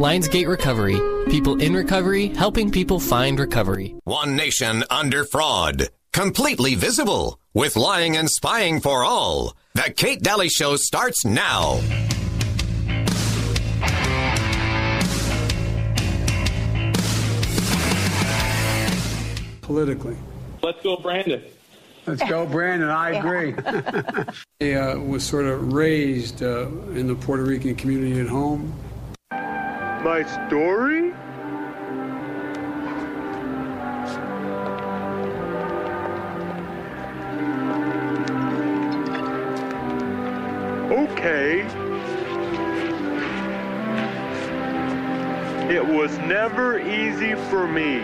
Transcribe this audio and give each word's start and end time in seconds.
Lionsgate 0.00 0.48
Recovery. 0.48 0.98
People 1.30 1.60
in 1.60 1.74
recovery, 1.74 2.28
helping 2.28 2.70
people 2.70 2.98
find 2.98 3.38
recovery. 3.38 3.94
One 4.04 4.34
nation 4.34 4.82
under 4.88 5.26
fraud. 5.26 5.90
Completely 6.14 6.74
visible. 6.74 7.38
With 7.52 7.76
lying 7.76 8.16
and 8.16 8.30
spying 8.30 8.80
for 8.80 9.04
all. 9.04 9.52
The 9.74 9.92
Kate 9.94 10.22
Dalley 10.22 10.48
Show 10.48 10.76
starts 10.76 11.26
now. 11.26 11.82
Politically. 19.60 20.16
Let's 20.62 20.82
go, 20.82 20.96
Brandon. 20.96 21.42
Let's 22.06 22.26
go, 22.26 22.46
Brandon. 22.46 22.88
I 22.88 23.10
agree. 23.10 23.54
I 24.62 24.72
uh, 24.72 24.98
was 24.98 25.24
sort 25.24 25.44
of 25.44 25.74
raised 25.74 26.42
uh, 26.42 26.68
in 26.94 27.06
the 27.06 27.14
Puerto 27.14 27.42
Rican 27.42 27.74
community 27.74 28.18
at 28.18 28.28
home. 28.28 28.72
My 30.02 30.22
story? 30.22 31.12
Okay. 40.90 41.60
It 45.68 45.86
was 45.86 46.16
never 46.20 46.78
easy 46.78 47.34
for 47.34 47.68
me. 47.68 48.00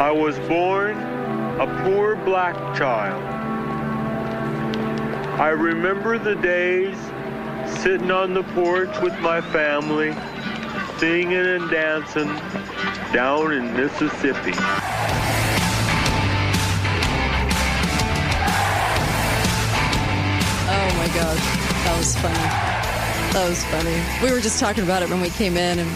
I 0.00 0.10
was 0.10 0.38
born 0.48 0.96
a 1.60 1.82
poor 1.84 2.16
black 2.16 2.54
child. 2.74 3.22
I 5.38 5.50
remember 5.50 6.18
the 6.18 6.34
days 6.36 6.96
sitting 7.76 8.10
on 8.10 8.34
the 8.34 8.42
porch 8.54 9.00
with 9.00 9.18
my 9.20 9.40
family, 9.40 10.12
singing 10.98 11.32
and 11.34 11.70
dancing 11.70 12.28
down 13.12 13.52
in 13.52 13.72
Mississippi. 13.74 14.52
Oh 20.66 20.90
my 20.96 21.08
gosh, 21.14 21.44
that 21.84 21.94
was 21.98 22.16
funny. 22.16 22.48
That 23.32 23.48
was 23.48 23.64
funny. 23.64 24.00
We 24.22 24.32
were 24.32 24.40
just 24.40 24.60
talking 24.60 24.84
about 24.84 25.02
it 25.02 25.10
when 25.10 25.20
we 25.20 25.30
came 25.30 25.56
in, 25.56 25.78
and 25.80 25.90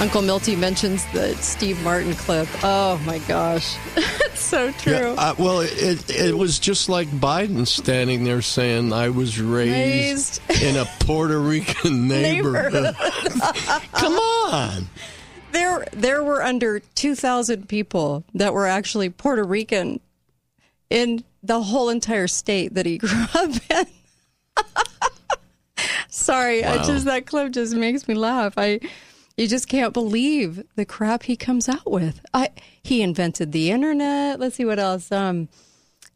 Uncle 0.00 0.22
Milty 0.22 0.56
mentions 0.56 1.04
the 1.12 1.34
Steve 1.36 1.82
Martin 1.82 2.14
clip. 2.14 2.48
Oh 2.62 3.00
my 3.06 3.18
gosh, 3.20 3.76
it's 3.96 4.40
so 4.40 4.70
true. 4.72 4.92
Yeah, 4.92 5.14
uh, 5.16 5.34
well, 5.38 5.60
it 5.60 6.10
it 6.10 6.36
was 6.36 6.58
just 6.58 6.88
like 6.88 7.08
Biden 7.08 7.66
standing 7.66 8.24
there 8.24 8.42
saying, 8.42 8.92
"I 8.92 9.08
was 9.08 9.40
raised, 9.40 10.42
in 10.62 10.76
a 10.76 10.84
Puerto 11.00 11.38
Rican 11.38 12.08
neighborhood." 12.08 12.94
Come 13.92 14.14
on. 14.14 14.88
There, 15.52 15.86
there 15.92 16.24
were 16.24 16.42
under 16.42 16.80
two 16.80 17.14
thousand 17.14 17.68
people 17.68 18.24
that 18.34 18.52
were 18.52 18.66
actually 18.66 19.08
Puerto 19.10 19.44
Rican 19.44 20.00
in 20.90 21.24
the 21.42 21.62
whole 21.62 21.88
entire 21.88 22.26
state 22.26 22.74
that 22.74 22.84
he 22.84 22.98
grew 22.98 23.24
up 23.34 23.50
in. 23.70 23.86
Sorry, 26.08 26.64
I 26.64 26.82
just 26.84 27.06
that 27.06 27.26
clip 27.26 27.52
just 27.52 27.74
makes 27.74 28.06
me 28.06 28.14
laugh. 28.14 28.54
I 28.56 28.80
you 29.36 29.48
just 29.48 29.68
can't 29.68 29.92
believe 29.92 30.62
the 30.76 30.84
crap 30.84 31.24
he 31.24 31.36
comes 31.36 31.68
out 31.68 31.90
with. 31.90 32.20
I 32.32 32.50
he 32.82 33.02
invented 33.02 33.52
the 33.52 33.70
internet. 33.70 34.38
Let's 34.40 34.56
see 34.56 34.64
what 34.64 34.78
else. 34.78 35.10
Um 35.12 35.48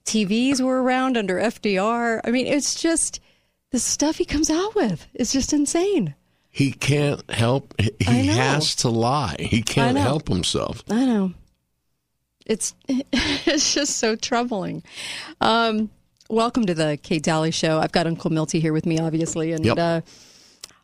TVs 0.05 0.61
were 0.61 0.83
around 0.83 1.17
under 1.17 1.37
FDR. 1.37 2.21
I 2.25 2.31
mean, 2.31 2.47
it's 2.47 2.81
just 2.81 3.21
the 3.71 3.79
stuff 3.79 4.17
he 4.17 4.25
comes 4.25 4.49
out 4.51 4.75
with. 4.75 5.07
It's 5.15 5.33
just 5.33 5.53
insane. 5.53 6.15
He 6.51 6.73
can't 6.73 7.29
help. 7.31 7.75
He 7.79 7.91
I 8.07 8.13
he 8.13 8.27
know. 8.29 8.33
has 8.35 8.75
to 8.77 8.89
lie. 8.89 9.37
He 9.39 9.63
can't 9.63 9.99
help 9.99 10.29
himself. 10.29 10.83
I 10.91 11.05
know. 11.05 11.35
It's 12.47 12.75
it's 12.89 13.75
just 13.75 13.97
so 13.99 14.17
troubling. 14.17 14.83
Um, 15.43 15.91
welcome 16.31 16.65
to 16.67 16.73
the 16.75 16.99
Kate 17.03 17.23
Dalley 17.23 17.51
Show. 17.51 17.79
I've 17.79 17.93
got 17.93 18.07
Uncle 18.07 18.31
Milty 18.31 18.61
here 18.61 18.73
with 18.73 18.87
me, 18.87 18.99
obviously, 18.99 19.53
and 19.53 19.65
Yep. 19.65 19.79
uh, 19.79 20.01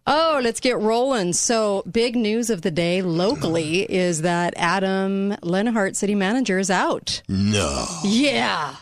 oh, 0.07 0.41
let's 0.43 0.61
get 0.61 0.79
rolling. 0.79 1.33
So, 1.33 1.83
big 1.91 2.17
news 2.17 2.51
of 2.51 2.63
the 2.63 2.71
day 2.71 3.03
locally 3.03 3.83
is 3.91 4.23
that 4.23 4.55
Adam 4.57 5.37
Lenhard, 5.43 5.97
city 5.97 6.15
manager, 6.15 6.59
is 6.59 6.71
out. 6.71 7.23
No. 7.29 7.87
Yeah, 8.05 8.77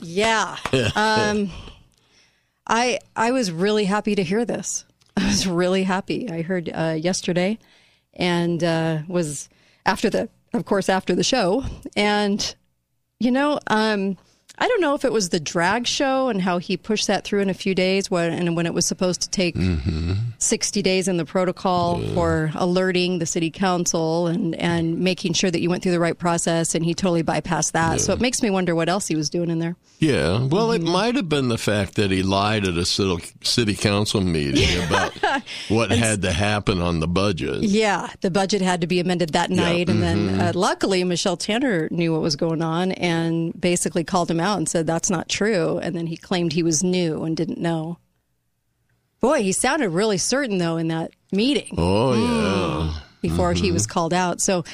yeah. 0.00 0.56
um, 0.94 1.50
I 2.66 2.98
I 3.14 3.32
was 3.32 3.50
really 3.50 3.84
happy 3.84 4.14
to 4.14 4.22
hear 4.22 4.44
this. 4.44 4.84
I 5.16 5.26
was 5.26 5.46
really 5.46 5.84
happy. 5.84 6.28
I 6.30 6.42
heard 6.42 6.70
uh, 6.72 6.96
yesterday, 6.98 7.58
and 8.14 8.62
uh, 8.62 9.02
was 9.06 9.48
after 9.86 10.10
the, 10.10 10.28
of 10.52 10.64
course, 10.64 10.88
after 10.88 11.14
the 11.14 11.24
show, 11.24 11.64
and 11.96 12.54
you 13.20 13.30
know, 13.30 13.60
um, 13.68 14.16
I 14.56 14.68
don't 14.68 14.80
know 14.80 14.94
if 14.94 15.04
it 15.04 15.12
was 15.12 15.30
the 15.30 15.40
drag 15.40 15.86
show 15.86 16.28
and 16.28 16.40
how 16.40 16.58
he 16.58 16.76
pushed 16.76 17.08
that 17.08 17.24
through 17.24 17.40
in 17.40 17.50
a 17.50 17.54
few 17.54 17.74
days, 17.74 18.10
when 18.10 18.32
and 18.32 18.54
when 18.56 18.66
it 18.66 18.74
was 18.74 18.86
supposed 18.86 19.20
to 19.22 19.30
take 19.30 19.56
sixty 20.38 20.82
days 20.82 21.08
in 21.08 21.16
the 21.16 21.24
protocol 21.24 22.00
for 22.14 22.50
alerting 22.54 23.18
the 23.18 23.26
city 23.26 23.50
council 23.50 24.26
and 24.26 24.54
and 24.56 24.98
making 25.00 25.32
sure 25.32 25.50
that 25.50 25.60
you 25.60 25.68
went 25.70 25.82
through 25.82 25.92
the 25.92 26.00
right 26.00 26.18
process, 26.18 26.74
and 26.74 26.84
he 26.84 26.94
totally 26.94 27.22
bypassed 27.22 27.72
that. 27.72 28.00
So 28.00 28.12
it 28.12 28.20
makes 28.20 28.42
me 28.42 28.50
wonder 28.50 28.74
what 28.74 28.88
else 28.88 29.06
he 29.08 29.16
was 29.16 29.28
doing 29.30 29.50
in 29.50 29.58
there. 29.58 29.76
Yeah. 29.98 30.44
Well, 30.46 30.64
Mm-hmm. 30.68 30.86
it 30.86 30.90
might 30.90 31.14
have 31.14 31.28
been 31.28 31.48
the 31.48 31.58
fact 31.58 31.94
that 31.96 32.10
he 32.10 32.22
lied 32.22 32.66
at 32.66 32.76
a 32.76 32.84
city, 32.84 33.74
council 33.74 34.20
meeting 34.20 34.82
about 34.86 35.12
what 35.68 35.90
had 35.90 36.22
to 36.22 36.32
happen 36.32 36.80
on 36.80 37.00
the 37.00 37.06
budget. 37.06 37.62
Yeah, 37.62 38.10
the 38.20 38.30
budget 38.30 38.60
had 38.62 38.80
to 38.80 38.86
be 38.86 38.98
amended 39.00 39.30
that 39.30 39.50
night, 39.50 39.88
and 39.88 40.02
then 40.02 40.40
uh, 40.40 40.52
luckily 40.54 41.04
Michelle 41.04 41.36
Tanner 41.36 41.88
knew 41.90 42.12
what 42.12 42.22
was 42.22 42.34
going 42.36 42.62
on 42.62 42.92
and 42.92 43.58
basically 43.60 44.04
called 44.04 44.30
him 44.30 44.40
out 44.44 44.58
and 44.58 44.68
said 44.68 44.86
that's 44.86 45.10
not 45.10 45.28
true. 45.28 45.78
And 45.78 45.96
then 45.96 46.06
he 46.06 46.16
claimed 46.16 46.52
he 46.52 46.62
was 46.62 46.84
new 46.84 47.24
and 47.24 47.36
didn't 47.36 47.58
know. 47.58 47.98
Boy, 49.20 49.42
he 49.42 49.52
sounded 49.52 49.88
really 49.90 50.18
certain 50.18 50.58
though 50.58 50.76
in 50.76 50.88
that 50.88 51.10
meeting 51.32 51.74
Oh, 51.78 52.12
Mm. 52.14 52.92
yeah. 52.92 53.00
before 53.22 53.54
he 53.54 53.72
was 53.72 53.86
called 53.86 54.12
out. 54.12 54.40
So, 54.40 54.64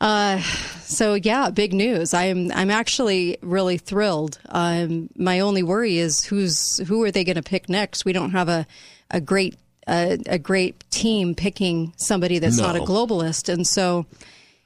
uh, 0.00 0.40
so 0.82 1.14
yeah, 1.14 1.50
big 1.50 1.72
news. 1.72 2.12
I'm 2.14 2.52
I'm 2.52 2.70
actually 2.70 3.38
really 3.42 3.78
thrilled. 3.78 4.38
Um, 4.48 5.08
my 5.16 5.40
only 5.40 5.62
worry 5.62 5.98
is 5.98 6.22
who's 6.24 6.76
who 6.86 7.02
are 7.02 7.10
they 7.10 7.24
going 7.24 7.36
to 7.36 7.42
pick 7.42 7.68
next? 7.68 8.04
We 8.04 8.12
don't 8.12 8.30
have 8.32 8.48
a 8.48 8.66
a 9.10 9.20
great 9.20 9.56
a, 9.88 10.18
a 10.26 10.38
great 10.38 10.84
team 10.90 11.34
picking 11.34 11.94
somebody 11.96 12.38
that's 12.38 12.58
not 12.58 12.76
a 12.76 12.80
globalist, 12.80 13.48
and 13.52 13.66
so 13.66 14.04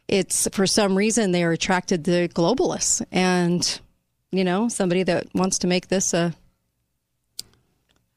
it's 0.08 0.48
for 0.52 0.66
some 0.66 0.96
reason 0.98 1.30
they 1.30 1.44
are 1.44 1.52
attracted 1.52 2.04
to 2.06 2.26
globalists 2.28 3.02
and 3.12 3.80
you 4.32 4.42
know 4.44 4.68
somebody 4.68 5.02
that 5.04 5.26
wants 5.34 5.58
to 5.60 5.66
make 5.66 5.88
this 5.88 6.12
a 6.14 6.34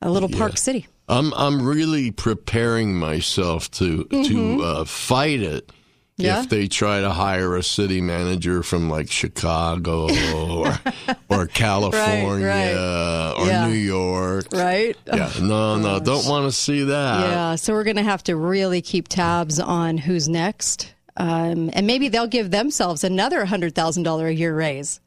a 0.01 0.09
little 0.09 0.29
park 0.29 0.57
city. 0.57 0.87
I'm 1.07 1.33
I'm 1.33 1.61
really 1.65 2.11
preparing 2.11 2.95
myself 2.95 3.69
to 3.71 4.05
to 4.05 4.61
uh, 4.63 4.85
fight 4.85 5.41
it 5.41 5.71
Mm-hmm. 6.17 6.27
Yeah? 6.27 6.43
if 6.43 6.47
they 6.49 6.69
try 6.69 7.01
to 7.01 7.09
hire 7.09 7.57
a 7.57 7.61
city 7.61 7.99
manager 7.99 8.63
from 8.63 8.89
like 8.89 9.11
Chicago 9.11 10.07
or 10.33 10.79
or 11.27 11.45
California 11.47 13.33
or 13.37 13.45
Yeah. 13.45 13.67
New 13.67 13.73
York. 13.73 14.45
Right? 14.53 14.95
Yeah, 15.05 15.29
no, 15.41 15.77
no, 15.77 15.99
don't 15.99 16.25
want 16.25 16.45
to 16.45 16.53
see 16.53 16.85
that. 16.85 17.19
Yeah, 17.19 17.55
so 17.55 17.73
we're 17.73 17.83
going 17.83 17.97
to 17.97 18.03
have 18.03 18.23
to 18.23 18.37
really 18.37 18.81
keep 18.81 19.09
tabs 19.09 19.59
on 19.59 19.97
who's 19.97 20.29
next. 20.29 20.93
Um, 21.17 21.69
and 21.73 21.85
maybe 21.85 22.07
they'll 22.07 22.27
give 22.27 22.49
themselves 22.49 23.03
another 23.03 23.45
$100,000 23.45 24.25
a 24.29 24.33
year 24.33 24.55
raise. 24.55 25.01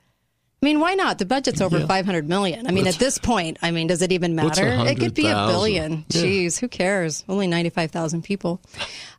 I 0.60 0.66
mean, 0.66 0.80
why 0.80 0.94
not? 0.94 1.18
The 1.18 1.24
budget's 1.24 1.60
over 1.60 1.86
500 1.86 2.28
million. 2.28 2.66
I 2.66 2.72
mean, 2.72 2.88
at 2.88 2.96
this 2.96 3.16
point, 3.18 3.58
I 3.62 3.70
mean, 3.70 3.86
does 3.86 4.02
it 4.02 4.10
even 4.10 4.34
matter? 4.34 4.66
It 4.66 4.98
could 4.98 5.14
be 5.14 5.26
a 5.26 5.34
100,000? 5.34 5.54
billion. 5.54 5.92
Yeah. 6.08 6.22
Jeez, 6.22 6.58
who 6.58 6.66
cares? 6.66 7.24
Only 7.28 7.46
95,000 7.46 8.22
people. 8.22 8.60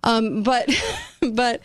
Um, 0.04 0.44
but, 0.44 0.70
but, 1.32 1.62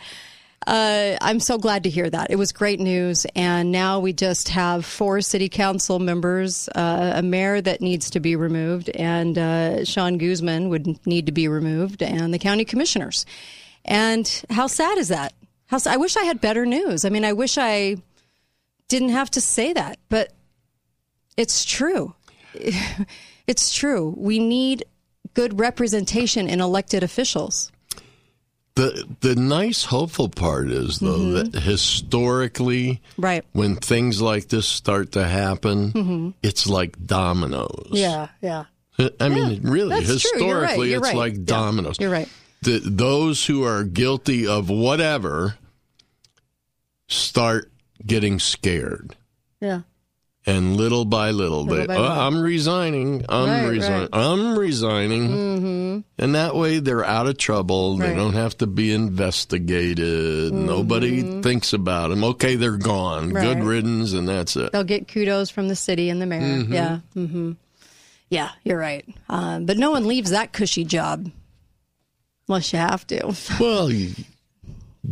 uh, 0.66 1.16
I'm 1.20 1.40
so 1.40 1.58
glad 1.58 1.82
to 1.84 1.90
hear 1.90 2.08
that. 2.08 2.30
It 2.30 2.36
was 2.36 2.52
great 2.52 2.78
news. 2.78 3.26
And 3.34 3.72
now 3.72 3.98
we 3.98 4.12
just 4.12 4.48
have 4.50 4.84
four 4.84 5.20
city 5.20 5.48
council 5.48 5.98
members, 5.98 6.68
uh, 6.68 7.14
a 7.16 7.22
mayor 7.22 7.60
that 7.60 7.80
needs 7.80 8.10
to 8.10 8.20
be 8.20 8.36
removed, 8.36 8.90
and 8.90 9.36
uh, 9.36 9.84
Shawn 9.84 10.18
Guzman 10.18 10.68
would 10.68 11.04
need 11.06 11.26
to 11.26 11.32
be 11.32 11.48
removed, 11.48 12.02
and 12.02 12.32
the 12.32 12.38
county 12.38 12.64
commissioners. 12.64 13.26
And 13.84 14.44
how 14.50 14.66
sad 14.66 14.98
is 14.98 15.08
that? 15.08 15.34
How 15.66 15.78
I 15.86 15.96
wish 15.96 16.16
I 16.16 16.24
had 16.24 16.40
better 16.40 16.64
news. 16.64 17.04
I 17.04 17.08
mean, 17.10 17.24
I 17.24 17.32
wish 17.32 17.58
I 17.58 17.96
didn't 18.98 19.10
have 19.14 19.30
to 19.32 19.40
say 19.40 19.72
that, 19.72 19.98
but 20.08 20.32
it's 21.36 21.64
true. 21.64 22.14
It's 23.46 23.74
true. 23.74 24.14
We 24.16 24.38
need 24.38 24.84
good 25.34 25.60
representation 25.60 26.48
in 26.48 26.62
elected 26.62 27.02
officials. 27.02 27.70
The 28.74 29.04
the 29.20 29.34
nice 29.36 29.84
hopeful 29.84 30.30
part 30.30 30.70
is 30.70 30.98
though 30.98 31.18
Mm-hmm. 31.18 31.50
that 31.50 31.60
historically 31.60 33.02
Right. 33.18 33.44
when 33.52 33.76
things 33.76 34.22
like 34.22 34.48
this 34.48 34.66
start 34.66 35.12
to 35.12 35.24
happen, 35.24 36.32
it's 36.42 36.66
like 36.66 36.96
dominoes. 37.04 37.90
Yeah, 37.92 38.28
yeah. 38.40 38.64
I 39.20 39.28
mean, 39.28 39.60
Yeah, 39.62 39.70
really, 39.70 39.70
true. 39.76 39.76
You're 39.76 39.88
right. 39.90 40.06
historically, 40.06 40.88
You're 40.90 40.98
it's 41.00 41.08
right. 41.08 41.16
like 41.16 41.34
Yeah. 41.34 41.44
dominoes. 41.44 41.96
You're 42.00 42.10
right. 42.18 42.28
The, 42.62 42.78
those 42.82 43.44
who 43.44 43.62
are 43.64 43.84
guilty 43.84 44.46
of 44.46 44.70
whatever 44.70 45.58
start 47.08 47.70
getting 48.06 48.38
scared. 48.38 49.16
Yeah. 49.60 49.80
And 50.46 50.76
little 50.76 51.06
by 51.06 51.30
little, 51.30 51.64
Little 51.64 51.86
they, 51.86 51.86
by 51.86 51.96
"Oh, 51.96 52.02
little. 52.02 52.16
I'm 52.18 52.40
resigning. 52.42 53.24
I'm 53.30 53.48
Right, 53.48 53.66
resigning. 53.66 54.00
right. 54.02 54.10
Mm-hmm. 54.10 54.42
I'm 54.52 54.58
resigning. 54.58 56.04
And 56.18 56.34
that 56.34 56.54
way 56.54 56.80
they're 56.80 57.02
out 57.04 57.26
of 57.26 57.38
trouble. 57.38 57.96
They 57.96 58.14
don't 58.14 58.34
have 58.34 58.58
to 58.58 58.66
be 58.66 58.92
investigated. 58.92 60.52
Nobody 60.52 61.40
thinks 61.40 61.72
about 61.72 62.08
them. 62.08 62.24
Okay, 62.24 62.56
they're 62.56 62.76
gone. 62.76 63.30
Good 63.30 63.56
Mm-hmm. 63.58 63.66
Riddance, 63.66 64.12
and 64.12 64.28
that's 64.28 64.54
it. 64.56 64.72
They'll 64.72 64.84
get 64.84 65.08
kudos 65.08 65.48
from 65.48 65.68
the 65.68 65.76
city 65.76 66.10
and 66.10 66.20
the 66.20 66.26
mayor. 66.26 66.40
Mm-hmm. 66.42 66.72
Yeah. 66.74 66.98
hmm 67.14 67.52
Yeah, 68.28 68.50
you're 68.64 68.78
right. 68.78 69.06
Um, 69.30 69.64
but 69.64 69.78
no 69.78 69.92
one 69.92 70.06
leaves 70.06 70.28
that 70.30 70.52
cushy 70.52 70.84
job 70.84 71.30
unless 72.48 72.70
you 72.72 72.78
have 72.78 73.06
to. 73.06 73.34
Well, 73.58 73.88
y- 73.88 74.12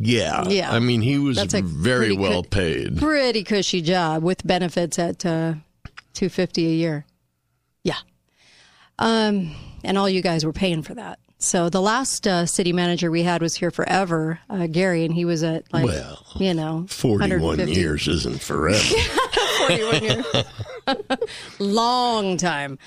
yeah. 0.00 0.48
Yeah. 0.48 0.70
I 0.70 0.78
mean, 0.78 1.00
he 1.00 1.18
was 1.18 1.38
very 1.42 2.12
well 2.12 2.42
paid. 2.42 2.98
Pretty 2.98 3.44
cushy 3.44 3.80
job 3.82 4.22
with 4.22 4.46
benefits 4.46 4.98
at 4.98 5.24
uh, 5.24 5.54
two 6.12 6.28
fifty 6.28 6.66
a 6.66 6.74
year. 6.74 7.06
Yeah. 7.84 7.98
Um, 8.98 9.54
and 9.84 9.98
all 9.98 10.08
you 10.08 10.22
guys 10.22 10.44
were 10.44 10.52
paying 10.52 10.82
for 10.82 10.94
that. 10.94 11.18
So 11.38 11.68
the 11.68 11.80
last 11.82 12.28
uh, 12.28 12.46
city 12.46 12.72
manager 12.72 13.10
we 13.10 13.24
had 13.24 13.42
was 13.42 13.56
here 13.56 13.72
forever, 13.72 14.38
uh, 14.48 14.68
Gary, 14.68 15.04
and 15.04 15.12
he 15.12 15.24
was 15.24 15.42
at 15.42 15.64
like 15.72 15.84
Well, 15.84 16.24
you 16.36 16.54
know 16.54 16.86
41 16.88 17.66
years 17.66 18.06
isn't 18.06 18.40
forever. 18.40 18.78
41 19.66 20.02
years. 20.04 20.44
Long 21.58 22.36
time. 22.36 22.78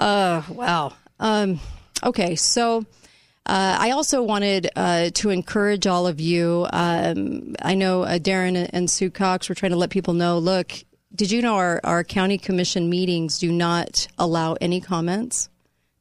Uh, 0.00 0.42
wow. 0.48 0.94
Um, 1.20 1.60
okay, 2.02 2.34
so 2.34 2.84
uh, 3.44 3.76
I 3.78 3.90
also 3.90 4.22
wanted 4.22 4.70
uh, 4.76 5.10
to 5.14 5.30
encourage 5.30 5.86
all 5.86 6.06
of 6.06 6.20
you. 6.20 6.66
Um, 6.72 7.56
I 7.60 7.74
know 7.74 8.02
uh, 8.02 8.18
Darren 8.18 8.70
and 8.72 8.88
Sue 8.88 9.10
Cox 9.10 9.48
were 9.48 9.54
trying 9.54 9.72
to 9.72 9.78
let 9.78 9.90
people 9.90 10.14
know 10.14 10.38
look, 10.38 10.72
did 11.14 11.30
you 11.30 11.42
know 11.42 11.56
our, 11.56 11.80
our 11.82 12.04
county 12.04 12.38
commission 12.38 12.88
meetings 12.88 13.38
do 13.38 13.50
not 13.50 14.06
allow 14.16 14.54
any 14.60 14.80
comments? 14.80 15.48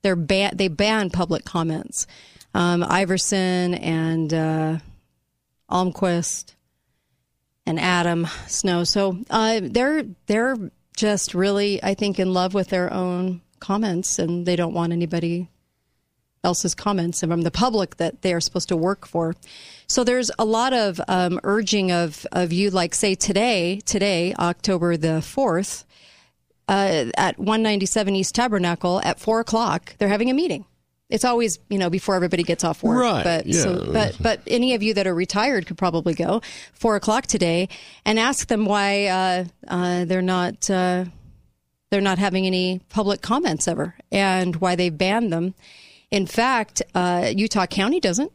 They're 0.04 0.16
ban- 0.16 0.56
they 0.56 0.68
ban 0.68 1.10
public 1.10 1.44
comments. 1.44 2.08
Um, 2.54 2.84
Iverson 2.84 3.74
and 3.76 4.34
uh, 4.34 4.78
Almquist 5.70 6.56
and 7.66 7.80
Adam 7.80 8.28
Snow. 8.48 8.84
So 8.84 9.18
uh, 9.30 9.62
they're 9.64 10.04
they're 10.28 10.58
just 10.96 11.34
really, 11.34 11.82
I 11.84 11.94
think, 11.94 12.20
in 12.20 12.34
love 12.34 12.54
with 12.54 12.70
their 12.70 12.92
own 12.94 13.42
comments, 13.60 14.20
and 14.20 14.46
they 14.46 14.56
don't 14.56 14.74
want 14.74 14.94
anybody 14.94 15.50
else's 16.44 16.74
comments 16.74 17.22
and 17.22 17.32
from 17.32 17.42
the 17.42 17.52
public 17.52 17.98
that 17.98 18.22
they 18.22 18.34
are 18.34 18.40
supposed 18.40 18.70
to 18.70 18.78
work 18.78 19.08
for. 19.08 19.36
So 19.88 20.04
there's 20.04 20.32
a 20.40 20.46
lot 20.46 20.74
of 20.74 21.00
um, 21.08 21.40
urging 21.44 21.92
of 21.92 22.26
of 22.32 22.52
you, 22.52 22.70
like 22.72 22.96
say 22.96 23.16
today, 23.16 23.82
today, 23.86 24.34
October 24.40 24.98
the 24.98 25.22
fourth, 25.22 25.86
uh, 26.68 27.06
at 27.18 27.38
197 27.38 28.16
East 28.16 28.34
Tabernacle 28.34 29.02
at 29.04 29.20
four 29.20 29.40
o'clock, 29.40 29.96
they're 29.98 30.08
having 30.08 30.30
a 30.30 30.34
meeting. 30.34 30.66
It's 31.10 31.26
always, 31.26 31.60
you 31.70 31.78
know, 31.78 31.90
before 31.90 32.16
everybody 32.16 32.44
gets 32.44 32.64
off 32.64 32.82
work. 32.82 33.02
Right, 33.02 33.24
But 33.24 33.54
so, 33.54 33.84
yeah. 33.84 33.92
but 33.92 34.18
but 34.22 34.42
any 34.48 34.74
of 34.74 34.82
you 34.82 34.94
that 34.94 35.06
are 35.06 35.14
retired 35.14 35.68
could 35.68 35.78
probably 35.78 36.14
go 36.14 36.42
four 36.74 36.96
o'clock 36.96 37.28
today 37.28 37.68
and 38.06 38.18
ask 38.18 38.48
them 38.48 38.66
why 38.66 39.08
uh, 39.08 39.46
uh, 39.68 40.06
they're 40.06 40.22
not 40.22 40.70
uh, 40.70 41.06
they're 41.92 42.02
not 42.02 42.18
having 42.18 42.48
any 42.48 42.80
public 42.90 43.22
comments 43.22 43.68
ever 43.68 43.96
and 44.10 44.56
why 44.56 44.76
they 44.76 44.90
banned 44.90 45.34
them. 45.34 45.54
In 46.12 46.28
fact, 46.28 46.82
uh, 46.94 47.32
Utah 47.36 47.66
County 47.66 48.00
doesn't. 48.00 48.32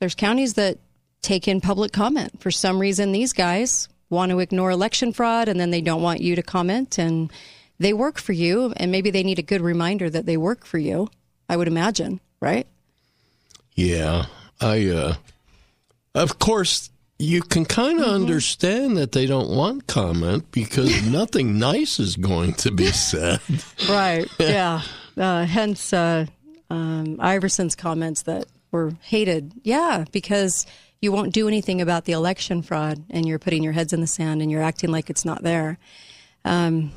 There's 0.00 0.14
counties 0.14 0.54
that 0.54 0.78
take 1.22 1.46
in 1.48 1.60
public 1.60 1.92
comment. 1.92 2.40
For 2.40 2.50
some 2.50 2.78
reason, 2.78 3.12
these 3.12 3.32
guys 3.32 3.88
want 4.10 4.30
to 4.30 4.38
ignore 4.38 4.70
election 4.70 5.12
fraud 5.12 5.48
and 5.48 5.60
then 5.60 5.70
they 5.70 5.80
don't 5.82 6.00
want 6.02 6.20
you 6.20 6.34
to 6.36 6.42
comment 6.42 6.98
and 6.98 7.30
they 7.78 7.92
work 7.92 8.18
for 8.18 8.32
you 8.32 8.72
and 8.78 8.90
maybe 8.90 9.10
they 9.10 9.22
need 9.22 9.38
a 9.38 9.42
good 9.42 9.60
reminder 9.60 10.08
that 10.08 10.24
they 10.24 10.36
work 10.36 10.64
for 10.64 10.78
you. 10.78 11.08
I 11.48 11.56
would 11.56 11.68
imagine, 11.68 12.20
right? 12.40 12.66
Yeah, 13.74 14.26
I. 14.60 14.88
uh 14.88 15.14
Of 16.14 16.38
course, 16.38 16.90
you 17.18 17.42
can 17.42 17.64
kind 17.64 17.98
of 18.00 18.06
Mm-hmm. 18.06 18.14
understand 18.22 18.96
that 18.96 19.12
they 19.12 19.26
don't 19.26 19.50
want 19.50 19.86
comment 19.86 20.50
because 20.52 21.02
nothing 21.10 21.58
nice 21.58 21.98
is 22.00 22.16
going 22.16 22.54
to 22.54 22.70
be 22.70 22.86
said. 22.86 23.40
Right. 23.88 24.26
yeah. 24.38 24.82
Uh, 25.16 25.44
hence 25.44 25.92
uh, 25.92 26.26
um, 26.70 27.18
Iverson's 27.20 27.74
comments 27.74 28.22
that 28.22 28.46
were 28.70 28.92
hated. 29.02 29.52
Yeah, 29.62 30.04
because 30.12 30.66
you 31.00 31.12
won't 31.12 31.32
do 31.32 31.48
anything 31.48 31.80
about 31.80 32.04
the 32.04 32.12
election 32.12 32.62
fraud, 32.62 33.04
and 33.10 33.26
you're 33.26 33.38
putting 33.38 33.62
your 33.62 33.72
heads 33.72 33.92
in 33.92 34.00
the 34.00 34.06
sand, 34.06 34.42
and 34.42 34.50
you're 34.50 34.62
acting 34.62 34.90
like 34.90 35.10
it's 35.10 35.24
not 35.24 35.42
there. 35.42 35.78
Um, 36.44 36.92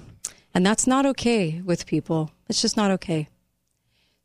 and 0.54 0.66
that's 0.66 0.88
not 0.88 1.06
okay 1.06 1.62
with 1.64 1.86
people. 1.86 2.32
It's 2.50 2.62
just 2.62 2.78
not 2.78 2.92
okay. 2.92 3.30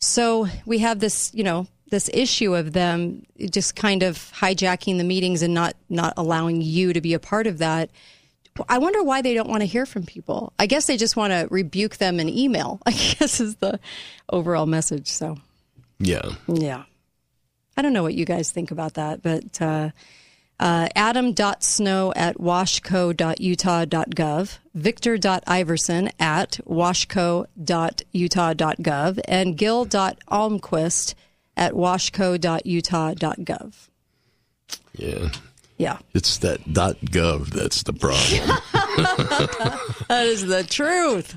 So 0.01 0.49
we 0.65 0.79
have 0.79 0.99
this, 0.99 1.33
you 1.35 1.45
know, 1.45 1.67
this 1.91 2.11
issue 2.13 2.55
of 2.55 2.73
them 2.73 3.25
just 3.51 3.77
kind 3.77 4.03
of 4.03 4.17
hijacking 4.35 4.99
the 4.99 5.05
meetings 5.05 5.43
and 5.43 5.55
not 5.55 5.75
not 5.89 6.13
allowing 6.17 6.61
you 6.61 6.93
to 6.93 7.01
be 7.01 7.15
a 7.15 7.19
part 7.19 7.47
of 7.47 7.59
that. 7.59 7.91
I 8.69 8.79
wonder 8.79 9.03
why 9.03 9.23
they 9.23 9.35
don't 9.35 9.49
want 9.49 9.62
to 9.62 9.67
hear 9.67 9.87
from 9.87 10.05
people. 10.05 10.53
I 10.58 10.67
guess 10.67 10.87
they 10.87 10.97
just 10.97 11.17
want 11.17 11.32
to 11.32 11.49
rebuke 11.50 11.97
them 11.97 12.20
in 12.20 12.29
email. 12.29 12.81
I 12.87 12.91
guess 12.93 13.41
is 13.41 13.56
the 13.56 13.81
overall 14.31 14.67
message. 14.67 15.08
So 15.08 15.38
Yeah. 15.99 16.31
yeah, 16.49 16.85
I 17.76 17.82
don't 17.82 17.93
know 17.93 18.03
what 18.03 18.14
you 18.14 18.25
guys 18.25 18.50
think 18.50 18.70
about 18.70 18.94
that, 18.94 19.23
but 19.23 19.61
uh, 19.61 19.91
uh, 20.58 20.88
adam.snow 20.97 22.14
at 22.17 22.38
washco.utah.gov, 22.38 24.59
victor.iverson 24.75 26.11
at 26.19 26.59
washco.utah.gov, 26.67 27.49
and 29.29 29.59
gil.almquist 29.59 31.14
at 31.59 31.73
washco.utah.gov. 31.73 33.75
Yeah. 34.94 35.29
Yeah, 35.78 35.99
It's 36.14 36.38
that 36.38 36.64
.gov 36.64 37.49
that's 37.49 37.82
the 37.82 37.93
problem. 37.93 38.49
that 40.08 40.26
is 40.26 40.46
the 40.46 40.64
truth. 40.64 41.37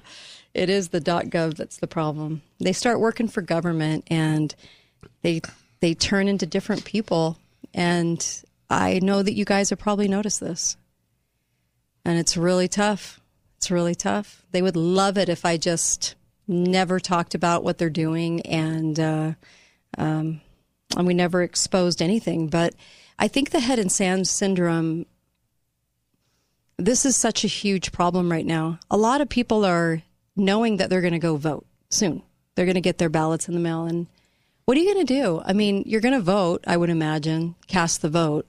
It 0.54 0.70
is 0.70 0.90
the 0.90 1.02
.gov 1.02 1.56
that's 1.56 1.78
the 1.78 1.88
problem. 1.88 2.42
They 2.60 2.74
start 2.74 3.00
working 3.00 3.28
for 3.28 3.42
government 3.42 4.06
and 4.08 4.56
they 5.22 5.42
they 5.82 5.94
turn 5.94 6.28
into 6.28 6.46
different 6.46 6.86
people 6.86 7.38
and 7.74 8.26
I 8.70 9.00
know 9.00 9.24
that 9.24 9.34
you 9.34 9.46
guys 9.46 9.70
have 9.72 9.80
probably 9.80 10.08
noticed 10.08 10.40
this. 10.40 10.78
And 12.06 12.18
it's 12.18 12.38
really 12.38 12.68
tough. 12.68 13.20
It's 13.58 13.72
really 13.72 13.96
tough. 13.96 14.44
They 14.52 14.62
would 14.62 14.76
love 14.76 15.18
it 15.18 15.28
if 15.30 15.44
I 15.46 15.58
just 15.58 16.16
never 16.48 17.00
talked 17.00 17.36
about 17.36 17.64
what 17.64 17.78
they're 17.78 17.90
doing 17.90 18.42
and 18.42 19.00
uh, 19.00 19.34
um, 19.98 20.42
and 20.98 21.06
we 21.06 21.14
never 21.14 21.44
exposed 21.44 22.02
anything. 22.02 22.48
But 22.48 22.74
I 23.20 23.28
think 23.28 23.52
the 23.52 23.60
head 23.60 23.78
and 23.78 23.92
sand 23.92 24.28
syndrome 24.28 25.06
this 26.80 27.06
is 27.06 27.18
such 27.18 27.44
a 27.44 27.48
huge 27.48 27.92
problem 27.92 28.32
right 28.32 28.46
now. 28.46 28.80
A 28.90 28.98
lot 28.98 29.20
of 29.20 29.28
people 29.28 29.66
are 29.66 30.02
knowing 30.36 30.78
that 30.78 30.90
they're 30.90 31.02
going 31.02 31.14
to 31.14 31.20
go 31.20 31.36
vote 31.36 31.66
soon. 31.90 32.24
They're 32.56 32.66
going 32.66 32.76
to 32.76 32.82
get 32.82 32.98
their 32.98 33.10
ballots 33.10 33.48
in 33.48 33.54
the 33.54 33.60
mail. 33.60 33.86
And 33.86 34.08
what 34.66 34.78
are 34.78 34.80
you 34.80 34.94
going 34.94 35.06
to 35.06 35.14
do? 35.14 35.42
I 35.44 35.52
mean, 35.52 35.84
you're 35.86 36.02
going 36.02 36.16
to 36.16 36.22
vote, 36.22 36.64
I 36.66 36.78
would 36.78 36.90
imagine, 36.90 37.56
cast 37.68 38.02
the 38.02 38.10
vote. 38.10 38.48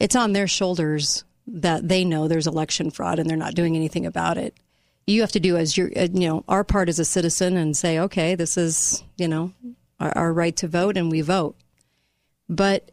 It's 0.00 0.16
on 0.16 0.32
their 0.32 0.48
shoulders 0.48 1.24
that 1.46 1.88
they 1.88 2.04
know 2.04 2.26
there's 2.26 2.48
election 2.48 2.90
fraud 2.90 3.20
and 3.20 3.30
they're 3.30 3.36
not 3.36 3.54
doing 3.54 3.76
anything 3.76 4.04
about 4.04 4.36
it. 4.36 4.54
You 5.06 5.20
have 5.20 5.32
to 5.32 5.40
do 5.40 5.56
as 5.56 5.76
your, 5.76 5.88
you 5.90 6.28
know, 6.28 6.44
our 6.48 6.64
part 6.64 6.88
as 6.88 6.98
a 6.98 7.04
citizen 7.04 7.56
and 7.56 7.76
say, 7.76 8.00
okay, 8.00 8.34
this 8.34 8.56
is, 8.56 9.04
you 9.16 9.28
know, 9.28 9.52
our, 10.00 10.12
our 10.18 10.32
right 10.32 10.56
to 10.56 10.66
vote 10.66 10.96
and 10.96 11.12
we 11.12 11.20
vote. 11.20 11.56
But 12.48 12.90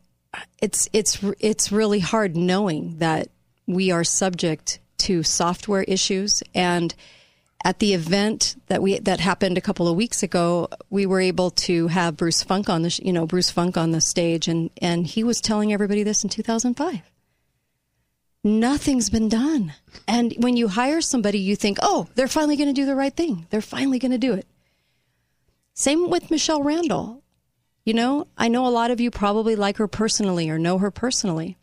it's 0.62 0.90
it's 0.94 1.20
it's 1.40 1.72
really 1.72 2.00
hard 2.00 2.36
knowing 2.36 2.98
that 3.00 3.30
we 3.68 3.92
are 3.92 4.04
subject 4.04 4.80
to 5.00 5.24
software 5.24 5.84
issues. 5.84 6.44
And 6.56 6.94
at 7.64 7.80
the 7.80 7.94
event 7.94 8.56
that 8.68 8.82
we 8.82 9.00
that 9.00 9.20
happened 9.20 9.58
a 9.58 9.62
couple 9.62 9.88
of 9.88 9.96
weeks 9.96 10.22
ago 10.22 10.68
we 10.90 11.06
were 11.06 11.22
able 11.22 11.52
to 11.52 11.88
have 11.88 12.18
Bruce 12.18 12.44
Funk 12.44 12.70
on 12.70 12.82
the 12.82 13.00
you 13.04 13.14
know 13.14 13.26
Bruce 13.26 13.50
Funk 13.50 13.78
on 13.78 13.92
the 13.92 14.02
stage 14.02 14.48
and 14.48 14.70
and 14.82 15.08
he 15.08 15.24
was 15.24 15.40
telling 15.40 15.72
everybody 15.72 16.04
this 16.04 16.24
in 16.24 16.30
2005 16.30 17.02
nothing's 18.46 19.10
been 19.10 19.30
done. 19.30 19.74
And 20.06 20.34
when 20.38 20.58
you 20.58 20.68
hire 20.68 21.00
somebody 21.00 21.40
you 21.40 21.56
think 21.56 21.78
oh 21.82 22.08
they're 22.16 22.28
finally 22.28 22.58
going 22.58 22.68
to 22.68 22.74
do 22.74 22.86
the 22.86 22.96
right 22.96 23.16
thing. 23.16 23.48
They're 23.50 23.62
finally 23.62 24.00
going 24.00 24.12
to 24.12 24.18
do 24.18 24.34
it. 24.34 24.46
Same 25.74 26.10
with 26.10 26.30
Michele 26.30 26.64
Randall 26.64 27.23
you 27.86 27.94
know, 27.94 28.28
I 28.38 28.48
know 28.48 28.66
a 28.66 28.70
lot 28.70 28.92
of 28.92 29.02
you 29.02 29.12
probably 29.12 29.56
like 29.56 29.78
her 29.78 29.88
personally 29.88 30.50
or 30.50 30.58
know 30.58 30.78
her 30.78 30.92
personally. 30.92 31.58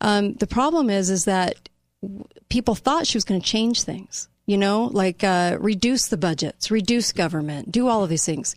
Um, 0.00 0.34
the 0.34 0.46
problem 0.46 0.90
is, 0.90 1.08
is 1.08 1.24
that 1.24 1.68
people 2.48 2.74
thought 2.74 3.06
she 3.06 3.16
was 3.16 3.24
going 3.24 3.40
to 3.40 3.46
change 3.46 3.82
things, 3.82 4.28
you 4.44 4.58
know, 4.58 4.84
like 4.84 5.24
uh, 5.24 5.56
reduce 5.60 6.08
the 6.08 6.18
budgets, 6.18 6.70
reduce 6.70 7.12
government, 7.12 7.72
do 7.72 7.88
all 7.88 8.04
of 8.04 8.10
these 8.10 8.26
things. 8.26 8.54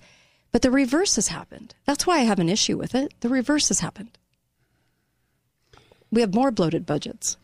But 0.52 0.62
the 0.62 0.72
reverse 0.72 1.16
has 1.16 1.30
happened. 1.30 1.76
That's 1.86 2.06
why 2.06 2.18
I 2.18 2.24
have 2.24 2.40
an 2.40 2.50
issue 2.50 2.78
with 2.78 2.96
it. 2.96 3.14
The 3.22 3.30
reverse 3.30 3.70
has 3.70 3.80
happened. 3.80 4.18
We 6.12 6.22
have 6.22 6.34
more 6.34 6.52
bloated 6.52 6.86
budgets. 6.86 7.38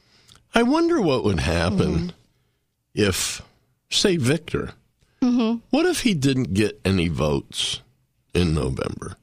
I 0.54 0.64
wonder 0.64 1.00
what 1.00 1.24
would 1.24 1.40
happen 1.42 1.96
mm-hmm. 1.96 2.10
if, 2.94 3.42
say, 3.90 4.18
Victor, 4.18 4.72
mm-hmm. 5.22 5.60
what 5.70 5.86
if 5.86 6.02
he 6.02 6.14
didn't 6.14 6.54
get 6.54 6.80
any 6.84 7.08
votes 7.10 7.82
in 8.34 8.56
November? 8.56 9.18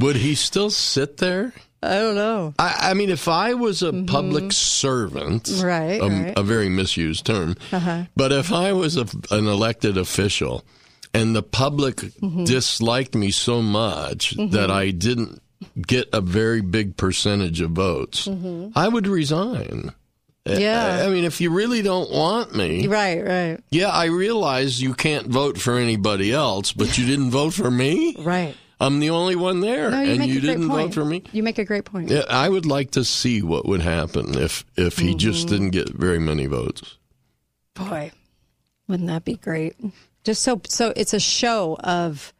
Would 0.00 0.16
he 0.16 0.34
still 0.34 0.70
sit 0.70 1.18
there? 1.18 1.52
I 1.82 1.94
don't 1.98 2.14
know. 2.14 2.54
I, 2.58 2.90
I 2.90 2.94
mean, 2.94 3.10
if 3.10 3.26
I 3.26 3.54
was 3.54 3.82
a 3.82 3.90
mm-hmm. 3.90 4.06
public 4.06 4.52
servant, 4.52 5.50
right, 5.62 6.00
a, 6.00 6.08
right, 6.08 6.34
a, 6.36 6.42
very 6.42 6.68
misused 6.68 7.26
term, 7.26 7.56
uh-huh. 7.72 8.04
but 8.14 8.30
if 8.30 8.52
I 8.52 8.72
was 8.72 8.96
a, 8.96 9.06
an 9.32 9.48
elected 9.48 9.98
official 9.98 10.64
and 11.12 11.34
the 11.34 11.42
public 11.42 11.96
mm-hmm. 11.96 12.44
disliked 12.44 13.16
me 13.16 13.32
so 13.32 13.62
much 13.62 14.36
mm-hmm. 14.36 14.50
that 14.54 14.70
I 14.70 14.90
didn't 14.90 15.42
get 15.80 16.08
a 16.12 16.20
very 16.20 16.60
big 16.60 16.96
percentage 16.96 17.60
of 17.60 17.72
votes, 17.72 18.28
mm-hmm. 18.28 18.68
I 18.76 18.86
would 18.86 19.08
resign. 19.08 19.92
Yeah. 20.44 21.00
I, 21.02 21.06
I 21.06 21.10
mean, 21.10 21.24
if 21.24 21.40
you 21.40 21.50
really 21.50 21.82
don't 21.82 22.10
want 22.10 22.54
me. 22.54 22.86
Right, 22.88 23.22
right. 23.24 23.60
Yeah, 23.70 23.88
I 23.88 24.06
realize 24.06 24.82
you 24.82 24.94
can't 24.94 25.28
vote 25.28 25.58
for 25.58 25.78
anybody 25.78 26.32
else, 26.32 26.72
but 26.72 26.98
you 26.98 27.06
didn't 27.06 27.30
vote 27.30 27.54
for 27.54 27.70
me? 27.70 28.16
Right. 28.22 28.56
I'm 28.80 28.98
the 28.98 29.10
only 29.10 29.36
one 29.36 29.60
there, 29.60 29.90
no, 29.92 30.00
you 30.00 30.14
and 30.14 30.26
you 30.26 30.40
didn't 30.40 30.68
vote 30.68 30.92
for 30.92 31.04
me. 31.04 31.22
You 31.32 31.44
make 31.44 31.58
a 31.58 31.64
great 31.64 31.84
point. 31.84 32.10
Yeah, 32.10 32.24
I 32.28 32.48
would 32.48 32.66
like 32.66 32.90
to 32.92 33.04
see 33.04 33.40
what 33.40 33.64
would 33.64 33.80
happen 33.80 34.36
if 34.36 34.64
if 34.76 34.98
he 34.98 35.10
mm-hmm. 35.10 35.18
just 35.18 35.46
didn't 35.46 35.70
get 35.70 35.90
very 35.90 36.18
many 36.18 36.46
votes. 36.46 36.98
Boy, 37.74 38.10
wouldn't 38.88 39.08
that 39.08 39.24
be 39.24 39.36
great? 39.36 39.76
Just 40.24 40.42
so 40.42 40.60
so 40.66 40.92
it's 40.96 41.14
a 41.14 41.20
show 41.20 41.76
of 41.84 42.32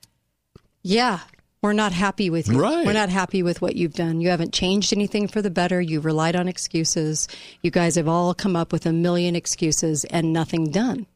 yeah, 0.83 1.21
we're 1.63 1.73
not 1.73 1.93
happy 1.93 2.29
with 2.29 2.49
you. 2.49 2.61
Right. 2.61 2.85
We're 2.85 2.93
not 2.93 3.09
happy 3.09 3.43
with 3.43 3.63
what 3.63 3.77
you've 3.77 3.95
done. 3.95 4.21
You 4.21 4.31
haven't 4.31 4.53
changed 4.53 4.93
anything 4.93 5.29
for 5.29 5.41
the 5.41 5.51
better. 5.51 5.81
You've 5.81 6.05
relied 6.05 6.35
on 6.35 6.49
excuses. 6.49 7.29
You 7.63 7.71
guys 7.71 7.95
have 7.95 8.09
all 8.09 8.35
come 8.35 8.57
up 8.57 8.73
with 8.73 8.85
a 8.85 8.93
million 8.93 9.37
excuses 9.37 10.05
and 10.07 10.33
nothing 10.33 10.71
done. 10.71 11.07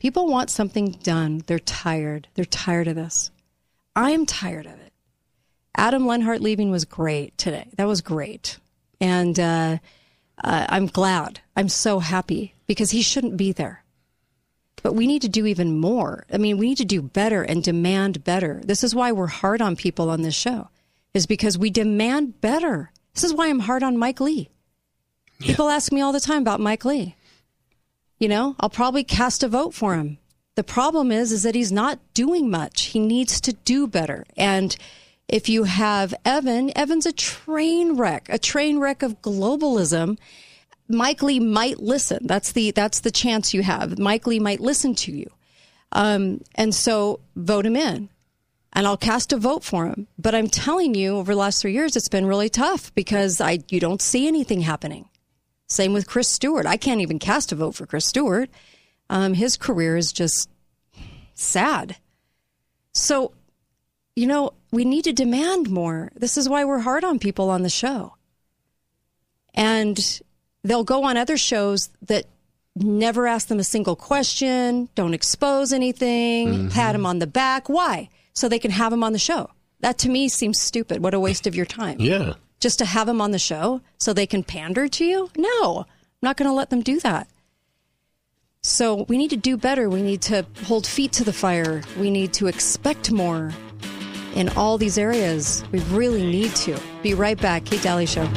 People 0.00 0.26
want 0.26 0.50
something 0.50 0.98
done. 1.04 1.44
They're 1.46 1.60
tired. 1.60 2.26
They're 2.34 2.44
tired 2.44 2.88
of 2.88 2.96
this. 2.96 3.30
I'm 3.94 4.26
tired 4.26 4.66
of 4.66 4.72
it. 4.72 4.92
Adam 5.76 6.04
Lenhard 6.04 6.40
leaving 6.40 6.72
was 6.72 6.84
great 6.84 7.38
today. 7.38 7.68
That 7.76 7.86
was 7.86 8.00
great. 8.00 8.58
And 9.00 9.38
uh, 9.38 9.78
uh, 10.42 10.66
I'm 10.68 10.86
glad. 10.86 11.40
I'm 11.56 11.68
so 11.68 12.00
happy 12.00 12.54
because 12.66 12.90
he 12.90 13.02
shouldn't 13.02 13.36
be 13.36 13.52
there. 13.52 13.81
But 14.82 14.94
we 14.94 15.06
need 15.06 15.22
to 15.22 15.28
do 15.28 15.46
even 15.46 15.78
more. 15.78 16.24
I 16.32 16.38
mean, 16.38 16.58
we 16.58 16.68
need 16.68 16.78
to 16.78 16.84
do 16.84 17.02
better 17.02 17.42
and 17.42 17.62
demand 17.62 18.24
better. 18.24 18.60
This 18.64 18.82
is 18.82 18.94
why 18.94 19.12
we're 19.12 19.26
hard 19.28 19.62
on 19.62 19.76
people 19.76 20.10
on 20.10 20.22
this 20.22 20.34
show, 20.34 20.68
is 21.14 21.26
because 21.26 21.56
we 21.56 21.70
demand 21.70 22.40
better. 22.40 22.90
This 23.14 23.24
is 23.24 23.34
why 23.34 23.48
I'm 23.48 23.60
hard 23.60 23.82
on 23.82 23.96
Mike 23.96 24.20
Lee. 24.20 24.50
Yeah. 25.38 25.46
People 25.48 25.68
ask 25.68 25.92
me 25.92 26.00
all 26.00 26.12
the 26.12 26.20
time 26.20 26.42
about 26.42 26.60
Mike 26.60 26.84
Lee. 26.84 27.14
You 28.18 28.28
know, 28.28 28.56
I'll 28.60 28.70
probably 28.70 29.04
cast 29.04 29.42
a 29.42 29.48
vote 29.48 29.74
for 29.74 29.94
him 29.94 30.18
the 30.54 30.64
problem 30.64 31.10
is, 31.10 31.32
is 31.32 31.42
that 31.44 31.54
he's 31.54 31.72
not 31.72 31.98
doing 32.14 32.50
much. 32.50 32.86
He 32.86 32.98
needs 32.98 33.40
to 33.42 33.52
do 33.52 33.86
better. 33.86 34.24
And 34.36 34.76
if 35.28 35.48
you 35.48 35.64
have 35.64 36.14
Evan, 36.24 36.76
Evan's 36.76 37.06
a 37.06 37.12
train 37.12 37.96
wreck, 37.96 38.26
a 38.28 38.38
train 38.38 38.78
wreck 38.78 39.02
of 39.02 39.22
globalism. 39.22 40.18
Mike 40.92 41.22
Lee 41.22 41.40
might 41.40 41.80
listen. 41.80 42.26
That's 42.26 42.52
the 42.52 42.70
that's 42.70 43.00
the 43.00 43.10
chance 43.10 43.54
you 43.54 43.62
have. 43.62 43.98
Mike 43.98 44.26
Lee 44.26 44.38
might 44.38 44.60
listen 44.60 44.94
to 44.96 45.12
you, 45.12 45.30
um, 45.92 46.40
and 46.54 46.74
so 46.74 47.20
vote 47.34 47.66
him 47.66 47.76
in, 47.76 48.08
and 48.72 48.86
I'll 48.86 48.96
cast 48.96 49.32
a 49.32 49.36
vote 49.36 49.64
for 49.64 49.86
him. 49.86 50.06
But 50.18 50.34
I'm 50.34 50.48
telling 50.48 50.94
you, 50.94 51.16
over 51.16 51.32
the 51.32 51.38
last 51.38 51.62
three 51.62 51.72
years, 51.72 51.96
it's 51.96 52.08
been 52.08 52.26
really 52.26 52.48
tough 52.48 52.94
because 52.94 53.40
I 53.40 53.60
you 53.68 53.80
don't 53.80 54.02
see 54.02 54.28
anything 54.28 54.60
happening. 54.60 55.08
Same 55.68 55.92
with 55.92 56.06
Chris 56.06 56.28
Stewart. 56.28 56.66
I 56.66 56.76
can't 56.76 57.00
even 57.00 57.18
cast 57.18 57.50
a 57.50 57.54
vote 57.54 57.74
for 57.74 57.86
Chris 57.86 58.06
Stewart 58.06 58.50
um, 59.12 59.34
his 59.34 59.58
career 59.58 59.98
is 59.98 60.10
just 60.10 60.48
sad. 61.34 61.96
So, 62.94 63.34
you 64.16 64.26
know, 64.26 64.54
we 64.70 64.86
need 64.86 65.04
to 65.04 65.12
demand 65.12 65.68
more. 65.68 66.10
This 66.14 66.38
is 66.38 66.48
why 66.48 66.64
we're 66.64 66.78
hard 66.78 67.04
on 67.04 67.18
people 67.18 67.50
on 67.50 67.62
the 67.62 67.68
show. 67.68 68.14
And 69.54 70.22
they'll 70.64 70.84
go 70.84 71.04
on 71.04 71.16
other 71.16 71.36
shows 71.36 71.88
that 72.02 72.26
never 72.74 73.26
ask 73.26 73.48
them 73.48 73.58
a 73.58 73.64
single 73.64 73.96
question, 73.96 74.88
don't 74.94 75.14
expose 75.14 75.72
anything, 75.72 76.48
mm-hmm. 76.48 76.68
pat 76.68 76.92
them 76.92 77.06
on 77.06 77.18
the 77.18 77.26
back. 77.26 77.68
Why? 77.68 78.08
So 78.32 78.48
they 78.48 78.58
can 78.58 78.70
have 78.70 78.90
them 78.90 79.04
on 79.04 79.12
the 79.12 79.18
show. 79.18 79.50
That 79.80 79.98
to 79.98 80.08
me 80.08 80.28
seems 80.28 80.60
stupid. 80.60 81.02
What 81.02 81.14
a 81.14 81.20
waste 81.20 81.46
of 81.46 81.54
your 81.54 81.66
time. 81.66 82.00
Yeah. 82.00 82.34
Just 82.60 82.78
to 82.78 82.84
have 82.84 83.06
them 83.06 83.20
on 83.20 83.32
the 83.32 83.38
show 83.38 83.80
so 83.98 84.12
they 84.12 84.26
can 84.26 84.44
pander 84.44 84.88
to 84.88 85.04
you? 85.04 85.30
No, 85.36 85.78
I'm 85.80 85.86
not 86.22 86.36
going 86.36 86.48
to 86.48 86.54
let 86.54 86.70
them 86.70 86.80
do 86.80 87.00
that. 87.00 87.28
So 88.62 89.06
we 89.08 89.18
need 89.18 89.30
to 89.30 89.36
do 89.36 89.56
better. 89.56 89.90
We 89.90 90.02
need 90.02 90.22
to 90.22 90.46
hold 90.64 90.86
feet 90.86 91.12
to 91.14 91.24
the 91.24 91.32
fire. 91.32 91.82
We 91.98 92.10
need 92.10 92.32
to 92.34 92.46
expect 92.46 93.10
more 93.10 93.52
in 94.36 94.48
all 94.50 94.78
these 94.78 94.98
areas. 94.98 95.64
We 95.72 95.80
really 95.90 96.24
need 96.24 96.54
to. 96.56 96.78
Be 97.02 97.12
right 97.12 97.40
back. 97.40 97.64
Kate 97.64 97.82
Dalley 97.82 98.06
Show. 98.06 98.28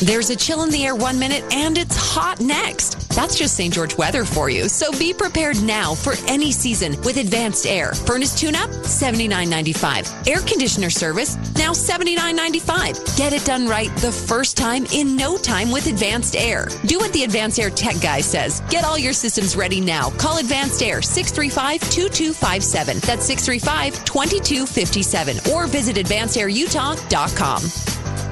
There's 0.00 0.30
a 0.30 0.36
chill 0.36 0.62
in 0.62 0.70
the 0.70 0.86
air 0.86 0.94
one 0.94 1.18
minute 1.18 1.42
and 1.52 1.76
it's 1.76 1.96
hot 1.96 2.40
next. 2.40 3.10
That's 3.10 3.36
just 3.36 3.56
St. 3.56 3.74
George 3.74 3.96
weather 3.96 4.24
for 4.24 4.48
you. 4.48 4.68
So 4.68 4.92
be 4.92 5.12
prepared 5.12 5.60
now 5.62 5.94
for 5.94 6.14
any 6.28 6.52
season 6.52 6.92
with 7.02 7.16
advanced 7.16 7.66
air. 7.66 7.92
Furnace 7.92 8.38
tune 8.38 8.54
up, 8.54 8.70
$79.95. 8.70 10.28
Air 10.28 10.40
conditioner 10.42 10.90
service, 10.90 11.34
now 11.56 11.72
$79.95. 11.72 13.16
Get 13.16 13.32
it 13.32 13.44
done 13.44 13.66
right 13.66 13.92
the 13.96 14.12
first 14.12 14.56
time 14.56 14.86
in 14.92 15.16
no 15.16 15.36
time 15.36 15.72
with 15.72 15.88
advanced 15.88 16.36
air. 16.36 16.68
Do 16.86 16.98
what 16.98 17.12
the 17.12 17.24
advanced 17.24 17.58
air 17.58 17.70
tech 17.70 18.00
guy 18.00 18.20
says. 18.20 18.62
Get 18.70 18.84
all 18.84 18.98
your 18.98 19.12
systems 19.12 19.56
ready 19.56 19.80
now. 19.80 20.10
Call 20.10 20.38
advanced 20.38 20.80
air 20.80 21.02
635 21.02 21.80
2257. 21.90 23.00
That's 23.00 23.26
635 23.26 24.04
2257. 24.04 25.52
Or 25.52 25.66
visit 25.66 25.96
advancedairutah.com. 25.96 28.27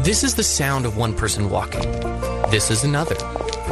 This 0.00 0.24
is 0.24 0.34
the 0.34 0.42
sound 0.42 0.86
of 0.86 0.96
one 0.96 1.14
person 1.14 1.50
walking. 1.50 1.82
This 2.50 2.70
is 2.70 2.82
another. 2.82 3.14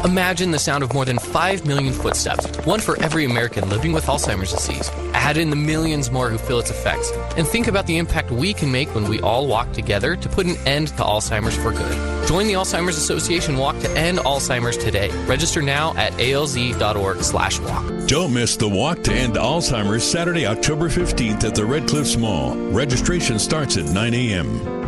Imagine 0.04 0.50
the 0.50 0.58
sound 0.58 0.84
of 0.84 0.92
more 0.92 1.04
than 1.04 1.18
5 1.18 1.66
million 1.66 1.92
footsteps, 1.92 2.46
one 2.66 2.78
for 2.78 3.00
every 3.02 3.24
American 3.24 3.68
living 3.70 3.92
with 3.92 4.06
Alzheimer's 4.06 4.52
disease. 4.52 4.88
Add 5.14 5.36
in 5.36 5.50
the 5.50 5.56
millions 5.56 6.10
more 6.10 6.28
who 6.28 6.38
feel 6.38 6.60
its 6.60 6.70
effects, 6.70 7.10
and 7.36 7.46
think 7.46 7.66
about 7.66 7.86
the 7.86 7.96
impact 7.96 8.30
we 8.30 8.52
can 8.52 8.70
make 8.70 8.94
when 8.94 9.08
we 9.08 9.20
all 9.20 9.48
walk 9.48 9.72
together 9.72 10.14
to 10.14 10.28
put 10.28 10.46
an 10.46 10.56
end 10.66 10.88
to 10.88 11.02
Alzheimer's 11.02 11.56
for 11.56 11.72
good. 11.72 12.28
Join 12.28 12.46
the 12.46 12.52
Alzheimer's 12.52 12.98
Association 12.98 13.56
Walk 13.56 13.78
to 13.80 13.90
End 13.98 14.18
Alzheimer's 14.18 14.76
today. 14.76 15.10
Register 15.26 15.62
now 15.62 15.96
at 15.96 16.12
alz.org/walk. 16.14 18.08
Don't 18.08 18.34
miss 18.34 18.56
the 18.56 18.68
Walk 18.68 19.02
to 19.04 19.12
End 19.12 19.34
Alzheimer's 19.34 20.04
Saturday, 20.04 20.46
October 20.46 20.88
15th 20.88 21.42
at 21.44 21.54
the 21.54 21.64
Red 21.64 21.88
Cliffs 21.88 22.16
Mall. 22.16 22.54
Registration 22.70 23.38
starts 23.38 23.76
at 23.76 23.86
9 23.86 24.14
a.m. 24.14 24.86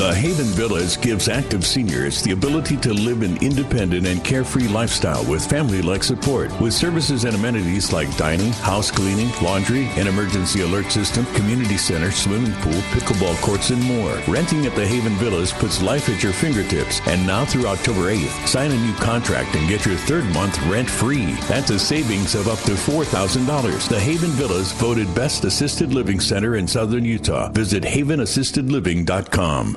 The 0.00 0.14
Haven 0.14 0.46
Villas 0.46 0.96
gives 0.96 1.28
active 1.28 1.66
seniors 1.66 2.22
the 2.22 2.30
ability 2.30 2.78
to 2.78 2.94
live 2.94 3.20
an 3.20 3.36
independent 3.44 4.06
and 4.06 4.24
carefree 4.24 4.66
lifestyle 4.66 5.22
with 5.26 5.44
family 5.44 5.82
like 5.82 6.02
support, 6.02 6.58
with 6.58 6.72
services 6.72 7.24
and 7.24 7.36
amenities 7.36 7.92
like 7.92 8.16
dining, 8.16 8.50
house 8.64 8.90
cleaning, 8.90 9.30
laundry, 9.42 9.88
an 9.98 10.06
emergency 10.06 10.62
alert 10.62 10.90
system, 10.90 11.26
community 11.34 11.76
center, 11.76 12.10
swimming 12.10 12.54
pool, 12.62 12.80
pickleball 12.94 13.38
courts, 13.42 13.68
and 13.68 13.82
more. 13.82 14.18
Renting 14.26 14.64
at 14.64 14.74
the 14.74 14.86
Haven 14.86 15.12
Villas 15.16 15.52
puts 15.52 15.82
life 15.82 16.08
at 16.08 16.22
your 16.22 16.32
fingertips, 16.32 17.06
and 17.06 17.26
now 17.26 17.44
through 17.44 17.66
October 17.66 18.10
8th, 18.10 18.48
sign 18.48 18.70
a 18.70 18.86
new 18.86 18.94
contract 18.94 19.54
and 19.54 19.68
get 19.68 19.84
your 19.84 19.96
third 19.96 20.24
month 20.32 20.58
rent 20.64 20.88
free. 20.88 21.34
That's 21.46 21.68
a 21.68 21.78
savings 21.78 22.34
of 22.34 22.48
up 22.48 22.60
to 22.60 22.72
$4,000. 22.72 23.88
The 23.90 24.00
Haven 24.00 24.30
Villas 24.30 24.72
voted 24.72 25.14
Best 25.14 25.44
Assisted 25.44 25.92
Living 25.92 26.20
Center 26.20 26.56
in 26.56 26.66
Southern 26.66 27.04
Utah. 27.04 27.52
Visit 27.52 27.82
havenassistedliving.com. 27.82 29.76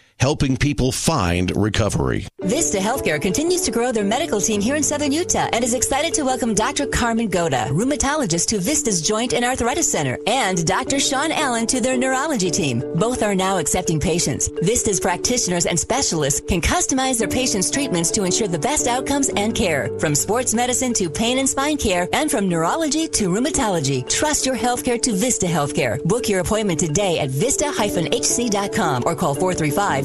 helping 0.21 0.55
people 0.55 0.91
find 0.91 1.51
recovery. 1.57 2.27
Vista 2.41 2.77
Healthcare 2.77 3.19
continues 3.19 3.61
to 3.61 3.71
grow 3.71 3.91
their 3.91 4.03
medical 4.03 4.39
team 4.39 4.61
here 4.61 4.75
in 4.75 4.83
Southern 4.83 5.11
Utah 5.11 5.49
and 5.51 5.63
is 5.63 5.73
excited 5.73 6.13
to 6.13 6.23
welcome 6.23 6.53
Dr. 6.53 6.85
Carmen 6.85 7.27
Goda, 7.27 7.65
rheumatologist 7.71 8.45
to 8.49 8.59
Vista's 8.59 9.01
Joint 9.01 9.33
and 9.33 9.43
Arthritis 9.43 9.91
Center, 9.91 10.19
and 10.27 10.63
Dr. 10.63 10.99
Sean 10.99 11.31
Allen 11.31 11.65
to 11.65 11.81
their 11.81 11.97
neurology 11.97 12.51
team. 12.51 12.83
Both 12.95 13.23
are 13.23 13.33
now 13.33 13.57
accepting 13.57 13.99
patients. 13.99 14.47
Vista's 14.61 14.99
practitioners 14.99 15.65
and 15.65 15.79
specialists 15.79 16.41
can 16.47 16.61
customize 16.61 17.17
their 17.17 17.27
patients' 17.27 17.71
treatments 17.71 18.11
to 18.11 18.23
ensure 18.23 18.47
the 18.47 18.59
best 18.59 18.85
outcomes 18.85 19.29
and 19.29 19.55
care. 19.55 19.89
From 19.97 20.13
sports 20.13 20.53
medicine 20.53 20.93
to 20.93 21.09
pain 21.09 21.39
and 21.39 21.49
spine 21.49 21.77
care, 21.77 22.07
and 22.13 22.29
from 22.29 22.47
neurology 22.47 23.07
to 23.07 23.29
rheumatology. 23.29 24.07
Trust 24.07 24.45
your 24.45 24.55
healthcare 24.55 25.01
to 25.01 25.13
Vista 25.13 25.47
Healthcare. 25.47 26.03
Book 26.03 26.29
your 26.29 26.41
appointment 26.41 26.79
today 26.79 27.17
at 27.17 27.31
vista-hc.com 27.31 29.03
or 29.03 29.15
call 29.15 29.33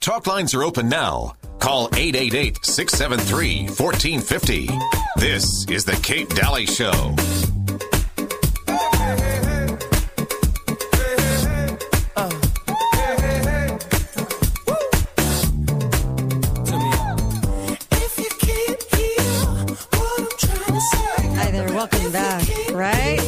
Talk 0.00 0.26
lines 0.26 0.54
are 0.54 0.62
open 0.62 0.88
now. 0.88 1.34
Call 1.58 1.90
888 1.94 2.64
673 2.64 3.66
1450. 3.66 4.68
This 5.16 5.66
is 5.68 5.84
The 5.84 6.00
Kate 6.02 6.30
Dalley 6.30 6.64
Show. 6.66 7.14
Welcome 21.80 22.12
back. 22.12 22.46
Right? 22.72 23.18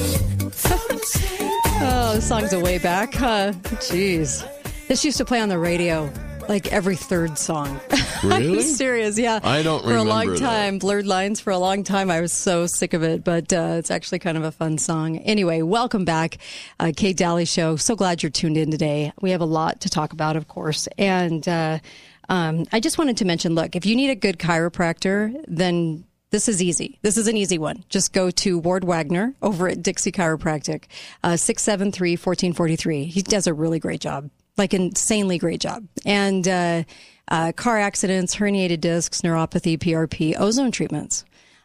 oh, 1.80 2.12
this 2.16 2.28
song's 2.28 2.52
a 2.52 2.60
way 2.60 2.76
back. 2.76 3.14
Huh? 3.14 3.52
Jeez. 3.80 4.46
This 4.88 5.06
used 5.06 5.16
to 5.16 5.24
play 5.24 5.40
on 5.40 5.48
the 5.48 5.58
radio 5.58 6.12
like 6.50 6.70
every 6.70 6.96
third 6.96 7.38
song. 7.38 7.80
Really? 8.22 8.58
I'm 8.58 8.60
serious, 8.60 9.18
yeah. 9.18 9.40
I 9.42 9.64
don't 9.64 9.82
For 9.82 9.96
a 9.96 10.04
long 10.04 10.28
remember 10.28 10.38
that. 10.38 10.46
time, 10.46 10.78
Blurred 10.78 11.08
Lines 11.08 11.40
for 11.40 11.50
a 11.50 11.58
long 11.58 11.82
time. 11.82 12.08
I 12.08 12.20
was 12.20 12.32
so 12.32 12.68
sick 12.68 12.94
of 12.94 13.02
it, 13.02 13.24
but 13.24 13.52
uh, 13.52 13.76
it's 13.78 13.90
actually 13.90 14.20
kind 14.20 14.36
of 14.36 14.44
a 14.44 14.52
fun 14.52 14.78
song. 14.78 15.16
Anyway, 15.16 15.62
welcome 15.62 16.04
back, 16.04 16.38
uh, 16.78 16.92
Kate 16.96 17.16
Dalley 17.16 17.46
Show. 17.46 17.74
So 17.74 17.96
glad 17.96 18.22
you're 18.22 18.30
tuned 18.30 18.56
in 18.56 18.70
today. 18.70 19.12
We 19.20 19.32
have 19.32 19.40
a 19.40 19.46
lot 19.46 19.80
to 19.80 19.88
talk 19.88 20.12
about, 20.12 20.36
of 20.36 20.46
course. 20.46 20.86
And 20.98 21.48
uh, 21.48 21.80
um, 22.28 22.64
I 22.70 22.78
just 22.78 22.96
wanted 22.96 23.16
to 23.16 23.24
mention 23.24 23.56
look, 23.56 23.74
if 23.74 23.86
you 23.86 23.96
need 23.96 24.10
a 24.10 24.14
good 24.14 24.38
chiropractor, 24.38 25.34
then 25.48 26.04
this 26.32 26.48
is 26.48 26.62
easy. 26.62 26.98
This 27.02 27.18
is 27.18 27.28
an 27.28 27.36
easy 27.36 27.58
one. 27.58 27.84
Just 27.90 28.12
go 28.12 28.30
to 28.30 28.58
Ward 28.58 28.84
Wagner 28.84 29.34
over 29.42 29.68
at 29.68 29.82
Dixie 29.82 30.10
Chiropractic, 30.10 30.84
uh, 31.22 31.36
673 31.36 32.12
1443. 32.12 33.04
He 33.04 33.20
does 33.22 33.46
a 33.46 33.54
really 33.54 33.78
great 33.78 34.00
job, 34.00 34.30
like 34.56 34.72
insanely 34.72 35.36
great 35.36 35.60
job. 35.60 35.86
And 36.06 36.48
uh, 36.48 36.84
uh, 37.28 37.52
car 37.52 37.78
accidents, 37.78 38.34
herniated 38.34 38.80
discs, 38.80 39.20
neuropathy, 39.20 39.78
PRP, 39.78 40.34
ozone 40.38 40.72
treatments. 40.72 41.24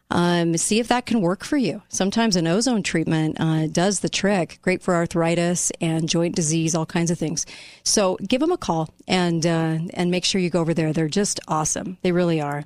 Um, 0.09 0.55
see 0.57 0.79
if 0.79 0.89
that 0.89 1.05
can 1.05 1.21
work 1.21 1.43
for 1.43 1.57
you. 1.57 1.81
Sometimes 1.87 2.35
an 2.35 2.47
ozone 2.47 2.83
treatment 2.83 3.39
uh, 3.39 3.67
does 3.67 4.01
the 4.01 4.09
trick. 4.09 4.59
Great 4.61 4.81
for 4.81 4.95
arthritis 4.95 5.71
and 5.81 6.07
joint 6.07 6.35
disease, 6.35 6.75
all 6.75 6.85
kinds 6.85 7.11
of 7.11 7.17
things. 7.17 7.45
So 7.83 8.17
give 8.25 8.41
them 8.41 8.51
a 8.51 8.57
call 8.57 8.89
and 9.07 9.45
uh, 9.45 9.79
and 9.93 10.11
make 10.11 10.25
sure 10.25 10.39
you 10.39 10.49
go 10.49 10.61
over 10.61 10.73
there. 10.73 10.93
They're 10.93 11.07
just 11.07 11.39
awesome. 11.47 11.97
They 12.01 12.11
really 12.11 12.39
are. 12.41 12.63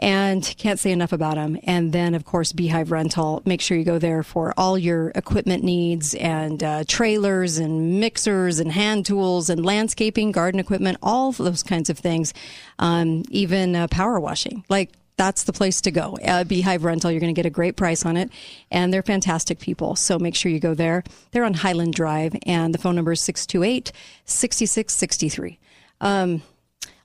And 0.00 0.42
can't 0.56 0.78
say 0.78 0.92
enough 0.92 1.12
about 1.12 1.34
them. 1.34 1.58
And 1.64 1.92
then, 1.92 2.14
of 2.14 2.24
course, 2.24 2.52
Beehive 2.52 2.90
Rental. 2.90 3.42
Make 3.44 3.60
sure 3.60 3.76
you 3.76 3.84
go 3.84 3.98
there 3.98 4.22
for 4.22 4.54
all 4.56 4.78
your 4.78 5.10
equipment 5.14 5.62
needs 5.62 6.14
and 6.14 6.62
uh, 6.62 6.84
trailers 6.88 7.58
and 7.58 8.00
mixers 8.00 8.60
and 8.60 8.72
hand 8.72 9.04
tools 9.04 9.50
and 9.50 9.64
landscaping, 9.64 10.32
garden 10.32 10.58
equipment, 10.58 10.96
all 11.02 11.32
those 11.32 11.62
kinds 11.62 11.90
of 11.90 11.98
things. 11.98 12.32
Um, 12.78 13.24
even 13.28 13.76
uh, 13.76 13.88
power 13.88 14.18
washing. 14.18 14.64
Like 14.70 14.90
that's 15.20 15.44
the 15.44 15.52
place 15.52 15.82
to 15.82 15.90
go. 15.90 16.16
Uh, 16.24 16.44
Beehive 16.44 16.82
Rental, 16.82 17.10
you're 17.10 17.20
going 17.20 17.34
to 17.34 17.38
get 17.38 17.44
a 17.44 17.50
great 17.50 17.76
price 17.76 18.06
on 18.06 18.16
it, 18.16 18.30
and 18.70 18.90
they're 18.90 19.02
fantastic 19.02 19.58
people. 19.58 19.94
So 19.94 20.18
make 20.18 20.34
sure 20.34 20.50
you 20.50 20.58
go 20.58 20.72
there. 20.72 21.04
They're 21.32 21.44
on 21.44 21.52
Highland 21.52 21.92
Drive, 21.92 22.34
and 22.46 22.72
the 22.72 22.78
phone 22.78 22.96
number 22.96 23.12
is 23.12 23.20
628 23.20 23.92
6663. 24.24 25.58
Um, 26.00 26.40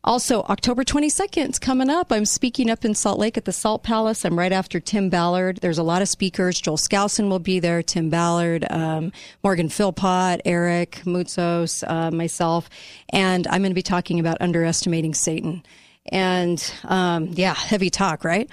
also, 0.05 0.43
October 0.43 0.83
22nd 0.83 1.49
is 1.49 1.59
coming 1.59 1.89
up. 1.89 2.11
I'm 2.11 2.25
speaking 2.25 2.69
up 2.69 2.85
in 2.85 2.93
Salt 2.93 3.17
Lake 3.17 3.37
at 3.37 3.45
the 3.45 3.51
Salt 3.51 3.81
Palace. 3.81 4.23
I'm 4.23 4.37
right 4.37 4.51
after 4.51 4.79
Tim 4.79 5.09
Ballard. 5.09 5.57
There's 5.57 5.79
a 5.79 5.83
lot 5.83 6.03
of 6.03 6.07
speakers. 6.07 6.61
Joel 6.61 6.77
Skousen 6.77 7.27
will 7.27 7.39
be 7.39 7.59
there, 7.59 7.81
Tim 7.81 8.11
Ballard, 8.11 8.67
um, 8.69 9.11
Morgan 9.43 9.67
Philpot, 9.67 10.41
Eric 10.45 11.01
Moutsos, 11.05 11.83
uh, 11.89 12.11
myself. 12.11 12.69
And 13.09 13.47
I'm 13.47 13.63
going 13.63 13.71
to 13.71 13.75
be 13.75 13.81
talking 13.81 14.19
about 14.19 14.37
underestimating 14.41 15.15
Satan. 15.15 15.63
And 16.11 16.63
um, 16.83 17.29
yeah, 17.33 17.55
heavy 17.55 17.89
talk, 17.89 18.23
right? 18.23 18.47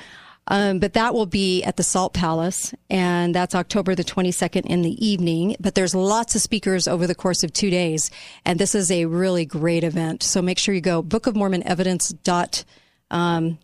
Um, 0.48 0.80
but 0.80 0.94
that 0.94 1.14
will 1.14 1.26
be 1.26 1.62
at 1.62 1.76
the 1.76 1.84
Salt 1.84 2.14
Palace, 2.14 2.74
and 2.90 3.34
that's 3.34 3.54
October 3.54 3.94
the 3.94 4.02
22nd 4.04 4.66
in 4.66 4.82
the 4.82 5.06
evening. 5.06 5.54
But 5.60 5.74
there's 5.74 5.94
lots 5.94 6.34
of 6.34 6.40
speakers 6.42 6.88
over 6.88 7.06
the 7.06 7.14
course 7.14 7.44
of 7.44 7.52
two 7.52 7.70
days, 7.70 8.10
and 8.44 8.58
this 8.58 8.74
is 8.74 8.90
a 8.90 9.04
really 9.06 9.44
great 9.44 9.84
event. 9.84 10.22
So 10.22 10.42
make 10.42 10.58
sure 10.58 10.74
you 10.74 10.80
go 10.80 11.02
bookofmormonevidence.org. 11.02 12.64
Um, 13.10 13.58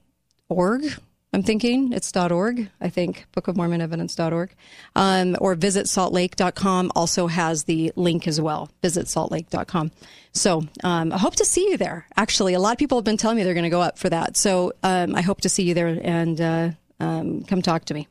I'm 1.32 1.42
thinking 1.42 1.92
it's 1.92 2.14
.org. 2.16 2.70
I 2.80 2.88
think 2.88 3.26
Book 3.32 3.48
of 3.48 3.56
Mormon 3.56 3.82
Evidence.org, 3.82 4.54
um, 4.96 5.36
or 5.40 5.54
visit 5.54 5.86
saltlake.com 5.86 6.90
also 6.96 7.26
has 7.26 7.64
the 7.64 7.92
link 7.96 8.26
as 8.26 8.40
well. 8.40 8.70
Visit 8.80 9.06
saltlake.com. 9.06 9.90
So 10.32 10.64
um, 10.82 11.12
I 11.12 11.18
hope 11.18 11.36
to 11.36 11.44
see 11.44 11.68
you 11.68 11.76
there. 11.76 12.06
Actually, 12.16 12.54
a 12.54 12.60
lot 12.60 12.72
of 12.72 12.78
people 12.78 12.96
have 12.96 13.04
been 13.04 13.18
telling 13.18 13.36
me 13.36 13.44
they're 13.44 13.54
going 13.54 13.64
to 13.64 13.70
go 13.70 13.82
up 13.82 13.98
for 13.98 14.08
that. 14.08 14.36
So 14.36 14.72
um, 14.82 15.14
I 15.14 15.20
hope 15.20 15.42
to 15.42 15.48
see 15.50 15.64
you 15.64 15.74
there 15.74 16.00
and 16.02 16.40
uh, 16.40 16.70
um, 16.98 17.42
come 17.44 17.60
talk 17.60 17.84
to 17.86 17.94
me. 17.94 18.08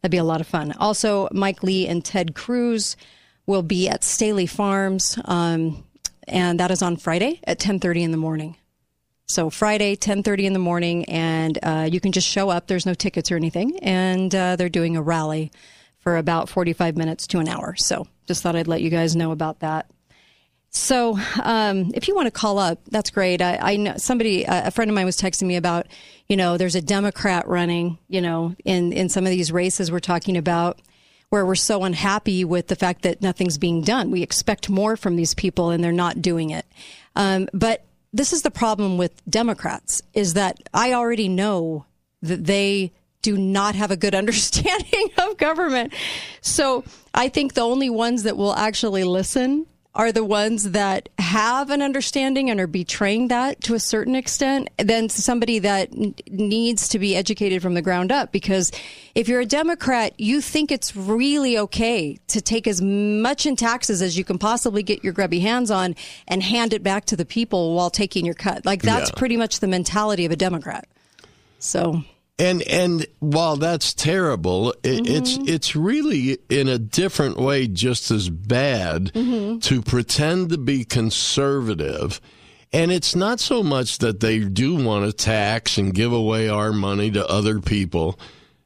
That'd 0.00 0.12
be 0.12 0.18
a 0.18 0.24
lot 0.24 0.40
of 0.40 0.46
fun. 0.46 0.72
Also, 0.72 1.28
Mike 1.32 1.62
Lee 1.62 1.86
and 1.86 2.04
Ted 2.04 2.34
Cruz 2.34 2.96
will 3.46 3.62
be 3.62 3.88
at 3.88 4.00
Staheli 4.00 4.48
Farms, 4.48 5.18
um, 5.26 5.84
and 6.26 6.60
that 6.60 6.70
is 6.70 6.82
on 6.82 6.96
Friday 6.96 7.40
at 7.44 7.58
10:30 7.58 8.02
in 8.02 8.10
the 8.10 8.16
morning. 8.16 8.56
So 9.26 9.48
Friday, 9.48 9.96
10:30 9.96 10.44
in 10.44 10.52
the 10.52 10.58
morning, 10.58 11.06
and 11.06 11.58
uh, 11.62 11.88
you 11.90 11.98
can 11.98 12.12
just 12.12 12.28
show 12.28 12.50
up. 12.50 12.66
There's 12.66 12.84
no 12.84 12.94
tickets 12.94 13.32
or 13.32 13.36
anything, 13.36 13.78
and 13.78 14.34
uh, 14.34 14.56
they're 14.56 14.68
doing 14.68 14.96
a 14.96 15.02
rally 15.02 15.50
for 15.98 16.18
about 16.18 16.50
45 16.50 16.96
minutes 16.96 17.26
to 17.28 17.38
an 17.38 17.48
hour. 17.48 17.74
So 17.76 18.06
just 18.26 18.42
thought 18.42 18.54
I'd 18.54 18.68
let 18.68 18.82
you 18.82 18.90
guys 18.90 19.16
know 19.16 19.32
about 19.32 19.60
that. 19.60 19.90
So 20.68 21.18
um, 21.42 21.92
if 21.94 22.08
you 22.08 22.14
want 22.14 22.26
to 22.26 22.32
call 22.32 22.58
up, 22.58 22.80
that's 22.90 23.10
great. 23.10 23.40
I, 23.40 23.56
I 23.60 23.76
know 23.76 23.94
somebody, 23.96 24.44
a 24.46 24.70
friend 24.70 24.90
of 24.90 24.94
mine 24.94 25.06
was 25.06 25.16
texting 25.16 25.46
me 25.46 25.56
about, 25.56 25.86
you 26.28 26.36
know, 26.36 26.58
there's 26.58 26.74
a 26.74 26.82
Democrat 26.82 27.46
running, 27.46 27.96
you 28.08 28.20
know, 28.20 28.54
in 28.64 28.92
in 28.92 29.08
some 29.08 29.24
of 29.24 29.30
these 29.30 29.50
races 29.50 29.90
we're 29.90 30.00
talking 30.00 30.36
about 30.36 30.82
where 31.30 31.46
we're 31.46 31.54
so 31.54 31.84
unhappy 31.84 32.44
with 32.44 32.66
the 32.66 32.76
fact 32.76 33.02
that 33.02 33.22
nothing's 33.22 33.56
being 33.56 33.82
done. 33.82 34.10
We 34.10 34.22
expect 34.22 34.68
more 34.68 34.96
from 34.96 35.16
these 35.16 35.34
people 35.34 35.70
and 35.70 35.82
they're 35.82 35.92
not 35.92 36.20
doing 36.20 36.50
it. 36.50 36.66
Um, 37.16 37.48
but 37.52 37.84
this 38.14 38.32
is 38.32 38.42
the 38.42 38.50
problem 38.50 38.96
with 38.96 39.20
Democrats 39.28 40.00
is 40.14 40.34
that 40.34 40.56
I 40.72 40.92
already 40.92 41.28
know 41.28 41.84
that 42.22 42.44
they 42.44 42.92
do 43.22 43.36
not 43.36 43.74
have 43.74 43.90
a 43.90 43.96
good 43.96 44.14
understanding 44.22 45.08
of 45.18 45.36
government. 45.36 45.92
So 46.40 46.84
I 47.12 47.28
think 47.28 47.54
the 47.54 47.62
only 47.62 47.90
ones 47.90 48.22
that 48.22 48.36
will 48.36 48.54
actually 48.54 49.02
listen 49.02 49.66
are 49.96 50.10
the 50.10 50.24
ones 50.24 50.72
that 50.72 51.08
have 51.18 51.70
an 51.70 51.80
understanding 51.80 52.50
and 52.50 52.58
are 52.58 52.66
betraying 52.66 53.28
that 53.28 53.60
to 53.62 53.74
a 53.74 53.78
certain 53.78 54.16
extent 54.16 54.68
than 54.76 55.08
somebody 55.08 55.60
that 55.60 55.88
n- 55.92 56.14
needs 56.28 56.88
to 56.88 56.98
be 56.98 57.14
educated 57.14 57.62
from 57.62 57.74
the 57.74 57.82
ground 57.82 58.10
up. 58.10 58.32
Because 58.32 58.72
if 59.14 59.28
you're 59.28 59.40
a 59.40 59.46
Democrat, 59.46 60.12
you 60.18 60.40
think 60.40 60.72
it's 60.72 60.96
really 60.96 61.56
okay 61.56 62.18
to 62.26 62.40
take 62.40 62.66
as 62.66 62.82
much 62.82 63.46
in 63.46 63.54
taxes 63.54 64.02
as 64.02 64.18
you 64.18 64.24
can 64.24 64.36
possibly 64.36 64.82
get 64.82 65.04
your 65.04 65.12
grubby 65.12 65.38
hands 65.38 65.70
on 65.70 65.94
and 66.26 66.42
hand 66.42 66.72
it 66.72 66.82
back 66.82 67.04
to 67.04 67.16
the 67.16 67.24
people 67.24 67.76
while 67.76 67.90
taking 67.90 68.24
your 68.26 68.34
cut. 68.34 68.66
Like 68.66 68.82
that's 68.82 69.10
Yeah. 69.10 69.18
pretty 69.18 69.36
much 69.36 69.60
the 69.60 69.68
mentality 69.68 70.24
of 70.24 70.32
a 70.32 70.36
Democrat. 70.36 70.88
So 71.60 72.02
And 72.38 72.62
and 72.62 73.06
while 73.20 73.56
that's 73.56 73.94
terrible, 73.94 74.70
it, 74.82 75.08
it's 75.08 75.38
it's 75.46 75.76
really 75.76 76.38
in 76.48 76.68
a 76.68 76.78
different 76.78 77.36
way 77.36 77.68
just 77.68 78.10
as 78.10 78.28
bad 78.28 79.12
to 79.14 79.82
pretend 79.82 80.48
to 80.50 80.58
be 80.58 80.84
conservative. 80.84 82.20
And 82.72 82.90
it's 82.90 83.14
not 83.14 83.38
so 83.38 83.62
much 83.62 83.98
that 83.98 84.18
they 84.18 84.40
do 84.40 84.74
want 84.74 85.06
to 85.06 85.12
tax 85.12 85.78
and 85.78 85.94
give 85.94 86.12
away 86.12 86.48
our 86.48 86.72
money 86.72 87.08
to 87.12 87.24
other 87.28 87.60
people. 87.60 88.18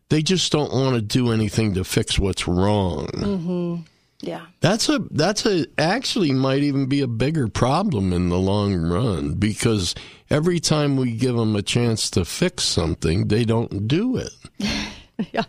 They 0.09 0.22
just 0.22 0.50
don't 0.50 0.72
want 0.72 0.96
to 0.96 1.02
do 1.02 1.31
anything 1.31 1.74
to 1.74 1.85
fix 1.85 2.18
what's 2.18 2.48
wrong. 2.48 3.09
hmm 3.09 3.76
yeah. 4.20 4.46
That's 4.61 4.88
a 4.88 4.98
that's 5.11 5.46
a 5.46 5.66
actually 5.78 6.33
might 6.33 6.62
even 6.62 6.87
be 6.87 7.00
a 7.00 7.07
bigger 7.07 7.48
problem 7.48 8.12
in 8.12 8.28
the 8.28 8.38
long 8.38 8.74
run 8.76 9.35
because 9.35 9.94
every 10.28 10.59
time 10.61 10.96
we 10.96 11.12
give 11.12 11.37
them 11.37 11.54
a 11.54 11.62
chance 11.62 12.11
to 12.11 12.24
fix 12.24 12.64
something, 12.64 13.28
they 13.28 13.44
don't 13.44 13.87
do 13.87 14.16
it. 14.16 14.33
yeah. 15.33 15.44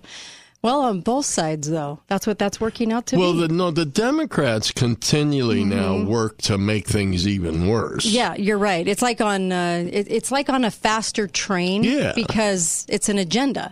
Well, 0.62 0.82
on 0.82 0.99
both 0.99 1.25
sides, 1.25 1.69
though, 1.69 2.01
that's 2.08 2.27
what 2.27 2.38
that's 2.38 2.60
working 2.60 2.91
out 2.91 3.05
to 3.08 3.17
well, 3.17 3.32
be. 3.32 3.41
the, 3.41 3.47
no, 3.47 3.71
the 3.71 3.86
Democrats 3.86 4.71
continually 4.71 5.63
now 5.63 6.03
work 6.03 6.38
to 6.39 6.58
make 6.58 6.86
things 6.86 7.25
even 7.25 7.67
worse. 7.67 8.03
Yeah, 8.03 8.36
you're 8.36 8.58
right. 8.58 8.86
It's 8.86 9.01
like 9.01 9.21
on 9.21 9.53
uh, 9.53 9.88
it, 9.89 10.12
it's 10.12 10.32
like 10.34 10.49
on 10.49 10.65
a 10.65 10.71
faster 10.71 11.27
train 11.27 11.86
Yeah. 11.86 12.12
because 12.13 12.86
it's 12.89 13.08
an 13.08 13.17
agenda. 13.17 13.71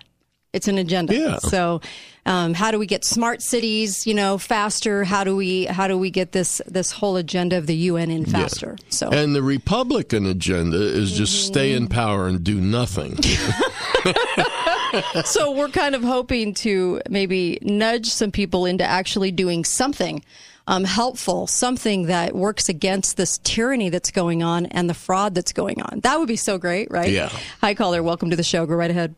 It's 0.53 0.69
an 0.69 0.77
agenda. 0.77 1.13
Yeah. 1.13 1.38
So, 1.39 1.81
um, 2.27 2.53
how 2.53 2.71
do 2.71 2.77
we 2.77 2.85
get 2.85 3.05
smart 3.05 3.41
cities, 3.41 4.05
you 4.05 4.13
know, 4.13 4.37
faster? 4.37 5.05
How 5.05 5.23
do 5.23 5.35
we 5.35 5.65
how 5.65 5.87
do 5.87 5.97
we 5.97 6.11
get 6.11 6.33
this 6.33 6.61
this 6.67 6.91
whole 6.91 7.15
agenda 7.15 7.57
of 7.57 7.67
the 7.67 7.75
UN 7.75 8.11
in 8.11 8.25
faster? 8.25 8.75
So, 8.89 9.09
And 9.09 9.33
the 9.33 9.41
Republican 9.41 10.25
agenda 10.25 10.77
is 10.77 11.13
just 11.13 11.47
stay 11.47 11.71
in 11.71 11.87
power 11.87 12.27
and 12.27 12.43
do 12.43 12.59
nothing. 12.59 13.17
so 15.23 15.51
we're 15.51 15.69
kind 15.69 15.95
of 15.95 16.03
hoping 16.03 16.53
to 16.55 17.01
maybe 17.09 17.59
nudge 17.61 18.07
some 18.07 18.31
people 18.31 18.65
into 18.65 18.83
actually 18.83 19.31
doing 19.31 19.63
something 19.63 20.21
um, 20.67 20.83
helpful, 20.83 21.47
something 21.47 22.07
that 22.07 22.35
works 22.35 22.67
against 22.67 23.15
this 23.15 23.37
tyranny 23.39 23.89
that's 23.89 24.11
going 24.11 24.43
on 24.43 24.65
and 24.65 24.89
the 24.89 24.93
fraud 24.93 25.33
that's 25.33 25.53
going 25.53 25.81
on. 25.81 26.01
That 26.01 26.19
would 26.19 26.27
be 26.27 26.35
so 26.35 26.57
great, 26.57 26.91
right? 26.91 27.09
Yeah. 27.09 27.29
Hi, 27.61 27.73
caller. 27.73 28.03
Welcome 28.03 28.31
to 28.31 28.35
the 28.35 28.43
show. 28.43 28.65
Go 28.65 28.75
right 28.75 28.91
ahead. 28.91 29.15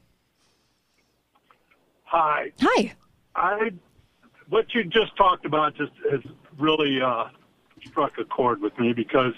Hi. 2.09 2.51
Hi. 2.61 2.93
I 3.35 3.71
what 4.49 4.73
you 4.73 4.83
just 4.83 5.15
talked 5.15 5.45
about 5.45 5.75
just 5.75 5.91
has 6.09 6.21
really 6.57 6.99
uh, 7.01 7.25
struck 7.85 8.17
a 8.17 8.25
chord 8.25 8.61
with 8.61 8.77
me 8.79 8.93
because 8.93 9.33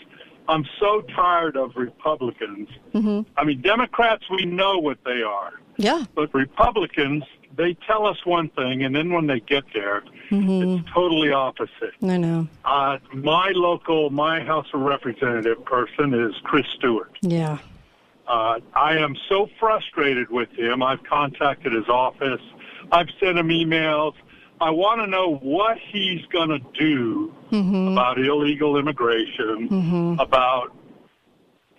I'm 0.47 0.65
so 0.79 1.01
tired 1.01 1.57
of 1.57 1.75
Republicans. 1.75 2.69
Mm-hmm. 2.93 3.29
I 3.37 3.43
mean, 3.43 3.61
Democrats, 3.61 4.23
we 4.29 4.45
know 4.45 4.77
what 4.77 4.99
they 5.05 5.21
are, 5.21 5.51
Yeah. 5.77 6.05
but 6.15 6.33
Republicans, 6.33 7.25
they 7.57 7.73
tell 7.85 8.07
us 8.07 8.25
one 8.25 8.49
thing, 8.49 8.83
and 8.83 8.95
then 8.95 9.11
when 9.11 9.27
they 9.27 9.41
get 9.41 9.65
there, 9.73 10.03
Mm-hmm. 10.31 10.79
it's 10.79 10.89
totally 10.93 11.33
opposite. 11.33 11.93
I 12.01 12.15
know. 12.15 12.47
Uh, 12.63 12.99
my 13.13 13.51
local, 13.53 14.09
my 14.11 14.39
House 14.39 14.67
of 14.73 14.79
Representative 14.79 15.65
person 15.65 16.13
is 16.13 16.33
Chris 16.43 16.65
Stewart. 16.77 17.11
Yeah. 17.21 17.57
Uh, 18.29 18.61
I 18.73 18.95
am 18.95 19.17
so 19.27 19.49
frustrated 19.59 20.29
with 20.29 20.49
him. 20.53 20.81
I've 20.81 21.03
contacted 21.03 21.73
his 21.73 21.89
office. 21.89 22.39
I've 22.91 23.07
sent 23.19 23.37
him 23.37 23.47
emails. 23.49 24.13
I 24.59 24.69
want 24.69 25.01
to 25.01 25.07
know 25.07 25.35
what 25.41 25.77
he's 25.91 26.25
going 26.27 26.49
to 26.49 26.59
do 26.77 27.33
Mm-hmm. 27.51 27.89
about 27.89 28.17
illegal 28.17 28.77
immigration, 28.77 29.67
Mhm. 29.69 30.21
about 30.21 30.71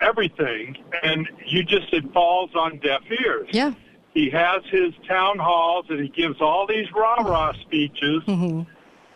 everything. 0.03 0.77
And 1.03 1.27
you 1.47 1.63
just, 1.63 1.93
it 1.95 2.13
falls 2.13 2.51
on 2.55 2.79
deaf 2.79 3.01
ears. 3.11 3.49
Yeah. 3.53 3.73
He 4.13 4.29
has 4.31 4.63
his 4.71 4.93
town 5.09 5.39
halls 5.39 5.87
and 5.89 5.99
he 6.01 6.09
gives 6.09 6.41
all 6.43 6.67
these 6.67 6.87
rah-rah 6.95 7.53
speeches 7.63 8.23
Mm-hmm. 8.27 8.63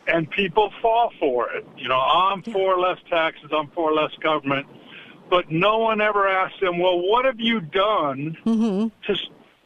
and 0.06 0.30
people 0.30 0.72
fall 0.80 1.12
for 1.20 1.50
it. 1.50 1.66
You 1.76 1.88
know, 1.88 2.00
I'm 2.00 2.42
for 2.42 2.78
less 2.78 2.98
taxes, 3.10 3.50
I'm 3.52 3.68
for 3.74 3.92
less 3.92 4.12
government, 4.22 4.66
but 5.28 5.50
no 5.50 5.78
one 5.78 6.00
ever 6.00 6.26
asks 6.26 6.58
him, 6.62 6.78
well, 6.78 6.98
what 7.06 7.24
have 7.26 7.40
you 7.40 7.60
done 7.60 8.36
Mm-hmm. 8.46 8.88
to 9.12 9.18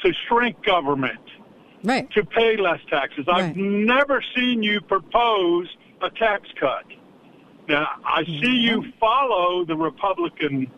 to 0.02 0.12
shrink 0.26 0.64
government? 0.64 1.20
Right. 1.82 2.10
To 2.12 2.24
pay 2.24 2.56
less 2.56 2.80
taxes. 2.90 3.26
I've 3.28 3.56
never 3.56 4.22
seen 4.36 4.62
you 4.62 4.80
propose 4.80 5.68
a 6.02 6.10
tax 6.10 6.48
cut. 6.58 6.84
Now, 7.68 7.88
I 8.04 8.24
see 8.24 8.56
you 8.68 8.84
follow 9.00 9.64
the 9.64 9.76
Republican 9.76 10.70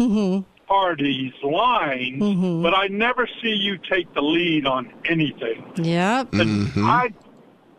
Mm-hmm. 0.00 0.40
Party's 0.66 1.32
line, 1.42 2.18
Mhm. 2.18 2.62
but 2.62 2.74
I 2.74 2.86
never 2.88 3.28
see 3.42 3.54
you 3.54 3.76
take 3.78 4.12
the 4.14 4.22
lead 4.22 4.66
on 4.66 4.90
anything. 5.04 5.64
Yep. 5.76 6.30
Mm-hmm. 6.32 6.84
I 6.86 7.12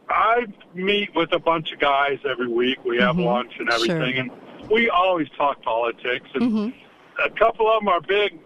I 0.09 0.45
meet 0.75 1.09
with 1.15 1.33
a 1.33 1.39
bunch 1.39 1.71
of 1.71 1.79
guys 1.79 2.19
every 2.29 2.47
week. 2.47 2.77
We 2.85 2.97
have 2.99 3.15
Mhm. 3.15 3.25
lunch 3.25 3.53
and 3.57 3.67
everything, 3.69 3.97
Sure. 4.13 4.19
and 4.59 4.69
we 4.69 4.89
always 4.89 5.27
talk 5.37 5.61
politics. 5.63 6.27
And 6.35 6.43
Mm-hmm. 6.43 7.23
a 7.25 7.29
couple 7.31 7.67
of 7.67 7.79
them 7.79 7.87
are 7.87 7.99
big 8.01 8.37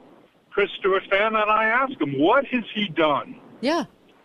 Chris 0.50 0.70
Stewart 0.80 1.04
fan, 1.10 1.36
and 1.36 1.52
I 1.52 1.66
ask 1.66 2.00
him, 2.00 2.18
what 2.18 2.46
has 2.46 2.64
he 2.74 2.88
done? 2.88 3.36
Yeah. 3.60 3.84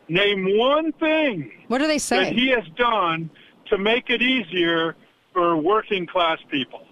Name 0.08 0.58
one 0.58 0.92
thing 0.92 1.50
What 1.68 1.78
do 1.78 1.86
they 1.86 1.98
say? 1.98 2.24
that 2.24 2.32
he 2.32 2.48
has 2.48 2.64
done 2.76 3.30
to 3.66 3.78
make 3.78 4.10
it 4.10 4.20
easier 4.22 4.94
for 5.32 5.56
working 5.56 6.06
class 6.06 6.38
people. 6.50 6.86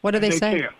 What 0.00 0.12
do 0.12 0.18
they, 0.18 0.30
They 0.30 0.38
say? 0.38 0.60
can't. 0.60 0.72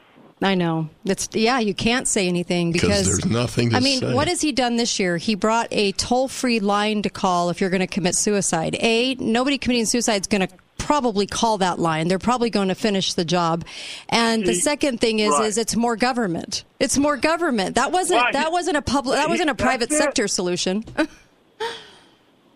I 0.44 0.54
know. 0.56 0.88
It's 1.04 1.28
yeah, 1.34 1.60
you 1.60 1.72
can't 1.74 2.08
say 2.08 2.26
anything 2.26 2.72
because 2.72 3.06
there's 3.06 3.24
nothing 3.24 3.70
to 3.70 3.76
I 3.76 3.80
mean, 3.80 4.00
say. 4.00 4.12
what 4.12 4.26
has 4.26 4.40
he 4.40 4.50
done 4.50 4.76
this 4.76 4.98
year? 4.98 5.16
He 5.16 5.36
brought 5.36 5.68
a 5.70 5.92
toll-free 5.92 6.58
line 6.58 7.02
to 7.02 7.10
call 7.10 7.50
if 7.50 7.60
you're 7.60 7.70
going 7.70 7.78
to 7.80 7.86
commit 7.86 8.16
suicide. 8.16 8.76
A, 8.80 9.14
nobody 9.16 9.56
committing 9.56 9.84
suicide 9.86 10.22
is 10.22 10.26
going 10.26 10.44
to 10.48 10.52
probably 10.78 11.28
call 11.28 11.58
that 11.58 11.78
line. 11.78 12.08
They're 12.08 12.18
probably 12.18 12.50
going 12.50 12.66
to 12.68 12.74
finish 12.74 13.14
the 13.14 13.24
job. 13.24 13.64
And 14.08 14.44
the 14.44 14.54
second 14.54 15.00
thing 15.00 15.20
is 15.20 15.30
right. 15.30 15.44
is 15.44 15.58
it's 15.58 15.76
more 15.76 15.94
government. 15.94 16.64
It's 16.80 16.98
more 16.98 17.16
government. 17.16 17.76
That 17.76 17.92
wasn't 17.92 18.20
Right. 18.22 18.32
that 18.32 18.50
wasn't 18.50 18.78
a 18.78 18.82
public 18.82 19.14
that 19.18 19.28
wasn't 19.28 19.48
a 19.50 19.52
that's 19.52 19.62
private 19.62 19.92
it. 19.92 19.96
sector 19.96 20.26
solution. 20.26 20.84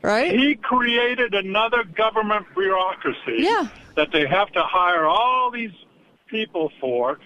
right? 0.06 0.32
He 0.38 0.54
created 0.54 1.34
another 1.34 1.82
government 1.84 2.46
bureaucracy 2.56 3.38
Yeah. 3.38 3.66
that 3.96 4.12
they 4.12 4.26
have 4.26 4.50
to 4.52 4.62
hire 4.62 5.04
all 5.06 5.50
these 5.50 5.72
people 6.28 6.70
for. 6.80 7.18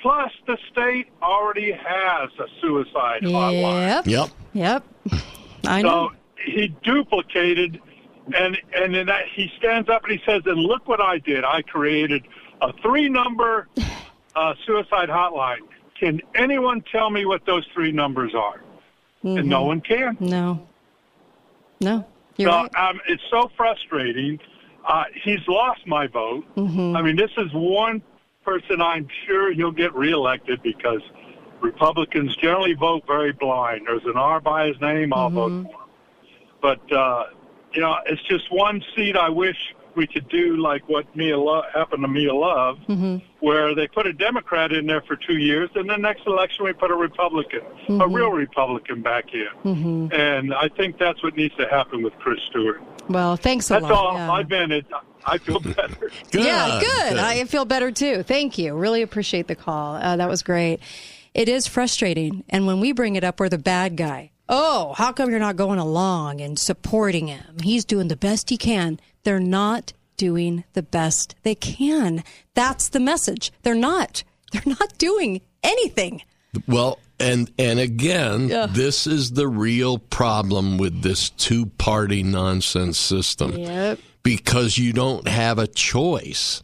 Plus, 0.00 0.30
the 0.46 0.56
state 0.70 1.08
already 1.20 1.72
has 1.72 2.30
a 2.38 2.46
suicide 2.60 3.22
hotline. 3.22 4.06
Yep. 4.06 4.06
Yep. 4.06 4.82
Yep. 5.12 5.22
I 5.66 5.82
know. 5.82 6.10
So 6.10 6.14
he 6.52 6.68
duplicated, 6.84 7.80
and 8.36 8.56
and 8.74 8.94
then 8.94 9.06
that, 9.06 9.24
he 9.34 9.50
stands 9.58 9.88
up 9.88 10.04
and 10.04 10.12
he 10.12 10.20
says, 10.24 10.42
"And 10.46 10.58
look 10.60 10.86
what 10.86 11.00
I 11.00 11.18
did! 11.18 11.44
I 11.44 11.62
created 11.62 12.22
a 12.62 12.72
three-number 12.80 13.66
uh, 14.36 14.54
suicide 14.64 15.08
hotline. 15.08 15.58
Can 15.98 16.20
anyone 16.36 16.84
tell 16.92 17.10
me 17.10 17.26
what 17.26 17.44
those 17.44 17.66
three 17.74 17.90
numbers 17.90 18.32
are?" 18.36 18.60
And 19.24 19.48
no 19.48 19.64
Mhm. 19.64 19.66
one 19.66 19.80
can. 19.80 20.16
No. 20.20 20.64
No. 21.80 22.04
You're 22.38 22.50
so 22.50 22.56
right. 22.56 22.74
um, 22.76 23.00
it's 23.08 23.22
so 23.30 23.50
frustrating. 23.56 24.38
Uh, 24.86 25.04
he's 25.22 25.46
lost 25.48 25.86
my 25.86 26.06
vote. 26.06 26.44
Mhm. 26.56 26.96
I 26.96 27.02
mean, 27.02 27.16
this 27.16 27.30
is 27.36 27.52
one 27.52 28.00
person 28.44 28.80
I'm 28.80 29.06
sure 29.26 29.52
he'll 29.52 29.72
get 29.72 29.94
reelected 29.94 30.62
because 30.62 31.02
Republicans 31.60 32.34
generally 32.36 32.74
vote 32.74 33.02
very 33.06 33.32
blind. 33.32 33.86
There's 33.86 34.04
an 34.04 34.16
R 34.16 34.40
by 34.40 34.68
his 34.68 34.80
name, 34.80 35.12
I'll 35.12 35.28
vote 35.28 35.50
for 35.64 35.68
him. 35.72 35.88
But 36.62 36.92
uh, 36.92 37.24
you 37.74 37.80
know, 37.80 37.96
it's 38.06 38.22
just 38.22 38.50
one 38.50 38.82
seat. 38.96 39.16
I 39.16 39.28
wish 39.28 39.56
we 39.98 40.06
could 40.06 40.26
do 40.30 40.56
like 40.56 40.88
what 40.88 41.04
Mia 41.14 41.36
Lo- 41.38 41.62
happened 41.74 42.02
to 42.02 42.08
Mia 42.08 42.32
Love, 42.34 42.78
Mm-hmm. 42.88 43.16
where 43.40 43.74
they 43.74 43.86
put 43.86 44.06
a 44.06 44.12
Democrat 44.14 44.72
in 44.72 44.86
there 44.86 45.02
for 45.02 45.16
two 45.16 45.36
years, 45.36 45.68
and 45.74 45.90
the 45.90 45.96
next 45.98 46.26
election 46.26 46.64
we 46.64 46.72
put 46.72 46.90
a 46.90 46.94
Republican, 46.94 47.60
a 47.88 47.90
Mhm. 47.92 48.14
real 48.14 48.30
Republican, 48.30 49.02
back 49.02 49.26
in. 49.34 49.48
Mhm. 49.64 50.14
And 50.18 50.54
I 50.54 50.68
think 50.68 50.98
that's 50.98 51.22
what 51.22 51.36
needs 51.36 51.54
to 51.56 51.66
happen 51.68 52.02
with 52.02 52.14
Chris 52.18 52.38
Stewart. 52.48 52.80
Well, 53.10 53.36
thanks 53.36 53.70
a 53.70 53.74
That's 53.74 53.82
lot. 53.84 53.88
That's 53.90 53.98
all. 54.00 54.14
yeah. 54.14 54.32
I've 54.32 54.48
been 54.48 54.72
it. 54.72 54.86
I 55.26 55.36
feel 55.38 55.60
better. 55.60 56.10
Yeah, 56.32 56.80
good. 56.80 57.16
I 57.18 57.44
feel 57.44 57.64
better 57.66 57.90
too. 57.90 58.22
Thank 58.22 58.56
you. 58.56 58.74
Really 58.74 59.02
appreciate 59.02 59.46
the 59.48 59.56
call. 59.56 59.96
Uh, 59.96 60.16
that 60.16 60.28
was 60.28 60.42
great. 60.42 60.80
It 61.34 61.48
is 61.48 61.66
frustrating. 61.66 62.44
And 62.48 62.66
when 62.66 62.80
we 62.80 62.92
bring 62.92 63.16
it 63.16 63.24
up, 63.24 63.38
we're 63.40 63.48
the 63.50 63.58
bad 63.58 63.96
guy. 63.96 64.30
Oh, 64.48 64.94
how 64.96 65.12
come 65.12 65.28
you're 65.28 65.38
not 65.38 65.56
going 65.56 65.78
along 65.78 66.40
and 66.40 66.58
supporting 66.58 67.26
him? 67.26 67.56
He's 67.62 67.84
doing 67.84 68.08
the 68.08 68.16
best 68.16 68.48
he 68.48 68.56
can. 68.56 68.98
They're 69.28 69.38
not 69.38 69.92
doing 70.16 70.64
the 70.72 70.82
best 70.82 71.34
they 71.42 71.54
can. 71.54 72.24
That's 72.54 72.88
the 72.88 72.98
message. 72.98 73.52
They're 73.62 73.74
not. 73.74 74.24
They're 74.52 74.62
not 74.64 74.96
doing 74.96 75.42
anything. 75.62 76.22
Well, 76.66 76.98
and 77.20 77.52
and 77.58 77.78
again, 77.78 78.48
Yeah. 78.48 78.64
this 78.70 79.06
is 79.06 79.32
the 79.32 79.46
real 79.46 79.98
problem 79.98 80.78
with 80.78 81.02
this 81.02 81.28
two-party 81.28 82.22
nonsense 82.22 82.96
system. 82.98 83.52
Yep. 83.58 83.98
Because 84.22 84.78
you 84.78 84.94
don't 84.94 85.28
have 85.28 85.58
a 85.58 85.66
choice. 85.66 86.62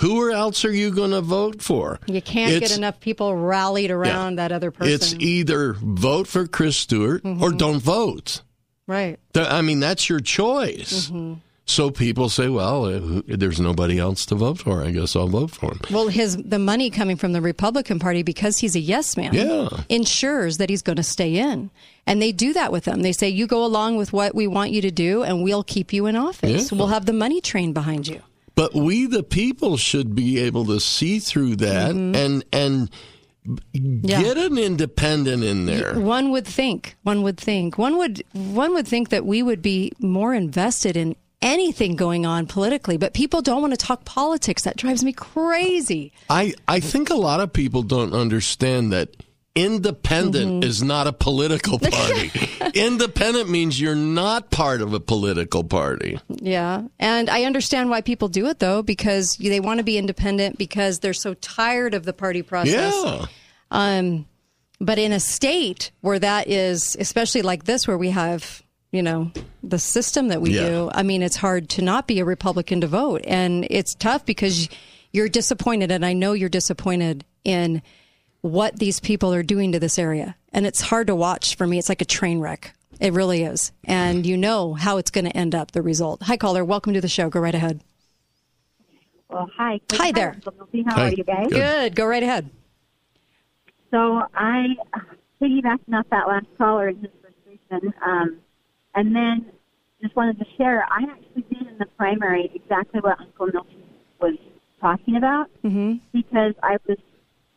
Who 0.00 0.30
else 0.30 0.62
are 0.66 0.70
you 0.74 0.90
going 0.90 1.12
to 1.12 1.22
vote 1.22 1.62
for? 1.62 2.00
You 2.06 2.20
can't 2.20 2.52
It's- 2.52 2.68
get 2.72 2.76
enough 2.76 3.00
people 3.00 3.34
rallied 3.34 3.90
around 3.90 4.36
that 4.36 4.52
other 4.52 4.70
person. 4.70 4.92
It's 4.92 5.14
either 5.14 5.72
vote 5.72 6.26
for 6.28 6.46
Chris 6.46 6.76
Stewart 6.76 7.22
or 7.24 7.52
Mhm. 7.52 7.56
don't 7.58 7.80
vote. 7.82 8.42
right. 8.86 9.18
I 9.34 9.62
mean, 9.62 9.80
that's 9.80 10.10
your 10.10 10.20
choice. 10.20 11.06
Mm-hmm. 11.06 11.34
So 11.70 11.90
people 11.90 12.30
say, 12.30 12.48
well, 12.48 12.86
uh, 12.86 13.20
there's 13.26 13.60
nobody 13.60 13.98
else 13.98 14.24
to 14.26 14.34
vote 14.34 14.58
for. 14.58 14.82
I 14.82 14.90
guess 14.90 15.14
I'll 15.14 15.28
vote 15.28 15.50
for 15.50 15.72
him. 15.72 15.80
Well, 15.90 16.08
his 16.08 16.36
the 16.38 16.58
money 16.58 16.88
coming 16.88 17.16
from 17.16 17.34
the 17.34 17.42
Republican 17.42 17.98
Party 17.98 18.22
because 18.22 18.56
he's 18.56 18.74
a 18.74 18.80
yes 18.80 19.16
man 19.18 19.34
Yeah. 19.34 19.68
ensures 19.90 20.56
that 20.56 20.70
he's 20.70 20.80
going 20.80 20.96
to 20.96 21.02
stay 21.02 21.36
in, 21.36 21.70
and 22.06 22.22
they 22.22 22.32
do 22.32 22.54
that 22.54 22.72
with 22.72 22.86
him. 22.86 23.02
They 23.02 23.12
say 23.12 23.28
you 23.28 23.46
go 23.46 23.64
along 23.64 23.96
with 23.96 24.14
what 24.14 24.34
we 24.34 24.46
want 24.46 24.70
you 24.70 24.80
to 24.80 24.90
do, 24.90 25.22
and 25.22 25.42
we'll 25.44 25.62
keep 25.62 25.92
you 25.92 26.06
in 26.06 26.16
office. 26.16 26.72
Yeah. 26.72 26.78
We'll 26.78 26.88
have 26.88 27.04
the 27.04 27.12
money 27.12 27.42
train 27.42 27.74
behind 27.74 28.08
you. 28.08 28.22
But 28.54 28.74
we, 28.74 29.06
the 29.06 29.22
people, 29.22 29.76
should 29.76 30.14
be 30.16 30.38
able 30.40 30.64
to 30.66 30.80
see 30.80 31.18
through 31.20 31.56
that 31.56 31.92
Mm-hmm. 31.94 32.14
and 32.16 32.44
and 32.50 32.90
Yeah. 33.74 34.22
get 34.22 34.38
an 34.38 34.56
independent 34.58 35.44
in 35.44 35.66
there. 35.66 36.00
One 36.00 36.30
would 36.30 36.46
think, 36.46 36.96
one 37.02 37.22
would 37.22 37.38
think, 37.38 37.76
one 37.78 37.98
would 37.98 38.22
one 38.32 38.72
would 38.74 38.88
think 38.88 39.10
that 39.10 39.26
we 39.26 39.42
would 39.42 39.60
be 39.62 39.92
more 40.00 40.32
invested 40.34 40.96
in 40.96 41.14
anything 41.40 41.96
going 41.96 42.26
on 42.26 42.46
politically, 42.46 42.96
but 42.96 43.14
people 43.14 43.42
don't 43.42 43.60
want 43.62 43.72
to 43.72 43.76
talk 43.76 44.04
politics. 44.04 44.62
That 44.62 44.76
drives 44.76 45.04
me 45.04 45.12
crazy. 45.12 46.12
I, 46.28 46.54
I 46.66 46.80
think 46.80 47.10
a 47.10 47.14
lot 47.14 47.40
of 47.40 47.52
people 47.52 47.82
don't 47.82 48.12
understand 48.12 48.92
that 48.92 49.16
independent 49.54 50.48
Mm-hmm. 50.62 50.62
is 50.68 50.82
not 50.84 51.06
a 51.08 51.12
political 51.12 51.78
party. 51.80 52.30
independent 52.74 53.50
means 53.50 53.80
you're 53.80 53.94
not 53.96 54.50
part 54.50 54.80
of 54.80 54.94
a 54.94 55.00
political 55.00 55.64
party. 55.64 56.18
Yeah. 56.28 56.82
And 56.98 57.28
I 57.28 57.42
understand 57.44 57.90
why 57.90 58.00
people 58.00 58.28
do 58.28 58.46
it 58.46 58.60
though, 58.60 58.82
because 58.82 59.36
they 59.36 59.58
want 59.60 59.78
to 59.78 59.84
be 59.84 59.98
independent 59.98 60.58
because 60.58 61.00
they're 61.00 61.12
so 61.12 61.34
tired 61.34 61.94
of 61.94 62.04
the 62.04 62.12
party 62.12 62.42
process. 62.42 62.94
Yeah. 63.04 63.26
Um, 63.72 64.26
but 64.80 64.98
in 64.98 65.10
a 65.12 65.18
state 65.20 65.90
where 66.02 66.20
that 66.20 66.46
is, 66.48 66.96
especially 66.98 67.42
like 67.42 67.64
this, 67.64 67.88
where 67.88 67.98
we 67.98 68.10
have, 68.10 68.62
you 68.92 69.02
know, 69.02 69.30
the 69.62 69.78
system 69.78 70.28
that 70.28 70.40
we 70.40 70.54
Yeah. 70.54 70.68
do, 70.68 70.90
I 70.94 71.02
mean, 71.02 71.22
it's 71.22 71.36
hard 71.36 71.68
to 71.70 71.82
not 71.82 72.06
be 72.06 72.18
a 72.20 72.24
Republican 72.24 72.80
to 72.80 72.86
vote. 72.86 73.22
And 73.26 73.66
it's 73.70 73.94
tough 73.94 74.24
because 74.24 74.68
you're 75.12 75.28
disappointed. 75.28 75.90
And 75.92 76.04
I 76.06 76.12
know 76.14 76.32
you're 76.32 76.48
disappointed 76.48 77.24
in 77.44 77.82
what 78.40 78.78
these 78.78 79.00
people 79.00 79.32
are 79.34 79.42
doing 79.42 79.72
to 79.72 79.78
this 79.80 79.98
area. 79.98 80.36
And 80.52 80.66
it's 80.66 80.80
hard 80.80 81.06
to 81.08 81.14
watch 81.14 81.56
for 81.56 81.66
me. 81.66 81.78
It's 81.78 81.88
like 81.88 82.00
a 82.00 82.06
train 82.06 82.40
wreck. 82.40 82.74
It 83.00 83.12
really 83.12 83.42
is. 83.42 83.72
And 83.84 84.24
you 84.26 84.36
know 84.36 84.74
how 84.74 84.96
it's 84.96 85.10
going 85.10 85.24
to 85.26 85.36
end 85.36 85.54
up, 85.54 85.72
the 85.72 85.82
result. 85.82 86.22
Hi, 86.22 86.36
caller. 86.36 86.64
Welcome 86.64 86.94
to 86.94 87.00
the 87.00 87.08
show. 87.08 87.28
Go 87.28 87.40
right 87.40 87.54
ahead. 87.54 87.80
Well, 89.28 89.48
hi. 89.56 89.80
Hi 89.92 90.10
there. 90.12 90.40
How 90.86 90.94
Hi. 90.94 91.08
are 91.08 91.12
you 91.12 91.22
guys? 91.24 91.48
Good. 91.50 91.94
Go 91.94 92.06
right 92.06 92.22
ahead. 92.22 92.48
So 93.90 94.22
I 94.34 94.68
piggybacking 95.40 95.94
off 95.94 96.06
that 96.10 96.26
last 96.26 96.46
caller 96.56 96.88
and 96.88 97.00
his 97.00 97.10
frustration, 97.20 97.92
um, 98.04 98.38
and 98.98 99.14
then 99.14 99.46
just 100.02 100.14
wanted 100.16 100.38
to 100.40 100.44
share. 100.56 100.84
I 100.90 101.04
actually 101.04 101.42
did 101.42 101.68
in 101.68 101.78
the 101.78 101.86
primary 101.96 102.50
exactly 102.52 103.00
what 103.00 103.20
Uncle 103.20 103.46
Milton 103.46 103.82
was 104.20 104.34
talking 104.80 105.16
about 105.16 105.46
Mm-hmm. 105.64 105.94
because 106.12 106.54
I 106.62 106.78
was 106.86 106.98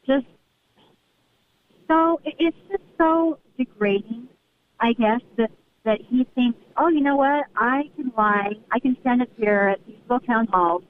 just 0.05 0.25
so 1.87 2.21
it's 2.23 2.57
just 2.69 2.83
so 2.97 3.39
degrading, 3.57 4.27
I 4.79 4.93
guess 4.93 5.21
that 5.37 5.51
that 5.83 5.99
he 6.09 6.25
thinks, 6.35 6.59
oh, 6.77 6.89
you 6.89 7.01
know 7.01 7.15
what, 7.15 7.45
I 7.55 7.89
can 7.95 8.11
lie, 8.15 8.51
I 8.71 8.79
can 8.79 8.95
stand 9.01 9.23
up 9.23 9.29
here 9.35 9.69
at 9.73 9.85
these 9.87 9.97
little 10.07 10.19
town 10.19 10.45
halls, 10.47 10.83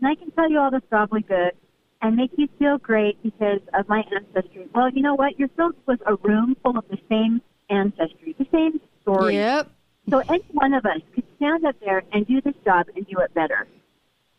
and 0.00 0.08
I 0.08 0.14
can 0.14 0.30
tell 0.30 0.50
you 0.50 0.58
all 0.58 0.70
this 0.70 0.80
probably 0.88 1.20
good 1.20 1.52
and 2.00 2.16
make 2.16 2.30
you 2.38 2.48
feel 2.58 2.78
great 2.78 3.22
because 3.22 3.60
of 3.74 3.86
my 3.88 4.02
ancestry. 4.14 4.68
Well, 4.74 4.88
you 4.88 5.02
know 5.02 5.14
what, 5.14 5.38
you're 5.38 5.50
filled 5.56 5.74
with 5.86 6.00
a 6.06 6.14
room 6.16 6.56
full 6.62 6.78
of 6.78 6.84
the 6.88 6.98
same 7.10 7.42
ancestry, 7.68 8.34
the 8.38 8.46
same 8.50 8.80
story. 9.02 9.34
Yep. 9.34 9.70
So 10.10 10.18
any 10.28 10.44
one 10.52 10.74
of 10.74 10.84
us 10.86 11.00
could 11.14 11.24
stand 11.36 11.64
up 11.66 11.76
there 11.80 12.02
and 12.12 12.26
do 12.26 12.40
this 12.40 12.54
job 12.64 12.86
and 12.96 13.06
do 13.06 13.18
it 13.20 13.32
better. 13.34 13.66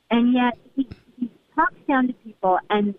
And 0.09 0.33
yet 0.33 0.57
he, 0.75 0.87
he 1.19 1.29
talks 1.55 1.75
down 1.87 2.07
to 2.07 2.13
people 2.13 2.59
and 2.69 2.95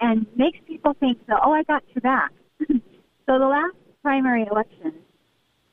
and 0.00 0.26
makes 0.36 0.58
people 0.66 0.94
think 1.00 1.26
that, 1.26 1.40
oh, 1.42 1.52
I 1.52 1.64
got 1.64 1.82
your 1.92 2.00
back. 2.02 2.30
so 2.68 2.78
the 3.26 3.46
last 3.46 3.74
primary 4.00 4.46
election, 4.48 4.94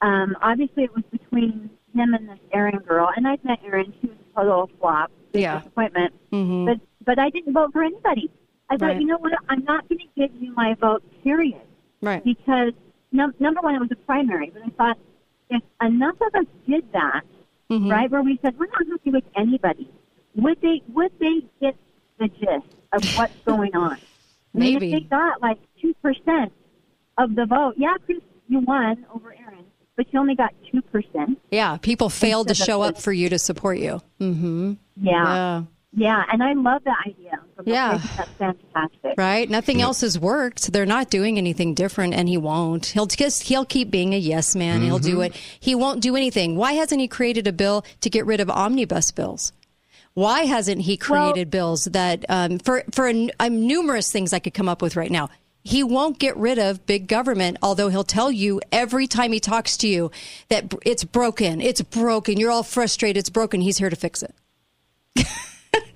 um, 0.02 0.36
obviously 0.42 0.84
it 0.86 0.96
was 0.96 1.04
between 1.12 1.70
him 1.94 2.14
and 2.16 2.28
this 2.28 2.40
Erin 2.52 2.80
girl, 2.80 3.08
and 3.16 3.28
I've 3.28 3.44
met 3.44 3.60
Erin. 3.64 3.94
She 4.02 4.08
was 4.08 4.18
a 4.18 4.36
total 4.36 4.70
flop, 4.80 5.12
big 5.32 5.44
Yeah. 5.44 5.60
disappointment. 5.60 6.14
Mhm. 6.32 6.66
But 6.66 6.80
but 7.06 7.20
I 7.20 7.30
didn't 7.30 7.54
vote 7.54 7.72
for 7.72 7.84
anybody. 7.84 8.32
I 8.68 8.78
thought, 8.78 8.88
Right. 8.88 9.00
you 9.02 9.06
know 9.06 9.20
what? 9.20 9.34
I'm 9.48 9.64
not 9.64 9.88
going 9.88 10.00
to 10.00 10.08
give 10.18 10.32
you 10.42 10.52
my 10.54 10.74
vote, 10.74 11.04
period 11.24 11.62
Right. 12.02 12.24
because 12.24 12.74
num- 13.12 13.36
number 13.40 13.62
one, 13.62 13.76
it 13.76 13.80
was 13.80 13.92
a 13.92 13.96
primary. 13.96 14.50
But 14.52 14.64
I 14.64 14.70
thought 14.70 14.98
if 15.50 15.62
enough 15.82 16.16
of 16.22 16.36
us 16.42 16.46
did 16.68 16.92
that, 16.94 17.22
Mhm. 17.72 17.92
right, 17.92 18.10
where 18.12 18.22
we 18.22 18.40
said 18.42 18.58
we're 18.60 18.68
not 18.68 18.88
happy 18.92 19.12
with 19.12 19.24
anybody, 19.36 19.90
would 20.36 20.60
they 20.62 20.82
would 20.94 21.12
they 21.20 21.42
get 21.62 21.76
the 22.20 22.28
gist 22.28 22.68
of 22.94 23.04
what's 23.18 23.36
going 23.46 23.76
on? 23.76 23.94
I 23.94 24.58
mean, 24.58 24.74
Maybe. 24.76 24.94
if 24.94 25.04
they 25.04 25.10
got 25.10 25.42
like 25.42 25.58
two 25.82 25.94
percent, 26.02 26.52
of 27.18 27.34
the 27.36 27.46
vote. 27.46 27.76
Yeah, 27.78 27.94
Chris, 28.06 28.18
you 28.50 28.60
won 28.60 29.06
over 29.14 29.34
Erin, 29.34 29.64
but 29.96 30.06
you 30.12 30.20
only 30.20 30.36
got 30.36 30.54
2%. 30.74 31.38
Yeah, 31.50 31.78
people 31.78 32.10
failed 32.10 32.50
to 32.50 32.54
show 32.56 32.82
up 32.82 32.98
for 32.98 33.14
you 33.14 33.30
to 33.30 33.40
support 33.40 33.78
you. 33.78 34.02
Mm-hmm. 34.20 34.74
Yeah. 34.98 35.12
Yeah, 35.14 35.64
and 35.98 36.44
I 36.44 36.54
love 36.54 36.84
that 36.86 36.98
idea. 37.08 37.40
Yeah. 37.66 38.00
That's 38.18 38.30
fantastic. 38.38 39.14
Right? 39.18 39.50
Nothing 39.50 39.82
else 39.82 40.02
has 40.02 40.20
worked. 40.20 40.72
They're 40.74 40.86
not 40.86 41.10
doing 41.10 41.38
anything 41.38 41.74
different, 41.74 42.14
and 42.14 42.28
he 42.28 42.38
won't. 42.38 42.88
He'll 42.88 43.06
just 43.06 43.44
he'll 43.44 43.66
keep 43.66 43.90
being 43.92 44.14
a 44.14 44.18
yes 44.18 44.56
man. 44.56 44.82
He'll 44.82 45.00
do 45.00 45.18
Mhm. 45.18 45.28
it. 45.28 45.36
He 45.60 45.74
won't 45.76 46.02
do 46.02 46.16
anything. 46.16 46.56
Why 46.58 46.74
hasn't 46.74 47.00
he 47.02 47.08
created 47.08 47.48
a 47.48 47.54
bill 47.54 47.86
to 48.02 48.10
get 48.10 48.26
rid 48.26 48.40
of 48.40 48.50
omnibus 48.50 49.12
bills? 49.12 49.54
Why 50.14 50.42
hasn't 50.46 50.82
he 50.82 50.96
created 50.98 51.50
bills 51.52 51.86
that 51.86 52.26
um, 52.30 52.60
for 52.60 52.84
for 52.92 53.08
a, 53.08 53.30
um, 53.40 53.66
numerous 53.68 54.12
things 54.12 54.34
I 54.34 54.40
could 54.40 54.54
come 54.54 54.70
up 54.70 54.82
with 54.82 54.96
right 54.96 55.12
now? 55.12 55.30
He 55.64 55.84
won't 55.84 56.20
get 56.20 56.38
rid 56.38 56.60
of 56.60 56.86
big 56.86 57.08
government, 57.08 57.58
although 57.62 57.90
he'll 57.90 58.04
tell 58.04 58.32
you 58.32 58.62
every 58.72 59.08
time 59.08 59.32
he 59.32 59.40
talks 59.40 59.78
to 59.78 59.88
you 59.88 60.12
that 60.50 60.72
it's 60.86 61.04
broken, 61.04 61.60
it's 61.60 61.82
broken. 61.82 62.38
You're 62.38 62.52
all 62.52 62.62
frustrated, 62.64 63.18
it's 63.18 63.30
broken. 63.32 63.62
He's 63.62 63.78
here 63.80 63.90
to 63.90 63.96
fix 63.96 64.22
it. 64.24 64.36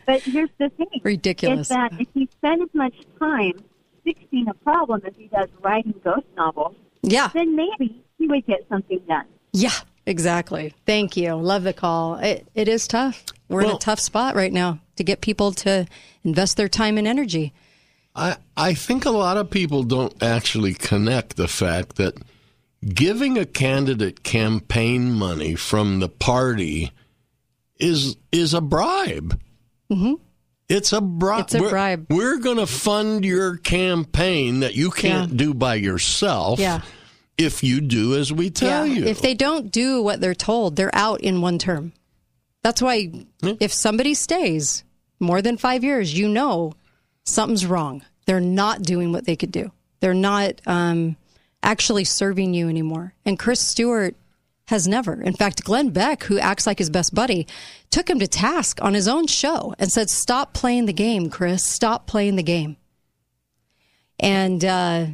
But 0.10 0.22
here's 0.22 0.50
the 0.58 0.70
thing. 0.70 1.02
Ridiculous. 1.04 1.60
Is 1.60 1.68
that 1.68 1.94
if 2.00 2.08
he 2.16 2.28
spent 2.32 2.64
as 2.64 2.70
much 2.74 2.96
time 3.20 3.64
fixing 4.04 4.48
a 4.48 4.56
problem 4.56 5.04
as 5.06 5.14
he 5.16 5.28
does 5.28 5.50
writing 5.62 5.94
ghost 6.04 6.26
novels, 6.36 6.76
Yeah. 7.04 7.30
then 7.32 7.56
maybe 7.56 8.04
he 8.18 8.26
would 8.26 8.44
get 8.48 8.66
something 8.70 9.00
done. 9.08 9.28
Yeah, 9.54 9.76
exactly. 10.08 10.74
Thank 10.88 11.16
you. 11.16 11.36
Love 11.36 11.62
the 11.62 11.74
call. 11.74 12.16
It, 12.16 12.48
it 12.56 12.68
is 12.68 12.88
tough. 12.88 13.24
We're 13.50 13.62
in 13.62 13.70
a 13.70 13.78
tough 13.78 14.00
spot 14.00 14.36
right 14.36 14.52
now 14.52 14.80
to 14.96 15.04
get 15.04 15.22
people 15.22 15.52
to 15.52 15.86
invest 16.24 16.58
their 16.58 16.70
time 16.70 16.98
and 16.98 17.08
energy. 17.08 17.54
I, 18.16 18.38
I 18.58 18.74
think 18.74 19.06
a 19.06 19.12
lot 19.12 19.38
of 19.38 19.52
people 19.52 19.84
don't 19.84 20.24
actually 20.24 20.74
connect 20.74 21.36
the 21.36 21.48
fact 21.48 21.98
that 21.98 22.16
giving 22.84 23.38
a 23.38 23.46
candidate 23.46 24.24
campaign 24.24 25.14
money 25.14 25.54
from 25.54 26.00
the 26.00 26.10
party 26.10 26.92
is 27.78 28.18
is 28.32 28.56
a 28.56 28.62
bribe. 28.62 29.40
Mm-hmm. 29.92 30.14
It's 30.70 30.94
a 30.94 31.02
bribe. 31.02 31.46
It's 31.46 31.56
a 31.56 31.62
we're, 31.62 31.70
bribe. 31.70 32.06
We're 32.10 32.38
going 32.38 32.58
to 32.58 32.68
fund 32.68 33.26
your 33.26 33.58
campaign 33.58 34.60
that 34.60 34.76
you 34.76 34.92
can't 34.92 35.36
do 35.36 35.54
by 35.54 35.76
yourself. 35.76 36.60
Yeah. 36.60 36.82
If 37.38 37.64
you 37.64 37.82
do 37.82 38.16
as 38.16 38.32
we 38.32 38.50
tell 38.50 38.86
yeah. 38.86 38.94
you. 38.94 39.06
If 39.06 39.22
they 39.22 39.34
don't 39.34 39.72
do 39.72 40.04
what 40.04 40.22
they're 40.22 40.36
told, 40.36 40.76
they're 40.76 40.94
out 40.94 41.22
in 41.22 41.42
one 41.42 41.58
term. 41.58 41.94
That's 42.64 42.82
why 42.82 43.26
if 43.42 43.74
somebody 43.74 44.14
stays 44.14 44.84
more 45.20 45.42
than 45.42 45.58
five 45.58 45.84
years, 45.84 46.18
you 46.18 46.28
know 46.28 46.74
something's 47.24 47.66
wrong. 47.66 48.04
They're 48.26 48.42
not 48.42 48.84
doing 48.84 49.12
what 49.12 49.26
they 49.26 49.36
could 49.36 49.52
do. 49.52 49.72
They're 50.02 50.14
not 50.14 50.62
um, 50.68 51.16
actually 51.64 52.04
serving 52.04 52.54
you 52.54 52.70
anymore. 52.70 53.14
And 53.26 53.40
Chris 53.40 53.60
Stewart 53.60 54.16
has 54.68 54.88
never. 54.88 55.20
In 55.20 55.34
fact, 55.34 55.64
Glenn 55.64 55.90
Beck, 55.90 56.24
who 56.24 56.38
acts 56.38 56.68
like 56.68 56.78
his 56.78 56.90
best 56.90 57.16
buddy, 57.16 57.48
took 57.92 58.10
him 58.10 58.20
to 58.20 58.28
task 58.28 58.80
on 58.82 58.94
his 58.94 59.08
own 59.08 59.28
show 59.28 59.74
and 59.80 59.92
said, 59.92 60.10
Stop 60.10 60.54
playing 60.54 60.86
the 60.86 60.94
game, 60.94 61.30
Chris. 61.30 61.66
Stop 61.66 62.08
playing 62.08 62.36
the 62.36 62.44
game. 62.44 62.78
And 64.20 64.64
uh, 64.66 65.06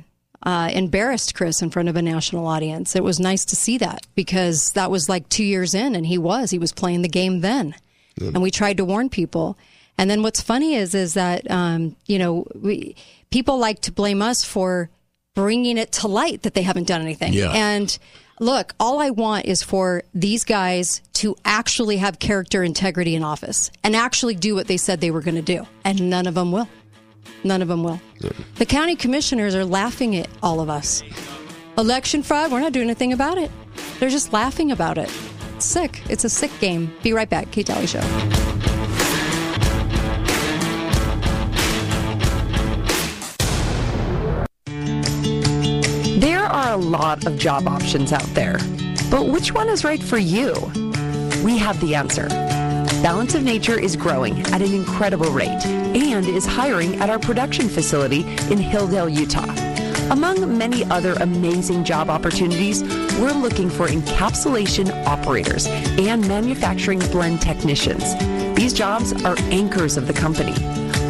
uh, 0.44 0.70
embarrassed 0.74 1.36
Chris 1.36 1.62
in 1.62 1.70
front 1.70 1.90
of 1.90 1.96
a 1.96 2.02
national 2.02 2.48
audience. 2.48 2.96
It 2.96 3.04
was 3.04 3.20
nice 3.20 3.46
to 3.46 3.56
see 3.56 3.78
that 3.80 4.06
because 4.16 4.72
that 4.74 4.92
was 4.92 5.10
like 5.10 5.30
two 5.30 5.44
years 5.44 5.74
in, 5.74 5.96
and 5.96 6.06
he 6.06 6.18
was. 6.18 6.52
He 6.52 6.60
was 6.60 6.72
playing 6.72 7.02
the 7.02 7.10
game 7.10 7.42
then. 7.42 7.76
And 8.20 8.42
we 8.42 8.50
tried 8.50 8.78
to 8.78 8.86
warn 8.86 9.10
people. 9.10 9.58
And 9.98 10.10
then 10.10 10.24
what's 10.24 10.42
funny 10.42 10.76
is 10.76 10.96
is 10.96 11.16
that 11.16 11.50
um, 11.50 11.96
you 12.06 12.20
know 12.20 12.46
we 12.56 12.96
people 13.30 13.58
like 13.58 13.82
to 13.82 13.92
blame 13.92 14.22
us 14.22 14.44
for 14.44 14.90
bringing 15.34 15.78
it 15.78 15.92
to 15.92 16.08
light 16.08 16.44
that 16.44 16.54
they 16.54 16.62
haven't 16.62 16.88
done 16.88 17.02
anything. 17.02 17.34
Yeah. 17.34 17.52
And 17.52 17.98
look, 18.40 18.74
all 18.80 19.00
I 19.00 19.10
want 19.10 19.46
is 19.46 19.64
for 19.64 20.04
these 20.14 20.44
guys 20.44 21.02
to 21.14 21.36
actually 21.46 21.98
have 21.98 22.20
character 22.20 22.64
integrity 22.64 23.16
in 23.16 23.24
office 23.24 23.72
and 23.84 23.96
actually 23.96 24.36
do 24.36 24.56
what 24.56 24.68
they 24.68 24.78
said 24.78 25.02
they 25.02 25.12
were 25.12 25.22
going 25.22 25.36
to 25.36 25.42
do. 25.42 25.66
And 25.84 26.10
none 26.10 26.28
of 26.28 26.34
them 26.36 26.52
will. 26.52 26.68
None 27.44 27.62
of 27.62 27.68
them 27.68 27.84
will. 27.84 28.02
The 28.56 28.66
county 28.66 28.96
commissioners 28.96 29.56
are 29.56 29.66
laughing 29.66 30.16
at 30.16 30.28
all 30.42 30.60
of 30.60 30.70
us. 30.70 31.04
Election 31.78 32.24
fraud, 32.24 32.52
we're 32.52 32.62
not 32.62 32.74
doing 32.74 32.88
anything 32.88 33.14
about 33.14 33.38
it. 33.38 33.52
They're 34.00 34.10
just 34.10 34.34
laughing 34.34 34.72
about 34.72 34.98
it. 34.98 35.12
It's 35.56 35.66
sick. 35.66 36.02
It's 36.10 36.24
a 36.24 36.30
sick 36.30 36.52
game. 36.60 36.94
Be 37.04 37.14
right 37.14 37.30
back. 37.30 37.52
Kate 37.52 37.66
Dalley 37.66 37.88
Show. 37.88 38.55
Lot 46.86 47.26
of 47.26 47.40
job 47.40 47.68
options 47.68 48.14
out 48.14 48.32
there, 48.36 48.60
but 49.10 49.28
which 49.28 49.52
one 49.52 49.70
is 49.70 49.84
right 49.84 50.02
for 50.02 50.20
you? 50.20 50.54
We 51.44 51.58
have 51.58 51.82
the 51.82 51.96
answer. 51.96 52.28
Balance 53.02 53.34
of 53.34 53.42
Nature 53.42 53.80
is 53.80 53.96
growing 53.96 54.40
at 54.54 54.62
an 54.62 54.72
incredible 54.72 55.32
rate 55.32 55.66
and 55.66 56.28
is 56.28 56.46
hiring 56.46 56.94
at 56.98 57.10
our 57.10 57.18
production 57.18 57.70
facility 57.70 58.20
in 58.20 58.60
Hildale, 58.60 59.12
Utah. 59.12 59.52
Among 60.12 60.56
many 60.60 60.86
other 60.86 61.14
amazing 61.14 61.86
job 61.86 62.12
opportunities, 62.12 62.84
we're 63.20 63.34
looking 63.34 63.72
for 63.72 63.88
encapsulation 63.88 64.92
operators 65.08 65.66
and 65.66 66.28
manufacturing 66.28 67.00
blend 67.00 67.42
technicians. 67.42 68.14
These 68.56 68.74
jobs 68.74 69.12
are 69.24 69.36
anchors 69.50 69.98
of 69.98 70.06
the 70.06 70.14
company. 70.14 70.54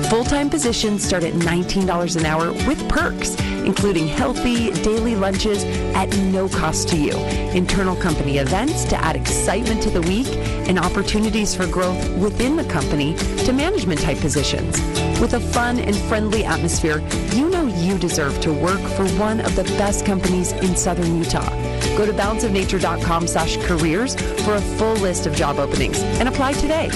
Full-time 0.09 0.51
positions 0.51 1.03
start 1.03 1.23
at 1.23 1.33
$19 1.33 2.15
an 2.15 2.25
hour 2.27 2.51
with 2.67 2.87
perks, 2.87 3.35
including 3.65 4.07
healthy 4.07 4.71
daily 4.83 5.15
lunches 5.15 5.63
at 5.95 6.15
no 6.17 6.47
cost 6.47 6.87
to 6.89 6.97
you, 6.97 7.17
internal 7.55 7.95
company 7.95 8.37
events 8.37 8.85
to 8.85 8.95
add 8.97 9.15
excitement 9.15 9.81
to 9.81 9.89
the 9.89 10.01
week, 10.03 10.27
and 10.67 10.77
opportunities 10.77 11.55
for 11.55 11.65
growth 11.65 11.97
within 12.19 12.55
the 12.55 12.63
company 12.65 13.15
to 13.45 13.51
management 13.51 13.99
type 13.99 14.19
positions. 14.19 14.79
With 15.19 15.33
a 15.33 15.39
fun 15.39 15.79
and 15.79 15.95
friendly 15.95 16.45
atmosphere, 16.45 16.99
you 17.33 17.49
you 17.85 17.97
deserve 17.97 18.39
to 18.41 18.51
work 18.51 18.79
for 18.79 19.07
one 19.19 19.39
of 19.39 19.55
the 19.55 19.63
best 19.77 20.05
companies 20.05 20.51
in 20.51 20.75
Southern 20.75 21.17
Utah. 21.17 21.49
Go 21.97 22.05
to 22.05 22.13
balanceofnature.com 22.13 23.27
slash 23.27 23.57
careers 23.65 24.15
for 24.43 24.55
a 24.55 24.61
full 24.61 24.95
list 24.95 25.27
of 25.27 25.35
job 25.35 25.59
openings 25.59 25.99
and 26.19 26.27
apply 26.27 26.53
today. 26.53 26.89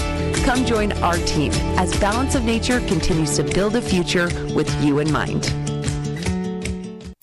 Come 0.44 0.66
join 0.66 0.92
our 1.04 1.18
team 1.18 1.52
as 1.78 1.98
Balance 2.00 2.36
of 2.36 2.44
Nature 2.44 2.80
continues 2.82 3.36
to 3.38 3.44
build 3.44 3.76
a 3.76 3.82
future 3.82 4.30
with 4.56 4.70
you 4.84 5.00
in 5.00 5.12
mind. 5.12 5.54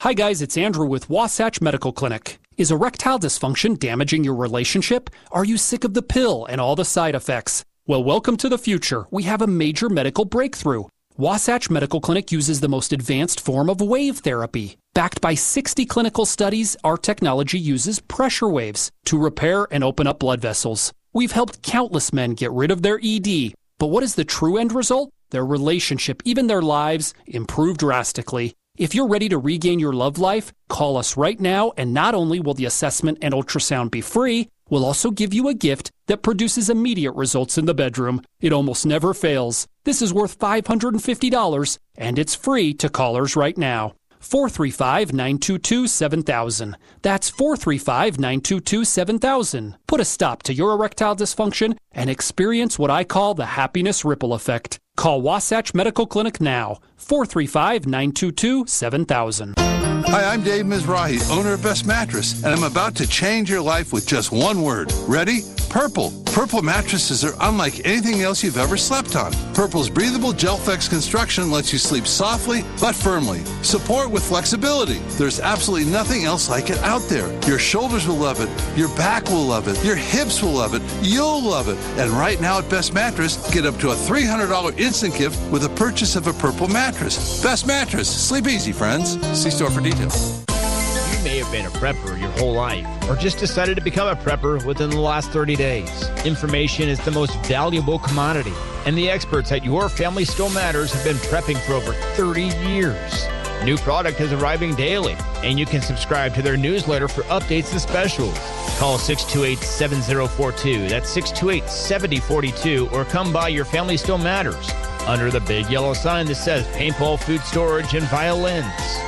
Hi, 0.00 0.12
guys, 0.12 0.42
it's 0.42 0.58
Andrew 0.58 0.86
with 0.86 1.08
Wasatch 1.08 1.62
Medical 1.62 1.90
Clinic. 1.90 2.38
Is 2.58 2.70
erectile 2.70 3.18
dysfunction 3.18 3.78
damaging 3.78 4.24
your 4.24 4.34
relationship? 4.34 5.08
Are 5.32 5.44
you 5.44 5.56
sick 5.56 5.84
of 5.84 5.94
the 5.94 6.02
pill 6.02 6.44
and 6.44 6.60
all 6.60 6.76
the 6.76 6.84
side 6.84 7.14
effects? 7.14 7.64
Well, 7.86 8.04
welcome 8.04 8.36
to 8.36 8.50
the 8.50 8.58
future. 8.58 9.06
We 9.10 9.22
have 9.22 9.40
a 9.40 9.46
major 9.46 9.88
medical 9.88 10.26
breakthrough. 10.26 10.84
Wasatch 11.16 11.70
Medical 11.70 12.02
Clinic 12.02 12.30
uses 12.30 12.60
the 12.60 12.68
most 12.68 12.92
advanced 12.92 13.40
form 13.40 13.70
of 13.70 13.80
wave 13.80 14.18
therapy. 14.18 14.76
Backed 14.92 15.22
by 15.22 15.32
60 15.32 15.86
clinical 15.86 16.26
studies, 16.26 16.76
our 16.84 16.98
technology 16.98 17.58
uses 17.58 17.98
pressure 17.98 18.50
waves 18.50 18.90
to 19.06 19.18
repair 19.18 19.66
and 19.70 19.82
open 19.82 20.06
up 20.06 20.18
blood 20.18 20.42
vessels. 20.42 20.92
We've 21.14 21.32
helped 21.32 21.62
countless 21.62 22.12
men 22.12 22.34
get 22.34 22.52
rid 22.52 22.70
of 22.70 22.82
their 22.82 23.00
ED. 23.02 23.54
But 23.78 23.86
what 23.86 24.02
is 24.02 24.14
the 24.14 24.26
true 24.26 24.58
end 24.58 24.74
result? 24.74 25.10
Their 25.30 25.46
relationship, 25.46 26.20
even 26.26 26.48
their 26.48 26.62
lives, 26.62 27.14
improve 27.26 27.78
drastically. 27.78 28.54
If 28.78 28.94
you're 28.94 29.08
ready 29.08 29.30
to 29.30 29.38
regain 29.38 29.78
your 29.78 29.94
love 29.94 30.18
life, 30.18 30.52
call 30.68 30.98
us 30.98 31.16
right 31.16 31.40
now, 31.40 31.72
and 31.78 31.94
not 31.94 32.14
only 32.14 32.40
will 32.40 32.52
the 32.52 32.66
assessment 32.66 33.16
and 33.22 33.32
ultrasound 33.32 33.90
be 33.90 34.02
free, 34.02 34.50
we'll 34.68 34.84
also 34.84 35.10
give 35.10 35.32
you 35.32 35.48
a 35.48 35.54
gift 35.54 35.90
that 36.08 36.22
produces 36.22 36.68
immediate 36.68 37.12
results 37.12 37.56
in 37.56 37.64
the 37.64 37.72
bedroom. 37.72 38.22
It 38.38 38.52
almost 38.52 38.84
never 38.84 39.14
fails. 39.14 39.66
This 39.84 40.02
is 40.02 40.12
worth 40.12 40.38
$550, 40.38 41.78
and 41.96 42.18
it's 42.18 42.34
free 42.34 42.74
to 42.74 42.90
callers 42.90 43.34
right 43.34 43.56
now. 43.56 43.94
435 44.26 45.12
922 45.12 45.86
7000. 45.86 46.76
That's 47.02 47.30
435 47.30 48.18
922 48.18 48.84
7000. 48.84 49.76
Put 49.86 50.00
a 50.00 50.04
stop 50.04 50.42
to 50.42 50.52
your 50.52 50.72
erectile 50.72 51.14
dysfunction 51.14 51.76
and 51.92 52.10
experience 52.10 52.78
what 52.78 52.90
I 52.90 53.04
call 53.04 53.34
the 53.34 53.46
happiness 53.46 54.04
ripple 54.04 54.34
effect. 54.34 54.78
Call 54.96 55.22
Wasatch 55.22 55.74
Medical 55.74 56.06
Clinic 56.06 56.40
now. 56.40 56.80
435 56.96 57.86
922 57.86 58.66
7000. 58.66 59.65
Hi, 60.08 60.32
I'm 60.32 60.42
Dave 60.42 60.66
Mizrahi, 60.66 61.28
owner 61.30 61.54
of 61.54 61.62
Best 61.64 61.84
Mattress, 61.84 62.44
and 62.44 62.54
I'm 62.54 62.62
about 62.62 62.94
to 62.96 63.08
change 63.08 63.50
your 63.50 63.60
life 63.60 63.92
with 63.92 64.06
just 64.06 64.30
one 64.30 64.62
word. 64.62 64.92
Ready? 65.08 65.40
Purple. 65.68 66.12
Purple 66.26 66.62
mattresses 66.62 67.24
are 67.24 67.34
unlike 67.40 67.84
anything 67.84 68.22
else 68.22 68.44
you've 68.44 68.56
ever 68.56 68.76
slept 68.76 69.16
on. 69.16 69.32
Purple's 69.52 69.90
breathable 69.90 70.32
Gelflex 70.32 70.88
construction 70.88 71.50
lets 71.50 71.72
you 71.72 71.78
sleep 71.78 72.06
softly 72.06 72.62
but 72.80 72.94
firmly. 72.94 73.42
Support 73.62 74.10
with 74.10 74.22
flexibility. 74.22 74.98
There's 75.18 75.40
absolutely 75.40 75.90
nothing 75.90 76.24
else 76.24 76.48
like 76.48 76.70
it 76.70 76.78
out 76.78 77.02
there. 77.08 77.28
Your 77.48 77.58
shoulders 77.58 78.06
will 78.06 78.16
love 78.16 78.40
it. 78.40 78.78
Your 78.78 78.88
back 78.96 79.28
will 79.28 79.44
love 79.44 79.66
it. 79.66 79.82
Your 79.84 79.96
hips 79.96 80.42
will 80.42 80.52
love 80.52 80.74
it. 80.74 80.82
You'll 81.02 81.42
love 81.42 81.68
it. 81.68 81.78
And 81.98 82.10
right 82.10 82.40
now 82.40 82.58
at 82.58 82.68
Best 82.70 82.94
Mattress, 82.94 83.50
get 83.50 83.66
up 83.66 83.76
to 83.78 83.90
a 83.90 83.94
$300 83.94 84.78
instant 84.78 85.16
gift 85.16 85.40
with 85.50 85.64
a 85.64 85.70
purchase 85.70 86.16
of 86.16 86.26
a 86.26 86.32
Purple 86.34 86.68
mattress. 86.68 87.42
Best 87.42 87.66
Mattress. 87.66 88.08
Sleep 88.08 88.46
easy, 88.46 88.72
friends. 88.72 89.18
See 89.36 89.50
store 89.50 89.70
for 89.70 89.80
details. 89.80 89.95
You 89.98 91.24
may 91.24 91.38
have 91.38 91.50
been 91.50 91.64
a 91.64 91.70
prepper 91.70 92.20
your 92.20 92.30
whole 92.32 92.52
life, 92.52 92.86
or 93.08 93.16
just 93.16 93.38
decided 93.38 93.76
to 93.76 93.80
become 93.80 94.08
a 94.08 94.14
prepper 94.14 94.62
within 94.66 94.90
the 94.90 95.00
last 95.00 95.30
30 95.30 95.56
days. 95.56 96.08
Information 96.26 96.86
is 96.90 97.02
the 97.02 97.10
most 97.10 97.34
valuable 97.46 97.98
commodity, 98.00 98.52
and 98.84 98.96
the 98.96 99.08
experts 99.08 99.52
at 99.52 99.64
Your 99.64 99.88
Family 99.88 100.26
Still 100.26 100.50
Matters 100.50 100.92
have 100.92 101.02
been 101.02 101.16
prepping 101.16 101.56
for 101.60 101.72
over 101.72 101.94
30 102.14 102.42
years. 102.68 103.26
New 103.64 103.78
product 103.78 104.20
is 104.20 104.34
arriving 104.34 104.74
daily, 104.74 105.16
and 105.42 105.58
you 105.58 105.64
can 105.64 105.80
subscribe 105.80 106.34
to 106.34 106.42
their 106.42 106.58
newsletter 106.58 107.08
for 107.08 107.22
updates 107.22 107.72
and 107.72 107.80
specials. 107.80 108.38
Call 108.78 108.98
628 108.98 109.58
7042, 109.58 110.88
that's 110.88 111.08
628 111.08 111.70
7042, 111.70 112.90
or 112.92 113.06
come 113.06 113.32
by 113.32 113.48
Your 113.48 113.64
Family 113.64 113.96
Still 113.96 114.18
Matters 114.18 114.70
under 115.06 115.30
the 115.30 115.40
big 115.40 115.70
yellow 115.70 115.94
sign 115.94 116.26
that 116.26 116.34
says 116.34 116.66
paintball, 116.76 117.18
food 117.18 117.40
storage, 117.42 117.94
and 117.94 118.04
violins. 118.08 119.05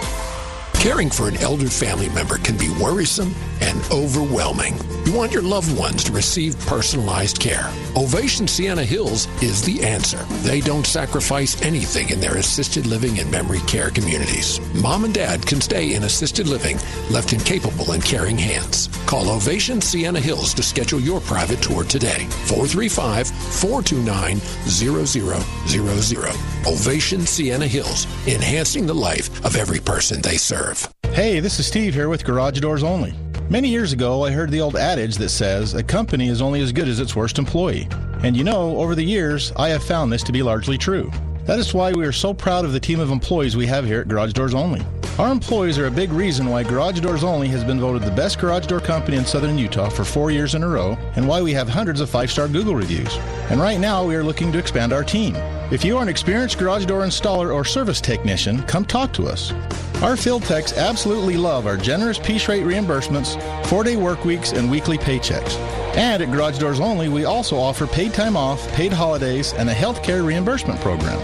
Caring 0.78 1.10
for 1.10 1.28
an 1.28 1.36
elder 1.38 1.68
family 1.68 2.08
member 2.10 2.38
can 2.38 2.56
be 2.56 2.68
worrisome 2.80 3.34
and 3.60 3.82
overwhelming. 3.90 4.97
You 5.08 5.14
want 5.14 5.32
your 5.32 5.42
loved 5.42 5.74
ones 5.78 6.04
to 6.04 6.12
receive 6.12 6.58
personalized 6.66 7.40
care. 7.40 7.72
Ovation 7.96 8.46
Sienna 8.46 8.84
Hills 8.84 9.26
is 9.42 9.62
the 9.62 9.82
answer. 9.82 10.18
They 10.42 10.60
don't 10.60 10.86
sacrifice 10.86 11.62
anything 11.62 12.10
in 12.10 12.20
their 12.20 12.36
assisted 12.36 12.84
living 12.84 13.18
and 13.18 13.30
memory 13.30 13.60
care 13.60 13.88
communities. 13.88 14.60
Mom 14.74 15.06
and 15.06 15.14
dad 15.14 15.46
can 15.46 15.62
stay 15.62 15.94
in 15.94 16.04
assisted 16.04 16.46
living, 16.46 16.76
left 17.10 17.32
in 17.32 17.40
capable 17.40 17.92
and 17.92 18.04
caring 18.04 18.36
hands. 18.36 18.90
Call 19.06 19.30
Ovation 19.30 19.80
Sienna 19.80 20.20
Hills 20.20 20.52
to 20.52 20.62
schedule 20.62 21.00
your 21.00 21.22
private 21.22 21.62
tour 21.62 21.84
today. 21.84 22.26
435 22.44 23.28
429 23.28 24.40
0000. 24.66 26.66
Ovation 26.66 27.24
Sienna 27.24 27.66
Hills, 27.66 28.06
enhancing 28.26 28.84
the 28.84 28.94
life 28.94 29.42
of 29.42 29.56
every 29.56 29.80
person 29.80 30.20
they 30.20 30.36
serve. 30.36 30.86
Hey, 31.12 31.40
this 31.40 31.58
is 31.58 31.66
Steve 31.66 31.94
here 31.94 32.10
with 32.10 32.26
Garage 32.26 32.60
Doors 32.60 32.82
Only. 32.82 33.14
Many 33.50 33.70
years 33.70 33.94
ago, 33.94 34.26
I 34.26 34.30
heard 34.30 34.50
the 34.50 34.60
old 34.60 34.76
adage 34.76 35.16
that 35.16 35.30
says 35.30 35.72
a 35.72 35.82
company 35.82 36.28
is 36.28 36.42
only 36.42 36.60
as 36.60 36.70
good 36.70 36.86
as 36.86 37.00
its 37.00 37.16
worst 37.16 37.38
employee. 37.38 37.88
And 38.22 38.36
you 38.36 38.44
know, 38.44 38.76
over 38.76 38.94
the 38.94 39.02
years, 39.02 39.52
I 39.56 39.70
have 39.70 39.82
found 39.82 40.12
this 40.12 40.22
to 40.24 40.32
be 40.32 40.42
largely 40.42 40.76
true. 40.76 41.10
That 41.46 41.58
is 41.58 41.72
why 41.72 41.92
we 41.92 42.04
are 42.04 42.12
so 42.12 42.34
proud 42.34 42.66
of 42.66 42.74
the 42.74 42.80
team 42.80 43.00
of 43.00 43.10
employees 43.10 43.56
we 43.56 43.64
have 43.64 43.86
here 43.86 44.02
at 44.02 44.08
Garage 44.08 44.34
Doors 44.34 44.52
Only. 44.52 44.82
Our 45.18 45.32
employees 45.32 45.78
are 45.78 45.86
a 45.86 45.90
big 45.90 46.12
reason 46.12 46.50
why 46.50 46.62
Garage 46.62 47.00
Doors 47.00 47.24
Only 47.24 47.48
has 47.48 47.64
been 47.64 47.80
voted 47.80 48.02
the 48.02 48.14
best 48.14 48.38
garage 48.38 48.66
door 48.66 48.80
company 48.80 49.16
in 49.16 49.24
southern 49.24 49.56
Utah 49.56 49.88
for 49.88 50.04
four 50.04 50.30
years 50.30 50.54
in 50.54 50.62
a 50.62 50.68
row, 50.68 50.98
and 51.16 51.26
why 51.26 51.40
we 51.40 51.54
have 51.54 51.70
hundreds 51.70 52.02
of 52.02 52.10
five 52.10 52.30
star 52.30 52.48
Google 52.48 52.74
reviews. 52.74 53.16
And 53.48 53.62
right 53.62 53.80
now, 53.80 54.04
we 54.04 54.14
are 54.14 54.22
looking 54.22 54.52
to 54.52 54.58
expand 54.58 54.92
our 54.92 55.02
team. 55.02 55.34
If 55.72 55.86
you 55.86 55.96
are 55.96 56.02
an 56.02 56.08
experienced 56.10 56.58
garage 56.58 56.84
door 56.84 57.00
installer 57.00 57.54
or 57.54 57.64
service 57.64 58.02
technician, 58.02 58.62
come 58.64 58.84
talk 58.84 59.14
to 59.14 59.26
us. 59.26 59.54
Our 60.02 60.16
field 60.16 60.44
techs 60.44 60.72
absolutely 60.74 61.36
love 61.36 61.66
our 61.66 61.76
generous 61.76 62.20
piece 62.20 62.46
rate 62.46 62.62
reimbursements, 62.62 63.34
four 63.66 63.82
day 63.82 63.96
work 63.96 64.24
weeks, 64.24 64.52
and 64.52 64.70
weekly 64.70 64.96
paychecks. 64.96 65.56
And 65.96 66.22
at 66.22 66.30
Garage 66.30 66.58
Doors 66.58 66.78
Only, 66.78 67.08
we 67.08 67.24
also 67.24 67.56
offer 67.56 67.84
paid 67.84 68.14
time 68.14 68.36
off, 68.36 68.64
paid 68.74 68.92
holidays, 68.92 69.54
and 69.54 69.68
a 69.68 69.74
health 69.74 70.04
care 70.04 70.22
reimbursement 70.22 70.80
program. 70.80 71.18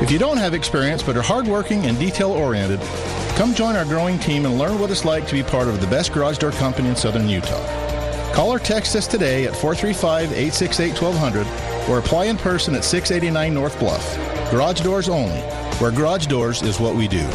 If 0.00 0.12
you 0.12 0.20
don't 0.20 0.36
have 0.36 0.54
experience 0.54 1.02
but 1.02 1.16
are 1.16 1.22
hardworking 1.22 1.86
and 1.86 1.98
detail 1.98 2.30
oriented, 2.30 2.78
come 3.36 3.52
join 3.52 3.74
our 3.74 3.84
growing 3.84 4.20
team 4.20 4.46
and 4.46 4.58
learn 4.58 4.78
what 4.78 4.92
it's 4.92 5.04
like 5.04 5.26
to 5.26 5.34
be 5.34 5.42
part 5.42 5.66
of 5.66 5.80
the 5.80 5.86
best 5.88 6.12
garage 6.12 6.38
door 6.38 6.52
company 6.52 6.88
in 6.88 6.94
southern 6.94 7.28
Utah. 7.28 8.32
Call 8.32 8.52
or 8.52 8.60
text 8.60 8.94
us 8.94 9.08
today 9.08 9.44
at 9.44 9.56
435 9.56 10.30
868 10.30 11.02
1200 11.02 11.90
or 11.90 11.98
apply 11.98 12.26
in 12.26 12.36
person 12.36 12.76
at 12.76 12.84
689 12.84 13.52
North 13.52 13.76
Bluff. 13.80 14.16
Garage 14.52 14.82
Doors 14.82 15.08
Only, 15.08 15.40
where 15.80 15.90
garage 15.90 16.26
doors 16.26 16.62
is 16.62 16.78
what 16.78 16.94
we 16.94 17.08
do. 17.08 17.28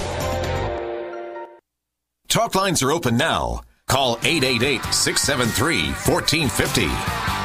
Talk 2.30 2.54
lines 2.54 2.84
are 2.84 2.92
open 2.92 3.18
now. 3.18 3.62
Call 3.88 4.20
888 4.22 4.94
673 4.94 5.90
1450. 6.06 6.86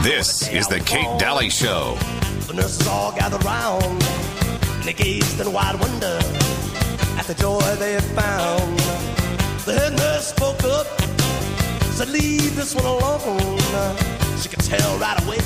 This 0.06 0.46
is 0.50 0.68
The 0.68 0.78
Kate 0.80 1.08
Dalley 1.18 1.48
Show. 1.48 1.96
The 2.46 2.52
nurses 2.52 2.86
all 2.86 3.10
gathered 3.12 3.42
round 3.46 3.82
and 3.82 4.84
they 4.84 4.92
gazed 4.92 5.40
in 5.40 5.50
wide 5.54 5.80
wonder 5.80 6.18
at 7.16 7.24
the 7.24 7.32
joy 7.32 7.62
they 7.76 7.94
had 7.94 8.04
found. 8.12 8.78
The 9.64 9.72
head 9.72 9.96
nurse 9.96 10.26
spoke 10.26 10.62
up, 10.64 10.86
said, 11.96 12.10
Leave 12.10 12.54
this 12.54 12.74
one 12.74 12.84
alone. 12.84 13.58
She 14.36 14.50
could 14.50 14.60
tell 14.60 14.98
right 14.98 15.18
away 15.24 15.38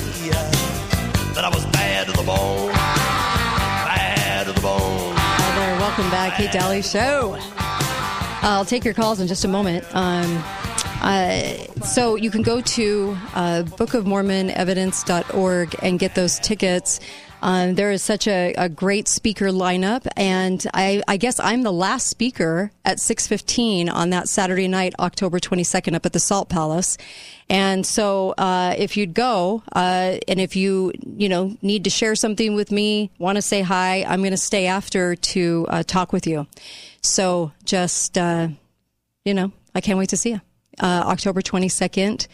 that 1.33 1.45
I 1.45 1.49
was 1.49 1.65
bad 1.67 2.07
to 2.07 2.11
the 2.11 2.23
bone. 2.23 2.73
Bad 2.73 4.47
to 4.47 4.51
the 4.51 4.59
bone. 4.59 5.15
Hi 5.15 5.55
there. 5.55 5.79
Welcome 5.79 6.09
back. 6.11 6.35
Kate 6.35 6.51
Dalley 6.51 6.81
Show. 6.81 7.39
I'll 8.41 8.65
take 8.65 8.85
your 8.85 8.93
calls 8.93 9.19
in 9.19 9.27
just 9.27 9.43
a 9.43 9.47
moment. 9.47 9.83
Um, 9.93 10.41
uh, 11.01 11.55
so 11.83 12.15
you 12.15 12.31
can 12.31 12.41
go 12.41 12.61
to 12.61 13.17
uh, 13.33 13.63
bookofmormonevidence.org 13.65 15.75
and 15.81 15.99
get 15.99 16.15
those 16.15 16.39
tickets. 16.39 17.01
Um, 17.41 17.75
there 17.75 17.91
is 17.91 18.01
such 18.03 18.27
a, 18.27 18.53
a, 18.57 18.67
great 18.67 19.07
speaker 19.07 19.47
lineup, 19.47 20.05
and 20.17 20.67
I, 20.73 21.01
I, 21.07 21.15
guess 21.15 21.39
I'm 21.39 21.63
the 21.63 21.71
last 21.71 22.07
speaker 22.07 22.69
at 22.83 22.97
6:15 22.97 23.89
on 23.89 24.09
that 24.09 24.27
Saturday 24.27 24.67
night, 24.67 24.93
October 24.99 25.39
22nd, 25.39 25.95
up 25.95 26.05
at 26.05 26.11
the 26.11 26.19
Salt 26.19 26.49
Palace. 26.49 26.97
And 27.49 27.85
so, 27.85 28.33
uh, 28.37 28.75
if 28.77 28.97
you'd 28.97 29.13
go, 29.13 29.63
uh, 29.73 30.17
and 30.27 30.41
if 30.41 30.57
you 30.57 30.91
you 31.01 31.29
know 31.29 31.55
need 31.61 31.85
to 31.85 31.89
share 31.89 32.15
something 32.15 32.55
with 32.55 32.73
me, 32.73 33.09
want 33.19 33.37
to 33.37 33.41
say 33.41 33.61
hi, 33.61 34.03
I'm 34.03 34.19
going 34.19 34.31
to 34.31 34.37
stay 34.37 34.67
after 34.67 35.15
to 35.15 35.65
uh, 35.69 35.83
talk 35.83 36.11
with 36.11 36.27
you. 36.27 36.45
So 37.01 37.51
just 37.63 38.17
uh, 38.17 38.49
you 39.25 39.33
know, 39.33 39.51
I 39.75 39.81
can't 39.81 39.99
wait 39.99 40.09
to 40.09 40.17
see 40.17 40.31
you. 40.31 40.41
Uh, 40.79 41.03
October 41.05 41.41
22nd. 41.41 42.27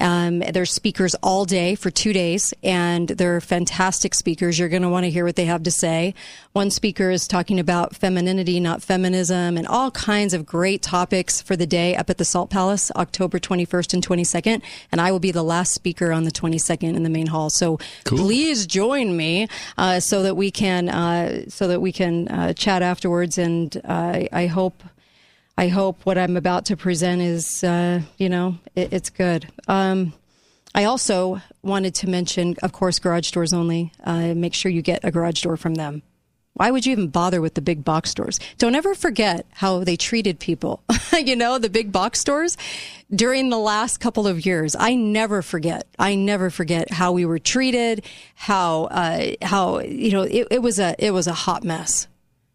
Um, 0.00 0.40
there's 0.40 0.72
speakers 0.72 1.14
all 1.22 1.44
day 1.44 1.74
for 1.74 1.90
two 1.90 2.12
days, 2.12 2.54
and 2.62 3.08
they're 3.08 3.40
fantastic 3.40 4.14
speakers. 4.14 4.58
You're 4.58 4.68
going 4.68 4.82
to 4.82 4.88
want 4.88 5.04
to 5.04 5.10
hear 5.10 5.24
what 5.24 5.36
they 5.36 5.46
have 5.46 5.62
to 5.64 5.70
say. 5.70 6.14
One 6.52 6.70
speaker 6.70 7.10
is 7.10 7.28
talking 7.28 7.60
about 7.60 7.94
femininity, 7.94 8.60
not 8.60 8.82
feminism, 8.82 9.56
and 9.56 9.66
all 9.66 9.90
kinds 9.90 10.34
of 10.34 10.46
great 10.46 10.82
topics 10.82 11.40
for 11.40 11.56
the 11.56 11.66
day 11.66 11.96
up 11.96 12.10
at 12.10 12.18
the 12.18 12.24
Salt 12.24 12.50
Palace, 12.50 12.90
October 12.96 13.38
21st 13.38 13.94
and 13.94 14.06
22nd. 14.06 14.62
And 14.90 15.00
I 15.00 15.12
will 15.12 15.20
be 15.20 15.30
the 15.30 15.42
last 15.42 15.72
speaker 15.72 16.12
on 16.12 16.24
the 16.24 16.32
22nd 16.32 16.96
in 16.96 17.02
the 17.02 17.10
main 17.10 17.26
hall. 17.26 17.50
So 17.50 17.78
cool. 18.04 18.18
please 18.18 18.66
join 18.66 19.16
me 19.16 19.48
uh, 19.76 20.00
so 20.00 20.22
that 20.22 20.36
we 20.36 20.50
can 20.50 20.88
uh, 20.88 21.48
so 21.48 21.68
that 21.68 21.80
we 21.80 21.92
can 21.92 22.28
uh, 22.28 22.52
chat 22.52 22.82
afterwards. 22.82 23.38
And 23.38 23.80
uh, 23.84 24.24
I 24.32 24.46
hope 24.46 24.82
I 25.58 25.66
hope 25.66 26.06
what 26.06 26.16
I'm 26.16 26.36
about 26.36 26.66
to 26.66 26.76
present 26.76 27.20
is, 27.20 27.64
uh, 27.64 28.02
you 28.16 28.28
know, 28.28 28.58
it, 28.76 28.92
it's 28.92 29.10
good. 29.10 29.48
Um, 29.66 30.12
I 30.72 30.84
also 30.84 31.40
wanted 31.62 31.96
to 31.96 32.08
mention, 32.08 32.54
of 32.62 32.70
course, 32.70 33.00
garage 33.00 33.32
doors 33.32 33.52
only. 33.52 33.90
Uh, 34.04 34.34
make 34.34 34.54
sure 34.54 34.70
you 34.70 34.82
get 34.82 35.04
a 35.04 35.10
garage 35.10 35.42
door 35.42 35.56
from 35.56 35.74
them. 35.74 36.02
Why 36.52 36.70
would 36.70 36.86
you 36.86 36.92
even 36.92 37.08
bother 37.08 37.40
with 37.40 37.54
the 37.54 37.60
big 37.60 37.84
box 37.84 38.08
stores? 38.08 38.38
Don't 38.58 38.76
ever 38.76 38.94
forget 38.94 39.46
how 39.50 39.82
they 39.82 39.96
treated 39.96 40.38
people. 40.38 40.80
you 41.12 41.34
know, 41.34 41.58
the 41.58 41.70
big 41.70 41.90
box 41.90 42.20
stores 42.20 42.56
during 43.12 43.50
the 43.50 43.58
last 43.58 43.98
couple 43.98 44.28
of 44.28 44.46
years. 44.46 44.76
I 44.78 44.94
never 44.94 45.42
forget. 45.42 45.88
I 45.98 46.14
never 46.14 46.50
forget 46.50 46.88
how 46.88 47.10
we 47.10 47.26
were 47.26 47.40
treated. 47.40 48.04
How 48.36 48.84
uh, 48.84 49.32
how 49.42 49.80
you 49.80 50.12
know 50.12 50.22
it, 50.22 50.46
it 50.52 50.62
was 50.62 50.78
a 50.78 50.94
it 51.04 51.10
was 51.10 51.26
a 51.26 51.32
hot 51.32 51.64
mess. 51.64 52.06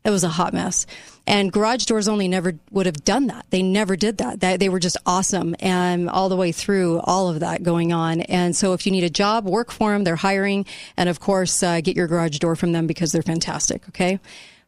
It 0.05 0.09
was 0.09 0.23
a 0.23 0.29
hot 0.29 0.53
mess. 0.53 0.85
And 1.25 1.51
Garage 1.51 1.85
Doors 1.85 2.09
Only 2.09 2.27
never 2.27 2.53
would 2.71 2.85
have 2.85 3.05
done 3.05 3.27
that. 3.27 3.45
They 3.49 3.63
never 3.63 3.95
did 3.95 4.17
that. 4.17 4.39
They 4.59 4.67
were 4.67 4.79
just 4.79 4.97
awesome 5.05 5.55
and 5.61 6.09
all 6.09 6.27
the 6.27 6.35
way 6.35 6.51
through 6.51 6.99
all 6.99 7.29
of 7.29 7.39
that 7.39 7.63
going 7.63 7.93
on. 7.93 8.21
And 8.21 8.55
so 8.55 8.73
if 8.73 8.85
you 8.85 8.91
need 8.91 9.05
a 9.05 9.09
job, 9.09 9.45
work 9.45 9.71
for 9.71 9.93
them. 9.93 10.03
They're 10.03 10.17
hiring. 10.17 10.65
And 10.97 11.07
of 11.07 11.21
course, 11.21 11.63
uh, 11.63 11.79
get 11.79 11.95
your 11.95 12.07
garage 12.07 12.39
door 12.39 12.57
from 12.57 12.73
them 12.73 12.87
because 12.87 13.13
they're 13.13 13.21
fantastic. 13.21 13.87
Okay 13.89 14.19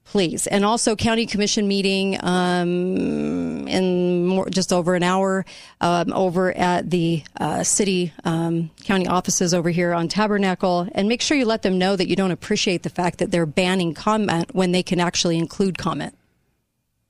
please. 0.06 0.48
And 0.48 0.64
also, 0.64 0.96
county 0.96 1.26
commission 1.26 1.68
meeting 1.68 2.18
um, 2.24 3.68
in 3.68 4.26
more, 4.26 4.50
just 4.50 4.72
over 4.72 4.96
an 4.96 5.04
hour 5.04 5.46
um, 5.82 6.14
over 6.14 6.56
at 6.56 6.90
the 6.90 7.24
uh, 7.40 7.64
city 7.64 8.14
um, 8.24 8.72
county 8.84 9.08
offices 9.08 9.54
over 9.54 9.70
here 9.70 9.94
on 9.94 10.08
Tabernacle. 10.08 10.88
And 10.94 11.10
make 11.10 11.22
sure 11.22 11.38
you 11.38 11.46
let 11.46 11.64
them 11.64 11.78
know 11.78 11.96
that 11.96 12.08
you 12.08 12.16
don't 12.16 12.32
appreciate 12.32 12.84
the 12.84 12.90
fact 12.90 13.20
that 13.20 13.32
they're 13.32 13.46
banning 13.46 13.94
comment 13.94 14.54
when 14.54 14.72
they 14.72 14.84
can 14.84 15.00
actually 15.00 15.38
include 15.38 15.78
comment. 15.78 16.18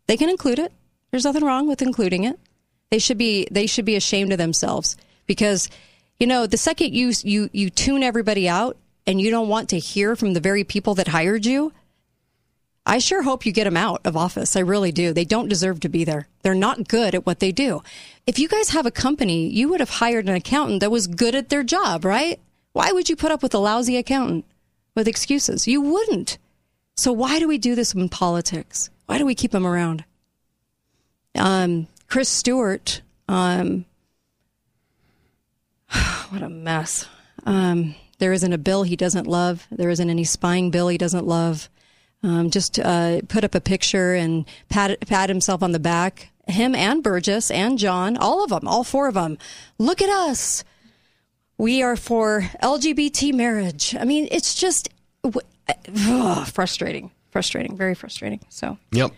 They 0.07 0.17
can 0.17 0.29
include 0.29 0.59
it. 0.59 0.71
There's 1.11 1.25
nothing 1.25 1.43
wrong 1.43 1.67
with 1.67 1.81
including 1.81 2.23
it. 2.23 2.39
They 2.91 2.99
should 2.99 3.17
be 3.17 3.47
they 3.51 3.67
should 3.67 3.85
be 3.85 3.95
ashamed 3.95 4.31
of 4.31 4.37
themselves 4.37 4.95
because 5.25 5.69
you 6.19 6.27
know 6.27 6.45
the 6.47 6.57
second 6.57 6.93
you 6.93 7.11
you 7.23 7.49
you 7.51 7.69
tune 7.69 8.03
everybody 8.03 8.47
out 8.47 8.77
and 9.07 9.19
you 9.19 9.31
don't 9.31 9.49
want 9.49 9.69
to 9.69 9.79
hear 9.79 10.15
from 10.15 10.33
the 10.33 10.39
very 10.39 10.63
people 10.63 10.95
that 10.95 11.07
hired 11.07 11.45
you, 11.45 11.73
I 12.85 12.99
sure 12.99 13.23
hope 13.23 13.45
you 13.45 13.51
get 13.51 13.63
them 13.63 13.77
out 13.77 14.01
of 14.05 14.15
office. 14.15 14.55
I 14.55 14.59
really 14.59 14.91
do. 14.91 15.11
They 15.11 15.25
don't 15.25 15.49
deserve 15.49 15.79
to 15.81 15.89
be 15.89 16.03
there. 16.03 16.27
They're 16.43 16.53
not 16.53 16.87
good 16.87 17.15
at 17.15 17.25
what 17.25 17.39
they 17.39 17.51
do. 17.51 17.81
If 18.27 18.37
you 18.37 18.47
guys 18.47 18.69
have 18.69 18.85
a 18.85 18.91
company, 18.91 19.47
you 19.47 19.69
would 19.69 19.79
have 19.79 19.89
hired 19.89 20.29
an 20.29 20.35
accountant 20.35 20.81
that 20.81 20.91
was 20.91 21.07
good 21.07 21.33
at 21.33 21.49
their 21.49 21.63
job, 21.63 22.05
right? 22.05 22.39
Why 22.73 22.91
would 22.91 23.09
you 23.09 23.15
put 23.15 23.31
up 23.31 23.41
with 23.41 23.55
a 23.55 23.59
lousy 23.59 23.97
accountant 23.97 24.45
with 24.93 25.07
excuses? 25.07 25.67
You 25.67 25.81
wouldn't. 25.81 26.37
So 26.95 27.11
why 27.11 27.39
do 27.39 27.47
we 27.47 27.57
do 27.57 27.73
this 27.73 27.93
in 27.93 28.07
politics? 28.07 28.89
Why 29.07 29.17
do 29.17 29.25
we 29.25 29.35
keep 29.35 29.51
them 29.51 29.65
around? 29.65 30.05
Um, 31.33 31.87
Chris 32.07 32.29
Stewart, 32.29 33.01
um, 33.27 33.85
what 36.29 36.43
a 36.43 36.49
mess. 36.49 37.07
Um, 37.45 37.95
there 38.19 38.31
isn't 38.31 38.53
a 38.53 38.57
bill 38.57 38.83
he 38.83 38.95
doesn't 38.95 39.27
love. 39.27 39.67
There 39.71 39.89
isn't 39.89 40.09
any 40.09 40.23
spying 40.23 40.71
bill 40.71 40.87
he 40.87 40.97
doesn't 40.97 41.25
love. 41.25 41.69
Um, 42.25 42.49
just 42.49 42.79
uh, 42.79 43.21
put 43.27 43.43
up 43.43 43.53
a 43.53 43.61
picture 43.61 44.15
and 44.15 44.45
pat, 44.67 44.99
pat 45.01 45.29
himself 45.29 45.61
on 45.61 45.73
the 45.73 45.79
back. 45.79 46.31
Him 46.47 46.73
and 46.73 47.03
Burgess 47.03 47.51
and 47.51 47.77
John, 47.77 48.17
all 48.17 48.43
of 48.43 48.49
them, 48.49 48.67
all 48.67 48.83
four 48.83 49.07
of 49.07 49.13
them. 49.13 49.37
Look 49.77 50.01
at 50.01 50.09
us. 50.09 50.63
We 51.59 51.83
are 51.83 51.95
for 51.95 52.49
LGBT 52.63 53.31
marriage. 53.33 53.95
I 53.99 54.05
mean, 54.05 54.27
it's 54.31 54.55
just 54.55 54.89
ugh, 55.23 56.47
frustrating, 56.47 57.11
frustrating, 57.29 57.77
very 57.77 57.93
frustrating. 57.93 58.39
So, 58.49 58.79
yep. 58.91 59.11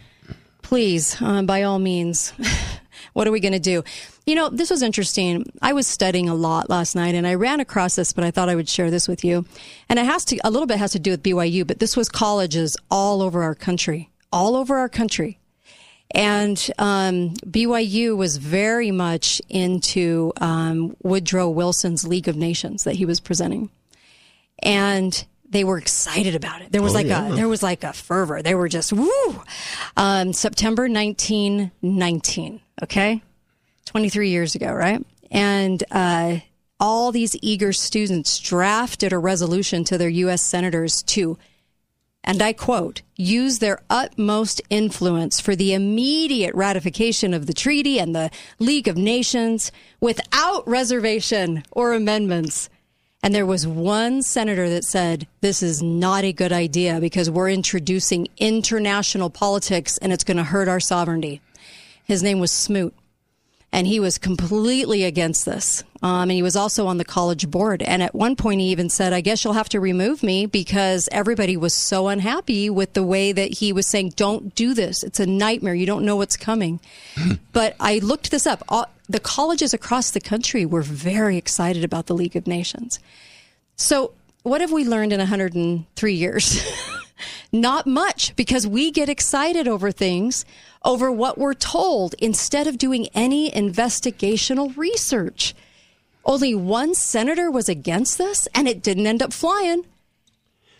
Please, 0.62 1.22
um, 1.22 1.45
by 1.45 1.64
all 1.64 1.80
means, 1.80 2.34
what 3.14 3.28
are 3.28 3.32
we 3.32 3.39
going 3.39 3.53
to 3.53 3.60
do? 3.60 3.84
You 4.26 4.36
know, 4.36 4.49
this 4.49 4.70
was 4.70 4.82
interesting. 4.82 5.51
I 5.62 5.74
was 5.74 5.88
studying 5.88 6.30
a 6.30 6.36
lot 6.36 6.70
last 6.70 6.95
night 6.95 7.16
and 7.16 7.26
I 7.26 7.36
ran 7.36 7.60
across 7.60 7.95
this, 7.95 8.14
but 8.14 8.24
I 8.24 8.32
thought 8.32 8.49
I 8.49 8.55
would 8.55 8.70
share 8.70 8.91
this 8.91 9.08
with 9.08 9.24
you. 9.24 9.45
And 9.89 9.99
it 9.99 10.05
has 10.05 10.26
to, 10.26 10.38
a 10.43 10.51
little 10.51 10.68
bit 10.68 10.78
has 10.78 10.91
to 10.91 10.99
do 10.99 11.12
with 11.12 11.24
BYU, 11.24 11.66
but 11.66 11.80
this 11.80 11.95
was 11.95 12.10
colleges 12.10 12.78
all 12.91 13.22
over 13.22 13.43
our 13.43 13.55
country, 13.55 14.10
all 14.32 14.55
over 14.55 14.78
our 14.78 14.89
country. 14.89 15.39
And 16.12 16.70
um, 16.78 17.34
BYU 17.45 18.16
was 18.16 18.38
very 18.38 18.91
much 18.91 19.41
into 19.49 20.32
um, 20.38 20.95
Woodrow 21.03 21.49
Wilson's 21.49 22.08
League 22.08 22.28
of 22.28 22.38
Nations 22.38 22.84
that 22.84 22.95
he 22.95 23.05
was 23.05 23.20
presenting. 23.20 23.70
And 24.64 25.26
they 25.50 25.64
were 25.64 25.78
excited 25.78 26.36
about 26.36 26.62
it. 26.62 26.72
There 26.72 26.82
was 26.82 26.91
Oh, 26.93 26.95
like 26.95 27.08
yeah. 27.08 27.28
a 27.32 27.36
there 27.36 27.48
was 27.48 27.64
like 27.64 27.84
a 27.84 27.93
fervor. 27.93 28.41
They 28.41 28.54
were 28.56 28.68
just 28.70 28.91
woo. 28.93 29.41
Um, 29.95 30.34
September 30.34 30.88
1919. 30.89 32.62
Okay, 32.84 33.22
23 33.86 34.30
years 34.30 34.56
ago, 34.56 34.72
right? 34.72 35.04
And 35.32 35.84
uh, 35.91 36.39
all 36.80 37.12
these 37.12 37.36
eager 37.41 37.74
students 37.74 38.39
drafted 38.39 39.12
a 39.14 39.18
resolution 39.18 39.84
to 39.86 39.98
their 39.98 40.10
U.S. 40.10 40.41
senators 40.43 41.02
to, 41.04 41.38
and 42.24 42.41
I 42.41 42.54
quote, 42.54 43.02
use 43.16 43.60
their 43.60 43.80
utmost 43.89 44.62
influence 44.70 45.39
for 45.39 45.56
the 45.56 45.74
immediate 45.74 46.54
ratification 46.56 47.34
of 47.34 47.45
the 47.48 47.54
treaty 47.54 48.00
and 48.00 48.14
the 48.16 48.30
League 48.60 48.88
of 48.88 48.95
Nations 48.95 49.72
without 50.00 50.68
reservation 50.68 51.64
or 51.72 51.93
amendments. 51.93 52.70
And 53.24 53.34
there 53.34 53.45
was 53.45 53.68
one 53.68 54.22
senator 54.22 54.70
that 54.70 54.84
said, 54.84 55.28
This 55.41 55.63
is 55.63 55.82
not 55.82 56.24
a 56.24 56.34
good 56.34 56.51
idea 56.51 56.99
because 56.99 57.30
we're 57.30 57.49
introducing 57.49 58.28
international 58.38 59.30
politics 59.30 59.97
and 59.97 60.13
it's 60.13 60.24
going 60.24 60.38
to 60.38 60.43
hurt 60.43 60.68
our 60.68 60.80
sovereignty. 60.80 61.41
His 62.03 62.24
name 62.24 62.39
was 62.39 62.51
Smoot. 62.51 62.93
And 63.72 63.86
he 63.86 63.99
was 63.99 64.18
completely 64.18 65.03
against 65.03 65.45
this. 65.45 65.84
Um, 66.01 66.24
and 66.24 66.32
he 66.32 66.41
was 66.41 66.55
also 66.55 66.88
on 66.88 66.97
the 66.97 67.05
college 67.05 67.49
board. 67.49 67.82
And 67.82 68.01
at 68.01 68.15
one 68.15 68.36
point, 68.36 68.61
he 68.61 68.68
even 68.68 68.89
said, 68.89 69.13
I 69.13 69.22
guess 69.22 69.43
you'll 69.43 69.53
have 69.53 69.70
to 69.70 69.80
remove 69.80 70.24
me 70.24 70.45
because 70.45 71.09
everybody 71.11 71.57
was 71.57 71.74
so 71.74 72.07
unhappy 72.07 72.70
with 72.70 72.93
the 72.93 73.03
way 73.03 73.32
that 73.32 73.55
he 73.55 73.74
was 73.74 73.88
saying, 73.88 74.13
Don't 74.15 74.55
do 74.55 74.74
this. 74.74 75.03
It's 75.03 75.20
a 75.20 75.26
nightmare. 75.26 75.76
You 75.76 75.86
don't 75.86 76.05
know 76.05 76.15
what's 76.15 76.38
coming. 76.38 76.80
but 77.51 77.76
I 77.80 77.99
looked 77.99 78.32
this 78.32 78.47
up. 78.47 78.63
All, 78.70 78.86
the 79.09 79.20
colleges 79.20 79.74
across 79.74 80.11
the 80.11 80.22
country 80.22 80.65
were 80.65 80.82
very 80.82 81.38
excited 81.38 81.84
about 81.84 82.05
the 82.05 82.15
League 82.15 82.36
of 82.36 82.47
Nations. 82.47 82.99
So, 83.76 84.13
what 84.43 84.61
have 84.61 84.72
we 84.72 84.86
learned 84.86 85.13
in 85.13 85.20
103 85.20 86.13
years? 86.13 86.61
Not 87.51 87.88
much 87.88 88.36
because 88.36 88.65
we 88.68 88.91
get 88.91 89.09
excited 89.09 89.68
over 89.68 89.91
things, 89.91 90.45
over 90.84 91.11
what 91.11 91.38
we're 91.38 91.53
told, 91.53 92.13
instead 92.20 92.68
of 92.68 92.78
doing 92.78 93.07
any 93.13 93.49
investigational 93.51 94.76
research. 94.78 95.53
Only 96.26 96.53
one 96.55 96.93
senator 96.93 97.49
was 97.49 97.70
against 97.70 98.18
this, 98.18 98.47
and 98.53 98.68
it 98.68 98.84
didn't 98.84 99.07
end 99.07 99.22
up 99.24 99.32
flying. 99.34 99.86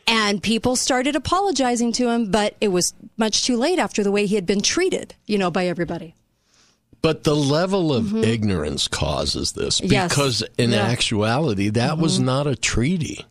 And 0.06 0.42
people 0.42 0.76
started 0.76 1.16
apologizing 1.16 1.92
to 1.94 2.10
him, 2.10 2.32
but 2.32 2.56
it 2.62 2.70
was 2.70 2.94
much 3.18 3.44
too 3.46 3.58
late 3.58 3.80
after 3.80 4.04
the 4.04 4.12
way 4.12 4.26
he 4.26 4.36
had 4.36 4.46
been 4.46 4.62
treated, 4.62 5.16
you 5.26 5.38
know, 5.38 5.52
by 5.52 5.68
everybody. 5.68 6.16
But 7.02 7.24
the 7.24 7.36
level 7.36 7.94
of 7.94 8.16
ignorance 8.16 8.88
causes 8.88 9.52
this 9.52 9.80
Mm-hmm. 9.82 9.92
Yes. 9.92 10.10
because, 10.10 10.44
in 10.58 10.72
Yeah. 10.72 10.78
actuality, 10.88 11.70
that 11.70 11.98
was 11.98 12.20
Mhm. 12.20 12.24
not 12.24 12.48
a 12.48 12.56
treaty. 12.56 13.26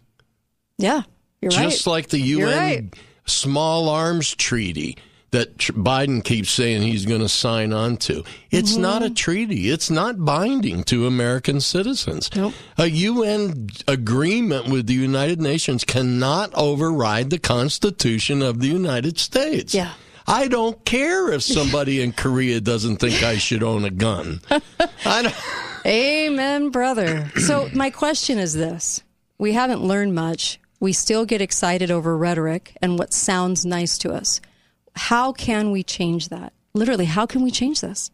Yeah, 0.78 1.02
you're 1.43 1.51
right. 1.51 1.70
Just 1.70 1.87
like 1.87 2.09
the 2.09 2.18
UN 2.20 2.59
right. 2.59 2.95
Small 3.26 3.89
Arms 3.89 4.34
Treaty 4.34 4.97
that 5.32 5.59
Tr- 5.59 5.72
Biden 5.72 6.22
keeps 6.24 6.51
saying 6.51 6.82
he's 6.82 7.05
going 7.05 7.20
to 7.20 7.28
sign 7.28 7.72
on 7.72 7.97
to. 7.99 8.22
It's 8.51 8.72
Mm-hmm. 8.74 8.82
not 8.82 9.03
a 9.03 9.11
treaty. 9.11 9.68
It's 9.68 9.91
not 9.91 10.24
binding 10.24 10.84
to 10.84 11.07
American 11.07 11.61
citizens. 11.61 12.30
A 12.78 12.87
UN 12.87 13.66
agreement 13.89 14.68
with 14.68 14.87
the 14.87 14.95
United 14.95 15.41
Nations 15.41 15.84
cannot 15.84 16.55
override 16.55 17.30
the 17.30 17.39
Constitution 17.41 18.41
of 18.41 18.61
the 18.61 18.68
United 18.68 19.18
States. 19.18 19.74
Yeah. 19.74 19.93
I 20.28 20.49
don't 20.49 20.84
care 20.84 21.30
if 21.32 21.43
somebody 21.43 22.01
in 22.01 22.12
Korea 22.12 22.61
doesn't 22.61 22.97
think 22.97 23.22
I 23.22 23.37
should 23.37 23.62
own 23.62 23.84
a 23.84 23.91
gun. 23.91 24.41
Amen, 25.87 26.70
brother. 26.70 27.30
So, 27.41 27.68
my 27.74 27.91
question 27.91 28.39
is 28.39 28.55
this 28.55 29.03
We 29.39 29.53
haven't 29.53 29.82
learned 29.82 30.14
much. 30.14 30.59
We 30.79 30.93
still 30.93 31.24
get 31.24 31.41
excited 31.41 31.91
over 31.91 32.16
rhetoric 32.16 32.77
and 32.83 32.99
what 32.99 33.14
sounds 33.14 33.64
nice 33.64 33.97
to 33.99 34.12
us. 34.12 34.41
How 34.95 35.33
can 35.33 35.70
we 35.70 35.83
change 35.83 36.29
that? 36.29 36.53
Literally, 36.74 37.07
how 37.07 37.27
can 37.27 37.43
we 37.43 37.51
change 37.51 37.81
this? 37.81 38.11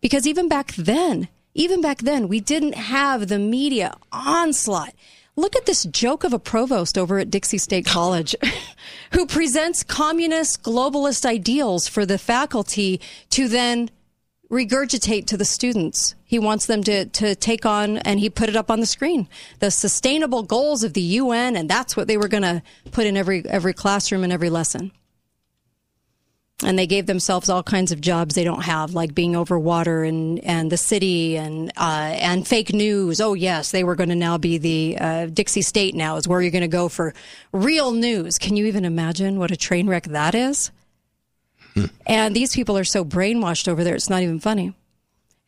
Because 0.00 0.26
even 0.26 0.48
back 0.48 0.72
then, 0.74 1.28
even 1.54 1.80
back 1.80 1.98
then, 1.98 2.28
we 2.28 2.38
didn't 2.40 2.74
have 2.74 3.28
the 3.28 3.38
media 3.38 3.94
onslaught. 4.12 4.94
Look 5.34 5.56
at 5.56 5.66
this 5.66 5.84
joke 5.84 6.24
of 6.24 6.32
a 6.32 6.38
provost 6.38 6.96
over 6.96 7.18
at 7.18 7.30
Dixie 7.30 7.58
State 7.58 7.86
College 7.86 8.34
who 9.12 9.26
presents 9.26 9.82
communist 9.82 10.62
globalist 10.62 11.26
ideals 11.26 11.88
for 11.88 12.06
the 12.06 12.18
faculty 12.18 13.00
to 13.30 13.48
then 13.48 13.90
regurgitate 14.50 15.26
to 15.26 15.36
the 15.36 15.44
students. 15.44 16.14
He 16.24 16.38
wants 16.38 16.66
them 16.66 16.82
to, 16.84 17.06
to 17.06 17.34
take 17.34 17.66
on, 17.66 17.98
and 17.98 18.20
he 18.20 18.30
put 18.30 18.48
it 18.48 18.56
up 18.56 18.70
on 18.70 18.80
the 18.80 18.86
screen, 18.86 19.28
the 19.58 19.70
sustainable 19.70 20.42
goals 20.42 20.84
of 20.84 20.92
the 20.92 21.00
UN, 21.00 21.56
and 21.56 21.68
that's 21.68 21.96
what 21.96 22.06
they 22.06 22.16
were 22.16 22.28
going 22.28 22.42
to 22.42 22.62
put 22.92 23.06
in 23.06 23.16
every, 23.16 23.44
every 23.46 23.74
classroom 23.74 24.24
and 24.24 24.32
every 24.32 24.50
lesson. 24.50 24.92
And 26.62 26.78
they 26.78 26.86
gave 26.86 27.04
themselves 27.04 27.50
all 27.50 27.62
kinds 27.62 27.92
of 27.92 28.00
jobs 28.00 28.34
they 28.34 28.44
don't 28.44 28.62
have, 28.62 28.94
like 28.94 29.14
being 29.14 29.36
over 29.36 29.58
water 29.58 30.04
and, 30.04 30.42
and 30.42 30.72
the 30.72 30.78
city 30.78 31.36
and 31.36 31.70
uh, 31.76 32.14
and 32.14 32.48
fake 32.48 32.72
news. 32.72 33.20
Oh 33.20 33.34
yes, 33.34 33.72
they 33.72 33.84
were 33.84 33.94
going 33.94 34.08
to 34.08 34.14
now 34.14 34.38
be 34.38 34.56
the 34.56 34.96
uh, 34.98 35.26
Dixie 35.26 35.60
State. 35.60 35.94
Now 35.94 36.16
is 36.16 36.26
where 36.26 36.40
you're 36.40 36.50
going 36.50 36.62
to 36.62 36.68
go 36.68 36.88
for 36.88 37.12
real 37.52 37.92
news. 37.92 38.38
Can 38.38 38.56
you 38.56 38.64
even 38.64 38.86
imagine 38.86 39.38
what 39.38 39.50
a 39.50 39.56
train 39.56 39.86
wreck 39.86 40.04
that 40.04 40.34
is? 40.34 40.70
And 42.06 42.34
these 42.34 42.54
people 42.54 42.76
are 42.78 42.84
so 42.84 43.04
brainwashed 43.04 43.68
over 43.68 43.84
there, 43.84 43.94
it's 43.94 44.10
not 44.10 44.22
even 44.22 44.40
funny. 44.40 44.74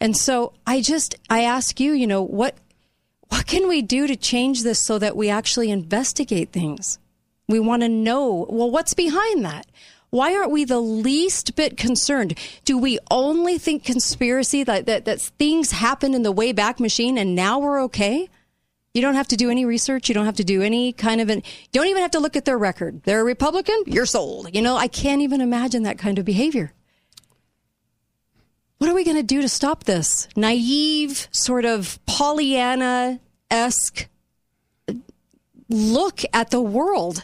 And 0.01 0.17
so 0.17 0.53
I 0.67 0.81
just 0.81 1.17
I 1.29 1.43
ask 1.43 1.81
you, 1.81 1.93
you 1.93 2.07
know, 2.07 2.23
what 2.23 2.57
what 3.29 3.47
can 3.47 3.69
we 3.69 3.83
do 3.83 4.07
to 4.07 4.17
change 4.17 4.63
this 4.63 4.81
so 4.81 4.99
that 4.99 5.17
we 5.17 5.29
actually 5.29 5.71
investigate 5.71 6.51
things? 6.51 6.99
We 7.47 7.61
want 7.61 7.83
to 7.83 7.89
know, 7.89 8.47
well, 8.49 8.71
what's 8.71 8.95
behind 8.95 9.45
that? 9.45 9.67
Why 10.11 10.35
aren't 10.35 10.51
we 10.51 10.65
the 10.65 10.81
least 10.81 11.55
bit 11.55 11.77
concerned? 11.77 12.39
Do 12.65 12.79
we 12.79 12.99
only 13.11 13.59
think 13.59 13.85
conspiracy 13.85 14.65
that, 14.65 14.87
that, 14.87 15.05
that 15.05 15.21
things 15.21 15.73
happened 15.73 16.15
in 16.15 16.23
the 16.23 16.33
way 16.33 16.53
back 16.53 16.81
machine 16.81 17.19
and 17.19 17.35
now 17.35 17.59
we're 17.59 17.83
okay? 17.85 18.31
You 18.99 19.03
don't 19.03 19.15
have 19.15 19.29
to 19.29 19.37
do 19.37 19.49
any 19.49 19.65
research. 19.65 20.09
You 20.09 20.15
don't 20.17 20.25
have 20.25 20.35
to 20.39 20.45
do 20.45 20.61
any 20.61 20.93
kind 20.93 21.21
of 21.21 21.29
an, 21.31 21.37
you 21.39 21.69
don't 21.81 21.87
even 21.87 22.03
have 22.03 22.11
to 22.11 22.19
look 22.19 22.35
at 22.35 22.45
their 22.45 22.59
record. 22.59 23.01
They're 23.05 23.21
a 23.21 23.25
Republican, 23.25 23.81
you're 23.87 24.07
sold. 24.07 24.53
You 24.53 24.61
know, 24.61 24.77
I 24.77 24.89
can't 24.89 25.23
even 25.23 25.41
imagine 25.41 25.85
that 25.85 25.99
kind 25.99 26.19
of 26.19 26.25
behavior. 26.25 26.73
What 28.79 28.91
are 28.91 28.95
we 28.95 29.05
going 29.05 29.17
to 29.17 29.23
do 29.23 29.41
to 29.41 29.49
stop 29.49 29.85
this? 29.85 30.27
Naive, 30.35 31.29
sort 31.31 31.65
of 31.65 32.01
Pollyanna 32.07 33.21
esque 33.53 34.09
look 35.69 36.23
at 36.33 36.51
the 36.51 36.61
world. 36.61 37.23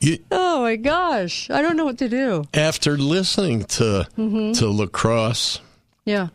You, 0.00 0.18
oh 0.30 0.60
my 0.60 0.76
gosh, 0.76 1.48
I 1.48 1.62
don't 1.62 1.78
know 1.78 1.86
what 1.86 1.96
to 1.98 2.08
do. 2.10 2.44
after 2.52 2.98
listening 2.98 3.64
to 3.64 4.06
Mhm. 4.18 4.58
to 4.58 4.68
Lacourse 4.68 5.60
Yeah. 6.04 6.28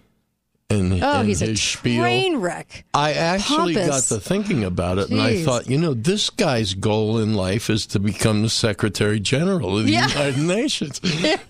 And, 0.69 0.93
Oh, 1.03 1.19
and 1.19 1.27
he's 1.27 1.41
a 1.43 1.47
his 1.47 1.61
spiel, 1.61 2.01
train 2.01 2.37
wreck. 2.37 2.85
I 2.93 3.13
actually 3.13 3.75
Pompous. 3.75 4.09
got 4.09 4.15
to 4.15 4.19
thinking 4.21 4.63
about 4.63 4.97
it, 4.97 5.09
and 5.11 5.21
I 5.21 5.43
thought, 5.43 5.69
you 5.69 5.77
know, 5.77 5.93
this 5.93 6.29
guy's 6.31 6.73
goal 6.73 7.19
in 7.19 7.35
life 7.35 7.69
is 7.69 7.85
to 7.87 7.99
become 7.99 8.41
the 8.41 8.49
Secretary 8.49 9.19
General 9.19 9.77
of 9.77 9.85
the 9.85 9.91
Yeah. 9.91 10.07
United 10.07 10.37
Nations. 10.43 10.99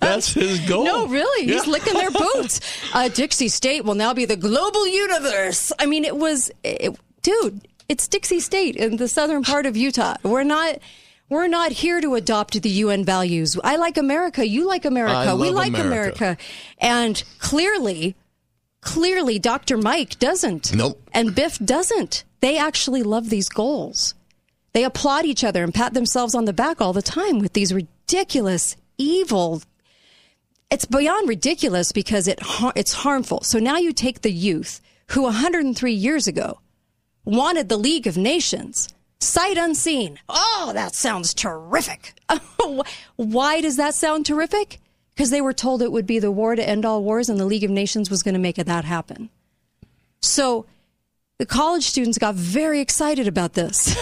That's 0.01 0.33
his 0.33 0.59
goal. 0.67 0.83
No, 0.83 1.07
really, 1.07 1.45
he's 1.47 1.65
licking 1.65 1.93
their 1.93 2.11
boots. 2.35 2.59
Uh, 2.93 3.07
Dixie 3.07 3.47
State 3.47 3.85
will 3.85 3.95
now 3.95 4.13
be 4.13 4.25
the 4.25 4.35
global 4.35 4.85
universe. 4.85 5.71
I 5.79 5.85
mean, 5.85 6.03
it 6.03 6.17
was, 6.17 6.51
it, 6.63 6.97
dude. 7.21 7.67
It's 7.87 8.07
Dixie 8.07 8.39
State 8.39 8.75
in 8.75 8.97
the 8.97 9.07
southern 9.07 9.43
part 9.43 9.65
of 9.65 9.77
Utah. 9.77 10.15
We're 10.23 10.43
not. 10.43 10.79
We're 11.29 11.47
not 11.47 11.71
here 11.71 12.01
to 12.01 12.13
adopt 12.15 12.61
the 12.61 12.69
UN 12.69 13.03
values. 13.03 13.57
I 13.63 13.77
like 13.77 13.97
America. 13.97 14.45
You 14.45 14.67
like 14.67 14.85
America. 14.85 15.35
We 15.35 15.49
like 15.49 15.69
America. 15.69 15.87
America. 16.23 16.37
And 16.77 17.23
clearly, 17.39 18.15
clearly, 18.85 19.37
Dr. 19.39 19.75
Mike 19.77 20.17
doesn't. 20.19 20.73
Nope. 20.73 21.01
And 21.13 21.35
Biff 21.35 21.57
doesn't. 21.59 22.23
They 22.39 22.57
actually 22.57 23.03
love 23.03 23.29
these 23.29 23.49
goals. 23.49 24.13
They 24.73 24.83
applaud 24.83 25.25
each 25.25 25.43
other 25.43 25.63
and 25.63 25.73
pat 25.73 25.93
themselves 25.93 26.35
on 26.35 26.45
the 26.45 26.53
back 26.53 26.79
all 26.79 26.93
the 26.93 27.01
time 27.01 27.39
with 27.39 27.53
these 27.53 27.73
ridiculous, 27.73 28.77
evil. 28.97 29.61
It's 30.69 30.85
beyond 30.85 31.27
ridiculous 31.29 31.91
because 31.91 32.27
it 32.27 32.39
it's 32.75 32.93
harmful. 32.93 33.41
So 33.41 33.59
now 33.59 33.77
you 33.77 33.93
take 33.93 34.21
the 34.21 34.31
youth 34.31 34.81
who 35.11 35.23
103 35.23 35.91
years 35.91 36.27
ago 36.27 36.59
wanted 37.23 37.69
the 37.69 37.77
League 37.77 38.07
of 38.07 38.17
Nations, 38.17 38.89
sight 39.19 39.57
unseen. 39.57 40.19
Oh, 40.29 40.71
that 40.73 40.93
sounds 40.93 41.33
terrific. 41.33 42.13
Why 43.15 43.61
does 43.61 43.77
that 43.77 43.95
sound 43.95 44.25
terrific? 44.25 44.79
Because 45.15 45.29
they 45.29 45.41
were 45.41 45.53
told 45.53 45.81
it 45.81 45.91
would 45.91 46.05
be 46.05 46.19
the 46.19 46.31
war 46.31 46.55
to 46.55 46.67
end 46.67 46.85
all 46.85 47.01
wars 47.01 47.29
and 47.29 47.39
the 47.39 47.45
League 47.45 47.63
of 47.63 47.71
Nations 47.71 48.09
was 48.09 48.21
going 48.21 48.33
to 48.33 48.39
make 48.39 48.57
that 48.57 48.85
happen. 48.85 49.29
So 50.19 50.65
the 51.37 51.45
college 51.45 51.83
students 51.83 52.17
got 52.17 52.35
very 52.35 52.81
excited 52.81 53.27
about 53.27 53.53
this. 53.53 53.95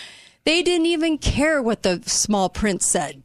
they 0.44 0.62
didn't 0.62 0.86
even 0.86 1.16
care 1.18 1.62
what 1.62 1.82
the 1.82 2.02
small 2.04 2.48
print 2.48 2.82
said. 2.82 3.22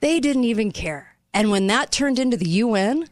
They 0.00 0.18
didn't 0.20 0.44
even 0.44 0.72
care. 0.72 1.16
And 1.32 1.50
when 1.50 1.66
that 1.68 1.90
turned 1.90 2.18
into 2.18 2.36
the 2.36 2.48
UN, 2.48 3.08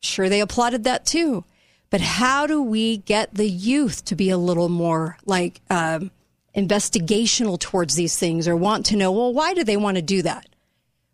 sure, 0.00 0.28
they 0.28 0.40
applauded 0.40 0.84
that 0.84 1.06
too. 1.06 1.44
But 1.90 2.00
how 2.00 2.46
do 2.46 2.62
we 2.62 2.98
get 2.98 3.34
the 3.34 3.48
youth 3.48 4.04
to 4.06 4.14
be 4.14 4.30
a 4.30 4.38
little 4.38 4.68
more 4.68 5.16
like 5.26 5.60
um, 5.70 6.12
investigational 6.56 7.58
towards 7.58 7.94
these 7.94 8.16
things 8.16 8.46
or 8.46 8.56
want 8.56 8.86
to 8.86 8.96
know, 8.96 9.10
well, 9.10 9.32
why 9.32 9.54
do 9.54 9.64
they 9.64 9.76
want 9.76 9.96
to 9.96 10.02
do 10.02 10.22
that? 10.22 10.46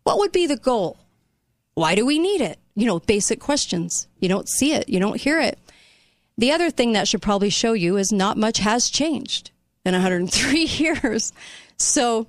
What 0.03 0.19
would 0.19 0.31
be 0.31 0.45
the 0.45 0.57
goal? 0.57 0.97
Why 1.77 1.93
do 1.93 2.07
we 2.07 2.17
need 2.17 2.41
it? 2.41 2.57
You 2.73 2.87
know, 2.87 2.99
basic 3.01 3.39
questions. 3.39 4.07
You 4.19 4.27
don't 4.27 4.49
see 4.49 4.73
it, 4.73 4.89
you 4.89 4.99
don't 4.99 5.21
hear 5.21 5.39
it. 5.39 5.59
The 6.35 6.51
other 6.51 6.71
thing 6.71 6.93
that 6.93 7.07
should 7.07 7.21
probably 7.21 7.51
show 7.51 7.73
you 7.73 7.97
is 7.97 8.11
not 8.11 8.35
much 8.35 8.57
has 8.57 8.89
changed 8.89 9.51
in 9.85 9.91
103 9.93 10.59
years. 10.65 11.33
So 11.77 12.25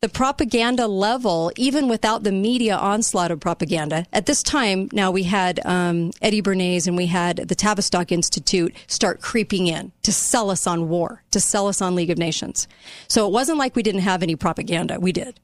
the 0.00 0.08
propaganda 0.08 0.88
level, 0.88 1.52
even 1.54 1.86
without 1.86 2.24
the 2.24 2.32
media 2.32 2.76
onslaught 2.76 3.30
of 3.30 3.38
propaganda, 3.38 4.06
at 4.12 4.26
this 4.26 4.42
time, 4.42 4.88
now 4.92 5.12
we 5.12 5.22
had 5.22 5.64
um, 5.64 6.10
Eddie 6.20 6.42
Bernays 6.42 6.88
and 6.88 6.96
we 6.96 7.06
had 7.06 7.36
the 7.36 7.54
Tavistock 7.54 8.10
Institute 8.10 8.74
start 8.88 9.20
creeping 9.20 9.68
in 9.68 9.92
to 10.02 10.12
sell 10.12 10.50
us 10.50 10.66
on 10.66 10.88
war, 10.88 11.22
to 11.30 11.38
sell 11.38 11.68
us 11.68 11.80
on 11.80 11.94
League 11.94 12.10
of 12.10 12.18
Nations. 12.18 12.66
So 13.06 13.24
it 13.24 13.30
wasn't 13.30 13.58
like 13.58 13.76
we 13.76 13.84
didn't 13.84 14.00
have 14.00 14.24
any 14.24 14.34
propaganda. 14.34 14.98
We 14.98 15.12
did. 15.12 15.38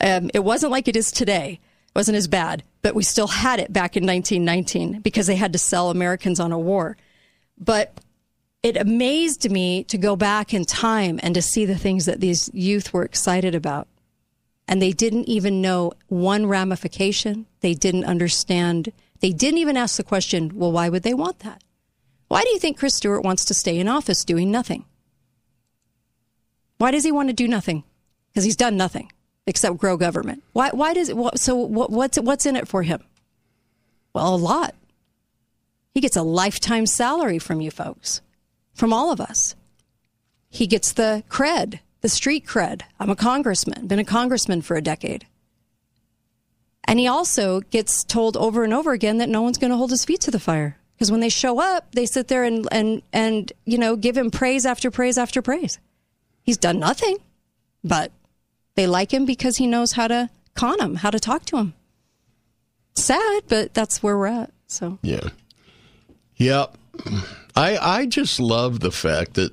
Um, 0.00 0.30
it 0.32 0.44
wasn't 0.44 0.70
like 0.70 0.86
it 0.86 0.94
is 0.94 1.10
today. 1.10 1.58
Wasn't 1.94 2.16
as 2.16 2.28
bad, 2.28 2.62
but 2.82 2.94
we 2.94 3.02
still 3.02 3.26
had 3.26 3.58
it 3.58 3.72
back 3.72 3.96
in 3.96 4.06
1919 4.06 5.00
because 5.00 5.26
they 5.26 5.36
had 5.36 5.52
to 5.52 5.58
sell 5.58 5.90
Americans 5.90 6.38
on 6.38 6.52
a 6.52 6.58
war. 6.58 6.96
But 7.58 8.00
it 8.62 8.76
amazed 8.76 9.50
me 9.50 9.84
to 9.84 9.98
go 9.98 10.14
back 10.14 10.54
in 10.54 10.64
time 10.64 11.18
and 11.22 11.34
to 11.34 11.42
see 11.42 11.64
the 11.64 11.78
things 11.78 12.06
that 12.06 12.20
these 12.20 12.50
youth 12.52 12.92
were 12.92 13.04
excited 13.04 13.54
about. 13.54 13.88
And 14.68 14.80
they 14.80 14.92
didn't 14.92 15.28
even 15.28 15.60
know 15.60 15.92
one 16.06 16.46
ramification. 16.46 17.46
They 17.60 17.74
didn't 17.74 18.04
understand. 18.04 18.92
They 19.18 19.32
didn't 19.32 19.58
even 19.58 19.76
ask 19.76 19.96
the 19.96 20.04
question, 20.04 20.52
well, 20.54 20.70
why 20.70 20.88
would 20.88 21.02
they 21.02 21.14
want 21.14 21.40
that? 21.40 21.64
Why 22.28 22.42
do 22.42 22.50
you 22.50 22.60
think 22.60 22.78
Chris 22.78 22.94
Stewart 22.94 23.24
wants 23.24 23.44
to 23.46 23.54
stay 23.54 23.78
in 23.78 23.88
office 23.88 24.24
doing 24.24 24.52
nothing? 24.52 24.84
Why 26.78 26.92
does 26.92 27.02
he 27.02 27.10
want 27.10 27.30
to 27.30 27.34
do 27.34 27.48
nothing? 27.48 27.82
Because 28.28 28.44
he's 28.44 28.56
done 28.56 28.76
nothing 28.76 29.10
except 29.46 29.78
grow 29.78 29.96
government. 29.96 30.42
Why? 30.52 30.70
Why 30.70 30.94
does 30.94 31.08
it? 31.08 31.16
So 31.36 31.56
what, 31.56 31.90
what's 31.90 32.18
what's 32.18 32.46
in 32.46 32.56
it 32.56 32.68
for 32.68 32.82
him? 32.82 33.02
Well, 34.14 34.34
a 34.34 34.36
lot. 34.36 34.74
He 35.94 36.00
gets 36.00 36.16
a 36.16 36.22
lifetime 36.22 36.86
salary 36.86 37.38
from 37.38 37.60
you 37.60 37.70
folks, 37.70 38.22
from 38.74 38.92
all 38.92 39.10
of 39.10 39.20
us. 39.20 39.54
He 40.48 40.66
gets 40.66 40.92
the 40.92 41.22
cred, 41.28 41.80
the 42.00 42.08
street 42.08 42.46
cred. 42.46 42.82
I'm 42.98 43.10
a 43.10 43.16
congressman, 43.16 43.86
been 43.86 43.98
a 43.98 44.04
congressman 44.04 44.62
for 44.62 44.76
a 44.76 44.82
decade. 44.82 45.26
And 46.84 46.98
he 46.98 47.06
also 47.06 47.60
gets 47.60 48.02
told 48.04 48.36
over 48.36 48.64
and 48.64 48.74
over 48.74 48.92
again 48.92 49.18
that 49.18 49.28
no 49.28 49.42
one's 49.42 49.58
going 49.58 49.70
to 49.70 49.76
hold 49.76 49.90
his 49.90 50.04
feet 50.04 50.20
to 50.22 50.30
the 50.30 50.40
fire. 50.40 50.76
Because 50.94 51.10
when 51.10 51.20
they 51.20 51.28
show 51.28 51.60
up, 51.60 51.92
they 51.92 52.04
sit 52.04 52.28
there 52.28 52.44
and, 52.44 52.66
and, 52.72 53.02
and, 53.12 53.52
you 53.64 53.78
know, 53.78 53.96
give 53.96 54.16
him 54.16 54.30
praise 54.30 54.66
after 54.66 54.90
praise 54.90 55.16
after 55.16 55.40
praise. 55.40 55.78
He's 56.42 56.58
done 56.58 56.78
nothing, 56.78 57.18
but 57.84 58.12
they 58.80 58.86
like 58.86 59.12
him 59.12 59.26
because 59.26 59.58
he 59.58 59.66
knows 59.66 59.92
how 59.92 60.08
to 60.08 60.30
con 60.54 60.78
them, 60.78 60.94
how 60.94 61.10
to 61.10 61.20
talk 61.20 61.44
to 61.44 61.58
him. 61.58 61.74
Sad, 62.94 63.42
but 63.46 63.74
that's 63.74 64.02
where 64.02 64.16
we're 64.16 64.26
at. 64.26 64.52
So 64.68 64.98
Yeah. 65.02 65.28
Yep. 66.36 66.78
I 67.54 67.76
I 67.76 68.06
just 68.06 68.40
love 68.40 68.80
the 68.80 68.90
fact 68.90 69.34
that 69.34 69.52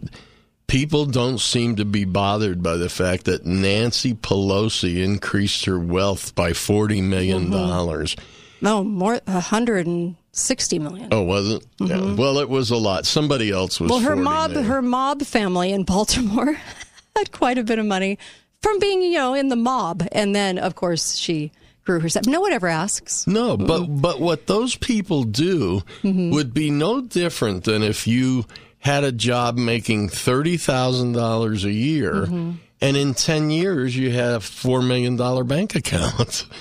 people 0.67 1.05
don't 1.05 1.41
seem 1.41 1.75
to 1.75 1.83
be 1.83 2.05
bothered 2.05 2.63
by 2.63 2.77
the 2.77 2.87
fact 2.87 3.25
that 3.25 3.45
Nancy 3.45 4.13
Pelosi 4.13 5.03
increased 5.03 5.65
her 5.65 5.77
wealth 5.77 6.33
by 6.33 6.53
forty 6.53 7.01
million 7.01 7.43
mm-hmm. 7.43 7.51
dollars. 7.51 8.15
no 8.61 8.81
more, 8.81 9.19
a 9.27 9.41
hundred 9.41 9.87
and 9.87 10.15
sixty 10.31 10.79
million. 10.79 11.09
Oh, 11.11 11.23
was 11.23 11.51
it? 11.51 11.65
Yeah. 11.79 11.97
Mm-hmm. 11.97 12.15
Well, 12.15 12.39
it 12.39 12.47
was 12.47 12.71
a 12.71 12.77
lot. 12.77 13.05
Somebody 13.05 13.51
else 13.51 13.81
was. 13.81 13.89
well, 13.89 13.99
her 13.99 14.15
40 14.15 14.21
mob, 14.21 14.49
million. 14.51 14.67
her 14.67 14.81
mob 14.81 15.21
family 15.23 15.73
in 15.73 15.83
Baltimore 15.83 16.53
had 17.17 17.33
quite 17.33 17.57
a 17.57 17.63
bit 17.63 17.77
of 17.77 17.85
money 17.85 18.17
from 18.61 18.79
being, 18.79 19.01
you 19.01 19.11
know, 19.13 19.33
in 19.33 19.49
the 19.49 19.55
mob, 19.55 20.03
and 20.11 20.35
then 20.35 20.57
of 20.57 20.75
course 20.75 21.15
she 21.15 21.51
grew 21.85 21.99
herself. 21.99 22.25
No 22.25 22.41
one 22.41 22.51
ever 22.53 22.67
asks. 22.67 23.25
No, 23.27 23.55
but 23.57 23.85
but 23.87 24.19
what 24.19 24.47
those 24.47 24.75
people 24.75 25.23
do 25.23 25.81
Mm-hmm. 26.03 26.31
would 26.31 26.53
be 26.53 26.69
no 26.71 27.01
different 27.01 27.63
than 27.65 27.83
if 27.83 28.07
you 28.07 28.45
had 28.79 29.03
a 29.03 29.11
job 29.11 29.57
making 29.57 30.09
thirty 30.09 30.57
thousand 30.57 31.13
dollars 31.13 31.63
a 31.65 31.71
year, 31.71 32.13
Mm-hmm. 32.13 32.51
and 32.81 32.97
in 32.97 33.13
ten 33.13 33.49
years 33.49 33.95
you 33.95 34.11
had 34.11 34.33
a 34.33 34.39
four 34.39 34.81
million 34.81 35.15
dollar 35.15 35.43
bank 35.43 35.75
account. 35.75 36.45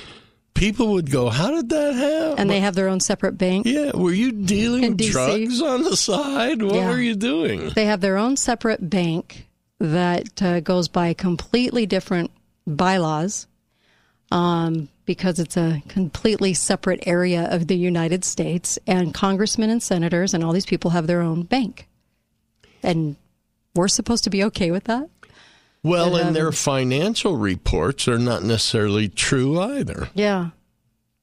People 0.55 0.93
would 0.95 1.11
go, 1.11 1.29
"How 1.29 1.51
did 1.51 1.69
that 1.69 1.95
happen?" 1.95 2.39
And 2.39 2.49
they 2.49 2.61
have 2.61 2.75
their 2.75 2.89
own 2.89 3.01
separate 3.01 3.37
bank. 3.37 3.67
Yeah, 3.67 3.91
were 3.95 4.13
you 4.13 4.33
dealing 4.33 4.97
drugs 4.97 5.61
on 5.61 5.83
the 5.83 5.97
side? 5.99 6.63
What 6.63 6.75
Yeah. 6.77 6.89
were 6.89 6.99
you 7.01 7.15
doing? 7.15 7.71
They 7.75 7.85
have 7.85 8.01
their 8.01 8.17
own 8.17 8.39
separate 8.39 8.89
bank 8.89 9.49
that 9.79 10.43
uh, 10.43 10.61
goes 10.61 10.89
by 10.89 11.13
completely 11.13 11.87
different 11.87 12.31
bylaws 12.67 13.47
um, 14.31 14.89
because 15.05 15.39
it's 15.39 15.57
a 15.57 15.83
completely 15.89 16.55
separate 16.55 17.07
area 17.07 17.49
of 17.51 17.67
the 17.67 17.77
United 17.77 18.25
States. 18.25 18.79
And 18.87 19.15
congressmen 19.15 19.71
and 19.71 19.83
senators 19.83 20.35
and 20.35 20.43
all 20.43 20.53
these 20.53 20.67
people 20.67 20.91
have 20.91 21.07
their 21.07 21.21
own 21.21 21.43
bank. 21.43 21.89
And 22.83 23.17
we're 23.75 23.89
supposed 23.89 24.25
to 24.25 24.31
be 24.31 24.43
okay 24.45 24.71
with 24.71 24.85
that? 24.85 25.09
Well, 25.83 26.13
But, 26.13 26.21
and 26.21 26.29
um, 26.29 26.35
their 26.35 26.53
financial 26.53 27.37
reports 27.37 28.09
are 28.09 28.19
not 28.19 28.43
necessarily 28.43 29.09
true 29.09 29.61
either. 29.61 30.09
Yeah. 30.15 30.51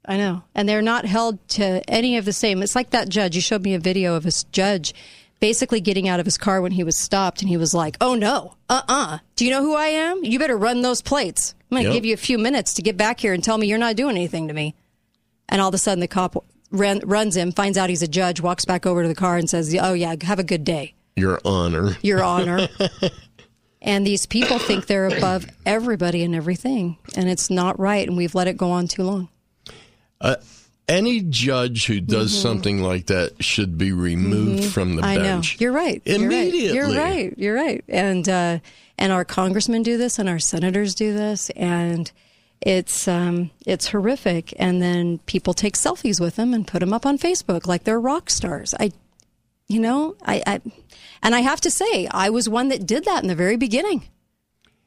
I 0.06 0.18
know. 0.18 0.44
And 0.54 0.68
they're 0.68 0.82
not 0.82 1.06
held 1.06 1.46
to 1.50 1.82
any 1.90 2.18
of 2.18 2.26
the 2.26 2.34
same. 2.34 2.62
It's 2.62 2.76
like 2.76 2.92
that 2.92 3.10
judge. 3.10 3.36
You 3.36 3.42
showed 3.42 3.64
me 3.64 3.74
a 3.74 3.80
video 3.80 4.16
of 4.16 4.24
his 4.24 4.44
judge 4.46 4.94
basically 5.44 5.82
getting 5.82 6.08
out 6.08 6.22
of 6.22 6.26
his 6.26 6.38
car 6.38 6.62
when 6.62 6.72
he 6.72 6.86
was 6.86 6.98
stopped 6.98 7.42
and 7.42 7.50
he 7.50 7.58
was 7.58 7.74
like, 7.74 7.98
Oh 8.00 8.16
no, 8.16 8.56
uh 8.70 8.82
uh 8.88 9.18
Do 9.36 9.44
you 9.44 9.52
know 9.52 9.62
who 9.62 9.76
I 9.76 9.88
am? 9.88 10.24
You 10.24 10.40
better 10.40 10.56
run 10.58 10.82
those 10.82 11.02
plates. 11.02 11.54
I'm 11.70 11.76
going 11.76 11.84
to 11.84 11.90
Yep. 11.90 11.94
give 11.96 12.06
you 12.06 12.14
a 12.14 12.18
few 12.18 12.38
minutes 12.38 12.76
to 12.76 12.82
get 12.82 12.96
back 12.96 13.20
here 13.20 13.34
and 13.34 13.44
tell 13.44 13.58
me 13.58 13.68
you're 13.68 13.78
not 13.78 13.98
doing 13.98 14.16
anything 14.16 14.48
to 14.48 14.54
me. 14.54 14.74
And 15.50 15.60
all 15.60 15.68
of 15.68 15.74
a 15.74 15.78
sudden 15.78 16.00
the 16.00 16.08
cop 16.08 16.46
ran, 16.72 17.02
runs 17.04 17.36
him, 17.36 17.52
finds 17.52 17.78
out 17.78 17.90
he's 17.90 18.02
a 18.02 18.08
judge, 18.08 18.40
walks 18.40 18.64
back 18.64 18.86
over 18.86 19.02
to 19.02 19.08
the 19.10 19.16
car 19.16 19.36
and 19.36 19.50
says, 19.50 19.76
Oh 19.82 19.92
yeah, 19.92 20.16
have 20.22 20.40
a 20.40 20.46
good 20.46 20.64
day, 20.64 20.94
Your 21.18 21.42
honor. 21.44 21.98
Your 22.02 22.24
Honor. 22.24 22.70
and 23.82 24.08
these 24.08 24.26
people 24.26 24.60
think 24.60 24.88
they're 24.88 25.08
above 25.08 25.46
everybody 25.66 26.24
and 26.24 26.34
everything. 26.36 26.98
And 27.18 27.30
it's 27.30 27.50
not 27.50 27.78
right. 27.78 28.08
And 28.08 28.16
we've 28.16 28.34
let 28.34 28.48
it 28.48 28.56
go 28.56 28.72
on 28.72 28.88
too 28.88 29.04
long. 29.04 29.28
Uh, 30.22 30.38
Any 30.88 31.22
judge 31.22 31.86
who 31.86 32.02
does 32.02 32.34
Mhm. 32.34 32.42
something 32.42 32.82
like 32.84 33.06
that 33.08 33.42
should 33.44 33.78
be 33.78 33.92
removed 33.94 34.64
Mhm. 34.64 34.70
from 34.70 34.96
the 34.98 35.04
I 35.06 35.16
know. 35.16 35.42
You're 35.58 35.72
right. 35.72 36.02
You're 36.06 36.20
right. 36.20 36.26
Immediately. 36.26 36.74
You're 36.76 36.92
right. 36.94 37.34
You're 37.38 37.56
right. 37.56 37.84
And 37.88 38.28
uh, 38.28 38.60
and 38.98 39.12
our 39.12 39.24
congressmen 39.26 39.84
do 39.84 39.98
this, 39.98 40.20
and 40.20 40.28
our 40.28 40.40
senators 40.40 40.94
do 40.94 41.14
this, 41.14 41.50
and 41.52 42.12
it's 42.62 43.08
um, 43.08 43.52
it's 43.66 43.88
horrific. 43.88 44.54
And 44.60 44.82
then 44.82 45.20
people 45.26 45.54
take 45.54 45.76
selfies 45.76 46.20
with 46.20 46.36
them 46.36 46.54
and 46.54 46.68
put 46.68 46.80
them 46.80 46.92
up 46.94 47.06
on 47.06 47.18
Facebook 47.18 47.66
like 47.66 47.86
they're 47.86 48.00
rock 48.00 48.30
stars. 48.30 48.76
I, 48.80 48.92
you 49.70 49.80
know, 49.80 50.16
I, 50.26 50.44
I 50.46 50.62
and 51.22 51.34
I 51.34 51.40
have 51.40 51.62
to 51.62 51.72
say, 51.72 52.08
I 52.12 52.30
was 52.30 52.50
one 52.50 52.68
that 52.68 52.86
did 52.86 53.06
that 53.06 53.24
in 53.24 53.30
the 53.30 53.36
very 53.36 53.56
beginning. 53.56 54.04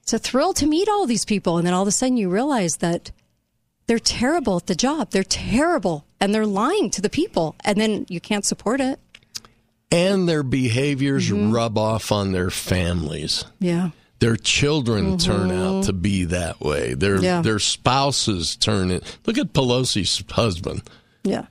It's 0.02 0.12
a 0.12 0.18
thrill 0.18 0.52
to 0.54 0.66
meet 0.66 0.88
all 0.88 1.06
these 1.06 1.24
people, 1.24 1.56
and 1.56 1.66
then 1.66 1.72
all 1.74 1.82
of 1.82 1.88
a 1.88 1.92
sudden 1.92 2.18
you 2.18 2.28
realize 2.28 2.76
that 2.76 3.10
they're 3.86 3.98
terrible 3.98 4.56
at 4.56 4.66
the 4.66 4.74
job. 4.74 5.10
They're 5.10 5.22
terrible, 5.24 6.04
and 6.20 6.34
they're 6.34 6.46
lying 6.46 6.90
to 6.90 7.00
the 7.02 7.10
people, 7.10 7.54
and 7.64 7.80
then 7.80 8.06
you 8.08 8.20
can't 8.20 8.44
support 8.44 8.80
it. 8.80 8.98
And 9.90 10.28
their 10.28 10.42
behaviors 10.42 11.28
Mm-hmm. 11.30 11.52
rub 11.52 11.78
off 11.78 12.10
on 12.10 12.32
their 12.32 12.50
families. 12.50 13.44
Yeah. 13.60 13.90
Their 14.18 14.36
children 14.36 15.18
turn 15.18 15.50
Mhm. 15.50 15.78
out 15.80 15.84
to 15.84 15.92
be 15.92 16.24
that 16.24 16.60
way. 16.60 16.94
Their 16.94 17.20
Yeah. 17.22 17.42
their 17.42 17.58
spouses 17.58 18.56
turn 18.56 18.90
it. 18.90 19.04
Look 19.26 19.38
at 19.38 19.52
Pelosi's 19.52 20.24
husband. 20.30 20.82
Yeah. 21.22 21.46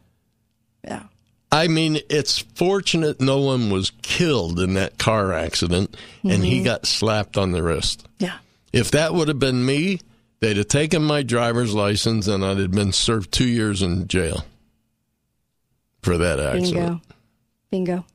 Yeah. 0.84 1.04
I 1.52 1.68
mean, 1.68 2.00
it's 2.10 2.40
fortunate 2.56 3.22
no 3.22 3.40
one 3.40 3.70
was 3.70 3.92
killed 4.02 4.60
in 4.60 4.74
that 4.74 4.98
car 4.98 5.32
accident 5.32 5.96
and 6.24 6.44
he 6.44 6.60
Mhm. 6.62 6.66
got 6.66 6.86
slapped 6.88 7.38
on 7.38 7.52
the 7.52 7.64
wrist. 7.64 8.06
Yeah. 8.20 8.38
If 8.74 8.92
that 8.92 9.14
would 9.14 9.28
have 9.30 9.40
been 9.40 9.64
me, 9.66 10.00
they'd 10.40 10.58
have 10.58 10.68
taken 10.68 11.04
my 11.04 11.24
driver's 11.24 11.74
license 11.74 12.28
and 12.28 12.44
I'd 12.44 12.58
have 12.58 12.72
been 12.72 12.92
served 12.92 13.32
two 13.32 13.48
years 13.48 13.82
in 13.82 14.08
jail 14.08 14.46
for 16.02 16.18
that 16.18 16.40
accident. 16.40 16.74
Bingo. 16.74 17.02
Bingo. 17.72 18.06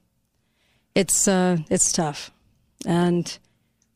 It's 0.95 1.29
uh 1.29 1.59
it's 1.69 1.93
tough. 1.93 2.31
And 2.87 3.39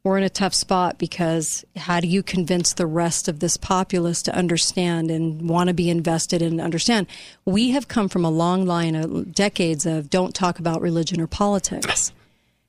we're 0.04 0.18
in 0.18 0.24
a 0.24 0.28
tough 0.28 0.52
spot 0.52 0.98
because 0.98 1.64
how 1.76 1.98
do 1.98 2.06
you 2.06 2.22
convince 2.22 2.74
the 2.74 2.86
rest 2.86 3.26
of 3.26 3.40
this 3.40 3.56
populace 3.56 4.20
to 4.22 4.36
understand 4.36 5.10
and 5.10 5.48
want 5.48 5.68
to 5.68 5.74
be 5.74 5.88
invested 5.88 6.42
and 6.42 6.60
understand? 6.60 7.06
We 7.46 7.70
have 7.70 7.88
come 7.88 8.10
from 8.10 8.22
a 8.22 8.30
long 8.30 8.66
line 8.66 8.94
of 8.96 9.32
decades 9.32 9.86
of 9.86 10.10
don't 10.10 10.34
talk 10.34 10.58
about 10.58 10.82
religion 10.82 11.22
or 11.22 11.26
politics. 11.26 12.12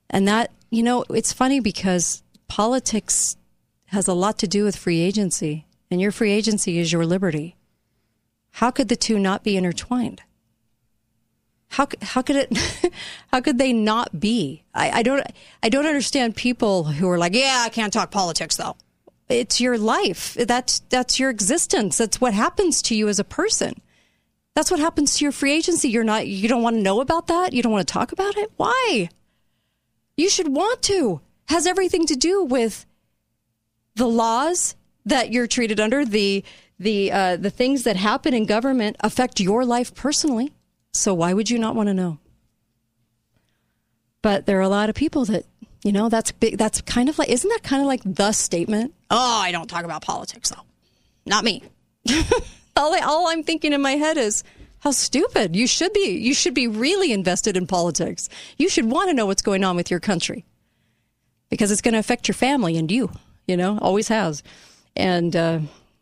And 0.10 0.26
that, 0.30 0.52
you 0.70 0.82
know, 0.82 1.04
it's 1.10 1.34
funny 1.34 1.60
because 1.60 2.24
politics 2.48 3.36
has 3.96 4.08
a 4.08 4.14
lot 4.14 4.38
to 4.40 4.48
do 4.48 4.64
with 4.64 4.76
free 4.76 5.00
agency, 5.00 5.66
and 5.90 6.00
your 6.00 6.12
free 6.12 6.32
agency 6.32 6.78
is 6.78 6.92
your 6.92 7.06
liberty. 7.06 7.56
How 8.52 8.70
could 8.70 8.90
the 8.90 8.96
two 8.96 9.18
not 9.18 9.44
be 9.44 9.58
intertwined? 9.58 10.22
How 11.70 11.88
how 12.02 12.22
could 12.22 12.36
it 12.36 12.94
how 13.34 13.42
could 13.42 13.58
they 13.58 13.74
not 13.74 14.20
be? 14.20 14.64
I, 14.74 15.00
I 15.00 15.04
don't 15.04 15.26
I 15.64 15.70
don't 15.70 15.88
understand 15.88 16.36
people 16.36 16.84
who 16.84 17.10
are 17.10 17.18
like, 17.18 17.34
yeah, 17.34 17.64
I 17.66 17.70
can't 17.70 17.92
talk 17.92 18.12
politics 18.12 18.56
though. 18.56 18.76
It's 19.28 19.60
your 19.60 19.78
life. 19.78 20.36
That's 20.36 20.80
that's 20.90 21.20
your 21.20 21.30
existence. 21.30 21.98
That's 21.98 22.22
what 22.22 22.34
happens 22.34 22.82
to 22.84 22.96
you 22.96 23.08
as 23.08 23.20
a 23.20 23.24
person. 23.24 23.82
That's 24.54 24.72
what 24.72 24.80
happens 24.80 25.16
to 25.16 25.26
your 25.26 25.32
free 25.32 25.54
agency. 25.54 25.90
You're 25.90 26.04
not 26.04 26.28
you 26.28 26.48
don't 26.48 26.62
want 26.62 26.76
to 26.76 26.82
know 26.82 27.02
about 27.02 27.28
that? 27.28 27.54
You 27.54 27.64
don't 27.64 27.72
want 27.72 27.88
to 27.88 27.94
talk 27.94 28.12
about 28.12 28.38
it? 28.38 28.52
Why? 28.58 29.10
You 30.16 30.30
should 30.30 30.56
want 30.56 30.82
to. 30.84 31.22
Has 31.48 31.68
everything 31.68 32.06
to 32.08 32.16
do 32.16 32.44
with 32.44 32.86
the 33.96 34.08
laws 34.08 34.76
that 35.06 35.32
you're 35.32 35.48
treated 35.48 35.80
under, 35.80 36.06
the 36.06 36.44
the 36.80 37.12
uh, 37.12 37.38
the 37.38 37.50
things 37.50 37.84
that 37.84 37.96
happen 37.96 38.34
in 38.34 38.46
government 38.46 38.98
affect 39.00 39.40
your 39.40 39.66
life 39.66 39.94
personally. 39.94 40.54
So 40.94 41.14
why 41.14 41.34
would 41.34 41.50
you 41.50 41.60
not 41.60 41.76
want 41.76 41.88
to 41.88 41.94
know? 41.94 42.20
But 44.22 44.46
there 44.46 44.58
are 44.58 44.62
a 44.62 44.70
lot 44.70 44.90
of 44.90 44.96
people 44.96 45.26
that 45.26 45.46
you 45.84 45.92
know 45.92 46.10
that's 46.10 46.32
big. 46.32 46.58
That's 46.58 46.82
kind 46.82 47.10
of 47.10 47.18
like 47.18 47.30
isn't 47.30 47.50
that 47.50 47.64
kind 47.64 47.82
of 47.82 47.88
like 47.88 48.02
the 48.04 48.32
statement? 48.32 48.94
Oh, 49.10 49.40
I 49.42 49.52
don't 49.52 49.70
talk 49.70 49.86
about 49.86 50.02
politics 50.02 50.50
though. 50.50 50.64
Not 51.26 51.44
me. 51.44 51.64
all, 52.76 52.94
I, 52.94 53.00
all 53.00 53.28
I'm 53.28 53.44
thinking 53.44 53.74
in 53.74 53.82
my 53.82 53.94
head 53.94 54.18
is 54.18 54.44
how 54.80 54.92
stupid. 54.92 55.56
You 55.56 55.66
should 55.66 55.94
be. 55.94 56.20
You 56.20 56.34
should 56.34 56.54
be 56.54 56.68
really 56.68 57.12
invested 57.12 57.58
in 57.58 57.66
politics. 57.66 58.30
You 58.58 58.70
should 58.70 58.86
want 58.86 59.10
to 59.10 59.16
know 59.16 59.26
what's 59.26 59.42
going 59.42 59.64
on 59.64 59.76
with 59.76 59.90
your 59.90 60.00
country 60.00 60.46
because 61.50 61.72
it's 61.72 61.82
going 61.82 61.94
to 61.94 62.00
affect 62.00 62.28
your 62.28 62.36
family 62.36 62.78
and 62.78 62.92
you. 62.92 63.10
You 63.48 63.58
know, 63.58 63.78
always 63.82 64.08
has. 64.08 64.44
And 64.96 65.36
uh, 65.36 65.60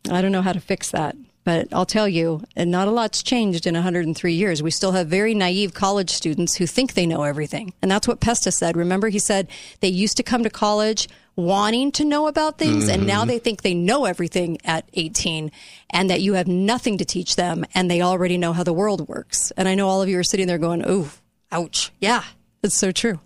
I 0.10 0.22
don't 0.22 0.32
know 0.32 0.41
how 0.41 0.54
to 0.54 0.60
fix 0.60 0.91
that. 0.91 1.16
But 1.46 1.68
I'll 1.74 1.86
tell 1.86 2.08
you, 2.08 2.41
and 2.56 2.72
not 2.72 2.88
a 2.88 2.91
lot's 2.91 3.22
changed 3.22 3.68
in 3.68 3.74
103 3.74 4.34
years. 4.34 4.64
We 4.64 4.72
still 4.72 4.94
have 4.94 5.08
very 5.08 5.34
naive 5.36 5.74
college 5.74 6.10
students 6.10 6.56
who 6.56 6.66
think 6.66 6.94
they 6.94 7.06
know 7.06 7.24
everything. 7.24 7.74
And 7.82 7.91
that's 7.91 8.08
what 8.08 8.22
Pesta 8.22 8.50
said. 8.50 8.78
Remember, 8.78 9.10
he 9.10 9.20
said 9.20 9.50
they 9.82 9.89
used 9.89 10.16
to 10.18 10.24
come 10.24 10.44
to 10.44 10.50
college 10.50 11.10
wanting 11.36 11.91
to 11.94 12.06
know 12.06 12.28
about 12.28 12.58
things, 12.60 12.88
and 12.88 13.06
now 13.06 13.26
Mhm. 13.26 13.28
they 13.28 13.39
think 13.39 13.62
they 13.62 13.74
know 13.74 14.06
everything 14.06 14.58
at 14.64 14.86
18, 14.94 15.52
and 15.89 16.10
that 16.10 16.22
you 16.22 16.36
have 16.36 16.48
nothing 16.48 16.98
to 17.00 17.04
teach 17.06 17.36
them, 17.36 17.66
and 17.76 17.91
they 17.91 18.02
already 18.02 18.38
know 18.38 18.54
how 18.54 18.64
the 18.64 18.72
world 18.72 19.10
works. 19.10 19.52
And 19.58 19.68
I 19.68 19.76
know 19.76 19.89
all 19.89 20.02
of 20.02 20.08
you 20.08 20.18
are 20.20 20.24
sitting 20.24 20.48
there 20.48 20.60
going, 20.60 20.88
"Ooh, 20.88 21.10
ouch!" 21.52 21.91
Yeah, 22.00 22.24
it's 22.62 22.78
so 22.78 22.91
true. 22.94 23.20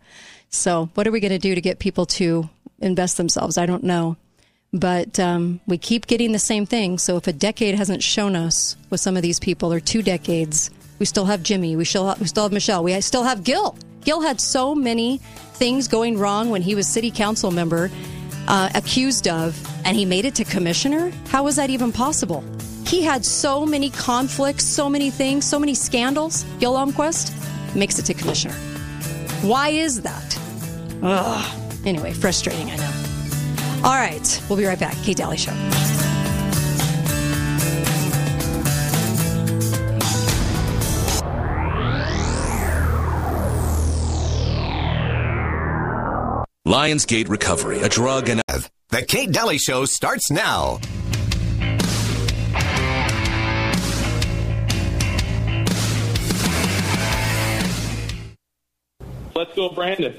So, 0.49 0.89
what 0.95 1.05
are 1.05 1.11
we 1.11 1.19
going 1.19 1.31
to 1.33 1.37
do 1.37 1.53
to 1.53 1.61
get 1.61 1.77
people 1.79 2.05
to 2.05 2.49
invest 2.79 3.17
themselves? 3.17 3.57
I 3.57 3.65
don't 3.65 3.83
know. 3.83 4.17
But 4.73 5.19
um, 5.19 5.59
we 5.65 5.77
keep 5.77 6.07
getting 6.07 6.33
the 6.33 6.39
same 6.39 6.65
thing. 6.65 6.97
So, 6.97 7.15
if 7.17 7.27
a 7.27 7.33
decade 7.33 7.75
hasn't 7.75 8.03
shown 8.03 8.35
us 8.35 8.75
with 8.89 8.99
some 8.99 9.15
of 9.15 9.23
these 9.23 9.39
people, 9.39 9.71
or 9.71 9.79
two 9.79 10.01
decades, 10.01 10.69
we 10.99 11.05
still 11.05 11.25
have 11.25 11.41
Jimmy, 11.43 11.75
we 11.75 11.85
still 11.85 12.07
have, 12.07 12.19
we 12.19 12.27
still 12.27 12.43
have 12.43 12.51
Michele, 12.51 12.83
we 12.83 12.99
still 13.01 13.23
have 13.23 13.43
Gil. 13.43 13.77
Gil 14.01 14.21
had 14.21 14.41
so 14.41 14.75
many 14.75 15.19
things 15.53 15.87
going 15.87 16.17
wrong 16.17 16.49
when 16.49 16.61
he 16.61 16.75
was 16.75 16.87
city 16.87 17.11
council 17.11 17.51
member, 17.51 17.89
uh, 18.47 18.69
accused 18.75 19.27
of, 19.27 19.57
and 19.85 19.95
he 19.95 20.05
made 20.05 20.25
it 20.25 20.35
to 20.35 20.43
commissioner. 20.43 21.11
How 21.29 21.43
was 21.43 21.55
that 21.55 21.69
even 21.69 21.91
possible? 21.91 22.43
He 22.85 23.03
had 23.03 23.25
so 23.25 23.65
many 23.65 23.89
conflicts, 23.89 24.65
so 24.65 24.89
many 24.89 25.09
things, 25.09 25.45
so 25.45 25.59
many 25.59 25.73
scandals. 25.73 26.45
Gil 26.59 26.73
Almquist 26.73 27.33
makes 27.75 27.99
it 27.99 28.03
to 28.03 28.13
commissioner. 28.13 28.55
Why 29.41 29.69
is 29.69 30.01
that? 30.01 30.39
Ugh. 31.03 31.66
Anyway, 31.85 32.13
frustrating, 32.13 32.69
I 32.69 32.75
know. 32.75 32.93
All 33.83 33.95
right, 33.95 34.43
we'll 34.49 34.57
be 34.57 34.65
right 34.65 34.79
back. 34.79 34.95
Kate 35.03 35.17
Dalley 35.17 35.37
Show. 35.37 35.53
Lionsgate 46.67 47.29
Recovery, 47.29 47.79
a 47.79 47.87
drug 47.87 48.27
and 48.27 48.41
The 48.89 49.01
Kate 49.07 49.31
Dalley 49.31 49.57
Show 49.57 49.85
starts 49.85 50.29
now. 50.29 50.79
Let's 59.33 59.55
go, 59.55 59.69
Brandon. 59.69 60.13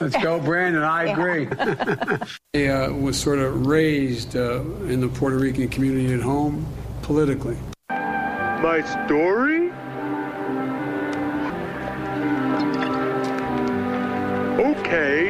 Let's 0.00 0.16
go, 0.22 0.38
Brandon. 0.38 0.82
I 0.82 1.04
agree. 1.04 1.48
I 2.54 2.68
uh, 2.68 2.92
was 2.92 3.20
sort 3.20 3.40
of 3.40 3.66
raised 3.66 4.36
uh, 4.36 4.60
in 4.86 5.00
the 5.00 5.08
Puerto 5.08 5.36
Rican 5.36 5.68
community 5.68 6.14
at 6.14 6.20
home 6.20 6.66
politically. 7.02 7.56
My 7.90 8.82
story? 9.06 9.70
Okay. 14.60 15.28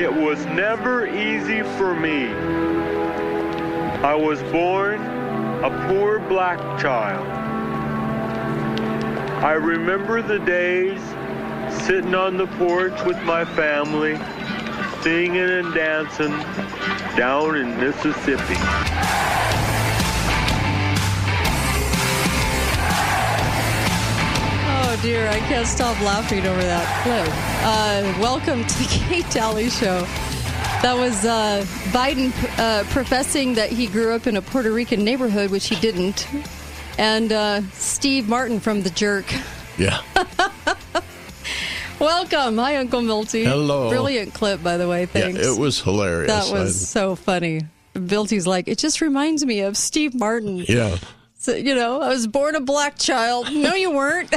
It 0.00 0.12
was 0.12 0.44
never 0.46 1.06
easy 1.06 1.62
for 1.76 1.94
me. 1.94 2.28
I 4.02 4.14
was 4.14 4.42
born 4.44 5.00
a 5.64 5.88
poor 5.88 6.20
black 6.20 6.58
child. 6.80 7.37
I 9.38 9.52
remember 9.52 10.20
the 10.20 10.40
days 10.40 11.00
sitting 11.86 12.12
on 12.12 12.36
the 12.36 12.48
porch 12.58 13.04
with 13.04 13.22
my 13.22 13.44
family, 13.44 14.16
singing 15.00 15.36
and 15.36 15.72
dancing 15.72 16.30
down 17.16 17.54
in 17.54 17.78
Mississippi. 17.78 18.56
Oh 24.74 24.98
dear, 25.02 25.28
I 25.28 25.38
can't 25.46 25.68
stop 25.68 26.00
laughing 26.00 26.44
over 26.44 26.60
that 26.60 27.02
clip. 27.04 27.28
Uh, 27.64 28.20
welcome 28.20 28.64
to 28.66 28.78
the 28.80 28.86
Kate 29.08 29.30
Dalley 29.30 29.70
Show. 29.70 30.00
That 30.82 30.96
was 30.96 31.24
uh, 31.24 31.64
Biden 31.92 32.32
uh, 32.58 32.82
professing 32.90 33.54
that 33.54 33.70
he 33.70 33.86
grew 33.86 34.12
up 34.12 34.26
in 34.26 34.36
a 34.36 34.42
Puerto 34.42 34.72
Rican 34.72 35.04
neighborhood, 35.04 35.52
which 35.52 35.68
he 35.68 35.76
didn't, 35.76 36.26
and 36.98 37.32
uh, 37.32 37.62
Steve 37.72 38.28
Martin 38.28 38.60
from 38.60 38.82
The 38.82 38.90
Jerk. 38.90 39.24
Yeah. 39.78 40.00
Welcome, 42.00 42.58
hi 42.58 42.76
Uncle 42.76 43.00
Milty. 43.00 43.44
Hello. 43.44 43.88
Brilliant 43.88 44.34
clip, 44.34 44.62
by 44.62 44.76
the 44.76 44.86
way. 44.88 45.06
Thanks. 45.06 45.38
Yeah, 45.40 45.54
it 45.54 45.58
was 45.58 45.80
hilarious. 45.80 46.28
That 46.28 46.52
was 46.52 46.82
I- 46.82 46.86
so 46.86 47.16
funny. 47.16 47.62
Milty's 47.94 48.46
like, 48.46 48.68
it 48.68 48.78
just 48.78 49.00
reminds 49.00 49.44
me 49.44 49.60
of 49.60 49.76
Steve 49.76 50.14
Martin. 50.14 50.64
Yeah. 50.68 50.98
So, 51.38 51.54
you 51.54 51.74
know, 51.74 52.00
I 52.00 52.08
was 52.08 52.26
born 52.28 52.54
a 52.54 52.60
black 52.60 52.98
child. 52.98 53.48
No, 53.52 53.74
you 53.74 53.90
weren't. 53.90 54.32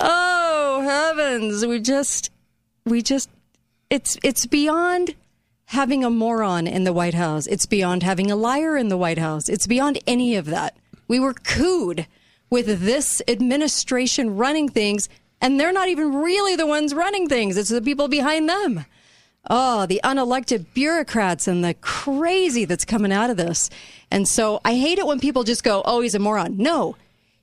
oh 0.00 0.82
heavens, 0.82 1.64
we 1.64 1.80
just, 1.80 2.30
we 2.84 3.00
just, 3.02 3.30
it's 3.88 4.18
it's 4.22 4.44
beyond 4.46 5.14
having 5.66 6.04
a 6.04 6.10
moron 6.10 6.66
in 6.66 6.84
the 6.84 6.92
White 6.92 7.14
House. 7.14 7.46
It's 7.46 7.66
beyond 7.66 8.02
having 8.02 8.30
a 8.30 8.36
liar 8.36 8.76
in 8.76 8.88
the 8.88 8.96
White 8.96 9.18
House. 9.18 9.48
It's 9.48 9.66
beyond 9.66 9.98
any 10.06 10.36
of 10.36 10.46
that. 10.46 10.76
We 11.08 11.18
were 11.20 11.34
cooed 11.34 12.06
with 12.50 12.80
this 12.80 13.20
administration 13.28 14.36
running 14.36 14.68
things, 14.68 15.08
and 15.40 15.58
they're 15.58 15.72
not 15.72 15.88
even 15.88 16.14
really 16.14 16.56
the 16.56 16.66
ones 16.66 16.94
running 16.94 17.28
things. 17.28 17.56
It's 17.56 17.70
the 17.70 17.82
people 17.82 18.08
behind 18.08 18.48
them. 18.48 18.84
Oh, 19.48 19.86
the 19.86 20.00
unelected 20.02 20.66
bureaucrats 20.74 21.46
and 21.46 21.64
the 21.64 21.74
crazy 21.74 22.64
that's 22.64 22.84
coming 22.84 23.12
out 23.12 23.30
of 23.30 23.36
this. 23.36 23.70
And 24.10 24.26
so 24.26 24.60
I 24.64 24.74
hate 24.76 24.98
it 24.98 25.06
when 25.06 25.20
people 25.20 25.44
just 25.44 25.62
go, 25.62 25.82
oh, 25.84 26.00
he's 26.00 26.14
a 26.14 26.18
moron. 26.18 26.56
No, 26.56 26.96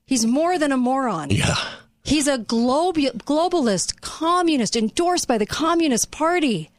he's 0.06 0.26
more 0.26 0.58
than 0.58 0.72
a 0.72 0.78
moron. 0.78 1.30
Yeah. 1.30 1.56
He's 2.04 2.28
a 2.28 2.38
globe- 2.38 3.24
globalist, 3.26 4.02
communist, 4.02 4.76
endorsed 4.76 5.28
by 5.28 5.38
the 5.38 5.46
Communist 5.46 6.12
Party. 6.12 6.70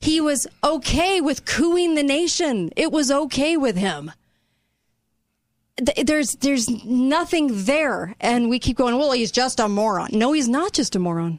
He 0.00 0.20
was 0.20 0.46
okay 0.64 1.20
with 1.20 1.44
cooing 1.44 1.94
the 1.94 2.02
nation. 2.02 2.70
It 2.76 2.90
was 2.90 3.10
okay 3.10 3.56
with 3.56 3.76
him. 3.76 4.12
There's 5.76 6.32
there's 6.36 6.68
nothing 6.84 7.64
there, 7.64 8.14
and 8.20 8.50
we 8.50 8.58
keep 8.58 8.76
going. 8.76 8.96
Well, 8.98 9.12
he's 9.12 9.30
just 9.30 9.60
a 9.60 9.68
moron. 9.68 10.10
No, 10.12 10.32
he's 10.32 10.48
not 10.48 10.72
just 10.72 10.96
a 10.96 10.98
moron. 10.98 11.38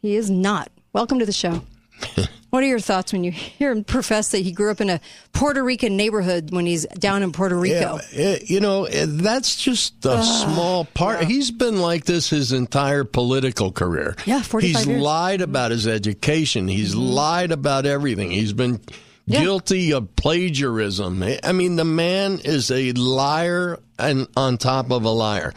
He 0.00 0.16
is 0.16 0.30
not. 0.30 0.70
Welcome 0.92 1.18
to 1.18 1.26
the 1.26 1.32
show. 1.32 1.62
what 2.50 2.62
are 2.62 2.66
your 2.66 2.80
thoughts 2.80 3.12
when 3.12 3.24
you 3.24 3.30
hear 3.30 3.70
him 3.72 3.84
profess 3.84 4.30
that 4.30 4.38
he 4.38 4.52
grew 4.52 4.70
up 4.70 4.80
in 4.80 4.88
a 4.90 5.00
Puerto 5.32 5.62
Rican 5.62 5.96
neighborhood 5.96 6.50
when 6.52 6.66
he's 6.66 6.86
down 6.86 7.22
in 7.22 7.32
Puerto 7.32 7.56
Rico? 7.56 7.98
Yeah, 8.12 8.20
eh, 8.24 8.38
you 8.46 8.60
know, 8.60 8.84
eh, 8.84 9.06
that's 9.08 9.56
just 9.56 10.04
a 10.04 10.22
small 10.22 10.84
part. 10.84 11.24
He's 11.24 11.50
been 11.50 11.80
like 11.80 12.04
this 12.04 12.30
his 12.30 12.52
entire 12.52 13.04
political 13.04 13.70
career. 13.72 14.16
Yeah, 14.26 14.42
45 14.42 14.62
He's 14.62 14.86
years. 14.86 14.96
Mm-hmm. 14.96 15.02
lied 15.04 15.40
about 15.40 15.70
his 15.70 15.86
education. 15.86 16.68
He's 16.68 16.94
lied 16.94 17.52
about 17.52 17.86
everything. 17.86 18.30
He's 18.30 18.52
been 18.52 18.80
Yeah. 19.26 19.42
guilty 19.42 19.92
of 19.92 20.16
plagiarism. 20.16 21.22
I 21.44 21.52
mean, 21.52 21.76
the 21.76 21.84
man 21.84 22.40
is 22.44 22.70
a 22.70 22.92
liar 22.92 23.78
and 23.98 24.26
on 24.36 24.56
top 24.58 24.90
of 24.90 25.04
a 25.04 25.10
liar. 25.10 25.52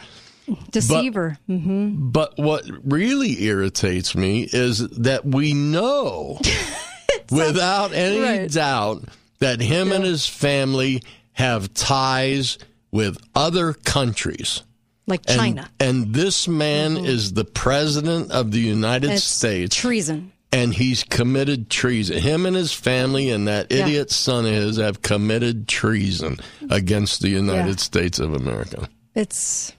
Deceiver. 0.70 1.38
hmm 1.46 2.10
But 2.10 2.38
what 2.38 2.64
really 2.84 3.42
irritates 3.44 4.14
me 4.14 4.48
is 4.52 4.78
that 4.88 5.24
we 5.24 5.54
know 5.54 6.38
without 7.30 7.92
any 7.92 8.18
Right. 8.20 8.50
doubt 8.50 9.04
that 9.38 9.60
him 9.60 9.92
and 9.92 10.04
his 10.04 10.26
family 10.26 11.02
have 11.32 11.72
ties 11.74 12.58
with 12.90 13.18
other 13.34 13.72
countries. 13.72 14.62
Like 15.06 15.26
China. 15.26 15.68
And, 15.80 16.14
this 16.14 16.46
man 16.46 16.96
is 16.96 17.32
the 17.32 17.44
president 17.44 18.30
of 18.30 18.52
the 18.52 18.60
United 18.60 19.10
It's 19.10 19.24
States. 19.24 19.74
Treason. 19.74 20.32
And 20.52 20.72
he's 20.74 21.02
committed 21.02 21.70
treason. 21.70 22.18
Him 22.18 22.44
and 22.46 22.54
his 22.54 22.72
family 22.72 23.30
and 23.30 23.48
that 23.48 23.68
Yeah. 23.72 23.86
idiot 23.86 24.10
son 24.10 24.44
of 24.46 24.52
his 24.52 24.76
have 24.76 25.02
committed 25.02 25.66
treason 25.66 26.38
against 26.70 27.20
the 27.22 27.30
United 27.30 27.70
Yeah. 27.70 27.76
States 27.76 28.18
of 28.20 28.34
America. 28.34 28.88
It's 29.14 29.72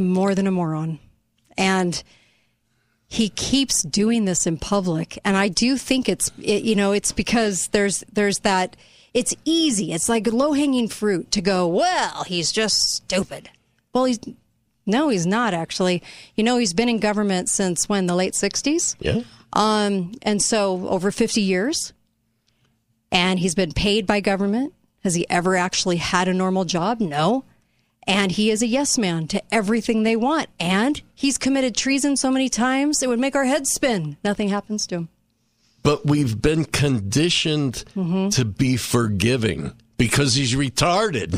more 0.00 0.34
than 0.34 0.46
a 0.46 0.50
moron. 0.50 0.98
And 1.56 2.02
he 3.06 3.28
keeps 3.28 3.82
doing 3.82 4.24
this 4.24 4.46
in 4.46 4.56
public. 4.56 5.18
And 5.24 5.36
I 5.36 5.48
do 5.48 5.76
think 5.76 6.08
it's, 6.08 6.30
it, 6.40 6.62
you 6.62 6.76
know, 6.76 6.92
it's 6.92 7.12
because 7.12 7.68
there's, 7.72 8.04
there's 8.12 8.38
that, 8.40 8.76
it's 9.12 9.34
easy. 9.44 9.92
It's 9.92 10.08
like 10.08 10.26
low 10.28 10.52
hanging 10.52 10.88
fruit 10.88 11.30
to 11.32 11.40
go, 11.40 11.66
well, 11.66 12.24
he's 12.24 12.52
just 12.52 12.76
stupid. 12.76 13.50
Well, 13.92 14.04
he's, 14.04 14.20
no, 14.86 15.08
he's 15.08 15.26
not 15.26 15.54
actually. 15.54 16.02
You 16.36 16.44
know, 16.44 16.56
he's 16.56 16.72
been 16.72 16.88
in 16.88 16.98
government 16.98 17.48
since 17.48 17.88
when, 17.88 18.06
the 18.06 18.14
late 18.14 18.34
60s? 18.34 18.94
Yeah. 19.00 19.22
Um, 19.52 20.12
and 20.22 20.40
so 20.40 20.88
over 20.88 21.10
50 21.10 21.40
years. 21.40 21.92
And 23.10 23.40
he's 23.40 23.56
been 23.56 23.72
paid 23.72 24.06
by 24.06 24.20
government. 24.20 24.72
Has 25.02 25.14
he 25.14 25.28
ever 25.28 25.56
actually 25.56 25.96
had 25.96 26.28
a 26.28 26.34
normal 26.34 26.64
job? 26.64 27.00
No. 27.00 27.44
And 28.06 28.32
he 28.32 28.50
is 28.50 28.62
a 28.62 28.66
yes 28.66 28.98
man 28.98 29.26
to 29.28 29.42
everything 29.54 30.02
they 30.02 30.16
want. 30.16 30.48
And 30.58 31.00
he's 31.14 31.38
committed 31.38 31.76
treason 31.76 32.16
so 32.16 32.30
many 32.30 32.48
times 32.48 33.02
it 33.02 33.08
would 33.08 33.20
make 33.20 33.36
our 33.36 33.44
heads 33.44 33.70
spin. 33.70 34.16
Nothing 34.24 34.48
happens 34.48 34.86
to 34.88 34.96
him. 34.96 35.08
But 35.82 36.04
we've 36.06 36.40
been 36.40 36.64
conditioned 36.64 37.84
Mm-hmm. 37.96 38.30
to 38.30 38.44
be 38.44 38.76
forgiving 38.76 39.72
because 39.96 40.34
he's 40.34 40.54
retarded. 40.54 41.32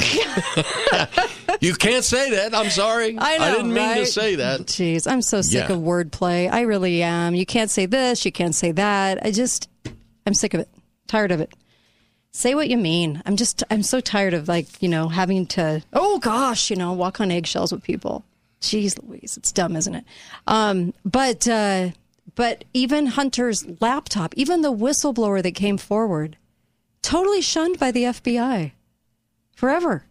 you 1.60 1.74
can't 1.74 2.04
say 2.04 2.30
that. 2.30 2.54
I'm 2.54 2.70
sorry. 2.70 3.16
I 3.18 3.38
know. 3.38 3.56
didn't 3.56 3.74
mean 3.74 3.96
to 3.96 4.06
say 4.06 4.36
that. 4.36 4.60
Jeez, 4.62 5.10
I'm 5.10 5.22
so 5.22 5.42
sick 5.42 5.68
Yeah. 5.68 5.74
of 5.74 5.80
wordplay. 5.80 6.50
I 6.50 6.62
really 6.62 7.02
am. 7.02 7.34
You 7.34 7.44
can't 7.46 7.70
say 7.70 7.86
this. 7.86 8.24
You 8.24 8.32
can't 8.32 8.54
say 8.54 8.72
that. 8.72 9.24
I 9.24 9.30
just, 9.32 9.68
I'm 10.26 10.34
sick 10.34 10.54
of 10.54 10.60
it. 10.60 10.68
Tired 11.08 11.32
of 11.32 11.40
it. 11.40 11.52
Say 12.32 12.54
what 12.54 12.70
you 12.70 12.78
mean. 12.78 13.22
I'm 13.26 13.36
just, 13.36 13.62
I'm 13.70 13.82
so 13.82 14.00
tired 14.00 14.32
of 14.32 14.48
like, 14.48 14.82
you 14.82 14.88
know, 14.88 15.08
having 15.08 15.46
to, 15.48 15.82
oh 15.92 16.18
gosh, 16.18 16.70
you 16.70 16.76
know, 16.76 16.92
walk 16.92 17.20
on 17.20 17.30
eggshells 17.30 17.72
with 17.72 17.82
people. 17.82 18.24
Jeez 18.62 18.98
Louise, 19.02 19.36
it's 19.36 19.52
dumb, 19.52 19.76
isn't 19.76 19.94
it? 19.94 20.04
Um, 20.46 20.94
but, 21.04 21.46
uh, 21.46 21.90
but 22.34 22.64
even 22.72 23.06
Hunter's 23.06 23.66
laptop, 23.80 24.34
even 24.36 24.62
the 24.62 24.72
whistleblower 24.72 25.42
that 25.42 25.52
came 25.52 25.76
forward, 25.76 26.38
totally 27.02 27.42
shunned 27.42 27.78
by 27.78 27.90
the 27.90 28.04
FBI 28.04 28.72
forever. 29.54 30.06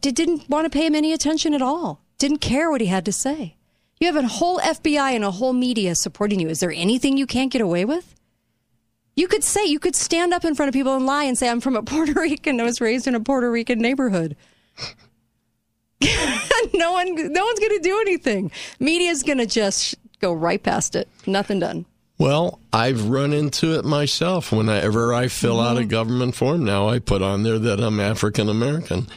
D- 0.00 0.12
didn't 0.12 0.48
want 0.48 0.64
to 0.64 0.70
pay 0.70 0.86
him 0.86 0.94
any 0.94 1.12
attention 1.12 1.52
at 1.52 1.60
all. 1.62 2.00
Didn't 2.18 2.38
care 2.38 2.70
what 2.70 2.80
he 2.80 2.86
had 2.86 3.04
to 3.04 3.12
say. 3.12 3.56
You 4.00 4.06
have 4.12 4.24
a 4.24 4.26
whole 4.26 4.58
FBI 4.60 5.12
and 5.12 5.24
a 5.24 5.32
whole 5.32 5.52
media 5.52 5.94
supporting 5.94 6.40
you. 6.40 6.48
Is 6.48 6.60
there 6.60 6.72
anything 6.72 7.16
you 7.16 7.26
can't 7.26 7.52
get 7.52 7.60
away 7.60 7.84
with? 7.84 8.14
You 9.18 9.26
could 9.26 9.42
say, 9.42 9.64
you 9.64 9.80
could 9.80 9.96
stand 9.96 10.32
up 10.32 10.44
in 10.44 10.54
front 10.54 10.68
of 10.68 10.74
people 10.74 10.94
and 10.94 11.04
lie 11.04 11.24
and 11.24 11.36
say, 11.36 11.48
I'm 11.48 11.60
from 11.60 11.74
a 11.74 11.82
Puerto 11.90 12.12
Rican. 12.12 12.60
I 12.60 12.62
was 12.62 12.80
raised 12.80 13.08
in 13.08 13.16
a 13.16 13.20
Puerto 13.20 13.50
Rican 13.50 13.80
neighborhood. 13.80 14.36
no 16.72 16.92
one, 16.92 17.32
no 17.32 17.44
one's 17.44 17.58
going 17.58 17.76
to 17.76 17.80
do 17.82 17.98
anything. 18.00 18.52
Media's 18.78 19.24
going 19.24 19.38
to 19.38 19.46
just 19.46 19.96
go 20.20 20.32
right 20.32 20.62
past 20.62 20.94
it. 20.94 21.08
Nothing 21.26 21.58
done. 21.58 21.84
Well, 22.18 22.60
I've 22.72 23.08
run 23.08 23.32
into 23.32 23.76
it 23.76 23.84
myself. 23.84 24.52
Whenever 24.52 25.12
I 25.12 25.26
fill 25.26 25.60
out 25.60 25.76
a 25.76 25.80
Mm-hmm. 25.80 25.88
government 25.88 26.34
form 26.36 26.64
now, 26.64 26.88
I 26.88 27.00
put 27.00 27.20
on 27.20 27.42
there 27.42 27.58
that 27.58 27.80
I'm 27.80 27.98
African 27.98 28.48
American. 28.48 29.08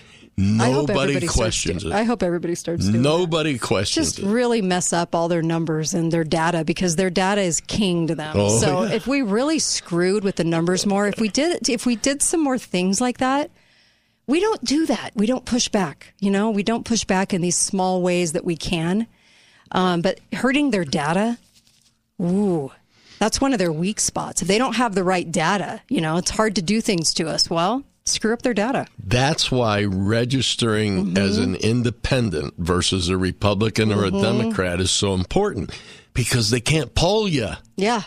I 0.59 0.71
hope 0.71 0.87
Nobody 0.89 1.15
everybody 1.15 1.27
questions 1.27 1.83
it. 1.83 1.91
I 1.91 2.03
hope 2.03 2.23
everybody 2.23 2.55
starts 2.55 2.87
doing 2.87 3.01
Nobody 3.01 3.57
questions 3.57 4.13
just 4.13 4.19
it. 4.19 4.25
really 4.25 4.61
mess 4.61 4.93
up 4.93 5.13
all 5.13 5.27
their 5.27 5.41
numbers 5.41 5.93
and 5.93 6.11
their 6.11 6.23
data 6.23 6.63
because 6.63 6.95
their 6.95 7.09
data 7.09 7.41
is 7.41 7.61
king 7.61 8.07
to 8.07 8.15
them. 8.15 8.35
Oh, 8.35 8.59
so 8.59 8.83
yeah. 8.83 8.93
if 8.93 9.07
we 9.07 9.21
really 9.21 9.59
screwed 9.59 10.23
with 10.23 10.37
the 10.37 10.43
numbers 10.43 10.85
more, 10.85 11.07
if 11.07 11.19
we 11.19 11.27
did 11.27 11.69
if 11.69 11.85
we 11.85 11.95
did 11.95 12.21
some 12.21 12.43
more 12.43 12.57
things 12.57 12.99
like 12.99 13.19
that, 13.19 13.51
we 14.27 14.39
don't 14.39 14.63
do 14.63 14.85
that. 14.87 15.11
We 15.15 15.25
don't 15.25 15.45
push 15.45 15.67
back. 15.67 16.13
You 16.19 16.31
know, 16.31 16.49
we 16.49 16.63
don't 16.63 16.85
push 16.85 17.03
back 17.03 17.33
in 17.33 17.41
these 17.41 17.57
small 17.57 18.01
ways 18.01 18.31
that 18.33 18.45
we 18.45 18.55
can. 18.55 19.07
Um, 19.71 20.01
but 20.01 20.19
hurting 20.33 20.71
their 20.71 20.85
data, 20.85 21.37
ooh, 22.21 22.71
that's 23.19 23.39
one 23.39 23.53
of 23.53 23.59
their 23.59 23.71
weak 23.71 23.99
spots. 23.99 24.41
If 24.41 24.47
they 24.47 24.57
don't 24.57 24.75
have 24.75 24.95
the 24.95 25.03
right 25.03 25.29
data, 25.31 25.81
you 25.89 26.01
know, 26.01 26.17
it's 26.17 26.31
hard 26.31 26.55
to 26.55 26.61
do 26.61 26.81
things 26.81 27.13
to 27.15 27.27
us. 27.29 27.49
Well, 27.49 27.83
screw 28.05 28.33
up 28.33 28.41
their 28.41 28.53
data. 28.53 28.87
That's 29.03 29.51
why 29.51 29.83
registering 29.83 31.05
Mm-hmm. 31.05 31.17
as 31.17 31.37
an 31.37 31.55
independent 31.55 32.55
versus 32.57 33.09
a 33.09 33.17
Republican 33.17 33.91
or 33.91 34.05
a 34.05 34.11
Mhm. 34.11 34.21
Democrat 34.21 34.79
is 34.81 34.91
so 34.91 35.13
important 35.13 35.71
because 36.13 36.49
they 36.49 36.59
can't 36.61 36.93
poll 36.95 37.27
you. 37.27 37.49
Yeah. 37.77 38.03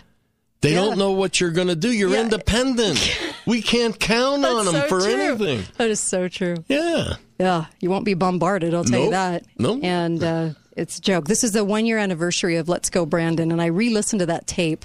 They 0.61 0.72
Yeah. 0.72 0.80
don't 0.80 0.99
know 0.99 1.12
what 1.12 1.40
you're 1.40 1.51
going 1.51 1.68
to 1.68 1.76
do. 1.76 1.90
You're 1.92 2.14
independent. 2.16 2.99
we 3.47 3.61
can't 3.62 3.99
count 4.01 4.45
on 4.45 4.64
them 4.64 4.74
so 4.74 4.88
for 4.88 5.01
true. 5.03 5.12
anything. 5.12 5.62
That 5.76 5.90
is 5.90 6.01
so 6.01 6.28
true. 6.28 6.57
Yeah. 6.68 7.14
Yeah, 7.38 7.66
you 7.80 7.90
won't 7.90 8.05
be 8.05 8.14
bombarded. 8.14 8.74
I'll 8.74 8.84
tell 8.84 8.99
you 9.01 9.05
Nope. 9.07 9.12
that. 9.12 9.45
Nope. 9.59 9.80
And 9.82 10.22
uh, 10.22 10.49
it's 10.76 10.99
a 10.99 11.01
joke. 11.01 11.26
This 11.26 11.45
is 11.45 11.53
the 11.53 11.64
one 11.64 11.84
year 11.84 11.99
anniversary 11.99 12.57
of 12.57 12.68
Let's 12.68 12.90
Go 12.90 13.05
Brandon, 13.05 13.51
and 13.53 13.61
I 13.61 13.66
re-listened 13.66 14.20
to 14.20 14.26
that 14.26 14.47
tape. 14.47 14.84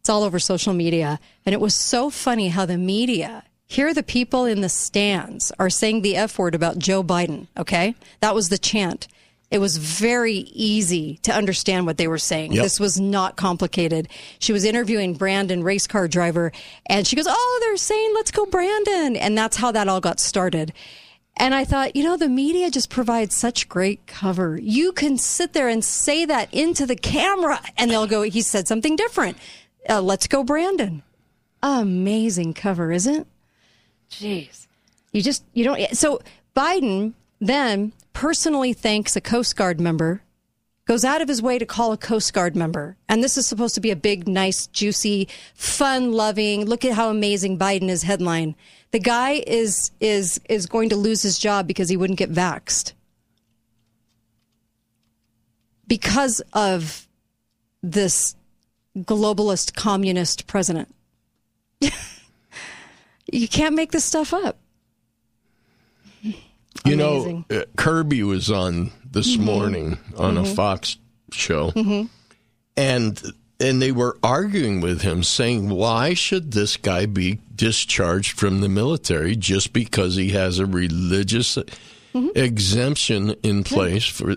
It's 0.00 0.08
all 0.08 0.22
over 0.24 0.38
social 0.38 0.72
media, 0.72 1.20
and 1.44 1.52
it 1.52 1.60
was 1.60 1.74
so 1.74 2.08
funny 2.10 2.48
how 2.48 2.64
the 2.66 2.78
media. 2.78 3.42
Here, 3.70 3.94
the 3.94 4.02
people 4.02 4.46
in 4.46 4.62
the 4.62 4.68
stands 4.68 5.52
are 5.60 5.70
saying 5.70 6.02
the 6.02 6.16
F 6.16 6.40
word 6.40 6.56
about 6.56 6.80
Joe 6.80 7.04
Biden. 7.04 7.46
Okay, 7.56 7.94
that 8.18 8.34
was 8.34 8.48
the 8.48 8.58
chant. 8.58 9.06
It 9.48 9.58
was 9.58 9.76
very 9.76 10.38
easy 10.38 11.20
to 11.22 11.32
understand 11.32 11.86
what 11.86 11.96
they 11.96 12.08
were 12.08 12.18
saying. 12.18 12.52
Yep. 12.52 12.64
This 12.64 12.80
was 12.80 12.98
not 12.98 13.36
complicated. 13.36 14.08
She 14.40 14.52
was 14.52 14.64
interviewing 14.64 15.14
Brandon, 15.14 15.62
race 15.62 15.86
car 15.86 16.08
driver, 16.08 16.50
and 16.86 17.06
she 17.06 17.14
goes, 17.14 17.28
"Oh, 17.28 17.58
they're 17.62 17.76
saying 17.76 18.10
let's 18.12 18.32
go 18.32 18.44
Brandon," 18.44 19.14
and 19.14 19.38
that's 19.38 19.58
how 19.58 19.70
that 19.70 19.86
all 19.86 20.00
got 20.00 20.18
started. 20.18 20.72
And 21.36 21.54
I 21.54 21.64
thought, 21.64 21.94
you 21.94 22.02
know, 22.02 22.16
the 22.16 22.28
media 22.28 22.72
just 22.72 22.90
provides 22.90 23.36
such 23.36 23.68
great 23.68 24.04
cover. 24.08 24.58
You 24.60 24.90
can 24.90 25.16
sit 25.16 25.52
there 25.52 25.68
and 25.68 25.84
say 25.84 26.24
that 26.24 26.52
into 26.52 26.86
the 26.86 26.96
camera, 26.96 27.60
and 27.78 27.88
they'll 27.88 28.08
go, 28.08 28.22
"He 28.22 28.42
said 28.42 28.66
something 28.66 28.96
different." 28.96 29.36
Uh, 29.88 30.00
let's 30.02 30.26
go, 30.26 30.42
Brandon. 30.42 31.04
Amazing 31.62 32.54
cover, 32.54 32.90
isn't 32.90 33.14
it? 33.14 33.26
Jeez. 34.10 34.66
You 35.12 35.22
just, 35.22 35.44
you 35.54 35.64
don't. 35.64 35.96
So 35.96 36.20
Biden 36.56 37.14
then 37.40 37.92
personally 38.12 38.72
thanks 38.72 39.16
a 39.16 39.20
Coast 39.20 39.56
Guard 39.56 39.80
member, 39.80 40.22
goes 40.86 41.04
out 41.04 41.22
of 41.22 41.28
his 41.28 41.40
way 41.40 41.58
to 41.58 41.66
call 41.66 41.92
a 41.92 41.96
Coast 41.96 42.32
Guard 42.32 42.54
member. 42.54 42.96
And 43.08 43.22
this 43.22 43.36
is 43.36 43.46
supposed 43.46 43.74
to 43.76 43.80
be 43.80 43.90
a 43.90 43.96
big, 43.96 44.28
nice, 44.28 44.66
juicy, 44.66 45.28
fun 45.54 46.12
loving, 46.12 46.66
look 46.66 46.84
at 46.84 46.94
how 46.94 47.08
amazing 47.08 47.58
Biden 47.58 47.88
is 47.88 48.02
headline. 48.02 48.54
The 48.90 48.98
guy 48.98 49.42
is, 49.46 49.90
is, 50.00 50.40
is 50.48 50.66
going 50.66 50.88
to 50.90 50.96
lose 50.96 51.22
his 51.22 51.38
job 51.38 51.66
because 51.66 51.88
he 51.88 51.96
wouldn't 51.96 52.18
get 52.18 52.32
vaxxed. 52.32 52.92
Because 55.86 56.42
of 56.52 57.08
this 57.82 58.34
globalist 58.96 59.74
communist 59.74 60.46
president. 60.46 60.94
you 63.32 63.48
can't 63.48 63.74
make 63.74 63.92
this 63.92 64.04
stuff 64.04 64.32
up. 64.34 64.58
You 66.86 66.94
Amazing. 66.94 67.44
know, 67.50 67.58
uh, 67.58 67.64
Kirby 67.76 68.22
was 68.22 68.50
on 68.50 68.90
this 69.04 69.36
Mhm. 69.36 69.40
morning 69.40 69.98
on 70.16 70.38
a 70.38 70.42
Mhm. 70.44 70.54
Fox 70.54 70.96
show, 71.32 71.72
Mhm. 71.72 72.08
and 72.76 73.20
and 73.58 73.82
they 73.82 73.92
were 73.92 74.16
arguing 74.22 74.80
with 74.80 75.02
him, 75.02 75.22
saying, 75.22 75.68
"Why 75.68 76.14
should 76.14 76.52
this 76.52 76.78
guy 76.78 77.04
be 77.04 77.38
discharged 77.54 78.38
from 78.38 78.60
the 78.62 78.68
military 78.70 79.36
just 79.36 79.74
because 79.74 80.14
he 80.16 80.30
has 80.30 80.58
a 80.58 80.64
religious 80.64 81.58
exemption 82.34 83.34
in 83.42 83.64
place 83.64 84.04
for?" 84.04 84.36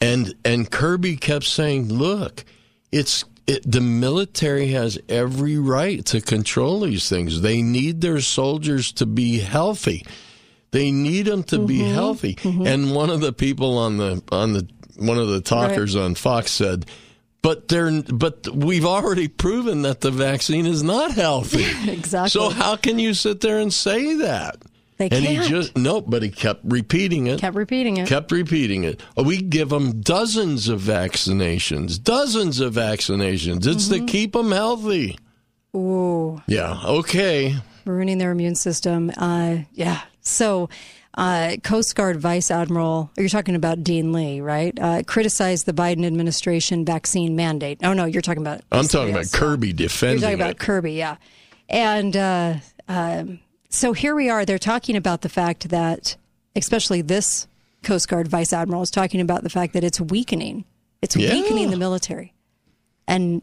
And 0.00 0.34
and 0.44 0.70
Kirby 0.70 1.16
kept 1.16 1.44
saying, 1.44 1.92
"Look, 1.92 2.44
it's." 2.90 3.24
It, 3.46 3.70
the 3.70 3.80
military 3.80 4.68
has 4.68 4.98
every 5.08 5.58
right 5.58 6.04
to 6.06 6.20
control 6.20 6.80
these 6.80 7.08
things. 7.08 7.40
They 7.40 7.60
need 7.62 8.00
their 8.00 8.20
soldiers 8.20 8.92
to 8.92 9.06
be 9.06 9.38
healthy. 9.40 10.06
They 10.70 10.90
need 10.90 11.22
them 11.26 11.42
to 11.44 11.58
be 11.66 11.78
Mm-hmm. 11.80 11.94
healthy. 11.94 12.38
And 12.44 12.94
one 12.94 13.10
of 13.10 13.20
the 13.20 13.32
people 13.32 13.78
on 13.78 13.96
the 13.98 14.22
on 14.30 14.52
the 14.52 14.66
one 14.96 15.18
of 15.18 15.28
the 15.28 15.40
talkers 15.40 15.96
on 15.96 16.14
Fox 16.14 16.50
said, 16.52 16.86
"But 17.42 17.68
they're 17.68 18.02
but 18.02 18.46
we've 18.54 18.86
already 18.86 19.26
proven 19.28 19.82
that 19.82 20.00
the 20.02 20.10
vaccine 20.12 20.64
is 20.66 20.82
not 20.82 21.10
healthy. 21.12 21.64
exactly. 21.90 22.30
So 22.30 22.48
how 22.48 22.76
can 22.76 22.98
you 22.98 23.12
sit 23.12 23.40
there 23.40 23.58
and 23.58 23.72
say 23.72 24.14
that?" 24.18 24.62
They 25.08 25.16
and 25.16 25.24
can't. 25.26 25.44
he 25.44 25.48
just 25.50 25.76
nope, 25.76 26.04
but 26.08 26.22
he 26.22 26.30
kept 26.30 26.60
repeating 26.64 27.26
it. 27.26 27.40
Kept 27.40 27.56
repeating 27.56 27.96
it. 27.98 28.08
Kept 28.08 28.32
repeating 28.32 28.84
it. 28.84 29.00
Oh, 29.16 29.22
We 29.22 29.40
give 29.42 29.68
them 29.70 30.00
dozens 30.00 30.68
of 30.68 30.80
vaccinations, 30.80 32.02
dozens 32.02 32.60
of 32.60 32.74
vaccinations. 32.74 33.66
It's 33.66 33.88
Mm-hmm. 33.88 34.06
to 34.06 34.12
keep 34.12 34.32
them 34.32 34.50
healthy. 34.52 35.18
Ooh. 35.74 36.42
Yeah. 36.46 36.80
Okay. 36.84 37.56
ruining 37.84 38.18
their 38.18 38.30
immune 38.30 38.54
system. 38.54 39.10
Uh, 39.16 39.58
yeah. 39.72 40.02
So, 40.20 40.68
uh, 41.14 41.56
Coast 41.64 41.94
Guard 41.96 42.20
Vice 42.20 42.50
Admiral, 42.50 43.10
you're 43.18 43.28
talking 43.28 43.54
about 43.56 43.82
Dean 43.82 44.12
Lee, 44.12 44.40
right? 44.40 44.72
Uh, 44.80 45.02
criticized 45.06 45.66
the 45.66 45.72
Biden 45.72 46.06
administration 46.06 46.84
vaccine 46.84 47.34
mandate. 47.36 47.80
Oh 47.82 47.92
no, 47.92 48.04
you're 48.04 48.22
talking 48.22 48.42
about. 48.42 48.60
I'm 48.70 48.86
talking 48.86 49.12
about 49.14 49.30
Kirby 49.32 49.72
defending. 49.72 50.20
You're 50.20 50.30
talking 50.30 50.40
about 50.40 50.50
it. 50.52 50.58
Kirby, 50.58 50.92
yeah. 50.92 51.16
And 51.68 52.16
uh, 52.16 52.54
um, 52.88 53.40
so 53.72 53.92
here 53.94 54.14
we 54.14 54.28
are. 54.28 54.44
They're 54.44 54.58
talking 54.58 54.96
about 54.96 55.22
the 55.22 55.28
fact 55.28 55.70
that, 55.70 56.16
especially 56.54 57.02
this 57.02 57.46
Coast 57.82 58.06
Guard 58.08 58.28
Vice 58.28 58.52
Admiral 58.52 58.82
is 58.82 58.90
talking 58.90 59.20
about 59.20 59.42
the 59.42 59.50
fact 59.50 59.72
that 59.72 59.82
it's 59.82 60.00
weakening. 60.00 60.64
It's 61.00 61.16
Yeah. 61.16 61.32
weakening 61.32 61.70
the 61.70 61.76
military, 61.76 62.32
and 63.08 63.42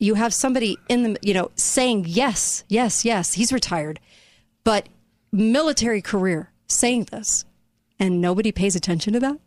you 0.00 0.14
have 0.14 0.34
somebody 0.34 0.76
in 0.88 1.02
the 1.04 1.18
you 1.22 1.34
know 1.34 1.50
saying 1.54 2.06
yes, 2.08 2.64
yes, 2.68 3.04
yes. 3.04 3.34
He's 3.34 3.52
retired, 3.52 4.00
but 4.64 4.88
military 5.32 6.00
career 6.02 6.50
saying 6.66 7.08
this, 7.12 7.44
and 8.00 8.20
nobody 8.20 8.50
pays 8.50 8.74
attention 8.74 9.12
to 9.12 9.20
that. 9.20 9.38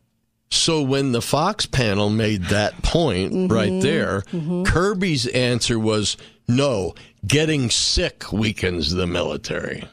So 0.51 0.81
when 0.81 1.11
the 1.11 1.21
Fox 1.21 1.65
panel 1.65 2.09
made 2.09 2.45
that 2.45 2.81
point 2.81 3.51
right 3.51 3.71
Mhm, 3.71 3.81
there, 3.81 4.21
mhm. 4.31 4.65
Kirby's 4.65 5.27
answer 5.27 5.77
was 5.77 6.15
no, 6.47 6.95
getting 7.27 7.69
sick 7.69 8.31
weakens 8.31 8.91
the 8.91 9.05
military. 9.05 9.83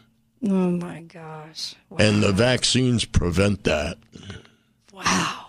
Oh 0.44 0.70
my 0.70 1.02
gosh! 1.02 1.74
And 1.98 2.22
the 2.22 2.32
vaccines 2.32 3.04
prevent 3.04 3.64
that. 3.64 3.98
Wow. 4.92 5.46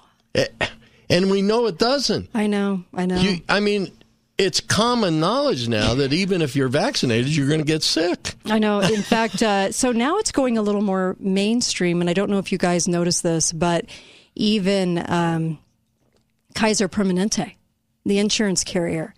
And 1.09 1.31
we 1.31 1.41
know 1.41 1.67
it 1.67 1.77
doesn't. 1.77 2.29
I 2.33 2.47
know, 2.47 2.83
I 2.93 3.05
know. 3.05 3.17
You, 3.17 3.37
I 3.47 3.59
mean, 3.59 3.91
it's 4.37 4.59
common 4.59 5.19
knowledge 5.19 5.67
now 5.67 5.95
that 5.95 6.13
even 6.13 6.41
if 6.41 6.55
you're 6.55 6.67
vaccinated, 6.67 7.35
you're 7.35 7.47
going 7.47 7.61
to 7.61 7.65
get 7.65 7.81
sick. 7.81 8.33
I 8.45 8.59
know. 8.59 8.81
In 8.81 9.01
fact, 9.03 9.41
uh, 9.41 9.71
so 9.71 9.91
now 9.91 10.17
it's 10.17 10.31
going 10.31 10.57
a 10.57 10.61
little 10.61 10.81
more 10.81 11.15
mainstream, 11.19 12.01
and 12.01 12.09
I 12.09 12.13
don't 12.13 12.29
know 12.29 12.39
if 12.39 12.51
you 12.51 12.57
guys 12.57 12.87
noticed 12.87 13.23
this, 13.23 13.53
but 13.53 13.85
even 14.35 15.03
um, 15.09 15.59
Kaiser 16.55 16.89
Permanente, 16.89 17.55
the 18.05 18.19
insurance 18.19 18.63
carrier, 18.63 19.13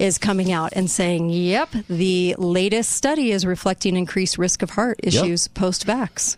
is 0.00 0.18
coming 0.18 0.50
out 0.50 0.72
and 0.74 0.90
saying, 0.90 1.28
"Yep, 1.30 1.68
the 1.88 2.34
latest 2.38 2.90
study 2.90 3.30
is 3.30 3.44
reflecting 3.44 3.96
increased 3.96 4.38
risk 4.38 4.62
of 4.62 4.70
heart 4.70 4.98
Yep. 5.02 5.12
issues 5.12 5.48
post-vax." 5.48 6.36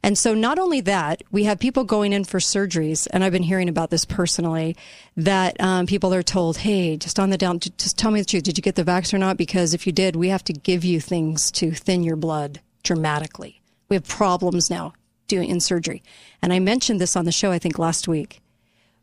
And 0.00 0.16
so, 0.16 0.32
not 0.32 0.60
only 0.60 0.80
that, 0.82 1.22
we 1.32 1.42
have 1.44 1.58
people 1.58 1.82
going 1.82 2.12
in 2.12 2.22
for 2.24 2.38
surgeries, 2.38 3.08
and 3.12 3.24
I've 3.24 3.32
been 3.32 3.42
hearing 3.42 3.68
about 3.68 3.90
this 3.90 4.04
personally. 4.04 4.76
That 5.16 5.60
um, 5.60 5.86
people 5.86 6.14
are 6.14 6.22
told, 6.22 6.58
"Hey, 6.58 6.96
just 6.96 7.18
on 7.18 7.30
the 7.30 7.36
down, 7.36 7.58
just 7.58 7.98
tell 7.98 8.12
me 8.12 8.20
the 8.20 8.24
truth. 8.24 8.44
Did 8.44 8.56
you 8.56 8.62
get 8.62 8.76
the 8.76 8.84
vax 8.84 9.12
or 9.12 9.18
not? 9.18 9.36
Because 9.36 9.74
if 9.74 9.84
you 9.86 9.92
did, 9.92 10.14
we 10.14 10.28
have 10.28 10.44
to 10.44 10.52
give 10.52 10.84
you 10.84 11.00
things 11.00 11.50
to 11.52 11.72
thin 11.72 12.04
your 12.04 12.16
blood 12.16 12.60
dramatically. 12.84 13.60
We 13.88 13.96
have 13.96 14.06
problems 14.06 14.70
now 14.70 14.92
doing 15.26 15.48
in 15.48 15.58
surgery." 15.58 16.00
And 16.40 16.52
I 16.52 16.60
mentioned 16.60 17.00
this 17.00 17.16
on 17.16 17.24
the 17.24 17.32
show, 17.32 17.50
I 17.50 17.58
think 17.58 17.76
last 17.76 18.06
week. 18.06 18.40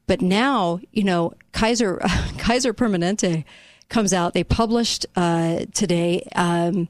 But 0.08 0.22
now, 0.22 0.80
you 0.92 1.04
know, 1.04 1.34
Kaiser 1.52 1.98
Kaiser 2.38 2.74
Permanente 2.74 3.44
comes 3.90 4.14
out. 4.14 4.34
They 4.34 4.44
published 4.44 5.06
uh, 5.16 5.66
today. 5.74 6.28
Um, 6.36 6.88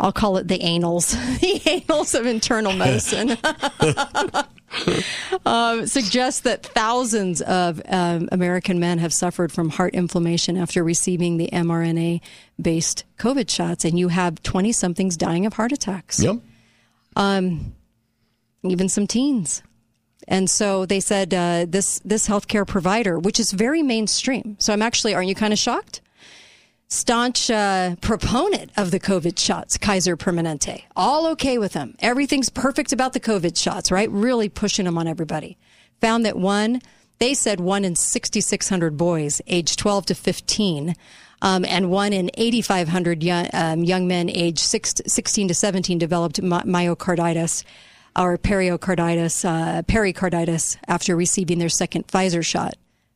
I'll 0.00 0.12
call 0.12 0.36
it 0.36 0.48
the 0.48 0.60
annals, 0.60 1.12
the 1.40 1.84
annals 1.88 2.14
of 2.14 2.26
internal 2.26 2.72
medicine. 2.72 3.36
um, 5.46 5.86
suggests 5.86 6.40
that 6.40 6.66
thousands 6.66 7.40
of 7.42 7.80
um, 7.88 8.28
American 8.32 8.80
men 8.80 8.98
have 8.98 9.12
suffered 9.12 9.52
from 9.52 9.68
heart 9.68 9.94
inflammation 9.94 10.56
after 10.56 10.82
receiving 10.82 11.36
the 11.36 11.48
mRNA 11.52 12.20
based 12.60 13.04
COVID 13.18 13.48
shots, 13.48 13.84
and 13.84 13.96
you 13.96 14.08
have 14.08 14.42
20 14.42 14.72
somethings 14.72 15.16
dying 15.16 15.46
of 15.46 15.52
heart 15.52 15.70
attacks. 15.70 16.20
Yep. 16.20 16.38
Um, 17.14 17.74
even 18.64 18.88
some 18.88 19.06
teens. 19.06 19.62
And 20.28 20.48
so 20.48 20.86
they 20.86 21.00
said 21.00 21.34
uh, 21.34 21.66
this 21.68 22.00
this 22.04 22.28
healthcare 22.28 22.66
provider, 22.66 23.18
which 23.18 23.40
is 23.40 23.52
very 23.52 23.82
mainstream. 23.82 24.56
So 24.58 24.72
I'm 24.72 24.82
actually, 24.82 25.14
aren't 25.14 25.28
you 25.28 25.34
kind 25.34 25.52
of 25.52 25.58
shocked? 25.58 26.00
Staunch 26.88 27.50
uh, 27.50 27.96
proponent 28.02 28.70
of 28.76 28.90
the 28.90 29.00
COVID 29.00 29.38
shots, 29.38 29.78
Kaiser 29.78 30.14
Permanente. 30.14 30.82
All 30.94 31.26
okay 31.28 31.56
with 31.56 31.72
them. 31.72 31.96
Everything's 32.00 32.50
perfect 32.50 32.92
about 32.92 33.14
the 33.14 33.20
COVID 33.20 33.56
shots, 33.56 33.90
right? 33.90 34.10
Really 34.10 34.50
pushing 34.50 34.84
them 34.84 34.98
on 34.98 35.08
everybody. 35.08 35.56
Found 36.02 36.26
that 36.26 36.36
one, 36.36 36.82
they 37.18 37.32
said 37.32 37.60
one 37.60 37.86
in 37.86 37.96
6,600 37.96 38.98
boys 38.98 39.40
aged 39.46 39.78
12 39.78 40.06
to 40.06 40.14
15, 40.14 40.94
um, 41.40 41.64
and 41.64 41.90
one 41.90 42.12
in 42.12 42.30
8,500 42.34 43.22
young, 43.22 43.48
um, 43.54 43.84
young 43.84 44.06
men 44.06 44.28
aged 44.28 44.58
six, 44.58 44.92
16 45.06 45.48
to 45.48 45.54
17 45.54 45.96
developed 45.96 46.42
my- 46.42 46.62
myocarditis 46.62 47.64
or 48.16 48.36
periocarditis, 48.38 49.44
uh, 49.44 49.82
pericarditis 49.82 50.76
after 50.86 51.16
receiving 51.16 51.58
their 51.58 51.68
second 51.68 52.06
Pfizer 52.08 52.44
shot. 52.44 52.74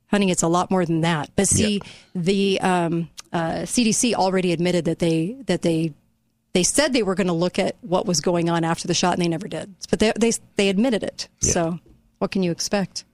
Honey, 0.09 0.31
it's 0.31 0.43
a 0.43 0.49
lot 0.49 0.71
more 0.71 0.87
than 0.87 1.01
that. 1.03 1.31
But 1.37 1.49
see, 1.49 1.81
the 2.15 2.61
um, 2.61 3.11
uh, 3.33 3.63
CDC 3.65 4.15
already 4.15 4.53
admitted 4.53 4.85
that 4.87 4.99
they 5.01 5.37
that 5.47 5.63
they 5.63 5.93
they 6.53 6.63
said 6.63 6.93
they 6.93 7.03
were 7.03 7.15
going 7.17 7.27
to 7.27 7.33
look 7.33 7.59
at 7.59 7.77
what 7.83 8.07
was 8.07 8.21
going 8.21 8.49
on 8.49 8.65
after 8.65 8.87
the 8.89 8.95
shot, 8.95 9.15
and 9.15 9.23
they 9.23 9.29
never 9.29 9.49
did. 9.49 9.75
But 9.91 9.99
they 9.99 10.13
they 10.19 10.33
they 10.55 10.69
admitted 10.69 11.03
it. 11.03 11.29
So 11.41 11.81
what 12.19 12.31
can 12.31 12.43
you 12.43 12.51
expect? 12.53 13.05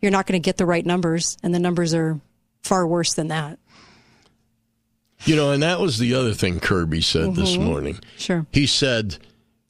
You're 0.00 0.12
not 0.12 0.26
going 0.26 0.40
to 0.40 0.44
get 0.44 0.56
the 0.56 0.66
right 0.66 0.86
numbers, 0.86 1.36
and 1.42 1.54
the 1.54 1.58
numbers 1.58 1.92
are 1.94 2.20
far 2.62 2.86
worse 2.86 3.14
than 3.14 3.28
that. 3.28 3.58
You 5.24 5.36
know, 5.36 5.52
and 5.52 5.62
that 5.62 5.80
was 5.80 5.98
the 5.98 6.14
other 6.14 6.32
thing 6.34 6.60
Kirby 6.60 7.00
said 7.00 7.34
this 7.34 7.56
Mhm. 7.56 7.64
morning. 7.64 7.98
Sure. 8.18 8.46
He 8.52 8.66
said, 8.66 9.16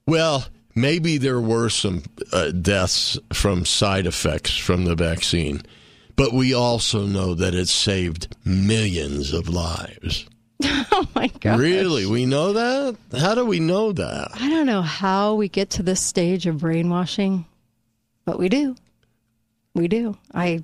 well, 0.06 0.46
maybe 0.74 1.18
there 1.18 1.40
were 1.40 1.68
some 1.68 2.02
uh, 2.32 2.50
deaths 2.50 3.18
from 3.32 3.64
side 3.64 4.06
effects 4.06 4.56
from 4.56 4.84
the 4.84 4.94
vaccine, 4.94 5.62
but 6.16 6.32
we 6.32 6.54
also 6.54 7.06
know 7.06 7.34
that 7.34 7.54
it 7.54 7.68
saved 7.68 8.34
millions 8.44 9.32
of 9.32 9.48
lives. 9.48 10.26
oh 10.62 11.08
my 11.14 11.28
god! 11.40 11.58
Really? 11.58 12.06
We 12.06 12.26
know 12.26 12.52
that? 12.52 12.96
How 13.18 13.34
do 13.34 13.44
we 13.44 13.60
know 13.60 13.92
that? 13.92 14.28
I 14.34 14.48
don't 14.48 14.66
know 14.66 14.82
how 14.82 15.34
we 15.34 15.48
get 15.48 15.70
to 15.70 15.82
this 15.82 16.00
stage 16.00 16.46
of 16.46 16.58
brainwashing, 16.58 17.44
but 18.24 18.38
we 18.38 18.48
do. 18.48 18.76
We 19.74 19.88
do. 19.88 20.16
I 20.32 20.62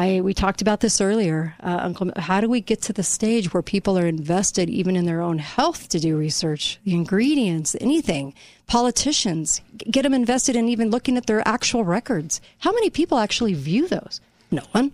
I 0.00 0.22
we 0.22 0.32
talked 0.32 0.62
about 0.62 0.80
this 0.80 0.98
earlier, 0.98 1.54
uh, 1.62 1.80
Uncle. 1.82 2.10
How 2.16 2.40
do 2.40 2.48
we 2.48 2.62
get 2.62 2.80
to 2.82 2.94
the 2.94 3.02
stage 3.02 3.52
where 3.52 3.62
people 3.62 3.98
are 3.98 4.06
invested 4.06 4.70
even 4.70 4.96
in 4.96 5.04
their 5.04 5.20
own 5.20 5.36
health 5.36 5.90
to 5.90 6.00
do 6.00 6.16
research, 6.16 6.80
the 6.84 6.94
ingredients, 6.94 7.76
anything? 7.78 8.32
Politicians 8.66 9.60
get 9.76 10.04
them 10.04 10.14
invested 10.14 10.56
in 10.56 10.70
even 10.70 10.88
looking 10.88 11.18
at 11.18 11.26
their 11.26 11.46
actual 11.46 11.84
records. 11.84 12.40
How 12.60 12.72
many 12.72 12.88
people 12.88 13.18
actually 13.18 13.52
view 13.52 13.88
those? 13.88 14.22
No 14.50 14.62
one. 14.72 14.92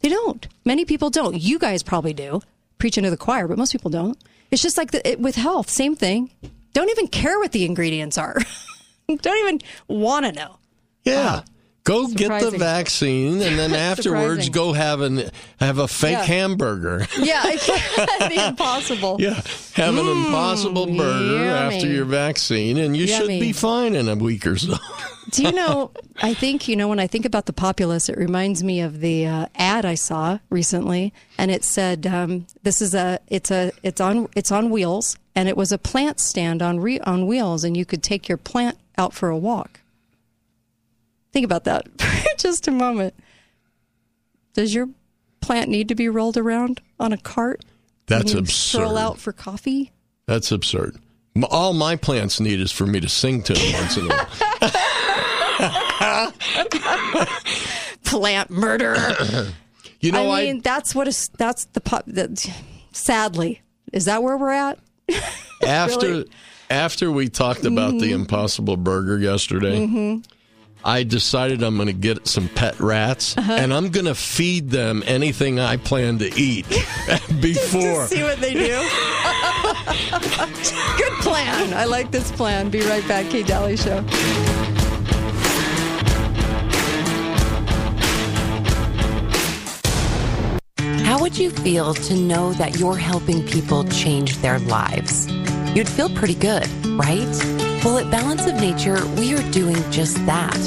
They 0.00 0.10
don't. 0.10 0.46
Many 0.66 0.84
people 0.84 1.08
don't. 1.08 1.40
You 1.40 1.58
guys 1.58 1.82
probably 1.82 2.12
do, 2.12 2.42
preaching 2.76 3.04
to 3.04 3.10
the 3.10 3.16
choir, 3.16 3.48
but 3.48 3.56
most 3.56 3.72
people 3.72 3.90
don't. 3.90 4.18
It's 4.50 4.60
just 4.60 4.76
like 4.76 4.90
the, 4.90 5.08
it, 5.08 5.18
with 5.18 5.36
health, 5.36 5.70
same 5.70 5.96
thing. 5.96 6.30
Don't 6.74 6.90
even 6.90 7.08
care 7.08 7.38
what 7.38 7.52
the 7.52 7.64
ingredients 7.64 8.18
are. 8.18 8.36
don't 9.08 9.38
even 9.38 9.60
want 9.88 10.26
to 10.26 10.32
know. 10.32 10.58
Yeah. 11.04 11.40
Go 11.86 12.08
get 12.08 12.42
the 12.42 12.50
vaccine, 12.50 13.40
and 13.40 13.56
then 13.56 13.72
afterwards 13.92 14.48
go 14.48 14.72
have 14.72 15.00
an 15.02 15.30
have 15.60 15.78
a 15.78 15.86
fake 15.86 16.12
Yeah. 16.18 16.24
hamburger. 16.24 17.06
Yeah, 17.16 17.42
the 17.44 18.44
impossible. 18.48 19.16
Yeah, 19.20 19.40
have 19.74 19.96
an 19.96 20.08
impossible 20.08 20.86
burger 20.86 21.48
after 21.48 21.86
Mm, 21.86 21.94
your 21.94 22.04
vaccine, 22.04 22.76
and 22.78 22.96
you 22.96 23.06
should 23.06 23.28
be 23.28 23.52
fine 23.52 23.94
in 23.94 24.08
a 24.08 24.16
week 24.16 24.46
or 24.48 24.56
so. 24.58 24.74
Do 25.30 25.42
you 25.44 25.52
know? 25.52 25.90
I 26.22 26.34
think 26.34 26.66
you 26.66 26.74
know 26.74 26.88
when 26.88 26.98
I 26.98 27.06
think 27.06 27.24
about 27.24 27.46
the 27.46 27.52
populace, 27.52 28.08
it 28.08 28.16
reminds 28.18 28.64
me 28.64 28.80
of 28.80 28.98
the 29.00 29.26
uh, 29.26 29.46
ad 29.54 29.84
I 29.84 29.94
saw 29.94 30.38
recently, 30.50 31.12
and 31.38 31.50
it 31.52 31.62
said, 31.62 32.04
um, 32.06 32.46
"This 32.64 32.82
is 32.82 32.94
a 32.96 33.20
it's 33.28 33.50
a 33.52 33.70
it's 33.84 34.00
on 34.00 34.28
it's 34.34 34.50
on 34.50 34.70
wheels, 34.70 35.18
and 35.36 35.48
it 35.48 35.56
was 35.56 35.70
a 35.70 35.78
plant 35.78 36.18
stand 36.18 36.62
on 36.62 36.80
re- 36.80 37.00
on 37.00 37.26
wheels, 37.28 37.62
and 37.62 37.76
you 37.76 37.84
could 37.84 38.02
take 38.02 38.28
your 38.28 38.38
plant 38.38 38.76
out 38.98 39.14
for 39.14 39.28
a 39.28 39.38
walk." 39.38 39.80
Think 41.36 41.44
about 41.44 41.64
that 41.64 41.86
for 42.00 42.28
just 42.38 42.66
a 42.66 42.70
moment. 42.70 43.12
Does 44.54 44.74
your 44.74 44.88
plant 45.42 45.68
need 45.68 45.86
to 45.88 45.94
be 45.94 46.08
rolled 46.08 46.38
around 46.38 46.80
on 46.98 47.12
a 47.12 47.18
cart? 47.18 47.62
That's 48.06 48.32
absurd. 48.32 48.78
Stroll 48.80 48.96
out 48.96 49.18
for 49.18 49.34
coffee. 49.34 49.92
That's 50.24 50.50
absurd. 50.50 50.96
All 51.50 51.74
my 51.74 51.94
plants 51.96 52.40
need 52.40 52.58
is 52.58 52.72
for 52.72 52.86
me 52.86 53.00
to 53.00 53.08
sing 53.10 53.42
to 53.42 53.52
them 53.52 53.72
once 53.74 53.98
in 53.98 54.10
a 54.10 54.26
while. 56.00 56.32
Plant 58.04 58.48
murder. 58.50 58.96
You 60.00 60.12
know, 60.12 60.30
I 60.30 60.40
I- 60.40 60.44
mean, 60.44 60.60
that's 60.62 60.94
what 60.94 61.06
is 61.08 61.28
that's 61.36 61.64
the 61.66 61.80
pop. 61.82 62.04
That, 62.06 62.46
sadly, 62.92 63.60
is 63.92 64.04
that 64.06 64.22
where 64.22 64.36
we're 64.36 64.50
at? 64.52 64.78
after 65.66 66.06
Really? 66.06 66.30
after 66.70 67.10
we 67.10 67.28
talked 67.28 67.64
about 67.66 67.98
the 67.98 68.12
Impossible 68.12 68.76
Burger 68.76 69.18
yesterday, 69.18 69.80
Mm-hmm. 69.80 70.20
I 70.84 71.02
decided 71.02 71.62
I'm 71.62 71.76
going 71.76 71.88
to 71.88 71.92
get 71.92 72.28
some 72.28 72.48
pet 72.48 72.78
rats 72.78 73.36
Uh-huh. 73.36 73.52
and 73.52 73.72
I'm 73.74 73.90
going 73.90 74.06
to 74.06 74.14
feed 74.14 74.70
them 74.70 75.02
anything 75.06 75.58
I 75.58 75.76
plan 75.78 76.18
to 76.18 76.32
eat 76.40 76.66
before. 77.40 78.06
See 78.06 78.22
what 78.22 78.38
they 78.40 78.54
do. 78.54 78.68
Good 80.98 81.12
plan. 81.22 81.74
I 81.74 81.84
like 81.88 82.10
this 82.12 82.30
plan. 82.30 82.70
Be 82.70 82.80
right 82.82 83.06
back, 83.08 83.26
Kate 83.30 83.46
Dalley 83.46 83.76
Show. 83.76 84.04
How 91.04 91.20
would 91.20 91.38
you 91.38 91.50
feel 91.50 91.94
to 91.94 92.14
know 92.14 92.52
that 92.54 92.78
you're 92.78 92.96
helping 92.96 93.44
people 93.46 93.84
change 93.84 94.36
their 94.38 94.58
lives? 94.60 95.26
You'd 95.74 95.88
feel 95.88 96.08
pretty 96.10 96.34
good, 96.34 96.66
right? 96.98 97.26
Well, 97.86 97.98
at 97.98 98.10
Balance 98.10 98.48
of 98.48 98.56
Nature, 98.56 99.06
we 99.14 99.32
are 99.32 99.50
doing 99.52 99.76
just 99.92 100.16
that. 100.26 100.58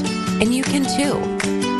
And 0.41 0.55
you 0.55 0.63
can 0.63 0.85
too. 0.85 1.19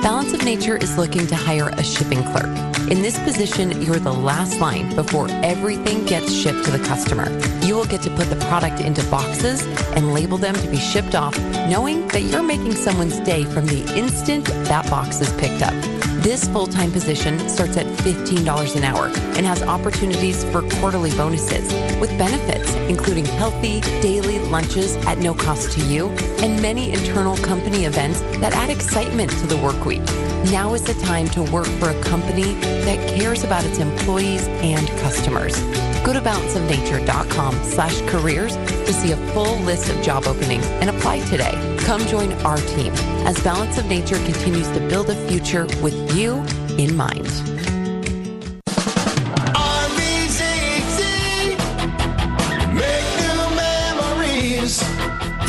Balance 0.02 0.34
of 0.34 0.44
Nature 0.44 0.76
is 0.76 0.98
looking 0.98 1.26
to 1.28 1.36
hire 1.38 1.70
a 1.70 1.82
shipping 1.82 2.22
clerk. 2.24 2.54
In 2.92 3.02
this 3.02 3.18
position, 3.20 3.82
you're 3.82 4.00
the 4.00 4.12
last 4.12 4.60
line 4.60 4.94
before 4.98 5.30
everything 5.30 6.06
gets 6.06 6.30
shipped 6.34 6.66
to 6.66 6.72
the 6.72 6.80
customer. 6.80 7.32
You 7.66 7.76
will 7.76 7.86
get 7.86 8.02
to 8.02 8.10
put 8.18 8.30
the 8.30 8.36
product 8.48 8.82
into 8.82 9.02
boxes 9.10 9.66
and 9.96 10.14
label 10.14 10.38
them 10.38 10.56
to 10.56 10.68
be 10.68 10.76
shipped 10.76 11.16
off, 11.16 11.40
knowing 11.70 12.10
that 12.10 12.24
you're 12.24 12.44
making 12.44 12.74
someone's 12.74 13.22
day 13.22 13.46
from 13.46 13.66
the 13.66 13.98
instant 13.98 14.44
that 14.44 14.90
box 14.90 15.22
is 15.22 15.32
picked 15.38 15.62
up. 15.62 15.99
This 16.30 16.48
full 16.48 16.68
time 16.68 16.92
position 16.92 17.50
starts 17.50 17.76
at 17.76 17.88
$15 17.88 18.76
an 18.76 18.84
hour 18.84 19.08
and 19.36 19.48
has 19.48 19.64
opportunities 19.64 20.44
for 20.52 20.62
quarterly 20.78 21.10
bonuses 21.18 21.74
with 22.00 22.16
benefits, 22.20 22.76
including 22.88 23.26
healthy 23.26 23.82
daily 24.00 24.38
lunches 24.38 24.96
at 25.08 25.18
no 25.18 25.34
cost 25.34 25.72
to 25.72 25.82
you 25.88 26.10
and 26.44 26.62
many 26.62 26.92
internal 26.92 27.36
company 27.38 27.86
events 27.86 28.22
that 28.42 28.54
add 28.54 28.70
excitement 28.70 29.32
to 29.32 29.48
the 29.48 29.58
work 29.58 29.84
week. 29.86 30.04
Now 30.52 30.76
is 30.76 30.84
the 30.84 30.94
time 31.04 31.28
to 31.30 31.42
work 31.52 31.66
for 31.80 31.90
a 31.90 32.00
company 32.04 32.54
that 32.86 33.18
cares 33.18 33.44
about 33.44 33.66
its 33.66 33.80
employees 33.80 34.48
and 34.62 34.88
customers. 35.02 35.58
Go 36.04 36.14
to 36.14 36.22
balanceofnature.com 36.22 37.56
slash 37.64 38.02
careers 38.10 38.56
to 38.56 38.94
see 38.94 39.12
a 39.12 39.18
full 39.34 39.58
list 39.60 39.90
of 39.90 40.02
job 40.02 40.26
openings 40.26 40.66
and 40.82 40.90
apply 40.90 41.20
today. 41.26 41.54
Come 41.80 42.02
join 42.08 42.32
our 42.44 42.58
team 42.58 42.94
as 43.26 43.42
Balance 43.44 43.78
of 43.78 43.86
Nature 43.88 44.18
continues 44.26 44.70
to 44.72 44.80
build 44.88 45.10
a 45.10 45.28
future 45.28 45.66
with 45.82 46.16
you 46.16 46.44
in 46.78 46.96
mind. 46.96 47.28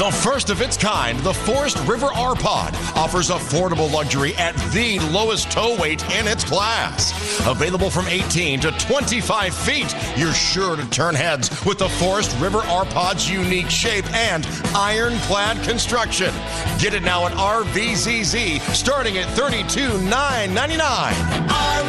The 0.00 0.10
first 0.10 0.48
of 0.48 0.62
its 0.62 0.78
kind, 0.78 1.18
the 1.18 1.34
Forest 1.34 1.76
River 1.86 2.06
R-Pod 2.06 2.74
offers 2.96 3.28
affordable 3.28 3.92
luxury 3.92 4.34
at 4.36 4.56
the 4.72 4.98
lowest 5.12 5.50
tow 5.50 5.76
weight 5.78 6.02
in 6.14 6.26
its 6.26 6.42
class. 6.42 7.12
Available 7.46 7.90
from 7.90 8.06
18 8.08 8.60
to 8.60 8.70
25 8.70 9.54
feet, 9.54 9.94
you're 10.16 10.32
sure 10.32 10.74
to 10.74 10.88
turn 10.88 11.14
heads 11.14 11.50
with 11.66 11.76
the 11.76 11.90
Forest 11.90 12.34
River 12.40 12.60
R-Pod's 12.60 13.28
unique 13.28 13.68
shape 13.68 14.10
and 14.14 14.46
ironclad 14.74 15.62
construction. 15.68 16.32
Get 16.78 16.94
it 16.94 17.02
now 17.02 17.26
at 17.26 17.32
RVZZ, 17.32 18.58
starting 18.74 19.18
at 19.18 19.26
$32,999. 19.36 21.12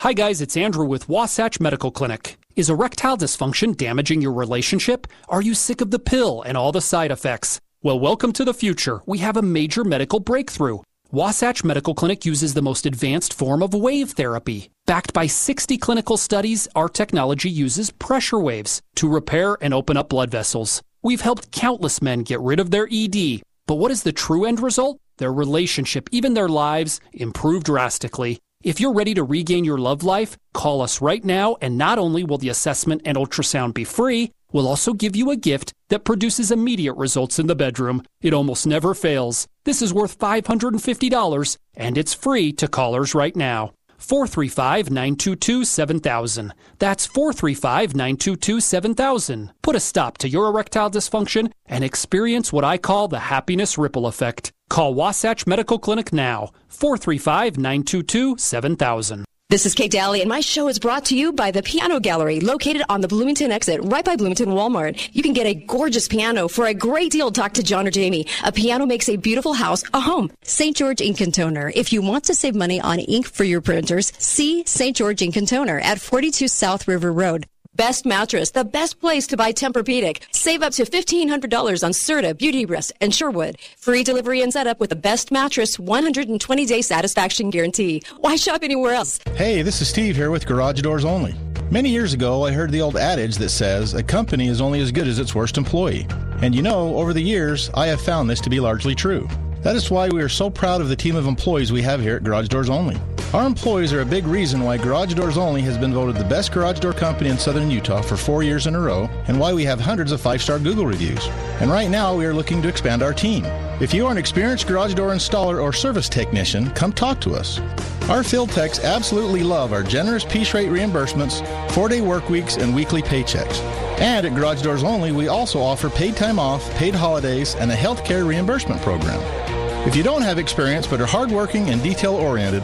Hi, 0.00 0.14
guys, 0.14 0.40
it's 0.40 0.56
Andrew 0.56 0.86
with 0.86 1.06
Wasatch 1.06 1.60
Medical 1.60 1.90
Clinic. 1.90 2.37
Is 2.58 2.70
erectile 2.70 3.16
dysfunction 3.16 3.76
damaging 3.76 4.20
your 4.20 4.32
relationship? 4.32 5.06
Are 5.28 5.40
you 5.40 5.54
sick 5.54 5.80
of 5.80 5.92
the 5.92 6.00
pill 6.00 6.42
and 6.42 6.56
all 6.56 6.72
the 6.72 6.80
side 6.80 7.12
effects? 7.12 7.60
Well, 7.84 8.00
welcome 8.00 8.32
to 8.32 8.44
the 8.44 8.52
future. 8.52 9.00
We 9.06 9.18
have 9.18 9.36
a 9.36 9.42
major 9.42 9.84
medical 9.84 10.18
breakthrough. 10.18 10.80
Wasatch 11.12 11.62
Medical 11.62 11.94
Clinic 11.94 12.26
uses 12.26 12.54
the 12.54 12.60
most 12.60 12.84
advanced 12.84 13.32
form 13.32 13.62
of 13.62 13.74
wave 13.74 14.10
therapy. 14.10 14.70
Backed 14.86 15.12
by 15.12 15.28
60 15.28 15.78
clinical 15.78 16.16
studies, 16.16 16.66
our 16.74 16.88
technology 16.88 17.48
uses 17.48 17.92
pressure 17.92 18.40
waves 18.40 18.82
to 18.96 19.08
repair 19.08 19.56
and 19.60 19.72
open 19.72 19.96
up 19.96 20.08
blood 20.08 20.32
vessels. 20.32 20.82
We've 21.00 21.20
helped 21.20 21.52
countless 21.52 22.02
men 22.02 22.24
get 22.24 22.40
rid 22.40 22.58
of 22.58 22.72
their 22.72 22.88
ED. 22.90 23.40
But 23.68 23.76
what 23.76 23.92
is 23.92 24.02
the 24.02 24.10
true 24.10 24.44
end 24.44 24.58
result? 24.58 24.98
Their 25.18 25.32
relationship, 25.32 26.08
even 26.10 26.34
their 26.34 26.48
lives, 26.48 27.00
improve 27.12 27.62
drastically. 27.62 28.40
If 28.64 28.80
you're 28.80 28.92
ready 28.92 29.14
to 29.14 29.22
regain 29.22 29.64
your 29.64 29.78
love 29.78 30.02
life, 30.02 30.36
call 30.52 30.82
us 30.82 31.00
right 31.00 31.24
now, 31.24 31.56
and 31.60 31.78
not 31.78 31.96
only 31.96 32.24
will 32.24 32.38
the 32.38 32.48
assessment 32.48 33.02
and 33.04 33.16
ultrasound 33.16 33.72
be 33.72 33.84
free, 33.84 34.32
we'll 34.50 34.66
also 34.66 34.94
give 34.94 35.14
you 35.14 35.30
a 35.30 35.36
gift 35.36 35.72
that 35.90 36.04
produces 36.04 36.50
immediate 36.50 36.94
results 36.94 37.38
in 37.38 37.46
the 37.46 37.54
bedroom. 37.54 38.02
It 38.20 38.34
almost 38.34 38.66
never 38.66 38.94
fails. 38.94 39.46
This 39.62 39.80
is 39.80 39.94
worth 39.94 40.18
$550, 40.18 41.56
and 41.76 41.96
it's 41.96 42.14
free 42.14 42.52
to 42.54 42.66
callers 42.66 43.14
right 43.14 43.36
now. 43.36 43.74
435 43.98 44.90
922 44.90 45.64
7000. 45.64 46.52
That's 46.80 47.06
435 47.06 47.94
922 47.94 48.60
7000. 48.60 49.52
Put 49.62 49.76
a 49.76 49.80
stop 49.80 50.18
to 50.18 50.28
your 50.28 50.48
erectile 50.48 50.90
dysfunction 50.90 51.52
and 51.66 51.84
experience 51.84 52.52
what 52.52 52.64
I 52.64 52.76
call 52.76 53.06
the 53.06 53.20
happiness 53.20 53.78
ripple 53.78 54.08
effect. 54.08 54.52
Call 54.68 54.94
Wasatch 54.94 55.46
Medical 55.46 55.78
Clinic 55.78 56.12
now. 56.12 56.50
435 56.68 57.56
922 57.56 58.36
7000. 58.38 59.24
This 59.50 59.64
is 59.64 59.74
Kate 59.74 59.90
Dalley, 59.90 60.20
and 60.20 60.28
my 60.28 60.40
show 60.40 60.68
is 60.68 60.78
brought 60.78 61.06
to 61.06 61.16
you 61.16 61.32
by 61.32 61.50
the 61.50 61.62
Piano 61.62 62.00
Gallery, 62.00 62.38
located 62.38 62.82
on 62.90 63.00
the 63.00 63.08
Bloomington 63.08 63.50
exit, 63.50 63.80
right 63.82 64.04
by 64.04 64.14
Bloomington 64.14 64.50
Walmart. 64.50 65.08
You 65.14 65.22
can 65.22 65.32
get 65.32 65.46
a 65.46 65.54
gorgeous 65.54 66.06
piano 66.06 66.48
for 66.48 66.66
a 66.66 66.74
great 66.74 67.12
deal. 67.12 67.30
Talk 67.30 67.54
to 67.54 67.62
John 67.62 67.88
or 67.88 67.90
Jamie. 67.90 68.26
A 68.44 68.52
piano 68.52 68.84
makes 68.84 69.08
a 69.08 69.16
beautiful 69.16 69.54
house 69.54 69.82
a 69.94 70.00
home. 70.00 70.30
St. 70.42 70.76
George 70.76 71.00
Ink 71.00 71.22
and 71.22 71.32
Toner. 71.32 71.72
If 71.74 71.94
you 71.94 72.02
want 72.02 72.24
to 72.24 72.34
save 72.34 72.54
money 72.54 72.78
on 72.78 72.98
ink 72.98 73.26
for 73.26 73.44
your 73.44 73.62
printers, 73.62 74.12
see 74.18 74.64
St. 74.66 74.94
George 74.94 75.22
Ink 75.22 75.36
and 75.36 75.48
Toner 75.48 75.80
at 75.80 75.98
42 75.98 76.46
South 76.46 76.86
River 76.86 77.10
Road. 77.10 77.46
Best 77.78 78.04
mattress, 78.04 78.50
the 78.50 78.64
best 78.64 78.98
place 78.98 79.28
to 79.28 79.36
buy 79.36 79.52
Tempur-Pedic. 79.52 80.24
Save 80.32 80.62
up 80.62 80.72
to 80.72 80.82
$1,500 80.82 81.84
on 81.84 81.92
Serta, 81.92 82.36
Beauty 82.36 82.66
Rest, 82.66 82.92
and 83.00 83.14
Sherwood. 83.14 83.56
Free 83.78 84.02
delivery 84.02 84.42
and 84.42 84.52
setup 84.52 84.80
with 84.80 84.90
the 84.90 84.96
best 84.96 85.30
mattress, 85.30 85.76
120-day 85.76 86.82
satisfaction 86.82 87.50
guarantee. 87.50 88.02
Why 88.16 88.34
shop 88.34 88.64
anywhere 88.64 88.94
else? 88.94 89.20
Hey, 89.36 89.62
this 89.62 89.80
is 89.80 89.88
Steve 89.88 90.16
here 90.16 90.32
with 90.32 90.44
Garage 90.44 90.80
Doors 90.80 91.04
Only. 91.04 91.36
Many 91.70 91.90
years 91.90 92.14
ago, 92.14 92.44
I 92.44 92.50
heard 92.50 92.72
the 92.72 92.80
old 92.80 92.96
adage 92.96 93.36
that 93.36 93.50
says 93.50 93.94
a 93.94 94.02
company 94.02 94.48
is 94.48 94.60
only 94.60 94.80
as 94.80 94.90
good 94.90 95.06
as 95.06 95.20
its 95.20 95.32
worst 95.32 95.56
employee. 95.56 96.04
And 96.42 96.56
you 96.56 96.62
know, 96.62 96.96
over 96.96 97.12
the 97.12 97.22
years, 97.22 97.70
I 97.74 97.86
have 97.86 98.00
found 98.00 98.28
this 98.28 98.40
to 98.40 98.50
be 98.50 98.58
largely 98.58 98.96
true. 98.96 99.28
That 99.62 99.74
is 99.74 99.90
why 99.90 100.08
we 100.08 100.22
are 100.22 100.28
so 100.28 100.50
proud 100.50 100.80
of 100.80 100.88
the 100.88 100.96
team 100.96 101.16
of 101.16 101.26
employees 101.26 101.72
we 101.72 101.82
have 101.82 102.00
here 102.00 102.16
at 102.16 102.22
Garage 102.22 102.48
Doors 102.48 102.70
Only. 102.70 102.96
Our 103.34 103.44
employees 103.44 103.92
are 103.92 104.00
a 104.00 104.06
big 104.06 104.26
reason 104.26 104.62
why 104.62 104.78
Garage 104.78 105.14
Doors 105.14 105.36
Only 105.36 105.60
has 105.62 105.76
been 105.76 105.92
voted 105.92 106.16
the 106.16 106.24
best 106.24 106.52
garage 106.52 106.78
door 106.78 106.92
company 106.92 107.28
in 107.28 107.38
southern 107.38 107.70
Utah 107.70 108.00
for 108.00 108.16
four 108.16 108.42
years 108.42 108.66
in 108.66 108.74
a 108.74 108.80
row, 108.80 109.10
and 109.26 109.38
why 109.38 109.52
we 109.52 109.64
have 109.64 109.80
hundreds 109.80 110.12
of 110.12 110.20
five 110.20 110.40
star 110.40 110.58
Google 110.58 110.86
reviews. 110.86 111.26
And 111.60 111.70
right 111.70 111.90
now, 111.90 112.16
we 112.16 112.24
are 112.24 112.32
looking 112.32 112.62
to 112.62 112.68
expand 112.68 113.02
our 113.02 113.12
team. 113.12 113.44
If 113.80 113.92
you 113.92 114.06
are 114.06 114.12
an 114.12 114.16
experienced 114.16 114.66
garage 114.66 114.94
door 114.94 115.10
installer 115.10 115.62
or 115.62 115.72
service 115.72 116.08
technician, 116.08 116.70
come 116.70 116.92
talk 116.92 117.20
to 117.22 117.34
us. 117.34 117.60
Our 118.08 118.22
field 118.24 118.50
techs 118.50 118.82
absolutely 118.82 119.42
love 119.42 119.72
our 119.72 119.82
generous 119.82 120.24
piece 120.24 120.54
rate 120.54 120.70
reimbursements, 120.70 121.44
four 121.72 121.88
day 121.88 122.00
work 122.00 122.30
weeks, 122.30 122.56
and 122.56 122.74
weekly 122.74 123.02
paychecks. 123.02 123.60
And 123.98 124.24
at 124.24 124.34
Garage 124.34 124.62
Doors 124.62 124.84
Only, 124.84 125.10
we 125.12 125.26
also 125.28 125.60
offer 125.60 125.90
paid 125.90 126.16
time 126.16 126.38
off, 126.38 126.70
paid 126.76 126.94
holidays, 126.94 127.56
and 127.56 127.70
a 127.70 127.76
health 127.76 128.04
care 128.04 128.24
reimbursement 128.24 128.80
program. 128.80 129.47
If 129.86 129.96
you 129.96 130.02
don't 130.02 130.22
have 130.22 130.38
experience 130.38 130.86
but 130.86 131.00
are 131.00 131.06
hardworking 131.06 131.70
and 131.70 131.82
detail 131.82 132.14
oriented, 132.14 132.62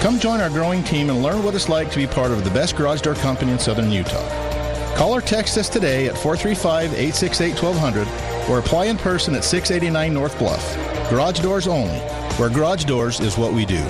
come 0.00 0.20
join 0.20 0.40
our 0.40 0.50
growing 0.50 0.84
team 0.84 1.10
and 1.10 1.22
learn 1.22 1.42
what 1.42 1.54
it's 1.54 1.68
like 1.68 1.90
to 1.90 1.96
be 1.96 2.06
part 2.06 2.30
of 2.30 2.44
the 2.44 2.50
best 2.50 2.76
garage 2.76 3.00
door 3.00 3.14
company 3.14 3.50
in 3.50 3.58
southern 3.58 3.90
Utah. 3.90 4.28
Call 4.94 5.14
or 5.14 5.20
text 5.20 5.56
us 5.56 5.68
today 5.68 6.06
at 6.06 6.16
435 6.16 6.92
868 6.92 7.62
1200 7.62 8.48
or 8.48 8.58
apply 8.58 8.84
in 8.84 8.98
person 8.98 9.34
at 9.34 9.42
689 9.42 10.12
North 10.12 10.38
Bluff. 10.38 10.76
Garage 11.08 11.40
Doors 11.40 11.66
Only, 11.66 11.98
where 12.38 12.50
garage 12.50 12.84
doors 12.84 13.18
is 13.20 13.36
what 13.38 13.52
we 13.52 13.64
do. 13.64 13.82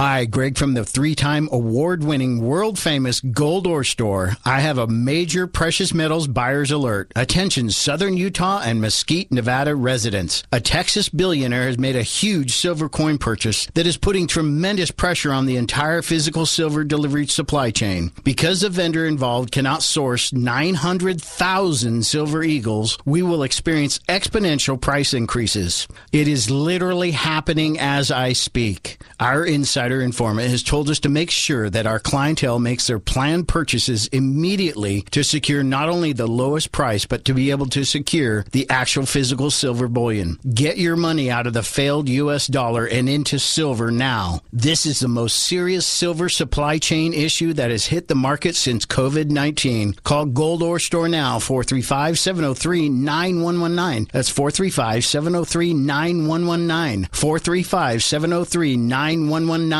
Hi, 0.00 0.24
Greg 0.24 0.56
from 0.56 0.72
the 0.72 0.82
three 0.82 1.14
time 1.14 1.46
award 1.52 2.02
winning 2.02 2.40
world 2.40 2.78
famous 2.78 3.20
Gold 3.20 3.66
Ore 3.66 3.84
Store. 3.84 4.32
I 4.46 4.60
have 4.60 4.78
a 4.78 4.86
major 4.86 5.46
precious 5.46 5.92
metals 5.92 6.26
buyer's 6.26 6.70
alert. 6.70 7.12
Attention, 7.14 7.68
Southern 7.68 8.16
Utah 8.16 8.62
and 8.64 8.80
Mesquite, 8.80 9.30
Nevada 9.30 9.76
residents. 9.76 10.42
A 10.52 10.58
Texas 10.58 11.10
billionaire 11.10 11.64
has 11.64 11.76
made 11.76 11.96
a 11.96 12.02
huge 12.02 12.56
silver 12.56 12.88
coin 12.88 13.18
purchase 13.18 13.66
that 13.74 13.86
is 13.86 13.98
putting 13.98 14.26
tremendous 14.26 14.90
pressure 14.90 15.34
on 15.34 15.44
the 15.44 15.58
entire 15.58 16.00
physical 16.00 16.46
silver 16.46 16.82
delivery 16.82 17.26
supply 17.26 17.70
chain. 17.70 18.10
Because 18.24 18.62
the 18.62 18.70
vendor 18.70 19.04
involved 19.04 19.52
cannot 19.52 19.82
source 19.82 20.32
900,000 20.32 22.06
silver 22.06 22.42
eagles, 22.42 22.96
we 23.04 23.20
will 23.20 23.42
experience 23.42 23.98
exponential 24.08 24.80
price 24.80 25.12
increases. 25.12 25.86
It 26.10 26.26
is 26.26 26.50
literally 26.50 27.10
happening 27.10 27.78
as 27.78 28.10
I 28.10 28.32
speak. 28.32 28.96
Our 29.20 29.44
insider 29.44 29.89
informant 29.98 30.50
has 30.50 30.62
told 30.62 30.90
us 30.90 31.00
to 31.00 31.08
make 31.08 31.30
sure 31.30 31.70
that 31.70 31.86
our 31.86 31.98
clientele 31.98 32.58
makes 32.58 32.86
their 32.86 32.98
planned 32.98 33.48
purchases 33.48 34.06
immediately 34.08 35.02
to 35.10 35.24
secure 35.24 35.62
not 35.62 35.88
only 35.88 36.12
the 36.12 36.26
lowest 36.26 36.70
price, 36.70 37.06
but 37.06 37.24
to 37.24 37.34
be 37.34 37.50
able 37.50 37.66
to 37.66 37.84
secure 37.84 38.44
the 38.52 38.68
actual 38.68 39.06
physical 39.06 39.50
silver 39.50 39.88
bullion. 39.88 40.38
Get 40.52 40.76
your 40.76 40.96
money 40.96 41.30
out 41.30 41.46
of 41.46 41.54
the 41.54 41.62
failed 41.62 42.08
U.S. 42.08 42.46
dollar 42.46 42.84
and 42.86 43.08
into 43.08 43.38
silver 43.38 43.90
now. 43.90 44.42
This 44.52 44.84
is 44.84 45.00
the 45.00 45.08
most 45.08 45.36
serious 45.36 45.86
silver 45.86 46.28
supply 46.28 46.78
chain 46.78 47.14
issue 47.14 47.52
that 47.54 47.70
has 47.70 47.86
hit 47.86 48.08
the 48.08 48.14
market 48.14 48.56
since 48.56 48.84
COVID 48.84 49.30
19. 49.30 49.94
Call 50.04 50.26
Gold 50.26 50.62
Ore 50.62 50.78
Store 50.78 51.08
now, 51.08 51.38
435 51.38 52.18
703 52.18 52.88
9119. 52.88 54.08
That's 54.12 54.28
435 54.28 55.04
703 55.04 55.74
9119. 55.74 57.08
435 57.12 58.02
703 58.02 58.76
9119. 58.76 59.79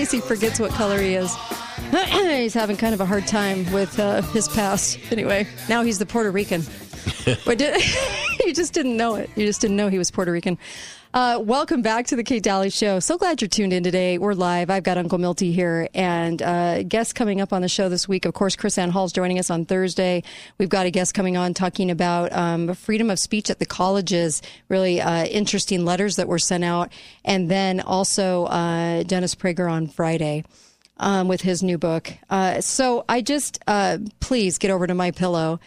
Case 0.00 0.10
he 0.10 0.20
forgets 0.20 0.58
what 0.58 0.70
color 0.70 0.98
he 0.98 1.14
is. 1.14 1.36
he's 1.92 2.54
having 2.54 2.74
kind 2.74 2.94
of 2.94 3.02
a 3.02 3.04
hard 3.04 3.26
time 3.26 3.70
with 3.70 3.98
uh, 4.00 4.22
his 4.22 4.48
past. 4.48 4.98
Anyway, 5.10 5.46
now 5.68 5.82
he's 5.82 5.98
the 5.98 6.06
Puerto 6.06 6.30
Rican. 6.30 6.62
but 7.44 7.58
did, 7.58 7.82
you 8.46 8.54
just 8.54 8.72
didn't 8.72 8.96
know 8.96 9.16
it. 9.16 9.28
You 9.36 9.44
just 9.44 9.60
didn't 9.60 9.76
know 9.76 9.88
he 9.88 9.98
was 9.98 10.10
Puerto 10.10 10.32
Rican. 10.32 10.56
Uh, 11.12 11.40
welcome 11.42 11.82
back 11.82 12.06
to 12.06 12.14
the 12.14 12.22
Kate 12.22 12.40
Dalley 12.40 12.70
Show. 12.70 13.00
So 13.00 13.18
glad 13.18 13.42
you're 13.42 13.48
tuned 13.48 13.72
in 13.72 13.82
today. 13.82 14.16
We're 14.16 14.32
live. 14.32 14.70
I've 14.70 14.84
got 14.84 14.96
Uncle 14.96 15.18
Milty 15.18 15.50
here, 15.50 15.88
and 15.92 16.40
uh, 16.40 16.84
guests 16.84 17.12
coming 17.12 17.40
up 17.40 17.52
on 17.52 17.62
the 17.62 17.68
show 17.68 17.88
this 17.88 18.06
week. 18.06 18.26
Of 18.26 18.34
course, 18.34 18.54
KrisAnne 18.54 18.90
Hall's 18.90 19.12
joining 19.12 19.36
us 19.40 19.50
on 19.50 19.64
Thursday. 19.64 20.22
We've 20.58 20.68
got 20.68 20.86
a 20.86 20.90
guest 20.92 21.12
coming 21.12 21.36
on 21.36 21.52
talking 21.52 21.90
about 21.90 22.32
um, 22.32 22.72
freedom 22.74 23.10
of 23.10 23.18
speech 23.18 23.50
at 23.50 23.58
the 23.58 23.66
colleges. 23.66 24.40
Really 24.68 25.00
uh, 25.00 25.24
interesting 25.24 25.84
letters 25.84 26.14
that 26.14 26.28
were 26.28 26.38
sent 26.38 26.62
out, 26.62 26.92
and 27.24 27.50
then 27.50 27.80
also 27.80 28.44
uh, 28.44 29.02
Dennis 29.02 29.34
Prager 29.34 29.68
on 29.68 29.88
Friday 29.88 30.44
um, 30.98 31.26
with 31.26 31.40
his 31.40 31.60
new 31.60 31.76
book. 31.76 32.12
Uh, 32.30 32.60
so 32.60 33.04
I 33.08 33.20
just 33.20 33.58
uh, 33.66 33.98
please 34.20 34.58
get 34.58 34.70
over 34.70 34.86
to 34.86 34.94
my 34.94 35.10
pillow. 35.10 35.58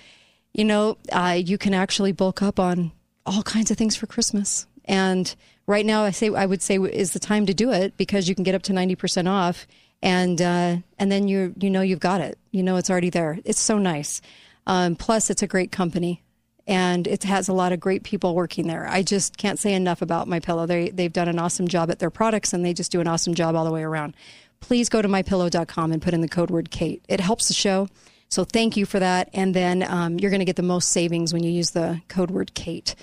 You 0.54 0.64
know, 0.64 0.98
you 1.36 1.58
can 1.58 1.74
actually 1.74 2.14
bulk 2.14 2.42
up 2.42 2.62
on 2.62 2.94
all 3.26 3.44
kinds 3.44 3.72
of 3.72 3.78
things 3.78 3.98
for 3.98 4.08
Christmas. 4.08 4.68
And 4.86 5.34
right 5.68 5.86
now, 5.86 6.04
I 6.04 6.12
say 6.12 6.34
I 6.34 6.46
would 6.46 6.62
say 6.62 6.78
is 6.78 7.14
the 7.14 7.20
time 7.20 7.46
to 7.46 7.54
do 7.54 7.72
it 7.72 7.98
because 7.98 8.28
you 8.28 8.36
can 8.36 8.44
get 8.44 8.56
up 8.56 8.64
to 8.64 8.74
ninety 8.74 8.96
percent 8.96 9.28
off, 9.28 9.68
and 10.02 10.42
uh, 10.42 10.78
and 11.00 11.12
then 11.12 11.28
you 11.28 11.54
you 11.60 11.70
know 11.70 11.82
you've 11.82 12.00
got 12.00 12.22
it. 12.22 12.38
You 12.52 12.64
know 12.64 12.78
it's 12.78 12.90
already 12.90 13.10
there. 13.10 13.40
It's 13.46 13.62
so 13.62 13.78
nice. 13.78 14.22
Um, 14.66 14.96
plus, 14.96 15.30
it's 15.30 15.44
a 15.44 15.48
great 15.48 15.72
company 15.72 16.24
and 16.68 17.08
it 17.08 17.24
has 17.24 17.48
a 17.48 17.54
lot 17.54 17.74
of 17.74 17.80
great 17.80 18.04
people 18.04 18.36
working 18.36 18.68
there. 18.68 18.88
I 18.88 19.02
just 19.02 19.38
can't 19.38 19.60
say 19.60 19.74
enough 19.74 20.02
about 20.02 20.28
my 20.28 20.40
pillow. 20.40 20.66
They 20.66 20.90
they've 20.90 21.12
done 21.12 21.28
an 21.28 21.40
awesome 21.40 21.68
job 21.68 21.92
at 21.92 22.00
their 22.00 22.10
products 22.10 22.54
and 22.54 22.64
they 22.64 22.74
just 22.74 22.92
do 22.92 23.02
an 23.02 23.08
awesome 23.08 23.34
job 23.34 23.56
all 23.56 23.66
the 23.66 23.72
way 23.72 23.84
around. 23.84 24.16
Please 24.60 24.88
go 24.88 25.02
to 25.02 25.08
mypillow.com 25.10 25.92
and 25.92 26.02
put 26.02 26.14
in 26.14 26.22
the 26.22 26.30
code 26.30 26.50
word 26.50 26.72
Kate. 26.72 27.04
It 27.10 27.20
helps 27.20 27.50
the 27.50 27.54
show. 27.54 27.90
So 28.30 28.46
thank 28.46 28.78
you 28.78 28.86
for 28.86 29.00
that. 29.00 29.30
And 29.34 29.54
then 29.54 29.84
um, 29.84 30.18
you're 30.18 30.32
going 30.32 30.40
to 30.40 30.46
get 30.46 30.56
the 30.56 30.64
most 30.64 30.90
savings 30.90 31.34
when 31.34 31.44
you 31.44 31.52
use 31.52 31.72
the 31.72 32.02
code 32.08 32.32
word 32.32 32.54
Kate. 32.54 32.96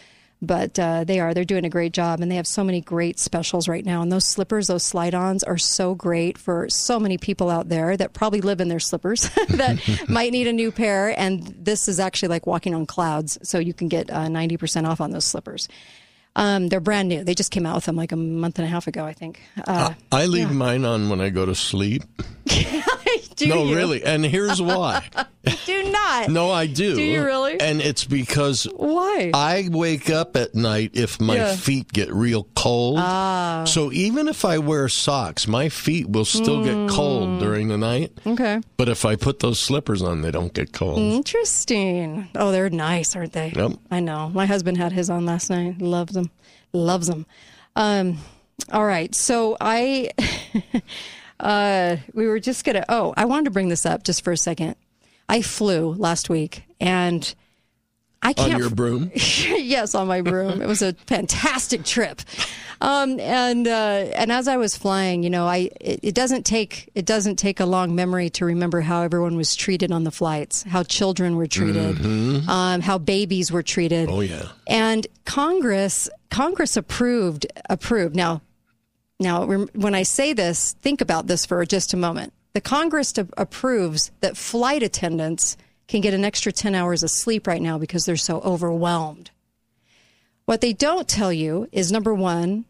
But 0.43 0.79
uh, 0.79 1.05
they 1.05 1.21
are, 1.21 1.35
they're 1.35 1.45
doing 1.45 1.67
a 1.67 1.71
great 1.71 1.93
job 1.93 2.21
and 2.21 2.31
they 2.31 2.37
have 2.37 2.47
so 2.47 2.65
many 2.65 2.81
great 2.81 3.19
specials 3.19 3.69
right 3.69 3.85
now. 3.85 4.01
And 4.01 4.11
those 4.11 4.27
slippers, 4.27 4.69
those 4.69 4.83
slide 4.83 5.15
ons 5.15 5.45
are 5.45 5.59
so 5.59 5.95
great 5.95 6.39
for 6.39 6.69
so 6.71 6.99
many 6.99 7.19
people 7.19 7.51
out 7.51 7.69
there 7.69 7.95
that 7.97 8.15
probably 8.15 8.41
live 8.41 8.61
in 8.61 8.69
their 8.69 8.81
slippers 8.81 9.23
that 9.49 9.79
might 10.09 10.33
need 10.33 10.47
a 10.47 10.53
new 10.53 10.73
pair. 10.73 11.19
And 11.19 11.43
this 11.43 11.89
is 11.89 12.01
actually 12.01 12.29
like 12.29 12.47
walking 12.47 12.75
on 12.75 12.87
clouds. 12.87 13.39
So 13.43 13.59
you 13.59 13.75
can 13.75 13.89
get 13.89 14.11
uh, 14.11 14.27
90% 14.27 14.89
off 14.89 15.01
on 15.01 15.11
those 15.11 15.27
slippers. 15.27 15.69
Um, 16.37 16.69
they're 16.69 16.81
brand 16.81 17.09
new. 17.09 17.25
They 17.25 17.35
just 17.35 17.51
came 17.51 17.67
out 17.67 17.75
with 17.75 17.85
them 17.85 17.97
like 17.97 18.12
a 18.12 18.17
month 18.17 18.59
and 18.59 18.67
a 18.67 18.71
half 18.71 18.87
ago, 18.87 19.05
I 19.05 19.12
think. 19.12 19.41
Uh, 19.67 19.95
I 20.12 20.27
leave 20.27 20.51
mine 20.51 20.85
on 20.85 21.11
when 21.11 21.21
I 21.21 21.29
go 21.29 21.45
to 21.45 21.55
sleep. 21.55 22.05
do 23.41 23.49
no, 23.49 23.65
you? 23.65 23.75
really. 23.77 24.03
And 24.05 24.25
here's 24.25 24.61
why. 24.62 25.03
do 25.67 25.91
not. 25.91 26.29
No, 26.31 26.51
I 26.51 26.67
do. 26.67 26.95
Do 26.95 27.03
you 27.03 27.25
really? 27.25 27.61
And 27.61 27.81
it's 27.81 28.05
because 28.05 28.65
Why? 28.77 29.31
I 29.35 29.69
wake 29.71 30.09
up 30.11 30.37
at 30.37 30.55
night 30.55 30.93
if 30.95 31.21
my 31.21 31.37
Yeah. 31.37 31.57
feet 31.57 31.93
get 31.93 32.12
real 32.12 32.47
cold. 32.55 32.99
Ah. 33.01 33.65
So 33.67 33.91
even 33.93 34.29
if 34.29 34.45
I 34.45 34.59
wear 34.59 34.89
socks, 34.89 35.49
my 35.49 35.69
feet 35.69 36.09
will 36.09 36.25
still 36.25 36.62
get 36.62 36.75
Mm. 36.75 36.89
cold 36.91 37.41
during 37.41 37.69
the 37.69 37.79
night. 37.79 38.12
Okay. 38.27 38.61
But 38.77 38.89
if 38.89 39.05
I 39.05 39.17
put 39.17 39.41
those 39.41 39.59
slippers 39.59 40.03
on, 40.03 40.23
they 40.23 40.31
don't 40.31 40.53
get 40.55 40.73
cold. 40.73 40.99
Interesting. 40.99 42.29
Oh, 42.35 42.53
they're 42.53 42.71
nice, 42.71 43.17
aren't 43.17 43.33
they? 43.33 43.53
Yep. 43.57 43.73
I 43.91 44.01
know. 44.01 44.31
My 44.35 44.47
husband 44.47 44.77
had 44.79 44.93
his 44.93 45.11
on 45.11 45.25
last 45.27 45.51
night. 45.51 45.81
Loves 45.81 46.12
them. 46.15 46.31
Loves 46.73 47.07
them. 47.09 47.27
Um, 47.77 48.19
all 48.73 48.85
right. 48.85 49.15
So 49.15 49.57
I, 49.61 50.11
uh, 51.41 51.97
we 52.15 52.27
were 52.27 52.41
just 52.41 52.65
gonna. 52.65 52.85
Oh, 52.89 53.15
I 53.17 53.25
wanted 53.25 53.47
to 53.47 53.51
bring 53.51 53.69
this 53.69 53.87
up 53.87 54.03
just 54.05 54.23
for 54.23 54.33
a 54.33 54.37
second. 54.37 54.77
I 55.29 55.43
flew 55.43 55.93
last 55.95 56.29
week, 56.29 56.65
and 56.81 57.35
I 58.23 58.33
can't. 58.33 58.59
your 58.59 58.71
broom? 58.71 59.11
yes, 59.15 59.95
on 59.95 60.07
my 60.09 60.21
broom. 60.23 60.61
It 60.61 60.67
was 60.69 60.83
a 60.83 60.93
fantastic 61.07 61.85
trip. 61.85 62.21
Um, 62.83 63.21
and 63.21 63.67
uh, 63.69 63.71
and 64.15 64.33
as 64.33 64.49
I 64.49 64.57
was 64.57 64.77
flying, 64.77 65.23
you 65.23 65.29
know, 65.31 65.47
I 65.47 65.71
it, 65.81 66.01
it 66.03 66.15
doesn't 66.15 66.45
take 66.45 66.91
it 66.95 67.05
doesn't 67.05 67.37
take 67.37 67.61
a 67.61 67.67
long 67.67 67.95
memory 67.95 68.31
to 68.31 68.47
remember 68.47 68.81
how 68.81 69.03
everyone 69.03 69.37
was 69.37 69.55
treated 69.55 69.93
on 69.93 70.05
the 70.05 70.11
flights, 70.11 70.62
how 70.62 70.83
children 70.83 71.37
were 71.37 71.47
treated, 71.47 71.97
Mhm. 71.97 72.49
um, 72.49 72.81
how 72.81 72.97
babies 72.97 73.53
were 73.53 73.62
treated. 73.62 74.09
Oh, 74.09 74.21
yeah. 74.21 74.49
And 74.67 75.07
Congress 75.27 76.09
Congress 76.31 76.75
approved 76.77 77.47
approved. 77.69 78.17
Now, 78.17 78.41
now 79.20 79.47
when 79.47 79.94
I 79.94 80.02
say 80.02 80.32
this, 80.32 80.72
think 80.80 81.01
about 81.01 81.26
this 81.26 81.47
for 81.47 81.64
just 81.64 81.92
a 81.92 81.97
moment. 81.97 82.32
The 82.55 82.60
Congress 82.60 83.14
approves 83.36 84.10
that 84.20 84.36
flight 84.36 84.82
attendants 84.82 85.56
can 85.86 86.01
get 86.01 86.14
an 86.14 86.24
extra 86.24 86.51
10 86.51 86.74
hours 86.74 87.02
of 87.02 87.10
sleep 87.10 87.47
right 87.47 87.62
now 87.62 87.78
because 87.78 88.05
they're 88.05 88.16
so 88.16 88.40
overwhelmed. 88.40 89.30
What 90.47 90.60
they 90.60 90.72
don't 90.72 91.06
tell 91.06 91.32
you 91.32 91.68
is 91.70 91.92
number 91.92 92.14
1, 92.14 92.64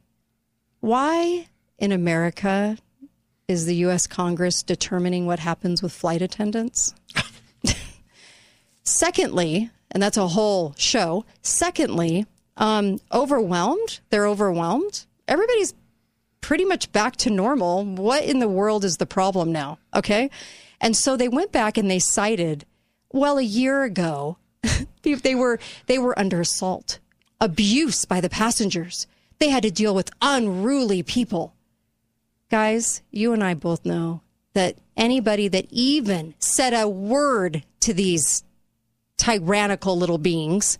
Why 0.81 1.47
in 1.79 1.93
America 1.93 2.77
is 3.49 3.67
the 3.67 3.77
U.S. 3.77 4.07
Congress 4.07 4.63
determining 4.63 5.27
what 5.27 5.39
happens 5.39 5.83
with 5.83 5.93
flight 5.93 6.21
attendants? 6.21 6.95
Secondly, 8.83 9.71
and 9.91 10.03
that's 10.03 10.17
a 10.17 10.29
whole 10.29 10.75
show. 10.77 11.25
Secondly, 11.43 12.27
um, 12.57 13.01
overwhelmed. 13.13 14.01
They're 14.11 14.27
overwhelmed. 14.27 15.07
Everybody's 15.27 15.75
pretty 16.41 16.65
much 16.65 16.93
back 16.93 17.17
to 17.17 17.31
normal. 17.31 17.85
What 17.85 18.25
in 18.25 18.39
the 18.39 18.49
world 18.49 18.85
is 18.85 18.97
the 18.97 19.07
problem 19.07 19.53
now? 19.53 19.79
Okay. 19.95 20.31
And 20.81 20.97
so 20.97 21.17
they 21.17 21.29
went 21.29 21.53
back 21.53 21.77
and 21.77 21.91
they 21.91 21.99
cited, 21.99 22.65
well, 23.13 23.39
a 23.39 23.43
year 23.43 23.83
ago, 23.83 24.39
they 25.03 25.35
were 25.35 25.59
they 25.87 25.99
were 25.99 26.19
under 26.19 26.41
assault, 26.41 26.99
abuse 27.41 28.05
by 28.05 28.21
the 28.21 28.31
passengers. 28.31 29.07
They 29.39 29.49
had 29.49 29.63
to 29.63 29.71
deal 29.71 29.95
with 29.95 30.11
unruly 30.21 31.03
people. 31.03 31.55
Guys, 32.51 33.03
you 33.11 33.33
and 33.33 33.45
I 33.45 33.55
both 33.55 33.85
know 33.85 34.23
that 34.55 34.77
anybody 34.97 35.49
that 35.49 35.67
even 35.71 36.35
said 36.39 36.75
a 36.75 36.89
word 36.89 37.65
to 37.81 37.95
these 37.95 38.45
tyrannical 39.17 39.97
little 39.97 40.19
beings 40.19 40.79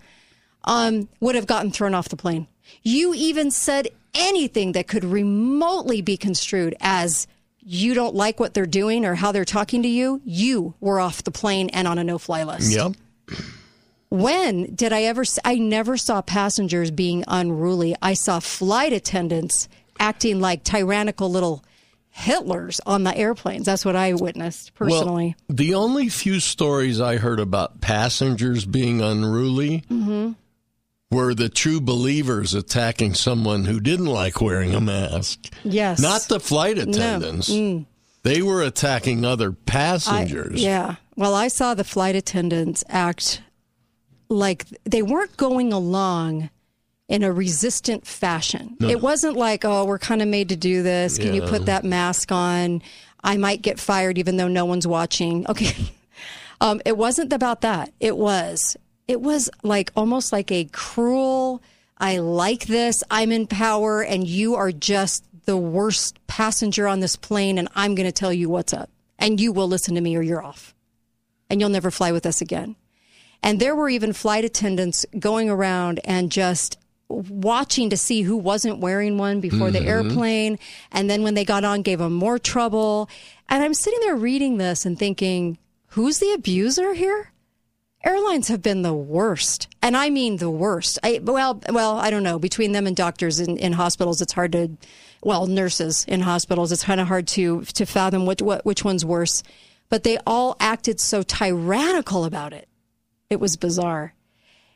um, 0.65 1.09
would 1.21 1.35
have 1.35 1.47
gotten 1.47 1.71
thrown 1.71 1.95
off 1.95 2.09
the 2.09 2.17
plane. 2.17 2.49
You 2.83 3.15
even 3.15 3.51
said 3.51 3.89
anything 4.15 4.73
that 4.73 4.87
could 4.87 5.05
remotely 5.05 6.03
be 6.03 6.17
construed 6.17 6.75
as 6.81 7.27
you 7.61 7.95
don't 7.95 8.15
like 8.15 8.41
what 8.41 8.55
they're 8.55 8.67
doing 8.67 9.05
or 9.05 9.15
how 9.15 9.33
they're 9.33 9.45
talking 9.45 9.83
to 9.83 9.89
you, 9.89 10.21
you 10.25 10.75
were 10.81 10.99
off 10.99 11.25
the 11.25 11.31
plane 11.31 11.69
and 11.71 11.87
on 11.87 11.99
a 11.99 12.05
no 12.05 12.19
fly 12.19 12.43
list. 12.43 12.73
Yep. 12.73 12.93
When 14.09 14.75
did 14.75 14.93
I 14.93 15.03
ever? 15.05 15.23
I 15.45 15.57
never 15.57 15.97
saw 15.97 16.21
passengers 16.21 16.91
being 16.91 17.23
unruly. 17.29 17.95
I 18.03 18.15
saw 18.15 18.41
flight 18.41 18.93
attendants 18.93 19.69
acting 20.01 20.41
like 20.41 20.65
tyrannical 20.65 21.31
little 21.31 21.63
Hitlers 22.17 22.81
on 22.87 23.05
the 23.05 23.17
airplanes. 23.17 23.67
That's 23.67 23.85
what 23.85 23.95
I 23.95 24.15
witnessed 24.15 24.75
personally. 24.75 25.37
Well, 25.49 25.57
the 25.57 25.75
only 25.75 26.09
few 26.09 26.41
stories 26.41 27.01
I 27.01 27.19
heard 27.19 27.39
about 27.39 27.81
passengers 27.81 28.65
being 28.65 29.01
unruly 29.01 29.85
hmm 29.89 30.33
were 31.11 31.35
the 31.35 31.49
true 31.49 31.81
believers 31.81 32.55
attacking 32.55 33.15
someone 33.15 33.65
who 33.65 33.81
didn't 33.81 34.07
like 34.07 34.41
wearing 34.41 34.75
a 34.75 34.81
mask. 34.81 35.53
Yes. 35.65 36.01
Not 36.01 36.23
the 36.23 36.39
flight 36.41 36.77
No. 36.77 36.85
attendants. 36.85 37.51
Mm. 37.51 37.87
They 38.23 38.43
were 38.43 38.63
attacking 38.63 39.25
other 39.25 39.51
I- 39.51 39.55
passengers. 39.67 40.63
yeah. 40.63 40.97
Well, 41.17 41.35
I 41.35 41.49
saw 41.49 41.75
the 41.75 41.85
flight 41.85 42.15
attendants 42.17 42.85
act 42.89 43.43
like 44.29 44.67
they 44.85 45.03
weren't 45.03 45.37
going 45.37 45.73
along 45.73 46.51
in 47.09 47.23
a 47.25 47.33
resistant 47.33 48.07
fashion. 48.07 48.77
No. 48.79 48.89
It 48.89 49.01
wasn't 49.03 49.37
like, 49.37 49.65
oh, 49.65 49.85
we're 49.85 49.99
kind 49.99 50.23
of 50.23 50.29
made 50.29 50.49
to 50.51 50.57
do 50.57 50.83
this. 50.83 51.19
Can 51.19 51.35
you 51.35 51.43
put 51.43 51.67
that 51.67 51.83
mask 51.85 52.31
on? 52.31 52.83
I 53.25 53.37
might 53.37 53.61
get 53.63 53.81
fired 53.81 54.17
even 54.17 54.37
though 54.37 54.49
no 54.49 54.65
one's 54.65 54.87
watching. 54.87 55.45
Okay. 55.51 55.75
Um, 56.63 56.81
it 56.85 56.97
wasn't 56.97 57.33
about 57.33 57.63
that. 57.63 57.91
It 58.01 58.17
was, 58.19 58.77
it 59.11 59.21
was 59.21 59.51
like 59.65 59.91
almost 59.97 60.33
like 60.33 60.53
a 60.53 60.65
cruel, 60.71 61.61
I 61.99 62.19
like 62.19 62.67
this, 62.67 63.03
I'm 63.11 63.33
in 63.33 63.49
power, 63.49 64.03
and 64.03 64.25
you 64.25 64.55
are 64.55 64.71
just 64.71 65.25
the 65.47 65.57
worst 65.57 66.25
passenger 66.29 66.87
on 66.87 67.01
this 67.01 67.17
plane, 67.17 67.59
and 67.59 67.69
I'm 67.75 67.97
going 67.97 68.07
to 68.07 68.13
tell 68.13 68.33
you 68.33 68.49
what's 68.49 68.73
up. 68.73 68.89
And 69.19 69.41
you 69.41 69.51
will 69.51 69.67
listen 69.67 69.97
to 69.97 70.01
me 70.01 70.17
or 70.17 70.23
you're 70.23 70.43
off. 70.43 70.75
And 71.51 71.61
you'll 71.61 71.71
never 71.71 71.91
fly 71.91 72.13
with 72.13 72.25
us 72.25 72.41
again. 72.41 72.77
And 73.43 73.59
there 73.59 73.75
were 73.75 73.89
even 73.89 74.13
flight 74.13 74.45
attendants 74.45 75.05
going 75.19 75.51
around 75.51 75.99
and 76.05 76.31
just 76.31 76.79
watching 77.09 77.91
to 77.91 77.97
see 77.97 78.23
who 78.23 78.37
wasn't 78.37 78.79
wearing 78.79 79.19
one 79.19 79.41
before 79.41 79.73
the 79.73 79.81
Mhm. 79.81 79.87
airplane. 79.87 80.59
And 80.93 81.11
then 81.11 81.25
when 81.25 81.35
they 81.35 81.45
got 81.45 81.65
on, 81.65 81.83
gave 81.83 81.99
them 81.99 82.13
more 82.13 82.39
trouble. 82.39 83.09
And 83.49 83.65
I'm 83.65 83.75
sitting 83.75 83.99
there 84.03 84.15
reading 84.15 84.59
this 84.59 84.87
and 84.87 84.97
thinking, 84.97 85.59
who's 85.89 86.21
the 86.21 86.33
abuser 86.33 86.95
here? 86.95 87.30
Airlines 88.03 88.49
have 88.49 88.63
been 88.63 88.81
the 88.81 88.95
worst, 88.95 89.69
and 89.83 89.95
I 89.95 90.09
mean 90.09 90.39
the 90.39 90.51
worst. 90.51 90.99
I, 91.03 91.21
well, 91.23 91.61
well, 91.69 91.99
I 91.99 92.09
don't 92.09 92.23
know. 92.23 92.39
Between 92.39 92.73
them 92.73 92.87
and 92.87 92.97
doctors 92.97 93.41
in, 93.41 93.59
in 93.59 93.75
hospitals, 93.75 94.23
it's 94.23 94.33
hard 94.33 94.53
to, 94.53 94.71
well, 95.23 95.47
nurses 95.47 96.07
in 96.09 96.21
hospitals, 96.21 96.73
it's 96.73 96.85
kind 96.85 97.01
of 97.01 97.09
hard 97.09 97.29
to 97.29 97.63
to 97.63 97.85
fathom 97.85 98.25
which 98.25 98.41
what, 98.41 98.65
which 98.65 98.85
one's 98.85 99.05
worse. 99.05 99.43
But 99.91 100.05
they 100.05 100.17
all 100.27 100.57
acted 100.61 100.99
so 100.99 101.23
tyrannical 101.23 102.25
about 102.25 102.55
it. 102.55 102.69
It 103.29 103.39
was 103.39 103.57
bizarre. 103.57 104.15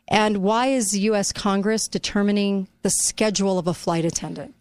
And 0.07 0.39
why 0.39 0.67
is 0.67 0.91
the 0.91 1.01
U.S. 1.01 1.33
Congress 1.33 1.89
determining 1.89 2.69
the 2.83 2.91
schedule 2.91 3.59
of 3.59 3.67
a 3.67 3.75
flight 3.75 4.05
attendant? 4.05 4.55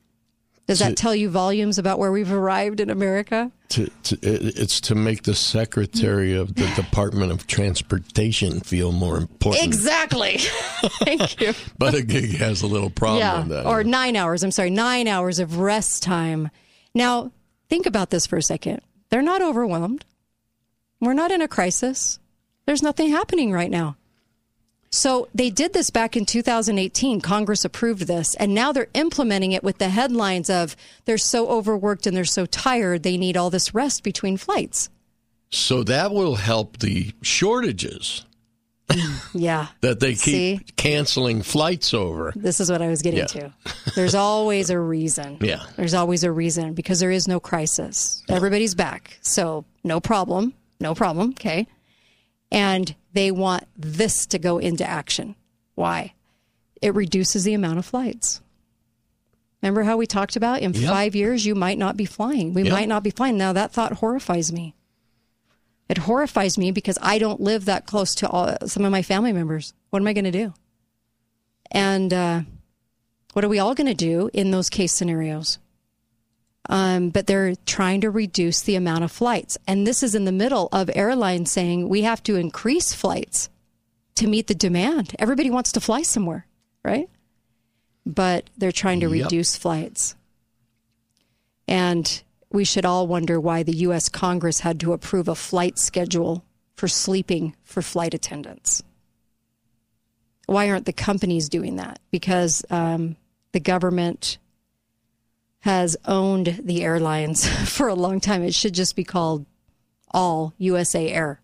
Does 0.66 0.80
that 0.80 0.90
To- 0.90 0.96
tell 0.96 1.14
you 1.14 1.30
volumes 1.30 1.78
about 1.78 2.00
where 2.00 2.12
we've 2.12 2.32
arrived 2.32 2.80
in 2.80 2.90
America? 2.90 3.52
To, 3.70 3.90
to, 4.04 4.18
it's 4.22 4.80
to 4.82 4.96
make 4.96 5.24
the 5.24 5.36
Secretary 5.36 6.36
of 6.36 6.56
the 6.56 6.68
Department 6.76 7.32
of 7.32 7.48
Transportation 7.48 8.62
feel 8.62 8.92
more 8.92 9.18
important. 9.18 9.66
Exactly. 9.66 10.38
Thank 11.04 11.42
you. 11.42 11.50
Buttigieg 11.80 12.36
has 12.38 12.62
a 12.62 12.68
little 12.68 12.90
problem 12.90 13.20
yeah, 13.20 13.40
with 13.40 13.50
that. 13.50 13.66
or 13.66 13.84
nine 13.84 14.16
hours. 14.16 14.44
I'm 14.44 14.52
sorry, 14.52 14.70
nine 14.70 15.08
hours 15.08 15.40
of 15.40 15.58
rest 15.58 16.04
time. 16.04 16.50
Now, 16.94 17.32
think 17.68 17.86
about 17.86 18.10
this 18.10 18.26
for 18.28 18.38
a 18.38 18.44
second. 18.44 18.82
They're 19.10 19.22
not 19.22 19.42
overwhelmed. 19.42 20.06
We're 21.02 21.14
not 21.14 21.32
in 21.32 21.42
a 21.42 21.48
crisis. 21.48 22.20
There's 22.66 22.84
nothing 22.84 23.10
happening 23.10 23.52
right 23.52 23.72
now. 23.72 23.98
So 24.94 25.28
they 25.34 25.50
did 25.50 25.74
this 25.74 25.90
back 25.90 26.16
in 26.16 26.24
2018. 26.24 27.20
Congress 27.20 27.66
approved 27.66 28.06
this, 28.06 28.36
and 28.36 28.54
now 28.54 28.72
they're 28.72 28.90
implementing 28.94 29.52
it 29.52 29.64
with 29.64 29.80
the 29.80 29.90
headlines 29.90 30.52
of 30.52 30.76
they're 31.06 31.18
so 31.18 31.48
overworked 31.50 32.06
and 32.06 32.16
they're 32.16 32.26
so 32.26 32.46
tired 32.46 33.02
they 33.02 33.18
need 33.18 33.36
all 33.36 33.50
this 33.50 33.74
rest 33.74 34.04
between 34.04 34.38
flights. 34.38 34.90
so 35.50 35.84
that 35.84 36.12
will 36.12 36.36
help 36.36 36.78
the 36.78 37.12
shortages 37.24 38.24
Yeah. 39.34 39.68
that 39.82 40.00
they 40.00 40.12
keep 40.14 40.20
See? 40.60 40.60
canceling 40.78 41.42
flights 41.42 41.94
over. 41.94 42.32
This 42.36 42.60
is 42.60 42.70
what 42.72 42.82
I 42.84 42.88
was 42.90 43.02
getting 43.02 43.20
Yeah. 43.22 43.26
to. 43.28 43.54
There's 43.96 44.14
always 44.16 44.70
a 44.70 44.80
reason. 44.80 45.38
Yeah. 45.42 45.64
There's 45.76 45.94
always 45.96 46.24
a 46.24 46.32
reason 46.32 46.74
because 46.74 47.00
there 47.00 47.12
is 47.12 47.28
no 47.28 47.40
crisis. 47.40 48.22
Everybody's 48.30 48.76
back. 48.76 49.18
So, 49.22 49.66
no 49.84 50.00
problem. 50.00 50.54
No 50.80 50.94
problem. 50.94 51.30
Okay. 51.32 51.66
And 52.54 52.96
they 53.14 53.32
want 53.32 53.66
this 53.76 54.26
to 54.28 54.40
go 54.40 54.60
into 54.60 54.88
action. 54.88 55.36
Why? 55.76 56.14
It 56.82 56.94
reduces 56.96 57.44
the 57.44 57.54
amount 57.54 57.80
of 57.80 57.86
flights. 57.86 58.42
Remember 59.62 59.84
how 59.84 59.98
we 59.98 60.06
talked 60.06 60.36
about 60.36 60.62
in 60.62 60.74
Yep. 60.74 60.90
five 60.90 61.16
years, 61.16 61.46
you 61.46 61.56
might 61.56 61.78
not 61.78 61.98
be 61.98 62.06
flying. 62.06 62.54
We 62.54 62.64
Yep. 62.64 62.72
might 62.72 62.88
not 62.88 63.02
be 63.04 63.10
flying. 63.10 63.38
Now, 63.38 63.54
that 63.54 63.72
thought 63.72 63.94
horrifies 63.94 64.52
me. 64.52 64.76
It 65.90 66.00
horrifies 66.00 66.58
me 66.58 66.72
because 66.72 66.98
I 67.02 67.18
don't 67.18 67.42
live 67.42 67.66
that 67.66 67.86
close 67.86 68.14
to 68.16 68.30
all, 68.30 68.56
some 68.68 68.86
of 68.86 68.92
my 68.92 69.02
family 69.02 69.34
members. 69.34 69.74
What 69.90 70.02
am 70.02 70.08
I 70.08 70.14
going 70.14 70.24
to 70.26 70.32
do? 70.32 70.54
And 71.72 72.14
uh, 72.14 72.42
what 73.34 73.44
are 73.44 73.50
we 73.50 73.60
all 73.60 73.74
going 73.74 73.88
to 73.88 73.94
do 73.94 74.30
in 74.34 74.52
those 74.52 74.70
case 74.70 74.94
scenarios? 74.94 75.58
Um, 76.70 77.10
but 77.10 77.28
they're 77.28 77.56
trying 77.66 78.02
to 78.02 78.10
reduce 78.10 78.62
the 78.62 78.76
amount 78.76 79.04
of 79.04 79.12
flights. 79.12 79.58
And 79.68 79.86
this 79.86 80.02
is 80.02 80.16
in 80.16 80.24
the 80.26 80.32
middle 80.32 80.70
of 80.72 80.90
airlines 80.96 81.52
saying 81.52 81.90
we 81.90 82.04
have 82.04 82.24
to 82.24 82.36
increase 82.38 82.94
flights 82.94 83.50
to 84.16 84.28
meet 84.28 84.48
the 84.48 84.56
demand. 84.56 85.14
Everybody 85.20 85.50
wants 85.50 85.74
to 85.74 85.82
fly 85.82 86.04
somewhere, 86.04 86.48
right? 86.84 87.10
But 88.06 88.50
they're 88.58 88.72
trying 88.72 89.02
to 89.02 89.08
Yep. 89.14 89.26
reduce 89.26 89.58
flights. 89.58 90.16
And 91.68 92.22
we 92.50 92.64
should 92.64 92.86
all 92.86 93.08
wonder 93.08 93.40
why 93.40 93.64
the 93.64 93.76
U.S. 93.78 94.08
Congress 94.08 94.60
had 94.62 94.80
to 94.82 94.94
approve 94.94 95.28
a 95.28 95.36
flight 95.36 95.78
schedule 95.78 96.46
for 96.76 96.88
sleeping 96.88 97.56
for 97.64 97.82
flight 97.82 98.14
attendants. 98.14 98.84
Why 100.46 100.70
aren't 100.70 100.86
the 100.86 100.94
companies 100.94 101.50
doing 101.50 101.78
that? 101.78 102.00
Because 102.12 102.64
um, 102.70 103.16
the 103.54 103.60
government 103.60 104.38
has 105.64 105.96
owned 106.04 106.60
the 106.62 106.84
airlines 106.84 107.48
for 107.70 107.88
a 107.88 107.96
long 107.96 108.20
time. 108.20 108.44
It 108.44 108.54
should 108.54 108.74
just 108.74 108.98
be 108.98 109.06
called 109.06 109.46
all 110.12 110.54
USA 110.58 111.08
Air 111.08 111.42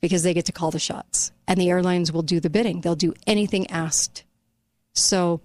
because 0.00 0.22
they 0.22 0.32
get 0.32 0.46
to 0.46 0.52
call 0.52 0.70
the 0.70 0.78
shots 0.78 1.30
and 1.46 1.60
the 1.60 1.68
airlines 1.68 2.10
will 2.10 2.22
do 2.22 2.40
the 2.40 2.48
bidding. 2.48 2.80
They'll 2.80 2.94
do 2.94 3.12
anything 3.26 3.68
asked. 3.70 4.24
So 4.94 5.42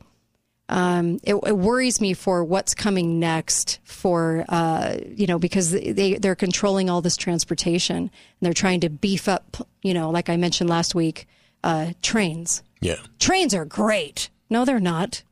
um, 0.69 1.19
it, 1.23 1.35
it 1.35 1.57
worries 1.57 1.99
me 1.99 2.13
for 2.13 2.41
what's 2.41 2.73
coming 2.73 3.19
next 3.19 3.79
for, 3.83 4.45
uh, 4.47 4.95
you 5.05 5.27
know, 5.27 5.37
because 5.37 5.71
they, 5.71 6.13
they're 6.13 6.35
controlling 6.35 6.89
all 6.89 7.01
this 7.01 7.17
transportation 7.17 7.97
and 7.97 8.11
they're 8.39 8.53
trying 8.53 8.79
to 8.79 8.89
beef 8.89 9.27
up, 9.27 9.67
you 9.81 9.93
know, 9.93 10.09
like 10.09 10.29
I 10.29 10.37
mentioned 10.37 10.69
last 10.69 10.95
week, 10.95 11.27
uh, 11.65 11.91
trains. 12.01 12.63
Yeah. 12.79 12.95
Trains 13.19 13.53
are 13.53 13.65
great. 13.65 14.29
No, 14.49 14.63
they're 14.63 14.79
not. 14.79 15.23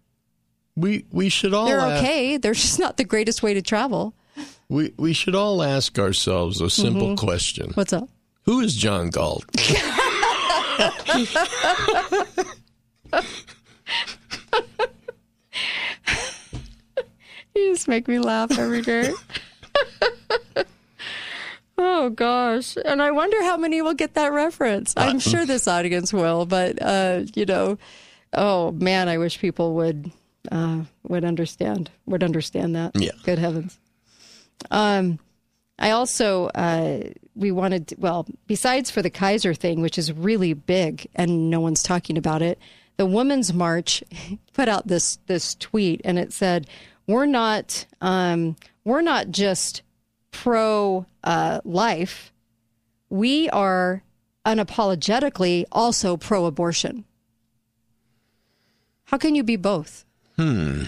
We 0.75 1.05
we 1.11 1.29
should 1.29 1.53
all 1.53 1.65
They're 1.65 1.79
a- 1.79 1.97
okay. 1.99 2.37
They're 2.37 2.53
just 2.53 2.79
not 2.79 2.97
the 2.97 3.03
greatest 3.03 3.43
way 3.43 3.53
to 3.53 3.61
travel. 3.61 4.13
we 4.69 4.93
we 4.97 5.13
should 5.13 5.35
all 5.35 5.61
ask 5.61 5.99
ourselves 5.99 6.61
a 6.61 6.69
simple 6.69 7.09
Mhm. 7.09 7.17
question. 7.17 7.71
What's 7.75 7.93
up? 7.93 8.09
Who 8.45 8.59
is 8.59 8.75
John 8.75 9.09
Galt? 9.09 9.45
you 17.55 17.73
just 17.73 17.87
make 17.87 18.07
me 18.07 18.19
laugh 18.19 18.57
every 18.57 18.81
day. 18.81 19.13
oh 21.77 22.09
gosh, 22.09 22.77
and 22.83 23.01
I 23.01 23.11
wonder 23.11 23.41
how 23.43 23.57
many 23.57 23.81
will 23.81 23.93
get 23.93 24.15
that 24.15 24.31
reference. 24.31 24.93
I'm 24.97 25.19
sure 25.19 25.45
this 25.45 25.67
audience 25.67 26.11
will, 26.11 26.45
but 26.45 26.81
uh, 26.81 27.21
you 27.35 27.45
know, 27.45 27.77
oh 28.33 28.71
man, 28.71 29.07
I 29.09 29.17
wish 29.17 29.39
people 29.39 29.75
would 29.75 30.11
uh, 30.51 30.81
would 31.03 31.25
understand 31.25 31.89
would 32.05 32.23
understand 32.23 32.75
that. 32.75 32.91
Yeah. 32.95 33.11
Good 33.23 33.39
heavens. 33.39 33.79
Um, 34.71 35.19
I 35.79 35.91
also 35.91 36.47
uh, 36.55 37.01
we 37.35 37.51
wanted 37.51 37.93
well 37.97 38.27
besides 38.47 38.91
for 38.91 39.01
the 39.01 39.09
Kaiser 39.09 39.53
thing, 39.53 39.81
which 39.81 39.97
is 39.97 40.11
really 40.11 40.53
big 40.53 41.07
and 41.15 41.49
no 41.49 41.59
one's 41.59 41.83
talking 41.83 42.17
about 42.17 42.41
it. 42.41 42.59
The 42.97 43.05
Women's 43.05 43.53
March 43.53 44.03
put 44.53 44.69
out 44.69 44.87
this 44.87 45.17
this 45.27 45.55
tweet 45.55 46.01
and 46.03 46.19
it 46.19 46.33
said, 46.33 46.67
"We're 47.07 47.25
not 47.25 47.85
um, 48.01 48.55
we're 48.83 49.01
not 49.01 49.29
just 49.29 49.81
pro 50.31 51.05
uh, 51.23 51.61
life. 51.63 52.31
We 53.09 53.49
are 53.49 54.03
unapologetically 54.45 55.65
also 55.71 56.17
pro 56.17 56.45
abortion. 56.45 57.05
How 59.05 59.17
can 59.17 59.35
you 59.35 59.43
be 59.43 59.55
both? 59.55 60.05
Hmm. 60.43 60.83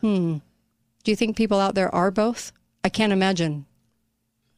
Hmm. 0.00 0.36
Do 1.04 1.10
you 1.10 1.16
think 1.16 1.36
people 1.36 1.60
out 1.60 1.74
there 1.74 1.94
are 1.94 2.10
both? 2.10 2.52
I 2.84 2.88
can't 2.88 3.12
imagine. 3.12 3.66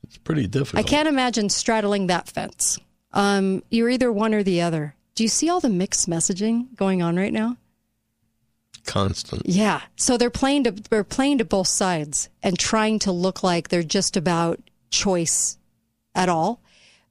It's 0.05 0.19
pretty 0.19 0.47
difficult. 0.47 0.85
I 0.85 0.89
can't 0.89 1.09
imagine 1.09 1.49
straddling 1.49 2.09
that 2.09 2.29
fence. 2.29 2.79
Um, 3.13 3.63
you're 3.71 3.91
either 3.91 4.11
one 4.11 4.35
or 4.35 4.43
the 4.43 4.61
other. 4.61 4.97
Do 5.15 5.23
you 5.23 5.29
see 5.29 5.49
all 5.49 5.61
the 5.61 5.69
mixed 5.69 6.09
messaging 6.09 6.75
going 6.75 7.03
on 7.03 7.17
right 7.17 7.33
now? 7.33 7.57
Constant. 8.87 9.43
Yeah. 9.45 9.83
So 9.97 10.17
they're 10.17 10.31
playing 10.31 10.65
to 10.65 10.73
they're 10.73 11.05
playing 11.05 11.39
to 11.39 11.45
both 11.45 11.69
sides 11.69 12.29
and 12.43 12.59
trying 12.59 12.99
to 13.01 13.13
look 13.13 13.43
like 13.43 13.69
they're 13.69 13.83
just 13.83 14.17
about 14.17 14.59
choice 14.91 15.59
at 16.15 16.29
all. 16.29 16.61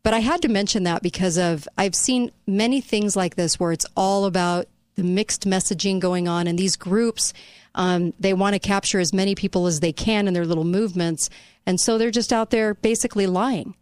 But 0.04 0.14
I 0.14 0.20
had 0.20 0.42
to 0.42 0.50
mention 0.50 0.84
that 0.84 1.04
because 1.04 1.38
of 1.38 1.68
I've 1.78 1.96
seen 1.96 2.32
many 2.48 2.82
things 2.82 3.16
like 3.16 3.36
this 3.36 3.60
where 3.60 3.72
it's 3.72 3.86
all 3.96 4.26
about 4.26 4.68
the 5.00 5.06
mixed 5.06 5.48
messaging 5.48 6.00
going 6.00 6.28
on 6.28 6.46
and 6.46 6.60
these 6.60 6.76
groups 6.76 7.34
um, 7.76 8.14
they 8.20 8.34
want 8.34 8.54
to 8.54 8.60
capture 8.60 9.00
as 9.00 9.14
many 9.14 9.34
people 9.34 9.66
as 9.66 9.80
they 9.80 9.94
can 9.94 10.28
in 10.28 10.34
their 10.34 10.46
little 10.46 10.66
movements 10.66 11.30
and 11.66 11.80
so 11.80 11.98
they're 11.98 12.12
just 12.12 12.34
out 12.34 12.50
there 12.50 12.74
basically 12.74 13.28
lying. 13.28 13.76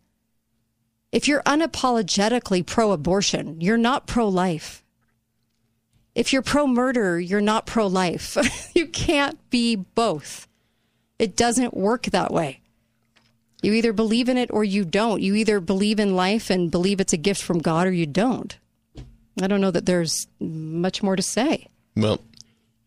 If 1.11 1.27
you're 1.27 1.41
unapologetically 1.43 2.65
pro-abortion 2.65 3.59
you're 3.61 3.77
not 3.77 4.05
pro-life. 4.05 4.83
If 6.13 6.31
you're 6.31 6.43
pro-murder 6.43 7.19
you're 7.19 7.41
not 7.41 7.65
pro-life. 7.65 8.37
You 8.75 8.85
can't 8.85 9.39
be 9.49 9.75
both. 9.75 10.47
It 11.17 11.35
doesn't 11.35 11.73
work 11.73 12.03
that 12.03 12.31
way. 12.31 12.61
You 13.63 13.73
either 13.73 13.91
believe 13.91 14.29
in 14.29 14.37
it 14.37 14.51
or 14.53 14.63
you 14.63 14.85
don't. 14.85 15.19
You 15.19 15.33
either 15.33 15.59
believe 15.59 15.99
in 15.99 16.15
life 16.15 16.51
and 16.51 16.69
believe 16.69 17.01
it's 17.01 17.13
a 17.13 17.17
gift 17.17 17.41
from 17.41 17.57
god 17.57 17.87
or 17.87 17.91
you 17.91 18.05
don't 18.05 18.55
I 19.41 19.47
don't 19.47 19.61
know 19.61 19.71
that 19.71 19.85
there's 19.85 20.27
much 20.39 21.03
more 21.03 21.15
to 21.15 21.21
say. 21.21 21.67
Well, 21.95 22.21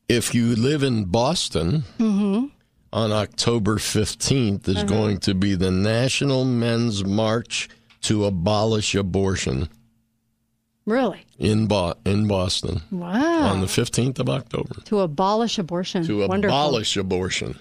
if 0.09 0.35
you 0.35 0.57
live 0.57 0.83
in 0.83 1.05
Boston, 1.05 1.85
Mm-hmm. 1.99 2.47
on 2.93 3.13
October 3.13 3.77
15th 3.77 4.69
is 4.69 4.77
Uh-huh. 4.79 4.85
going 4.87 5.19
to 5.19 5.35
be 5.35 5.55
the 5.55 5.71
National 5.71 6.45
Men's 6.45 7.05
March 7.05 7.69
to 8.03 8.25
Abolish 8.25 8.95
Abortion 8.95 9.69
Really? 10.87 11.21
in 11.39 11.67
Bo- 11.67 11.95
in 12.05 12.27
Boston 12.27 12.81
Wow. 12.91 13.51
on 13.53 13.61
the 13.61 13.67
15th 13.69 14.19
of 14.19 14.29
October. 14.29 14.81
to 14.87 15.01
abolish 15.01 15.59
abortion. 15.59 16.05
To 16.07 16.27
Wonderful. 16.27 16.57
abolish 16.57 16.97
abortion. 16.97 17.59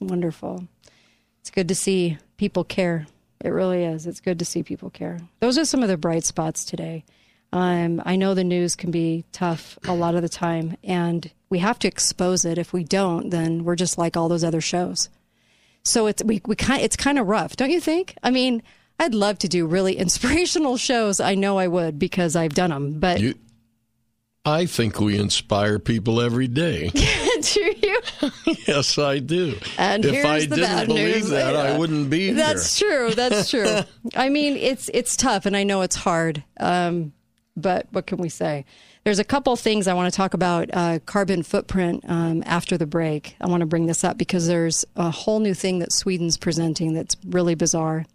Wonderful. 0.00 0.66
It's 1.40 1.50
good 1.50 1.68
to 1.68 1.74
see 1.74 2.16
people 2.38 2.64
care. 2.64 3.06
It 3.44 3.48
really 3.50 3.82
is. 3.84 4.06
It's 4.06 4.20
good 4.20 4.38
to 4.38 4.44
see 4.44 4.62
people 4.62 4.88
care. 4.90 5.18
Those 5.40 5.58
are 5.58 5.64
some 5.64 5.82
of 5.82 5.88
the 5.88 5.96
bright 5.96 6.24
spots 6.24 6.64
today. 6.64 7.04
Um, 7.52 8.00
I 8.04 8.16
know 8.16 8.34
the 8.34 8.44
news 8.44 8.76
can 8.76 8.90
be 8.90 9.24
tough 9.32 9.78
a 9.86 9.94
lot 9.94 10.14
of 10.14 10.22
the 10.22 10.28
time, 10.28 10.76
and 10.82 11.30
we 11.50 11.58
have 11.58 11.78
to 11.80 11.88
expose 11.88 12.44
it. 12.44 12.56
If 12.56 12.72
we 12.72 12.82
don't, 12.82 13.30
then 13.30 13.64
we're 13.64 13.76
just 13.76 13.98
like 13.98 14.16
all 14.16 14.28
those 14.28 14.44
other 14.44 14.62
shows. 14.62 15.10
So 15.84 16.06
it's 16.06 16.24
we, 16.24 16.40
we 16.46 16.56
kind 16.56 16.82
it's 16.82 16.96
kind 16.96 17.18
of 17.18 17.26
rough, 17.26 17.56
don't 17.56 17.70
you 17.70 17.80
think? 17.80 18.16
I 18.22 18.30
mean, 18.30 18.62
I'd 18.98 19.14
love 19.14 19.38
to 19.40 19.48
do 19.48 19.66
really 19.66 19.96
inspirational 19.98 20.76
shows. 20.76 21.20
I 21.20 21.34
know 21.34 21.58
I 21.58 21.68
would 21.68 21.98
because 21.98 22.36
I've 22.36 22.54
done 22.54 22.70
them, 22.70 22.98
but 22.98 23.20
You, 23.20 23.34
I 24.44 24.66
think 24.66 24.98
we 24.98 25.18
inspire 25.18 25.78
people 25.78 26.20
every 26.20 26.48
day. 26.48 26.88
do 27.42 27.74
you? 27.82 28.00
yes, 28.66 28.98
I 28.98 29.18
do. 29.18 29.58
And 29.76 30.04
if 30.04 30.24
I 30.24 30.40
didn't 30.46 30.86
believe 30.86 31.14
news. 31.16 31.30
that, 31.30 31.54
I 31.54 31.76
wouldn't 31.76 32.08
be 32.08 32.28
here. 32.28 32.34
That's 32.34 32.78
true. 32.78 33.14
That's 33.14 33.50
true. 33.50 33.80
I 34.16 34.30
mean, 34.30 34.56
it's 34.56 34.90
it's 34.94 35.16
tough, 35.16 35.46
and 35.46 35.56
I 35.56 35.64
know 35.64 35.82
it's 35.82 35.96
hard. 35.96 36.42
Um, 36.58 37.12
but 37.56 37.86
what 37.90 38.06
can 38.06 38.18
we 38.18 38.28
say? 38.28 38.64
There's 39.04 39.18
a 39.18 39.24
couple 39.24 39.54
things 39.56 39.86
I 39.86 39.94
want 39.94 40.12
to 40.12 40.16
talk 40.16 40.34
about 40.34 40.70
uh, 40.72 40.98
carbon 41.06 41.42
footprint 41.42 42.04
um, 42.08 42.42
after 42.46 42.78
the 42.78 42.86
break. 42.86 43.36
I 43.40 43.48
want 43.48 43.60
to 43.60 43.66
bring 43.66 43.86
this 43.86 44.04
up 44.04 44.16
because 44.16 44.46
there's 44.46 44.84
a 44.96 45.10
whole 45.10 45.40
new 45.40 45.54
thing 45.54 45.80
that 45.80 45.92
Sweden's 45.92 46.38
presenting 46.38 46.94
that's 46.94 47.16
really 47.26 47.54
bizarre. 47.54 48.06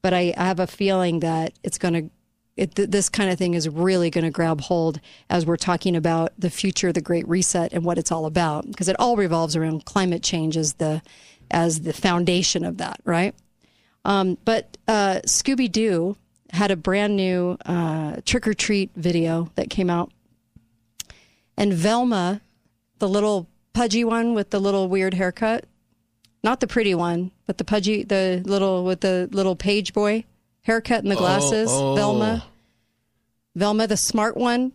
But 0.00 0.14
I, 0.14 0.32
I 0.36 0.44
have 0.44 0.60
a 0.60 0.66
feeling 0.66 1.20
that 1.20 1.52
it's 1.62 1.78
going 1.78 1.94
to. 1.94 2.10
It, 2.56 2.74
th- 2.74 2.90
this 2.90 3.08
kind 3.08 3.30
of 3.30 3.38
thing 3.38 3.54
is 3.54 3.68
really 3.68 4.10
going 4.10 4.24
to 4.24 4.32
grab 4.32 4.60
hold 4.62 5.00
as 5.30 5.46
we're 5.46 5.56
talking 5.56 5.94
about 5.94 6.32
the 6.36 6.50
future 6.50 6.92
the 6.92 7.00
Great 7.00 7.28
Reset 7.28 7.72
and 7.72 7.84
what 7.84 7.98
it's 7.98 8.10
all 8.10 8.26
about, 8.26 8.66
because 8.66 8.88
it 8.88 8.96
all 8.98 9.16
revolves 9.16 9.54
around 9.54 9.84
climate 9.84 10.24
change 10.24 10.56
as 10.56 10.74
the 10.74 11.02
as 11.50 11.82
the 11.82 11.92
foundation 11.92 12.64
of 12.64 12.78
that, 12.78 13.00
right? 13.04 13.34
Um, 14.04 14.38
but 14.44 14.76
uh, 14.88 15.20
Scooby 15.24 15.70
Doo 15.70 16.16
had 16.50 16.70
a 16.70 16.76
brand 16.76 17.16
new 17.16 17.56
uh, 17.66 18.16
trick 18.24 18.46
or 18.46 18.54
treat 18.54 18.90
video 18.96 19.50
that 19.54 19.70
came 19.70 19.90
out, 19.90 20.10
and 21.56 21.72
Velma, 21.72 22.40
the 22.98 23.08
little 23.08 23.48
pudgy 23.72 24.04
one 24.04 24.34
with 24.34 24.50
the 24.50 24.58
little 24.60 24.88
weird 24.88 25.14
haircut, 25.14 25.64
not 26.42 26.60
the 26.60 26.66
pretty 26.66 26.94
one, 26.94 27.30
but 27.46 27.58
the 27.58 27.64
pudgy, 27.64 28.02
the 28.02 28.42
little 28.44 28.84
with 28.84 29.00
the 29.00 29.28
little 29.32 29.56
page 29.56 29.92
boy 29.92 30.24
haircut 30.62 31.02
and 31.02 31.10
the 31.10 31.16
glasses, 31.16 31.68
Oh, 31.70 31.92
oh. 31.92 31.94
Velma. 31.96 32.44
Velma, 33.54 33.86
the 33.86 33.96
smart 33.96 34.36
one. 34.36 34.72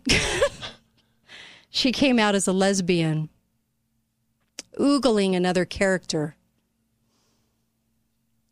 she 1.70 1.90
came 1.90 2.18
out 2.18 2.34
as 2.34 2.46
a 2.46 2.52
lesbian, 2.52 3.30
oogling 4.78 5.34
another 5.34 5.64
character 5.64 6.36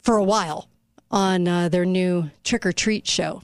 for 0.03 0.16
a 0.16 0.24
while 0.24 0.69
on 1.13 1.47
uh, 1.47 1.69
their 1.69 1.85
new 1.85 2.31
trick 2.43 2.65
or 2.67 2.73
treat 2.73 3.07
show. 3.07 3.43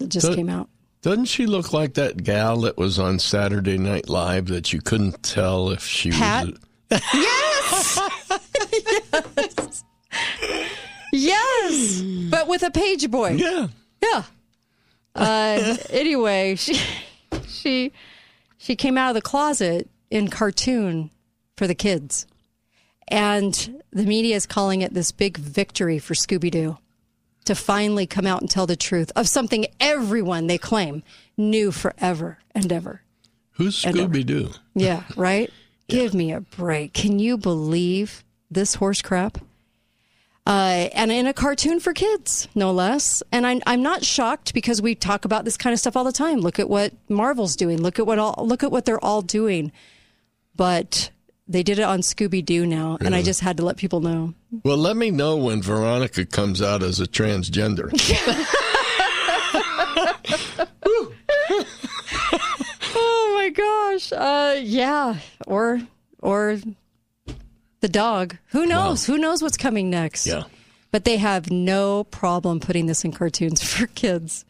It 0.00 0.08
just 0.08 0.32
came 0.34 0.48
out. 0.48 0.68
Doesn't 1.02 1.26
she 1.26 1.46
look 1.46 1.72
like 1.72 1.94
that 1.94 2.24
gal 2.24 2.62
that 2.62 2.76
was 2.76 2.98
on 2.98 3.18
Saturday 3.18 3.78
Night 3.78 4.08
Live 4.08 4.46
that 4.48 4.72
you 4.72 4.80
couldn't 4.80 5.22
tell 5.22 5.70
if 5.70 5.84
she 5.84 6.10
Pat? 6.10 6.46
was? 6.46 7.00
yes! 7.14 8.00
yes! 8.72 9.84
Yes! 11.12 12.02
But 12.30 12.48
with 12.48 12.62
a 12.62 12.70
page 12.70 13.10
boy. 13.10 13.30
Yeah. 13.32 13.68
Yeah. 14.02 14.22
Uh, 15.14 15.76
anyway, 15.90 16.54
she 16.56 16.80
she 17.46 17.92
she 18.58 18.76
came 18.76 18.96
out 18.96 19.10
of 19.10 19.14
the 19.14 19.22
closet 19.22 19.88
in 20.10 20.28
cartoon 20.28 21.10
for 21.56 21.66
the 21.66 21.74
kids. 21.74 22.26
And 23.10 23.82
the 23.90 24.04
media 24.04 24.36
is 24.36 24.46
calling 24.46 24.82
it 24.82 24.94
this 24.94 25.12
big 25.12 25.36
victory 25.36 25.98
for 25.98 26.14
Scooby 26.14 26.50
Doo 26.50 26.78
to 27.44 27.54
finally 27.54 28.06
come 28.06 28.26
out 28.26 28.40
and 28.40 28.50
tell 28.50 28.66
the 28.66 28.76
truth 28.76 29.10
of 29.16 29.28
something 29.28 29.66
everyone 29.80 30.46
they 30.46 30.58
claim 30.58 31.02
knew 31.36 31.72
forever 31.72 32.38
and 32.54 32.72
ever. 32.72 33.02
Who's 33.52 33.82
Scooby 33.82 34.24
Doo? 34.24 34.50
Yeah, 34.74 35.04
right? 35.16 35.50
Give 35.88 36.14
me 36.14 36.32
a 36.32 36.40
break. 36.40 36.92
Can 36.92 37.18
you 37.18 37.36
believe 37.36 38.22
this 38.50 38.74
horse 38.74 39.02
crap? 39.02 39.38
Uh, 40.46 40.88
and 40.94 41.12
in 41.12 41.26
a 41.26 41.32
cartoon 41.32 41.80
for 41.80 41.92
kids, 41.92 42.48
no 42.54 42.72
less. 42.72 43.22
And 43.30 43.46
I'm, 43.46 43.60
I'm 43.66 43.82
not 43.82 44.04
shocked 44.04 44.54
because 44.54 44.80
we 44.80 44.94
talk 44.94 45.24
about 45.24 45.44
this 45.44 45.56
kind 45.56 45.74
of 45.74 45.80
stuff 45.80 45.96
all 45.96 46.04
the 46.04 46.12
time. 46.12 46.40
Look 46.40 46.58
at 46.58 46.68
what 46.68 46.92
Marvel's 47.08 47.56
doing. 47.56 47.82
Look 47.82 47.98
at 47.98 48.06
what 48.06 48.18
all, 48.18 48.34
look 48.38 48.62
at 48.62 48.70
what 48.70 48.84
they're 48.84 49.04
all 49.04 49.22
doing. 49.22 49.70
But 50.56 51.10
they 51.50 51.64
did 51.64 51.80
it 51.80 51.82
on 51.82 52.00
Scooby 52.00 52.44
Doo 52.44 52.64
now, 52.64 52.96
and 53.00 53.12
I 53.12 53.22
just 53.22 53.40
had 53.40 53.56
to 53.56 53.64
let 53.64 53.76
people 53.76 54.00
know. 54.00 54.34
Well, 54.64 54.76
let 54.76 54.96
me 54.96 55.10
know 55.10 55.36
when 55.36 55.60
Veronica 55.60 56.24
comes 56.24 56.62
out 56.62 56.84
as 56.84 57.00
a 57.00 57.06
transgender. 57.06 57.90
oh 62.94 63.32
my 63.34 63.50
gosh. 63.50 64.12
Uh, 64.12 64.60
yeah. 64.62 65.16
Or 65.48 65.80
or 66.20 66.58
the 67.80 67.88
dog. 67.88 68.36
Who 68.50 68.66
knows? 68.66 69.04
Who 69.04 69.18
knows 69.18 69.42
what's 69.42 69.56
coming 69.56 69.90
next? 69.90 70.26
Yeah. 70.26 70.44
But 70.92 71.04
they 71.04 71.16
have 71.16 71.50
no 71.50 72.04
problem 72.04 72.60
putting 72.60 72.86
this 72.86 73.04
in 73.04 73.10
cartoons 73.10 73.60
for 73.64 73.88
kids. 73.88 74.44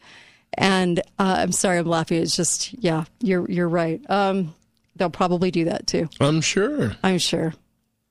And 0.53 0.99
uh, 1.17 1.37
I'm 1.39 1.51
sorry, 1.51 1.79
I'm 1.79 1.87
laughing. 1.87 2.21
It's 2.21 2.35
just, 2.35 2.73
yeah, 2.73 3.05
you're 3.21 3.49
you're 3.49 3.69
right. 3.69 4.01
Um, 4.07 4.53
they'll 4.95 5.09
probably 5.09 5.51
do 5.51 5.65
that 5.65 5.87
too. 5.87 6.09
I'm 6.19 6.41
sure. 6.41 6.95
I'm 7.03 7.17
sure. 7.17 7.53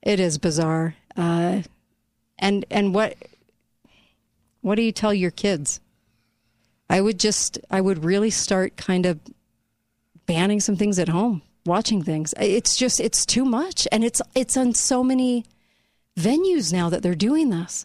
It 0.02 0.20
is 0.20 0.39
bizarre. 0.39 0.94
Uh, 1.16 1.62
and 2.39 2.65
and 2.70 2.94
what 2.94 3.16
what 4.62 4.74
do 4.74 4.82
you 4.82 4.93
tell 4.93 5.15
your 5.15 5.31
kids? 5.31 5.81
I 6.89 7.01
would 7.01 7.20
just 7.20 7.59
I 7.70 7.81
would 7.81 8.05
really 8.05 8.31
start 8.31 8.77
kind 8.77 9.07
of 9.07 9.20
banning 10.27 10.61
some 10.61 10.77
things 10.77 10.98
at 10.98 11.09
home, 11.09 11.43
watching 11.66 12.02
things. 12.02 12.35
It's 12.39 12.77
just 12.77 13.01
it's 13.01 13.24
too 13.27 13.44
much 13.44 13.86
and 13.93 14.05
it's 14.05 14.20
it's 14.35 14.57
on 14.57 14.74
so 14.74 15.05
many 15.05 15.44
venues 16.19 16.73
now 16.73 16.89
that 16.89 17.02
they're 17.02 17.15
doing 17.15 17.51
this. 17.51 17.85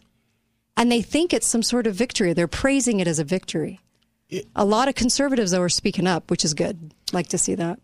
And 0.76 0.92
they 0.92 1.00
think 1.00 1.32
it's 1.32 1.48
some 1.48 1.62
sort 1.62 1.86
of 1.86 1.94
victory. 1.94 2.34
They're 2.34 2.46
praising 2.46 3.00
it 3.00 3.08
as 3.08 3.18
a 3.18 3.24
victory. 3.24 3.80
A 4.54 4.64
lot 4.64 4.88
of 4.88 4.94
conservatives 4.94 5.52
though 5.52 5.62
are 5.62 5.68
speaking 5.68 6.06
up, 6.06 6.30
which 6.30 6.44
is 6.44 6.52
good. 6.52 6.92
Like 7.12 7.28
to 7.28 7.38
see 7.38 7.54
that. 7.54 7.78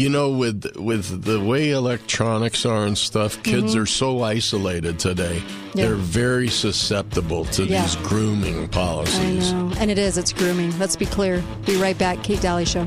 You 0.00 0.08
know, 0.08 0.30
with 0.30 0.64
with 0.78 1.24
the 1.26 1.38
way 1.38 1.72
electronics 1.72 2.64
are 2.64 2.86
and 2.86 2.96
stuff, 2.96 3.42
kids 3.42 3.74
Mhm. 3.74 3.82
are 3.82 3.86
so 3.86 4.22
isolated 4.22 4.98
today. 4.98 5.42
Yeah. 5.74 5.84
They're 5.88 5.94
very 5.94 6.48
susceptible 6.48 7.44
to 7.56 7.64
Yeah. 7.64 7.82
these 7.82 7.96
grooming 7.96 8.64
I 8.64 8.66
policies. 8.68 9.52
know. 9.52 9.70
And 9.78 9.90
it 9.90 9.98
is, 9.98 10.16
it's 10.16 10.32
grooming. 10.32 10.72
Let's 10.78 10.96
be 10.96 11.04
clear. 11.04 11.44
Be 11.66 11.76
right 11.76 11.98
back. 11.98 12.22
Kate 12.22 12.40
Dalley 12.40 12.64
Show. 12.64 12.86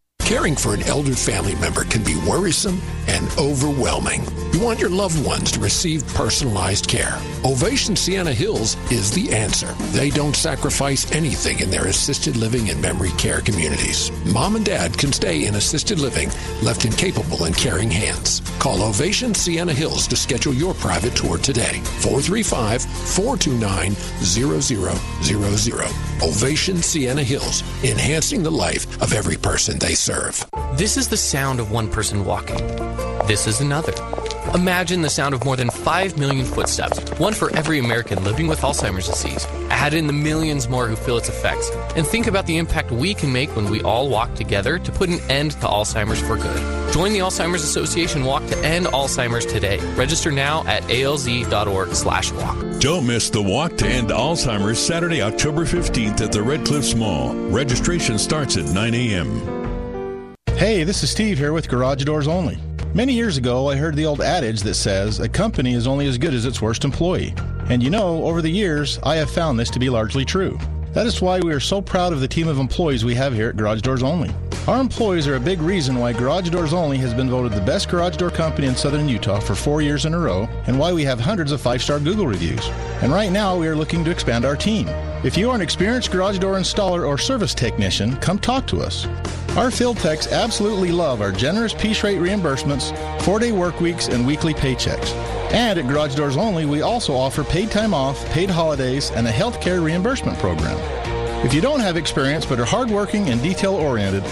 Caring 0.25 0.55
for 0.55 0.73
an 0.73 0.83
elder 0.83 1.15
family 1.15 1.55
member 1.55 1.83
can 1.83 2.03
be 2.03 2.15
worrisome 2.27 2.79
and 3.07 3.27
overwhelming. 3.37 4.23
You 4.53 4.61
want 4.61 4.79
your 4.79 4.89
loved 4.89 5.25
ones 5.25 5.51
to 5.51 5.59
receive 5.59 6.07
personalized 6.13 6.87
care. 6.87 7.17
Ovation 7.43 7.95
Sienna 7.95 8.31
Hills 8.33 8.77
is 8.91 9.11
the 9.11 9.33
answer. 9.33 9.73
They 9.91 10.09
don't 10.09 10.35
sacrifice 10.35 11.11
anything 11.11 11.59
in 11.59 11.69
their 11.69 11.87
assisted 11.87 12.37
living 12.37 12.69
and 12.69 12.81
memory 12.81 13.11
care 13.17 13.41
communities. 13.41 14.11
Mom 14.31 14.55
and 14.55 14.65
dad 14.65 14.97
can 14.97 15.11
stay 15.11 15.45
in 15.47 15.55
assisted 15.55 15.99
living, 15.99 16.29
left 16.61 16.85
in 16.85 16.91
and 16.91 17.57
caring 17.57 17.89
hands. 17.89 18.41
Call 18.59 18.83
Ovation 18.83 19.33
Sienna 19.33 19.73
Hills 19.73 20.07
to 20.07 20.15
schedule 20.15 20.53
your 20.53 20.75
private 20.75 21.15
tour 21.15 21.37
today. 21.39 21.81
435 22.01 22.83
429 22.83 23.95
0000. 24.21 26.01
Ovation 26.21 26.77
Sienna 26.77 27.23
Hills, 27.23 27.63
enhancing 27.83 28.43
the 28.43 28.51
life 28.51 29.01
of 29.01 29.13
every 29.13 29.37
person 29.37 29.79
they 29.79 29.95
serve. 29.95 30.10
This 30.73 30.97
is 30.97 31.07
the 31.07 31.15
sound 31.15 31.61
of 31.61 31.71
one 31.71 31.89
person 31.89 32.25
walking. 32.25 32.57
This 33.27 33.47
is 33.47 33.61
another. 33.61 33.93
Imagine 34.53 35.01
the 35.01 35.09
sound 35.09 35.33
of 35.33 35.45
more 35.45 35.55
than 35.55 35.69
5 35.69 36.17
million 36.17 36.45
footsteps, 36.45 36.99
one 37.17 37.33
for 37.33 37.55
every 37.55 37.79
American 37.79 38.21
living 38.25 38.47
with 38.47 38.59
Alzheimer's 38.59 39.07
disease. 39.07 39.45
Add 39.69 39.93
in 39.93 40.07
the 40.07 40.13
millions 40.13 40.67
more 40.67 40.87
who 40.87 40.97
feel 40.97 41.17
its 41.17 41.29
effects, 41.29 41.69
and 41.95 42.05
think 42.05 42.27
about 42.27 42.45
the 42.45 42.57
impact 42.57 42.91
we 42.91 43.13
can 43.13 43.31
make 43.31 43.55
when 43.55 43.69
we 43.69 43.81
all 43.83 44.09
walk 44.09 44.33
together 44.35 44.77
to 44.79 44.91
put 44.91 45.07
an 45.07 45.19
end 45.29 45.51
to 45.51 45.67
Alzheimer's 45.67 46.19
for 46.19 46.35
good. 46.35 46.93
Join 46.93 47.13
the 47.13 47.19
Alzheimer's 47.19 47.63
Association 47.63 48.25
Walk 48.25 48.45
to 48.47 48.57
End 48.65 48.87
Alzheimer's 48.87 49.45
today. 49.45 49.79
Register 49.95 50.29
now 50.31 50.65
at 50.65 50.83
alz.org 50.83 51.95
slash 51.95 52.33
walk. 52.33 52.57
Don't 52.81 53.07
miss 53.07 53.29
the 53.29 53.41
Walk 53.41 53.77
to 53.77 53.87
End 53.87 54.09
Alzheimer's 54.09 54.79
Saturday, 54.79 55.21
October 55.21 55.65
15th 55.65 56.19
at 56.19 56.33
the 56.33 56.41
Red 56.41 56.65
Cliffs 56.65 56.95
Mall. 56.95 57.33
Registration 57.33 58.17
starts 58.17 58.57
at 58.57 58.65
9 58.65 58.93
a.m. 58.93 59.60
Hey, 60.57 60.83
this 60.83 61.01
is 61.01 61.09
Steve 61.09 61.39
here 61.39 61.53
with 61.53 61.67
Garage 61.67 62.03
Doors 62.03 62.27
Only. 62.27 62.59
Many 62.93 63.13
years 63.13 63.37
ago, 63.37 63.69
I 63.69 63.75
heard 63.75 63.95
the 63.95 64.05
old 64.05 64.21
adage 64.21 64.61
that 64.61 64.75
says 64.75 65.19
a 65.19 65.27
company 65.27 65.73
is 65.73 65.87
only 65.87 66.05
as 66.07 66.19
good 66.19 66.35
as 66.35 66.45
its 66.45 66.61
worst 66.61 66.85
employee. 66.85 67.33
And 67.69 67.81
you 67.81 67.89
know, 67.89 68.23
over 68.23 68.43
the 68.43 68.49
years, 68.49 68.99
I 69.01 69.15
have 69.15 69.31
found 69.31 69.59
this 69.59 69.71
to 69.71 69.79
be 69.79 69.89
largely 69.89 70.23
true. 70.23 70.59
That 70.93 71.07
is 71.07 71.21
why 71.21 71.39
we 71.39 71.51
are 71.53 71.59
so 71.59 71.81
proud 71.81 72.13
of 72.13 72.19
the 72.19 72.27
team 72.27 72.47
of 72.47 72.59
employees 72.59 73.03
we 73.03 73.15
have 73.15 73.33
here 73.33 73.49
at 73.49 73.57
Garage 73.57 73.81
Doors 73.81 74.03
Only. 74.03 74.29
Our 74.67 74.79
employees 74.79 75.27
are 75.27 75.35
a 75.35 75.39
big 75.39 75.61
reason 75.61 75.97
why 75.97 76.13
Garage 76.13 76.49
Doors 76.49 76.73
Only 76.73 76.97
has 76.97 77.13
been 77.13 77.29
voted 77.29 77.53
the 77.53 77.65
best 77.65 77.89
garage 77.89 78.17
door 78.17 78.29
company 78.29 78.67
in 78.67 78.75
southern 78.75 79.09
Utah 79.09 79.39
for 79.39 79.55
four 79.55 79.81
years 79.81 80.05
in 80.05 80.13
a 80.13 80.19
row, 80.19 80.47
and 80.67 80.77
why 80.77 80.93
we 80.93 81.03
have 81.03 81.19
hundreds 81.19 81.51
of 81.51 81.59
five 81.59 81.81
star 81.81 81.99
Google 81.99 82.27
reviews. 82.27 82.67
And 83.01 83.11
right 83.11 83.31
now, 83.31 83.57
we 83.57 83.67
are 83.67 83.75
looking 83.75 84.03
to 84.05 84.11
expand 84.11 84.45
our 84.45 84.55
team. 84.55 84.87
If 85.23 85.37
you 85.37 85.51
are 85.51 85.55
an 85.55 85.61
experienced 85.61 86.09
garage 86.09 86.39
door 86.39 86.55
installer 86.55 87.07
or 87.07 87.15
service 87.15 87.53
technician, 87.53 88.15
come 88.17 88.39
talk 88.39 88.65
to 88.67 88.81
us. 88.81 89.05
Our 89.55 89.69
field 89.69 89.97
techs 89.97 90.31
absolutely 90.31 90.91
love 90.91 91.21
our 91.21 91.31
generous 91.31 91.75
piece 91.75 92.03
rate 92.03 92.17
reimbursements, 92.17 92.91
four 93.21 93.37
day 93.37 93.51
work 93.51 93.79
weeks, 93.79 94.07
and 94.07 94.25
weekly 94.25 94.55
paychecks. 94.55 95.13
And 95.53 95.77
at 95.77 95.87
Garage 95.87 96.15
Doors 96.15 96.37
Only, 96.37 96.65
we 96.65 96.81
also 96.81 97.13
offer 97.13 97.43
paid 97.43 97.69
time 97.69 97.93
off, 97.93 98.25
paid 98.31 98.49
holidays, 98.49 99.11
and 99.11 99.27
a 99.27 99.31
health 99.31 99.61
care 99.61 99.81
reimbursement 99.81 100.39
program. 100.39 100.75
If 101.45 101.53
you 101.53 101.61
don't 101.61 101.81
have 101.81 101.97
experience 101.97 102.43
but 102.43 102.59
are 102.59 102.65
hardworking 102.65 103.29
and 103.29 103.43
detail 103.43 103.75
oriented, 103.75 104.23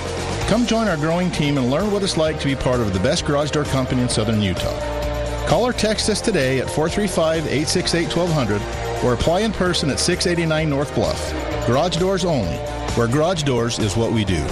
come 0.48 0.66
join 0.66 0.88
our 0.88 0.98
growing 0.98 1.30
team 1.30 1.60
and 1.60 1.70
learn 1.70 1.92
what 1.92 2.02
it's 2.02 2.18
like 2.18 2.40
to 2.40 2.46
be 2.46 2.56
part 2.56 2.80
of 2.80 2.94
the 2.94 3.00
best 3.02 3.26
garage 3.26 3.52
door 3.52 3.66
company 3.66 4.02
in 4.02 4.10
southern 4.10 4.42
Utah. 4.42 5.09
Call 5.48 5.66
or 5.66 5.74
text 5.74 6.10
us 6.10 6.22
today 6.22 6.60
at 6.60 6.70
435 6.70 7.46
868 7.46 8.16
1200 8.16 9.04
or 9.04 9.14
apply 9.14 9.42
in 9.42 9.52
person 9.52 9.90
at 9.90 10.00
689 10.00 10.70
North 10.70 10.94
Bluff. 10.96 11.32
Garage 11.68 11.98
Doors 11.98 12.26
Only, 12.26 12.58
where 12.96 13.08
garage 13.08 13.44
doors 13.44 13.80
is 13.80 13.96
what 13.96 14.12
we 14.12 14.26
do. 14.26 14.44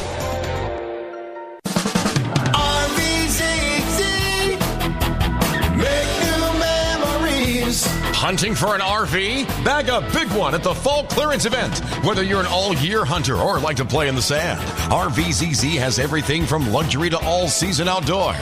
Hunting 8.27 8.55
for 8.55 8.75
an 8.75 8.81
RV? 8.81 9.47
Bag 9.63 9.87
a 9.87 10.01
big 10.11 10.29
one 10.37 10.53
at 10.53 10.61
the 10.61 10.75
fall 10.75 11.05
clearance 11.05 11.45
event. 11.45 11.79
Whether 12.03 12.23
you're 12.23 12.41
an 12.41 12.45
all 12.45 12.73
year 12.73 13.05
hunter 13.05 13.37
or 13.37 13.57
like 13.57 13.77
to 13.77 13.85
play 13.85 14.09
in 14.09 14.15
the 14.15 14.21
sand, 14.21 14.59
RVZZ 14.91 15.77
has 15.79 15.97
everything 15.97 16.45
from 16.45 16.69
luxury 16.73 17.09
to 17.09 17.17
all 17.19 17.47
season 17.47 17.87
outdoor. 17.87 18.33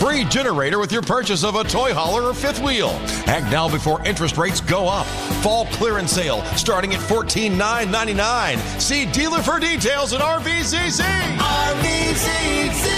Free 0.00 0.24
generator 0.24 0.78
with 0.78 0.90
your 0.92 1.02
purchase 1.02 1.44
of 1.44 1.56
a 1.56 1.64
toy 1.64 1.92
hauler 1.92 2.22
or 2.22 2.32
fifth 2.32 2.62
wheel. 2.62 2.88
Act 3.26 3.52
now 3.52 3.68
before 3.68 4.02
interest 4.06 4.38
rates 4.38 4.62
go 4.62 4.88
up. 4.88 5.04
Fall 5.42 5.66
clearance 5.66 6.12
sale 6.12 6.42
starting 6.56 6.94
at 6.94 7.02
14,999. 7.02 8.56
See 8.80 9.04
dealer 9.12 9.42
for 9.42 9.60
details 9.60 10.14
at 10.14 10.22
RVZZ. 10.22 11.04
RVZZ. 11.36 12.88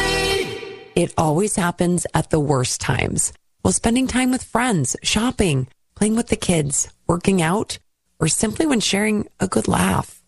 It 0.95 1.13
always 1.19 1.57
happens 1.57 2.07
at 2.15 2.31
the 2.31 2.39
worst 2.39 2.81
times. 2.81 3.33
While 3.63 3.73
spending 3.73 4.07
time 4.07 4.31
with 4.31 4.45
friends, 4.45 4.95
shopping, 5.03 5.67
playing 5.97 6.15
with 6.15 6.29
the 6.29 6.37
kids, 6.37 6.89
working 7.07 7.43
out, 7.43 7.79
or 8.21 8.29
simply 8.29 8.67
when 8.67 8.81
sharing 8.81 9.27
a 9.41 9.49
good 9.49 9.67
laugh. 9.67 10.23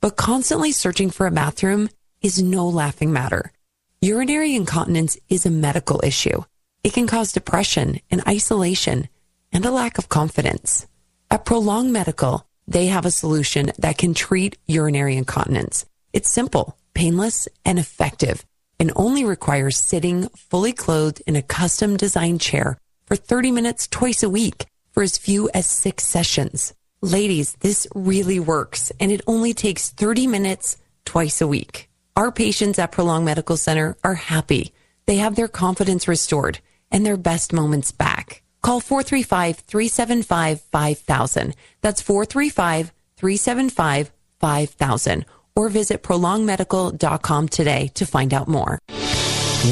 But 0.00 0.16
constantly 0.16 0.72
searching 0.72 1.10
for 1.10 1.26
a 1.26 1.32
bathroom 1.32 1.90
is 2.22 2.42
no 2.42 2.66
laughing 2.68 3.12
matter. 3.12 3.52
Urinary 4.00 4.54
incontinence 4.54 5.18
is 5.28 5.44
a 5.44 5.50
medical 5.50 6.00
issue. 6.04 6.44
It 6.84 6.92
can 6.92 7.08
cause 7.08 7.32
depression 7.32 8.00
and 8.10 8.26
isolation 8.26 9.08
and 9.52 9.66
a 9.66 9.72
lack 9.72 9.98
of 9.98 10.08
confidence. 10.08 10.86
At 11.30 11.44
Prolong 11.44 11.90
Medical, 11.90 12.46
they 12.68 12.86
have 12.86 13.04
a 13.04 13.10
solution 13.10 13.72
that 13.78 13.98
can 13.98 14.14
treat 14.14 14.56
urinary 14.66 15.16
incontinence. 15.16 15.84
It's 16.12 16.30
simple, 16.30 16.78
painless, 16.94 17.48
and 17.64 17.78
effective, 17.78 18.44
and 18.78 18.92
only 18.94 19.24
requires 19.24 19.78
sitting 19.78 20.28
fully 20.36 20.72
clothed 20.72 21.22
in 21.26 21.34
a 21.34 21.42
custom 21.42 21.96
designed 21.96 22.40
chair 22.40 22.78
for 23.06 23.16
30 23.16 23.50
minutes 23.50 23.88
twice 23.88 24.22
a 24.22 24.30
week 24.30 24.66
for 24.98 25.04
as 25.04 25.16
few 25.16 25.48
as 25.54 25.64
six 25.64 26.02
sessions. 26.02 26.74
Ladies, 27.02 27.54
this 27.60 27.86
really 27.94 28.40
works, 28.40 28.90
and 28.98 29.12
it 29.12 29.20
only 29.28 29.54
takes 29.54 29.90
30 29.90 30.26
minutes 30.26 30.76
twice 31.04 31.40
a 31.40 31.46
week. 31.46 31.88
Our 32.16 32.32
patients 32.32 32.80
at 32.80 32.90
Prolong 32.90 33.24
Medical 33.24 33.56
Center 33.56 33.96
are 34.02 34.14
happy. 34.14 34.72
They 35.06 35.18
have 35.18 35.36
their 35.36 35.46
confidence 35.46 36.08
restored 36.08 36.58
and 36.90 37.06
their 37.06 37.16
best 37.16 37.52
moments 37.52 37.92
back. 37.92 38.42
Call 38.60 38.80
435 38.80 39.58
375 39.58 40.62
5000. 40.62 41.54
That's 41.80 42.02
435 42.02 42.90
375 43.16 44.10
5000. 44.40 45.26
Or 45.54 45.68
visit 45.68 46.02
prolongmedical.com 46.02 47.48
today 47.50 47.92
to 47.94 48.04
find 48.04 48.34
out 48.34 48.48
more. 48.48 48.80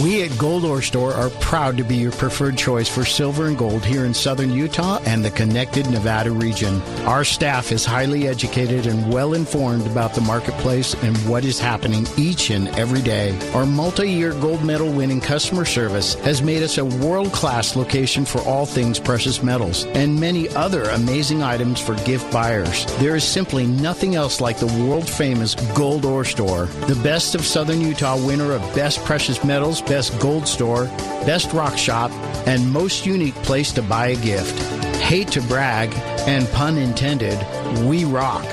We 0.02 0.24
at 0.24 0.36
Gold 0.36 0.64
Ore 0.64 0.82
Store 0.82 1.14
are 1.14 1.30
proud 1.30 1.76
to 1.76 1.84
be 1.84 1.94
your 1.94 2.10
preferred 2.10 2.58
choice 2.58 2.88
for 2.88 3.04
silver 3.04 3.46
and 3.46 3.56
gold 3.56 3.84
here 3.84 4.04
in 4.04 4.12
southern 4.12 4.50
Utah 4.50 4.98
and 5.06 5.24
the 5.24 5.30
connected 5.30 5.88
Nevada 5.88 6.32
region. 6.32 6.82
Our 7.06 7.22
staff 7.22 7.70
is 7.70 7.84
highly 7.84 8.26
educated 8.26 8.86
and 8.88 9.12
well 9.12 9.34
informed 9.34 9.86
about 9.86 10.12
the 10.12 10.20
marketplace 10.22 10.94
and 11.04 11.16
what 11.28 11.44
is 11.44 11.60
happening 11.60 12.04
each 12.18 12.50
and 12.50 12.68
every 12.70 13.00
day. 13.00 13.38
Our 13.54 13.64
multi 13.64 14.10
year 14.10 14.32
gold 14.32 14.64
medal 14.64 14.92
winning 14.92 15.20
customer 15.20 15.64
service 15.64 16.14
has 16.16 16.42
made 16.42 16.64
us 16.64 16.78
a 16.78 16.84
world 16.84 17.32
class 17.32 17.76
location 17.76 18.24
for 18.24 18.40
all 18.40 18.66
things 18.66 18.98
precious 18.98 19.40
metals 19.40 19.84
and 19.94 20.18
many 20.18 20.48
other 20.50 20.82
amazing 20.82 21.44
items 21.44 21.80
for 21.80 21.94
gift 22.04 22.30
buyers. 22.32 22.86
There 22.98 23.14
is 23.14 23.24
simply 23.24 23.66
nothing 23.66 24.16
else 24.16 24.40
like 24.40 24.58
the 24.58 24.84
world 24.84 25.08
famous 25.08 25.54
Gold 25.76 26.04
Ore 26.04 26.24
Store, 26.24 26.66
the 26.86 27.00
best 27.04 27.36
of 27.36 27.46
southern 27.46 27.80
Utah 27.80 28.18
winner 28.26 28.50
of 28.52 28.60
Best 28.74 29.04
Precious 29.04 29.44
Metals, 29.44 29.75
Best 29.82 30.18
Gold 30.20 30.46
Store, 30.46 30.84
Best 31.24 31.52
Rock 31.52 31.76
Shop, 31.76 32.10
and 32.46 32.72
most 32.72 33.06
unique 33.06 33.34
place 33.36 33.72
to 33.72 33.82
buy 33.82 34.08
a 34.08 34.16
gift. 34.16 34.60
Hate 34.96 35.28
to 35.28 35.42
brag, 35.42 35.92
and 36.26 36.48
pun 36.48 36.76
intended, 36.76 37.38
we 37.86 38.04
rock. 38.04 38.44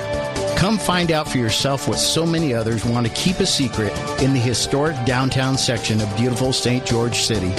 Come 0.57 0.77
find 0.77 1.11
out 1.11 1.27
for 1.27 1.39
yourself 1.39 1.89
what 1.89 1.99
so 1.99 2.25
many 2.25 2.53
others 2.53 2.85
want 2.85 3.05
to 3.05 3.13
keep 3.13 3.39
a 3.39 3.45
secret 3.45 3.91
in 4.21 4.33
the 4.33 4.39
historic 4.39 4.95
downtown 5.05 5.57
section 5.57 5.99
of 5.99 6.15
beautiful 6.15 6.53
St. 6.53 6.85
George 6.85 7.17
City. 7.17 7.51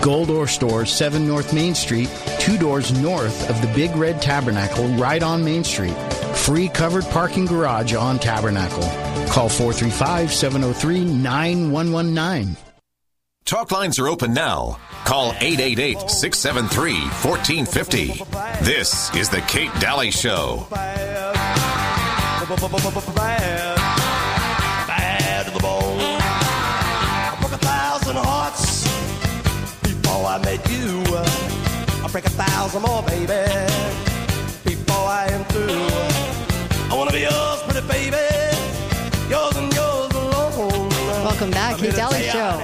Gold 0.00 0.30
Ore 0.30 0.46
Store, 0.46 0.86
7 0.86 1.26
North 1.26 1.52
Main 1.52 1.74
Street, 1.74 2.08
two 2.38 2.56
doors 2.56 2.92
north 2.92 3.50
of 3.50 3.60
the 3.62 3.72
Big 3.74 3.94
Red 3.96 4.22
Tabernacle, 4.22 4.86
right 4.94 5.22
on 5.22 5.44
Main 5.44 5.64
Street. 5.64 5.96
Free 6.36 6.68
covered 6.68 7.04
parking 7.06 7.46
garage 7.46 7.94
on 7.94 8.18
Tabernacle. 8.18 8.82
Call 9.28 9.48
435 9.48 10.32
703 10.32 11.04
9119. 11.04 12.71
Talk 13.44 13.70
lines 13.70 13.98
are 13.98 14.08
open 14.08 14.32
now. 14.32 14.78
Call 15.04 15.32
888 15.40 16.08
673 16.08 16.94
1450. 16.94 18.64
This 18.64 19.14
is 19.14 19.28
The 19.28 19.40
Kate 19.42 19.72
Dalley 19.80 20.10
Show. 20.10 20.66
Bad, 20.70 21.34
bad 24.86 25.46
to 25.46 25.52
the 25.52 25.58
bone. 25.60 25.98
I 26.00 27.36
broke 27.40 27.52
a 27.52 27.58
thousand 27.58 28.16
hearts 28.16 28.84
before 29.82 30.26
I 30.26 30.38
met 30.38 30.70
you. 30.70 31.02
I 32.04 32.08
break 32.10 32.26
a 32.26 32.30
thousand 32.30 32.82
more, 32.82 33.02
baby, 33.02 33.26
before 34.64 35.04
I 35.08 35.26
am 35.30 35.44
through. 35.46 35.88
I 36.90 36.94
wanna 36.96 37.10
be 37.12 37.20
yours, 37.20 37.62
pretty 37.64 37.86
baby, 37.88 38.16
yours 39.28 39.56
and 39.56 39.72
yours 39.74 40.12
alone. 40.12 40.88
Welcome 41.24 41.50
back, 41.50 41.76
Kate 41.78 41.94
Dalley 41.94 42.22
Show. 42.28 42.62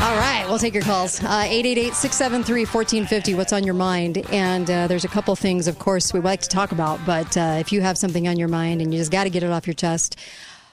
All 0.00 0.16
right, 0.16 0.44
we'll 0.46 0.60
take 0.60 0.74
your 0.74 0.84
calls. 0.84 1.20
Uh, 1.20 1.42
888 1.44 1.92
673 1.92 2.60
1450. 2.60 3.34
What's 3.34 3.52
on 3.52 3.64
your 3.64 3.74
mind? 3.74 4.18
And 4.30 4.70
uh, 4.70 4.86
there's 4.86 5.04
a 5.04 5.08
couple 5.08 5.34
things, 5.34 5.66
of 5.66 5.80
course, 5.80 6.14
we 6.14 6.20
like 6.20 6.40
to 6.42 6.48
talk 6.48 6.70
about, 6.70 7.00
but 7.04 7.36
uh, 7.36 7.56
if 7.58 7.72
you 7.72 7.80
have 7.80 7.98
something 7.98 8.28
on 8.28 8.38
your 8.38 8.46
mind 8.46 8.80
and 8.80 8.94
you 8.94 9.00
just 9.00 9.10
got 9.10 9.24
to 9.24 9.30
get 9.30 9.42
it 9.42 9.50
off 9.50 9.66
your 9.66 9.74
chest, 9.74 10.16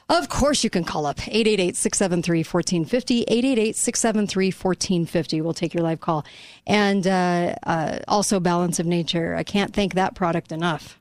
of 0.10 0.30
course 0.30 0.64
you 0.64 0.70
can 0.70 0.84
call 0.84 1.08
up 1.08 1.28
888 1.28 1.76
673 1.76 2.40
1450. 2.44 3.22
888 3.24 3.76
673 3.76 4.46
1450. 4.52 5.42
We'll 5.42 5.56
take 5.56 5.74
your 5.74 5.82
live 5.82 6.02
call. 6.02 6.24
And 6.68 7.08
uh, 7.08 7.56
uh, 7.64 8.00
also, 8.08 8.40
Balance 8.40 8.78
of 8.78 8.86
Nature. 8.86 9.34
I 9.34 9.42
can't 9.44 9.74
thank 9.74 9.96
that 9.96 10.14
product 10.14 10.52
enough. 10.52 11.00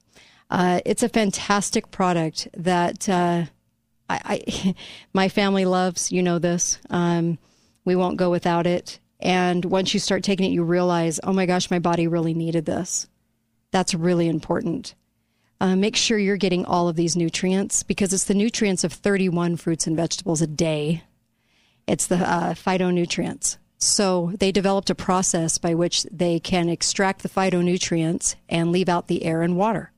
Uh, 0.50 0.80
it's 0.86 1.02
a 1.02 1.10
fantastic 1.10 1.90
product 1.90 2.48
that 2.56 3.06
I, 3.06 3.44
I, 4.08 4.74
my 5.12 5.28
family 5.28 5.66
loves. 5.66 6.10
You 6.10 6.22
know 6.22 6.38
this. 6.38 6.78
Um, 6.88 7.36
we 7.84 7.96
won't 7.96 8.16
go 8.16 8.30
without 8.30 8.66
it. 8.66 8.98
And 9.20 9.64
once 9.64 9.94
you 9.94 10.00
start 10.00 10.22
taking 10.22 10.46
it, 10.46 10.54
you 10.54 10.62
realize, 10.62 11.20
oh 11.22 11.32
my 11.32 11.46
gosh, 11.46 11.70
my 11.70 11.78
body 11.78 12.06
really 12.06 12.34
needed 12.34 12.66
this. 12.66 13.08
That's 13.70 13.94
really 13.94 14.28
important. 14.28 14.94
Uh, 15.60 15.76
make 15.76 15.96
sure 15.96 16.18
you're 16.18 16.36
getting 16.36 16.64
all 16.64 16.88
of 16.88 16.96
these 16.96 17.16
nutrients 17.16 17.82
because 17.82 18.12
it's 18.12 18.24
the 18.24 18.34
nutrients 18.34 18.84
of 18.84 18.92
31 18.92 19.56
fruits 19.56 19.86
and 19.86 19.96
vegetables 19.96 20.42
a 20.42 20.46
day. 20.46 21.04
It's 21.86 22.06
the 22.06 22.16
uh, 22.16 22.54
phytonutrients. 22.54 23.56
So 23.78 24.32
they 24.38 24.52
developed 24.52 24.90
a 24.90 24.94
process 24.94 25.58
by 25.58 25.74
which 25.74 26.04
they 26.04 26.40
can 26.40 26.68
extract 26.68 27.22
the 27.22 27.28
phytonutrients 27.28 28.34
and 28.48 28.72
leave 28.72 28.88
out 28.88 29.08
the 29.08 29.24
air 29.24 29.42
and 29.42 29.56
water. 29.56 29.92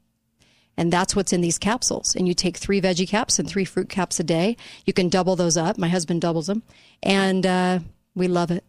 And 0.76 0.92
that's 0.92 1.16
what's 1.16 1.32
in 1.32 1.40
these 1.40 1.58
capsules. 1.58 2.14
And 2.14 2.28
you 2.28 2.34
take 2.34 2.56
three 2.56 2.80
veggie 2.80 3.08
caps 3.08 3.38
and 3.38 3.48
three 3.48 3.64
fruit 3.64 3.88
caps 3.88 4.20
a 4.20 4.24
day. 4.24 4.56
You 4.84 4.92
can 4.92 5.08
double 5.08 5.36
those 5.36 5.56
up. 5.56 5.78
My 5.78 5.88
husband 5.88 6.20
doubles 6.20 6.48
them. 6.48 6.62
And 7.02 7.46
uh, 7.46 7.78
we 8.14 8.28
love 8.28 8.50
it. 8.50 8.64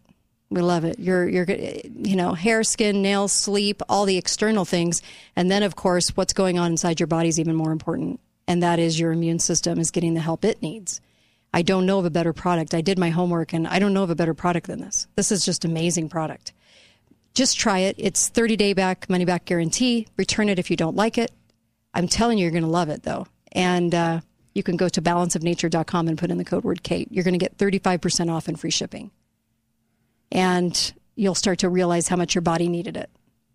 We 0.50 0.62
love 0.62 0.84
it. 0.84 0.98
You're, 0.98 1.28
you're, 1.28 1.46
you 1.48 2.16
know, 2.16 2.32
hair, 2.32 2.62
skin, 2.62 3.02
nails, 3.02 3.32
sleep, 3.32 3.82
all 3.88 4.06
the 4.06 4.16
external 4.16 4.64
things. 4.64 5.02
And 5.36 5.50
then, 5.50 5.62
of 5.62 5.76
course, 5.76 6.16
what's 6.16 6.32
going 6.32 6.58
on 6.58 6.70
inside 6.70 7.00
your 7.00 7.06
body 7.06 7.28
is 7.28 7.38
even 7.38 7.54
more 7.54 7.72
important. 7.72 8.20
And 8.46 8.62
that 8.62 8.78
is 8.78 8.98
your 8.98 9.12
immune 9.12 9.40
system 9.40 9.78
is 9.78 9.90
getting 9.90 10.14
the 10.14 10.20
help 10.20 10.46
it 10.46 10.62
needs. 10.62 11.02
I 11.52 11.60
don't 11.60 11.84
know 11.84 11.98
of 11.98 12.06
a 12.06 12.10
better 12.10 12.32
product. 12.32 12.72
I 12.72 12.80
did 12.80 12.98
my 12.98 13.10
homework 13.10 13.52
and 13.52 13.66
I 13.66 13.78
don't 13.78 13.92
know 13.92 14.02
of 14.02 14.10
a 14.10 14.14
better 14.14 14.34
product 14.34 14.66
than 14.66 14.80
this. 14.80 15.06
This 15.16 15.30
is 15.30 15.44
just 15.44 15.66
amazing 15.66 16.08
product. 16.08 16.52
Just 17.34 17.58
try 17.58 17.80
it. 17.80 17.96
It's 17.98 18.28
30 18.28 18.56
day 18.56 18.72
back, 18.72 19.08
money 19.08 19.24
back 19.24 19.44
guarantee. 19.44 20.06
Return 20.16 20.48
it 20.48 20.58
if 20.58 20.70
you 20.70 20.76
don't 20.76 20.96
like 20.96 21.18
it. 21.18 21.30
I'm 21.94 22.08
telling 22.08 22.38
you, 22.38 22.42
you're 22.42 22.52
going 22.52 22.62
to 22.62 22.68
love 22.68 22.88
it 22.88 23.02
though. 23.02 23.26
And 23.52 23.94
uh, 23.94 24.20
you 24.54 24.62
can 24.62 24.76
go 24.76 24.88
to 24.88 25.00
balanceofnature.com 25.02 26.08
and 26.08 26.18
put 26.18 26.30
in 26.30 26.38
the 26.38 26.44
code 26.44 26.64
word 26.64 26.82
Kate. 26.82 27.08
You're 27.10 27.24
going 27.24 27.38
to 27.38 27.38
get 27.38 27.56
35% 27.56 28.30
off 28.30 28.48
and 28.48 28.58
free 28.58 28.70
shipping. 28.70 29.10
And 30.30 30.92
you'll 31.14 31.34
start 31.34 31.60
to 31.60 31.68
realize 31.68 32.08
how 32.08 32.16
much 32.16 32.34
your 32.34 32.42
body 32.42 32.68
needed 32.68 32.96
it. 32.96 33.10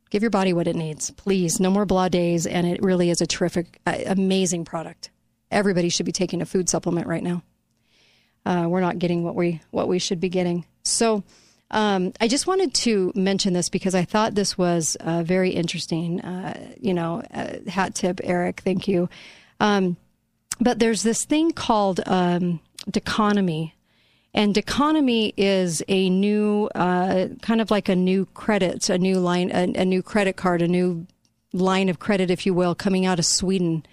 Give 0.09 0.21
your 0.21 0.31
body 0.31 0.53
what 0.53 0.67
it 0.67 0.75
needs, 0.75 1.11
please. 1.11 1.59
No 1.59 1.71
more 1.71 1.85
blah 1.85 2.07
days. 2.07 2.45
And 2.45 2.67
it 2.67 2.81
really 2.83 3.09
is 3.09 3.21
a 3.21 3.27
terrific, 3.27 3.79
amazing 3.85 4.65
product. 4.65 5.09
Everybody 5.49 5.89
should 5.89 6.05
be 6.05 6.11
taking 6.11 6.41
a 6.41 6.45
food 6.45 6.69
supplement 6.69 7.07
right 7.07 7.23
now. 7.23 7.43
Uh, 8.45 8.67
we're 8.67 8.81
not 8.81 8.99
getting 8.99 9.23
what 9.23 9.35
we 9.35 9.61
what 9.71 9.87
we 9.87 9.99
should 9.99 10.19
be 10.19 10.29
getting. 10.29 10.65
So 10.83 11.23
um, 11.73 12.13
I 12.21 12.27
just 12.27 12.45
wanted 12.45 12.73
to 12.75 13.11
mention 13.15 13.53
this 13.53 13.67
because 13.67 13.95
I 13.95 14.05
thought 14.05 14.35
this 14.35 14.57
was 14.57 14.95
uh, 14.99 15.23
very 15.23 15.49
interesting. 15.49 16.21
Uh, 16.21 16.71
you 16.79 16.93
know, 16.93 17.23
uh, 17.33 17.55
hat 17.67 17.95
tip, 17.95 18.21
Eric. 18.23 18.61
Thank 18.61 18.87
you. 18.87 19.09
Um, 19.59 19.97
but 20.59 20.77
there's 20.77 21.01
this 21.01 21.25
thing 21.25 21.51
called 21.51 21.99
um, 22.05 22.59
Doconomy. 22.89 23.73
And 24.35 24.53
Doconomy 24.53 25.33
is 25.35 25.83
a 25.87 26.09
new, 26.09 26.69
uh, 26.75 27.29
kind 27.41 27.59
of 27.59 27.71
like 27.71 27.89
a 27.89 27.95
new 27.95 28.25
credit, 28.27 28.89
a 28.89 28.97
new 28.97 29.19
line, 29.19 29.51
a, 29.51 29.81
a 29.81 29.85
new 29.85 30.03
credit 30.03 30.37
card, 30.37 30.61
a 30.61 30.67
new 30.67 31.07
line 31.53 31.89
of 31.89 31.99
credit, 31.99 32.29
if 32.29 32.45
you 32.45 32.53
will, 32.53 32.75
coming 32.75 33.05
out 33.05 33.19
of 33.19 33.25
Sweden. 33.25 33.83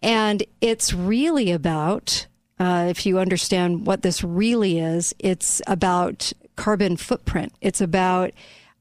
And 0.00 0.42
it's 0.60 0.92
really 0.92 1.52
about, 1.52 2.26
uh, 2.58 2.86
if 2.88 3.06
you 3.06 3.18
understand 3.18 3.86
what 3.86 4.02
this 4.02 4.22
really 4.22 4.78
is, 4.78 5.14
it's 5.18 5.62
about 5.66 6.32
carbon 6.58 6.96
footprint. 6.96 7.52
It's 7.60 7.80
about 7.80 8.32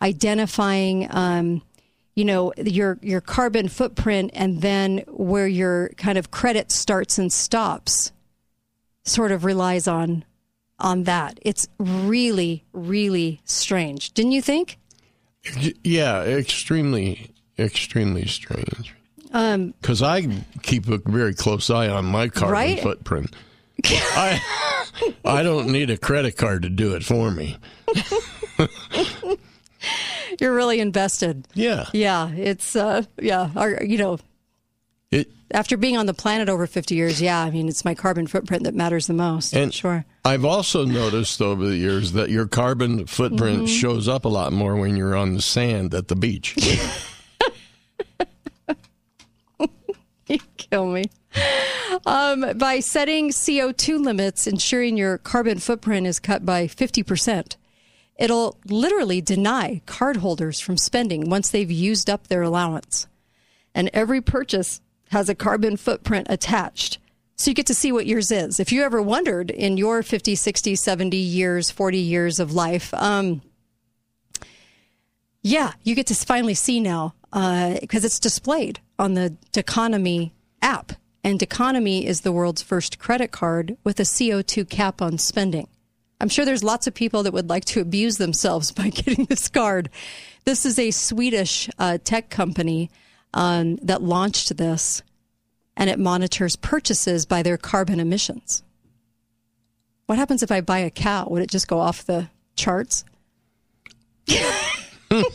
identifying, 0.02 1.08
um, 1.12 1.62
you 2.16 2.26
know, 2.26 2.52
your 2.58 2.98
your 3.02 3.22
carbon 3.22 3.68
footprint, 3.70 4.32
and 4.34 4.62
then 4.62 5.04
where 5.08 5.48
your 5.48 5.90
kind 5.98 6.18
of 6.18 6.32
credit 6.32 6.72
starts 6.72 7.18
and 7.18 7.32
stops. 7.32 8.12
Sort 9.06 9.32
of 9.32 9.46
relies 9.46 9.88
on 9.88 10.26
on 10.80 11.04
that. 11.04 11.40
It's 11.44 11.68
really, 11.80 12.66
really 12.74 13.40
strange. 13.46 14.12
Didn't 14.14 14.34
you 14.34 14.42
think? 14.42 14.78
Yeah, 15.84 16.24
extremely, 16.24 17.32
extremely 17.58 18.28
strange. 18.28 18.94
Um, 19.32 19.74
Because 19.82 20.02
I 20.02 20.28
keep 20.64 20.88
a 20.90 20.98
very 21.06 21.34
close 21.34 21.70
eye 21.70 21.88
on 21.88 22.06
my 22.06 22.28
carbon 22.28 22.52
Right? 22.54 22.80
footprint. 22.82 23.34
I 23.86 24.42
I 25.24 25.44
don't 25.44 25.68
need 25.72 25.90
a 25.90 25.98
credit 25.98 26.36
card 26.38 26.64
to 26.64 26.70
do 26.70 26.94
it 26.96 27.04
for 27.04 27.30
me. 27.32 27.58
you're 30.40 30.54
really 30.56 30.80
invested. 30.80 31.48
Yeah. 31.54 31.86
Yeah. 31.94 32.30
It's, 32.32 32.76
uh, 32.76 33.04
yeah. 33.22 33.52
Our, 33.56 33.84
you 33.84 33.98
know, 33.98 34.20
It 35.12 35.32
after 35.52 35.78
being 35.78 35.96
on 35.96 36.06
the 36.08 36.14
planet 36.14 36.50
over 36.50 36.68
50 36.68 36.96
years, 36.96 37.22
yeah, 37.22 37.40
I 37.42 37.50
mean, 37.52 37.70
it's 37.70 37.86
my 37.86 37.96
carbon 37.96 38.28
footprint 38.28 38.64
that 38.64 38.76
matters 38.76 39.08
the 39.08 39.14
most. 39.14 39.54
and 39.56 39.74
sure. 39.74 40.04
I've 40.26 40.44
also 40.44 40.84
noticed 40.84 41.42
over 41.42 41.66
the 41.68 41.78
years 41.78 42.12
that 42.14 42.30
your 42.30 42.48
carbon 42.48 43.06
footprint 43.06 43.64
Mhm. 43.64 43.68
shows 43.80 44.08
up 44.10 44.26
a 44.26 44.30
lot 44.30 44.52
more 44.52 44.76
when 44.76 44.98
you're 44.98 45.16
on 45.16 45.36
the 45.36 45.42
sand 45.42 45.94
at 45.94 46.10
the 46.10 46.16
beach. 46.18 46.56
you 50.28 50.40
kill 50.58 50.88
me. 50.88 51.06
Um, 52.06 52.58
by 52.58 52.80
setting 52.80 53.30
CO2 53.30 54.04
limits, 54.04 54.48
ensuring 54.48 54.98
your 54.98 55.18
carbon 55.18 55.60
footprint 55.60 56.08
is 56.08 56.20
cut 56.20 56.46
by 56.46 56.68
50%. 56.68 57.56
It'll 58.18 58.58
literally 58.66 59.22
deny 59.22 59.82
cardholders 59.86 60.62
from 60.62 60.78
spending 60.78 61.30
once 61.30 61.50
they've 61.50 61.70
used 61.70 62.10
up 62.10 62.28
their 62.28 62.42
allowance. 62.42 63.08
And 63.76 63.90
every 63.94 64.22
purchase 64.22 64.82
has 65.10 65.30
a 65.30 65.36
carbon 65.36 65.78
footprint 65.78 66.28
attached 66.30 66.98
So 67.40 67.52
you 67.52 67.56
get 67.56 67.68
to 67.68 67.76
see 67.76 67.92
what 67.92 68.08
yours 68.08 68.32
is. 68.32 68.60
If 68.60 68.72
you 68.72 68.82
ever 68.82 69.00
wondered 69.00 69.52
in 69.52 69.78
your 69.78 70.02
50, 70.02 70.34
60, 70.34 70.76
70 70.76 71.18
years, 71.18 71.70
40 71.70 72.00
years 72.00 72.40
of 72.40 72.54
life, 72.54 72.92
um, 72.96 73.44
yeah, 75.44 75.74
you 75.84 75.94
get 75.94 76.08
to 76.08 76.16
finally 76.16 76.56
see 76.56 76.80
now 76.80 77.14
because 77.32 78.04
it's 78.04 78.20
displayed 78.20 78.80
on 78.98 79.14
the 79.14 79.38
Doconomy 79.52 80.34
app. 80.64 80.94
And 81.28 81.44
Economy 81.44 82.08
is 82.08 82.22
the 82.22 82.32
world's 82.32 82.62
first 82.62 83.00
credit 83.00 83.34
card 83.34 83.76
with 83.84 84.00
a 84.00 84.04
CO2 84.04 84.70
cap 84.70 85.02
on 85.02 85.18
spending. 85.18 85.68
I'm 86.22 86.30
sure 86.30 86.46
there's 86.46 86.64
lots 86.64 86.88
of 86.88 86.94
people 86.94 87.24
that 87.24 87.34
would 87.34 87.50
like 87.50 87.66
to 87.66 87.82
abuse 87.82 88.16
themselves 88.16 88.72
by 88.82 88.88
getting 88.88 89.26
this 89.26 89.50
card. 89.50 89.90
This 90.46 90.66
is 90.66 90.80
a 90.80 90.92
Swedish 90.92 91.70
uh, 91.78 91.98
tech 92.02 92.30
company 92.30 92.90
um, 93.34 93.76
that 93.82 94.02
launched 94.02 94.56
this, 94.56 95.04
and 95.76 95.90
it 95.90 96.00
monitors 96.00 96.56
purchases 96.56 97.26
by 97.26 97.44
their 97.44 97.58
carbon 97.58 98.00
emissions. 98.00 98.64
What 100.06 100.18
happens 100.18 100.44
if 100.44 100.50
I 100.50 100.62
buy 100.62 100.80
a 100.80 100.90
cow? 100.90 101.28
Would 101.28 101.42
it 101.42 101.50
just 101.50 101.68
go 101.68 101.80
off 101.82 102.06
the 102.06 102.30
charts? 102.56 103.04
I'd 104.30 105.26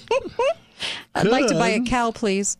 like 1.27 1.49
to 1.49 1.55
buy 1.55 1.69
a 1.69 1.85
cow, 1.85 2.13
please. 2.13 2.57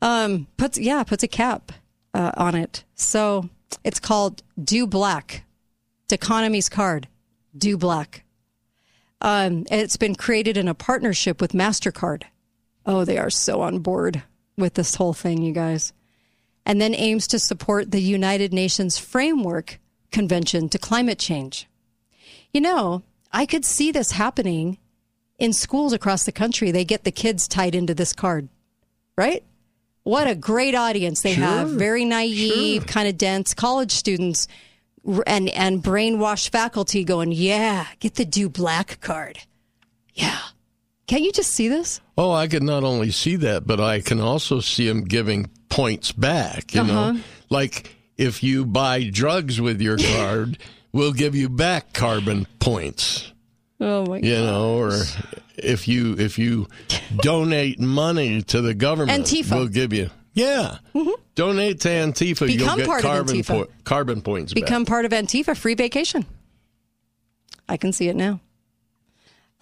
Um, 0.00 0.46
puts 0.56 0.78
yeah, 0.78 1.04
puts 1.04 1.22
a 1.22 1.28
cap 1.28 1.72
uh, 2.14 2.32
on 2.36 2.54
it. 2.54 2.84
So 2.94 3.48
it's 3.84 4.00
called 4.00 4.42
Do 4.62 4.86
Black, 4.86 5.44
Doconomy's 6.08 6.68
card, 6.68 7.08
Do 7.56 7.76
Black. 7.76 8.24
Um, 9.20 9.66
it's 9.70 9.96
been 9.96 10.14
created 10.14 10.56
in 10.56 10.68
a 10.68 10.74
partnership 10.74 11.40
with 11.40 11.52
Mastercard. 11.52 12.24
Oh, 12.86 13.04
they 13.04 13.18
are 13.18 13.30
so 13.30 13.60
on 13.60 13.80
board 13.80 14.22
with 14.56 14.74
this 14.74 14.94
whole 14.94 15.12
thing, 15.12 15.42
you 15.42 15.52
guys. 15.52 15.92
And 16.64 16.80
then 16.80 16.94
aims 16.94 17.26
to 17.28 17.38
support 17.38 17.90
the 17.90 18.00
United 18.00 18.52
Nations 18.52 18.98
Framework 18.98 19.78
Convention 20.10 20.68
to 20.70 20.78
climate 20.78 21.18
change. 21.18 21.68
You 22.52 22.60
know, 22.60 23.02
I 23.32 23.46
could 23.46 23.64
see 23.64 23.92
this 23.92 24.12
happening 24.12 24.78
in 25.38 25.52
schools 25.52 25.92
across 25.92 26.24
the 26.24 26.32
country. 26.32 26.70
They 26.70 26.84
get 26.84 27.04
the 27.04 27.12
kids 27.12 27.46
tied 27.46 27.74
into 27.74 27.94
this 27.94 28.12
card, 28.12 28.48
right? 29.16 29.44
What 30.02 30.26
a 30.26 30.34
great 30.34 30.74
audience 30.74 31.22
they 31.22 31.34
Sure. 31.34 31.44
have. 31.44 31.70
Very 31.70 32.04
naive, 32.04 32.86
kind 32.86 33.06
of 33.08 33.18
dense 33.18 33.54
college 33.54 33.92
students 33.92 34.48
and, 35.26 35.48
and 35.50 35.82
brainwashed 35.82 36.50
faculty 36.50 37.04
going, 37.04 37.32
yeah, 37.32 37.86
get 38.00 38.14
the 38.14 38.24
do 38.24 38.48
black 38.48 39.00
card. 39.00 39.38
Yeah. 40.14 40.38
Can't 41.06 41.22
you 41.22 41.32
just 41.32 41.50
see 41.52 41.68
this? 41.68 42.00
Oh, 42.16 42.30
I 42.32 42.46
could 42.48 42.62
not 42.62 42.84
only 42.84 43.10
see 43.10 43.36
that, 43.36 43.66
but 43.66 43.80
I 43.80 44.00
can 44.00 44.20
also 44.20 44.60
see 44.60 44.86
them 44.88 45.04
giving 45.04 45.50
points 45.68 46.12
back. 46.12 46.74
You 46.74 46.82
Uh-huh. 46.82 47.12
know, 47.12 47.20
like 47.48 47.94
if 48.16 48.42
you 48.42 48.64
buy 48.66 49.04
drugs 49.10 49.60
with 49.60 49.80
your 49.80 49.96
card, 50.16 50.58
we'll 50.92 51.12
give 51.12 51.34
you 51.34 51.48
back 51.48 51.92
carbon 51.92 52.46
points. 52.58 53.32
Oh 53.80 54.06
my 54.06 54.20
god. 54.20 54.26
You 54.26 54.36
know, 54.36 54.78
or 54.78 54.92
if 55.56 55.88
you 55.88 56.14
if 56.18 56.38
you 56.38 56.68
donate 57.16 57.80
money 57.80 58.42
to 58.42 58.60
the 58.60 58.74
government, 58.74 59.24
Antifa. 59.24 59.54
we'll 59.56 59.68
give 59.68 59.92
you 59.92 60.10
yeah. 60.32 60.78
Donate 61.34 61.80
to 61.80 61.88
Antifa, 61.88 62.46
Become 62.46 62.50
you'll 62.50 62.76
get 62.76 62.86
part 62.86 63.04
of 63.04 63.10
carbon 63.10 63.36
Antifa. 63.36 63.68
carbon 63.84 64.22
points 64.22 64.52
back. 64.54 64.62
Become 64.62 64.84
part 64.84 65.04
of 65.04 65.12
Antifa 65.12 65.56
free 65.56 65.74
vacation. 65.74 66.24
I 67.68 67.76
can 67.76 67.92
see 67.92 68.08
it 68.08 68.16
now. 68.16 68.40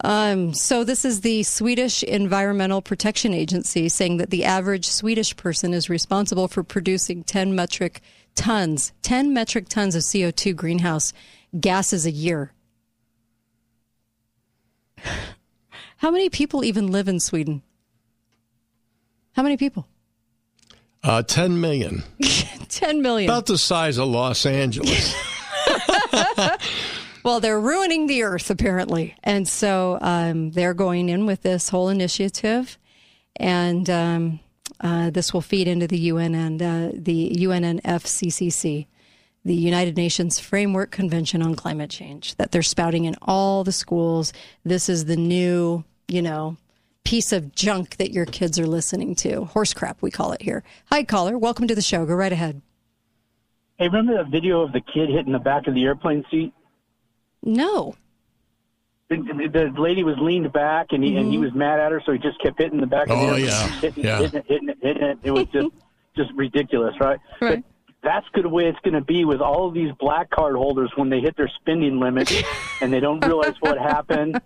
Um, 0.01 0.53
so 0.53 0.83
this 0.83 1.03
is 1.03 1.21
the 1.21 1.43
Swedish 1.43 2.03
Environmental 2.03 2.81
Protection 2.81 3.33
Agency 3.33 3.89
saying 3.89 4.17
that 4.17 4.29
the 4.29 4.45
average 4.45 4.87
Swedish 4.87 5.35
person 5.35 5.73
is 5.73 5.89
responsible 5.89 6.47
for 6.47 6.63
producing 6.63 7.23
10 7.23 7.53
metric 7.53 8.01
tons, 8.35 8.93
10 9.01 9.33
metric 9.33 9.67
tons 9.67 9.95
of 9.95 10.03
CO2 10.03 10.55
greenhouse 10.55 11.11
gases 11.59 12.05
a 12.05 12.11
year. 12.11 12.53
How 15.97 16.11
many 16.11 16.29
people 16.29 16.63
even 16.63 16.87
live 16.87 17.07
in 17.07 17.19
Sweden? 17.19 17.61
How 19.33 19.43
many 19.43 19.57
people? 19.57 19.87
Uh, 21.03 21.23
Ten 21.23 21.61
million, 21.61 22.03
10 22.69 23.01
million. 23.01 23.29
about 23.29 23.45
the 23.45 23.57
size 23.57 23.97
of 23.97 24.09
Los 24.09 24.45
Angeles. 24.45 25.15
Well, 27.23 27.39
they're 27.41 27.59
ruining 27.59 28.07
the 28.07 28.23
earth, 28.23 28.49
apparently. 28.49 29.15
And 29.23 29.47
so 29.47 29.97
um, 30.01 30.51
they're 30.51 30.73
going 30.73 31.09
in 31.09 31.25
with 31.25 31.41
this 31.41 31.69
whole 31.69 31.89
initiative. 31.89 32.77
And 33.35 33.89
um, 33.89 34.39
uh, 34.79 35.09
this 35.09 35.33
will 35.33 35.41
feed 35.41 35.67
into 35.67 35.87
the 35.87 35.99
UN 35.99 36.33
and 36.33 36.61
uh, 36.61 36.89
the 36.93 37.35
UNFCCC, 37.37 38.87
the 39.49 39.55
United 39.55 39.97
Nations 39.97 40.37
Framework 40.37 40.91
Convention 40.91 41.41
on 41.41 41.55
Climate 41.55 41.89
Change, 41.89 42.35
that 42.35 42.51
they're 42.51 42.61
spouting 42.61 43.05
in 43.05 43.15
all 43.23 43.63
the 43.63 43.71
schools. 43.71 44.31
This 44.63 44.87
is 44.87 45.05
the 45.05 45.15
new, 45.15 45.83
you 46.07 46.21
know, 46.21 46.55
piece 47.03 47.31
of 47.31 47.55
junk 47.55 47.97
that 47.97 48.11
your 48.11 48.27
kids 48.27 48.59
are 48.59 48.67
listening 48.67 49.15
to. 49.15 49.45
Horse 49.45 49.73
crap, 49.73 50.03
we 50.03 50.11
call 50.11 50.33
it 50.33 50.43
here. 50.43 50.63
Hi, 50.91 51.03
caller. 51.03 51.35
Welcome 51.35 51.67
to 51.67 51.73
the 51.73 51.81
show. 51.81 52.05
Go 52.05 52.13
right 52.13 52.31
ahead. 52.31 52.61
Hey, 53.77 53.87
remember 53.87 54.17
that 54.17 54.29
video 54.29 54.61
of 54.61 54.71
the 54.71 54.81
kid 54.81 55.09
hitting 55.09 55.33
the 55.33 55.39
back 55.39 55.65
of 55.65 55.73
the 55.73 55.83
airplane 55.83 56.23
seat? 56.29 56.53
No. 57.41 57.95
The, 59.09 59.17
the 59.51 59.81
lady 59.81 60.03
was 60.03 60.17
leaned 60.19 60.53
back, 60.53 60.89
and 60.91 61.03
he 61.03 61.15
and 61.15 61.25
he 61.25 61.37
mm-hmm. 61.37 61.45
was 61.45 61.55
mad 61.55 61.79
at 61.79 61.91
her, 61.91 62.03
so 62.05 62.11
he 62.11 62.19
just 62.19 62.39
kept 62.39 62.61
hitting 62.61 62.79
the 62.79 62.85
back 62.85 63.09
of 63.09 63.17
the 63.17 63.25
airplane. 63.25 63.49
Oh, 63.49 63.55
airplane, 63.55 63.71
yeah. 63.71 63.79
hitting, 63.79 64.03
Yeah. 64.03 64.19
hitting, 64.19 64.39
it, 64.41 64.45
hitting, 64.47 64.75
hitting 64.79 65.03
it. 65.03 65.17
It 65.23 65.31
was 65.31 65.47
just 65.51 65.69
just 66.15 66.31
ridiculous, 66.35 66.93
right? 66.99 67.19
Right. 67.41 67.63
But 67.63 67.78
that's 68.03 68.25
good 68.33 68.45
way 68.45 68.65
it's 68.67 68.79
going 68.83 68.93
to 68.93 69.01
be 69.01 69.25
with 69.25 69.41
all 69.41 69.67
of 69.67 69.73
these 69.73 69.91
black 69.99 70.29
card 70.29 70.55
holders 70.55 70.91
when 70.95 71.09
they 71.09 71.19
hit 71.19 71.35
their 71.37 71.49
spending 71.61 71.99
limit 71.99 72.31
and 72.81 72.91
they 72.93 72.99
don't 72.99 73.25
realize 73.25 73.55
what 73.59 73.77
happened. 73.77 74.39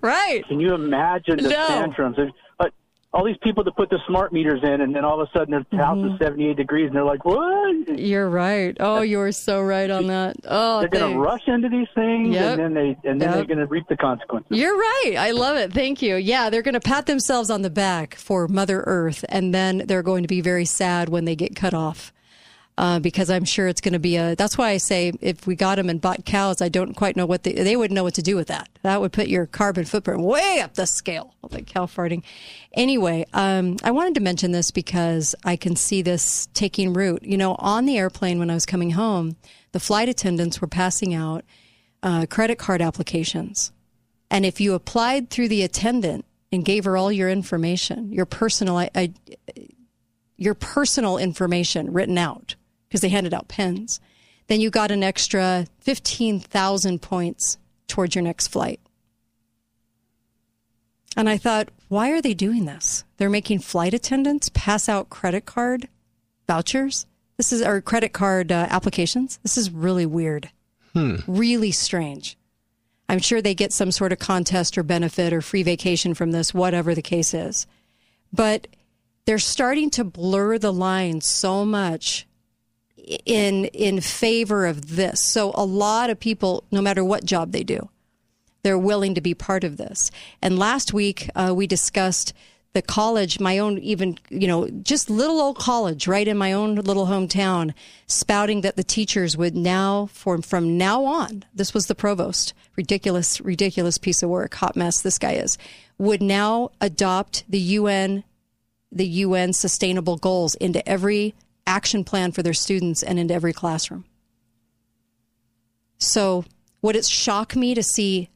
Right. 0.00 0.42
Can 0.48 0.60
you 0.60 0.74
imagine 0.74 1.36
the 1.38 1.48
No. 1.48 1.66
tantrums? 1.68 2.16
But 2.58 2.72
all 3.14 3.24
these 3.24 3.36
people 3.42 3.64
that 3.64 3.74
put 3.76 3.88
the 3.88 3.98
smart 4.06 4.32
meters 4.32 4.60
in, 4.62 4.80
and 4.82 4.94
then 4.94 5.04
all 5.04 5.20
of 5.20 5.28
a 5.28 5.38
sudden 5.38 5.52
their 5.70 5.80
house 5.80 5.96
Mm-hmm. 5.96 6.14
is 6.14 6.18
78 6.20 6.56
degrees, 6.56 6.86
and 6.88 6.96
they're 6.96 7.04
like, 7.04 7.24
"What?" 7.24 7.98
You're 7.98 8.28
right. 8.28 8.76
Oh, 8.80 9.00
you're 9.02 9.32
so 9.32 9.62
right 9.62 9.90
on 9.90 10.06
that. 10.08 10.36
Oh, 10.46 10.80
they're 10.80 10.88
going 10.88 11.12
to 11.14 11.18
rush 11.18 11.46
into 11.46 11.68
these 11.68 11.86
things, 11.94 12.34
Yep. 12.34 12.58
and 12.58 12.60
then 12.60 12.74
they 12.74 13.08
and 13.08 13.20
then 13.20 13.28
Yep. 13.28 13.34
they're 13.36 13.44
going 13.56 13.58
to 13.58 13.66
reap 13.66 13.86
the 13.88 13.96
consequences. 13.96 14.50
You're 14.58 14.76
right. 14.76 15.14
I 15.18 15.30
love 15.30 15.56
it. 15.56 15.72
Thank 15.72 16.02
you. 16.02 16.16
Yeah, 16.16 16.50
they're 16.50 16.62
going 16.62 16.74
to 16.74 16.80
pat 16.80 17.06
themselves 17.06 17.50
on 17.50 17.62
the 17.62 17.70
back 17.70 18.14
for 18.16 18.48
Mother 18.48 18.82
Earth, 18.86 19.24
and 19.28 19.54
then 19.54 19.82
they're 19.86 20.02
going 20.02 20.22
to 20.24 20.28
be 20.28 20.40
very 20.40 20.64
sad 20.64 21.08
when 21.08 21.24
they 21.24 21.36
get 21.36 21.54
cut 21.54 21.72
off. 21.74 22.12
Uh, 22.76 22.98
because 22.98 23.30
I'm 23.30 23.44
sure 23.44 23.68
it's 23.68 23.80
going 23.80 23.92
to 23.92 24.00
be 24.00 24.16
a. 24.16 24.34
That's 24.34 24.58
why 24.58 24.70
I 24.70 24.78
say 24.78 25.12
if 25.20 25.46
we 25.46 25.54
got 25.54 25.76
them 25.76 25.88
and 25.88 26.00
bought 26.00 26.24
cows, 26.24 26.60
I 26.60 26.68
don't 26.68 26.94
quite 26.94 27.14
know 27.16 27.24
what 27.24 27.44
they 27.44 27.52
they 27.52 27.76
wouldn't 27.76 27.94
know 27.94 28.02
what 28.02 28.14
to 28.14 28.22
do 28.22 28.34
with 28.34 28.48
that. 28.48 28.68
That 28.82 29.00
would 29.00 29.12
put 29.12 29.28
your 29.28 29.46
carbon 29.46 29.84
footprint 29.84 30.22
way 30.22 30.58
up 30.60 30.74
the 30.74 30.86
scale. 30.86 31.34
Like 31.48 31.68
cow 31.68 31.86
farting. 31.86 32.24
Anyway, 32.72 33.26
um, 33.32 33.76
I 33.84 33.92
wanted 33.92 34.16
to 34.16 34.20
mention 34.20 34.50
this 34.50 34.72
because 34.72 35.36
I 35.44 35.54
can 35.54 35.76
see 35.76 36.02
this 36.02 36.48
taking 36.52 36.94
root. 36.94 37.22
You 37.22 37.36
know, 37.36 37.54
on 37.60 37.86
the 37.86 37.96
airplane 37.96 38.40
when 38.40 38.50
I 38.50 38.54
was 38.54 38.66
coming 38.66 38.90
home, 38.90 39.36
the 39.70 39.78
flight 39.78 40.08
attendants 40.08 40.60
were 40.60 40.66
passing 40.66 41.14
out 41.14 41.44
uh, 42.02 42.26
credit 42.26 42.58
card 42.58 42.82
applications. 42.82 43.72
And 44.30 44.44
if 44.44 44.60
you 44.60 44.74
applied 44.74 45.30
through 45.30 45.48
the 45.48 45.62
attendant 45.62 46.24
and 46.52 46.64
gave 46.64 46.84
her 46.84 46.96
all 46.96 47.10
your 47.10 47.30
information, 47.30 48.12
your 48.12 48.26
personal, 48.26 48.76
I, 48.76 48.90
I, 48.94 49.12
your 50.36 50.54
personal 50.54 51.18
information 51.18 51.92
written 51.92 52.18
out, 52.18 52.56
because 52.94 53.00
they 53.00 53.08
handed 53.08 53.34
out 53.34 53.48
pens, 53.48 53.98
then 54.46 54.60
you 54.60 54.70
got 54.70 54.92
an 54.92 55.02
extra 55.02 55.66
15,000 55.80 57.02
points 57.02 57.58
towards 57.88 58.14
your 58.14 58.22
next 58.22 58.46
flight. 58.46 58.78
And 61.16 61.28
I 61.28 61.36
thought, 61.36 61.70
why 61.88 62.12
are 62.12 62.22
they 62.22 62.34
doing 62.34 62.66
this? 62.66 63.02
They're 63.16 63.28
making 63.28 63.58
flight 63.58 63.94
attendants 63.94 64.48
pass 64.54 64.88
out 64.88 65.10
credit 65.10 65.44
card 65.44 65.88
vouchers. 66.46 67.06
This 67.36 67.52
is 67.52 67.62
our 67.62 67.80
credit 67.80 68.12
card 68.12 68.52
uh, 68.52 68.68
applications. 68.70 69.40
This 69.42 69.58
is 69.58 69.72
really 69.72 70.06
weird. 70.06 70.50
Really 71.26 71.72
strange. 71.72 72.38
I'm 73.08 73.18
sure 73.18 73.42
they 73.42 73.56
get 73.56 73.72
some 73.72 73.90
sort 73.90 74.12
of 74.12 74.20
contest 74.20 74.78
or 74.78 74.84
benefit 74.84 75.32
or 75.32 75.40
free 75.40 75.64
vacation 75.64 76.14
from 76.14 76.30
this, 76.30 76.54
whatever 76.54 76.94
the 76.94 77.02
case 77.02 77.34
is. 77.34 77.66
But 78.32 78.68
they're 79.24 79.40
starting 79.40 79.90
to 79.90 80.04
blur 80.04 80.58
the 80.58 80.72
line 80.72 81.22
so 81.22 81.64
much 81.64 82.28
in 83.24 83.66
in 83.66 84.00
favor 84.00 84.66
of 84.66 84.96
this. 84.96 85.20
So 85.20 85.52
a 85.54 85.64
lot 85.64 86.10
of 86.10 86.18
people, 86.18 86.64
no 86.70 86.80
matter 86.80 87.04
what 87.04 87.24
job 87.24 87.52
they 87.52 87.64
do, 87.64 87.88
they're 88.62 88.78
willing 88.78 89.14
to 89.14 89.20
be 89.20 89.34
part 89.34 89.64
of 89.64 89.76
this. 89.76 90.10
And 90.42 90.58
last 90.58 90.92
week 90.92 91.30
uh, 91.34 91.52
we 91.54 91.66
discussed 91.66 92.32
the 92.72 92.82
college, 92.82 93.38
my 93.38 93.58
own 93.58 93.78
even 93.78 94.18
you 94.30 94.48
know 94.48 94.68
just 94.68 95.08
little 95.08 95.40
old 95.40 95.56
college 95.56 96.08
right 96.08 96.26
in 96.26 96.36
my 96.36 96.52
own 96.52 96.74
little 96.74 97.06
hometown, 97.06 97.72
spouting 98.06 98.62
that 98.62 98.76
the 98.76 98.82
teachers 98.82 99.36
would 99.36 99.54
now 99.54 100.06
from 100.06 100.42
from 100.42 100.76
now 100.76 101.04
on. 101.04 101.44
This 101.54 101.72
was 101.72 101.86
the 101.86 101.94
provost, 101.94 102.52
ridiculous, 102.76 103.40
ridiculous 103.40 103.96
piece 103.96 104.22
of 104.22 104.30
work, 104.30 104.54
hot 104.54 104.76
mess. 104.76 105.02
This 105.02 105.18
guy 105.18 105.32
is 105.32 105.56
would 105.98 106.20
now 106.20 106.70
adopt 106.80 107.44
the 107.48 107.60
UN 107.60 108.24
the 108.90 109.06
UN 109.06 109.52
sustainable 109.52 110.16
goals 110.16 110.54
into 110.56 110.86
every 110.88 111.34
action 111.66 112.04
plan 112.04 112.32
for 112.32 112.42
their 112.42 112.54
students 112.54 113.02
and 113.02 113.18
into 113.18 113.34
every 113.34 113.52
classroom. 113.52 114.04
So, 115.98 116.44
would 116.82 116.96
it 116.96 117.04
shock 117.06 117.56
me 117.56 117.74
to 117.74 117.82
see 117.82 118.28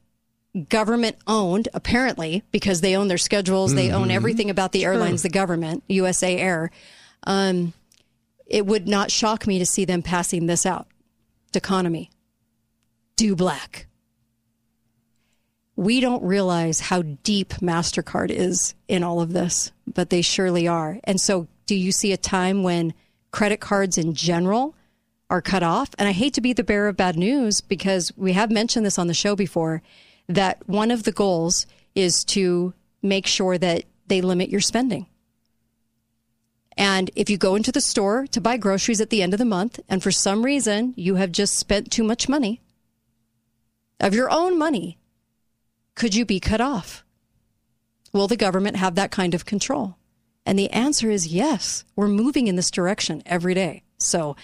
government 0.69 1.17
owned, 1.27 1.67
apparently, 1.73 2.43
because 2.51 2.81
they 2.81 2.95
own 2.95 3.07
their 3.07 3.17
schedules, 3.17 3.75
they 3.75 3.91
own 3.91 4.07
Mhm. 4.07 4.13
everything 4.13 4.49
about 4.49 4.71
the 4.71 4.81
Sure. 4.81 4.93
airlines, 4.93 5.21
the 5.21 5.29
government, 5.29 5.83
USA 5.87 6.37
Air? 6.37 6.71
Um, 7.23 7.73
it 8.47 8.65
would 8.65 8.87
not 8.87 9.11
shock 9.11 9.45
me 9.45 9.59
to 9.59 9.65
see 9.65 9.85
them 9.85 10.01
passing 10.01 10.47
this 10.47 10.65
out. 10.65 10.87
Economy. 11.53 12.09
Do 13.15 13.35
black. 13.35 13.85
We 15.75 15.99
don't 15.99 16.23
realize 16.23 16.79
how 16.81 17.03
deep 17.03 17.49
MasterCard 17.61 18.31
is 18.31 18.73
in 18.87 19.03
all 19.03 19.21
of 19.21 19.33
this, 19.33 19.71
but 19.87 20.09
they 20.09 20.21
surely 20.21 20.67
are. 20.67 20.99
And 21.03 21.21
so, 21.21 21.47
do 21.67 21.75
you 21.75 21.91
see 21.91 22.11
a 22.11 22.17
time 22.17 22.63
when 22.63 22.93
credit 23.31 23.59
cards 23.59 23.97
in 23.97 24.13
general 24.13 24.75
are 25.29 25.41
cut 25.41 25.63
off? 25.63 25.89
And 25.97 26.07
I 26.07 26.11
hate 26.11 26.33
to 26.35 26.41
be 26.41 26.53
the 26.53 26.63
bearer 26.63 26.87
of 26.87 26.97
bad 26.97 27.15
news 27.15 27.61
because 27.61 28.11
we 28.17 28.33
have 28.33 28.51
mentioned 28.51 28.85
this 28.85 28.99
on 28.99 29.07
the 29.07 29.13
show 29.13 29.35
before 29.35 29.81
that 30.27 30.67
one 30.67 30.91
of 30.91 31.03
the 31.03 31.11
goals 31.11 31.65
is 31.95 32.23
to 32.23 32.73
make 33.01 33.27
sure 33.27 33.57
that 33.57 33.85
they 34.07 34.21
limit 34.21 34.49
your 34.49 34.61
spending. 34.61 35.07
And 36.77 37.11
if 37.15 37.29
you 37.29 37.37
go 37.37 37.55
into 37.55 37.73
the 37.73 37.81
store 37.81 38.25
to 38.27 38.39
buy 38.39 38.55
groceries 38.55 39.01
at 39.01 39.09
the 39.09 39.21
end 39.21 39.33
of 39.33 39.37
the 39.37 39.45
month, 39.45 39.79
and 39.89 40.01
for 40.01 40.11
some 40.11 40.45
reason 40.45 40.93
you 40.95 41.15
have 41.15 41.31
just 41.31 41.57
spent 41.57 41.91
too 41.91 42.03
much 42.03 42.29
money 42.29 42.61
of 43.99 44.13
your 44.13 44.31
own 44.31 44.57
money, 44.57 44.97
could 45.95 46.15
you 46.15 46.25
be 46.25 46.39
cut 46.39 46.61
off? 46.61 47.03
Will 48.13 48.27
the 48.27 48.37
government 48.37 48.77
have 48.77 48.95
that 48.95 49.11
kind 49.11 49.35
of 49.35 49.45
control? 49.45 49.97
And 50.49 50.57
the 50.57 50.71
answer 50.71 51.11
is 51.11 51.27
yes. 51.27 51.85
We're 51.95 52.07
moving 52.07 52.47
in 52.47 52.55
this 52.55 52.71
direction 52.71 53.21
every 53.27 53.53
day. 53.53 53.83
So, 53.99 54.35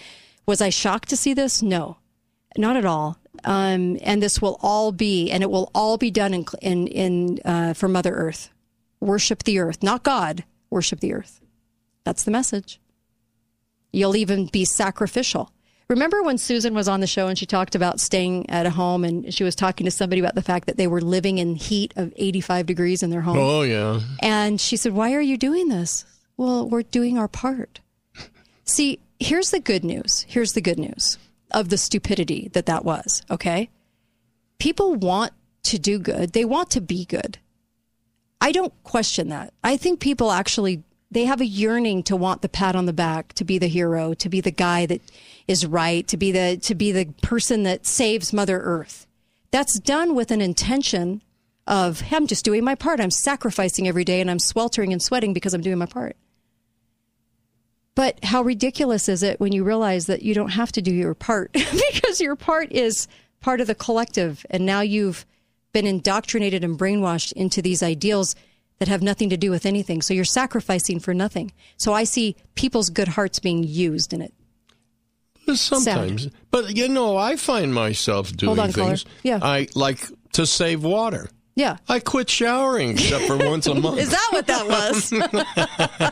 was 0.46 0.62
I 0.62 0.70
shocked 0.70 1.10
to 1.10 1.18
see 1.18 1.34
this? 1.34 1.64
No, 1.64 1.98
not 2.56 2.78
at 2.78 2.86
all. 2.86 3.18
Um, 3.44 3.98
and 4.04 4.22
this 4.22 4.40
will 4.40 4.60
all 4.62 4.92
be, 4.92 5.32
and 5.32 5.42
it 5.42 5.50
will 5.50 5.72
all 5.74 5.98
be 5.98 6.12
done 6.12 6.36
in 6.36 6.46
in 6.62 6.86
in 6.86 7.40
uh, 7.44 7.74
for 7.74 7.88
Mother 7.88 8.14
Earth. 8.14 8.52
Worship 9.00 9.46
the 9.46 9.58
earth, 9.58 9.82
not 9.82 10.04
God. 10.04 10.44
Worship 10.70 11.00
the 11.00 11.12
earth. 11.12 11.42
That's 12.04 12.24
the 12.24 12.30
message. 12.30 12.80
You'll 13.92 14.16
even 14.16 14.46
be 14.46 14.64
sacrificial. 14.64 15.50
Remember 15.88 16.24
when 16.24 16.38
Susan 16.38 16.74
was 16.74 16.88
on 16.88 17.00
the 17.00 17.08
show 17.08 17.28
and 17.28 17.38
she 17.38 17.46
talked 17.46 17.76
about 17.76 18.00
staying 18.00 18.50
at 18.50 18.66
a 18.66 18.72
home 18.72 19.04
and 19.04 19.32
she 19.32 19.44
was 19.44 19.56
talking 19.56 19.86
to 19.86 19.92
somebody 19.92 20.20
about 20.20 20.34
the 20.34 20.42
fact 20.42 20.66
that 20.66 20.78
they 20.78 20.88
were 20.88 21.02
living 21.02 21.38
in 21.38 21.56
heat 21.56 21.94
of 21.96 22.12
85 22.16 22.66
degrees 22.66 23.04
in 23.04 23.12
their 23.12 23.22
home? 23.22 23.38
Oh, 23.38 23.62
yeah. 23.62 24.00
And 24.20 24.60
she 24.60 24.78
said, 24.78 24.94
Why 24.94 25.14
are 25.14 25.22
you 25.22 25.38
doing 25.38 25.70
this? 25.70 26.06
Well, 26.38 26.68
we're 26.68 26.82
doing 26.82 27.18
our 27.18 27.28
part. 27.28 27.82
See, 28.66 29.00
here's 29.20 29.52
the 29.52 29.60
good 29.60 29.84
news. 29.84 30.26
Here's 30.28 30.54
the 30.54 30.62
good 30.62 30.80
news 30.80 31.20
of 31.52 31.70
the 31.70 31.78
stupidity 31.78 32.50
that 32.54 32.66
that 32.66 32.84
was, 32.84 33.22
okay? 33.30 33.70
People 34.58 34.96
want 34.96 35.34
to 35.64 35.78
do 35.78 36.00
good, 36.00 36.34
they 36.34 36.46
want 36.46 36.72
to 36.72 36.82
be 36.82 37.06
good. 37.06 37.38
I 38.42 38.52
don't 38.52 38.74
question 38.84 39.30
that. 39.30 39.54
I 39.64 39.78
think 39.78 40.00
people 40.00 40.32
actually 40.32 40.84
they 41.12 41.26
have 41.26 41.40
a 41.40 41.46
yearning 41.46 42.04
to 42.04 42.16
want 42.16 42.42
the 42.42 42.50
pat 42.50 42.76
on 42.76 42.88
the 42.88 42.94
back, 42.94 43.32
to 43.34 43.46
be 43.46 43.58
the 43.58 43.68
hero, 43.68 44.14
to 44.16 44.28
be 44.28 44.42
the 44.42 44.52
guy 44.52 44.86
that 44.86 45.02
is 45.48 45.66
right, 45.66 46.08
to 46.08 46.18
be 46.18 46.32
the 46.32 46.58
to 46.64 46.76
be 46.76 46.92
the 46.92 47.06
person 47.22 47.64
that 47.64 47.86
saves 47.86 48.34
Mother 48.34 48.60
Earth. 48.60 49.08
That's 49.52 49.80
done 49.80 50.16
with 50.16 50.32
an 50.32 50.42
intention 50.42 51.22
of 51.68 52.02
"Hey, 52.02 52.16
I'm 52.16 52.28
just 52.28 52.46
doing 52.46 52.64
my 52.64 52.76
part. 52.76 53.00
I'm 53.00 53.12
sacrificing 53.12 53.88
every 53.88 54.04
day 54.04 54.22
and 54.22 54.30
I'm 54.30 54.40
sweltering 54.40 54.92
and 54.92 55.02
sweating 55.02 55.34
because 55.34 55.54
I'm 55.54 55.62
doing 55.62 55.78
my 55.78 55.86
part. 55.86 56.16
But 57.96 58.24
how 58.24 58.42
ridiculous 58.42 59.08
is 59.08 59.24
it 59.24 59.40
when 59.40 59.54
you 59.54 59.64
realize 59.64 60.08
that 60.08 60.22
you 60.22 60.34
don't 60.34 60.50
have 60.50 60.72
to 60.74 60.82
do 60.82 60.94
your 60.94 61.14
part 61.14 61.54
because 61.54 62.20
your 62.20 62.36
part 62.36 62.72
is 62.72 63.08
part 63.40 63.62
of 63.62 63.68
the 63.68 63.76
collective 63.76 64.46
and 64.50 64.66
now 64.66 64.82
you've 64.82 65.26
been 65.72 65.88
indoctrinated 65.88 66.64
and 66.64 66.78
brainwashed 66.78 67.32
into 67.34 67.62
these 67.62 67.82
ideals 67.82 68.36
that 68.80 68.88
have 68.88 69.02
nothing 69.02 69.30
to 69.30 69.38
do 69.38 69.50
with 69.50 69.66
anything. 69.66 70.02
So 70.02 70.14
you're 70.14 70.26
sacrificing 70.26 71.00
for 71.00 71.14
nothing. 71.14 71.54
So 71.78 71.94
I 71.94 72.04
see 72.04 72.36
people's 72.56 72.90
good 72.90 73.10
hearts 73.10 73.40
being 73.40 73.64
used 73.64 74.14
in 74.14 74.22
it. 74.22 74.34
Sometimes, 75.54 76.30
but 76.52 76.76
you 76.76 76.88
know, 76.90 77.18
I 77.18 77.36
find 77.36 77.74
myself 77.74 78.32
doing 78.32 78.56
Hold 78.56 78.60
on, 78.60 78.74
caller. 78.74 78.88
things. 78.90 79.06
Yeah. 79.24 79.40
I 79.42 79.68
like 79.76 80.00
to 80.34 80.46
save 80.46 80.84
water. 80.84 81.30
Yeah. 81.56 81.78
I 81.88 82.00
quit 82.00 82.30
showering 82.30 82.92
except 82.92 83.26
for 83.26 83.38
once 83.38 83.68
a 83.68 83.76
month. 83.80 84.00
Is 84.00 84.10
that 84.10 84.30
what 84.32 84.48
that 84.48 84.68
was? 84.68 85.10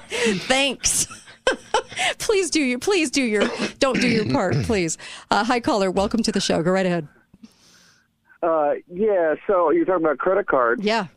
Thanks. 0.47 1.07
please 2.19 2.49
do 2.49 2.61
your 2.61 2.80
please 2.80 3.11
do 3.11 3.22
your 3.22 3.43
don't 3.80 3.99
do 3.99 4.07
your 4.07 4.31
part, 4.31 4.55
please. 4.64 4.97
Uh, 5.30 5.43
hi 5.43 5.60
caller, 5.60 5.91
welcome 5.91 6.23
to 6.23 6.31
the 6.31 6.39
show. 6.39 6.64
Go 6.64 6.72
right 6.72 6.85
ahead. 6.85 7.07
Uh, 8.41 8.73
yeah, 8.91 9.35
so 9.47 9.69
you're 9.72 9.85
talking 9.85 10.05
about 10.05 10.18
credit 10.19 10.47
cards. 10.47 10.84
Yeah. 10.84 11.07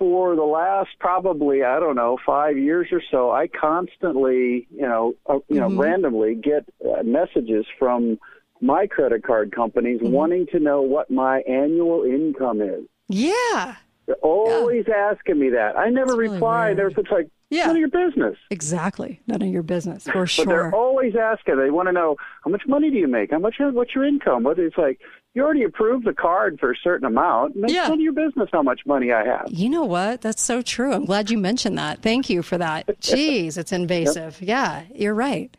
For 0.00 0.34
the 0.34 0.42
last 0.44 0.88
probably 0.98 1.62
I 1.62 1.78
don't 1.78 1.94
know 1.94 2.16
five 2.24 2.56
years 2.56 2.88
or 2.90 3.02
so, 3.10 3.30
I 3.30 3.48
constantly, 3.48 4.66
you 4.74 4.80
know, 4.80 5.12
uh, 5.26 5.40
you 5.48 5.60
know, 5.60 5.68
Mm-hmm. 5.68 5.78
randomly 5.78 6.34
get 6.34 6.64
uh, 6.82 7.02
messages 7.02 7.66
from 7.78 8.18
my 8.62 8.86
credit 8.86 9.22
card 9.22 9.52
companies 9.54 10.00
Mm-hmm. 10.00 10.10
wanting 10.12 10.46
to 10.52 10.58
know 10.58 10.80
what 10.80 11.10
my 11.10 11.40
annual 11.42 12.04
income 12.04 12.62
is. 12.62 12.84
Yeah. 13.08 13.76
They're 14.06 14.16
always 14.22 14.86
asking 14.88 15.38
me 15.38 15.50
that. 15.50 15.76
I 15.76 15.90
never 15.90 16.16
really 16.16 16.34
reply. 16.36 16.72
They're 16.72 16.88
it's 16.88 17.10
like, 17.10 17.28
Yeah. 17.50 17.66
none 17.66 17.76
of 17.76 17.80
your 17.80 17.88
business. 17.90 18.36
Exactly. 18.50 19.20
None 19.26 19.42
of 19.42 19.48
your 19.48 19.62
business, 19.62 20.04
for 20.08 20.26
But 20.36 20.48
they're 20.48 20.74
always 20.74 21.14
asking. 21.14 21.58
They 21.58 21.70
want 21.70 21.88
to 21.88 21.92
know 21.92 22.16
how 22.42 22.50
much 22.50 22.62
money 22.66 22.90
do 22.90 22.96
you 22.96 23.06
make? 23.06 23.32
How 23.32 23.38
much? 23.38 23.56
What's 23.58 23.94
your 23.94 24.04
income? 24.06 24.44
What 24.44 24.58
it's 24.58 24.78
like? 24.78 24.98
You 25.34 25.44
already 25.44 25.62
approved 25.62 26.04
the 26.06 26.12
card 26.12 26.58
for 26.58 26.72
a 26.72 26.76
certain 26.82 27.06
amount. 27.06 27.54
It's 27.56 27.72
Yeah. 27.72 27.82
none 27.84 27.92
of 27.94 28.00
your 28.00 28.12
business 28.12 28.48
how 28.52 28.62
much 28.62 28.80
money 28.84 29.12
I 29.12 29.24
have. 29.24 29.46
You 29.48 29.68
know 29.68 29.84
what? 29.84 30.22
That's 30.22 30.42
so 30.42 30.60
true. 30.60 30.92
I'm 30.92 31.04
glad 31.04 31.30
you 31.30 31.38
mentioned 31.38 31.78
that. 31.78 32.02
Thank 32.02 32.28
you 32.28 32.42
for 32.42 32.58
that. 32.58 32.86
Jeez, 33.00 33.56
it's 33.56 33.70
invasive. 33.72 34.38
Yeah, 34.42 34.82
you're 34.92 35.14
right. 35.14 35.56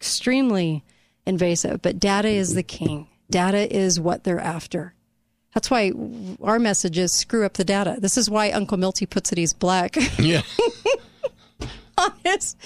Extremely 0.00 0.82
invasive. 1.26 1.82
But 1.82 1.98
data 2.00 2.28
is 2.28 2.54
the 2.54 2.62
king. 2.62 3.08
Data 3.30 3.70
is 3.74 4.00
what 4.00 4.24
they're 4.24 4.40
after. 4.40 4.94
That's 5.54 5.70
why 5.70 5.92
our 6.42 6.58
message 6.58 6.96
is 6.96 7.12
screw 7.12 7.44
up 7.44 7.54
the 7.54 7.64
data. 7.64 7.96
This 7.98 8.16
is 8.16 8.30
why 8.30 8.50
Uncle 8.52 8.78
Milty 8.78 9.04
puts 9.04 9.32
it 9.32 9.38
he's 9.38 9.52
black. 9.52 9.96
Yeah. 10.18 10.42
on 11.98 12.12
his, 12.24 12.56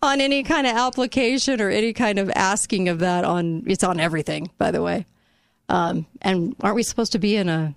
on 0.00 0.20
any 0.20 0.44
kind 0.44 0.68
of 0.68 0.76
application 0.76 1.60
or 1.60 1.68
any 1.70 1.92
kind 1.92 2.20
of 2.20 2.30
asking 2.36 2.88
of 2.88 3.00
that 3.00 3.24
on 3.24 3.64
it's 3.66 3.82
on 3.82 3.98
everything, 3.98 4.50
by 4.58 4.70
the 4.70 4.80
way. 4.82 5.06
Um, 5.68 6.06
and 6.22 6.54
aren't 6.60 6.76
we 6.76 6.82
supposed 6.82 7.12
to 7.12 7.18
be 7.18 7.36
in 7.36 7.48
a 7.48 7.74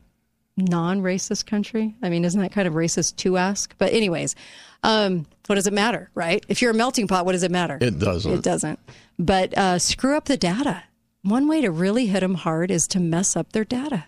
non-racist 0.58 1.46
country? 1.46 1.96
I 2.02 2.10
mean, 2.10 2.26
isn't 2.26 2.42
that 2.42 2.52
kind 2.52 2.68
of 2.68 2.74
racist 2.74 3.18
to 3.18 3.38
ask? 3.38 3.74
But 3.78 3.94
anyways, 3.94 4.36
um, 4.84 5.26
what 5.46 5.56
does 5.56 5.68
it 5.68 5.74
matter, 5.74 6.10
right? 6.16 6.44
If 6.50 6.62
you're 6.62 6.72
a 6.72 6.76
melting 6.76 7.08
pot, 7.08 7.26
what 7.26 7.32
does 7.34 7.44
it 7.44 7.52
matter? 7.52 7.78
It 7.80 8.00
doesn't. 8.00 8.32
It 8.32 8.44
doesn't. 8.44 8.80
But 9.18 9.58
uh, 9.58 9.80
screw 9.80 10.18
up 10.18 10.26
the 10.26 10.38
data. 10.38 10.84
One 11.22 11.48
way 11.48 11.62
to 11.62 11.72
really 11.72 12.08
hit 12.08 12.22
them 12.22 12.36
hard 12.36 12.72
is 12.72 12.88
to 12.90 13.00
mess 13.00 13.36
up 13.36 13.52
their 13.52 13.66
data. 13.66 14.06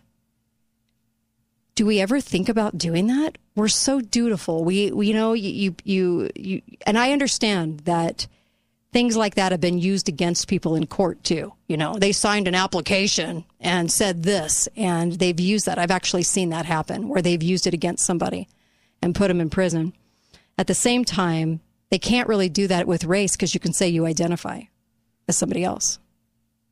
Do 1.76 1.86
we 1.86 2.02
ever 2.02 2.20
think 2.20 2.50
about 2.50 2.78
doing 2.78 3.08
that? 3.08 3.38
We're 3.56 3.70
so 3.70 4.02
dutiful. 4.02 4.64
We, 4.64 4.92
we 4.92 5.08
you 5.08 5.14
know, 5.14 5.34
you, 5.34 5.76
you, 5.84 6.30
you, 6.36 6.62
and 6.86 6.98
I 6.98 7.12
understand 7.14 7.82
that 7.82 8.28
things 8.92 9.16
like 9.16 9.36
that 9.36 9.52
have 9.52 9.62
been 9.62 9.78
used 9.78 10.10
against 10.10 10.48
people 10.48 10.76
in 10.76 10.88
court 10.88 11.24
too. 11.24 11.54
You 11.68 11.78
know, 11.78 11.96
they 11.96 12.12
signed 12.12 12.48
an 12.48 12.56
application 12.56 13.46
and 13.60 13.92
said 13.92 14.24
this, 14.24 14.68
and 14.76 15.14
they've 15.14 15.40
used 15.40 15.66
that. 15.66 15.78
I've 15.78 15.92
actually 15.92 16.24
seen 16.24 16.50
that 16.50 16.66
happen 16.66 17.08
where 17.08 17.22
they've 17.22 17.44
used 17.44 17.68
it 17.68 17.74
against 17.74 18.06
somebody 18.06 18.48
and 19.02 19.16
put 19.16 19.28
them 19.28 19.42
in 19.42 19.50
prison. 19.50 19.94
At 20.58 20.68
the 20.68 20.74
same 20.74 21.06
time, 21.06 21.60
they 21.92 22.00
can't 22.00 22.28
really 22.28 22.50
do 22.50 22.68
that 22.68 22.88
with 22.88 23.04
race 23.06 23.34
because 23.36 23.54
you 23.54 23.60
can 23.60 23.74
say 23.74 23.88
you 23.88 24.06
identify 24.06 24.62
as 25.28 25.38
somebody 25.38 25.64
else. 25.64 26.00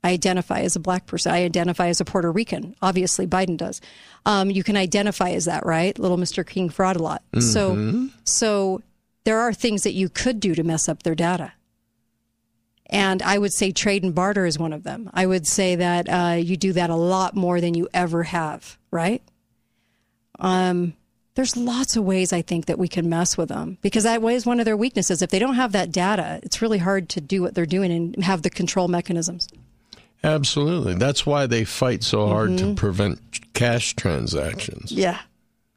I 0.03 0.11
identify 0.11 0.59
as 0.61 0.75
a 0.75 0.79
black 0.79 1.05
person. 1.05 1.31
I 1.31 1.43
identify 1.43 1.87
as 1.87 1.99
a 1.99 2.05
Puerto 2.05 2.31
Rican. 2.31 2.75
Obviously, 2.81 3.25
Biden 3.27 3.57
does. 3.57 3.81
Um, 4.25 4.51
you 4.51 4.63
can 4.63 4.77
identify 4.77 5.31
as 5.31 5.45
that, 5.45 5.65
right? 5.65 5.97
Little 5.97 6.17
Mr. 6.17 6.45
King 6.45 6.69
fraud 6.69 6.95
a 6.97 7.03
lot. 7.03 7.23
So, 7.39 7.75
Mhm. 7.75 8.11
so 8.23 8.81
there 9.23 9.39
are 9.39 9.53
things 9.53 9.83
that 9.83 9.93
you 9.93 10.07
could 10.09 10.39
do 10.39 10.53
to 10.55 10.63
mess 10.63 10.87
up 10.87 11.03
their 11.03 11.15
data. 11.15 11.53
And 12.89 13.21
I 13.21 13.37
would 13.37 13.51
say 13.53 13.71
trade 13.71 14.03
and 14.03 14.15
barter 14.15 14.45
is 14.45 14.57
one 14.57 14.71
of 14.73 14.83
them. 14.83 15.09
I 15.13 15.25
would 15.25 15.45
say 15.45 15.75
that 15.75 16.07
uh, 16.07 16.35
you 16.35 16.55
do 16.55 16.71
that 16.73 16.89
a 16.89 16.95
lot 16.95 17.35
more 17.35 17.59
than 17.59 17.73
you 17.73 17.89
ever 17.93 18.23
have, 18.23 18.77
right? 18.91 19.21
Um, 20.39 20.93
there's 21.35 21.55
lots 21.57 21.95
of 21.95 22.03
ways 22.03 22.33
I 22.33 22.41
think 22.41 22.65
that 22.65 22.79
we 22.79 22.87
can 22.87 23.09
mess 23.09 23.37
with 23.37 23.49
them 23.49 23.77
because 23.81 24.03
that 24.03 24.23
is 24.23 24.45
one 24.45 24.59
of 24.59 24.65
their 24.65 24.77
weaknesses. 24.77 25.21
If 25.21 25.29
they 25.29 25.39
don't 25.39 25.55
have 25.55 25.71
that 25.73 25.91
data, 25.91 26.39
it's 26.43 26.61
really 26.61 26.77
hard 26.77 27.09
to 27.09 27.21
do 27.21 27.41
what 27.41 27.53
they're 27.55 27.65
doing 27.65 27.91
and 27.91 28.23
have 28.23 28.41
the 28.41 28.49
control 28.49 28.87
mechanisms. 28.87 29.47
Absolutely. 30.23 30.95
That's 30.95 31.25
why 31.25 31.45
they 31.45 31.63
fight 31.63 32.03
so 32.03 32.27
hard 32.27 32.57
to 32.57 32.63
Mhm. 32.65 32.75
prevent 32.75 33.19
cash 33.53 33.95
transactions. 33.95 34.91
Yeah. 34.91 35.19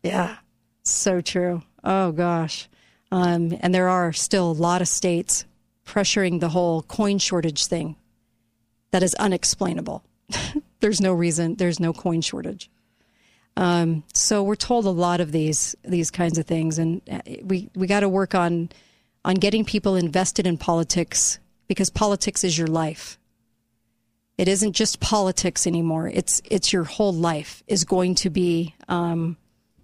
Yeah. 0.03 0.37
So 0.83 1.21
true. 1.21 1.63
Oh 1.85 2.13
gosh. 2.13 2.69
Um, 3.13 3.57
and 3.61 3.75
there 3.75 3.89
are 3.89 4.13
still 4.13 4.51
a 4.51 4.53
lot 4.53 4.81
of 4.81 4.89
states 4.89 5.45
pressuring 5.87 6.41
the 6.41 6.51
whole 6.51 6.83
coin 6.83 7.19
shortage 7.19 7.67
thing 7.67 7.97
that 8.91 9.03
is 9.03 9.15
unexplainable. 9.15 10.05
there's 10.81 11.01
no 11.01 11.13
reason, 11.13 11.57
there's 11.57 11.81
no 11.81 11.93
coin 11.93 12.21
shortage. 12.21 12.71
Um, 13.57 14.05
so 14.15 14.43
we're 14.43 14.57
told 14.57 14.87
a 14.87 14.91
lot 14.91 15.21
of 15.21 15.33
these 15.33 15.75
these 15.83 16.11
kinds 16.11 16.39
of 16.39 16.47
things, 16.47 16.79
and 16.79 17.03
uh, 17.11 17.21
we 17.43 17.69
we 17.75 17.87
got 17.87 18.01
to 18.01 18.09
work 18.09 18.35
on 18.35 18.71
on 19.25 19.35
getting 19.35 19.65
people 19.65 19.97
invested 19.97 20.47
in 20.47 20.57
politics 20.57 21.39
because 21.67 21.91
politics 21.91 22.45
is 22.45 22.57
your 22.57 22.69
life. 22.69 23.19
It 24.39 24.49
isn't 24.49 24.73
just 24.73 25.01
politics 25.01 25.67
anymore. 25.67 26.09
It's 26.09 26.41
it's 26.51 26.73
your 26.73 26.85
whole 26.85 27.13
life 27.13 27.63
is 27.67 27.85
going 27.85 28.15
to 28.17 28.31
be 28.31 28.75
um, 28.89 29.37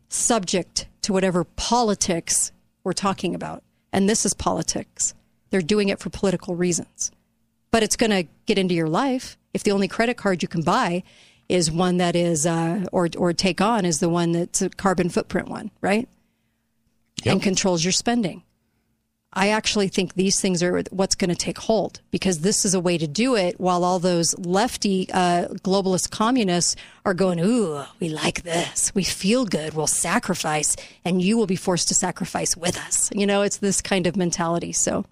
subject 0.09 0.87
to 1.03 1.13
whatever 1.13 1.45
politics 1.45 2.53
we're 2.83 2.93
talking 2.93 3.35
about, 3.35 3.63
and 3.93 4.09
this 4.09 4.25
is 4.25 4.33
politics. 4.33 5.13
They're 5.57 5.63
doing 5.63 5.89
it 5.89 6.01
for 6.01 6.11
political 6.11 6.55
reasons, 6.55 7.11
but 7.71 7.83
it's 7.83 7.97
going 7.97 8.11
to 8.11 8.25
get 8.45 8.59
into 8.59 8.75
your 8.75 8.91
life 8.91 9.39
if 9.55 9.63
the 9.63 9.73
only 9.73 9.89
credit 9.89 10.19
card 10.19 10.43
you 10.43 10.49
can 10.49 10.61
buy 10.61 11.03
is 11.49 11.71
one 11.71 11.97
that 11.97 12.15
is 12.15 12.45
uh, 12.45 12.85
or 12.93 13.09
or 13.17 13.33
take 13.33 13.63
on 13.63 13.87
is 13.87 14.01
the 14.01 14.11
one 14.11 14.33
that's 14.33 14.61
a 14.61 14.69
carbon 14.69 15.09
footprint 15.09 15.49
one, 15.49 15.71
right? 15.81 16.11
And 17.25 17.43
controls 17.43 17.83
your 17.83 17.93
spending. 17.93 18.43
I 19.33 19.49
actually 19.49 19.89
think 19.89 20.13
these 20.13 20.43
things 20.43 20.63
are 20.63 20.83
what's 20.91 21.15
going 21.15 21.31
to 21.31 21.37
take 21.37 21.57
hold 21.57 22.03
because 22.11 22.41
this 22.41 22.67
is 22.67 22.75
a 22.75 22.81
way 22.81 22.99
to 22.99 23.07
do 23.07 23.35
it 23.35 23.59
while 23.59 23.83
all 23.83 23.99
those 23.99 24.39
lefty 24.39 25.09
uh, 25.11 25.49
globalist 25.65 26.11
communists 26.11 26.77
are 27.07 27.15
going, 27.15 27.41
Ooh, 27.41 27.83
we 27.99 28.11
like 28.11 28.43
this. 28.43 28.95
We 28.95 29.05
feel 29.05 29.47
good. 29.47 29.73
We'll 29.73 29.87
sacrifice, 29.87 30.77
and 31.03 31.23
you 31.23 31.39
will 31.39 31.47
be 31.47 31.57
forced 31.57 31.89
to 31.89 31.95
sacrifice 31.95 32.59
with 32.59 32.77
us. 32.77 33.11
You 33.15 33.27
know, 33.27 33.41
it's 33.41 33.57
this 33.57 33.81
kind 33.81 34.07
of 34.07 34.17
mentality. 34.19 34.73
So 34.73 35.07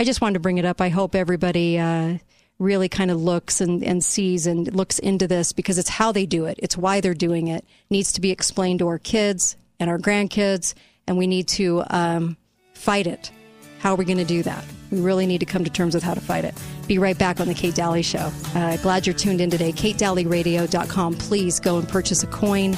I 0.00 0.04
just 0.04 0.22
wanted 0.22 0.34
to 0.34 0.40
bring 0.40 0.56
it 0.56 0.64
up. 0.64 0.80
I 0.80 0.88
hope 0.88 1.14
everybody. 1.14 1.78
Uh, 1.78 2.16
really 2.58 2.90
kind 2.90 3.10
of 3.10 3.20
looks 3.20 3.62
and, 3.62 3.82
and 3.82 4.04
sees 4.04 4.46
and 4.46 4.74
looks 4.74 4.98
into 4.98 5.26
this 5.26 5.52
because 5.52 5.78
it's 5.78 5.88
how 5.88 6.12
they 6.12 6.26
do 6.26 6.44
it. 6.44 6.58
It's 6.62 6.76
why 6.76 7.00
they're 7.00 7.14
doing 7.14 7.48
it. 7.48 7.64
needs 7.88 8.12
to 8.12 8.20
be 8.20 8.30
explained 8.30 8.80
to 8.80 8.88
our 8.88 8.98
kids 8.98 9.56
and 9.80 9.88
our 9.88 9.98
grandkids, 9.98 10.74
and 11.06 11.16
we 11.16 11.26
need 11.26 11.48
to 11.48 11.82
um, 11.88 12.36
fight 12.74 13.06
it. 13.06 13.32
How 13.80 13.92
are 13.92 13.96
we 13.96 14.04
going 14.04 14.18
to 14.18 14.24
do 14.24 14.42
that? 14.42 14.62
We 14.90 15.00
really 15.00 15.26
need 15.26 15.38
to 15.38 15.46
come 15.46 15.64
to 15.64 15.70
terms 15.70 15.94
with 15.94 16.02
how 16.02 16.12
to 16.12 16.20
fight 16.20 16.44
it. 16.44 16.54
Be 16.86 16.98
right 16.98 17.16
back 17.16 17.40
on 17.40 17.48
the 17.48 17.54
Kate 17.54 17.74
Dalley 17.74 18.02
Show. 18.02 18.30
Uh, 18.54 18.76
glad 18.78 19.06
you're 19.06 19.14
tuned 19.14 19.40
in 19.40 19.48
today. 19.48 19.72
KateDalleyRadio.com. 19.72 21.14
Please 21.14 21.58
go 21.60 21.78
and 21.78 21.88
purchase 21.88 22.22
a 22.22 22.26
coin. 22.26 22.72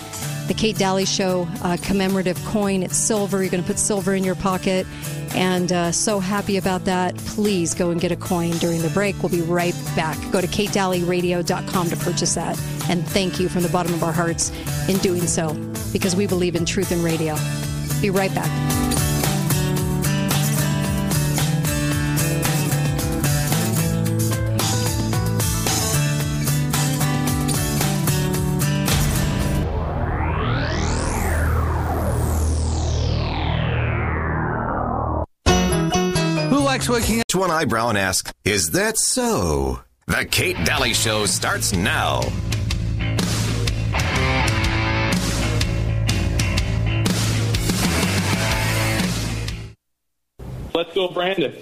The 0.46 0.54
Kate 0.56 0.76
Dalley 0.76 1.04
Show 1.04 1.48
uh, 1.62 1.76
commemorative 1.82 2.42
coin. 2.44 2.84
It's 2.84 2.96
silver. 2.96 3.42
You're 3.42 3.50
going 3.50 3.64
to 3.64 3.66
put 3.66 3.80
silver 3.80 4.14
in 4.14 4.22
your 4.22 4.36
pocket. 4.36 4.86
And 5.34 5.72
uh, 5.72 5.90
so 5.90 6.20
happy 6.20 6.56
about 6.56 6.84
that. 6.84 7.16
Please 7.16 7.74
go 7.74 7.90
and 7.90 8.00
get 8.00 8.12
a 8.12 8.16
coin 8.16 8.52
during 8.58 8.80
the 8.80 8.90
break. 8.90 9.20
We'll 9.22 9.32
be 9.32 9.42
right 9.42 9.74
back. 9.96 10.16
Go 10.30 10.40
to 10.40 10.46
KateDalleyRadio.com 10.46 11.88
to 11.88 11.96
purchase 11.96 12.34
that. 12.36 12.60
And 12.88 13.04
thank 13.08 13.40
you 13.40 13.48
from 13.48 13.62
the 13.62 13.70
bottom 13.70 13.92
of 13.92 14.04
our 14.04 14.12
hearts 14.12 14.50
in 14.88 14.98
doing 14.98 15.26
so 15.26 15.54
because 15.92 16.14
we 16.14 16.28
believe 16.28 16.54
in 16.54 16.64
truth 16.64 16.92
in 16.92 17.02
radio. 17.02 17.34
Be 18.00 18.10
right 18.10 18.32
back. 18.34 18.91
Who 36.92 36.98
likes 36.98 37.08
waking 37.08 37.20
up 37.20 37.26
to 37.28 37.38
one 37.38 37.50
eyebrow 37.50 37.88
and 37.88 37.96
ask, 37.96 38.30
Is 38.44 38.72
that 38.72 38.98
so? 38.98 39.80
The 40.08 40.26
Kate 40.26 40.58
Dalley 40.66 40.92
Show 40.92 41.24
starts 41.24 41.72
now. 41.72 42.20
Let's 50.74 50.92
go, 50.94 51.08
Brandon. 51.08 51.54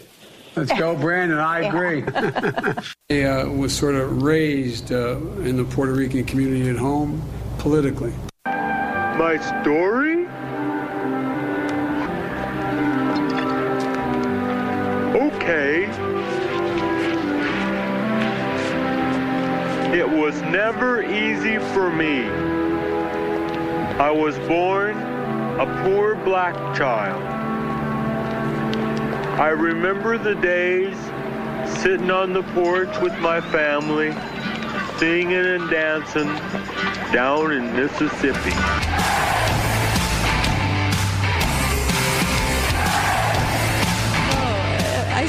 Let's 0.57 0.77
go, 0.77 0.97
Brandon. 0.97 1.39
I 1.39 1.61
agree. 1.61 2.03
I 3.09 3.23
uh, 3.23 3.49
was 3.51 3.73
sort 3.73 3.95
of 3.95 4.25
raised 4.25 4.91
uh, 4.91 5.17
in 5.43 5.57
the 5.57 5.65
Puerto 5.65 5.93
Rican 5.93 6.25
community 6.25 6.69
at 6.69 6.77
home 6.77 7.23
politically. 7.59 8.13
My 8.47 9.39
story? 9.63 10.27
Okay. 15.35 15.85
It 19.97 20.09
was 20.09 20.41
never 20.43 21.03
easy 21.03 21.59
for 21.73 21.91
me. 21.91 22.25
I 23.99 24.11
was 24.11 24.39
born 24.41 24.97
a 25.61 25.83
poor 25.85 26.15
black 26.17 26.55
child. 26.77 27.23
I 29.39 29.49
remember 29.49 30.19
the 30.19 30.35
days 30.37 30.97
sitting 31.81 32.11
on 32.11 32.33
the 32.33 32.43
porch 32.55 32.97
with 33.01 33.19
my 33.21 33.41
family, 33.41 34.13
singing 34.99 35.33
and 35.33 35.71
dancing 35.71 36.35
down 37.13 37.53
in 37.53 37.75
Mississippi. 37.75 38.53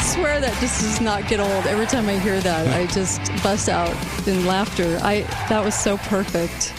Swear 0.02 0.40
that 0.42 0.54
just 0.60 0.82
does 0.82 1.02
not 1.02 1.28
get 1.28 1.40
old. 1.40 1.66
Every 1.66 1.86
time 1.86 2.08
I 2.10 2.18
hear 2.20 2.40
that, 2.42 2.68
I 2.76 2.88
just 2.88 3.22
bust 3.44 3.70
out 3.70 3.90
in 4.28 4.46
laughter. 4.46 5.00
I 5.02 5.22
that 5.50 5.64
was 5.64 5.76
so 5.76 5.98
perfect. 5.98 6.74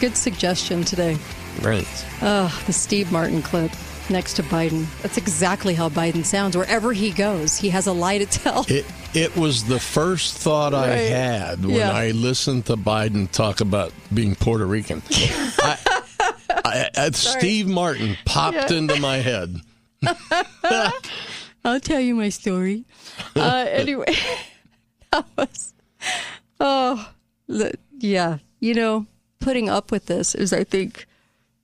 Good 0.00 0.16
suggestion 0.16 0.84
today. 0.84 1.16
Right. 1.60 1.86
Oh, 2.22 2.62
the 2.66 2.72
Steve 2.72 3.12
Martin 3.12 3.42
clip 3.42 3.70
next 4.10 4.34
to 4.34 4.42
Biden. 4.42 4.86
That's 5.02 5.16
exactly 5.16 5.74
how 5.74 5.88
Biden 5.88 6.24
sounds. 6.24 6.56
Wherever 6.56 6.92
he 6.92 7.10
goes, 7.10 7.56
he 7.56 7.68
has 7.70 7.86
a 7.86 7.92
lie 7.92 8.18
to 8.18 8.26
tell. 8.26 8.64
It 8.68 8.86
it 9.14 9.36
was 9.36 9.64
the 9.64 9.78
first 9.78 10.38
thought 10.38 10.72
I 10.74 10.88
had 10.96 11.64
when 11.64 11.74
Yeah. 11.76 11.90
I 11.92 12.10
listened 12.12 12.66
to 12.66 12.76
Biden 12.76 13.30
talk 13.30 13.60
about 13.60 13.92
being 14.12 14.34
Puerto 14.34 14.64
Rican. 14.66 15.02
I, 15.10 15.78
I, 16.64 16.90
I- 16.96 17.10
Steve 17.10 17.68
Martin 17.68 18.16
popped 18.24 18.70
Yeah. 18.70 18.78
into 18.78 18.98
my 19.00 19.18
head. 19.18 19.56
I'll 21.64 21.80
tell 21.80 22.00
you 22.00 22.14
my 22.14 22.28
story. 22.28 22.84
Uh, 23.36 23.66
anyway, 23.70 24.14
that 25.12 25.26
was, 25.36 25.74
oh, 26.60 27.12
the, 27.46 27.74
yeah. 27.98 28.38
You 28.60 28.74
know, 28.74 29.06
putting 29.40 29.68
up 29.68 29.90
with 29.90 30.06
this 30.06 30.34
is, 30.34 30.52
I 30.52 30.64
think, 30.64 31.06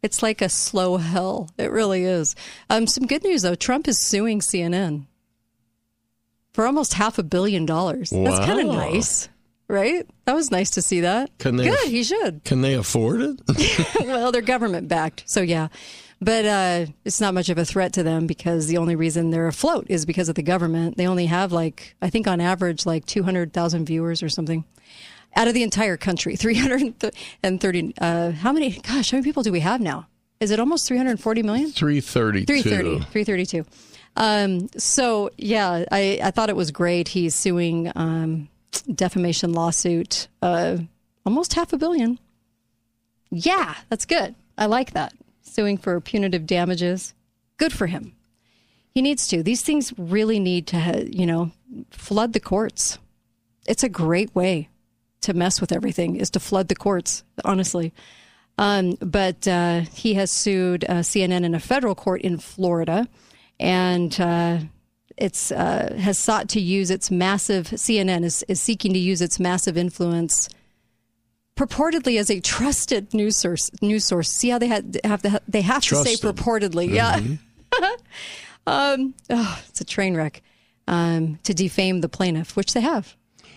it's 0.03 0.23
like 0.23 0.43
a 0.43 0.49
slow 0.49 0.97
hell. 0.97 1.51
It 1.59 1.71
really 1.71 2.05
is. 2.05 2.35
Um, 2.71 2.87
some 2.87 3.07
good 3.07 3.25
news 3.25 3.43
though. 3.43 3.55
Trump 3.55 3.89
is 3.89 3.99
suing 4.01 4.41
CNN 4.41 5.07
for 6.53 6.67
almost 6.67 6.95
half 6.95 7.19
a 7.19 7.23
billion 7.23 7.67
dollars. 7.67 8.11
That's 8.11 8.45
kind 8.45 8.61
of 8.61 8.67
nice, 8.67 9.29
right? 9.69 10.07
That 10.25 10.35
was 10.35 10.51
nice 10.51 10.71
to 10.71 10.83
see 10.83 11.01
that. 11.01 11.37
Can 11.39 11.57
they 11.57 11.65
Good. 11.65 11.89
He 11.89 12.03
should. 12.05 12.45
Can 12.45 12.63
they 12.63 12.75
afford 12.75 13.21
it? 13.23 13.41
well, 14.01 14.33
they're 14.33 14.43
government 14.43 14.89
backed, 14.89 15.25
so 15.27 15.41
yeah. 15.41 15.69
But 16.21 16.45
uh, 16.45 16.87
it's 17.05 17.21
not 17.21 17.35
much 17.35 17.49
of 17.49 17.59
a 17.59 17.65
threat 17.65 17.93
to 17.93 18.03
them 18.03 18.27
because 18.27 18.67
the 18.67 18.79
only 18.79 18.97
reason 18.97 19.31
they're 19.31 19.47
afloat 19.47 19.87
is 19.89 20.05
because 20.05 20.29
of 20.29 20.35
the 20.35 20.43
government. 20.43 20.97
They 20.97 21.07
only 21.07 21.27
have 21.27 21.53
like 21.53 21.95
I 22.03 22.11
think 22.11 22.27
on 22.27 22.41
average 22.41 22.87
like 22.87 23.07
two 23.07 23.23
hundred 23.23 23.53
thousand 23.53 23.85
viewers 23.87 24.23
or 24.23 24.29
something 24.29 24.65
out 25.37 25.47
of 25.47 25.55
the 25.55 25.63
entire 25.63 25.97
country. 25.97 26.35
Three 26.43 26.57
hundred 26.57 26.95
and 27.43 27.61
thirty. 27.61 27.95
Uh, 28.01 28.33
how 28.33 28.53
many? 28.53 28.73
Gosh, 28.73 29.13
how 29.13 29.17
many 29.17 29.25
people 29.25 29.45
do 29.45 29.53
we 29.53 29.61
have 29.61 29.81
now? 29.81 30.09
Is 30.41 30.51
it 30.51 30.59
almost 30.59 30.89
three 30.89 30.97
hundred 30.97 31.21
forty 31.21 31.43
million? 31.43 31.71
332. 31.71 32.47
330 32.47 33.11
332 33.13 33.65
um, 34.17 34.69
so 34.77 35.31
yeah 35.39 35.85
I, 35.91 36.21
I 36.23 36.31
thought 36.33 36.51
it 36.51 36.57
was 36.57 36.71
great 36.71 37.09
he's 37.09 37.35
suing 37.35 37.91
um, 37.95 38.49
defamation 38.93 39.53
lawsuit 39.53 40.29
uh, 40.43 40.79
almost 41.25 41.55
half 41.55 41.73
a 41.73 41.79
billion 41.79 42.19
yeah 43.31 43.75
that's 43.89 44.05
good 44.05 44.35
i 44.57 44.67
like 44.67 44.93
that 44.93 45.13
suing 45.59 45.77
for 45.77 46.01
punitive 46.01 46.47
damages. 46.47 47.15
Good 47.57 47.73
for 47.73 47.89
him. 47.89 48.15
He 48.95 49.03
needs 49.03 49.27
to. 49.27 49.43
These 49.43 49.63
things 49.63 49.93
really 49.99 50.39
need 50.39 50.69
to 50.69 51.09
you 51.11 51.27
know 51.27 51.51
flood 51.91 52.33
the 52.33 52.39
courts. 52.39 53.01
It's 53.67 53.83
a 53.83 53.89
great 53.89 54.33
way 54.37 54.69
to 55.23 55.35
mess 55.35 55.61
with 55.61 55.73
everything 55.73 56.15
is 56.15 56.31
to 56.31 56.39
flood 56.39 56.69
the 56.69 56.77
courts 56.77 57.25
honestly. 57.45 57.93
Um, 58.57 58.99
but 59.01 59.49
uh, 59.49 59.81
he 59.93 60.15
has 60.15 60.31
sued 60.31 60.85
uh, 60.85 61.03
CNN 61.03 61.43
in 61.45 61.57
a 61.57 61.61
federal 61.61 61.97
court 61.97 62.21
in 62.21 62.39
Florida, 62.39 63.09
and 63.59 64.21
uh, 64.21 64.59
it's 65.17 65.51
uh, 65.51 65.97
has 65.99 66.19
sought 66.19 66.49
to 66.51 66.61
use 66.61 66.89
its 66.89 67.11
massive 67.11 67.67
CNN 67.71 68.23
is, 68.23 68.45
is 68.47 68.61
seeking 68.61 68.93
to 68.93 69.01
use 69.01 69.21
its 69.21 69.41
massive 69.41 69.77
influence 69.77 70.49
purportedly 71.59 72.19
as 72.19 72.31
a 72.31 72.41
trusted 72.41 73.13
news 73.13 73.37
source. 73.37 73.71
News 73.83 74.05
source. 74.05 74.31
See 74.31 74.49
how 74.49 74.59
they 74.59 74.69
had 74.69 74.99
have 75.05 75.23
to, 75.23 75.43
they 75.49 75.63
have 75.63 75.83
to 75.85 75.97
say 75.97 76.17
Trusted. 76.17 76.37
purportedly. 76.37 76.89
Yeah. 76.91 77.17
um, 78.67 79.15
oh, 79.31 79.63
it's 79.69 79.81
a 79.81 79.85
train 79.85 80.17
wreck. 80.17 80.43
um, 80.87 81.39
to 81.45 81.53
defame 81.53 82.01
the 82.01 82.09
plaintiff, 82.09 82.57
which 82.57 82.73
they 82.73 82.81
have. 82.81 83.15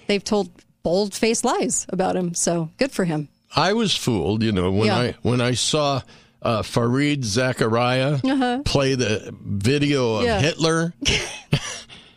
They've 0.07 0.23
told 0.23 0.49
bold 0.83 1.13
faced 1.13 1.45
lies 1.45 1.85
about 1.89 2.15
him. 2.15 2.33
So 2.33 2.69
good 2.77 2.91
for 2.91 3.05
him. 3.05 3.29
I 3.55 3.73
was 3.73 3.95
fooled, 3.95 4.43
you 4.43 4.51
know, 4.51 4.71
when 4.71 4.87
Yeah. 4.87 4.97
I 4.97 5.15
when 5.21 5.39
I 5.41 5.53
saw 5.53 6.01
uh, 6.41 6.61
Fareed 6.63 7.19
Zakaria 7.23 8.19
Uh-huh. 8.23 8.61
play 8.65 8.95
the 8.95 9.33
video 9.41 10.15
of 10.15 10.23
Yeah. 10.25 10.39
Hitler 10.41 10.93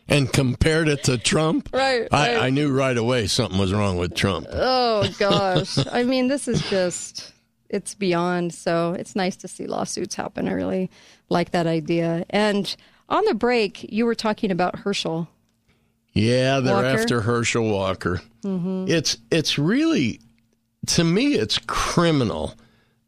and 0.09 0.33
compared 0.33 0.89
it 0.89 1.05
to 1.05 1.19
Trump. 1.19 1.71
Right, 1.73 2.07
I, 2.13 2.35
right. 2.35 2.43
I 2.45 2.51
knew 2.51 2.73
right 2.73 2.97
away 2.97 3.27
something 3.27 3.59
was 3.59 3.73
wrong 3.73 3.97
with 3.97 4.15
Trump. 4.15 4.47
Oh 4.53 5.09
gosh. 5.19 5.79
I 5.93 6.03
mean, 6.03 6.29
this 6.29 6.49
is 6.49 6.63
just 6.69 7.33
it's 7.69 7.95
beyond. 7.95 8.55
So 8.55 8.93
it's 8.93 9.17
nice 9.17 9.37
to 9.37 9.49
see 9.49 9.67
lawsuits 9.67 10.15
happen. 10.15 10.49
I 10.49 10.53
really 10.53 10.91
like 11.29 11.51
that 11.53 11.67
idea. 11.67 12.25
And 12.31 12.75
on 13.09 13.25
the 13.25 13.35
break, 13.35 13.93
you 13.93 14.07
were 14.07 14.15
talking 14.15 14.51
about 14.51 14.81
Herschel. 14.81 15.29
Yeah, 16.13 16.61
they're 16.61 16.75
Walker? 16.75 16.87
after 16.87 17.21
Herschel 17.23 17.69
Walker. 17.69 18.21
Mhm. 18.43 18.89
It's 18.89 19.19
it's 19.31 19.59
really 19.59 20.21
to 20.87 21.03
me 21.03 21.35
it's 21.35 21.59
criminal 21.67 22.55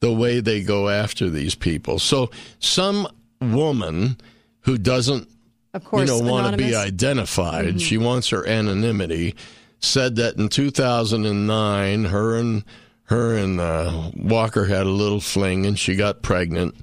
the 0.00 0.12
way 0.12 0.40
they 0.40 0.62
go 0.62 0.88
after 0.88 1.30
these 1.30 1.54
people. 1.54 1.98
So 1.98 2.30
some 2.58 3.06
woman 3.40 4.16
who 4.60 4.76
doesn't 4.76 5.28
Of 5.76 5.84
course, 5.84 6.08
you 6.10 6.22
know 6.22 6.30
want 6.30 6.50
to 6.52 6.56
be 6.56 6.74
identified, 6.74 7.76
Mhm. 7.76 7.80
she 7.80 7.98
wants 7.98 8.28
her 8.30 8.46
anonymity, 8.46 9.34
said 9.80 10.16
that 10.16 10.36
in 10.36 10.48
2009 10.48 12.04
her 12.06 12.36
and 12.36 12.64
her 13.04 13.36
and 13.36 13.60
uh, 13.60 14.10
Walker 14.16 14.64
had 14.66 14.86
a 14.86 14.90
little 14.90 15.20
fling 15.20 15.64
and 15.66 15.78
she 15.78 15.94
got 15.94 16.22
pregnant 16.22 16.74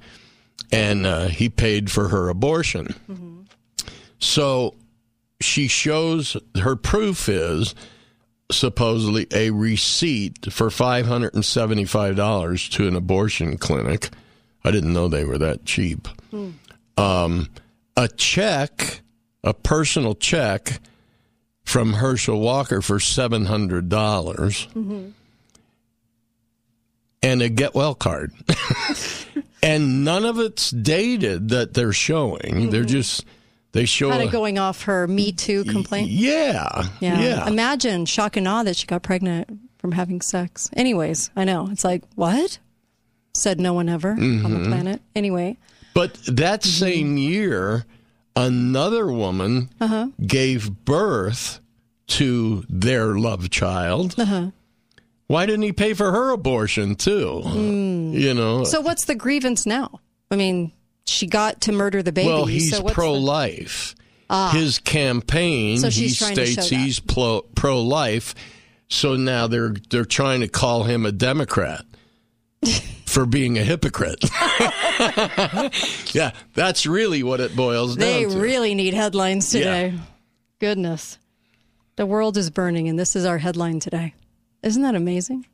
and 0.72 1.06
uh, 1.06 1.28
he 1.28 1.50
paid 1.50 1.92
for 1.92 2.08
her 2.10 2.30
abortion. 2.30 2.96
So 4.20 4.76
she 5.42 5.68
shows 5.68 6.38
her 6.62 6.76
proof 6.78 7.28
is 7.28 7.76
supposedly 8.52 9.26
a 9.34 9.50
receipt 9.50 10.52
for 10.54 10.70
$575 10.70 12.70
to 12.72 12.88
an 12.88 12.96
abortion 12.96 13.58
clinic. 13.58 14.12
I 14.64 14.72
didn't 14.72 14.94
know 14.94 15.08
they 15.08 15.26
were 15.26 15.38
that 15.40 15.66
cheap. 15.66 16.08
Um, 16.98 17.50
a 17.96 18.08
check, 18.08 19.02
a 19.44 19.54
personal 19.54 20.16
check 20.16 20.80
from 21.64 21.94
Herschel 21.94 22.40
Walker 22.40 22.82
for 22.82 22.98
$700 23.00 25.14
and 27.22 27.42
a 27.42 27.50
get 27.50 27.74
well 27.74 27.96
card. 27.96 28.32
and 29.64 30.04
none 30.04 30.26
of 30.26 30.40
it's 30.40 30.72
dated 30.72 31.50
that 31.50 31.74
they're 31.74 31.94
showing. 31.94 32.70
They're 32.70 32.84
just 32.84 33.26
they 33.72 33.86
show 33.86 34.10
Kind 34.12 34.24
of 34.24 34.32
going 34.32 34.60
off 34.60 34.84
her 34.84 35.08
Me 35.08 35.32
Too 35.32 35.64
complaint. 35.64 36.10
yeah. 36.10 36.88
Yeah. 37.00 37.20
Yeah. 37.22 37.48
Imagine 37.48 38.06
shock 38.06 38.38
and 38.38 38.48
awe 38.48 38.64
that 38.64 38.76
she 38.76 38.86
got 38.86 39.02
pregnant 39.04 39.50
from 39.80 39.94
having 39.94 40.22
sex. 40.22 40.70
Anyways, 40.74 41.32
I 41.36 41.44
know. 41.44 41.70
It's 41.72 41.84
like, 41.84 42.04
what? 42.16 42.60
Said 43.34 43.60
no 43.60 43.74
one 43.74 43.90
ever 43.90 44.12
on 44.12 44.18
Mhm. 44.20 44.64
the 44.64 44.70
planet. 44.70 45.02
Anyway. 45.16 45.58
But 45.94 46.16
that 46.28 46.64
same 46.64 47.18
year, 47.18 47.86
another 48.36 49.12
woman 49.12 49.70
Uh-huh. 49.80 50.08
gave 50.26 50.86
birth 50.86 51.60
to 52.08 52.66
their 52.70 53.16
love 53.18 53.50
child. 53.50 54.16
Uh-huh. 54.18 54.52
Why 55.28 55.46
didn't 55.46 55.62
he 55.64 55.72
pay 55.72 55.94
for 55.94 56.12
her 56.12 56.32
abortion 56.32 56.96
too? 56.96 57.42
You 57.46 58.34
know. 58.34 58.64
So 58.66 58.82
what's 58.82 59.06
the 59.06 59.16
grievance 59.16 59.66
now? 59.66 60.00
I 60.30 60.36
mean, 60.36 60.72
she 61.06 61.28
got 61.28 61.62
to 61.62 61.72
murder 61.72 62.04
the 62.04 62.12
baby. 62.12 62.28
well, 62.30 62.46
he's 62.46 62.72
so 62.76 62.84
pro-life. 62.84 63.96
Ah. 64.30 64.52
His 64.54 64.80
campaign, 64.80 65.78
So 65.80 65.88
he 65.88 65.92
she's 66.10 66.18
trying 66.18 66.36
to 66.36 66.46
states 66.48 66.70
he's 66.70 67.00
pro- 67.00 67.42
pro-life. 67.56 68.34
So 68.90 69.16
now 69.16 69.48
they're 69.48 69.76
they're 69.90 70.06
trying 70.06 70.42
to 70.42 70.48
call 70.48 70.84
him 70.84 71.06
a 71.06 71.12
Democrat 71.12 71.86
for 73.06 73.26
being 73.26 73.58
a 73.58 73.64
hypocrite. 73.64 74.24
yeah, 76.14 76.32
that's 76.54 76.86
really 76.86 77.24
what 77.24 77.40
it 77.40 77.56
boils 77.56 77.96
they 77.96 78.24
down 78.24 78.30
to. 78.32 78.36
They 78.36 78.42
really 78.42 78.76
need 78.76 78.94
headlines 78.94 79.54
Yeah. 79.54 79.60
today. 79.64 80.00
Goodness. 80.60 81.18
The 81.96 82.06
world 82.06 82.38
is 82.38 82.50
burning, 82.50 82.88
and 82.90 82.98
this 82.98 83.16
is 83.16 83.26
our 83.26 83.38
headline 83.38 83.80
today. 83.80 84.14
Isn't 84.64 84.82
that 84.84 84.96
amazing? 84.96 85.46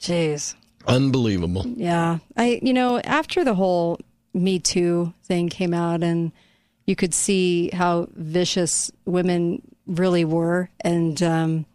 Jeez. 0.00 0.54
Unbelievable. 0.86 1.64
Yeah. 1.66 2.18
I 2.36 2.60
you 2.62 2.72
know, 2.72 2.98
after 3.00 3.44
the 3.44 3.54
whole 3.54 3.98
Me 4.34 4.58
Too 4.58 5.14
thing 5.24 5.48
came 5.48 5.72
out 5.72 6.02
and 6.02 6.30
you 6.86 6.94
could 6.94 7.14
see 7.14 7.70
how 7.72 8.08
vicious 8.14 8.90
women 9.06 9.62
really 9.86 10.24
were 10.24 10.68
and 10.80 11.22
um 11.22 11.66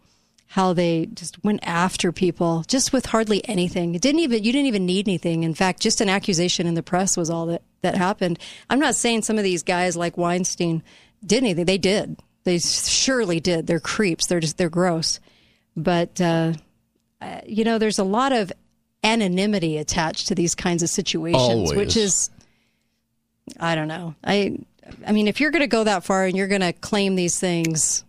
how 0.50 0.72
they 0.72 1.06
just 1.14 1.44
went 1.44 1.60
after 1.62 2.10
people 2.10 2.64
just 2.66 2.92
with 2.92 3.06
hardly 3.06 3.40
anything. 3.48 3.94
It 3.94 4.02
didn't 4.02 4.18
even 4.18 4.42
you 4.42 4.50
didn't 4.50 4.66
even 4.66 4.84
need 4.84 5.06
anything. 5.06 5.44
In 5.44 5.54
fact, 5.54 5.80
just 5.80 6.00
an 6.00 6.08
accusation 6.08 6.66
in 6.66 6.74
the 6.74 6.82
press 6.82 7.16
was 7.16 7.30
all 7.30 7.46
that 7.46 7.62
that 7.82 7.94
happened. 7.94 8.40
I'm 8.68 8.80
not 8.80 8.96
saying 8.96 9.22
some 9.22 9.38
of 9.38 9.44
these 9.44 9.62
guys 9.62 9.96
like 9.96 10.16
Weinstein 10.16 10.82
did 11.24 11.44
anything. 11.44 11.66
They 11.66 11.78
did. 11.78 12.18
They 12.42 12.58
surely 12.58 13.38
did. 13.38 13.68
They're 13.68 13.78
creeps. 13.78 14.26
They're 14.26 14.40
just 14.40 14.58
they're 14.58 14.68
gross. 14.68 15.20
But 15.76 16.20
uh, 16.20 16.54
uh, 17.20 17.42
you 17.46 17.62
know, 17.62 17.78
there's 17.78 18.00
a 18.00 18.04
lot 18.04 18.32
of 18.32 18.52
anonymity 19.04 19.78
attached 19.78 20.26
to 20.28 20.34
these 20.34 20.56
kinds 20.56 20.82
of 20.82 20.88
situations, 20.88 21.40
Always. 21.40 21.74
which 21.74 21.96
is 21.96 22.28
I 23.60 23.76
don't 23.76 23.88
know. 23.88 24.16
I 24.24 24.58
I 25.06 25.12
mean, 25.12 25.28
if 25.28 25.40
you're 25.40 25.52
going 25.52 25.62
to 25.62 25.68
go 25.68 25.84
that 25.84 26.02
far 26.02 26.24
and 26.24 26.36
you're 26.36 26.48
going 26.48 26.60
to 26.62 26.72
claim 26.72 27.14
these 27.14 27.38
things, 27.38 28.02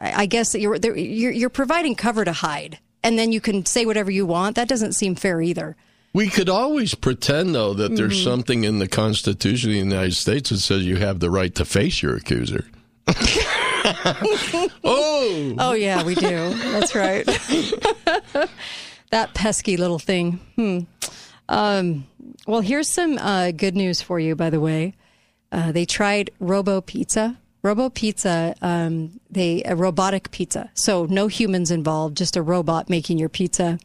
I, 0.00 0.26
guess 0.26 0.52
that 0.52 0.60
you're, 0.60 0.76
you're 0.76 1.30
you're 1.32 1.50
providing 1.50 1.94
cover 1.94 2.24
to 2.24 2.32
hide, 2.32 2.78
and 3.04 3.18
then 3.18 3.32
you 3.32 3.40
can 3.40 3.66
say 3.66 3.84
whatever 3.84 4.10
you 4.10 4.24
want. 4.26 4.56
That 4.56 4.66
doesn't 4.68 4.94
seem 4.94 5.14
fair 5.14 5.42
either. 5.42 5.76
We 6.12 6.28
could 6.28 6.48
always 6.48 6.94
pretend, 6.94 7.54
though, 7.54 7.74
that 7.74 7.94
there's 7.94 8.18
Mhm. 8.20 8.24
something 8.24 8.64
in 8.64 8.78
the 8.80 8.88
Constitution 8.88 9.70
of 9.70 9.74
the 9.74 9.78
United 9.78 10.14
States 10.14 10.50
that 10.50 10.58
says 10.58 10.84
you 10.84 10.96
have 10.96 11.20
the 11.20 11.30
right 11.30 11.54
to 11.54 11.64
face 11.64 12.02
your 12.02 12.16
accuser. 12.16 12.64
oh, 14.84 15.54
Oh 15.58 15.72
yeah, 15.72 16.02
we 16.02 16.14
do. 16.14 16.54
That's 16.54 16.94
right. 16.94 17.24
that 19.10 19.34
pesky 19.34 19.76
little 19.76 19.98
thing. 19.98 20.40
Hmm. 20.56 20.78
Um, 21.48 22.06
well, 22.46 22.60
here's 22.60 22.88
some 22.88 23.18
uh, 23.18 23.50
good 23.52 23.76
news 23.76 24.00
for 24.02 24.18
you. 24.20 24.34
By 24.36 24.50
the 24.50 24.60
way, 24.60 24.94
uh, 25.52 25.72
they 25.72 25.84
tried 25.84 26.30
Robo 26.40 26.80
Pizza. 26.80 27.38
Robo 27.62 27.90
Pizza, 27.90 28.54
um, 28.62 29.20
they 29.30 29.62
a 29.64 29.76
robotic 29.76 30.30
pizza, 30.30 30.70
so 30.74 31.06
no 31.06 31.26
humans 31.26 31.70
involved, 31.70 32.16
just 32.16 32.36
a 32.36 32.42
robot 32.42 32.88
making 32.88 33.18
your 33.18 33.28
pizza. 33.28 33.78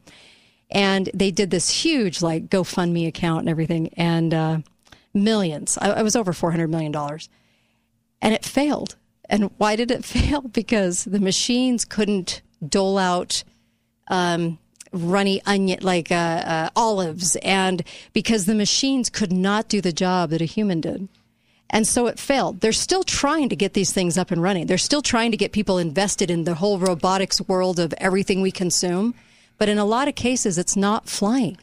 And 0.71 1.09
they 1.13 1.29
did 1.29 1.51
this 1.51 1.69
huge 1.69 2.21
like 2.21 2.47
GoFundMe 2.49 3.07
account 3.07 3.41
and 3.41 3.49
everything, 3.49 3.89
and 3.97 4.33
uh, 4.33 4.57
millions. 5.13 5.77
I, 5.81 5.91
I 5.91 6.01
was 6.03 6.15
over 6.15 6.33
four 6.33 6.51
hundred 6.51 6.69
million 6.69 6.91
dollars 6.91 7.29
and 8.25 8.33
it 8.33 8.43
failed. 8.43 8.95
And 9.29 9.51
why 9.57 9.75
did 9.75 9.91
it 9.91 10.03
fail? 10.15 10.41
Because 10.41 11.05
the 11.05 11.19
machines 11.19 11.85
couldn't 11.85 12.41
dole 12.67 12.97
out 12.97 13.43
um, 14.07 14.57
runny 14.91 15.41
onion 15.45 15.79
like 15.81 16.11
uh, 16.11 16.15
uh, 16.15 16.69
olives, 16.75 17.35
and 17.37 17.83
because 18.13 18.45
the 18.45 18.55
machines 18.55 19.09
could 19.09 19.31
not 19.31 19.67
do 19.67 19.81
the 19.81 19.91
job 19.93 20.31
that 20.31 20.41
a 20.41 20.45
human 20.45 20.81
did. 20.81 21.07
And 21.69 21.87
so 21.87 22.07
it 22.07 22.19
failed. 22.19 22.61
They're 22.61 22.71
still 22.71 23.03
trying 23.03 23.49
to 23.49 23.55
get 23.55 23.73
these 23.73 23.91
things 23.91 24.17
up 24.17 24.31
and 24.31 24.41
running. 24.41 24.67
They're 24.67 24.77
still 24.77 25.01
trying 25.01 25.31
to 25.31 25.37
get 25.37 25.51
people 25.51 25.77
invested 25.77 26.29
in 26.29 26.43
the 26.43 26.53
whole 26.55 26.77
robotics 26.77 27.41
world 27.47 27.79
of 27.79 27.93
everything 27.97 28.41
we 28.41 28.51
consume. 28.51 29.15
But 29.57 29.67
in 29.69 29.77
a 29.77 29.85
lot 29.85 30.07
of 30.07 30.15
cases, 30.15 30.57
it's 30.57 30.75
not 30.75 31.09
flying 31.09 31.57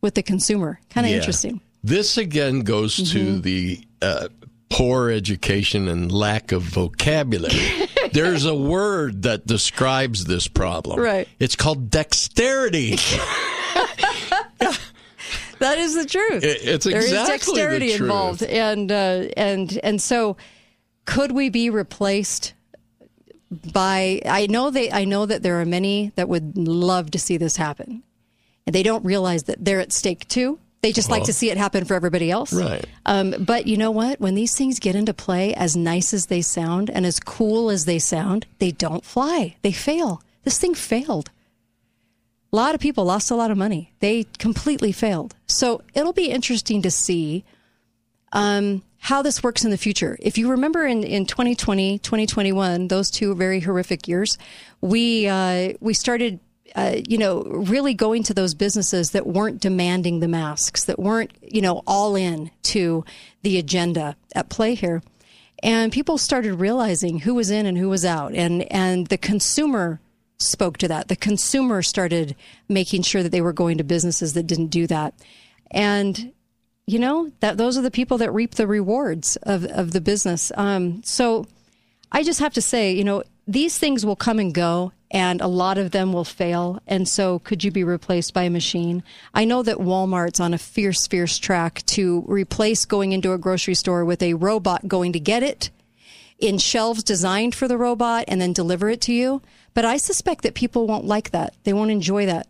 with 0.00 0.14
the 0.14 0.22
consumer. 0.22 0.78
Kind 0.90 1.06
of 1.06 1.10
Yeah. 1.10 1.18
interesting. 1.18 1.60
This 1.82 2.16
again 2.16 2.60
goes 2.60 2.96
to 3.12 3.18
Mhm. 3.38 3.42
the 3.42 3.80
uh, 4.00 4.28
poor 4.70 5.10
education 5.10 5.88
and 5.88 6.12
lack 6.12 6.52
of 6.52 6.62
vocabulary. 6.62 7.88
There's 8.12 8.44
a 8.44 8.54
word 8.54 9.22
that 9.22 9.46
describes 9.46 10.24
this 10.26 10.46
problem. 10.46 11.00
Right. 11.00 11.26
It's 11.40 11.56
called 11.56 11.90
dexterity. 11.90 12.98
That 15.60 15.78
is 15.78 15.94
the 15.94 16.04
truth. 16.06 16.44
It- 16.44 16.60
it's 16.62 16.84
There 16.84 16.98
is 16.98 17.04
exactly 17.06 17.26
the 17.26 17.32
dexterity 17.32 17.88
truth. 17.90 18.00
involved, 18.02 18.42
and 18.42 18.92
uh, 18.92 19.24
and 19.36 19.78
and 19.82 20.00
so 20.02 20.36
could 21.04 21.32
we 21.32 21.48
be 21.50 21.70
replaced 21.70 22.54
by? 23.72 24.20
I 24.26 24.46
know 24.46 24.70
they. 24.70 24.90
I 24.90 25.04
know 25.04 25.26
that 25.26 25.42
there 25.42 25.60
are 25.60 25.64
many 25.64 26.12
that 26.16 26.28
would 26.28 26.56
love 26.56 27.10
to 27.12 27.18
see 27.18 27.36
this 27.36 27.56
happen, 27.56 28.02
and 28.66 28.74
they 28.74 28.82
don't 28.82 29.04
realize 29.04 29.44
that 29.44 29.64
they're 29.64 29.80
at 29.80 29.92
stake 29.92 30.26
too. 30.28 30.58
They 30.80 30.92
just 30.92 31.10
like 31.10 31.24
to 31.24 31.32
see 31.32 31.50
it 31.50 31.56
happen 31.58 31.84
for 31.84 31.94
everybody 31.94 32.30
else. 32.30 32.52
Right. 32.52 32.84
Um, 33.04 33.34
but 33.40 33.66
you 33.66 33.76
know 33.76 33.90
what? 33.90 34.20
When 34.20 34.36
these 34.36 34.54
things 34.54 34.78
get 34.78 34.94
into 34.94 35.12
play, 35.12 35.52
as 35.54 35.76
nice 35.76 36.14
as 36.14 36.26
they 36.26 36.40
sound 36.40 36.88
and 36.88 37.04
as 37.04 37.18
cool 37.18 37.68
as 37.68 37.84
they 37.84 37.98
sound, 37.98 38.46
they 38.60 38.70
don't 38.70 39.04
fly. 39.04 39.56
They 39.62 39.72
fail. 39.72 40.22
This 40.44 40.56
thing 40.56 40.74
failed. 40.76 41.30
A 42.52 42.56
lot 42.56 42.74
of 42.74 42.80
people 42.80 43.04
lost 43.04 43.30
a 43.30 43.34
lot 43.34 43.50
of 43.50 43.58
money. 43.58 43.92
They 44.00 44.24
completely 44.38 44.92
failed. 44.92 45.34
So 45.46 45.82
it'll 45.94 46.14
be 46.14 46.30
interesting 46.30 46.80
to 46.82 46.90
see 46.90 47.44
um, 48.32 48.82
how 48.98 49.22
this 49.22 49.42
works 49.42 49.64
in 49.64 49.70
the 49.70 49.76
future. 49.76 50.16
If 50.20 50.38
you 50.38 50.50
remember 50.50 50.86
in, 50.86 51.04
in 51.04 51.26
2020, 51.26 51.98
2021, 51.98 52.88
those 52.88 53.10
two 53.10 53.34
very 53.34 53.60
horrific 53.60 54.08
years, 54.08 54.38
we, 54.80 55.28
uh, 55.28 55.74
we 55.80 55.92
started, 55.92 56.40
uh, 56.74 56.96
you 57.06 57.18
know, 57.18 57.42
really 57.42 57.92
going 57.94 58.22
to 58.24 58.34
those 58.34 58.54
businesses 58.54 59.10
that 59.10 59.26
weren't 59.26 59.60
demanding 59.60 60.20
the 60.20 60.28
masks, 60.28 60.84
that 60.84 60.98
weren't, 60.98 61.32
you 61.42 61.60
know, 61.60 61.82
all 61.86 62.16
in 62.16 62.50
to 62.62 63.04
the 63.42 63.58
agenda 63.58 64.16
at 64.34 64.48
play 64.48 64.74
here. 64.74 65.02
And 65.62 65.92
people 65.92 66.18
started 66.18 66.54
realizing 66.54 67.20
who 67.20 67.34
was 67.34 67.50
in 67.50 67.66
and 67.66 67.76
who 67.76 67.88
was 67.88 68.04
out. 68.04 68.34
And, 68.34 68.70
and 68.72 69.08
the 69.08 69.18
consumer 69.18 70.00
spoke 70.38 70.78
to 70.78 70.88
that. 70.88 71.08
The 71.08 71.16
consumer 71.16 71.82
started 71.82 72.36
making 72.68 73.02
sure 73.02 73.22
that 73.22 73.30
they 73.30 73.40
were 73.40 73.52
going 73.52 73.78
to 73.78 73.84
businesses 73.84 74.34
that 74.34 74.46
didn't 74.46 74.68
do 74.68 74.86
that. 74.86 75.14
And 75.70 76.32
you 76.86 76.98
know 76.98 77.30
that 77.40 77.58
those 77.58 77.76
are 77.76 77.82
the 77.82 77.90
people 77.90 78.18
that 78.18 78.32
reap 78.32 78.54
the 78.54 78.66
rewards 78.66 79.36
of 79.42 79.64
of 79.66 79.92
the 79.92 80.00
business. 80.00 80.50
Um, 80.56 81.02
so 81.04 81.46
I 82.10 82.22
just 82.22 82.40
have 82.40 82.54
to 82.54 82.62
say, 82.62 82.92
you 82.92 83.04
know, 83.04 83.22
these 83.46 83.78
things 83.78 84.06
will 84.06 84.16
come 84.16 84.38
and 84.38 84.54
go, 84.54 84.92
and 85.10 85.40
a 85.40 85.46
lot 85.46 85.76
of 85.76 85.90
them 85.90 86.12
will 86.12 86.24
fail. 86.24 86.80
And 86.86 87.06
so, 87.06 87.40
could 87.40 87.64
you 87.64 87.70
be 87.70 87.84
replaced 87.84 88.32
by 88.32 88.44
a 88.44 88.50
machine? 88.50 89.02
I 89.34 89.44
know 89.44 89.62
that 89.62 89.78
Walmart's 89.78 90.40
on 90.40 90.54
a 90.54 90.58
fierce, 90.58 91.06
fierce 91.06 91.38
track 91.38 91.84
to 91.86 92.24
replace 92.26 92.86
going 92.86 93.12
into 93.12 93.32
a 93.32 93.38
grocery 93.38 93.74
store 93.74 94.04
with 94.04 94.22
a 94.22 94.34
robot 94.34 94.88
going 94.88 95.12
to 95.12 95.20
get 95.20 95.42
it 95.42 95.70
in 96.38 96.56
shelves 96.56 97.02
designed 97.02 97.54
for 97.54 97.66
the 97.68 97.76
robot 97.76 98.24
and 98.28 98.40
then 98.40 98.52
deliver 98.52 98.88
it 98.88 99.00
to 99.02 99.12
you. 99.12 99.42
But 99.78 99.84
I 99.84 99.96
suspect 99.96 100.42
that 100.42 100.54
people 100.54 100.88
won't 100.88 101.04
like 101.04 101.30
that. 101.30 101.54
They 101.62 101.72
won't 101.72 101.92
enjoy 101.92 102.26
that. 102.26 102.48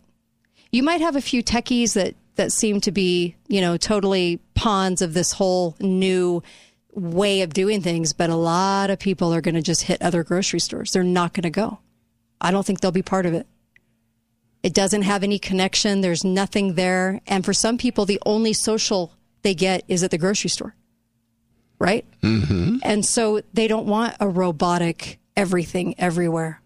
You 0.71 0.81
might 0.81 0.99
have 0.99 1.15
a 1.15 1.21
few 1.21 1.43
techies 1.43 1.93
that 1.93 2.15
that 2.37 2.51
seem 2.51 2.81
to 2.81 2.91
be, 2.91 3.35
you 3.47 3.61
know, 3.61 3.77
totally 3.77 4.39
pawns 4.55 5.03
of 5.03 5.13
this 5.13 5.33
whole 5.33 5.75
new 5.79 6.41
way 6.91 7.43
of 7.43 7.53
doing 7.53 7.83
things, 7.83 8.13
but 8.13 8.31
a 8.31 8.35
lot 8.35 8.89
of 8.89 8.97
people 8.97 9.31
are 9.31 9.41
going 9.41 9.53
to 9.53 9.61
just 9.61 9.83
hit 9.83 10.01
other 10.01 10.23
grocery 10.23 10.59
stores. 10.59 10.89
They're 10.91 11.03
not 11.03 11.33
going 11.33 11.43
to 11.43 11.51
go. 11.51 11.77
I 12.41 12.49
don't 12.49 12.65
think 12.65 12.81
they'll 12.81 12.91
be 12.91 13.03
part 13.03 13.27
of 13.27 13.35
it. 13.35 13.45
It 14.63 14.73
doesn't 14.73 15.03
have 15.03 15.23
any 15.23 15.37
connection. 15.37 16.01
There's 16.01 16.23
nothing 16.23 16.73
there. 16.73 17.21
And 17.27 17.45
for 17.45 17.53
some 17.53 17.77
people, 17.77 18.05
the 18.05 18.19
only 18.25 18.53
social 18.53 19.13
they 19.43 19.53
get 19.53 19.83
is 19.87 20.01
at 20.01 20.09
the 20.09 20.17
grocery 20.17 20.49
store. 20.49 20.73
Right? 21.77 22.05
Mm-hmm. 22.23 22.77
And 22.81 23.05
so 23.05 23.43
they 23.53 23.67
don't 23.67 23.85
want 23.85 24.15
a 24.19 24.27
robotic 24.27 25.19
everything 25.37 25.93
everywhere. 25.99 26.63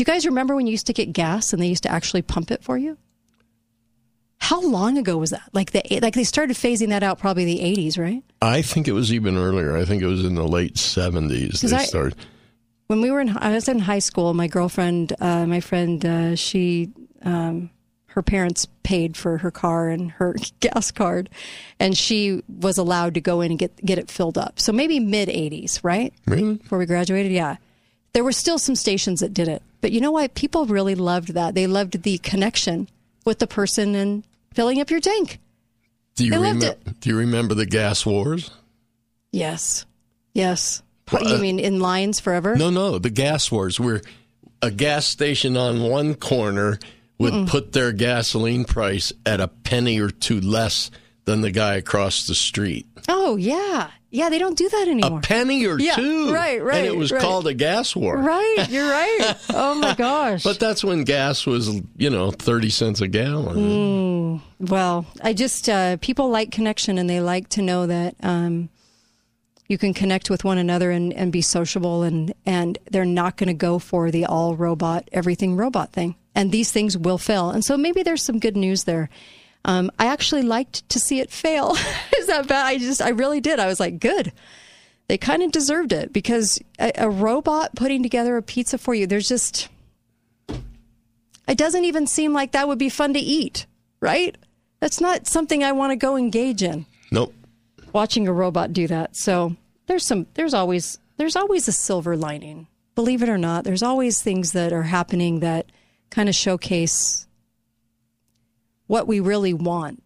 Do 0.00 0.02
you 0.02 0.14
guys 0.14 0.24
remember 0.24 0.56
when 0.56 0.66
you 0.66 0.70
used 0.70 0.86
to 0.86 0.94
get 0.94 1.12
gas 1.12 1.52
and 1.52 1.60
they 1.60 1.66
used 1.66 1.82
to 1.82 1.90
actually 1.90 2.22
pump 2.22 2.50
it 2.50 2.64
for 2.64 2.78
you? 2.78 2.96
How 4.38 4.62
long 4.62 4.96
ago 4.96 5.18
was 5.18 5.28
that? 5.28 5.42
Like 5.52 5.72
the 5.72 5.82
like 6.00 6.14
they 6.14 6.24
started 6.24 6.56
phasing 6.56 6.88
that 6.88 7.02
out 7.02 7.18
probably 7.18 7.44
the 7.44 7.58
80s, 7.58 7.98
right? 7.98 8.22
I 8.40 8.62
think 8.62 8.88
it 8.88 8.92
was 8.92 9.12
even 9.12 9.36
earlier. 9.36 9.76
I 9.76 9.84
think 9.84 10.02
it 10.02 10.06
was 10.06 10.24
in 10.24 10.36
the 10.36 10.48
late 10.48 10.76
70s 10.76 11.60
they 11.60 11.76
I- 11.76 11.84
started. 11.84 12.16
When 12.86 13.02
we 13.02 13.10
were 13.10 13.20
in 13.20 13.36
I 13.36 13.50
was 13.52 13.68
in 13.68 13.78
high 13.78 13.98
school, 13.98 14.32
my 14.32 14.46
girlfriend 14.46 15.12
uh, 15.20 15.44
my 15.44 15.60
friend 15.60 16.02
uh, 16.02 16.34
she 16.34 16.92
um, 17.20 17.68
her 18.06 18.22
parents 18.22 18.68
paid 18.82 19.18
for 19.18 19.36
her 19.36 19.50
car 19.50 19.90
and 19.90 20.12
her 20.12 20.34
gas 20.60 20.90
card 20.92 21.28
and 21.78 21.94
she 21.94 22.42
was 22.48 22.78
allowed 22.78 23.12
to 23.12 23.20
go 23.20 23.42
in 23.42 23.52
and 23.52 23.58
get 23.58 23.76
get 23.84 23.98
it 23.98 24.10
filled 24.10 24.38
up. 24.38 24.60
So 24.60 24.72
maybe 24.72 24.98
mid 24.98 25.28
80s, 25.28 25.80
right? 25.82 26.14
Really? 26.26 26.54
Before 26.54 26.78
we 26.78 26.86
graduated, 26.86 27.32
yeah. 27.32 27.56
There 28.14 28.24
were 28.24 28.32
still 28.32 28.58
some 28.58 28.76
stations 28.76 29.20
that 29.20 29.34
did 29.34 29.46
it. 29.46 29.62
But 29.80 29.92
you 29.92 30.00
know 30.00 30.10
what? 30.10 30.34
People 30.34 30.66
really 30.66 30.94
loved 30.94 31.34
that. 31.34 31.54
They 31.54 31.66
loved 31.66 32.02
the 32.02 32.18
connection 32.18 32.88
with 33.24 33.38
the 33.38 33.46
person 33.46 33.94
and 33.94 34.24
filling 34.52 34.80
up 34.80 34.90
your 34.90 35.00
tank. 35.00 35.38
Do 36.16 36.26
you 36.26 36.34
remember? 36.34 36.74
Do 37.00 37.08
you 37.10 37.16
remember 37.16 37.54
the 37.54 37.66
gas 37.66 38.04
wars? 38.04 38.50
Yes. 39.32 39.86
Yes. 40.34 40.82
Well, 41.10 41.24
you 41.24 41.36
uh, 41.36 41.38
mean 41.38 41.58
in 41.58 41.80
lines 41.80 42.20
forever? 42.20 42.56
No, 42.56 42.70
no, 42.70 42.98
the 42.98 43.10
gas 43.10 43.50
wars 43.50 43.80
where 43.80 44.00
a 44.62 44.70
gas 44.70 45.06
station 45.06 45.56
on 45.56 45.82
one 45.82 46.14
corner 46.14 46.78
would 47.18 47.32
Mm-mm. 47.32 47.48
put 47.48 47.72
their 47.72 47.92
gasoline 47.92 48.64
price 48.64 49.12
at 49.26 49.40
a 49.40 49.48
penny 49.48 50.00
or 50.00 50.10
two 50.10 50.40
less 50.40 50.90
than 51.24 51.40
the 51.40 51.50
guy 51.50 51.74
across 51.76 52.26
the 52.26 52.34
street. 52.34 52.86
Oh, 53.08 53.36
yeah. 53.36 53.90
Yeah, 54.12 54.28
they 54.28 54.38
don't 54.38 54.58
do 54.58 54.68
that 54.68 54.88
anymore. 54.88 55.18
A 55.20 55.22
penny 55.22 55.64
or 55.66 55.78
Yeah, 55.78 55.94
two. 55.94 56.32
right, 56.34 56.62
right, 56.62 56.78
And 56.78 56.86
it 56.86 56.96
was 56.96 57.12
right. 57.12 57.20
called 57.22 57.46
a 57.46 57.54
gas 57.54 57.94
war. 57.94 58.16
Right, 58.16 58.66
you're 58.68 58.88
right. 58.90 59.34
Oh 59.50 59.74
my 59.76 59.94
gosh. 59.94 60.42
But 60.42 60.58
that's 60.58 60.82
when 60.82 61.04
gas 61.04 61.46
was, 61.46 61.68
you 61.96 62.10
know, 62.10 62.30
30 62.32 62.70
cents 62.70 63.00
a 63.00 63.06
gallon. 63.08 64.40
Mm, 64.60 64.68
well, 64.68 65.06
I 65.22 65.32
just 65.32 65.68
uh, 65.68 65.96
people 65.98 66.28
like 66.28 66.50
connection 66.50 66.98
and 66.98 67.08
they 67.08 67.20
like 67.20 67.48
to 67.50 67.62
know 67.62 67.86
that 67.86 68.16
um, 68.22 68.68
you 69.68 69.78
can 69.78 69.94
connect 69.94 70.28
with 70.28 70.42
one 70.42 70.58
another 70.58 70.90
and, 70.90 71.12
and 71.12 71.30
be 71.30 71.40
sociable 71.42 72.02
and 72.02 72.34
and 72.44 72.78
they're 72.90 73.04
not 73.04 73.36
going 73.36 73.46
to 73.48 73.54
go 73.54 73.78
for 73.78 74.10
the 74.10 74.24
all 74.26 74.56
robot 74.56 75.08
everything 75.12 75.56
robot 75.56 75.92
thing. 75.92 76.16
And 76.34 76.50
these 76.50 76.72
things 76.72 76.96
will 76.98 77.18
fail. 77.18 77.50
And 77.50 77.64
so 77.64 77.76
maybe 77.76 78.02
there's 78.02 78.22
some 78.24 78.38
good 78.40 78.56
news 78.56 78.84
there. 78.84 79.08
Um, 79.64 79.90
I 79.98 80.06
actually 80.06 80.42
liked 80.42 80.88
to 80.88 80.98
see 80.98 81.20
it 81.20 81.30
fail. 81.30 81.76
Is 82.18 82.26
that 82.26 82.48
bad? 82.48 82.66
I 82.66 82.78
just 82.78 83.02
I 83.02 83.10
really 83.10 83.40
did. 83.40 83.60
I 83.60 83.66
was 83.66 83.80
like, 83.80 84.00
good. 84.00 84.32
They 85.08 85.18
kind 85.18 85.42
of 85.42 85.50
deserved 85.50 85.92
it 85.92 86.12
because 86.12 86.60
a, 86.78 86.92
a 86.96 87.10
robot 87.10 87.74
putting 87.74 88.02
together 88.02 88.36
a 88.36 88.42
pizza 88.42 88.78
for 88.78 88.94
you. 88.94 89.06
There's 89.06 89.28
just 89.28 89.68
it 91.48 91.58
doesn't 91.58 91.84
even 91.84 92.06
seem 92.06 92.32
like 92.32 92.52
that 92.52 92.68
would 92.68 92.78
be 92.78 92.88
fun 92.88 93.12
to 93.14 93.20
eat, 93.20 93.66
right? 94.00 94.36
That's 94.78 95.00
not 95.00 95.26
something 95.26 95.64
I 95.64 95.72
want 95.72 95.90
to 95.90 95.96
go 95.96 96.16
engage 96.16 96.62
in. 96.62 96.86
Nope. 97.10 97.34
Watching 97.92 98.28
a 98.28 98.32
robot 98.32 98.72
do 98.72 98.86
that. 98.86 99.16
So 99.16 99.56
there's 99.86 100.06
some 100.06 100.26
there's 100.34 100.54
always 100.54 100.98
there's 101.16 101.36
always 101.36 101.66
a 101.66 101.72
silver 101.72 102.16
lining. 102.16 102.68
Believe 102.94 103.22
it 103.22 103.28
or 103.28 103.38
not, 103.38 103.64
there's 103.64 103.82
always 103.82 104.22
things 104.22 104.52
that 104.52 104.72
are 104.72 104.84
happening 104.84 105.40
that 105.40 105.66
kind 106.10 106.28
of 106.28 106.34
showcase 106.34 107.26
what 108.90 109.06
we 109.06 109.20
really 109.20 109.54
want. 109.54 110.02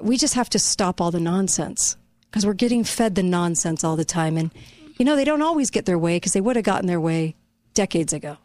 We 0.00 0.16
just 0.16 0.32
have 0.34 0.48
to 0.50 0.58
stop 0.58 1.02
all 1.02 1.10
the 1.10 1.20
nonsense 1.20 1.98
because 2.30 2.46
we're 2.46 2.54
getting 2.54 2.82
fed 2.82 3.14
the 3.14 3.22
nonsense 3.22 3.84
all 3.84 3.94
the 3.96 4.06
time 4.06 4.38
and 4.38 4.50
you 4.98 5.04
know, 5.04 5.16
they 5.16 5.24
don't 5.26 5.42
always 5.42 5.70
get 5.70 5.84
their 5.84 5.98
way 5.98 6.16
because 6.16 6.32
they 6.32 6.40
would 6.40 6.56
have 6.56 6.64
gotten 6.64 6.86
their 6.86 6.98
way 7.00 7.34
decades 7.74 8.14
ago. 8.14 8.38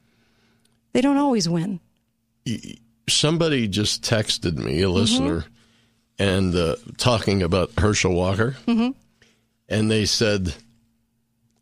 They 0.91 0.99
don't 0.99 1.15
always 1.15 1.47
win. 1.47 1.79
Somebody 3.07 3.69
just 3.69 4.03
texted 4.03 4.57
me, 4.57 4.79
Mm-hmm. 4.79 4.85
a 4.85 4.89
listener, 4.89 5.45
and 6.19 6.53
uh, 6.53 6.75
talking 6.97 7.41
about 7.41 7.71
Herschel 7.77 8.13
Walker. 8.13 8.57
Mhm. 8.67 8.93
And 9.69 9.89
they 9.89 10.03
said, 10.05 10.53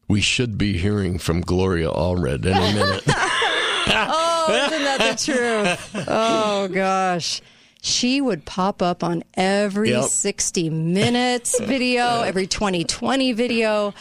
we 0.07 0.19
should 0.21 0.57
be 0.57 0.77
hearing 0.79 1.19
from 1.19 1.41
Gloria 1.41 1.91
Allred 1.91 2.43
any 2.47 2.73
minute. 2.73 3.03
oh, 3.07 4.67
isn't 4.67 4.83
that 4.83 5.17
the 5.17 5.31
truth? 5.31 6.05
Oh 6.07 6.67
gosh. 6.67 7.41
She 7.81 8.19
would 8.19 8.45
pop 8.45 8.81
up 8.81 9.03
on 9.03 9.23
every 9.35 9.91
Yep. 9.91 10.05
60 10.05 10.69
minutes 10.69 11.59
video, 11.61 12.21
every 12.21 12.45
2020 12.47 13.31
video. 13.33 13.93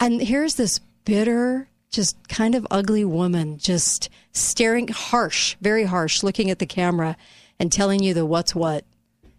And 0.00 0.20
here's 0.20 0.56
this 0.56 0.80
bitter, 1.04 1.68
just 1.90 2.16
kind 2.28 2.54
of 2.54 2.66
ugly 2.70 3.04
woman 3.04 3.58
just 3.58 4.08
staring 4.32 4.88
harsh, 4.88 5.56
very 5.60 5.84
harsh, 5.84 6.22
looking 6.22 6.50
at 6.50 6.58
the 6.58 6.66
camera 6.66 7.16
and 7.58 7.72
telling 7.72 8.02
you 8.02 8.14
the 8.14 8.26
what's 8.26 8.54
what. 8.54 8.84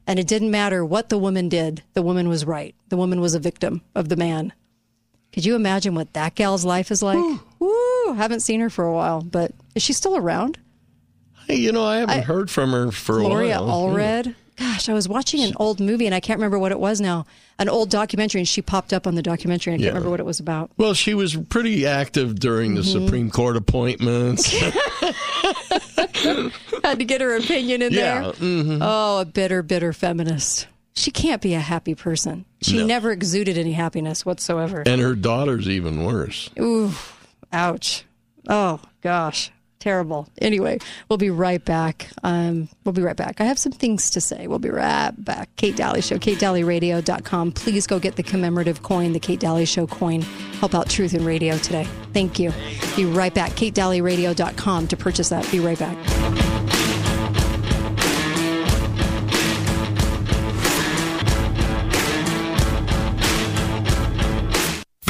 And 0.08 0.18
it 0.20 0.28
didn't 0.28 0.52
matter 0.52 0.84
what 0.84 1.10
the 1.10 1.18
woman 1.20 1.50
did, 1.50 1.84
the 1.94 2.02
woman 2.02 2.28
was 2.28 2.46
right. 2.46 2.74
The 2.90 2.98
woman 2.98 3.22
was 3.22 3.36
a 3.36 3.40
victim 3.40 3.82
of 3.94 4.10
the 4.10 4.16
man. 4.16 4.54
Could 5.32 5.46
you 5.46 5.56
imagine 5.56 5.94
what 5.94 6.14
that 6.14 6.34
gal's 6.34 6.66
life 6.66 6.90
is 6.90 7.04
like? 7.04 7.40
Woo! 7.60 8.14
Haven't 8.16 8.40
seen 8.40 8.60
her 8.62 8.70
for 8.72 8.86
a 8.86 8.94
while, 8.94 9.22
but 9.22 9.52
is 9.76 9.84
she 9.84 9.94
still 9.94 10.18
around? 10.18 10.58
Hey, 11.50 11.56
you 11.58 11.72
know, 11.72 11.84
I 11.84 11.98
haven't 11.98 12.18
I- 12.20 12.22
heard 12.22 12.50
from 12.52 12.72
her 12.72 12.92
for 12.92 13.20
Gloria 13.20 13.60
a 13.60 13.64
while. 13.66 13.90
Allred. 13.90 14.36
Gosh, 14.56 14.88
I 14.90 14.94
was 14.94 15.08
watching 15.10 15.42
an 15.42 15.54
old 15.56 15.80
movie 15.80 16.06
and 16.06 16.14
I 16.14 16.20
can't 16.20 16.38
remember 16.38 16.60
what 16.60 16.72
it 16.72 16.80
was 16.80 17.00
now. 17.02 17.26
An 17.60 17.70
old 17.70 17.90
documentary, 17.90 18.42
and 18.42 18.48
she 18.48 18.62
popped 18.62 18.94
up 18.94 19.08
on 19.08 19.16
the 19.16 19.22
documentary 19.22 19.74
and 19.74 19.82
I 19.82 19.84
Yeah. 19.84 19.88
can't 19.92 19.96
remember 19.96 20.12
what 20.12 20.20
it 20.20 20.26
was 20.26 20.40
about. 20.40 20.70
Well, 20.78 20.94
she 20.94 21.14
was 21.14 21.36
pretty 21.50 21.86
active 21.88 22.40
during 22.40 22.76
the 22.76 22.82
Mhm. 22.82 22.92
Supreme 23.06 23.30
Court 23.32 23.56
appointments. 23.58 24.50
Had 26.84 27.00
to 27.00 27.06
get 27.06 27.22
her 27.22 27.36
opinion 27.38 27.82
in 27.82 27.94
Yeah, 27.94 28.22
there. 28.22 28.32
mhm. 28.34 28.80
Oh, 28.82 29.20
a 29.22 29.26
bitter, 29.26 29.62
bitter 29.64 29.94
feminist. 29.94 30.68
She 30.94 31.12
can't 31.12 31.42
be 31.42 31.54
a 31.54 31.60
happy 31.60 31.96
person. 31.96 32.46
She 32.62 32.78
No. 32.80 32.86
never 32.86 33.12
exuded 33.12 33.58
any 33.58 33.72
happiness 33.74 34.26
whatsoever. 34.26 34.84
and 34.86 35.02
her 35.02 35.16
daughter's 35.16 35.68
even 35.70 36.04
worse. 36.04 36.50
Ooh, 36.60 36.92
ouch. 37.54 38.04
Oh, 38.50 38.80
gosh. 39.02 39.52
Terrible. 39.80 40.28
Anyway, 40.42 40.80
we'll 41.08 41.18
be 41.18 41.30
right 41.30 41.64
back. 41.64 42.10
Um, 42.24 42.68
we'll 42.84 42.92
be 42.92 43.02
right 43.02 43.16
back. 43.16 43.40
I 43.40 43.46
have 43.46 43.58
some 43.58 43.72
things 43.72 44.10
to 44.10 44.20
say. 44.20 44.46
We'll 44.48 44.60
be 44.60 44.70
right 44.70 45.14
back. 45.18 45.56
Kate 45.56 45.76
Dalley 45.78 46.02
Show, 46.02 46.18
katedalleyradio.com. 46.18 47.54
Please 47.54 47.88
go 47.88 47.98
get 47.98 48.18
the 48.18 48.24
commemorative 48.24 48.84
coin, 48.84 49.14
the 49.14 49.20
Kate 49.22 49.40
Dalley 49.40 49.66
Show 49.66 49.88
coin. 49.88 50.22
Help 50.60 50.76
out 50.76 50.90
truth 50.90 51.14
in 51.14 51.24
radio 51.24 51.58
today. 51.58 51.88
Thank 52.14 52.40
you. 52.40 52.52
Be 52.98 53.06
right 53.06 53.34
back. 53.34 53.52
katedalleyradio.com 53.52 54.88
to 54.88 54.98
purchase 54.98 55.30
that. 55.30 55.50
Be 55.50 55.62
right 55.62 55.80
back. 55.80 56.49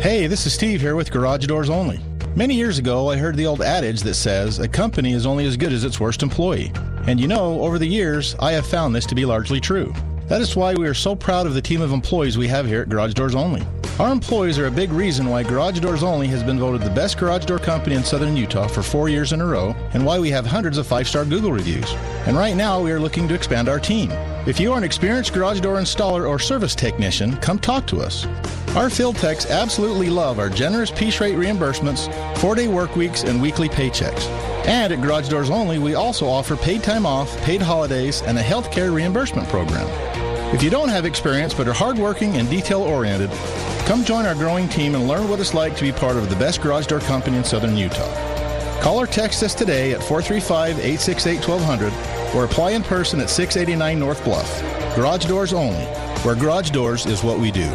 Hey, 0.00 0.26
this 0.26 0.46
is 0.46 0.52
Steve 0.52 0.82
here 0.82 0.96
with 0.96 1.10
Garage 1.10 1.46
Doors 1.46 1.70
Only. 1.70 1.98
Many 2.36 2.54
years 2.54 2.78
ago, 2.78 3.08
I 3.08 3.16
heard 3.16 3.36
the 3.36 3.46
old 3.46 3.62
adage 3.62 4.02
that 4.02 4.14
says 4.14 4.58
a 4.58 4.68
company 4.68 5.12
is 5.12 5.24
only 5.24 5.46
as 5.46 5.56
good 5.56 5.72
as 5.72 5.82
its 5.82 5.98
worst 5.98 6.22
employee. 6.22 6.72
And 7.06 7.18
you 7.18 7.26
know, 7.26 7.60
over 7.62 7.78
the 7.78 7.86
years, 7.86 8.36
I 8.38 8.52
have 8.52 8.66
found 8.66 8.94
this 8.94 9.06
to 9.06 9.14
be 9.14 9.24
largely 9.24 9.60
true. 9.60 9.94
That 10.28 10.40
is 10.40 10.56
why 10.56 10.72
we 10.72 10.86
are 10.86 10.94
so 10.94 11.14
proud 11.14 11.46
of 11.46 11.52
the 11.52 11.60
team 11.60 11.82
of 11.82 11.92
employees 11.92 12.38
we 12.38 12.48
have 12.48 12.66
here 12.66 12.80
at 12.80 12.88
Garage 12.88 13.12
Doors 13.12 13.34
Only. 13.34 13.62
Our 13.98 14.10
employees 14.10 14.58
are 14.58 14.66
a 14.66 14.70
big 14.70 14.90
reason 14.90 15.28
why 15.28 15.42
Garage 15.42 15.80
Doors 15.80 16.02
Only 16.02 16.26
has 16.28 16.42
been 16.42 16.58
voted 16.58 16.80
the 16.80 16.94
best 16.94 17.18
garage 17.18 17.44
door 17.44 17.58
company 17.58 17.94
in 17.94 18.02
southern 18.02 18.34
Utah 18.34 18.66
for 18.66 18.82
four 18.82 19.10
years 19.10 19.32
in 19.34 19.42
a 19.42 19.46
row, 19.46 19.76
and 19.92 20.04
why 20.04 20.18
we 20.18 20.30
have 20.30 20.46
hundreds 20.46 20.78
of 20.78 20.86
five 20.86 21.06
star 21.06 21.26
Google 21.26 21.52
reviews. 21.52 21.92
And 22.26 22.38
right 22.38 22.56
now, 22.56 22.80
we 22.80 22.90
are 22.90 22.98
looking 22.98 23.28
to 23.28 23.34
expand 23.34 23.68
our 23.68 23.78
team. 23.78 24.10
If 24.46 24.58
you 24.58 24.72
are 24.72 24.78
an 24.78 24.84
experienced 24.84 25.34
garage 25.34 25.60
door 25.60 25.76
installer 25.76 26.28
or 26.28 26.38
service 26.38 26.74
technician, 26.74 27.36
come 27.36 27.58
talk 27.58 27.86
to 27.88 28.00
us. 28.00 28.26
Our 28.74 28.90
field 28.90 29.16
techs 29.16 29.48
absolutely 29.50 30.08
love 30.08 30.38
our 30.38 30.48
generous 30.48 30.90
piece 30.90 31.20
rate 31.20 31.36
reimbursements, 31.36 32.08
four 32.38 32.54
day 32.54 32.66
work 32.66 32.96
weeks, 32.96 33.24
and 33.24 33.40
weekly 33.40 33.68
paychecks. 33.68 34.26
And 34.66 34.92
at 34.92 35.02
Garage 35.02 35.28
Doors 35.28 35.50
Only, 35.50 35.78
we 35.78 35.94
also 35.94 36.26
offer 36.26 36.56
paid 36.56 36.82
time 36.82 37.04
off, 37.04 37.36
paid 37.42 37.60
holidays, 37.60 38.22
and 38.22 38.38
a 38.38 38.42
health 38.42 38.72
care 38.72 38.90
reimbursement 38.90 39.46
program. 39.48 39.86
If 40.52 40.62
you 40.62 40.70
don't 40.70 40.88
have 40.88 41.04
experience 41.04 41.54
but 41.54 41.66
are 41.66 41.72
hardworking 41.72 42.36
and 42.36 42.48
detail 42.48 42.82
oriented, 42.82 43.30
come 43.86 44.04
join 44.04 44.26
our 44.26 44.34
growing 44.34 44.68
team 44.68 44.94
and 44.94 45.08
learn 45.08 45.28
what 45.28 45.40
it's 45.40 45.54
like 45.54 45.74
to 45.76 45.82
be 45.82 45.90
part 45.90 46.16
of 46.16 46.28
the 46.30 46.36
best 46.36 46.60
garage 46.60 46.86
door 46.86 47.00
company 47.00 47.38
in 47.38 47.44
southern 47.44 47.76
Utah. 47.76 48.80
Call 48.80 49.00
or 49.00 49.06
text 49.06 49.42
us 49.42 49.54
today 49.54 49.92
at 49.92 50.02
435 50.02 50.78
868 50.78 51.48
1200 51.48 52.36
or 52.36 52.44
apply 52.44 52.70
in 52.72 52.82
person 52.82 53.20
at 53.20 53.30
689 53.30 53.98
North 53.98 54.22
Bluff. 54.22 54.60
Garage 54.94 55.24
Doors 55.24 55.52
Only, 55.52 55.84
where 56.22 56.36
garage 56.36 56.70
doors 56.70 57.06
is 57.06 57.24
what 57.24 57.38
we 57.40 57.50
do. 57.50 57.68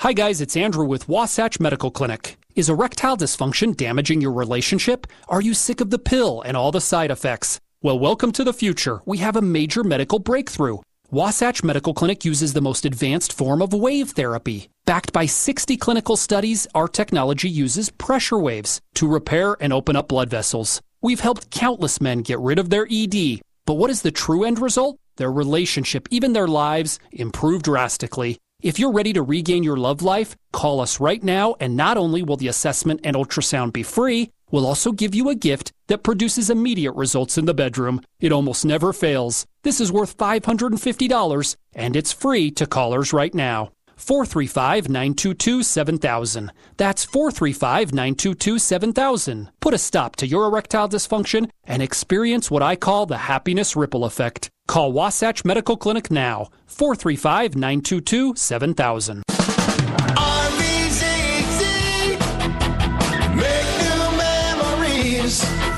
Hi, 0.00 0.12
guys, 0.14 0.40
it's 0.40 0.56
Andrew 0.56 0.84
with 0.84 1.08
Wasatch 1.08 1.60
Medical 1.60 1.90
Clinic. 1.90 2.36
Is 2.54 2.68
erectile 2.68 3.16
dysfunction 3.16 3.76
damaging 3.76 4.20
your 4.20 4.32
relationship? 4.32 5.06
Are 5.28 5.42
you 5.42 5.52
sick 5.52 5.80
of 5.80 5.90
the 5.90 5.98
pill 5.98 6.42
and 6.42 6.56
all 6.56 6.70
the 6.70 6.80
side 6.80 7.10
effects? 7.10 7.60
Well, 7.82 7.98
welcome 7.98 8.32
to 8.32 8.44
the 8.44 8.52
future. 8.52 9.02
We 9.04 9.18
have 9.18 9.36
a 9.36 9.42
major 9.42 9.84
medical 9.84 10.18
breakthrough. 10.18 10.78
Wasatch 11.12 11.62
Medical 11.62 11.92
Clinic 11.92 12.24
uses 12.24 12.54
the 12.54 12.62
most 12.62 12.86
advanced 12.86 13.34
form 13.34 13.60
of 13.60 13.74
wave 13.74 14.12
therapy. 14.12 14.70
Backed 14.86 15.12
by 15.12 15.26
60 15.26 15.76
clinical 15.76 16.16
studies, 16.16 16.66
our 16.74 16.88
technology 16.88 17.50
uses 17.50 17.90
pressure 17.90 18.38
waves 18.38 18.80
to 18.94 19.06
repair 19.06 19.54
and 19.60 19.74
open 19.74 19.94
up 19.94 20.08
blood 20.08 20.30
vessels. 20.30 20.80
We've 21.02 21.20
helped 21.20 21.50
countless 21.50 22.00
men 22.00 22.22
get 22.22 22.38
rid 22.38 22.58
of 22.58 22.70
their 22.70 22.86
ED. 22.90 23.42
But 23.66 23.74
what 23.74 23.90
is 23.90 24.00
the 24.00 24.10
true 24.10 24.44
end 24.44 24.58
result? 24.58 24.96
Their 25.18 25.30
relationship, 25.30 26.08
even 26.10 26.32
their 26.32 26.48
lives, 26.48 26.98
improve 27.12 27.62
drastically. 27.62 28.38
If 28.62 28.78
you're 28.78 28.90
ready 28.90 29.12
to 29.12 29.22
regain 29.22 29.62
your 29.62 29.76
love 29.76 30.00
life, 30.00 30.34
call 30.50 30.80
us 30.80 30.98
right 30.98 31.22
now, 31.22 31.56
and 31.60 31.76
not 31.76 31.98
only 31.98 32.22
will 32.22 32.38
the 32.38 32.48
assessment 32.48 33.00
and 33.04 33.16
ultrasound 33.16 33.74
be 33.74 33.82
free, 33.82 34.30
we'll 34.52 34.66
also 34.66 34.92
give 34.92 35.16
you 35.16 35.28
a 35.28 35.34
gift 35.34 35.72
that 35.88 36.04
produces 36.04 36.48
immediate 36.48 36.92
results 36.92 37.36
in 37.36 37.46
the 37.46 37.54
bedroom. 37.54 38.00
It 38.20 38.30
almost 38.30 38.64
never 38.64 38.92
fails. 38.92 39.44
This 39.64 39.80
is 39.80 39.90
worth 39.90 40.16
$550, 40.16 41.56
and 41.74 41.96
it's 41.96 42.12
free 42.12 42.52
to 42.52 42.66
callers 42.66 43.12
right 43.12 43.34
now. 43.34 43.72
435 43.96 44.88
922 44.88 45.62
7000. 45.62 46.52
That's 46.76 47.04
435 47.04 47.92
922 47.92 48.58
7000. 48.58 49.50
Put 49.60 49.74
a 49.74 49.78
stop 49.78 50.16
to 50.16 50.26
your 50.26 50.46
erectile 50.46 50.88
dysfunction 50.88 51.48
and 51.64 51.82
experience 51.82 52.50
what 52.50 52.62
I 52.62 52.74
call 52.76 53.06
the 53.06 53.18
happiness 53.18 53.76
ripple 53.76 54.04
effect. 54.04 54.50
Call 54.66 54.92
Wasatch 54.92 55.44
Medical 55.44 55.76
Clinic 55.76 56.10
now. 56.10 56.48
435 56.66 57.54
922 57.54 58.34
7000. 58.36 59.22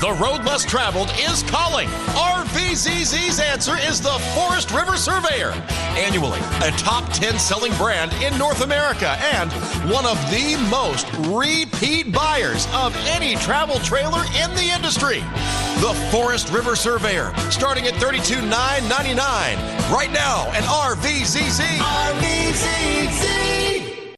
The 0.01 0.11
road 0.21 0.43
less 0.43 0.65
traveled 0.65 1.09
is 1.17 1.41
calling. 1.43 1.87
RVZZ's 1.87 3.39
answer 3.39 3.77
is 3.77 4.01
the 4.01 4.19
Forest 4.35 4.71
River 4.71 4.97
Surveyor. 4.97 5.51
Annually, 5.95 6.39
a 6.61 6.71
top 6.71 7.09
10 7.13 7.39
selling 7.39 7.73
brand 7.75 8.11
in 8.21 8.37
North 8.37 8.61
America 8.61 9.17
and 9.33 9.51
one 9.89 10.05
of 10.05 10.17
the 10.29 10.57
most 10.69 11.07
repeat 11.29 12.11
buyers 12.11 12.67
of 12.73 12.93
any 13.07 13.35
travel 13.35 13.79
trailer 13.79 14.23
in 14.43 14.53
the 14.55 14.69
industry. 14.75 15.19
The 15.79 15.93
Forest 16.11 16.51
River 16.51 16.75
Surveyor, 16.75 17.33
starting 17.49 17.85
at 17.85 17.93
$32,999. 17.93 18.51
Right 19.91 20.11
now 20.11 20.51
at 20.51 20.63
RVZZ. 20.63 21.61
RVZZ. 21.79 23.74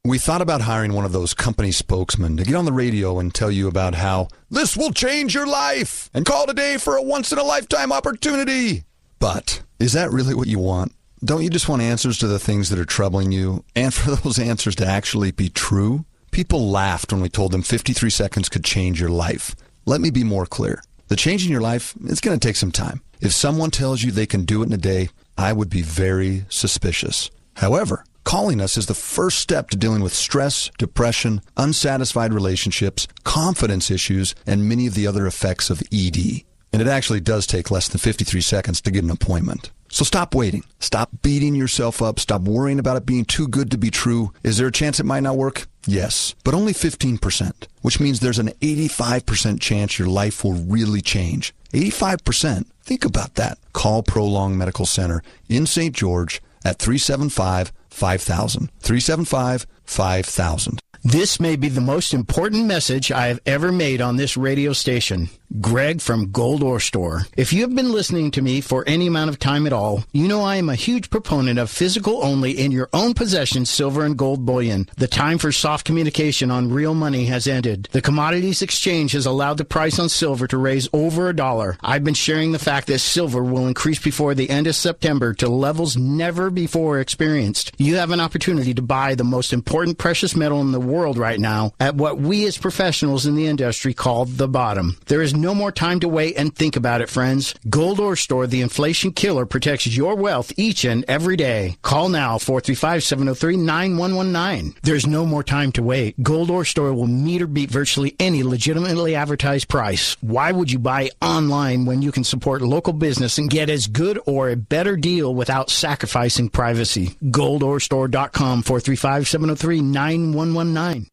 We 0.07 0.19
thought 0.19 0.41
about 0.41 0.61
hiring 0.61 0.93
one 0.93 1.03
of 1.03 1.11
those 1.11 1.33
company 1.33 1.69
spokesmen 1.73 2.37
to 2.37 2.45
get 2.45 2.55
on 2.55 2.63
the 2.63 2.71
radio 2.71 3.19
and 3.19 3.33
tell 3.33 3.51
you 3.51 3.67
about 3.67 3.93
how 3.93 4.29
this 4.49 4.77
will 4.77 4.91
change 4.91 5.35
your 5.35 5.45
life 5.45 6.09
and 6.13 6.25
call 6.25 6.45
today 6.45 6.77
for 6.77 6.95
a 6.95 7.01
once 7.01 7.33
in 7.33 7.37
a 7.37 7.43
lifetime 7.43 7.91
opportunity. 7.91 8.85
But 9.19 9.63
is 9.79 9.91
that 9.91 10.09
really 10.09 10.33
what 10.33 10.47
you 10.47 10.59
want? 10.59 10.93
Don't 11.25 11.43
you 11.43 11.49
just 11.49 11.67
want 11.67 11.81
answers 11.81 12.17
to 12.19 12.27
the 12.27 12.39
things 12.39 12.69
that 12.69 12.79
are 12.79 12.85
troubling 12.85 13.33
you 13.33 13.65
and 13.75 13.93
for 13.93 14.11
those 14.15 14.39
answers 14.39 14.77
to 14.77 14.87
actually 14.87 15.31
be 15.31 15.49
true? 15.49 16.05
People 16.31 16.69
laughed 16.71 17.11
when 17.11 17.21
we 17.21 17.27
told 17.27 17.51
them 17.51 17.61
53 17.61 18.09
seconds 18.09 18.47
could 18.47 18.63
change 18.63 19.01
your 19.01 19.09
life. 19.09 19.57
Let 19.85 19.99
me 19.99 20.09
be 20.09 20.23
more 20.23 20.45
clear. 20.45 20.81
The 21.09 21.17
change 21.17 21.45
in 21.45 21.51
your 21.51 21.59
life, 21.59 21.93
it's 22.05 22.21
going 22.21 22.39
to 22.39 22.47
take 22.47 22.55
some 22.55 22.71
time. 22.71 23.01
If 23.19 23.33
someone 23.33 23.71
tells 23.71 24.03
you 24.03 24.11
they 24.11 24.25
can 24.25 24.45
do 24.45 24.63
it 24.63 24.67
in 24.67 24.73
a 24.73 24.77
day, 24.77 25.09
I 25.37 25.51
would 25.51 25.69
be 25.69 25.81
very 25.81 26.45
suspicious. 26.47 27.29
However, 27.55 28.05
calling 28.27 28.59
us 28.59 28.75
is 28.75 28.87
the 28.87 28.93
first 28.93 29.39
step 29.39 29.69
to 29.69 29.77
dealing 29.77 30.01
with 30.01 30.13
stress, 30.13 30.69
depression, 30.77 31.41
unsatisfied 31.55 32.33
relationships, 32.33 33.07
confidence 33.23 33.89
issues, 33.89 34.35
and 34.45 34.67
many 34.67 34.85
of 34.85 34.95
the 34.95 35.07
other 35.07 35.25
effects 35.25 35.69
of 35.69 35.81
ED. 35.93 36.43
And 36.73 36.81
it 36.81 36.89
actually 36.89 37.21
does 37.21 37.47
take 37.47 37.71
less 37.71 37.87
than 37.87 37.99
53 37.99 38.41
seconds 38.41 38.81
to 38.81 38.91
get 38.91 39.05
an 39.05 39.11
appointment. 39.11 39.71
So 39.87 40.03
stop 40.03 40.35
waiting. 40.35 40.65
Stop 40.81 41.09
beating 41.21 41.55
yourself 41.55 42.01
up. 42.01 42.19
Stop 42.19 42.41
worrying 42.41 42.79
about 42.79 42.97
it 42.97 43.05
being 43.05 43.23
too 43.23 43.47
good 43.47 43.71
to 43.71 43.77
be 43.77 43.89
true. 43.89 44.33
Is 44.43 44.57
there 44.57 44.67
a 44.67 44.73
chance 44.73 44.99
it 44.99 45.05
might 45.05 45.23
not 45.23 45.37
work? 45.37 45.65
Yes, 45.85 46.35
but 46.43 46.53
only 46.53 46.73
15%, 46.73 47.53
which 47.81 48.01
means 48.01 48.19
there's 48.19 48.39
an 48.39 48.49
85% 48.59 49.61
chance 49.61 49.97
your 49.97 50.09
life 50.09 50.43
will 50.43 50.51
really 50.51 50.99
change. 50.99 51.53
85%. 51.71 52.65
Think 52.83 53.05
about 53.05 53.35
that. 53.35 53.57
Call 53.71 54.03
Prolong 54.03 54.57
Medical 54.57 54.85
Center 54.85 55.23
in 55.47 55.65
St. 55.65 55.95
George 55.95 56.41
at 56.65 56.79
375 56.79 57.71
5000. 57.97 58.69
375 58.79 59.65
5000. 59.83 60.79
This 61.03 61.39
may 61.39 61.55
be 61.55 61.69
the 61.69 61.81
most 61.81 62.13
important 62.13 62.65
message 62.65 63.11
I 63.11 63.27
have 63.27 63.39
ever 63.45 63.71
made 63.71 64.01
on 64.01 64.17
this 64.17 64.37
radio 64.37 64.73
station. 64.73 65.29
Greg 65.61 66.01
from 66.01 66.31
Gold 66.31 66.61
Ore 66.61 66.79
Store. 66.79 67.21
If 67.37 67.53
you 67.53 67.61
have 67.61 67.73
been 67.73 67.93
listening 67.93 68.31
to 68.31 68.41
me 68.41 68.59
for 68.59 68.83
any 68.85 69.07
amount 69.07 69.29
of 69.29 69.39
time 69.39 69.65
at 69.65 69.71
all, 69.71 70.03
you 70.11 70.27
know 70.27 70.41
I 70.41 70.57
am 70.57 70.67
a 70.67 70.75
huge 70.75 71.09
proponent 71.09 71.57
of 71.57 71.69
physical 71.69 72.21
only 72.21 72.51
in 72.51 72.73
your 72.73 72.89
own 72.91 73.13
possession 73.13 73.65
silver 73.65 74.03
and 74.03 74.17
gold 74.17 74.45
bullion. 74.45 74.89
The 74.97 75.07
time 75.07 75.37
for 75.37 75.53
soft 75.53 75.85
communication 75.85 76.51
on 76.51 76.73
real 76.73 76.93
money 76.93 77.25
has 77.25 77.47
ended. 77.47 77.87
The 77.93 78.01
commodities 78.01 78.61
exchange 78.61 79.13
has 79.13 79.25
allowed 79.25 79.57
the 79.57 79.63
price 79.65 79.97
on 79.99 80.09
silver 80.09 80.47
to 80.47 80.57
raise 80.57 80.89
over 80.91 81.29
a 81.29 81.35
dollar. 81.35 81.77
I've 81.81 82.03
been 82.03 82.13
sharing 82.13 82.51
the 82.51 82.59
fact 82.59 82.87
that 82.87 82.99
silver 82.99 83.41
will 83.41 83.67
increase 83.67 83.99
before 83.99 84.35
the 84.35 84.49
end 84.49 84.67
of 84.67 84.75
September 84.75 85.33
to 85.35 85.47
levels 85.47 85.95
never 85.95 86.49
before 86.49 86.99
experienced. 86.99 87.71
You 87.77 87.95
have 87.95 88.11
an 88.11 88.19
opportunity 88.19 88.73
to 88.73 88.81
buy 88.81 89.15
the 89.15 89.23
most 89.23 89.53
important 89.53 89.97
precious 89.97 90.35
metal 90.35 90.59
in 90.59 90.73
the 90.73 90.79
world 90.79 91.17
right 91.17 91.39
now 91.39 91.71
at 91.79 91.95
what 91.95 92.19
we 92.19 92.45
as 92.45 92.57
professionals 92.57 93.25
in 93.25 93.35
the 93.35 93.47
industry 93.47 93.93
call 93.93 94.25
the 94.25 94.49
bottom. 94.49 94.97
There 95.05 95.21
is 95.21 95.36
no 95.37 95.55
more 95.55 95.71
time 95.71 95.99
to 96.01 96.07
wait 96.07 96.35
and 96.37 96.55
think 96.55 96.75
about 96.75 97.01
it, 97.01 97.09
friends. 97.09 97.55
Gold 97.69 97.99
Ore 97.99 98.15
Store, 98.15 98.47
the 98.47 98.61
inflation 98.61 99.11
killer, 99.11 99.45
protects 99.45 99.85
your 99.87 100.15
wealth 100.15 100.51
each 100.57 100.83
and 100.83 101.05
every 101.07 101.37
day. 101.37 101.77
Call 101.81 102.09
now 102.09 102.37
435-703-9119. 102.37 104.81
There's 104.81 105.07
no 105.07 105.25
more 105.25 105.43
time 105.43 105.71
to 105.73 105.83
wait. 105.83 106.21
Gold 106.21 106.49
Ore 106.49 106.65
Store 106.65 106.93
will 106.93 107.07
meet 107.07 107.41
or 107.41 107.47
beat 107.47 107.71
virtually 107.71 108.15
any 108.19 108.43
legitimately 108.43 109.15
advertised 109.15 109.69
price. 109.69 110.17
Why 110.21 110.51
would 110.51 110.71
you 110.71 110.79
buy 110.79 111.09
online 111.21 111.85
when 111.85 112.01
you 112.01 112.11
can 112.11 112.23
support 112.23 112.61
local 112.61 112.93
business 112.93 113.37
and 113.37 113.49
get 113.49 113.69
as 113.69 113.87
good 113.87 114.19
or 114.25 114.49
a 114.49 114.55
better 114.55 114.95
deal 114.97 115.35
without 115.35 115.69
sacrificing 115.69 116.49
privacy? 116.49 117.17
GoldOreStore.com 117.23 118.63
435-703-9119. 118.63 121.07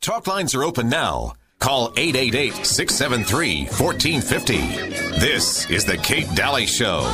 Talk 0.00 0.26
lines 0.26 0.54
are 0.54 0.62
open 0.62 0.88
now. 0.88 1.34
Call 1.58 1.92
888 1.96 2.66
673 2.66 3.64
1450. 3.64 5.18
This 5.18 5.68
is 5.70 5.84
The 5.84 5.96
Kate 5.96 6.28
Dalley 6.34 6.66
Show. 6.66 7.10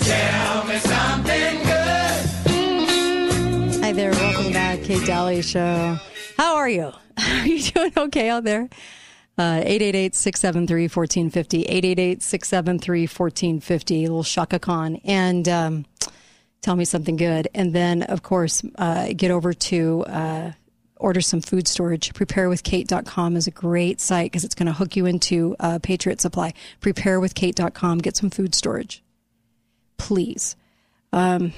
Tell 0.00 0.64
me 0.66 0.76
something 0.78 1.58
good. 1.64 2.24
Hi 3.82 3.92
there, 3.92 4.12
welcome 4.12 4.52
back, 4.52 4.82
Kate 4.82 5.04
Dalley 5.06 5.42
Show. 5.42 5.98
How 6.36 6.56
are 6.56 6.68
you? 6.68 6.92
Are 7.18 7.46
you 7.46 7.62
doing 7.62 7.92
okay 7.96 8.28
out 8.28 8.44
there? 8.44 8.68
Uh, 9.36 9.62
888-673-1450, 9.62 11.68
888-673-1450, 12.18 14.02
little 14.02 14.22
Chaka 14.22 14.60
Khan. 14.60 15.00
And 15.04 15.48
um, 15.48 15.86
tell 16.60 16.76
me 16.76 16.84
something 16.84 17.16
good. 17.16 17.48
And 17.52 17.72
then, 17.72 18.04
of 18.04 18.22
course, 18.22 18.62
uh, 18.76 19.08
get 19.16 19.32
over 19.32 19.52
to 19.52 20.04
uh, 20.04 20.52
order 20.96 21.20
some 21.20 21.40
food 21.40 21.66
storage. 21.66 22.14
Preparewithkate.com 22.14 23.36
is 23.36 23.48
a 23.48 23.50
great 23.50 24.00
site 24.00 24.30
because 24.30 24.44
it's 24.44 24.54
going 24.54 24.66
to 24.66 24.72
hook 24.72 24.94
you 24.94 25.04
into 25.04 25.56
uh, 25.58 25.80
Patriot 25.82 26.20
Supply. 26.20 26.52
Preparewithkate.com, 26.80 27.98
get 27.98 28.16
some 28.16 28.30
food 28.30 28.54
storage. 28.54 29.02
Please. 29.98 30.56
Um, 31.12 31.52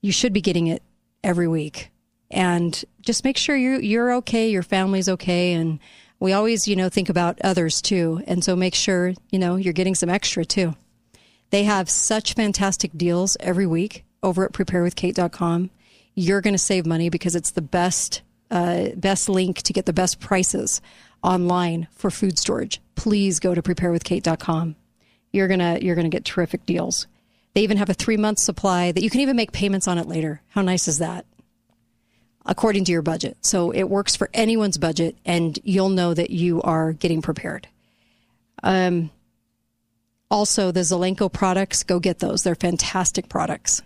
you 0.00 0.12
should 0.12 0.32
be 0.32 0.40
getting 0.40 0.66
it 0.66 0.82
every 1.22 1.48
week 1.48 1.90
and 2.30 2.84
just 3.00 3.24
make 3.24 3.36
sure 3.36 3.56
you 3.56 3.78
you're 3.78 4.14
okay, 4.16 4.50
your 4.50 4.62
family's 4.62 5.08
okay, 5.08 5.54
and 5.54 5.78
we 6.24 6.32
always 6.32 6.66
you 6.66 6.74
know 6.74 6.88
think 6.88 7.10
about 7.10 7.38
others 7.44 7.82
too, 7.82 8.22
and 8.26 8.42
so 8.42 8.56
make 8.56 8.74
sure 8.74 9.12
you 9.30 9.38
know 9.38 9.56
you're 9.56 9.74
getting 9.74 9.94
some 9.94 10.08
extra 10.08 10.42
too. 10.42 10.74
They 11.50 11.64
have 11.64 11.90
such 11.90 12.32
fantastic 12.32 12.92
deals 12.96 13.36
every 13.40 13.66
week 13.66 14.06
over 14.22 14.46
at 14.46 14.52
preparewithkate.com. 14.52 15.68
You're 16.14 16.40
going 16.40 16.54
to 16.54 16.58
save 16.58 16.86
money 16.86 17.10
because 17.10 17.36
it's 17.36 17.50
the 17.50 17.60
best 17.60 18.22
uh, 18.50 18.88
best 18.96 19.28
link 19.28 19.60
to 19.64 19.74
get 19.74 19.84
the 19.84 19.92
best 19.92 20.18
prices 20.18 20.80
online 21.22 21.88
for 21.92 22.10
food 22.10 22.38
storage. 22.38 22.80
Please 22.94 23.38
go 23.38 23.54
to 23.54 23.60
preparewithkate.com. 23.60 24.76
You're 25.30 25.48
gonna 25.48 25.78
you're 25.82 25.94
gonna 25.94 26.08
get 26.08 26.24
terrific 26.24 26.64
deals. 26.64 27.06
They 27.52 27.60
even 27.64 27.76
have 27.76 27.90
a 27.90 27.94
three 27.94 28.16
month 28.16 28.38
supply 28.38 28.92
that 28.92 29.02
you 29.02 29.10
can 29.10 29.20
even 29.20 29.36
make 29.36 29.52
payments 29.52 29.86
on 29.86 29.98
it 29.98 30.08
later. 30.08 30.40
How 30.48 30.62
nice 30.62 30.88
is 30.88 31.00
that? 31.00 31.26
According 32.46 32.84
to 32.86 32.92
your 32.92 33.02
budget. 33.02 33.38
So 33.40 33.70
it 33.70 33.84
works 33.84 34.16
for 34.16 34.28
anyone's 34.34 34.76
budget, 34.76 35.16
and 35.24 35.58
you'll 35.64 35.88
know 35.88 36.12
that 36.12 36.30
you 36.30 36.60
are 36.62 36.92
getting 36.92 37.22
prepared. 37.22 37.68
Um, 38.62 39.10
also, 40.30 40.70
the 40.70 40.80
Zelenko 40.80 41.32
products, 41.32 41.84
go 41.84 42.00
get 42.00 42.18
those. 42.18 42.42
They're 42.42 42.54
fantastic 42.54 43.28
products. 43.28 43.82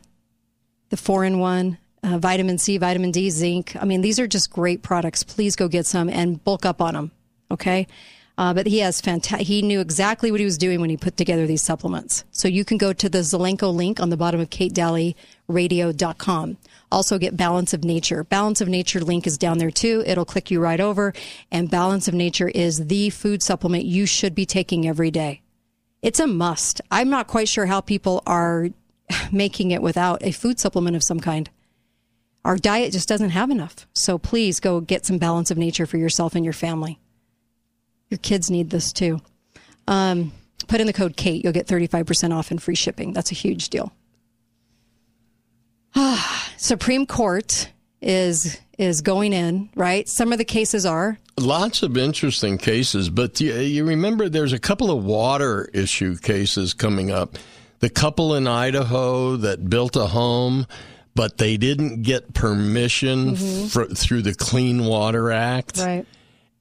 The 0.89 0.97
four 0.97 1.25
in 1.25 1.39
one, 1.39 1.79
uh, 2.03 2.19
vitamin 2.19 2.59
C, 2.59 2.79
vitamin 2.79 3.11
D, 3.11 3.31
zinc. 3.31 3.77
I 3.79 3.85
mean, 3.85 4.01
these 4.01 4.19
are 4.19 4.27
just 4.27 4.51
great 4.51 4.83
products. 4.83 5.23
Please 5.23 5.57
go 5.57 5.69
get 5.69 5.87
some 5.87 6.09
and 6.09 6.43
bulk 6.43 6.65
up 6.65 6.81
on 6.81 6.95
them. 6.95 7.11
Okay. 7.51 7.87
Uh, 8.39 8.55
but 8.55 8.67
he 8.69 8.79
has 8.79 9.01
fantastic. 9.01 9.49
He 9.49 9.63
knew 9.63 9.81
exactly 9.81 10.31
what 10.31 10.39
he 10.39 10.47
was 10.47 10.59
doing 10.59 10.81
when 10.81 10.91
he 10.91 10.97
put 10.97 11.17
together 11.17 11.45
these 11.47 11.63
supplements. 11.63 12.25
So 12.31 12.47
you 12.47 12.65
can 12.65 12.79
go 12.79 12.93
to 12.93 13.09
the 13.09 13.19
Zelenko 13.19 13.75
link 13.75 13.99
on 14.01 14.11
the 14.11 14.17
bottom 14.17 14.41
of 14.41 14.49
KateDalleyRadio.com. 14.49 16.57
Also 16.91 17.19
get 17.19 17.37
Balance 17.37 17.75
of 17.75 17.85
Nature. 17.85 18.25
Balance 18.25 18.61
of 18.61 18.69
Nature 18.69 19.01
link 19.01 19.27
is 19.27 19.37
down 19.37 19.59
there 19.59 19.71
too. 19.71 20.03
It'll 20.07 20.25
click 20.25 20.51
you 20.51 20.61
right 20.61 20.81
over. 20.81 21.13
And 21.51 21.71
Balance 21.71 22.09
of 22.09 22.15
Nature 22.15 22.49
is 22.49 22.87
the 22.87 23.11
food 23.11 23.43
supplement 23.43 23.85
you 23.85 24.07
should 24.07 24.35
be 24.35 24.47
taking 24.47 24.89
every 24.89 25.11
day. 25.11 25.43
It's 26.01 26.21
a 26.21 26.27
must. 26.27 26.81
I'm 26.91 27.11
not 27.11 27.27
quite 27.27 27.49
sure 27.49 27.67
how 27.67 27.81
people 27.81 28.23
are 28.27 28.69
making 29.33 29.71
it 29.71 29.83
without 29.83 30.23
a 30.23 30.33
food 30.33 30.59
supplement 30.59 30.97
of 30.97 31.03
some 31.03 31.21
kind. 31.21 31.51
Our 32.45 32.57
diet 32.57 32.93
just 32.93 33.09
doesn't 33.09 33.31
have 33.31 33.51
enough. 33.51 33.87
So 33.93 34.17
please 34.17 34.61
go 34.61 34.81
get 34.81 35.05
some 35.05 35.19
Balance 35.19 35.51
of 35.51 35.59
Nature 35.59 35.87
for 35.87 35.99
yourself 35.99 36.35
and 36.35 36.45
your 36.45 36.55
family. 36.55 36.99
Your 38.09 38.19
kids 38.19 38.51
need 38.51 38.71
this 38.71 38.93
too. 38.93 39.21
Um, 39.87 40.33
put 40.67 40.81
in 40.81 40.87
the 40.87 40.93
code 40.93 41.17
Kate. 41.17 41.45
You'll 41.45 41.53
get 41.53 41.67
35% 41.67 42.35
off 42.35 42.51
and 42.51 42.63
free 42.63 42.75
shipping. 42.75 43.13
That's 43.13 43.33
a 43.33 43.35
huge 43.35 43.69
deal. 43.69 43.93
Supreme 46.57 47.07
Court 47.07 47.71
is 48.01 48.59
is 48.79 49.01
going 49.01 49.33
in, 49.33 49.69
right? 49.75 50.09
Some 50.09 50.31
of 50.33 50.39
the 50.39 50.45
cases 50.45 50.87
are. 50.87 51.19
Lots 51.39 51.83
of 51.83 51.97
interesting 51.97 52.59
cases, 52.59 53.11
but 53.11 53.41
you, 53.41 53.53
you 53.55 53.85
remember 53.85 54.29
there's 54.29 54.53
a 54.53 54.59
couple 54.59 54.91
of 54.91 55.05
water 55.05 55.69
issue 55.73 56.17
cases 56.17 56.75
coming 56.75 57.11
up. 57.11 57.37
The 57.81 57.91
couple 57.91 58.35
in 58.35 58.47
Idaho 58.47 59.37
that 59.37 59.69
built 59.69 59.97
a 59.97 60.07
home, 60.07 60.67
but 61.15 61.39
they 61.39 61.57
didn't 61.57 62.03
get 62.03 62.35
permission 62.35 63.35
Mhm. 63.37 63.69
fr- 63.71 63.95
through 63.95 64.23
the 64.23 64.35
Clean 64.35 64.85
Water 64.85 65.31
Act. 65.33 65.79
Right. 65.79 66.07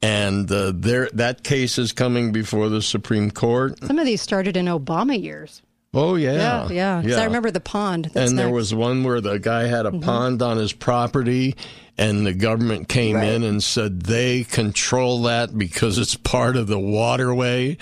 And 0.02 0.52
uh, 0.52 0.74
there, 0.76 1.10
that 1.14 1.44
case 1.44 1.78
is 1.80 1.92
coming 1.92 2.32
before 2.32 2.70
the 2.70 2.82
Supreme 2.84 3.30
Court. 3.32 3.84
Some 3.84 3.98
of 4.00 4.06
these 4.06 4.22
started 4.22 4.56
in 4.58 4.66
Obama 4.66 5.20
years. 5.22 5.62
Oh 5.94 6.16
yeah, 6.16 6.68
Yeah, 6.68 6.70
yeah. 6.70 7.02
'Cause 7.02 7.18
I 7.18 7.26
remember 7.26 7.50
the 7.50 7.60
pond. 7.60 8.12
That's 8.14 8.30
and 8.30 8.38
there 8.38 8.48
next. 8.48 8.56
was 8.56 8.74
one 8.76 9.04
where 9.04 9.22
the 9.22 9.40
guy 9.40 9.64
had 9.68 9.86
a 9.86 9.92
Mhm. 9.92 10.04
pond 10.04 10.42
on 10.42 10.58
his 10.58 10.74
property, 10.74 11.56
and 11.98 12.26
the 12.28 12.34
government 12.34 12.88
came 12.90 13.16
in 13.18 13.42
and 13.44 13.64
said 13.64 14.04
they 14.04 14.44
control 14.44 15.24
that 15.24 15.58
because 15.58 15.98
it's 15.98 16.16
part 16.16 16.56
of 16.58 16.68
the 16.68 16.78
waterway. 16.80 17.78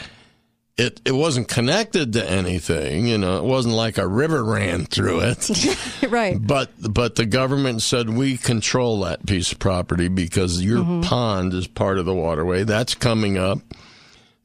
It 0.77 0.99
it 1.05 1.13
wasn't 1.15 1.47
connected 1.47 2.13
to 2.13 2.29
anything, 2.29 3.07
you 3.07 3.17
know. 3.17 3.37
It 3.37 3.43
wasn't 3.45 3.75
like 3.75 3.97
a 3.97 4.07
river 4.07 4.43
ran 4.43 4.85
through 4.85 5.21
it. 5.21 5.49
right. 6.09 6.37
But 6.39 6.69
but 6.81 7.15
the 7.15 7.25
government 7.25 7.81
said 7.81 8.09
we 8.09 8.37
control 8.37 8.99
that 9.01 9.25
piece 9.25 9.51
of 9.53 9.59
property 9.59 10.09
because 10.09 10.61
your 10.61 10.83
Mhm. 10.83 11.03
pond 11.03 11.53
is 11.53 11.67
part 11.67 11.97
of 11.97 12.05
the 12.05 12.13
waterway. 12.13 12.65
That's 12.65 12.93
coming 12.93 13.37
up. 13.37 13.59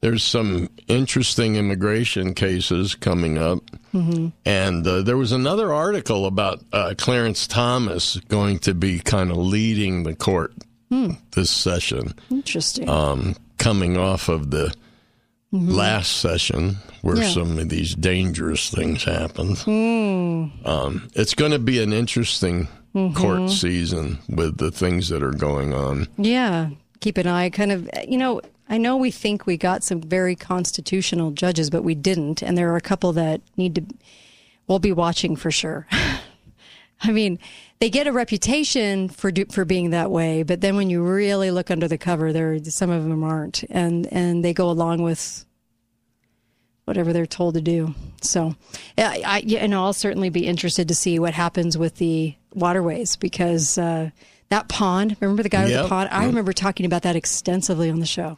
There's 0.01 0.23
some 0.23 0.67
interesting 0.87 1.55
immigration 1.57 2.33
cases 2.33 2.95
coming 2.95 3.37
up. 3.37 3.59
Mm-hmm. 3.93 4.29
And 4.45 4.87
uh, 4.87 5.01
there 5.03 5.17
was 5.17 5.31
another 5.31 5.71
article 5.73 6.25
about 6.25 6.61
uh, 6.73 6.95
Clarence 6.97 7.45
Thomas 7.45 8.17
going 8.27 8.59
to 8.59 8.73
be 8.73 8.99
kind 8.99 9.29
of 9.31 9.37
leading 9.37 10.03
the 10.03 10.15
court 10.15 10.53
Hmm. 10.89 11.11
this 11.33 11.49
session, 11.49 12.13
Interesting. 12.29 12.89
um, 12.89 13.35
coming 13.57 13.95
off 13.95 14.27
of 14.27 14.51
the 14.51 14.73
Mhm. 15.53 15.71
last 15.73 16.17
session 16.17 16.77
where 17.01 17.15
Yeah. 17.17 17.29
some 17.29 17.57
of 17.59 17.69
these 17.69 17.95
dangerous 17.95 18.69
things 18.69 19.03
happened. 19.05 19.57
Hmm. 19.59 20.45
Um, 20.67 21.07
it's 21.13 21.33
going 21.33 21.51
to 21.51 21.59
be 21.59 21.81
an 21.81 21.93
interesting 21.93 22.67
court 22.93 23.39
Mhm. 23.41 23.49
season 23.49 24.17
with 24.27 24.57
the 24.57 24.69
things 24.71 25.07
that 25.09 25.23
are 25.23 25.31
going 25.31 25.73
on. 25.73 26.07
Yeah. 26.17 26.69
Keep 26.99 27.17
an 27.19 27.27
eye. 27.27 27.49
Kind 27.49 27.71
of, 27.71 27.89
you 28.07 28.17
know, 28.17 28.41
I 28.71 28.77
know 28.77 28.95
we 28.95 29.11
think 29.11 29.45
we 29.45 29.57
got 29.57 29.83
some 29.83 29.99
very 29.99 30.33
constitutional 30.33 31.31
judges, 31.31 31.69
but 31.69 31.83
we 31.83 31.93
didn't. 31.93 32.41
And 32.41 32.57
there 32.57 32.71
are 32.71 32.77
a 32.77 32.81
couple 32.81 33.11
that 33.11 33.41
need 33.57 33.75
to, 33.75 33.85
we'll 34.65 34.79
be 34.79 34.93
watching 34.93 35.35
for 35.35 35.51
sure. 35.51 35.87
I 37.01 37.11
mean, 37.11 37.37
they 37.79 37.89
get 37.89 38.07
a 38.07 38.13
reputation 38.13 39.09
for 39.09 39.31
for 39.49 39.65
being 39.65 39.89
that 39.89 40.09
way, 40.09 40.43
but 40.43 40.61
then 40.61 40.77
when 40.77 40.89
you 40.89 41.03
really 41.03 41.51
look 41.51 41.69
under 41.69 41.87
the 41.87 41.97
cover, 41.97 42.31
there 42.31 42.63
some 42.63 42.91
of 42.91 43.03
them 43.03 43.23
aren't, 43.23 43.63
and 43.71 44.05
and 44.13 44.45
they 44.45 44.53
go 44.53 44.69
along 44.69 45.01
with 45.01 45.43
whatever 46.85 47.11
they're 47.11 47.25
told 47.25 47.55
to 47.55 47.61
do. 47.61 47.95
So, 48.21 48.55
I, 48.99 49.23
I 49.25 49.37
you 49.39 49.67
know, 49.67 49.83
I'll 49.83 49.93
certainly 49.93 50.29
be 50.29 50.45
interested 50.45 50.87
to 50.89 50.95
see 50.95 51.17
what 51.17 51.33
happens 51.33 51.75
with 51.75 51.95
the 51.95 52.35
waterways 52.53 53.15
because 53.15 53.79
uh, 53.79 54.11
that 54.51 54.69
pond. 54.69 55.17
Remember 55.19 55.43
the 55.43 55.49
guy 55.49 55.65
with 55.65 55.73
the 55.73 55.87
pond? 55.87 56.09
I 56.11 56.19
yep. 56.21 56.27
remember 56.27 56.53
talking 56.53 56.85
about 56.85 57.01
that 57.01 57.15
extensively 57.15 57.89
on 57.89 57.99
the 57.99 58.05
show. 58.05 58.37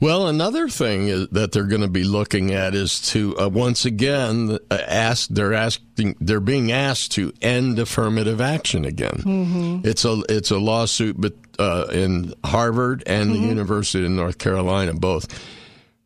Well, 0.00 0.28
another 0.28 0.70
thing 0.70 1.08
is, 1.08 1.28
that 1.28 1.52
they're 1.52 1.64
going 1.66 1.82
to 1.82 1.88
be 1.88 2.04
looking 2.04 2.52
at 2.54 2.74
is 2.74 3.00
to 3.10 3.38
uh, 3.38 3.48
once 3.50 3.84
again 3.84 4.58
uh, 4.70 4.74
ask. 4.88 5.28
They're 5.28 5.52
asking. 5.52 6.16
They're 6.20 6.40
being 6.40 6.72
asked 6.72 7.12
to 7.12 7.34
end 7.42 7.78
affirmative 7.78 8.40
action 8.40 8.86
again. 8.86 9.22
Mhm. 9.26 9.84
It's 9.86 10.06
a 10.06 10.22
it's 10.30 10.50
a 10.50 10.58
lawsuit, 10.58 11.20
but 11.20 11.34
uh, 11.58 11.84
in 11.92 12.32
Harvard 12.42 13.02
and 13.06 13.30
the 13.34 13.38
Mhm. 13.38 13.48
University 13.50 14.02
of 14.06 14.10
North 14.10 14.38
Carolina 14.38 14.94
both. 14.94 15.26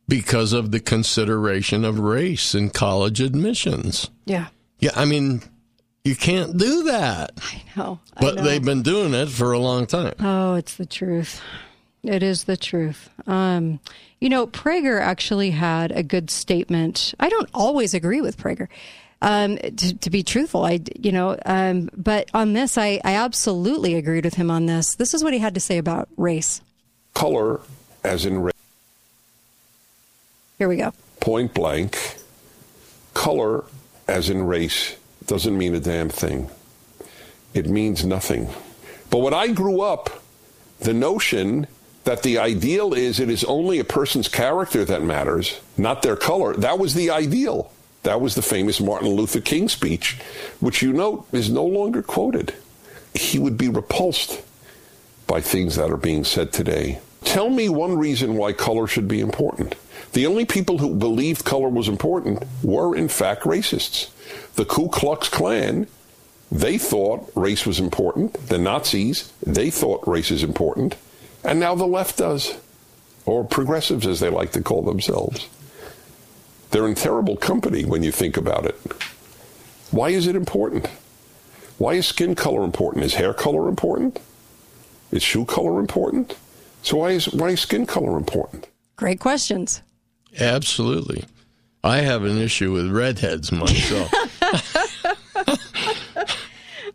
because 0.07 0.53
of 0.53 0.69
the 0.69 0.79
consideration 0.79 1.83
of 1.83 1.97
race 1.97 2.53
in 2.53 2.69
college 2.69 3.19
admissions. 3.21 4.09
Yeah. 4.25 4.47
Yeah, 4.79 4.91
I 4.95 5.05
mean, 5.05 5.41
you 6.05 6.15
can't 6.15 6.55
do 6.57 6.83
that. 6.83 7.31
I 7.41 7.61
know. 7.75 7.99
I 8.15 8.21
But 8.21 8.35
know. 8.35 8.43
they've 8.43 8.63
been 8.63 8.81
doing 8.83 9.13
it 9.13 9.27
for 9.27 9.51
a 9.51 9.59
long 9.59 9.85
time. 9.87 10.13
Oh, 10.21 10.53
it's 10.55 10.75
the 10.75 10.85
truth. 10.85 11.41
It 12.03 12.23
is 12.23 12.45
the 12.45 12.55
truth. 12.55 13.09
Um, 13.27 13.79
you 14.21 14.29
know, 14.29 14.47
Prager 14.47 15.01
actually 15.01 15.51
had 15.51 15.91
a 15.91 16.03
good 16.03 16.29
statement. 16.29 17.13
I 17.19 17.27
don't 17.29 17.49
always 17.53 17.93
agree 17.93 18.21
with 18.21 18.37
Prager. 18.37 18.67
Um, 19.21 19.57
to, 19.57 19.97
to 19.97 20.09
be 20.11 20.21
truthful, 20.21 20.63
I, 20.65 20.81
you 20.99 21.11
know, 21.11 21.35
um, 21.45 21.89
but 21.97 22.29
on 22.33 22.53
this, 22.53 22.77
I, 22.77 23.01
I 23.03 23.15
absolutely 23.15 23.95
agreed 23.95 24.23
with 24.23 24.35
him 24.35 24.51
on 24.51 24.67
this. 24.67 24.95
This 24.95 25.13
is 25.15 25.23
what 25.23 25.33
he 25.33 25.39
had 25.39 25.55
to 25.55 25.59
say 25.59 25.77
about 25.79 26.07
race. 26.15 26.61
Color, 27.15 27.61
as 28.03 28.25
in 28.25 28.39
race, 28.43 28.53
Here 30.59 30.67
we 30.69 30.77
go. 30.77 30.93
point 31.21 31.53
blank, 31.55 31.97
color, 33.15 33.63
as 34.07 34.29
in 34.29 34.45
race, 34.45 34.95
doesn't 35.27 35.57
mean 35.57 35.75
a 35.75 35.79
damn 35.79 36.09
thing. 36.09 36.49
It 37.53 37.67
means 37.67 38.05
nothing. 38.05 38.49
But 39.09 39.19
when 39.19 39.33
I 39.33 39.47
grew 39.47 39.81
up, 39.81 40.21
the 40.79 40.93
notion 40.93 41.67
that 42.03 42.21
the 42.23 42.37
ideal 42.37 42.93
is 42.93 43.19
it 43.19 43.29
is 43.29 43.43
only 43.45 43.79
a 43.79 43.83
person's 43.83 44.27
character 44.27 44.85
that 44.85 45.01
matters, 45.01 45.59
not 45.77 46.01
their 46.01 46.15
color, 46.15 46.53
that 46.57 46.79
was 46.79 46.93
the 46.93 47.09
ideal. 47.09 47.71
That 48.03 48.21
was 48.21 48.35
the 48.35 48.43
famous 48.43 48.79
Martin 48.79 49.09
Luther 49.09 49.41
King 49.41 49.67
speech, 49.67 50.17
which 50.59 50.83
you 50.83 50.93
note 50.93 51.25
is 51.31 51.49
no 51.49 51.65
longer 51.65 52.03
quoted. 52.03 52.53
He 53.15 53.39
would 53.39 53.57
be 53.57 53.67
repulsed 53.67 54.43
by 55.25 55.41
things 55.41 55.75
that 55.77 55.89
are 55.89 55.97
being 55.97 56.23
said 56.23 56.53
today. 56.53 56.99
Tell 57.23 57.49
me 57.49 57.67
one 57.67 57.97
reason 57.97 58.35
why 58.35 58.53
color 58.53 58.85
should 58.85 59.07
be 59.07 59.21
important. 59.21 59.73
The 60.15 60.27
only 60.27 60.45
people 60.45 60.77
who 60.77 60.95
believed 60.95 61.43
color 61.43 61.67
was 61.67 61.89
important 61.89 62.41
were, 62.63 62.95
in 62.95 63.09
fact, 63.09 63.43
racists. 63.43 64.11
The 64.55 64.63
Ku 64.63 64.87
Klux 64.87 65.27
Klan, 65.27 65.87
they 66.49 66.77
thought 66.77 67.29
race 67.35 67.65
was 67.65 67.81
important. 67.81 68.31
The 68.47 68.57
Nazis, 68.57 69.33
they 69.45 69.69
thought 69.69 70.07
race 70.07 70.31
is 70.31 70.41
important. 70.41 70.95
And 71.43 71.59
now 71.59 71.75
the 71.75 71.85
left 71.85 72.17
does, 72.17 72.55
or 73.25 73.43
progressives, 73.43 74.07
as 74.07 74.21
they 74.21 74.29
like 74.29 74.53
to 74.53 74.61
call 74.61 74.83
themselves. 74.83 75.49
They're 76.71 76.87
in 76.87 76.95
terrible 76.95 77.35
company 77.35 77.83
when 77.83 78.01
you 78.01 78.13
think 78.13 78.37
about 78.37 78.65
it. 78.65 78.79
Why 79.91 80.11
is 80.11 80.27
it 80.27 80.37
important? 80.37 80.87
Why 81.77 81.95
is 81.95 82.07
skin 82.07 82.35
color 82.35 82.63
important? 82.63 83.03
Is 83.03 83.15
hair 83.15 83.33
color 83.33 83.67
important? 83.67 84.21
Is 85.11 85.23
shoe 85.23 85.43
color 85.43 85.77
important? 85.77 86.37
So 86.83 86.99
why 86.99 87.11
is 87.11 87.27
why 87.33 87.49
is 87.49 87.59
skin 87.59 87.85
color 87.85 88.15
important? 88.15 88.69
Great 88.95 89.19
questions. 89.19 89.81
Absolutely. 90.39 91.25
I 91.83 91.97
have 91.97 92.23
an 92.23 92.37
issue 92.37 92.71
with 92.71 92.89
redheads 92.89 93.51
myself. 93.51 94.09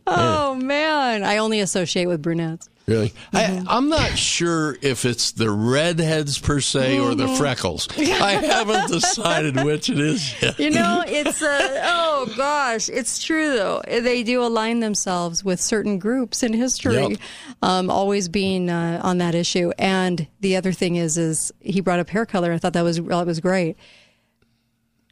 Oh 0.06 0.54
man, 0.54 1.22
I 1.22 1.36
only 1.36 1.60
associate 1.60 2.06
with 2.06 2.22
brunettes. 2.22 2.69
Really? 2.86 3.12
I, 3.32 3.62
I'm 3.68 3.88
not 3.88 4.18
sure 4.18 4.76
if 4.82 5.04
it's 5.04 5.30
the 5.30 5.48
redheads 5.48 6.38
per 6.40 6.60
se 6.60 6.98
or 6.98 7.14
the 7.14 7.26
Mhm. 7.26 7.38
freckles. 7.38 7.86
I 7.96 8.32
haven't 8.32 8.88
decided 8.88 9.62
which 9.62 9.88
it 9.88 10.00
is 10.00 10.34
yet. 10.42 10.58
You 10.58 10.70
know, 10.70 11.04
it's 11.06 11.40
uh, 11.40 11.82
oh 11.84 12.32
gosh, 12.36 12.88
it's 12.88 13.22
true 13.22 13.50
though. 13.50 13.80
They 13.86 14.24
do 14.24 14.42
align 14.42 14.80
themselves 14.80 15.44
with 15.44 15.60
certain 15.60 16.00
groups 16.00 16.42
in 16.42 16.52
history, 16.52 16.94
Yep. 16.96 17.18
um, 17.62 17.90
always 17.90 18.28
being 18.28 18.68
uh, 18.68 19.00
on 19.04 19.18
that 19.18 19.36
issue. 19.36 19.70
And 19.78 20.26
the 20.40 20.56
other 20.56 20.72
thing 20.72 20.96
is, 20.96 21.16
is 21.16 21.52
he 21.60 21.80
brought 21.80 22.00
up 22.00 22.08
hair 22.08 22.26
color. 22.26 22.52
I 22.52 22.58
thought 22.58 22.72
that 22.72 22.82
was 22.82 22.96
that 23.00 23.26
was 23.26 23.38
great. 23.38 23.76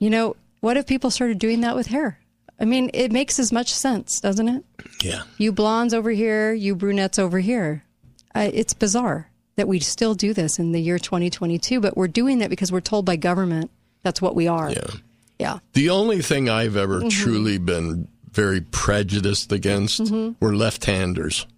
You 0.01 0.11
know, 0.11 0.35
what 0.61 0.77
if 0.77 0.87
people 0.87 1.11
started 1.11 1.39
doing 1.39 1.61
that 1.61 1.77
with 1.77 1.89
hair? 1.89 2.19
I 2.61 2.65
mean, 2.65 2.91
it 2.95 3.13
makes 3.13 3.39
as 3.39 3.53
much 3.53 3.73
sense, 3.73 4.21
doesn't 4.21 4.49
it? 4.49 4.65
Yeah. 5.03 5.23
You 5.39 5.53
blondes 5.53 5.95
over 5.95 6.11
here, 6.11 6.53
you 6.53 6.75
brunettes 6.75 7.19
over 7.19 7.39
here. 7.39 7.85
Uh, 8.35 8.51
it's 8.53 8.75
bizarre 8.75 9.31
that 9.57 9.69
we 9.69 9.79
still 9.81 10.15
do 10.15 10.33
this 10.35 10.59
in 10.59 10.73
the 10.73 10.81
year 10.81 10.99
2022, 10.99 11.81
but 11.81 11.97
we're 11.97 12.09
doing 12.09 12.39
that 12.41 12.51
because 12.51 12.71
we're 12.73 12.81
told 12.81 13.05
by 13.05 13.17
government 13.17 13.71
that's 14.03 14.21
what 14.23 14.35
we 14.35 14.47
are. 14.49 14.71
Yeah. 14.71 14.87
Yeah. 15.39 15.59
The 15.75 15.91
only 15.91 16.21
thing 16.21 16.49
I've 16.49 16.77
ever 16.77 17.01
Mhm. 17.01 17.11
truly 17.11 17.59
been 17.59 18.09
very 18.33 18.61
prejudiced 18.61 19.53
against 19.53 20.01
Mhm. 20.01 20.35
were 20.41 20.55
left-handers. 20.55 21.47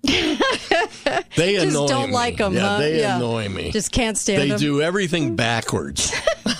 They 1.37 1.55
Just 1.55 1.73
don't 1.89 2.09
me. 2.11 2.13
them. 2.37 2.55
Yeah, 2.55 2.61
huh? 2.61 2.79
they 2.79 3.01
Yeah. 3.01 3.17
annoy 3.17 3.49
me. 3.49 3.71
Just 3.71 3.93
can't 3.93 4.19
stand 4.19 4.43
them 4.43 4.49
they 4.51 4.57
do 4.57 4.83
everything 4.83 5.37
backwards. 5.37 6.13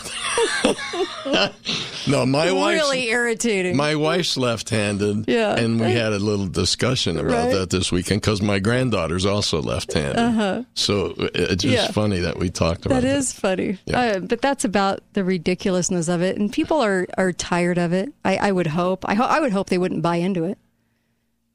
no, 2.09 2.27
my 2.27 2.51
wife's 2.53 2.83
really 2.83 3.09
irritating. 3.09 3.77
my 3.77 3.95
wife's 3.95 4.37
left-handed. 4.37 5.25
Yeah. 5.29 5.57
and 5.57 5.81
we 5.81 5.93
had 5.93 6.13
a 6.13 6.19
little 6.19 6.47
discussion 6.47 7.19
about 7.19 7.31
Right. 7.31 7.53
that 7.53 7.71
this 7.71 7.93
weekend 7.93 8.21
because 8.23 8.43
my 8.43 8.59
granddaughter's 8.59 9.27
also 9.27 9.61
left-handed. 9.63 10.19
Uh-huh. 10.19 10.63
So 10.75 11.15
it's 11.35 11.63
just 11.63 11.75
Yeah. 11.75 11.91
funny 11.93 12.21
that 12.21 12.39
we 12.39 12.51
talked 12.51 12.87
about 12.87 13.03
That 13.03 13.17
is 13.17 13.33
funny. 13.33 13.79
Yeah. 13.87 14.01
Uh, 14.01 14.19
but 14.21 14.41
that's 14.41 14.65
about 14.65 15.01
the 15.13 15.25
ridiculousness 15.25 16.09
of 16.09 16.23
it. 16.23 16.37
And 16.37 16.53
people 16.53 16.81
are, 16.81 17.07
are 17.19 17.33
tired 17.33 17.79
of 17.79 17.93
it. 17.93 18.13
I, 18.25 18.37
I 18.37 18.53
would 18.53 18.69
hope. 18.69 19.05
I, 19.09 19.15
ho- 19.15 19.25
I 19.25 19.41
would 19.41 19.53
hope 19.53 19.69
they 19.69 19.79
wouldn't 19.79 20.03
buy 20.03 20.17
into 20.17 20.45
it. 20.45 20.59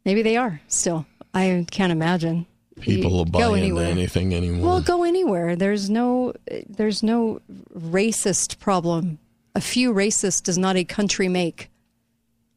Maybe 0.05 0.21
they 0.21 0.37
are 0.37 0.61
still. 0.67 1.05
I 1.33 1.65
can't 1.71 1.91
imagine. 1.91 2.45
People 2.81 3.11
will 3.11 3.25
buy 3.25 3.39
go 3.39 3.53
into 3.53 3.67
anywhere. 3.67 3.85
anything 3.85 4.33
anymore. 4.35 4.67
Well, 4.67 4.81
go 4.81 5.03
anywhere. 5.03 5.55
There's 5.55 5.89
no 5.89 6.33
there's 6.67 7.01
no 7.01 7.39
racist 7.73 8.59
problem. 8.59 9.19
A 9.55 9.61
few 9.61 9.93
racists 9.93 10.43
does 10.43 10.57
not 10.57 10.75
a 10.75 10.83
country 10.83 11.29
make. 11.29 11.69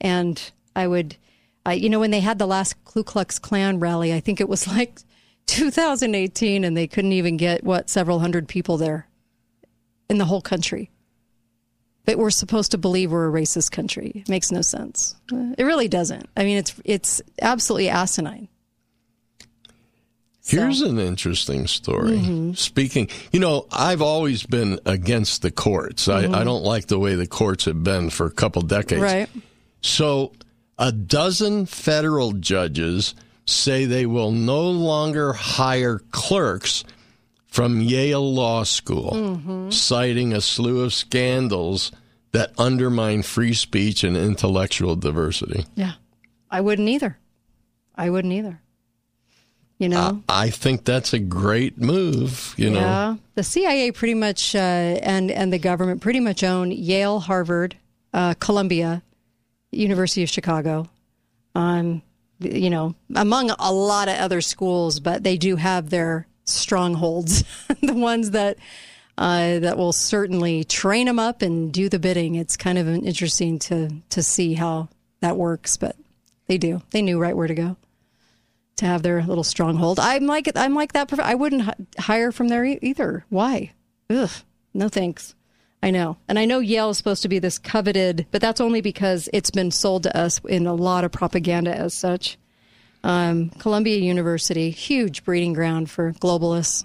And 0.01 0.41
I 0.75 0.87
would, 0.87 1.17
I, 1.65 1.75
you 1.75 1.89
know, 1.89 2.01
when 2.01 2.11
they 2.11 2.21
had 2.21 2.39
the 2.39 2.47
last 2.47 2.83
Ku 2.85 3.05
Klux 3.05 3.39
Klan 3.39 3.79
rally, 3.79 4.13
I 4.13 4.21
think 4.21 4.41
it 4.41 4.49
was 4.49 4.67
like 4.77 5.01
2018, 5.47 6.65
and 6.65 6.77
they 6.77 6.87
couldn't 6.87 7.13
even 7.13 7.37
get 7.37 7.63
what 7.63 7.89
several 7.89 8.19
hundred 8.19 8.49
people 8.49 8.77
there 8.77 9.09
in 10.11 10.19
the 10.19 10.25
whole 10.25 10.43
country. 10.43 10.91
But 12.05 12.19
we're 12.19 12.31
supposed 12.31 12.71
to 12.71 12.79
believe 12.79 13.13
we're 13.13 13.29
a 13.29 13.33
racist 13.33 13.71
country. 13.71 14.13
It 14.15 14.29
makes 14.29 14.51
no 14.51 14.63
sense. 14.63 15.15
It 15.31 15.63
really 15.63 15.89
doesn't. 15.89 16.29
I 16.37 16.45
mean, 16.45 16.57
it's 16.57 16.75
it's 16.85 17.21
absolutely 17.43 17.91
asinine. 17.91 18.49
Here's 20.49 20.81
an 20.81 20.99
interesting 20.99 21.67
story. 21.67 22.19
Mhm. 22.19 22.57
Speaking, 22.57 23.09
you 23.33 23.41
know, 23.41 23.67
I've 23.71 24.01
always 24.03 24.45
been 24.45 24.81
against 24.87 25.43
the 25.43 25.51
courts. 25.51 26.07
Mhm. 26.07 26.35
I, 26.35 26.41
I 26.41 26.45
don't 26.45 26.65
like 26.65 26.87
the 26.87 26.99
way 26.99 27.15
the 27.15 27.27
courts 27.27 27.67
have 27.67 27.83
been 27.85 28.11
for 28.11 28.27
a 28.27 28.31
couple 28.31 28.63
decades. 28.63 29.03
Right. 29.03 29.29
So, 29.83 30.33
a 30.79 30.91
dozen 30.93 31.67
federal 31.67 32.33
judges 32.33 33.15
say 33.47 33.85
they 33.85 34.07
will 34.07 34.31
no 34.33 34.63
longer 34.71 35.33
hire 35.33 36.01
clerks 36.13 36.85
from 37.47 37.81
Yale 37.81 38.33
Law 38.35 38.63
School, 38.65 39.13
Mhm. 39.13 39.73
citing 39.73 40.33
a 40.33 40.41
slew 40.41 40.81
of 40.81 40.93
scandals 40.95 41.91
that 42.33 42.53
undermine 42.59 43.23
free 43.23 43.55
speech 43.55 44.05
and 44.05 44.17
intellectual 44.17 44.95
diversity. 44.97 45.65
Yeah. 45.75 45.93
I 46.51 46.61
wouldn't 46.61 46.89
either. 46.89 47.19
I 47.95 48.11
wouldn't 48.11 48.33
either. 48.35 48.61
You 49.79 49.89
know? 49.89 50.25
I 50.29 50.51
think 50.51 50.85
that's 50.85 51.13
a 51.13 51.21
great 51.21 51.79
move, 51.79 52.53
you 52.57 52.69
know. 52.69 52.81
Yeah. 52.81 53.17
The 53.37 53.45
CIA 53.45 53.93
pretty 53.93 54.15
much 54.15 54.57
uh, 54.57 54.59
and 54.59 55.31
and 55.31 55.53
the 55.53 55.59
government 55.59 56.01
pretty 56.01 56.19
much 56.19 56.43
own 56.43 56.73
Yale, 56.73 57.21
Harvard, 57.21 57.77
uh, 58.13 58.35
Columbia, 58.41 59.03
University 59.71 60.25
of 60.25 60.31
Chicago. 60.31 60.89
Um, 61.55 62.03
you 62.41 62.71
know, 62.71 62.97
among 63.15 63.51
a 63.51 63.73
lot 63.73 64.09
of 64.09 64.17
other 64.17 64.41
schools, 64.41 64.99
but 64.99 65.23
they 65.23 65.37
do 65.37 65.57
have 65.57 65.91
their 65.91 66.27
strongholds, 66.45 67.45
the 67.81 67.95
ones 67.95 68.33
that 68.33 68.59
uh, 69.17 69.61
that 69.61 69.79
will 69.79 69.93
certainly 69.93 70.65
train 70.65 71.07
them 71.07 71.21
up 71.21 71.41
and 71.41 71.73
do 71.73 71.89
the 71.89 72.01
bidding. 72.01 72.35
It's 72.35 72.57
kind 72.57 72.79
of 72.79 72.89
interesting 72.89 73.61
to 73.61 73.91
to 74.11 74.25
see 74.25 74.55
how 74.55 74.89
that 75.21 75.37
works, 75.37 75.77
but 75.77 75.95
they 76.49 76.59
do. 76.59 76.83
They 76.91 77.03
knew 77.03 77.21
right 77.21 77.37
where 77.37 77.47
to 77.47 77.55
go 77.55 77.77
to 78.79 78.87
have 78.87 79.03
their 79.03 79.23
little 79.23 79.45
stronghold. 79.45 80.01
I'm 80.01 80.27
like 80.27 80.51
I'm 80.57 80.75
like 80.75 80.93
that. 80.95 81.13
I 81.21 81.35
wouldn't 81.35 81.69
hire 81.99 82.33
from 82.33 82.49
there 82.49 82.65
either. 82.65 83.25
Why? 83.29 83.73
Ugh, 84.11 84.31
no 84.75 84.89
thanks. 84.89 85.35
I 85.81 85.91
know, 85.93 86.17
and 86.27 86.41
I 86.41 86.45
know 86.45 86.59
Yale 86.59 86.91
is 86.91 86.99
supposed 86.99 87.23
to 87.23 87.29
be 87.29 87.39
this 87.39 87.57
coveted, 87.59 88.27
but 88.33 88.41
that's 88.41 88.61
only 88.61 88.81
because 88.81 89.29
it's 89.33 89.51
been 89.53 89.71
sold 89.71 90.03
to 90.05 90.17
us 90.17 90.41
in 90.49 90.67
a 90.67 90.75
lot 90.75 91.05
of 91.05 91.13
propaganda 91.13 91.73
as 91.73 91.95
such. 91.95 92.37
Um, 93.05 93.51
Columbia 93.51 93.99
University, 93.99 94.71
huge 94.71 95.25
breeding 95.25 95.53
ground 95.53 95.89
for 95.89 96.13
globalists. 96.15 96.85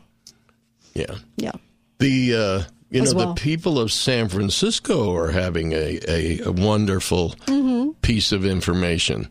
Yeah. 0.94 1.16
Yeah. 1.38 1.54
The 1.98 2.36
uh, 2.36 2.62
you 2.92 3.02
As 3.02 3.14
know 3.14 3.18
well. 3.26 3.34
the 3.34 3.42
people 3.42 3.80
of 3.80 3.92
San 3.92 4.30
Francisco 4.30 5.16
are 5.16 5.32
having 5.32 5.72
a, 5.74 6.00
a, 6.08 6.40
a 6.46 6.52
wonderful 6.52 7.30
Mm-hmm. 7.48 7.92
piece 8.04 8.32
of 8.32 8.46
information. 8.46 9.28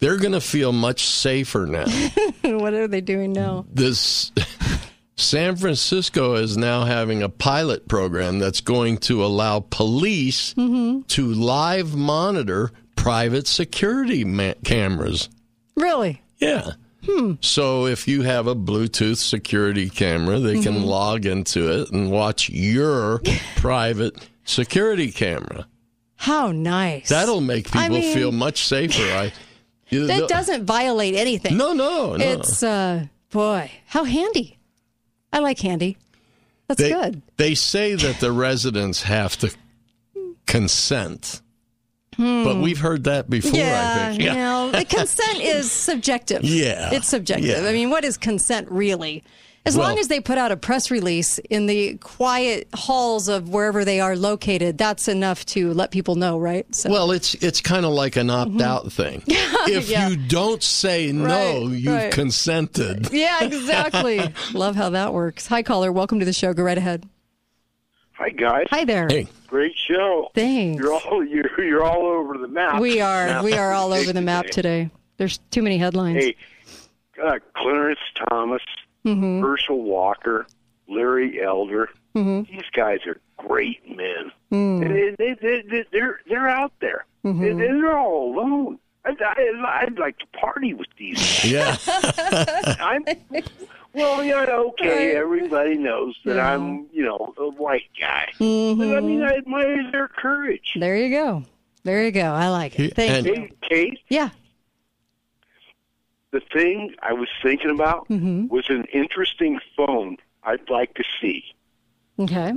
They're 0.00 0.16
going 0.16 0.32
to 0.32 0.40
feel 0.40 0.72
much 0.72 1.04
safer 1.04 1.66
now. 1.66 1.84
what 2.58 2.74
are 2.74 2.88
they 2.88 3.00
doing 3.00 3.32
now? 3.32 3.66
this 3.72 4.32
San 5.16 5.56
Francisco 5.56 6.34
is 6.36 6.56
now 6.56 6.84
having 6.84 7.22
a 7.22 7.28
pilot 7.28 7.86
program 7.86 8.38
that's 8.38 8.62
going 8.62 8.96
to 8.98 9.22
allow 9.24 9.60
police 9.60 10.54
Mm-hmm. 10.54 11.02
to 11.08 11.26
live 11.34 11.94
monitor 11.94 12.70
private 12.96 13.46
security 13.46 14.24
ma- 14.24 14.54
cameras. 14.64 15.28
Really? 15.76 16.22
Yeah. 16.38 16.70
Hmm. 17.06 17.34
So 17.42 17.86
if 17.86 18.08
you 18.08 18.22
have 18.22 18.46
a 18.46 18.54
Bluetooth 18.54 19.18
security 19.18 19.90
camera, 19.90 20.38
they 20.38 20.54
Mm-hmm. 20.54 20.62
can 20.62 20.82
log 20.84 21.26
into 21.26 21.70
it 21.80 21.90
and 21.90 22.10
watch 22.10 22.48
your 22.48 23.20
private 23.56 24.16
security 24.44 25.10
camera. 25.12 25.66
How 26.16 26.52
nice. 26.52 27.08
That'll 27.10 27.40
make 27.42 27.66
people 27.66 27.80
I 27.80 27.88
mean- 27.90 28.14
feel 28.14 28.32
much 28.32 28.64
safer. 28.64 29.02
I 29.02 29.32
That 29.90 30.28
doesn't 30.28 30.64
violate 30.64 31.14
anything. 31.14 31.56
No, 31.56 31.72
no, 31.72 32.16
no. 32.16 32.24
It's 32.24 32.62
uh 32.62 33.06
boy, 33.30 33.70
how 33.86 34.04
handy. 34.04 34.58
I 35.32 35.38
like 35.40 35.58
handy. 35.60 35.96
That's 36.68 36.80
they, 36.80 36.90
good. 36.90 37.22
They 37.36 37.54
say 37.54 37.94
that 37.94 38.20
the 38.20 38.30
residents 38.32 39.02
have 39.02 39.36
to 39.38 39.50
consent. 40.46 41.42
But 42.16 42.54
Hmm. 42.54 42.62
we've 42.62 42.80
heard 42.80 43.04
that 43.04 43.30
before, 43.30 43.58
yeah, 43.58 44.08
I 44.08 44.10
think. 44.10 44.22
you 44.24 44.32
know, 44.34 44.70
the 44.72 44.84
consent 44.84 45.40
is 45.40 45.70
subjective. 45.72 46.40
Yeah, 46.44 46.90
It's 46.92 47.08
subjective. 47.08 47.46
yeah. 47.62 47.68
I 47.68 47.72
mean, 47.72 47.88
what 47.88 48.04
is 48.04 48.16
consent 48.18 48.70
really? 48.70 49.22
As 49.66 49.76
Well- 49.76 49.88
long 49.88 49.98
as 49.98 50.08
they 50.08 50.20
put 50.20 50.38
out 50.38 50.50
a 50.50 50.56
press 50.56 50.90
release 50.90 51.38
in 51.50 51.66
the 51.66 51.94
quiet 51.98 52.66
halls 52.74 53.28
of 53.28 53.50
wherever 53.50 53.84
they 53.84 54.00
are 54.00 54.16
located, 54.16 54.78
that's 54.78 55.06
enough 55.06 55.44
to 55.46 55.74
let 55.74 55.90
people 55.90 56.14
know, 56.14 56.38
right? 56.38 56.64
So, 56.74 56.90
Well, 56.90 57.10
it's 57.10 57.34
it's 57.34 57.60
kind 57.60 57.84
of 57.84 57.92
like 57.92 58.16
an 58.16 58.30
opt 58.30 58.60
out 58.62 58.90
thing. 58.92 59.22
If 59.28 59.84
Mm-hmm. 59.84 59.90
Yeah. 59.92 60.08
you 60.08 60.16
don't 60.16 60.62
say 60.62 61.12
no, 61.12 61.26
Right, 61.66 61.70
you've 61.78 61.92
right. 61.92 62.10
consented. 62.12 63.10
yeah, 63.12 63.44
exactly. 63.44 64.22
Love 64.54 64.74
how 64.76 64.88
that 64.90 65.12
works. 65.12 65.46
Hi, 65.48 65.62
caller. 65.62 65.92
Welcome 65.92 66.18
to 66.20 66.24
the 66.24 66.32
show. 66.32 66.54
Go 66.54 66.62
right 66.62 66.78
ahead. 66.78 67.06
Hi 68.14 68.30
guys. 68.30 68.66
Hi 68.70 68.84
there. 68.86 69.06
Hey. 69.10 69.26
Great 69.46 69.74
show. 69.76 70.30
Thanks. 70.34 70.82
You're 70.82 70.94
all 70.94 71.22
you're, 71.26 71.62
you're 71.64 71.84
all 71.84 72.06
over 72.06 72.38
the 72.38 72.48
map. 72.48 72.80
We 72.80 73.00
are. 73.02 73.26
Now. 73.26 73.44
We 73.44 73.52
are 73.52 73.72
all 73.72 73.92
over 73.92 74.12
the 74.14 74.22
map 74.22 74.46
today. 74.46 74.88
There's 75.18 75.38
too 75.50 75.60
many 75.62 75.76
headlines. 75.76 76.24
Hey, 76.24 76.36
uh, 77.22 77.38
Clarence 77.54 77.98
Thomas, 78.30 78.62
Mhm. 79.04 79.40
Herschel 79.40 79.82
Walker, 79.82 80.46
Larry 80.88 81.42
Elder. 81.42 81.88
Mhm. 82.14 82.48
These 82.48 82.68
guys 82.72 83.00
are 83.06 83.18
great 83.36 83.80
men. 83.88 84.32
Mm. 84.52 84.82
And 84.84 84.90
they, 84.94 85.14
they, 85.18 85.34
they, 85.40 85.62
they, 85.62 85.84
they're 85.92 86.20
they're 86.28 86.48
out 86.48 86.72
there. 86.80 87.04
Mhm. 87.24 87.50
And 87.50 87.60
they're 87.60 87.96
all 87.96 88.34
alone. 88.34 88.78
I'd, 89.04 89.16
I, 89.22 89.82
I'd 89.82 89.98
like 89.98 90.18
to 90.18 90.26
party 90.38 90.74
with 90.74 90.88
these. 90.98 91.16
guys. 91.18 91.44
Yeah. 91.50 91.76
I'm 92.80 93.02
well, 93.94 94.22
yeah, 94.22 94.44
okay. 94.50 95.16
Everybody 95.16 95.76
knows 95.78 96.14
that 96.24 96.36
Yeah. 96.36 96.52
I'm, 96.54 96.86
you 96.92 97.02
know, 97.04 97.32
a 97.38 97.48
white 97.50 97.88
guy. 97.98 98.28
Mhm. 98.38 98.78
But 98.78 98.96
I 98.98 99.00
mean, 99.00 99.22
I 99.22 99.36
admire 99.36 99.90
their 99.90 100.08
courage. 100.08 100.76
There 100.78 100.96
you 100.96 101.10
go. 101.10 101.44
There 101.82 102.04
you 102.04 102.10
go. 102.10 102.20
I 102.32 102.48
like 102.48 102.78
it. 102.78 102.94
Thank 102.94 103.26
and- 103.26 103.36
you. 103.36 103.48
Kate, 103.68 103.98
Yeah. 104.10 104.30
The 106.32 106.40
thing 106.52 106.94
I 107.02 107.12
was 107.12 107.28
thinking 107.42 107.70
about 107.70 108.08
Mhm. 108.08 108.48
was 108.48 108.68
an 108.70 108.84
interesting 108.92 109.58
phone 109.76 110.16
I'd 110.42 110.68
like 110.70 110.94
to 110.94 111.04
see. 111.20 111.44
Okay. 112.18 112.52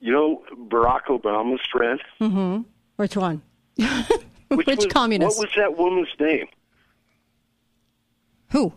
You 0.00 0.12
know, 0.12 0.42
Barack 0.68 1.04
Obama's 1.06 1.64
friend. 1.70 2.00
Mm-hmm. 2.20 2.62
Which 2.96 3.16
one? 3.16 3.42
Which, 3.76 4.66
Which 4.66 4.76
was, 4.76 4.86
communist? 4.86 5.38
What 5.38 5.48
was 5.48 5.54
that 5.56 5.76
woman's 5.78 6.08
name? 6.20 6.46
Who? 8.50 8.72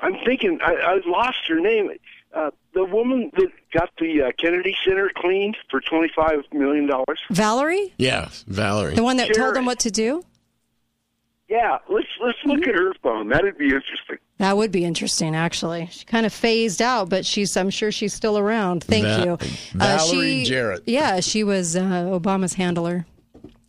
I'm 0.00 0.16
thinking 0.24 0.58
I, 0.62 0.74
I 0.74 1.00
lost 1.06 1.38
her 1.48 1.60
name. 1.60 1.90
Uh, 2.32 2.50
the 2.72 2.84
woman 2.84 3.30
that 3.36 3.48
got 3.72 3.90
the 3.98 4.22
uh, 4.22 4.32
Kennedy 4.38 4.76
Center 4.84 5.10
cleaned 5.14 5.56
for 5.70 5.80
twenty 5.80 6.10
five 6.14 6.42
million 6.52 6.86
dollars. 6.86 7.20
Valerie? 7.30 7.92
Yeah, 7.98 8.28
Valerie. 8.48 8.94
The 8.94 9.02
one 9.04 9.16
that 9.18 9.26
told 9.26 9.36
Jerry. 9.36 9.52
them 9.54 9.66
what 9.66 9.78
to 9.80 9.90
do? 9.90 10.24
Yeah, 11.48 11.78
let's 11.88 12.06
let's 12.24 12.38
look 12.46 12.60
Mm-hmm. 12.60 12.70
at 12.70 12.74
her 12.76 12.94
phone. 13.02 13.28
That'd 13.28 13.58
be 13.58 13.66
interesting. 13.66 14.16
That 14.38 14.56
would 14.56 14.72
be 14.72 14.84
interesting, 14.84 15.36
actually. 15.36 15.86
She 15.92 16.04
kind 16.06 16.24
of 16.26 16.32
phased 16.32 16.80
out, 16.80 17.08
but 17.10 17.26
she's 17.26 17.56
I'm 17.56 17.70
sure 17.70 17.92
she's 17.92 18.14
still 18.14 18.38
around. 18.38 18.82
Thank 18.82 19.04
Va- 19.04 19.22
you. 19.24 19.32
Uh, 19.80 19.98
Valerie 19.98 20.44
she, 20.44 20.44
Jarrett. 20.44 20.82
Yeah, 20.86 21.20
she 21.20 21.44
was 21.44 21.76
uh, 21.76 21.80
Obama's 21.82 22.54
handler 22.54 23.06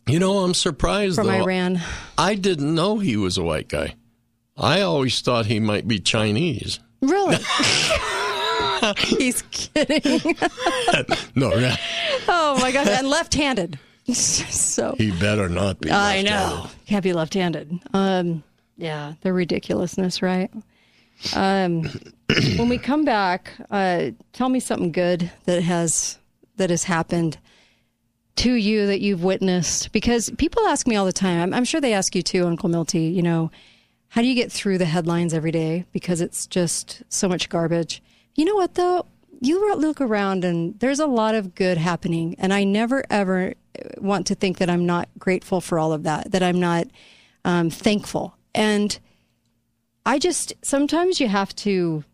You 0.06 0.18
know, 0.18 0.38
I'm 0.38 0.54
surprised 0.54 1.16
from 1.16 1.26
though. 1.26 1.34
Iran. 1.42 1.80
I 2.16 2.34
didn't 2.34 2.74
know 2.74 2.98
he 2.98 3.16
was 3.16 3.36
a 3.38 3.42
white 3.44 3.68
guy. 3.68 3.94
I 4.56 4.80
always 4.80 5.20
thought 5.20 5.46
he 5.46 5.60
might 5.60 5.86
be 5.86 5.98
Chinese. 6.00 6.80
Really? 7.02 7.36
He's 8.98 9.42
kidding. 9.50 10.34
No, 11.34 11.54
yeah, 11.54 11.76
oh 12.28 12.58
my 12.62 12.72
gosh, 12.72 12.86
and 12.88 13.08
left-handed. 13.10 13.78
so 14.14 14.94
he 14.96 15.10
better 15.10 15.48
not 15.48 15.80
be. 15.80 15.90
I 15.90 16.22
know. 16.22 16.68
Can't 16.86 17.02
be 17.02 17.12
left-handed. 17.12 17.80
Um, 17.92 18.44
yeah, 18.76 19.14
the 19.22 19.32
ridiculousness, 19.32 20.22
right? 20.22 20.50
Um, 21.34 21.84
when 22.56 22.68
we 22.68 22.78
come 22.78 23.04
back, 23.04 23.52
uh, 23.70 24.10
tell 24.32 24.48
me 24.48 24.60
something 24.60 24.92
good 24.92 25.30
that 25.44 25.62
has 25.62 26.18
that 26.56 26.70
has 26.70 26.84
happened 26.84 27.38
to 28.36 28.52
you 28.52 28.86
that 28.86 29.00
you've 29.00 29.24
witnessed. 29.24 29.92
Because 29.92 30.30
people 30.38 30.66
ask 30.66 30.86
me 30.86 30.96
all 30.96 31.06
the 31.06 31.12
time. 31.12 31.40
I'm, 31.40 31.54
I'm 31.54 31.64
sure 31.64 31.80
they 31.80 31.94
ask 31.94 32.14
you 32.14 32.22
too, 32.22 32.46
Uncle 32.46 32.68
Milty. 32.68 33.04
You 33.04 33.22
know, 33.22 33.50
how 34.08 34.22
do 34.22 34.28
you 34.28 34.34
get 34.34 34.52
through 34.52 34.78
the 34.78 34.84
headlines 34.84 35.34
every 35.34 35.52
day? 35.52 35.84
Because 35.92 36.20
it's 36.20 36.46
just 36.46 37.02
so 37.08 37.28
much 37.28 37.48
garbage. 37.48 38.02
You 38.34 38.44
know 38.44 38.54
what 38.54 38.74
though? 38.74 39.06
You 39.40 39.74
look 39.74 40.00
around 40.00 40.44
and 40.44 40.78
there's 40.80 41.00
a 41.00 41.06
lot 41.06 41.34
of 41.34 41.54
good 41.54 41.76
happening, 41.76 42.36
and 42.38 42.54
I 42.54 42.64
never 42.64 43.04
ever 43.10 43.54
want 43.98 44.26
to 44.28 44.34
think 44.34 44.58
that 44.58 44.70
I'm 44.70 44.86
not 44.86 45.08
grateful 45.18 45.60
for 45.60 45.78
all 45.78 45.92
of 45.92 46.04
that. 46.04 46.32
That 46.32 46.42
I'm 46.42 46.60
not 46.60 46.86
um, 47.44 47.70
thankful. 47.70 48.36
And 48.54 48.98
I 50.04 50.18
just 50.18 50.54
sometimes 50.62 51.20
you 51.20 51.28
have 51.28 51.54
to 51.56 52.04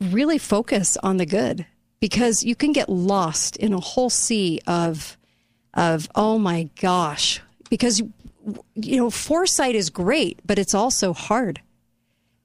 really 0.00 0.38
focus 0.38 0.96
on 1.02 1.16
the 1.16 1.26
good 1.26 1.66
because 2.00 2.42
you 2.42 2.54
can 2.54 2.72
get 2.72 2.88
lost 2.88 3.56
in 3.56 3.72
a 3.72 3.80
whole 3.80 4.10
sea 4.10 4.60
of 4.66 5.16
of 5.72 6.08
oh 6.14 6.38
my 6.38 6.68
gosh 6.80 7.40
because 7.70 8.02
you 8.74 8.96
know 8.96 9.08
foresight 9.10 9.74
is 9.74 9.88
great 9.88 10.38
but 10.44 10.58
it's 10.58 10.74
also 10.74 11.12
hard 11.12 11.60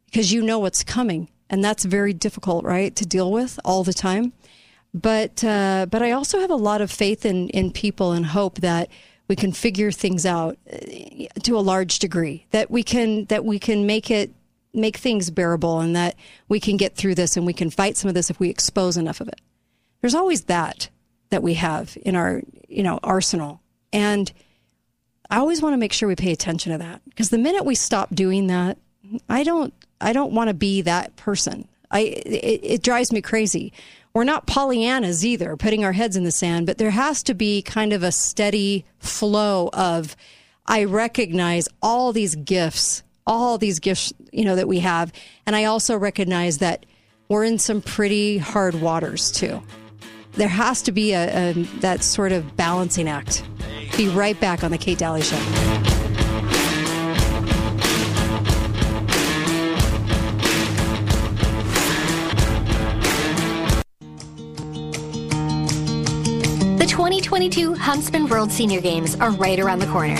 because 0.06 0.32
you 0.32 0.42
know 0.42 0.60
what's 0.60 0.84
coming 0.84 1.28
and 1.50 1.64
that's 1.64 1.84
very 1.84 2.14
difficult 2.14 2.64
right 2.64 2.96
to 2.96 3.06
deal 3.06 3.32
with 3.32 3.60
all 3.66 3.84
the 3.84 3.94
time 3.94 4.32
but 4.94 5.44
uh, 5.44 5.86
but 5.90 6.02
I 6.02 6.12
also 6.12 6.40
have 6.40 6.52
a 6.52 6.56
lot 6.56 6.82
of 6.82 6.92
faith 6.92 7.26
in 7.26 7.50
in 7.50 7.72
people 7.72 8.12
and 8.12 8.26
hope 8.26 8.60
that 8.60 8.90
we 9.28 9.36
can 9.36 9.52
figure 9.52 9.92
things 9.92 10.26
out 10.26 10.58
uh, 10.72 10.78
to 11.44 11.58
a 11.58 11.62
large 11.62 12.00
degree 12.00 12.46
that 12.52 12.72
we 12.72 12.84
can 12.84 13.26
that 13.26 13.46
we 13.46 13.60
can 13.60 13.86
make 13.86 14.10
it 14.10 14.34
make 14.74 14.98
things 14.98 15.30
bearable 15.32 15.80
and 15.80 15.96
that 15.96 16.16
we 16.48 16.60
can 16.60 16.78
get 16.78 16.96
through 16.96 17.16
this 17.16 17.38
and 17.38 17.46
we 17.46 17.54
can 17.54 17.70
fight 17.70 17.98
some 17.98 18.08
of 18.08 18.14
this 18.14 18.30
if 18.30 18.40
we 18.40 18.50
expose 18.50 18.98
enough 18.98 19.22
of 19.22 19.28
it. 19.28 19.42
There's 20.02 20.16
always 20.16 20.44
that 20.44 20.90
that 21.30 21.44
we 21.44 21.56
have 21.56 21.98
in 22.02 22.16
our 22.16 22.42
you 22.68 22.84
know 22.84 23.00
arsenal. 23.04 23.62
And 23.94 24.32
i 25.32 25.38
always 25.38 25.62
want 25.62 25.74
to 25.74 25.78
make 25.78 25.94
sure 25.94 26.10
we 26.10 26.16
pay 26.16 26.32
attention 26.32 26.72
to 26.72 26.78
that 26.80 27.02
because 27.06 27.30
the 27.30 27.38
minute 27.38 27.64
we 27.64 27.76
stop 27.76 28.14
doing 28.14 28.48
that 28.48 28.80
i 29.30 29.44
don't 29.44 29.74
i 30.02 30.12
don't 30.12 30.34
want 30.34 30.48
to 30.48 30.54
be 30.54 30.82
that 30.82 31.16
person. 31.16 31.68
I 31.92 32.00
it, 32.00 32.60
it 32.64 32.84
drives 32.84 33.12
me 33.12 33.22
crazy 33.22 33.74
we're 34.20 34.26
not 34.26 34.46
pollyannas 34.46 35.24
either 35.24 35.56
putting 35.56 35.86
our 35.86 35.94
heads 35.94 36.18
in 36.18 36.26
the 36.26 36.32
sand 36.32 36.66
but 36.66 36.78
there 36.78 36.92
has 36.92 37.24
to 37.24 37.34
be 37.34 37.62
kind 37.62 37.94
of 37.94 38.04
a 38.04 38.12
steady 38.12 38.84
flow 38.98 39.70
of 39.72 40.14
i 40.66 40.84
recognize 40.84 41.70
all 41.82 42.12
these 42.12 42.36
gifts 42.36 43.02
all 43.30 43.60
these 43.60 43.80
gifts 43.80 44.12
you 44.32 44.44
know 44.44 44.56
that 44.56 44.68
we 44.68 44.80
have. 44.80 45.14
And 45.46 45.56
i 45.56 45.66
also 45.66 45.96
recognize 45.96 46.58
that 46.58 46.86
we're 47.30 47.46
in 47.46 47.60
some 47.60 47.82
pretty 47.82 48.40
hard 48.40 48.76
waters 48.82 49.32
too. 49.32 49.62
There 50.34 50.48
has 50.48 50.82
to 50.84 50.92
be 50.92 51.14
a, 51.14 51.52
a 51.52 51.54
that 51.80 52.04
sort 52.04 52.32
of 52.32 52.58
balancing 52.58 53.08
act. 53.08 53.44
Be 53.96 54.10
right 54.10 54.40
back 54.40 54.64
on 54.64 54.72
the 54.72 54.78
kate 54.78 54.98
Dalley 54.98 55.22
show 55.22 55.79
2022 67.22 67.74
Huntsman 67.74 68.28
World 68.30 68.50
Senior 68.50 68.80
Games 68.80 69.16
are 69.16 69.32
right 69.32 69.60
around 69.60 69.80
the 69.80 69.88
corner, 69.88 70.16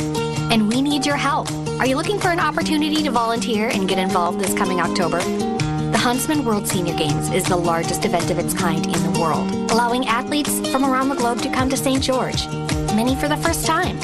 and 0.52 0.68
we 0.68 0.82
need 0.82 1.06
your 1.06 1.16
help. 1.16 1.50
Are 1.80 1.86
you 1.86 1.96
looking 1.96 2.20
for 2.20 2.28
an 2.28 2.42
opportunity 2.42 3.02
to 3.04 3.10
volunteer 3.10 3.70
and 3.70 3.88
get 3.88 3.98
involved 3.98 4.42
this 4.42 4.54
coming 4.54 4.82
October? 4.82 5.20
The 5.92 5.98
Huntsman 5.98 6.44
World 6.44 6.68
Senior 6.68 6.98
Games 6.98 7.30
is 7.30 7.46
the 7.46 7.56
largest 7.56 8.04
event 8.04 8.30
of 8.32 8.38
its 8.38 8.54
kind 8.54 8.86
in 8.86 9.14
the 9.14 9.18
world, 9.18 9.50
allowing 9.72 10.08
athletes 10.08 10.60
from 10.72 10.84
around 10.84 11.08
the 11.08 11.16
globe 11.16 11.40
to 11.44 11.50
come 11.50 11.70
to 11.70 11.78
St. 11.78 12.04
George, 12.04 12.46
many 12.94 13.16
for 13.16 13.30
the 13.30 13.38
first 13.38 13.66
time. 13.66 13.98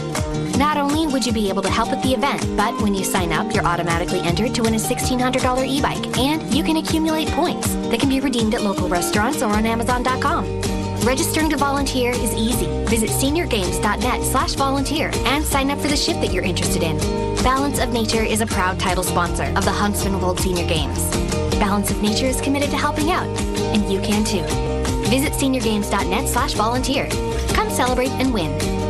Not 0.57 0.77
only 0.77 1.06
would 1.06 1.25
you 1.25 1.33
be 1.33 1.49
able 1.49 1.64
to 1.64 1.69
help 1.69 1.90
at 1.90 2.01
the 2.01 2.14
event, 2.14 2.45
but 2.56 2.82
when 2.82 2.95
you 2.95 3.03
sign 3.03 3.33
up, 3.33 3.53
you're 3.53 3.65
automatically 3.65 4.22
entered 4.22 4.56
to 4.56 4.61
win 4.61 4.74
a 4.74 4.77
$1,600 4.77 5.67
e 5.67 5.82
bike, 5.82 6.17
and 6.17 6.41
you 6.53 6.64
can 6.64 6.77
accumulate 6.77 7.27
points 7.30 7.67
that 7.90 7.99
can 7.99 8.07
be 8.07 8.22
redeemed 8.22 8.56
at 8.56 8.64
local 8.64 8.88
restaurants 8.88 9.41
or 9.41 9.49
on 9.49 9.65
Amazon.com. 9.65 10.74
Registering 11.06 11.51
to 11.51 11.56
volunteer 11.56 12.09
is 12.09 12.34
easy. 12.34 12.66
Visit 12.85 13.11
seniorgames.net 13.11 14.24
slash 14.24 14.53
volunteer 14.56 15.11
and 15.25 15.45
sign 15.45 15.69
up 15.69 15.77
for 15.80 15.88
the 15.88 15.95
shift 15.95 16.19
that 16.22 16.34
you're 16.34 16.43
interested 16.43 16.82
in. 16.82 16.98
Balance 17.43 17.77
of 17.80 17.93
Nature 17.93 18.24
is 18.24 18.42
a 18.42 18.48
proud 18.48 18.80
title 18.80 19.03
sponsor 19.03 19.43
of 19.56 19.64
the 19.66 19.72
Huntsman 19.72 20.19
World 20.19 20.40
Senior 20.40 20.67
Games. 20.67 20.98
Balance 21.59 21.92
of 21.92 22.01
Nature 22.01 22.25
is 22.25 22.42
committed 22.42 22.72
to 22.72 22.77
helping 22.77 23.11
out, 23.11 23.27
and 23.75 23.88
you 23.92 24.01
can 24.01 24.24
too. 24.24 24.42
Visit 25.08 25.34
seniorgames.net 25.34 26.27
slash 26.27 26.53
volunteer. 26.53 27.08
Come 27.50 27.69
celebrate 27.69 28.09
and 28.09 28.34
win. 28.34 28.84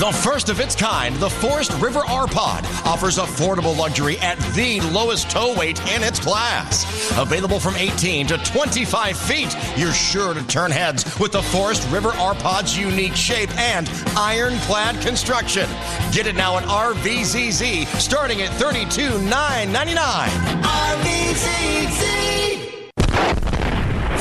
The 0.00 0.10
first 0.10 0.48
of 0.48 0.60
its 0.60 0.74
kind, 0.74 1.14
the 1.16 1.28
Forest 1.28 1.72
River 1.74 2.00
R 2.08 2.26
Pod 2.26 2.64
offers 2.86 3.18
affordable 3.18 3.76
luxury 3.76 4.18
at 4.20 4.38
the 4.54 4.80
lowest 4.92 5.28
tow 5.28 5.54
weight 5.54 5.78
in 5.90 6.02
its 6.02 6.18
class. 6.18 6.86
Available 7.18 7.60
from 7.60 7.76
18 7.76 8.26
to 8.28 8.38
25 8.38 9.14
feet, 9.14 9.54
you're 9.76 9.92
sure 9.92 10.32
to 10.32 10.42
turn 10.46 10.70
heads 10.70 11.04
with 11.18 11.32
the 11.32 11.42
Forest 11.42 11.86
River 11.90 12.12
R 12.16 12.34
Pod's 12.34 12.78
unique 12.78 13.14
shape 13.14 13.54
and 13.58 13.90
ironclad 14.16 14.98
construction. 15.02 15.68
Get 16.12 16.26
it 16.26 16.34
now 16.34 16.56
at 16.56 16.64
RVZZ, 16.64 17.84
starting 18.00 18.40
at 18.40 18.52
$32,999. 18.52 20.28
RVZZ. 20.62 22.10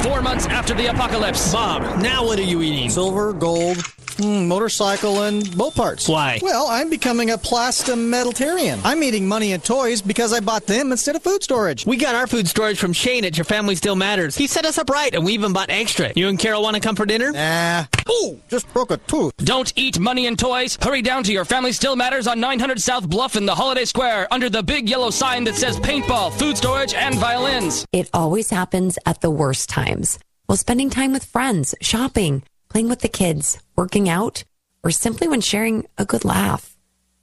Four 0.03 0.22
months 0.22 0.45
after 0.48 0.74
the 0.74 0.88
apocalypse. 0.88 1.53
Bob, 1.53 2.01
now 2.01 2.25
what 2.25 2.38
are 2.38 2.41
you 2.43 2.61
eating? 2.61 2.90
Silver, 2.90 3.32
gold, 3.32 3.77
Mm, 4.20 4.48
motorcycle, 4.48 5.24
and 5.24 5.56
boat 5.58 5.76
parts. 5.76 6.10
Why? 6.10 6.40
Well, 6.42 6.68
I'm 6.68 6.90
becoming 6.90 7.32
a 7.32 7.38
plastometalitarian. 7.38 8.82
I'm 8.84 9.02
eating 9.02 9.28
money 9.28 9.54
and 9.54 9.64
toys 9.64 10.02
because 10.02 10.34
I 10.34 10.42
bought 10.42 10.66
them 10.66 10.92
instead 10.92 11.16
of 11.16 11.24
food 11.24 11.42
storage. 11.42 11.86
We 11.86 11.96
got 11.96 12.16
our 12.16 12.28
food 12.28 12.48
storage 12.48 12.78
from 12.80 12.92
Shane 12.92 13.24
at 13.24 13.38
Your 13.38 13.46
Family 13.46 13.76
Still 13.76 13.96
Matters. 13.96 14.36
He 14.36 14.48
set 14.48 14.66
us 14.66 14.78
up 14.78 14.90
right, 14.90 15.14
and 15.14 15.24
we 15.24 15.34
even 15.34 15.54
bought 15.54 15.70
extra. 15.70 16.12
You 16.16 16.28
and 16.28 16.38
Carol 16.38 16.62
want 16.62 16.76
to 16.76 16.82
come 16.82 16.96
for 16.96 17.06
dinner? 17.06 17.32
Nah. 17.32 17.86
Ooh, 18.10 18.40
just 18.50 18.72
broke 18.74 18.92
a 18.92 18.98
tooth. 18.98 19.34
Don't 19.38 19.72
eat 19.78 20.00
money 20.00 20.28
and 20.28 20.38
toys. 20.38 20.78
Hurry 20.82 21.02
down 21.02 21.24
to 21.24 21.32
Your 21.32 21.46
Family 21.46 21.72
Still 21.72 21.96
Matters 21.96 22.28
on 22.28 22.40
900 22.40 22.82
South 22.82 23.08
Bluff 23.08 23.36
in 23.38 23.46
the 23.46 23.56
Holiday 23.56 23.86
Square 23.86 24.28
under 24.32 24.50
the 24.50 24.64
big 24.64 24.90
yellow 24.90 25.12
sign 25.12 25.46
that 25.46 25.56
says 25.56 25.80
paintball, 25.80 26.34
food 26.34 26.58
storage, 26.58 26.94
and 26.94 27.16
violins. 27.16 27.86
It 27.94 28.10
always 28.14 28.50
happens 28.50 28.98
at 29.06 29.22
the 29.22 29.30
worst 29.30 29.70
times. 29.70 30.20
While 30.48 30.58
spending 30.58 30.90
time 30.90 31.14
with 31.14 31.24
friends, 31.26 31.76
shopping, 31.80 32.42
playing 32.70 32.88
with 32.88 33.00
the 33.00 33.08
kids, 33.08 33.60
working 33.76 34.08
out, 34.08 34.44
or 34.84 34.92
simply 34.92 35.28
when 35.28 35.42
sharing 35.42 35.88
a 35.98 36.06
good 36.06 36.24
laugh. 36.24 36.78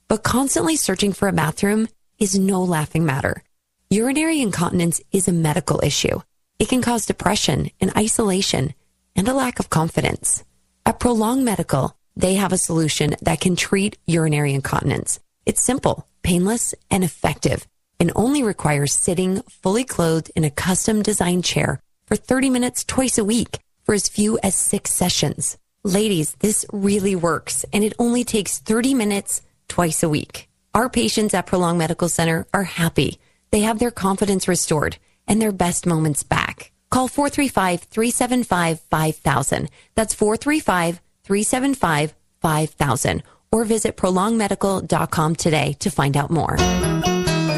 But 0.07 0.23
constantly 0.23 0.75
searching 0.75 1.13
for 1.13 1.27
a 1.27 1.33
bathroom 1.33 1.87
is 2.19 2.37
no 2.37 2.63
laughing 2.63 3.05
matter. 3.05 3.43
Urinary 3.89 4.41
incontinence 4.41 5.01
is 5.11 5.27
a 5.27 5.33
medical 5.33 5.83
issue. 5.83 6.21
It 6.59 6.69
can 6.69 6.81
cause 6.81 7.05
depression 7.05 7.71
and 7.79 7.95
isolation 7.95 8.73
and 9.15 9.27
a 9.27 9.33
lack 9.33 9.59
of 9.59 9.69
confidence. 9.69 10.43
At 10.85 10.99
Prolong 10.99 11.43
Medical, 11.43 11.95
they 12.15 12.35
have 12.35 12.51
a 12.51 12.57
solution 12.57 13.15
that 13.21 13.39
can 13.39 13.55
treat 13.55 13.97
urinary 14.05 14.53
incontinence. 14.53 15.19
It's 15.45 15.63
simple, 15.63 16.07
painless, 16.23 16.73
and 16.91 17.03
effective, 17.03 17.67
and 17.99 18.11
only 18.15 18.43
requires 18.43 18.93
sitting 18.93 19.41
fully 19.43 19.83
clothed 19.83 20.31
in 20.35 20.43
a 20.43 20.49
custom 20.51 21.01
designed 21.01 21.45
chair 21.45 21.79
for 22.05 22.15
30 22.15 22.49
minutes 22.49 22.83
twice 22.83 23.17
a 23.17 23.23
week 23.23 23.59
for 23.87 23.95
as 23.95 24.07
few 24.07 24.37
as 24.43 24.53
six 24.53 24.91
sessions. 24.91 25.57
Ladies, 25.83 26.35
this 26.39 26.65
really 26.71 27.15
works, 27.15 27.65
and 27.73 27.83
it 27.83 27.93
only 27.97 28.23
takes 28.23 28.59
30 28.59 28.93
minutes 28.93 29.41
twice 29.69 30.03
a 30.03 30.09
week. 30.09 30.49
Our 30.75 30.89
patients 30.89 31.33
at 31.33 31.47
Prolong 31.47 31.77
Medical 31.77 32.09
Center 32.09 32.45
are 32.53 32.63
happy. 32.63 33.19
They 33.51 33.61
have 33.61 33.79
their 33.79 33.89
confidence 33.89 34.47
restored 34.47 34.97
and 35.27 35.41
their 35.41 35.53
best 35.53 35.85
moments 35.85 36.23
back. 36.23 36.71
Call 36.91 37.07
435 37.07 37.81
375 37.83 38.79
5000. 38.81 39.69
That's 39.95 40.13
435 40.13 41.01
375 41.23 42.13
5000. 42.41 43.23
Or 43.51 43.63
visit 43.63 43.95
prolongmedical.com 43.95 45.35
today 45.35 45.73
to 45.79 45.89
find 45.89 46.17
out 46.17 46.29
more. 46.29 46.57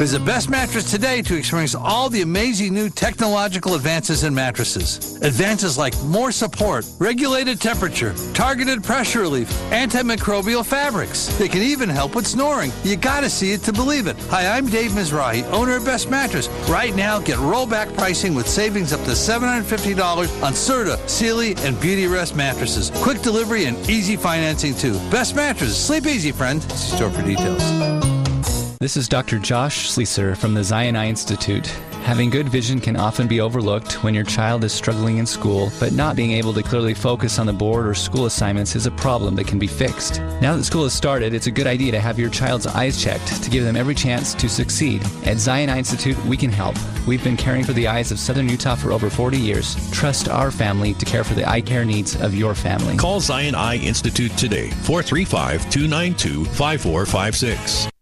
Visit 0.00 0.24
Best 0.24 0.48
Mattress 0.48 0.90
today 0.90 1.20
to 1.20 1.36
experience 1.36 1.74
all 1.74 2.08
the 2.08 2.22
amazing 2.22 2.72
new 2.72 2.88
technological 2.88 3.74
advances 3.74 4.24
in 4.24 4.34
mattresses. 4.34 5.16
Advances 5.16 5.76
like 5.76 5.92
more 6.04 6.32
support, 6.32 6.86
regulated 6.98 7.60
temperature, 7.60 8.14
targeted 8.32 8.82
pressure 8.82 9.20
relief, 9.20 9.50
antimicrobial 9.68 10.64
fabrics. 10.64 11.26
They 11.36 11.48
can 11.48 11.60
even 11.60 11.90
help 11.90 12.14
with 12.14 12.26
snoring. 12.26 12.72
You 12.82 12.96
gotta 12.96 13.28
see 13.28 13.52
it 13.52 13.60
to 13.64 13.74
believe 13.74 14.06
it. 14.06 14.16
Hi, 14.30 14.56
I'm 14.56 14.70
Dave 14.70 14.92
Mizrahi, 14.92 15.44
owner 15.52 15.76
of 15.76 15.84
Best 15.84 16.08
Mattress. 16.08 16.48
Right 16.66 16.96
now, 16.96 17.20
get 17.20 17.36
rollback 17.36 17.94
pricing 17.94 18.34
with 18.34 18.48
savings 18.48 18.94
up 18.94 19.04
to 19.04 19.10
$750 19.10 20.42
on 20.42 20.54
Serta, 20.54 20.96
Sealy, 21.10 21.56
and 21.56 21.78
Beauty 21.78 22.06
Rest 22.06 22.34
mattresses. 22.34 22.90
Quick 23.02 23.20
delivery 23.20 23.66
and 23.66 23.76
easy 23.90 24.16
financing 24.16 24.74
too. 24.74 24.94
Best 25.10 25.36
Mattress. 25.36 25.76
Sleep 25.76 26.06
easy, 26.06 26.32
friend. 26.32 26.62
See 26.72 26.96
store 26.96 27.10
for 27.10 27.20
details. 27.20 28.19
This 28.80 28.96
is 28.96 29.10
Dr. 29.10 29.38
Josh 29.38 29.90
Sleeser 29.90 30.34
from 30.34 30.54
the 30.54 30.64
Zion 30.64 30.96
Eye 30.96 31.08
Institute. 31.08 31.66
Having 32.04 32.30
good 32.30 32.48
vision 32.48 32.80
can 32.80 32.96
often 32.96 33.28
be 33.28 33.38
overlooked 33.38 34.02
when 34.02 34.14
your 34.14 34.24
child 34.24 34.64
is 34.64 34.72
struggling 34.72 35.18
in 35.18 35.26
school, 35.26 35.70
but 35.78 35.92
not 35.92 36.16
being 36.16 36.32
able 36.32 36.54
to 36.54 36.62
clearly 36.62 36.94
focus 36.94 37.38
on 37.38 37.44
the 37.44 37.52
board 37.52 37.86
or 37.86 37.92
school 37.92 38.24
assignments 38.24 38.74
is 38.74 38.86
a 38.86 38.90
problem 38.92 39.34
that 39.34 39.46
can 39.46 39.58
be 39.58 39.66
fixed. 39.66 40.20
Now 40.40 40.56
that 40.56 40.64
school 40.64 40.84
has 40.84 40.94
started, 40.94 41.34
it's 41.34 41.46
a 41.46 41.50
good 41.50 41.66
idea 41.66 41.92
to 41.92 42.00
have 42.00 42.18
your 42.18 42.30
child's 42.30 42.66
eyes 42.66 42.98
checked 42.98 43.42
to 43.42 43.50
give 43.50 43.64
them 43.64 43.76
every 43.76 43.94
chance 43.94 44.32
to 44.32 44.48
succeed. 44.48 45.02
At 45.26 45.36
Zion 45.36 45.68
Eye 45.68 45.76
Institute, 45.76 46.16
we 46.24 46.38
can 46.38 46.50
help. 46.50 46.74
We've 47.06 47.22
been 47.22 47.36
caring 47.36 47.64
for 47.64 47.74
the 47.74 47.86
eyes 47.86 48.10
of 48.10 48.18
Southern 48.18 48.48
Utah 48.48 48.76
for 48.76 48.92
over 48.92 49.10
40 49.10 49.36
years. 49.36 49.76
Trust 49.90 50.30
our 50.30 50.50
family 50.50 50.94
to 50.94 51.04
care 51.04 51.22
for 51.22 51.34
the 51.34 51.46
eye 51.46 51.60
care 51.60 51.84
needs 51.84 52.18
of 52.22 52.34
your 52.34 52.54
family. 52.54 52.96
Call 52.96 53.20
Zion 53.20 53.54
Eye 53.54 53.76
Institute 53.76 54.34
today, 54.38 54.70
435 54.70 55.68
292 55.68 56.46
5456. 56.46 57.89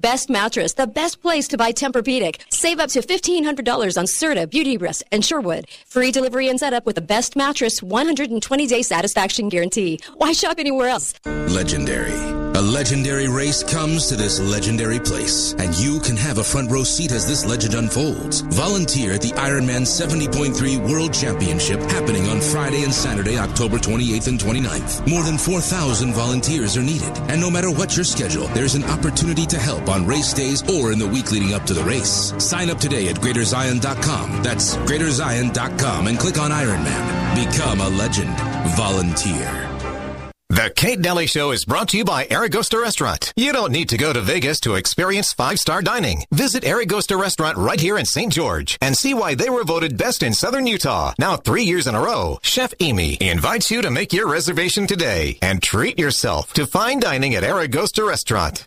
Best 0.00 0.30
mattress, 0.30 0.72
the 0.72 0.86
best 0.86 1.20
place 1.20 1.46
to 1.48 1.58
buy 1.58 1.72
Tempur-Pedic. 1.72 2.40
Save 2.48 2.80
up 2.80 2.88
to 2.90 3.00
$1,500 3.00 3.98
on 3.98 4.06
Serta, 4.06 4.48
Beauty 4.48 4.78
Rest, 4.78 5.04
and 5.12 5.22
Sherwood. 5.22 5.66
Free 5.86 6.10
delivery 6.10 6.48
and 6.48 6.58
setup 6.58 6.86
with 6.86 6.94
the 6.94 7.02
best 7.02 7.36
mattress, 7.36 7.80
120-day 7.80 8.80
satisfaction 8.80 9.50
guarantee. 9.50 10.00
Why 10.16 10.32
shop 10.32 10.58
anywhere 10.58 10.88
else? 10.88 11.12
Legendary. 11.26 12.40
A 12.52 12.60
legendary 12.60 13.28
race 13.28 13.62
comes 13.62 14.08
to 14.08 14.16
this 14.16 14.40
legendary 14.40 14.98
place, 14.98 15.54
and 15.54 15.72
you 15.78 16.00
can 16.00 16.16
have 16.16 16.38
a 16.38 16.44
front 16.44 16.70
row 16.70 16.82
seat 16.82 17.12
as 17.12 17.26
this 17.26 17.46
legend 17.46 17.74
unfolds. 17.74 18.40
Volunteer 18.40 19.12
at 19.12 19.22
the 19.22 19.30
Ironman 19.30 19.82
70.3 19.82 20.90
World 20.90 21.14
Championship 21.14 21.80
happening 21.80 22.26
on 22.28 22.40
Friday 22.40 22.82
and 22.82 22.92
Saturday, 22.92 23.38
October 23.38 23.78
28th 23.78 24.26
and 24.28 24.40
29th. 24.40 25.08
More 25.08 25.22
than 25.22 25.38
4,000 25.38 26.12
volunteers 26.12 26.76
are 26.76 26.82
needed, 26.82 27.16
and 27.30 27.40
no 27.40 27.50
matter 27.50 27.70
what 27.70 27.96
your 27.96 28.04
schedule, 28.04 28.48
there's 28.48 28.74
an 28.74 28.84
opportunity 28.84 29.46
to 29.46 29.58
help 29.58 29.88
on 29.90 30.06
race 30.06 30.32
days 30.32 30.62
or 30.70 30.92
in 30.92 30.98
the 30.98 31.06
week 31.06 31.32
leading 31.32 31.54
up 31.54 31.64
to 31.66 31.74
the 31.74 31.84
race. 31.84 32.32
Sign 32.38 32.70
up 32.70 32.78
today 32.78 33.08
at 33.08 33.16
greaterzion.com. 33.16 34.42
That's 34.42 34.76
greaterzion.com 34.76 36.06
and 36.06 36.18
click 36.18 36.38
on 36.38 36.50
Ironman. 36.50 37.34
Become 37.34 37.80
a 37.80 37.88
legend. 37.88 38.36
Volunteer. 38.76 39.70
The 40.50 40.68
Kate 40.74 41.00
Dalley 41.00 41.28
Show 41.28 41.52
is 41.52 41.64
brought 41.64 41.90
to 41.90 41.96
you 41.96 42.04
by 42.04 42.26
Aragosta 42.26 42.82
Restaurant. 42.82 43.32
You 43.36 43.52
don't 43.52 43.70
need 43.70 43.88
to 43.90 43.96
go 43.96 44.12
to 44.12 44.20
Vegas 44.20 44.58
to 44.60 44.74
experience 44.74 45.32
five-star 45.32 45.80
dining. 45.80 46.24
Visit 46.32 46.64
Aragosta 46.64 47.16
Restaurant 47.18 47.56
right 47.56 47.80
here 47.80 47.96
in 47.96 48.04
St. 48.04 48.32
George 48.32 48.76
and 48.80 48.96
see 48.96 49.14
why 49.14 49.36
they 49.36 49.48
were 49.48 49.62
voted 49.62 49.96
best 49.96 50.24
in 50.24 50.34
Southern 50.34 50.66
Utah. 50.66 51.14
Now 51.20 51.36
three 51.36 51.62
years 51.62 51.86
in 51.86 51.94
a 51.94 52.00
row, 52.00 52.40
Chef 52.42 52.74
Amy 52.80 53.16
invites 53.20 53.70
you 53.70 53.80
to 53.80 53.92
make 53.92 54.12
your 54.12 54.28
reservation 54.28 54.88
today 54.88 55.38
and 55.40 55.62
treat 55.62 56.00
yourself 56.00 56.52
to 56.54 56.66
fine 56.66 56.98
dining 56.98 57.36
at 57.36 57.44
Aragosta 57.44 58.04
Restaurant. 58.06 58.66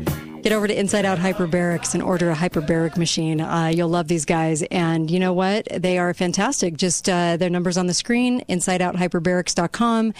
Get 0.41 0.53
over 0.53 0.67
to 0.67 0.79
Inside 0.79 1.05
Out 1.05 1.19
Hyperbarics 1.19 1.93
and 1.93 2.01
order 2.01 2.31
a 2.31 2.35
hyperbaric 2.35 2.97
machine. 2.97 3.41
Uh, 3.41 3.67
you'll 3.67 3.89
love 3.89 4.07
these 4.07 4.25
guys. 4.25 4.63
And 4.63 5.11
you 5.11 5.19
know 5.19 5.33
what? 5.33 5.67
They 5.71 5.99
are 5.99 6.15
fantastic. 6.15 6.77
Just 6.77 7.07
uh, 7.07 7.37
their 7.37 7.49
numbers 7.49 7.77
on 7.77 7.85
the 7.85 7.93
screen, 7.93 8.43
insideouthyperbarics.com, 8.49 10.13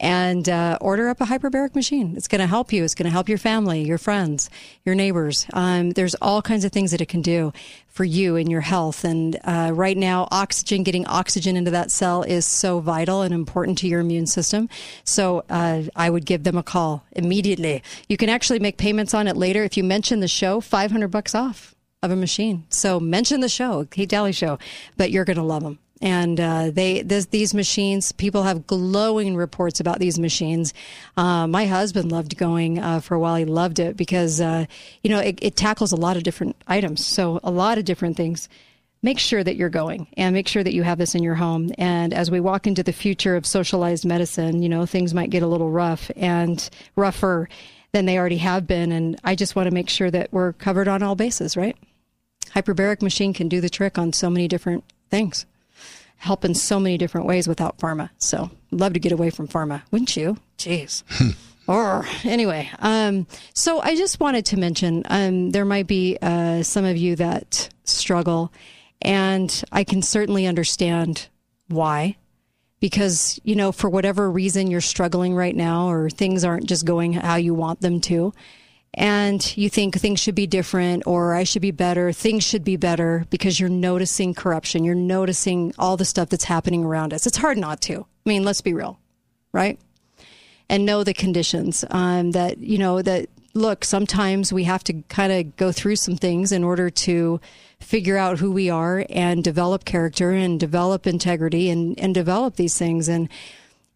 and 0.00 0.48
uh, 0.48 0.78
order 0.80 1.08
up 1.08 1.20
a 1.20 1.24
hyperbaric 1.24 1.74
machine. 1.74 2.14
It's 2.16 2.28
going 2.28 2.40
to 2.40 2.46
help 2.46 2.72
you. 2.72 2.84
It's 2.84 2.94
going 2.94 3.06
to 3.06 3.10
help 3.10 3.28
your 3.28 3.38
family, 3.38 3.82
your 3.82 3.98
friends, 3.98 4.48
your 4.84 4.94
neighbors. 4.94 5.46
Um, 5.52 5.90
there's 5.90 6.14
all 6.16 6.40
kinds 6.40 6.64
of 6.64 6.72
things 6.72 6.92
that 6.92 7.00
it 7.00 7.08
can 7.08 7.22
do 7.22 7.52
for 7.88 8.04
you 8.04 8.36
and 8.36 8.48
your 8.48 8.60
health. 8.60 9.04
And 9.04 9.38
uh, 9.42 9.72
right 9.74 9.96
now, 9.96 10.28
oxygen, 10.30 10.84
getting 10.84 11.06
oxygen 11.06 11.56
into 11.56 11.72
that 11.72 11.90
cell 11.90 12.22
is 12.22 12.46
so 12.46 12.78
vital 12.78 13.22
and 13.22 13.34
important 13.34 13.78
to 13.78 13.88
your 13.88 14.00
immune 14.00 14.26
system. 14.26 14.68
So 15.04 15.44
uh, 15.50 15.82
I 15.96 16.10
would 16.10 16.24
give 16.24 16.44
them 16.44 16.56
a 16.56 16.62
call 16.62 17.04
immediately. 17.12 17.82
You 18.08 18.16
can 18.16 18.28
actually 18.28 18.60
make 18.60 18.76
payments 18.76 19.14
on 19.14 19.26
it 19.26 19.36
later 19.36 19.64
if 19.64 19.76
you 19.76 19.82
mention 19.82 20.20
the 20.20 20.28
show. 20.28 20.60
500 20.60 21.08
bucks 21.08 21.34
off 21.34 21.74
of 22.02 22.10
a 22.12 22.16
machine. 22.16 22.64
So 22.68 23.00
mention 23.00 23.40
the 23.40 23.48
show, 23.48 23.84
Kate 23.84 24.08
Dalley 24.08 24.32
Show, 24.32 24.58
but 24.96 25.10
you're 25.10 25.24
going 25.24 25.36
to 25.36 25.42
love 25.42 25.64
them. 25.64 25.80
And 26.00 26.38
uh, 26.38 26.70
they 26.70 27.02
this, 27.02 27.26
these 27.26 27.54
machines, 27.54 28.12
people 28.12 28.44
have 28.44 28.66
glowing 28.66 29.34
reports 29.34 29.80
about 29.80 29.98
these 29.98 30.18
machines. 30.18 30.72
Uh, 31.16 31.46
my 31.46 31.66
husband 31.66 32.12
loved 32.12 32.36
going 32.36 32.78
uh, 32.78 33.00
for 33.00 33.14
a 33.14 33.18
while. 33.18 33.36
He 33.36 33.44
loved 33.44 33.78
it 33.78 33.96
because 33.96 34.40
uh, 34.40 34.66
you 35.02 35.10
know 35.10 35.18
it, 35.18 35.38
it 35.42 35.56
tackles 35.56 35.92
a 35.92 35.96
lot 35.96 36.16
of 36.16 36.22
different 36.22 36.56
items, 36.68 37.04
so 37.04 37.40
a 37.42 37.50
lot 37.50 37.78
of 37.78 37.84
different 37.84 38.16
things. 38.16 38.48
Make 39.00 39.20
sure 39.20 39.44
that 39.44 39.54
you're 39.54 39.68
going 39.68 40.08
and 40.16 40.34
make 40.34 40.48
sure 40.48 40.64
that 40.64 40.74
you 40.74 40.82
have 40.82 40.98
this 40.98 41.14
in 41.14 41.22
your 41.22 41.36
home. 41.36 41.70
And 41.78 42.12
as 42.12 42.32
we 42.32 42.40
walk 42.40 42.66
into 42.66 42.82
the 42.82 42.92
future 42.92 43.36
of 43.36 43.46
socialized 43.46 44.04
medicine, 44.04 44.62
you 44.62 44.68
know 44.68 44.86
things 44.86 45.14
might 45.14 45.30
get 45.30 45.42
a 45.42 45.46
little 45.46 45.70
rough 45.70 46.10
and 46.16 46.68
rougher 46.96 47.48
than 47.92 48.06
they 48.06 48.18
already 48.18 48.38
have 48.38 48.66
been. 48.66 48.92
And 48.92 49.18
I 49.24 49.34
just 49.34 49.56
want 49.56 49.68
to 49.68 49.74
make 49.74 49.88
sure 49.88 50.10
that 50.10 50.32
we're 50.32 50.52
covered 50.52 50.88
on 50.88 51.02
all 51.02 51.14
bases, 51.14 51.56
right? 51.56 51.76
Hyperbaric 52.54 53.02
machine 53.02 53.32
can 53.32 53.48
do 53.48 53.60
the 53.60 53.70
trick 53.70 53.98
on 53.98 54.12
so 54.12 54.30
many 54.30 54.48
different 54.48 54.84
things 55.10 55.46
help 56.18 56.44
in 56.44 56.54
so 56.54 56.78
many 56.78 56.98
different 56.98 57.26
ways 57.26 57.48
without 57.48 57.78
pharma. 57.78 58.10
So 58.18 58.50
love 58.70 58.92
to 58.92 59.00
get 59.00 59.12
away 59.12 59.30
from 59.30 59.48
pharma, 59.48 59.82
wouldn't 59.90 60.16
you? 60.16 60.36
Jeez. 60.58 61.02
or 61.66 62.04
anyway, 62.24 62.70
um, 62.80 63.26
so 63.54 63.80
I 63.80 63.96
just 63.96 64.20
wanted 64.20 64.44
to 64.46 64.58
mention 64.58 65.04
um, 65.08 65.50
there 65.50 65.64
might 65.64 65.86
be 65.86 66.18
uh, 66.20 66.62
some 66.62 66.84
of 66.84 66.96
you 66.96 67.16
that 67.16 67.68
struggle, 67.84 68.52
and 69.00 69.64
I 69.72 69.84
can 69.84 70.02
certainly 70.02 70.46
understand 70.46 71.28
why. 71.68 72.16
Because, 72.80 73.40
you 73.42 73.56
know, 73.56 73.72
for 73.72 73.90
whatever 73.90 74.30
reason 74.30 74.70
you're 74.70 74.80
struggling 74.80 75.34
right 75.34 75.56
now, 75.56 75.88
or 75.88 76.08
things 76.08 76.44
aren't 76.44 76.66
just 76.66 76.84
going 76.84 77.12
how 77.12 77.34
you 77.34 77.52
want 77.52 77.80
them 77.80 78.00
to, 78.02 78.32
and 78.94 79.56
you 79.56 79.68
think 79.68 79.96
things 79.96 80.20
should 80.20 80.34
be 80.34 80.46
different 80.46 81.06
or 81.06 81.34
I 81.34 81.44
should 81.44 81.62
be 81.62 81.70
better, 81.70 82.12
things 82.12 82.44
should 82.44 82.64
be 82.64 82.76
better 82.76 83.24
because 83.30 83.60
you're 83.60 83.68
noticing 83.68 84.34
corruption, 84.34 84.84
you're 84.84 84.94
noticing 84.94 85.72
all 85.78 85.96
the 85.96 86.04
stuff 86.04 86.30
that's 86.30 86.44
happening 86.44 86.84
around 86.84 87.12
us. 87.12 87.26
It's 87.26 87.36
hard 87.36 87.58
not 87.58 87.80
to. 87.82 88.00
I 88.00 88.28
mean, 88.28 88.44
let's 88.44 88.60
be 88.60 88.74
real, 88.74 88.98
right? 89.52 89.78
And 90.68 90.84
know 90.84 91.04
the 91.04 91.14
conditions 91.14 91.84
um, 91.90 92.32
that, 92.32 92.58
you 92.58 92.78
know, 92.78 93.00
that 93.02 93.28
look, 93.54 93.84
sometimes 93.84 94.52
we 94.52 94.64
have 94.64 94.84
to 94.84 95.02
kind 95.08 95.32
of 95.32 95.56
go 95.56 95.72
through 95.72 95.96
some 95.96 96.16
things 96.16 96.52
in 96.52 96.64
order 96.64 96.90
to 96.90 97.40
figure 97.80 98.16
out 98.16 98.38
who 98.38 98.50
we 98.50 98.70
are 98.70 99.04
and 99.10 99.44
develop 99.44 99.84
character 99.84 100.32
and 100.32 100.58
develop 100.58 101.06
integrity 101.06 101.70
and, 101.70 101.98
and 101.98 102.14
develop 102.14 102.56
these 102.56 102.76
things. 102.76 103.08
And 103.08 103.28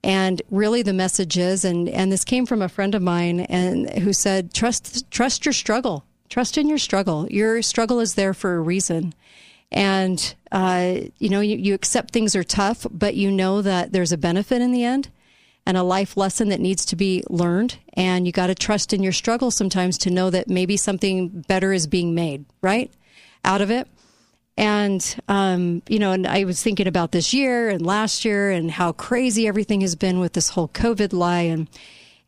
and 0.05 0.43
really, 0.51 0.83
the 0.83 0.93
message 0.93 1.39
is, 1.39 1.65
and, 1.65 1.89
and 1.89 2.11
this 2.11 2.25
came 2.25 2.45
from 2.47 2.61
a 2.61 2.69
friend 2.69 2.95
of 2.95 3.03
mine, 3.03 3.41
and 3.41 3.89
who 4.01 4.13
said, 4.13 4.53
trust 4.53 5.11
trust 5.11 5.45
your 5.45 5.53
struggle, 5.53 6.05
trust 6.29 6.59
in 6.59 6.69
your 6.69 6.79
struggle. 6.79 7.29
Your 7.31 7.63
struggle 7.63 8.01
is 8.01 8.15
there 8.15 8.35
for 8.35 8.57
a 8.57 8.61
reason, 8.61 9.15
and 9.71 10.35
uh, 10.51 10.97
you 11.19 11.29
know 11.29 11.41
you, 11.41 11.57
you 11.57 11.75
accept 11.75 12.13
things 12.13 12.35
are 12.35 12.43
tough, 12.45 12.87
but 12.91 13.15
you 13.15 13.31
know 13.31 13.63
that 13.63 13.93
there's 13.93 14.13
a 14.13 14.19
benefit 14.19 14.61
in 14.61 14.73
the 14.73 14.85
end, 14.85 15.09
and 15.65 15.77
a 15.77 15.85
life 15.85 16.17
lesson 16.17 16.49
that 16.49 16.61
needs 16.61 16.85
to 16.87 16.97
be 16.97 17.23
learned. 17.31 17.79
And 17.95 18.27
you 18.27 18.33
got 18.33 18.49
to 18.49 18.55
trust 18.55 18.93
in 18.93 19.03
your 19.03 19.13
struggle 19.13 19.51
sometimes 19.53 19.97
to 19.99 20.11
know 20.11 20.31
that 20.31 20.49
maybe 20.49 20.77
something 20.77 21.29
better 21.47 21.73
is 21.73 21.87
being 21.87 22.15
made 22.15 22.45
right 22.61 22.91
out 23.45 23.61
of 23.61 23.71
it. 23.71 23.87
And, 24.57 25.17
um, 25.29 25.83
you 25.89 25.99
know, 25.99 26.13
and 26.13 26.27
I 26.27 26.45
was 26.45 26.63
thinking 26.63 26.87
about 26.87 27.13
this 27.13 27.33
year 27.33 27.71
and 27.71 27.85
last 27.85 28.25
year 28.25 28.51
and 28.51 28.71
how 28.71 28.93
crazy 28.93 29.49
everything 29.49 29.81
has 29.81 29.97
been 29.97 30.21
with 30.21 30.35
this 30.35 30.51
whole 30.51 30.69
COVID 30.69 31.13
lie. 31.13 31.41
And, 31.43 31.69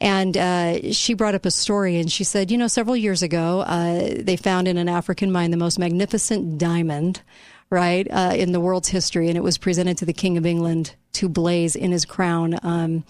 and 0.00 0.36
uh, 0.36 0.92
she 0.92 1.14
brought 1.14 1.34
up 1.34 1.44
a 1.44 1.50
story 1.50 1.98
and 1.98 2.10
she 2.10 2.24
said, 2.24 2.50
you 2.50 2.56
know, 2.56 2.66
several 2.66 2.96
years 2.96 3.22
ago, 3.22 3.60
uh, 3.60 4.14
they 4.18 4.36
found 4.36 4.68
in 4.68 4.78
an 4.78 4.88
African 4.88 5.30
mine 5.30 5.50
the 5.50 5.58
most 5.58 5.78
magnificent 5.78 6.56
diamond, 6.56 7.20
right, 7.68 8.06
uh, 8.10 8.32
in 8.34 8.52
the 8.52 8.60
world's 8.60 8.88
history. 8.88 9.28
And 9.28 9.36
it 9.36 9.42
was 9.42 9.58
presented 9.58 9.98
to 9.98 10.06
the 10.06 10.12
King 10.14 10.38
of 10.38 10.46
England 10.46 10.94
to 11.14 11.28
blaze 11.28 11.76
in 11.76 11.92
his 11.92 12.06
crown. 12.06 12.58
Um, 12.62 13.04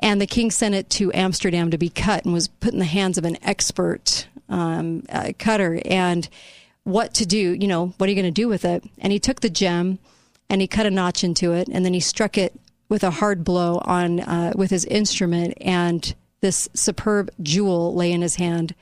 and 0.00 0.20
the 0.20 0.26
king 0.26 0.50
sent 0.50 0.74
it 0.74 0.90
to 0.90 1.12
Amsterdam 1.12 1.70
to 1.70 1.78
be 1.78 1.88
cut 1.88 2.24
and 2.24 2.32
was 2.32 2.48
put 2.48 2.72
in 2.72 2.78
the 2.78 2.84
hands 2.84 3.18
of 3.18 3.24
an 3.24 3.36
expert 3.42 4.28
um, 4.48 5.04
uh, 5.08 5.32
cutter. 5.38 5.80
And 5.84 6.28
what 6.88 7.12
to 7.14 7.26
do, 7.26 7.54
you 7.54 7.68
know, 7.68 7.88
what 7.98 8.08
are 8.08 8.10
you 8.10 8.16
going 8.20 8.32
to 8.34 8.42
do 8.42 8.48
with 8.48 8.64
it? 8.64 8.82
And 8.98 9.12
he 9.12 9.18
took 9.18 9.40
the 9.40 9.50
gem 9.50 9.98
and 10.48 10.60
he 10.60 10.66
cut 10.66 10.86
a 10.86 10.90
notch 10.90 11.22
into 11.22 11.52
it 11.52 11.68
and 11.70 11.84
then 11.84 11.92
he 11.92 12.00
struck 12.00 12.38
it 12.38 12.58
with 12.88 13.04
a 13.04 13.10
hard 13.10 13.44
blow 13.44 13.82
on 13.84 14.20
uh, 14.20 14.52
with 14.56 14.70
his 14.70 14.86
instrument 14.86 15.54
and 15.60 16.14
this 16.40 16.68
superb 16.74 17.30
jewel 17.42 17.94
lay 17.94 18.10
in 18.10 18.22
his 18.22 18.36
hand. 18.36 18.74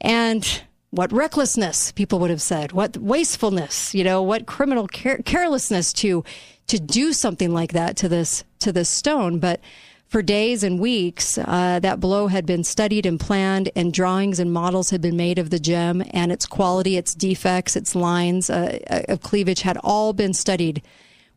And 0.00 0.62
what 0.90 1.12
recklessness, 1.12 1.92
people 1.92 2.18
would 2.20 2.30
have 2.30 2.40
said. 2.40 2.72
What 2.72 2.96
wastefulness, 2.96 3.94
you 3.94 4.04
know, 4.04 4.22
what 4.22 4.46
criminal 4.46 4.88
care- 4.88 5.18
carelessness 5.18 5.92
to 5.94 6.24
to 6.68 6.78
do 6.78 7.12
something 7.12 7.52
like 7.52 7.72
that 7.72 7.96
to 7.98 8.08
this 8.08 8.44
to 8.60 8.72
this 8.72 8.88
stone. 8.88 9.38
But 9.38 9.60
for 10.08 10.22
days 10.22 10.62
and 10.62 10.80
weeks, 10.80 11.36
uh, 11.36 11.78
that 11.80 12.00
blow 12.00 12.28
had 12.28 12.46
been 12.46 12.64
studied 12.64 13.04
and 13.04 13.20
planned, 13.20 13.70
and 13.76 13.92
drawings 13.92 14.38
and 14.38 14.50
models 14.50 14.88
had 14.88 15.02
been 15.02 15.16
made 15.16 15.38
of 15.38 15.50
the 15.50 15.58
gem 15.58 16.02
and 16.10 16.32
its 16.32 16.46
quality, 16.46 16.96
its 16.96 17.14
defects, 17.14 17.76
its 17.76 17.94
lines 17.94 18.48
uh, 18.48 18.78
of 19.08 19.20
cleavage 19.20 19.60
had 19.62 19.76
all 19.84 20.14
been 20.14 20.32
studied 20.32 20.82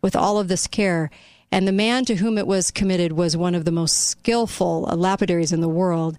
with 0.02 0.16
all 0.16 0.40
of 0.40 0.48
this 0.48 0.68
care. 0.68 1.12
And 1.52 1.68
the 1.68 1.74
man 1.74 2.06
to 2.06 2.16
whom 2.16 2.38
it 2.38 2.48
was 2.48 2.72
committed 2.72 3.12
was 3.12 3.36
one 3.36 3.56
of 3.56 3.66
the 3.66 3.74
most 3.74 3.98
skillful 3.98 4.88
uh, 4.90 4.96
lapidaries 4.96 5.52
in 5.52 5.60
the 5.60 5.68
world. 5.68 6.18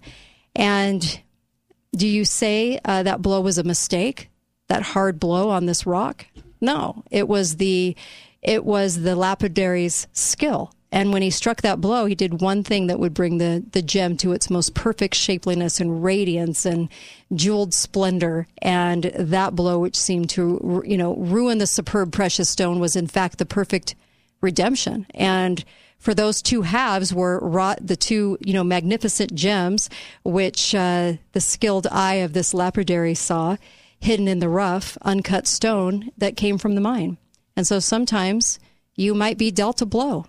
And 0.55 1.19
do 1.95 2.07
you 2.07 2.23
say 2.23 2.79
uh, 2.85 3.01
that 3.01 3.23
blow 3.23 3.41
was 3.41 3.57
a 3.57 3.63
mistake? 3.63 4.29
That 4.67 4.83
hard 4.83 5.19
blow 5.19 5.49
on 5.49 5.65
this 5.65 5.87
rock? 5.87 6.27
No, 6.61 7.03
it 7.09 7.27
was 7.27 7.55
the 7.55 7.95
it 8.43 8.63
was 8.63 9.01
the 9.01 9.15
lapidary's 9.15 10.07
skill 10.13 10.71
and 10.93 11.11
when 11.11 11.23
he 11.23 11.31
struck 11.31 11.63
that 11.63 11.81
blow, 11.81 12.05
he 12.05 12.13
did 12.13 12.39
one 12.39 12.63
thing 12.63 12.85
that 12.85 12.99
would 12.99 13.15
bring 13.15 13.39
the, 13.39 13.65
the 13.71 13.81
gem 13.81 14.15
to 14.17 14.31
its 14.31 14.51
most 14.51 14.75
perfect 14.75 15.15
shapeliness 15.15 15.81
and 15.81 16.03
radiance 16.03 16.67
and 16.67 16.87
jeweled 17.33 17.73
splendor. 17.73 18.45
And 18.61 19.05
that 19.05 19.55
blow, 19.55 19.79
which 19.79 19.95
seemed 19.95 20.29
to, 20.31 20.83
you 20.85 20.95
know, 20.95 21.15
ruin 21.15 21.57
the 21.57 21.65
superb 21.65 22.11
precious 22.11 22.51
stone, 22.51 22.79
was 22.79 22.95
in 22.95 23.07
fact 23.07 23.39
the 23.39 23.45
perfect 23.45 23.95
redemption. 24.39 25.07
And 25.15 25.65
for 25.97 26.13
those 26.13 26.43
two 26.43 26.61
halves 26.61 27.11
were 27.11 27.39
wrought 27.39 27.79
the 27.81 27.95
two, 27.95 28.37
you 28.41 28.53
know, 28.53 28.63
magnificent 28.63 29.33
gems, 29.33 29.89
which 30.23 30.75
uh, 30.75 31.13
the 31.31 31.41
skilled 31.41 31.87
eye 31.87 32.21
of 32.21 32.33
this 32.33 32.53
lapidary 32.53 33.15
saw 33.15 33.57
hidden 33.99 34.27
in 34.27 34.37
the 34.37 34.49
rough, 34.49 34.95
uncut 35.01 35.47
stone 35.47 36.11
that 36.19 36.37
came 36.37 36.59
from 36.59 36.75
the 36.75 36.81
mine. 36.81 37.17
And 37.57 37.65
so 37.65 37.79
sometimes 37.79 38.59
you 38.95 39.15
might 39.15 39.39
be 39.39 39.49
dealt 39.49 39.81
a 39.81 39.87
blow 39.87 40.27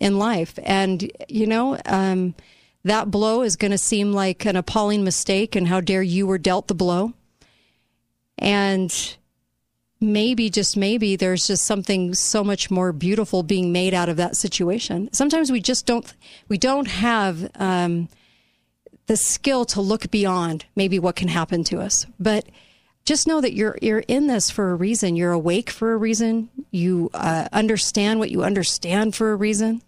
in 0.00 0.18
life. 0.18 0.58
And, 0.62 1.10
you 1.28 1.46
know, 1.46 1.78
um, 1.86 2.34
that 2.84 3.10
blow 3.10 3.42
is 3.42 3.56
going 3.56 3.70
to 3.70 3.78
seem 3.78 4.12
like 4.12 4.44
an 4.46 4.56
appalling 4.56 5.04
mistake, 5.04 5.54
and 5.54 5.68
how 5.68 5.80
dare 5.80 6.02
you 6.02 6.26
were 6.26 6.38
dealt 6.38 6.66
the 6.66 6.74
blow. 6.74 7.12
And 8.38 9.16
maybe, 10.00 10.48
just 10.48 10.76
maybe, 10.76 11.14
there's 11.14 11.46
just 11.46 11.64
something 11.64 12.14
so 12.14 12.42
much 12.42 12.70
more 12.70 12.92
beautiful 12.92 13.42
being 13.42 13.70
made 13.70 13.92
out 13.92 14.08
of 14.08 14.16
that 14.16 14.34
situation. 14.34 15.10
Sometimes 15.12 15.52
we 15.52 15.60
just 15.60 15.84
don't, 15.84 16.12
we 16.48 16.56
don't 16.56 16.88
have 16.88 17.50
um, 17.56 18.08
the 19.06 19.16
skill 19.16 19.66
to 19.66 19.80
look 19.82 20.10
beyond 20.10 20.64
maybe 20.74 20.98
what 20.98 21.16
can 21.16 21.28
happen 21.28 21.64
to 21.64 21.80
us. 21.80 22.06
But 22.18 22.46
just 23.04 23.26
know 23.26 23.40
that 23.40 23.54
you're 23.54 23.76
you're 23.82 24.04
in 24.06 24.26
this 24.26 24.50
for 24.50 24.70
a 24.70 24.74
reason. 24.74 25.16
You're 25.16 25.32
awake 25.32 25.70
for 25.70 25.92
a 25.92 25.96
reason. 25.96 26.48
You 26.70 27.10
uh, 27.12 27.48
understand 27.52 28.20
what 28.20 28.30
you 28.30 28.44
understand 28.44 29.16
for 29.16 29.32
a 29.32 29.36
reason. 29.36 29.82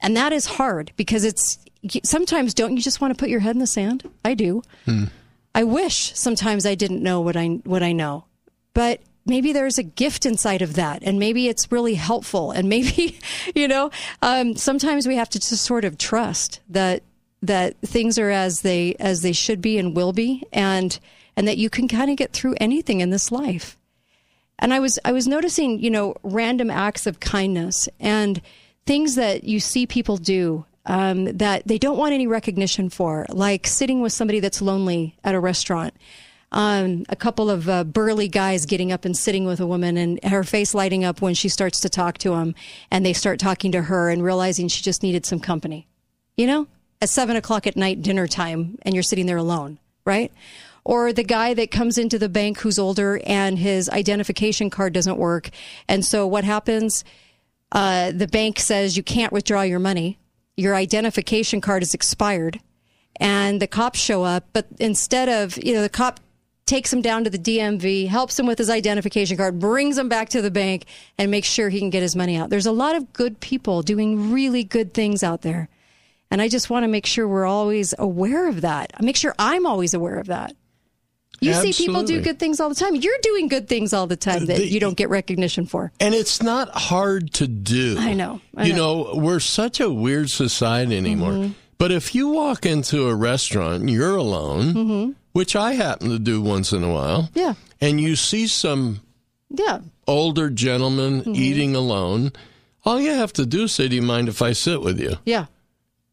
And 0.00 0.16
that 0.16 0.32
is 0.32 0.46
hard 0.46 0.92
because 0.96 1.24
it's 1.24 1.58
sometimes 2.04 2.54
don't 2.54 2.76
you 2.76 2.82
just 2.82 3.00
want 3.00 3.12
to 3.14 3.18
put 3.18 3.30
your 3.30 3.40
head 3.40 3.54
in 3.54 3.60
the 3.60 3.66
sand? 3.66 4.08
I 4.24 4.34
do. 4.34 4.62
Hmm. 4.84 5.04
I 5.54 5.64
wish 5.64 6.16
sometimes 6.16 6.64
I 6.64 6.74
didn't 6.74 7.02
know 7.02 7.20
what 7.20 7.36
I 7.36 7.46
what 7.64 7.82
I 7.82 7.92
know. 7.92 8.24
But 8.72 9.00
maybe 9.26 9.52
there's 9.52 9.78
a 9.78 9.82
gift 9.82 10.24
inside 10.24 10.62
of 10.62 10.74
that 10.74 11.02
and 11.02 11.18
maybe 11.18 11.46
it's 11.46 11.70
really 11.70 11.94
helpful 11.94 12.50
and 12.50 12.68
maybe 12.68 13.18
you 13.54 13.68
know 13.68 13.90
um, 14.22 14.56
sometimes 14.56 15.06
we 15.06 15.16
have 15.16 15.28
to 15.28 15.38
just 15.38 15.62
sort 15.62 15.84
of 15.84 15.98
trust 15.98 16.60
that 16.68 17.02
that 17.42 17.78
things 17.80 18.18
are 18.18 18.30
as 18.30 18.60
they 18.60 18.94
as 19.00 19.22
they 19.22 19.32
should 19.32 19.60
be 19.60 19.78
and 19.78 19.96
will 19.96 20.12
be, 20.12 20.44
and 20.52 20.98
and 21.36 21.48
that 21.48 21.58
you 21.58 21.70
can 21.70 21.88
kind 21.88 22.10
of 22.10 22.16
get 22.16 22.32
through 22.32 22.54
anything 22.60 23.00
in 23.00 23.10
this 23.10 23.32
life. 23.32 23.76
And 24.58 24.74
I 24.74 24.80
was 24.80 24.98
I 25.04 25.12
was 25.12 25.26
noticing, 25.26 25.78
you 25.78 25.90
know, 25.90 26.14
random 26.22 26.70
acts 26.70 27.06
of 27.06 27.20
kindness 27.20 27.88
and 27.98 28.42
things 28.86 29.14
that 29.14 29.44
you 29.44 29.60
see 29.60 29.86
people 29.86 30.16
do 30.16 30.64
um, 30.86 31.24
that 31.36 31.66
they 31.66 31.78
don't 31.78 31.98
want 31.98 32.12
any 32.12 32.26
recognition 32.26 32.88
for, 32.90 33.26
like 33.28 33.66
sitting 33.66 34.00
with 34.00 34.12
somebody 34.12 34.40
that's 34.40 34.62
lonely 34.62 35.16
at 35.22 35.34
a 35.34 35.40
restaurant. 35.40 35.94
Um, 36.52 37.04
a 37.08 37.14
couple 37.14 37.48
of 37.48 37.68
uh, 37.68 37.84
burly 37.84 38.26
guys 38.26 38.66
getting 38.66 38.90
up 38.90 39.04
and 39.04 39.16
sitting 39.16 39.44
with 39.44 39.60
a 39.60 39.66
woman 39.66 39.96
and 39.96 40.22
her 40.24 40.42
face 40.42 40.74
lighting 40.74 41.04
up 41.04 41.22
when 41.22 41.34
she 41.34 41.48
starts 41.48 41.78
to 41.80 41.88
talk 41.88 42.18
to 42.18 42.34
him 42.34 42.56
and 42.90 43.06
they 43.06 43.12
start 43.12 43.38
talking 43.38 43.70
to 43.70 43.82
her 43.82 44.10
and 44.10 44.24
realizing 44.24 44.66
she 44.66 44.82
just 44.82 45.04
needed 45.04 45.24
some 45.24 45.38
company. 45.38 45.86
You 46.36 46.48
know, 46.48 46.66
at 47.00 47.08
seven 47.08 47.36
o'clock 47.36 47.66
at 47.66 47.76
night, 47.76 48.02
dinner 48.02 48.26
time, 48.26 48.78
and 48.82 48.94
you're 48.94 49.04
sitting 49.04 49.26
there 49.26 49.36
alone, 49.36 49.78
right? 50.04 50.32
Or 50.84 51.12
the 51.12 51.22
guy 51.22 51.54
that 51.54 51.70
comes 51.70 51.98
into 51.98 52.18
the 52.18 52.28
bank 52.28 52.58
who's 52.58 52.78
older 52.78 53.20
and 53.26 53.58
his 53.58 53.88
identification 53.90 54.70
card 54.70 54.92
doesn't 54.92 55.18
work. 55.18 55.50
And 55.86 56.04
so 56.04 56.26
what 56.26 56.42
happens? 56.42 57.04
Uh, 57.72 58.12
the 58.12 58.26
bank 58.26 58.58
says 58.58 58.96
you 58.96 59.02
can't 59.02 59.32
withdraw 59.32 59.62
your 59.62 59.78
money. 59.78 60.18
Your 60.56 60.74
identification 60.74 61.60
card 61.60 61.82
is 61.82 61.94
expired. 61.94 62.60
And 63.16 63.60
the 63.60 63.66
cops 63.66 63.98
show 63.98 64.24
up, 64.24 64.46
but 64.52 64.66
instead 64.78 65.28
of, 65.28 65.62
you 65.62 65.74
know, 65.74 65.82
the 65.82 65.88
cop 65.88 66.20
takes 66.64 66.92
him 66.92 67.02
down 67.02 67.24
to 67.24 67.30
the 67.30 67.38
DMV, 67.38 68.06
helps 68.06 68.38
him 68.38 68.46
with 68.46 68.56
his 68.56 68.70
identification 68.70 69.36
card, 69.36 69.58
brings 69.58 69.98
him 69.98 70.08
back 70.08 70.28
to 70.30 70.40
the 70.40 70.50
bank, 70.50 70.86
and 71.18 71.30
makes 71.30 71.48
sure 71.48 71.68
he 71.68 71.80
can 71.80 71.90
get 71.90 72.00
his 72.00 72.14
money 72.14 72.36
out. 72.36 72.48
There's 72.48 72.66
a 72.66 72.72
lot 72.72 72.94
of 72.94 73.12
good 73.12 73.40
people 73.40 73.82
doing 73.82 74.32
really 74.32 74.64
good 74.64 74.94
things 74.94 75.22
out 75.22 75.42
there. 75.42 75.68
And 76.30 76.40
I 76.40 76.48
just 76.48 76.70
want 76.70 76.84
to 76.84 76.88
make 76.88 77.06
sure 77.06 77.26
we're 77.26 77.44
always 77.44 77.92
aware 77.98 78.48
of 78.48 78.60
that. 78.60 79.02
Make 79.02 79.16
sure 79.16 79.34
I'm 79.38 79.66
always 79.66 79.94
aware 79.94 80.18
of 80.18 80.28
that. 80.28 80.54
You 81.40 81.54
see 81.54 81.72
people 81.72 82.02
do 82.02 82.20
good 82.20 82.38
things 82.38 82.60
all 82.60 82.68
the 82.68 82.74
time. 82.74 82.94
You're 82.94 83.16
doing 83.22 83.48
good 83.48 83.66
things 83.68 83.92
all 83.92 84.06
the 84.06 84.16
time 84.16 84.46
that 84.46 84.58
The- 84.58 84.68
you 84.68 84.78
don't 84.80 84.96
get 84.96 85.08
recognition 85.08 85.64
for. 85.66 85.90
And 85.98 86.14
it's 86.14 86.42
not 86.42 86.68
hard 86.70 87.32
to 87.34 87.46
do. 87.46 87.96
I 87.98 88.12
know. 88.12 88.40
I 88.56 88.66
you 88.66 88.74
know. 88.74 89.04
know. 89.14 89.14
we're 89.16 89.40
such 89.40 89.80
a 89.80 89.90
weird 89.90 90.28
society 90.30 90.96
anymore. 90.96 91.32
Mhm. 91.32 91.54
But 91.78 91.92
if 91.92 92.14
you 92.14 92.28
walk 92.28 92.66
into 92.66 93.08
a 93.08 93.14
restaurant, 93.14 93.80
and 93.80 93.90
you're 93.90 94.16
alone, 94.16 94.74
Mhm. 94.74 95.14
which 95.32 95.56
I 95.56 95.72
happen 95.72 96.10
to 96.10 96.18
do 96.18 96.42
once 96.42 96.72
in 96.72 96.84
a 96.84 96.92
while, 96.92 97.30
Yeah. 97.34 97.54
and 97.80 97.98
you 97.98 98.16
see 98.16 98.46
some 98.46 99.00
Yeah. 99.50 99.78
older 100.06 100.50
gentleman 100.50 101.22
Mhm. 101.22 101.36
eating 101.36 101.74
alone, 101.74 102.32
all 102.84 103.00
you 103.00 103.12
have 103.12 103.32
to 103.34 103.46
do 103.46 103.62
is 103.62 103.72
say, 103.72 103.88
Do 103.88 103.96
you 103.96 104.02
mind 104.02 104.28
if 104.28 104.42
I 104.42 104.52
sit 104.52 104.82
with 104.82 105.00
you? 105.00 105.16
Yeah. 105.24 105.46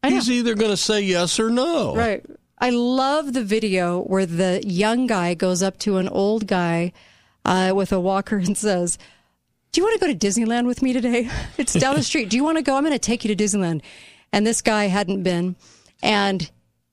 He's 0.06 0.30
either 0.30 0.54
going 0.54 0.70
to 0.70 0.76
say 0.76 1.02
yes 1.02 1.38
or 1.38 1.50
no. 1.50 1.94
Right. 1.94 2.24
I 2.60 2.70
love 2.70 3.32
the 3.32 3.44
video 3.44 4.00
where 4.02 4.26
the 4.26 4.62
young 4.66 5.06
guy 5.06 5.34
goes 5.34 5.62
up 5.62 5.78
to 5.80 5.98
an 5.98 6.08
old 6.08 6.46
guy 6.46 6.92
uh, 7.44 7.72
with 7.74 7.92
a 7.92 8.00
walker 8.00 8.36
and 8.36 8.56
says, 8.56 8.98
Do 9.72 9.80
you 9.80 9.84
want 9.84 10.00
to 10.00 10.06
go 10.06 10.12
to 10.12 10.26
Disneyland 10.26 10.66
with 10.66 10.82
me 10.82 10.92
today? 10.92 11.30
It's 11.58 11.72
down 11.72 11.94
the 11.94 12.02
street. 12.10 12.30
Do 12.30 12.36
you 12.36 12.44
want 12.44 12.58
to 12.58 12.62
go? 12.62 12.76
I'm 12.76 12.82
going 12.84 12.92
to 12.92 12.98
take 12.98 13.24
you 13.24 13.34
to 13.34 13.44
Disneyland. 13.44 13.82
And 14.32 14.46
this 14.46 14.60
guy 14.60 14.86
hadn't 14.86 15.22
been. 15.22 15.56
And 16.02 16.50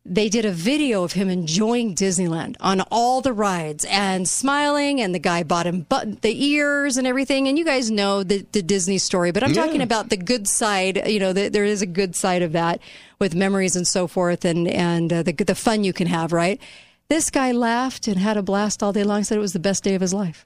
they 0.07 0.29
did 0.29 0.45
a 0.45 0.51
video 0.51 1.03
of 1.03 1.13
him 1.13 1.29
enjoying 1.29 1.95
Disneyland 1.95 2.55
on 2.59 2.81
all 2.91 3.21
the 3.21 3.33
rides 3.33 3.85
and 3.89 4.29
smiling. 4.29 5.01
And 5.01 5.15
the 5.15 5.19
guy 5.19 5.41
bought 5.41 5.65
him 5.65 5.87
but- 5.89 6.21
the 6.21 6.45
ears 6.45 6.97
and 6.97 7.07
everything. 7.07 7.47
And 7.47 7.57
you 7.57 7.65
guys 7.65 7.89
know 7.89 8.21
the, 8.23 8.45
the 8.51 8.61
Disney 8.61 8.99
story, 8.99 9.31
but 9.31 9.43
I'm 9.43 9.53
Yeah. 9.53 9.63
talking 9.65 9.81
about 9.81 10.09
the 10.09 10.17
good 10.17 10.47
side. 10.47 11.07
You 11.09 11.19
know, 11.19 11.33
the, 11.33 11.49
there 11.49 11.65
is 11.65 11.81
a 11.81 11.87
good 11.87 12.15
side 12.15 12.43
of 12.43 12.51
that 12.51 12.81
with 13.17 13.33
memories 13.33 13.75
and 13.75 13.87
so 13.87 14.05
forth, 14.07 14.45
and 14.45 14.67
and 14.67 15.11
uh, 15.11 15.23
the 15.23 15.31
the 15.33 15.55
fun 15.55 15.83
you 15.83 15.91
can 15.93 16.05
have. 16.07 16.31
Right? 16.31 16.61
This 17.07 17.31
guy 17.31 17.51
laughed 17.51 18.07
and 18.07 18.17
had 18.19 18.37
a 18.37 18.43
blast 18.43 18.83
all 18.83 18.93
day 18.93 19.03
long. 19.03 19.23
Said 19.23 19.37
it 19.37 19.41
was 19.41 19.53
the 19.53 19.59
best 19.59 19.83
day 19.83 19.95
of 19.95 20.01
his 20.01 20.13
life. 20.13 20.45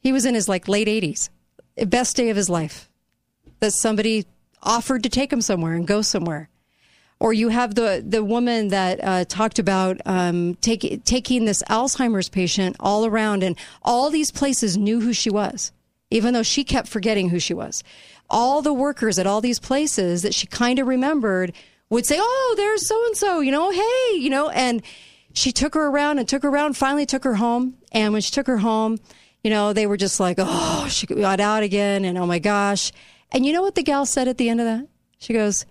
He 0.00 0.12
was 0.12 0.24
in 0.24 0.34
his 0.36 0.48
like 0.48 0.68
late 0.68 0.86
80s, 0.86 1.30
best 1.86 2.14
day 2.16 2.30
of 2.30 2.36
his 2.36 2.48
life. 2.48 2.88
That 3.58 3.72
somebody 3.72 4.24
offered 4.62 5.02
to 5.02 5.08
take 5.08 5.32
him 5.32 5.40
somewhere 5.40 5.72
and 5.74 5.84
go 5.86 6.00
somewhere. 6.02 6.48
Or 7.20 7.32
you 7.32 7.48
have 7.48 7.74
the 7.74 8.04
the 8.06 8.22
woman 8.22 8.68
that 8.68 9.02
uh, 9.02 9.24
talked 9.24 9.58
about 9.58 10.00
um, 10.06 10.54
take, 10.60 11.04
taking 11.04 11.46
this 11.46 11.64
Alzheimer's 11.64 12.28
patient 12.28 12.76
all 12.78 13.06
around, 13.06 13.42
and 13.42 13.56
all 13.82 14.08
these 14.08 14.30
places 14.30 14.76
knew 14.76 15.00
who 15.00 15.12
she 15.12 15.28
was, 15.28 15.72
even 16.10 16.32
though 16.32 16.44
she 16.44 16.62
kept 16.62 16.86
forgetting 16.86 17.30
who 17.30 17.40
she 17.40 17.54
was. 17.54 17.82
All 18.30 18.62
the 18.62 18.72
workers 18.72 19.18
at 19.18 19.26
all 19.26 19.40
these 19.40 19.58
places 19.58 20.22
that 20.22 20.32
she 20.34 20.46
kind 20.46 20.78
of 20.78 20.86
remembered 20.86 21.52
would 21.90 22.06
say, 22.06 22.18
"Oh, 22.20 22.54
there's 22.56 22.86
so 22.86 23.04
and 23.06 23.16
so," 23.16 23.40
you 23.40 23.50
know, 23.50 23.70
"Hey," 23.72 24.16
you 24.16 24.30
know, 24.30 24.50
and 24.50 24.80
she 25.34 25.50
took 25.50 25.74
her 25.74 25.88
around 25.88 26.20
and 26.20 26.28
took 26.28 26.44
her 26.44 26.48
around. 26.50 26.76
Finally, 26.76 27.06
took 27.06 27.24
her 27.24 27.34
home, 27.34 27.78
and 27.90 28.12
when 28.12 28.22
she 28.22 28.30
took 28.30 28.46
her 28.46 28.58
home, 28.58 28.98
you 29.42 29.50
know, 29.50 29.72
they 29.72 29.88
were 29.88 29.96
just 29.96 30.20
like, 30.20 30.36
"Oh, 30.38 30.86
she 30.88 31.06
got 31.08 31.40
out 31.40 31.64
again," 31.64 32.04
and 32.04 32.16
"Oh 32.16 32.26
my 32.26 32.38
gosh," 32.38 32.92
and 33.32 33.44
you 33.44 33.52
know 33.52 33.62
what 33.62 33.74
the 33.74 33.82
gal 33.82 34.06
said 34.06 34.28
at 34.28 34.38
the 34.38 34.48
end 34.48 34.60
of 34.60 34.66
that? 34.66 34.86
She 35.18 35.32
goes. 35.32 35.66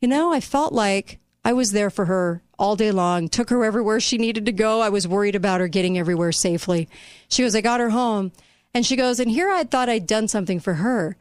You 0.00 0.08
know, 0.08 0.32
I 0.32 0.40
felt 0.40 0.72
like 0.72 1.18
I 1.44 1.52
was 1.52 1.72
there 1.72 1.90
for 1.90 2.06
her 2.06 2.42
all 2.58 2.76
day 2.76 2.90
long, 2.90 3.28
took 3.28 3.50
her 3.50 3.64
everywhere 3.64 4.00
she 4.00 4.18
needed 4.18 4.46
to 4.46 4.52
go. 4.52 4.80
I 4.80 4.88
was 4.88 5.06
worried 5.06 5.34
about 5.34 5.60
her 5.60 5.68
getting 5.68 5.98
everywhere 5.98 6.32
safely. 6.32 6.88
She 7.28 7.42
goes, 7.42 7.54
I 7.54 7.60
got 7.60 7.80
her 7.80 7.90
home. 7.90 8.32
And 8.74 8.84
she 8.84 8.96
goes, 8.96 9.20
and 9.20 9.30
here 9.30 9.50
I 9.50 9.64
thought 9.64 9.88
I'd 9.88 10.06
done 10.06 10.28
something 10.28 10.60
for 10.60 10.74
her, 10.74 11.16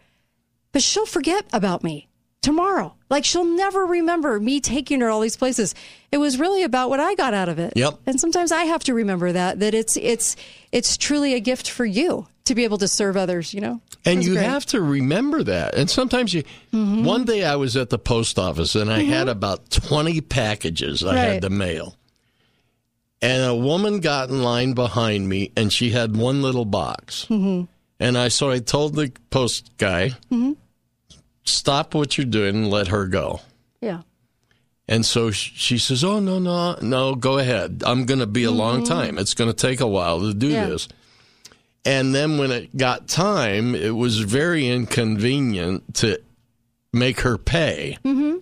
but 0.72 0.82
she'll 0.82 1.06
forget 1.06 1.46
about 1.54 1.84
me 1.84 2.10
tomorrow. 2.42 2.96
Like 3.10 3.24
she'll 3.24 3.46
never 3.46 3.86
remember 3.86 4.40
me 4.40 4.60
taking 4.60 5.00
her 5.02 5.10
all 5.10 5.22
these 5.22 5.38
places. 5.38 5.74
It 6.12 6.18
was 6.18 6.40
really 6.40 6.64
about 6.64 6.90
what 6.90 7.00
I 7.00 7.16
got 7.16 7.34
out 7.34 7.50
of 7.50 7.58
it. 7.58 7.74
Yep. 7.76 8.00
And 8.06 8.20
sometimes 8.20 8.52
I 8.52 8.66
have 8.66 8.84
to 8.84 8.94
remember 8.94 9.32
that, 9.32 9.60
that 9.62 9.74
it's, 9.74 9.96
it's, 9.98 10.36
it's 10.72 10.98
truly 10.98 11.34
a 11.34 11.40
gift 11.40 11.70
for 11.70 11.86
you 11.86 12.28
to 12.46 12.54
be 12.56 12.64
able 12.64 12.78
to 12.80 12.88
serve 12.88 13.16
others, 13.16 13.54
you 13.54 13.62
know? 13.62 13.82
And 14.08 14.18
That's 14.20 14.28
you 14.28 14.34
great. 14.36 14.44
Mm-hmm. 14.44 14.52
have 14.54 14.66
to 14.68 14.82
remember 14.82 15.44
that. 15.44 15.74
And 15.76 15.90
sometimes 15.90 16.34
you. 16.34 16.44
One 16.72 17.26
day 17.26 17.44
I 17.44 17.56
was 17.56 17.76
at 17.76 17.90
the 17.90 17.98
post 17.98 18.38
office 18.38 18.76
and 18.76 18.92
I 18.92 19.02
had 19.04 19.28
about 19.28 19.70
20 19.72 20.22
packages 20.22 21.04
I 21.04 21.16
Right. 21.16 21.18
had 21.34 21.42
to 21.42 21.50
mail. 21.50 21.96
And 23.22 23.44
a 23.44 23.56
woman 23.56 24.02
got 24.02 24.30
in 24.30 24.44
line 24.44 24.74
behind 24.74 25.28
me 25.28 25.52
and 25.58 25.74
she 25.74 25.90
had 25.92 26.16
one 26.16 26.42
little 26.44 26.66
box. 26.66 27.26
Mhm. 27.30 27.68
And 28.00 28.18
I 28.18 28.28
so 28.28 28.52
I 28.52 28.60
told 28.60 28.94
the 28.96 29.12
post 29.32 29.72
guy, 29.78 30.12
Mhm. 30.32 30.58
stop 31.44 31.96
what 31.96 32.18
you're 32.18 32.26
doing 32.26 32.56
and 32.56 32.70
let 32.70 32.90
her 32.90 33.08
go. 33.08 33.42
Yeah. 33.82 34.02
And 34.88 35.04
so 35.04 35.32
she 35.32 35.80
says, 35.80 36.04
"Oh 36.04 36.20
no, 36.20 36.38
no, 36.38 36.78
no, 36.82 37.16
go 37.16 37.40
ahead. 37.40 37.82
I'm 37.88 38.06
going 38.06 38.20
to 38.20 38.28
be 38.28 38.44
a 38.44 38.52
long 38.52 38.84
Mhm. 38.84 38.88
time. 38.88 39.18
It's 39.18 39.34
going 39.34 39.50
to 39.50 39.56
take 39.56 39.80
a 39.80 39.88
while 39.88 40.20
to 40.20 40.34
do 40.34 40.50
Yeah. 40.50 40.68
this." 40.68 40.88
And 41.86 42.16
then 42.16 42.38
when 42.40 42.52
it 42.52 42.76
got 42.76 43.08
time, 43.08 43.76
it 43.76 43.96
was 43.96 44.20
very 44.20 44.68
inconvenient 44.68 45.96
to 45.96 46.20
make 46.92 47.22
her 47.22 47.38
pay. 47.38 47.98
Mm-hmm. 48.04 48.38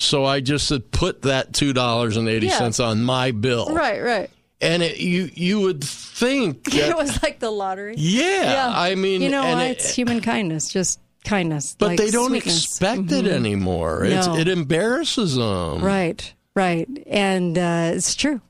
So 0.00 0.24
I 0.24 0.40
just 0.40 0.66
said, 0.66 0.90
"Put 0.90 1.22
that 1.22 1.52
two 1.52 1.72
dollars 1.72 2.16
and 2.16 2.28
eighty 2.28 2.48
cents 2.48 2.80
on 2.80 3.02
my 3.02 3.30
bill." 3.32 3.72
Right, 3.74 4.00
right. 4.02 4.30
And 4.62 4.82
it, 4.82 4.98
you 4.98 5.30
you 5.34 5.60
would 5.60 5.84
think 5.84 6.62
it 6.74 6.96
was 6.96 7.22
like 7.22 7.38
the 7.38 7.50
lottery. 7.50 7.94
Yeah, 7.96 8.72
I 8.74 8.94
mean, 8.94 9.20
you 9.22 9.28
know 9.30 9.58
it- 9.58 9.70
it's 9.72 9.94
human 9.94 10.20
kindness, 10.20 10.68
just 10.70 11.00
kindness. 11.24 11.76
but 11.78 11.88
like 11.90 11.98
they 11.98 12.10
don't 12.10 12.30
sweetness. 12.30 12.64
expect 12.64 13.12
it 13.12 13.26
Mhm. 13.26 13.28
anymore. 13.30 14.04
It's, 14.04 14.26
No. 14.26 14.36
it 14.36 14.48
embarrasses 14.48 15.36
them. 15.36 15.80
Right, 15.84 16.32
right, 16.56 16.88
and 17.06 17.56
uh, 17.58 17.92
it's 17.94 18.14
true. 18.16 18.40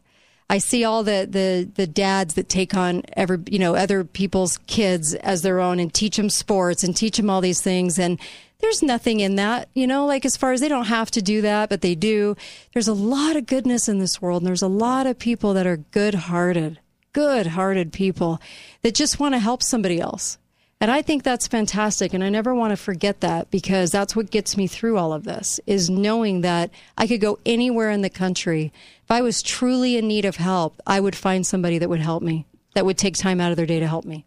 I 0.51 0.59
see 0.59 0.83
all 0.83 1.05
the, 1.05 1.29
the 1.31 1.71
the 1.77 1.87
dads 1.87 2.35
that 2.35 2.49
take 2.49 2.75
on 2.75 3.05
every 3.13 3.39
you 3.49 3.61
know 3.61 3.77
other 3.77 4.03
people's 4.03 4.59
kids 4.67 5.15
as 5.15 5.43
their 5.43 5.61
own 5.61 5.79
and 5.79 5.95
teach 5.95 6.17
them 6.17 6.29
sports 6.29 6.83
and 6.83 6.95
teach 6.95 7.17
them 7.17 7.31
all 7.31 7.41
these 7.41 7.63
things. 7.63 8.01
And 8.01 8.19
there's 8.59 8.83
nothing 8.83 9.21
in 9.21 9.37
that 9.37 9.69
you 9.75 9.87
know 9.87 10.07
like 10.07 10.25
as 10.25 10.37
far 10.37 10.51
as 10.51 10.61
they 10.61 10.69
don't 10.69 10.87
have 10.87 11.09
to 11.13 11.23
do 11.23 11.41
that 11.43 11.69
but 11.69 11.83
they 11.83 11.95
do. 11.95 12.35
There's 12.75 12.89
a 12.89 12.93
lot 12.93 13.37
of 13.37 13.47
goodness 13.47 13.89
in 13.89 14.01
this 14.01 14.21
world. 14.21 14.43
And 14.43 14.49
there's 14.49 14.61
a 14.61 14.67
lot 14.67 15.07
of 15.07 15.21
people 15.21 15.55
that 15.55 15.69
are 15.69 15.77
good 15.77 16.15
hearted 16.15 16.81
good 17.13 17.47
hearted 17.47 17.93
people 17.93 18.41
that 18.83 18.95
just 18.95 19.21
want 19.21 19.35
to 19.35 19.39
help 19.39 19.63
somebody 19.63 20.01
else 20.01 20.37
and 20.81 20.91
I 20.91 21.03
think 21.03 21.23
that's 21.23 21.47
fantastic. 21.47 22.15
And 22.15 22.25
I 22.25 22.29
never 22.29 22.55
want 22.55 22.71
to 22.71 22.77
forget 22.77 23.21
that 23.21 23.51
because 23.51 23.91
that's 23.91 24.17
what 24.17 24.31
gets 24.31 24.57
me 24.57 24.67
through 24.67 24.97
all 24.97 25.13
of 25.13 25.25
this 25.25 25.61
is 25.67 25.91
knowing 25.91 26.41
that 26.41 26.71
I 26.97 27.07
could 27.07 27.21
go 27.21 27.39
anywhere 27.45 27.91
in 27.91 28.01
the 28.01 28.11
country. 28.11 28.73
If 29.05 29.11
I 29.11 29.21
was 29.21 29.43
truly 29.43 29.97
in 29.97 30.09
need 30.09 30.25
of 30.25 30.37
help, 30.37 30.81
I 30.87 31.01
would 31.01 31.17
find 31.17 31.47
somebody 31.47 31.79
that 31.79 31.89
would 31.89 32.01
help 32.01 32.23
me, 32.23 32.47
that 32.75 32.87
would 32.87 32.99
take 32.99 33.17
time 33.17 33.41
out 33.41 33.51
of 33.51 33.57
their 33.57 33.67
day 33.67 33.81
to 33.81 33.87
help 33.87 34.05
me. 34.05 34.25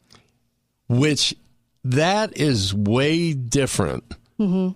Which 0.88 1.35
that 1.83 2.38
is 2.38 2.73
way 2.73 3.33
different 3.33 4.03
hmm 4.38 4.69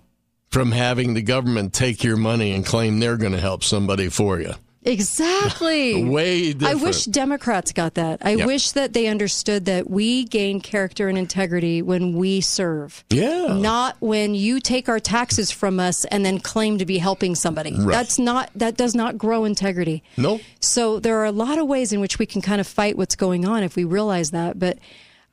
from 0.50 0.72
having 0.72 1.14
the 1.14 1.22
government 1.22 1.74
take 1.74 2.04
your 2.04 2.16
money 2.18 2.54
and 2.54 2.66
claim 2.66 3.00
they're 3.00 3.18
going 3.18 3.34
to 3.34 3.40
help 3.40 3.64
somebody 3.64 4.08
for 4.10 4.40
you. 4.40 4.54
Exactly. 4.88 6.04
Way 6.10 6.54
I 6.62 6.76
wish 6.76 7.06
Democrats 7.06 7.72
got 7.72 7.96
that. 7.96 8.22
I 8.26 8.32
Yeah. 8.36 8.46
wish 8.46 8.72
that 8.72 8.94
they 8.94 9.08
understood 9.08 9.66
that 9.66 9.90
we 9.90 10.24
gain 10.26 10.62
character 10.62 11.08
and 11.10 11.18
integrity 11.18 11.82
when 11.82 12.14
we 12.16 12.42
serve. 12.42 13.04
Yeah. 13.10 13.54
Not 13.60 13.98
when 14.00 14.36
you 14.36 14.60
take 14.60 14.88
our 14.90 15.00
taxes 15.00 15.52
from 15.52 15.80
us 15.80 16.06
and 16.06 16.26
then 16.26 16.40
claim 16.40 16.78
to 16.78 16.86
be 16.86 16.98
helping 16.98 17.36
somebody. 17.36 17.74
Right. 17.78 17.92
That's 17.92 18.18
not 18.18 18.50
that 18.56 18.78
does 18.78 18.96
not 18.96 19.18
grow 19.18 19.46
integrity. 19.46 20.04
Nope. 20.18 20.42
So 20.60 21.00
there 21.00 21.18
are 21.20 21.26
a 21.26 21.32
lot 21.32 21.58
of 21.58 21.68
ways 21.68 21.92
in 21.94 22.00
which 22.00 22.20
we 22.20 22.26
can 22.26 22.42
kind 22.42 22.62
of 22.62 22.68
fight 22.68 22.98
what's 22.98 23.16
going 23.16 23.46
on 23.46 23.64
if 23.64 23.76
we 23.76 23.84
realize 23.84 24.32
that. 24.32 24.58
But 24.60 24.78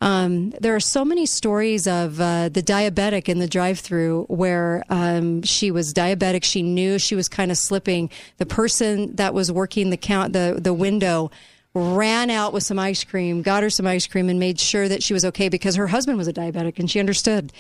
um, 0.05 0.51
there 0.61 0.75
are 0.77 0.81
so 0.81 1.03
many 1.03 1.25
stories 1.25 1.87
of 1.87 2.21
uh, 2.21 2.51
the 2.51 2.63
diabetic 2.63 3.27
in 3.27 3.39
the 3.39 3.49
drive-through 3.49 4.25
where 4.29 4.85
um, 4.91 5.41
she 5.43 5.71
was 5.71 5.95
diabetic. 5.95 6.45
She 6.45 6.61
knew 6.63 6.99
she 6.99 7.15
was 7.15 7.27
kind 7.27 7.51
of 7.51 7.57
slipping. 7.57 8.11
The 8.37 8.45
person 8.45 9.17
that 9.17 9.33
was 9.33 9.51
working 9.51 9.89
the 9.89 9.97
count, 9.97 10.35
the 10.35 10.59
the 10.61 10.75
window, 10.75 11.31
ran 11.73 12.29
out 12.29 12.53
with 12.53 12.65
some 12.65 12.79
ice 12.79 13.03
cream, 13.03 13.41
got 13.41 13.63
her 13.63 13.71
some 13.71 13.87
ice 13.87 14.07
cream, 14.07 14.29
and 14.29 14.39
made 14.39 14.61
sure 14.61 14.89
that 14.89 15.03
she 15.03 15.15
was 15.15 15.25
okay 15.25 15.49
because 15.49 15.75
her 15.77 15.87
husband 15.87 16.19
was 16.19 16.29
a 16.29 16.35
diabetic 16.35 16.79
and 16.79 16.91
she 16.91 17.01
understood. 17.01 17.51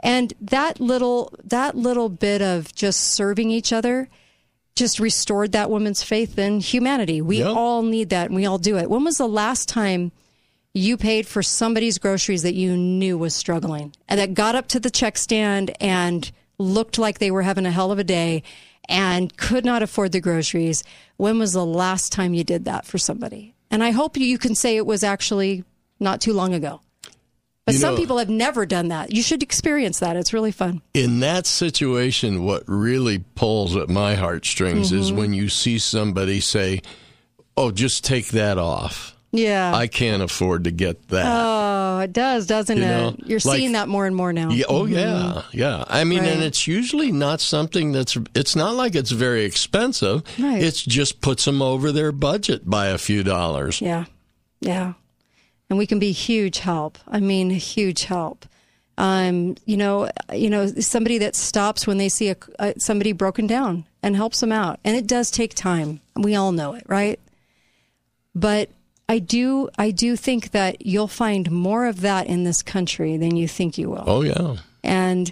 And 0.00 0.32
that 0.40 0.80
little 0.80 1.30
that 1.44 1.76
little 1.76 2.08
bit 2.08 2.40
of 2.40 2.74
just 2.74 3.00
serving 3.12 3.50
each 3.50 3.70
other 3.70 4.08
just 4.74 4.98
restored 4.98 5.52
that 5.52 5.68
woman's 5.68 6.02
faith 6.02 6.38
in 6.38 6.60
humanity. 6.60 7.20
We 7.20 7.40
Yep. 7.40 7.54
all 7.54 7.82
need 7.82 8.08
that 8.08 8.28
and 8.28 8.34
we 8.34 8.46
all 8.46 8.56
do 8.56 8.78
it. 8.78 8.88
When 8.88 9.04
was 9.04 9.18
the 9.18 9.28
last 9.28 9.68
time 9.68 10.10
you 10.74 10.96
paid 10.96 11.26
for 11.26 11.42
somebody's 11.42 11.98
groceries 11.98 12.42
that 12.42 12.54
you 12.54 12.76
knew 12.76 13.18
was 13.18 13.34
struggling 13.34 13.92
and 14.08 14.18
that 14.18 14.34
got 14.34 14.54
up 14.54 14.68
to 14.68 14.80
the 14.80 14.90
check 14.90 15.18
stand 15.18 15.70
and 15.80 16.30
looked 16.58 16.98
like 16.98 17.18
they 17.18 17.30
were 17.30 17.42
having 17.42 17.66
a 17.66 17.70
hell 17.70 17.92
of 17.92 17.98
a 17.98 18.04
day 18.04 18.42
and 18.88 19.36
could 19.36 19.64
not 19.64 19.82
afford 19.82 20.12
the 20.12 20.20
groceries? 20.20 20.82
When 21.16 21.38
was 21.38 21.52
the 21.52 21.64
last 21.64 22.10
time 22.12 22.34
you 22.34 22.42
did 22.44 22.64
that 22.64 22.86
for 22.86 22.98
somebody? 22.98 23.54
And 23.70 23.82
I 23.82 23.90
hope 23.90 24.16
you 24.16 24.38
can 24.38 24.54
say 24.54 24.76
it 24.76 24.86
was 24.86 25.04
actually 25.04 25.64
not 26.00 26.20
too 26.20 26.32
long 26.32 26.52
ago. 26.54 26.80
But 27.64 27.74
You 27.74 27.80
some 27.80 27.94
know- 27.94 28.00
people 28.00 28.18
have 28.18 28.28
never 28.28 28.66
done 28.66 28.88
that. 28.88 29.12
You 29.12 29.22
should 29.22 29.42
experience 29.42 30.00
that. 30.00 30.16
It's 30.16 30.32
really 30.32 30.50
fun. 30.52 30.82
in 30.94 31.20
that 31.20 31.46
situation, 31.46 32.44
what 32.44 32.64
really 32.66 33.18
pulls 33.36 33.76
at 33.76 33.88
my 33.88 34.14
heartstrings 34.16 34.90
is 34.90 35.12
Mhm. 35.12 35.16
when 35.16 35.32
you 35.32 35.48
see 35.48 35.78
somebody 35.78 36.40
say, 36.40 36.82
"Oh, 37.56 37.70
just 37.70 38.04
take 38.04 38.28
that 38.28 38.58
off. 38.58 39.11
Yeah. 39.32 39.74
I 39.74 39.86
can't 39.86 40.22
afford 40.22 40.64
to 40.64 40.70
get 40.70 41.08
that." 41.08 41.24
Oh, 41.26 41.98
it 42.00 42.12
does, 42.12 42.46
doesn't 42.46 42.76
You 42.76 42.82
it? 42.84 42.86
know, 42.86 43.16
You're 43.24 43.40
like- 43.44 43.58
seeing 43.58 43.72
that 43.72 43.88
more 43.88 44.06
and 44.06 44.14
more 44.14 44.32
now. 44.32 44.50
Yeah, 44.50 44.66
oh 44.68 44.84
Mhm. 44.84 44.90
yeah, 44.92 45.42
yeah. 45.52 45.84
I 45.88 46.04
mean, 46.04 46.24
and 46.24 46.42
it's 46.42 46.66
usually 46.66 47.10
not 47.12 47.40
something 47.40 47.92
that's. 47.92 48.16
It's 48.34 48.54
not 48.54 48.74
like 48.74 48.94
it's 48.94 49.10
very 49.10 49.44
expensive. 49.44 50.22
Right. 50.38 50.62
It's 50.62 50.82
just 50.82 51.20
puts 51.22 51.44
them 51.46 51.62
over 51.62 51.90
their 51.92 52.12
budget 52.12 52.68
by 52.68 52.86
a 52.88 52.98
few 52.98 53.22
dollars. 53.22 53.80
Yeah. 53.80 54.04
Yeah. 54.60 54.92
And 55.70 55.78
we 55.78 55.86
can 55.86 55.98
be 55.98 56.12
huge 56.12 56.58
help. 56.58 56.98
I 57.08 57.18
mean, 57.18 57.48
huge 57.50 58.04
help. 58.04 58.44
Um, 58.98 59.56
you 59.64 59.78
know, 59.78 60.10
you 60.34 60.50
know, 60.50 60.66
somebody 60.66 61.16
that 61.18 61.34
stops 61.34 61.86
when 61.86 61.96
they 61.96 62.10
see 62.10 62.28
a, 62.28 62.36
a 62.58 62.74
somebody 62.78 63.12
broken 63.12 63.46
down 63.46 63.86
and 64.02 64.14
helps 64.14 64.40
them 64.40 64.52
out. 64.52 64.78
And 64.84 64.94
it 64.94 65.06
does 65.06 65.30
take 65.30 65.54
time. 65.54 66.00
We 66.14 66.34
all 66.34 66.52
know 66.52 66.74
it, 66.74 66.84
right? 66.86 67.18
But 68.34 68.68
I 69.12 69.18
do 69.18 69.68
I 69.76 69.90
do 69.90 70.16
think 70.16 70.52
that 70.52 70.86
you'll 70.86 71.06
find 71.06 71.50
more 71.50 71.84
of 71.84 72.00
that 72.00 72.28
in 72.28 72.44
this 72.44 72.62
country 72.62 73.18
than 73.18 73.36
you 73.36 73.46
think 73.46 73.76
you 73.76 73.90
will. 73.90 74.04
Oh 74.06 74.22
yeah. 74.22 74.56
And 74.82 75.30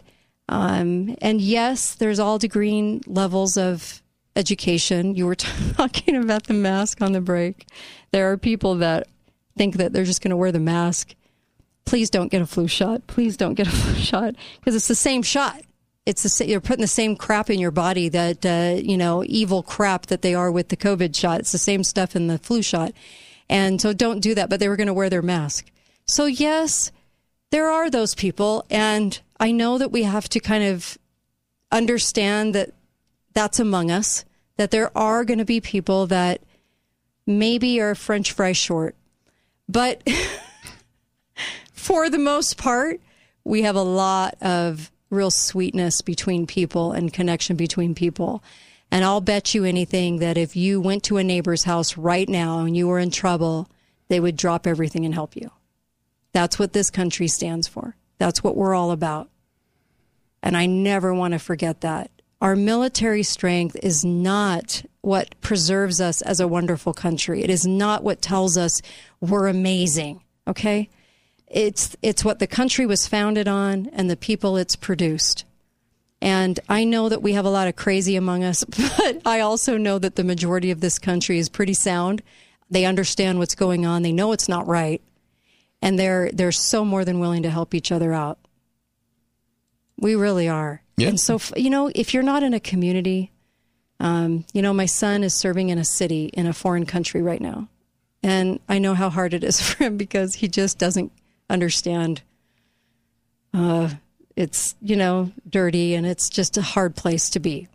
um, 0.50 1.16
and 1.22 1.40
yes, 1.40 1.94
there's 1.94 2.18
all 2.18 2.38
degree 2.38 3.00
levels 3.06 3.56
of 3.56 4.02
education. 4.36 5.14
You 5.14 5.24
were 5.24 5.34
talking 5.78 6.16
about 6.16 6.42
the 6.44 6.52
mask 6.52 7.00
on 7.00 7.12
the 7.12 7.22
break. 7.22 7.68
There 8.10 8.30
are 8.30 8.36
people 8.36 8.74
that 8.76 9.08
think 9.56 9.76
that 9.76 9.94
they're 9.94 10.04
just 10.04 10.20
going 10.20 10.32
to 10.32 10.36
wear 10.36 10.52
the 10.52 10.60
mask. 10.60 11.14
Please 11.86 12.10
don't 12.10 12.30
get 12.30 12.42
a 12.42 12.46
flu 12.46 12.68
shot. 12.68 13.06
Please 13.06 13.38
don't 13.38 13.54
get 13.54 13.66
a 13.66 13.70
flu 13.80 13.94
shot 13.94 14.34
because 14.58 14.74
it's 14.74 14.88
the 14.88 14.94
same 14.94 15.22
shot. 15.22 15.62
It's 16.04 16.38
the 16.38 16.46
you're 16.46 16.60
putting 16.60 16.82
the 16.82 16.86
same 16.86 17.16
crap 17.16 17.48
in 17.48 17.58
your 17.58 17.70
body 17.70 18.10
that 18.10 18.44
uh, 18.44 18.78
you 18.78 18.98
know 18.98 19.24
evil 19.24 19.62
crap 19.62 20.08
that 20.08 20.20
they 20.20 20.34
are 20.34 20.52
with 20.52 20.68
the 20.68 20.76
COVID 20.76 21.16
shot. 21.16 21.40
It's 21.40 21.52
the 21.52 21.56
same 21.56 21.82
stuff 21.82 22.14
in 22.14 22.26
the 22.26 22.36
flu 22.36 22.60
shot, 22.60 22.92
and 23.50 23.80
so 23.80 23.92
don't 23.92 24.20
do 24.20 24.34
that. 24.36 24.48
But 24.48 24.60
they 24.60 24.68
were 24.68 24.76
going 24.76 24.86
to 24.86 24.94
wear 24.94 25.10
their 25.10 25.20
mask. 25.20 25.70
So 26.06 26.24
yes, 26.24 26.92
there 27.50 27.68
are 27.68 27.90
those 27.90 28.14
people, 28.14 28.64
and 28.70 29.20
I 29.38 29.50
know 29.50 29.76
that 29.76 29.92
we 29.92 30.04
have 30.04 30.28
to 30.30 30.40
kind 30.40 30.64
of 30.64 30.96
understand 31.72 32.54
that 32.54 32.70
that's 33.34 33.58
among 33.60 33.90
us. 33.90 34.24
That 34.56 34.70
there 34.70 34.96
are 34.96 35.24
going 35.24 35.38
to 35.38 35.44
be 35.44 35.60
people 35.60 36.06
that 36.06 36.42
maybe 37.26 37.80
are 37.80 37.94
French 37.94 38.32
fry 38.32 38.52
short, 38.52 38.94
but 39.68 40.08
for 41.72 42.08
the 42.08 42.18
most 42.18 42.56
part, 42.56 43.00
we 43.42 43.62
have 43.62 43.76
a 43.76 43.82
lot 43.82 44.36
of 44.40 44.92
real 45.08 45.30
sweetness 45.30 46.02
between 46.02 46.46
people 46.46 46.92
and 46.92 47.12
connection 47.12 47.56
between 47.56 47.94
people. 47.94 48.44
And 48.90 49.04
I'll 49.04 49.20
bet 49.20 49.54
you 49.54 49.64
anything 49.64 50.18
that 50.18 50.36
if 50.36 50.56
you 50.56 50.80
went 50.80 51.04
to 51.04 51.16
a 51.16 51.24
neighbor's 51.24 51.64
house 51.64 51.96
right 51.96 52.28
now 52.28 52.60
and 52.60 52.76
you 52.76 52.88
were 52.88 52.98
in 52.98 53.10
trouble, 53.10 53.68
they 54.08 54.18
would 54.18 54.36
drop 54.36 54.66
everything 54.66 55.04
and 55.04 55.14
help 55.14 55.36
you. 55.36 55.50
That's 56.32 56.58
what 56.58 56.72
this 56.72 56.90
country 56.90 57.28
stands 57.28 57.68
for. 57.68 57.96
That's 58.18 58.42
what 58.42 58.56
we're 58.56 58.74
all 58.74 58.90
about. 58.90 59.30
And 60.42 60.56
I 60.56 60.66
never 60.66 61.14
want 61.14 61.32
to 61.32 61.38
forget 61.38 61.82
that. 61.82 62.10
Our 62.40 62.56
military 62.56 63.22
strength 63.22 63.76
is 63.82 64.04
not 64.04 64.82
what 65.02 65.38
preserves 65.40 66.00
us 66.00 66.22
as 66.22 66.40
a 66.40 66.48
wonderful 66.48 66.94
country. 66.94 67.42
It 67.42 67.50
is 67.50 67.66
not 67.66 68.02
what 68.02 68.22
tells 68.22 68.56
us 68.56 68.80
we're 69.20 69.46
amazing. 69.46 70.22
Okay? 70.48 70.88
It's 71.46 71.96
it's 72.00 72.24
what 72.24 72.38
the 72.38 72.46
country 72.46 72.86
was 72.86 73.06
founded 73.06 73.48
on 73.48 73.90
and 73.92 74.08
the 74.08 74.16
people 74.16 74.56
it's 74.56 74.76
produced. 74.76 75.44
And 76.22 76.60
I 76.68 76.84
know 76.84 77.08
that 77.08 77.22
we 77.22 77.32
have 77.32 77.46
a 77.46 77.50
lot 77.50 77.68
of 77.68 77.76
crazy 77.76 78.16
among 78.16 78.44
us, 78.44 78.64
but 78.98 79.22
I 79.24 79.40
also 79.40 79.76
know 79.76 79.98
that 79.98 80.16
the 80.16 80.24
majority 80.24 80.70
of 80.70 80.80
this 80.80 80.98
country 80.98 81.38
is 81.38 81.48
pretty 81.48 81.74
sound. 81.74 82.22
They 82.70 82.84
understand 82.84 83.38
what's 83.38 83.54
going 83.54 83.86
on. 83.86 84.02
They 84.02 84.12
know 84.12 84.32
it's 84.32 84.48
not 84.48 84.66
right. 84.66 85.02
And 85.82 85.98
they're 85.98 86.30
they're 86.32 86.52
so 86.52 86.84
more 86.84 87.06
than 87.06 87.20
willing 87.20 87.42
to 87.42 87.50
help 87.50 87.74
each 87.74 87.90
other 87.90 88.12
out. 88.12 88.38
We 89.96 90.14
really 90.14 90.48
are. 90.48 90.82
Yeah. 90.96 91.08
And 91.08 91.20
so, 91.20 91.40
you 91.56 91.70
know, 91.70 91.90
if 91.94 92.12
you're 92.12 92.22
not 92.22 92.42
in 92.42 92.52
a 92.52 92.60
community, 92.60 93.32
um, 93.98 94.44
you 94.52 94.60
know, 94.60 94.74
my 94.74 94.86
son 94.86 95.24
is 95.24 95.34
serving 95.34 95.70
in 95.70 95.78
a 95.78 95.84
city 95.84 96.26
in 96.26 96.46
a 96.46 96.52
foreign 96.52 96.86
country 96.86 97.22
right 97.22 97.40
now. 97.40 97.68
And 98.22 98.60
I 98.68 98.78
know 98.78 98.94
how 98.94 99.08
hard 99.08 99.32
it 99.32 99.42
is 99.42 99.60
for 99.70 99.84
him 99.84 99.96
because 99.96 100.34
he 100.34 100.48
just 100.48 100.78
doesn't 100.78 101.12
understand. 101.48 102.22
Uh, 103.52 103.90
it's, 104.36 104.74
you 104.80 104.96
know, 104.96 105.32
dirty 105.48 105.94
and 105.94 106.06
it's 106.06 106.28
just 106.28 106.56
a 106.56 106.62
hard 106.62 106.96
place 106.96 107.30
to 107.30 107.40
be. 107.40 107.68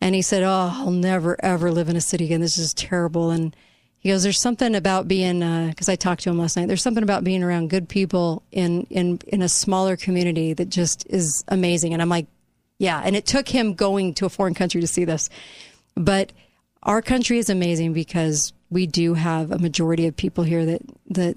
And 0.00 0.14
he 0.16 0.22
said, 0.22 0.42
Oh, 0.42 0.72
I'll 0.74 0.90
never, 0.90 1.36
ever 1.44 1.70
live 1.70 1.88
in 1.88 1.96
a 1.96 2.00
city 2.00 2.24
again. 2.24 2.40
This 2.40 2.58
is 2.58 2.74
terrible. 2.74 3.30
And 3.30 3.54
he 4.00 4.08
goes, 4.08 4.24
There's 4.24 4.40
something 4.40 4.74
about 4.74 5.06
being, 5.06 5.42
uh, 5.42 5.68
because 5.68 5.88
I 5.88 5.94
talked 5.94 6.22
to 6.22 6.30
him 6.30 6.38
last 6.38 6.56
night, 6.56 6.66
there's 6.66 6.82
something 6.82 7.04
about 7.04 7.22
being 7.22 7.42
around 7.44 7.70
good 7.70 7.88
people 7.88 8.42
in, 8.50 8.82
in, 8.90 9.20
in 9.28 9.42
a 9.42 9.48
smaller 9.48 9.96
community 9.96 10.54
that 10.54 10.68
just 10.68 11.06
is 11.08 11.44
amazing. 11.46 11.92
And 11.92 12.02
I'm 12.02 12.08
like, 12.08 12.26
Yeah. 12.78 13.00
And 13.04 13.14
it 13.14 13.26
took 13.26 13.48
him 13.48 13.74
going 13.74 14.14
to 14.14 14.26
a 14.26 14.28
foreign 14.28 14.54
country 14.54 14.80
to 14.80 14.88
see 14.88 15.04
this. 15.04 15.28
But 15.94 16.32
our 16.82 17.00
country 17.00 17.38
is 17.38 17.48
amazing 17.48 17.92
because 17.92 18.52
we 18.70 18.88
do 18.88 19.14
have 19.14 19.52
a 19.52 19.58
majority 19.58 20.08
of 20.08 20.16
people 20.16 20.42
here 20.42 20.66
that, 20.66 20.82
that, 21.10 21.36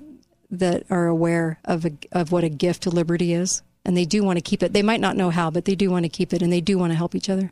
that 0.50 0.86
are 0.90 1.06
aware 1.06 1.60
of, 1.66 1.86
a, 1.86 1.92
of 2.12 2.32
what 2.32 2.44
a 2.44 2.50
gift 2.50 2.88
of 2.88 2.94
liberty 2.94 3.34
is. 3.34 3.62
And 3.86 3.96
they 3.96 4.06
do 4.06 4.24
want 4.24 4.38
to 4.38 4.42
keep 4.42 4.64
it. 4.64 4.74
They 4.74 4.82
might 4.82 5.00
not 5.00 5.16
know 5.16 5.30
how, 5.30 5.52
but 5.52 5.66
they 5.66 5.76
do 5.76 5.92
want 5.92 6.04
to 6.06 6.10
keep 6.10 6.34
it 6.34 6.42
and 6.42 6.52
they 6.52 6.62
do 6.62 6.78
want 6.78 6.92
to 6.92 6.98
help 6.98 7.14
each 7.16 7.30
other. 7.30 7.52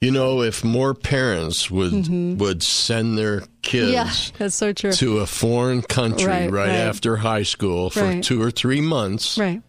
You 0.00 0.10
know, 0.12 0.40
if 0.42 0.64
more 0.64 0.94
parents 0.94 1.70
would 1.70 1.92
Mhm. 1.92 2.38
would 2.38 2.62
send 2.62 3.18
their 3.18 3.42
kids 3.60 3.90
Yeah, 3.92 4.10
that's 4.38 4.54
so 4.54 4.72
true. 4.72 4.92
to 4.92 5.18
a 5.18 5.26
foreign 5.26 5.82
country 5.82 6.24
Right, 6.26 6.50
right, 6.50 6.68
right. 6.68 6.70
after 6.70 7.16
high 7.16 7.42
school 7.42 7.90
for 7.90 8.04
Right. 8.04 8.22
two 8.24 8.40
or 8.40 8.50
three 8.50 8.80
months, 8.80 9.36
Right. 9.36 9.60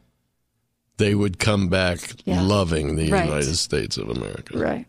they 0.98 1.16
would 1.16 1.38
come 1.40 1.68
back 1.68 2.00
Yeah. 2.26 2.42
loving 2.44 2.96
the. 2.96 3.06
United 3.06 3.58
States 3.58 3.98
of 3.98 4.08
America. 4.10 4.58
Right. 4.58 4.86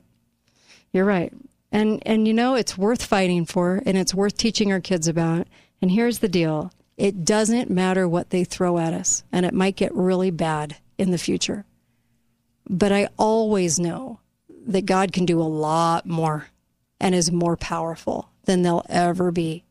You're 0.93 1.07
right. 1.07 1.33
And 1.73 2.03
and 2.07 2.29
you 2.29 2.35
know 2.35 2.55
it's 2.55 2.77
worth 2.79 3.03
fighting 3.03 3.47
for 3.47 3.83
and 3.87 3.97
it's 3.97 4.15
worth 4.15 4.37
teaching 4.37 4.71
our 4.71 4.81
kids 4.81 5.09
about. 5.09 5.49
And 5.81 5.91
here's 5.91 6.19
the 6.19 6.29
deal. 6.29 6.71
It 6.99 7.25
doesn't 7.25 7.71
matter 7.71 8.07
what 8.07 8.31
they 8.31 8.45
throw 8.45 8.79
at 8.79 8.93
us 8.93 9.25
and 9.33 9.45
it 9.47 9.55
might 9.55 9.75
get 9.75 9.93
really 9.95 10.31
bad 10.31 10.77
in 10.99 11.11
the 11.11 11.19
future. 11.19 11.65
But 12.69 12.93
I 12.93 13.09
always 13.19 13.79
know 13.79 14.21
that 14.67 14.87
God 14.87 15.13
can 15.13 15.27
do 15.27 15.41
a 15.41 15.45
lot 15.45 16.07
more 16.07 16.47
and 17.01 17.15
is 17.15 17.33
more 17.33 17.57
powerful 17.57 18.31
than 18.45 18.63
they'll 18.63 18.87
ever 18.89 19.31
be. 19.33 19.65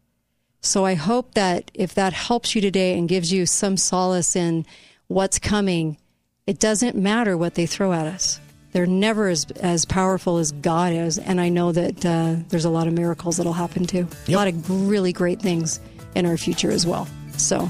So 0.61 0.85
I 0.85 0.93
hope 0.95 1.33
that 1.33 1.72
if 1.74 1.95
that 1.95 2.14
helps 2.14 2.53
you 2.53 2.61
today 2.61 2.98
and 2.98 3.09
gives 3.09 3.32
you 3.32 3.45
some 3.45 3.77
solace 3.77 4.35
in 4.35 4.66
what's 5.08 5.40
coming, 5.40 5.98
it 6.45 6.59
doesn't 6.59 6.95
matter 6.95 7.38
what 7.38 7.56
they 7.56 7.66
throw 7.66 7.93
at 7.93 8.06
us. 8.06 8.40
they're 8.72 8.85
never 8.85 9.27
as 9.27 9.45
as 9.59 9.85
powerful 9.85 10.38
as 10.38 10.51
God 10.51 10.93
is, 10.93 11.17
and 11.17 11.41
I 11.41 11.50
know 11.50 11.72
that 11.72 12.06
uh, 12.06 12.35
there's 12.50 12.66
a 12.66 12.69
lot 12.69 12.88
of 12.88 12.93
miracles 12.93 13.38
that'll 13.38 13.53
happen 13.53 13.85
too. 13.85 14.08
A 14.27 14.32
lot 14.32 14.48
of 14.48 14.90
really 14.90 15.14
great 15.14 15.41
things 15.41 15.80
in 16.16 16.25
our 16.25 16.38
future 16.38 16.72
as 16.72 16.85
well. 16.85 17.08
So 17.38 17.69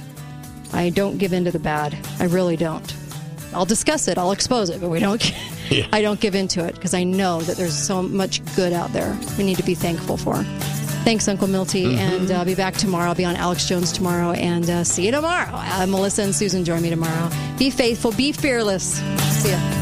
I 0.74 0.90
don't 0.90 1.18
give 1.18 1.34
in 1.34 1.46
to 1.46 1.52
the 1.52 1.60
bad. 1.60 1.98
I 2.20 2.26
really 2.26 2.56
don't. 2.58 2.96
I'll 3.54 3.66
discuss 3.66 4.08
it. 4.08 4.18
I'll 4.18 4.32
expose 4.32 4.70
it, 4.70 4.80
but 4.82 4.90
we 4.90 5.00
don't. 5.00 5.22
Yeah. 5.72 5.88
I 5.94 6.02
don't 6.02 6.20
give 6.20 6.36
into 6.36 6.66
it 6.66 6.76
because 6.76 6.94
I 6.94 7.06
know 7.06 7.40
that 7.44 7.56
there's 7.56 7.74
so 7.78 8.02
much 8.04 8.42
good 8.58 8.74
out 8.74 8.92
there. 8.92 9.18
We 9.38 9.46
need 9.46 9.56
to 9.56 9.64
be 9.64 9.74
thankful 9.74 10.18
for. 10.18 10.36
Thanks, 11.06 11.30
Uncle 11.30 11.48
Milty, 11.48 11.86
Mm-hmm. 11.86 11.98
and 11.98 12.30
uh, 12.30 12.34
I'll 12.40 12.44
be 12.46 12.56
back 12.56 12.74
tomorrow. 12.74 13.08
I'll 13.08 13.16
be 13.16 13.24
on 13.24 13.38
Alex 13.38 13.66
Jones 13.70 13.94
tomorrow, 13.94 14.32
and 14.32 14.70
uh, 14.70 14.84
see 14.84 15.06
you 15.06 15.12
tomorrow. 15.14 15.48
Uh, 15.54 15.86
Melissa 15.88 16.24
and 16.24 16.36
Susan 16.36 16.66
join 16.66 16.82
me 16.82 16.90
tomorrow. 16.90 17.30
Be 17.58 17.70
faithful, 17.70 18.12
be 18.12 18.34
fearless. 18.34 18.96
See 19.42 19.52
ya. 19.52 19.78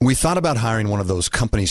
We 0.00 0.16
thought 0.16 0.36
about 0.36 0.56
hiring 0.56 0.88
one 0.88 0.98
of 1.00 1.06
those 1.06 1.28
company 1.28 1.64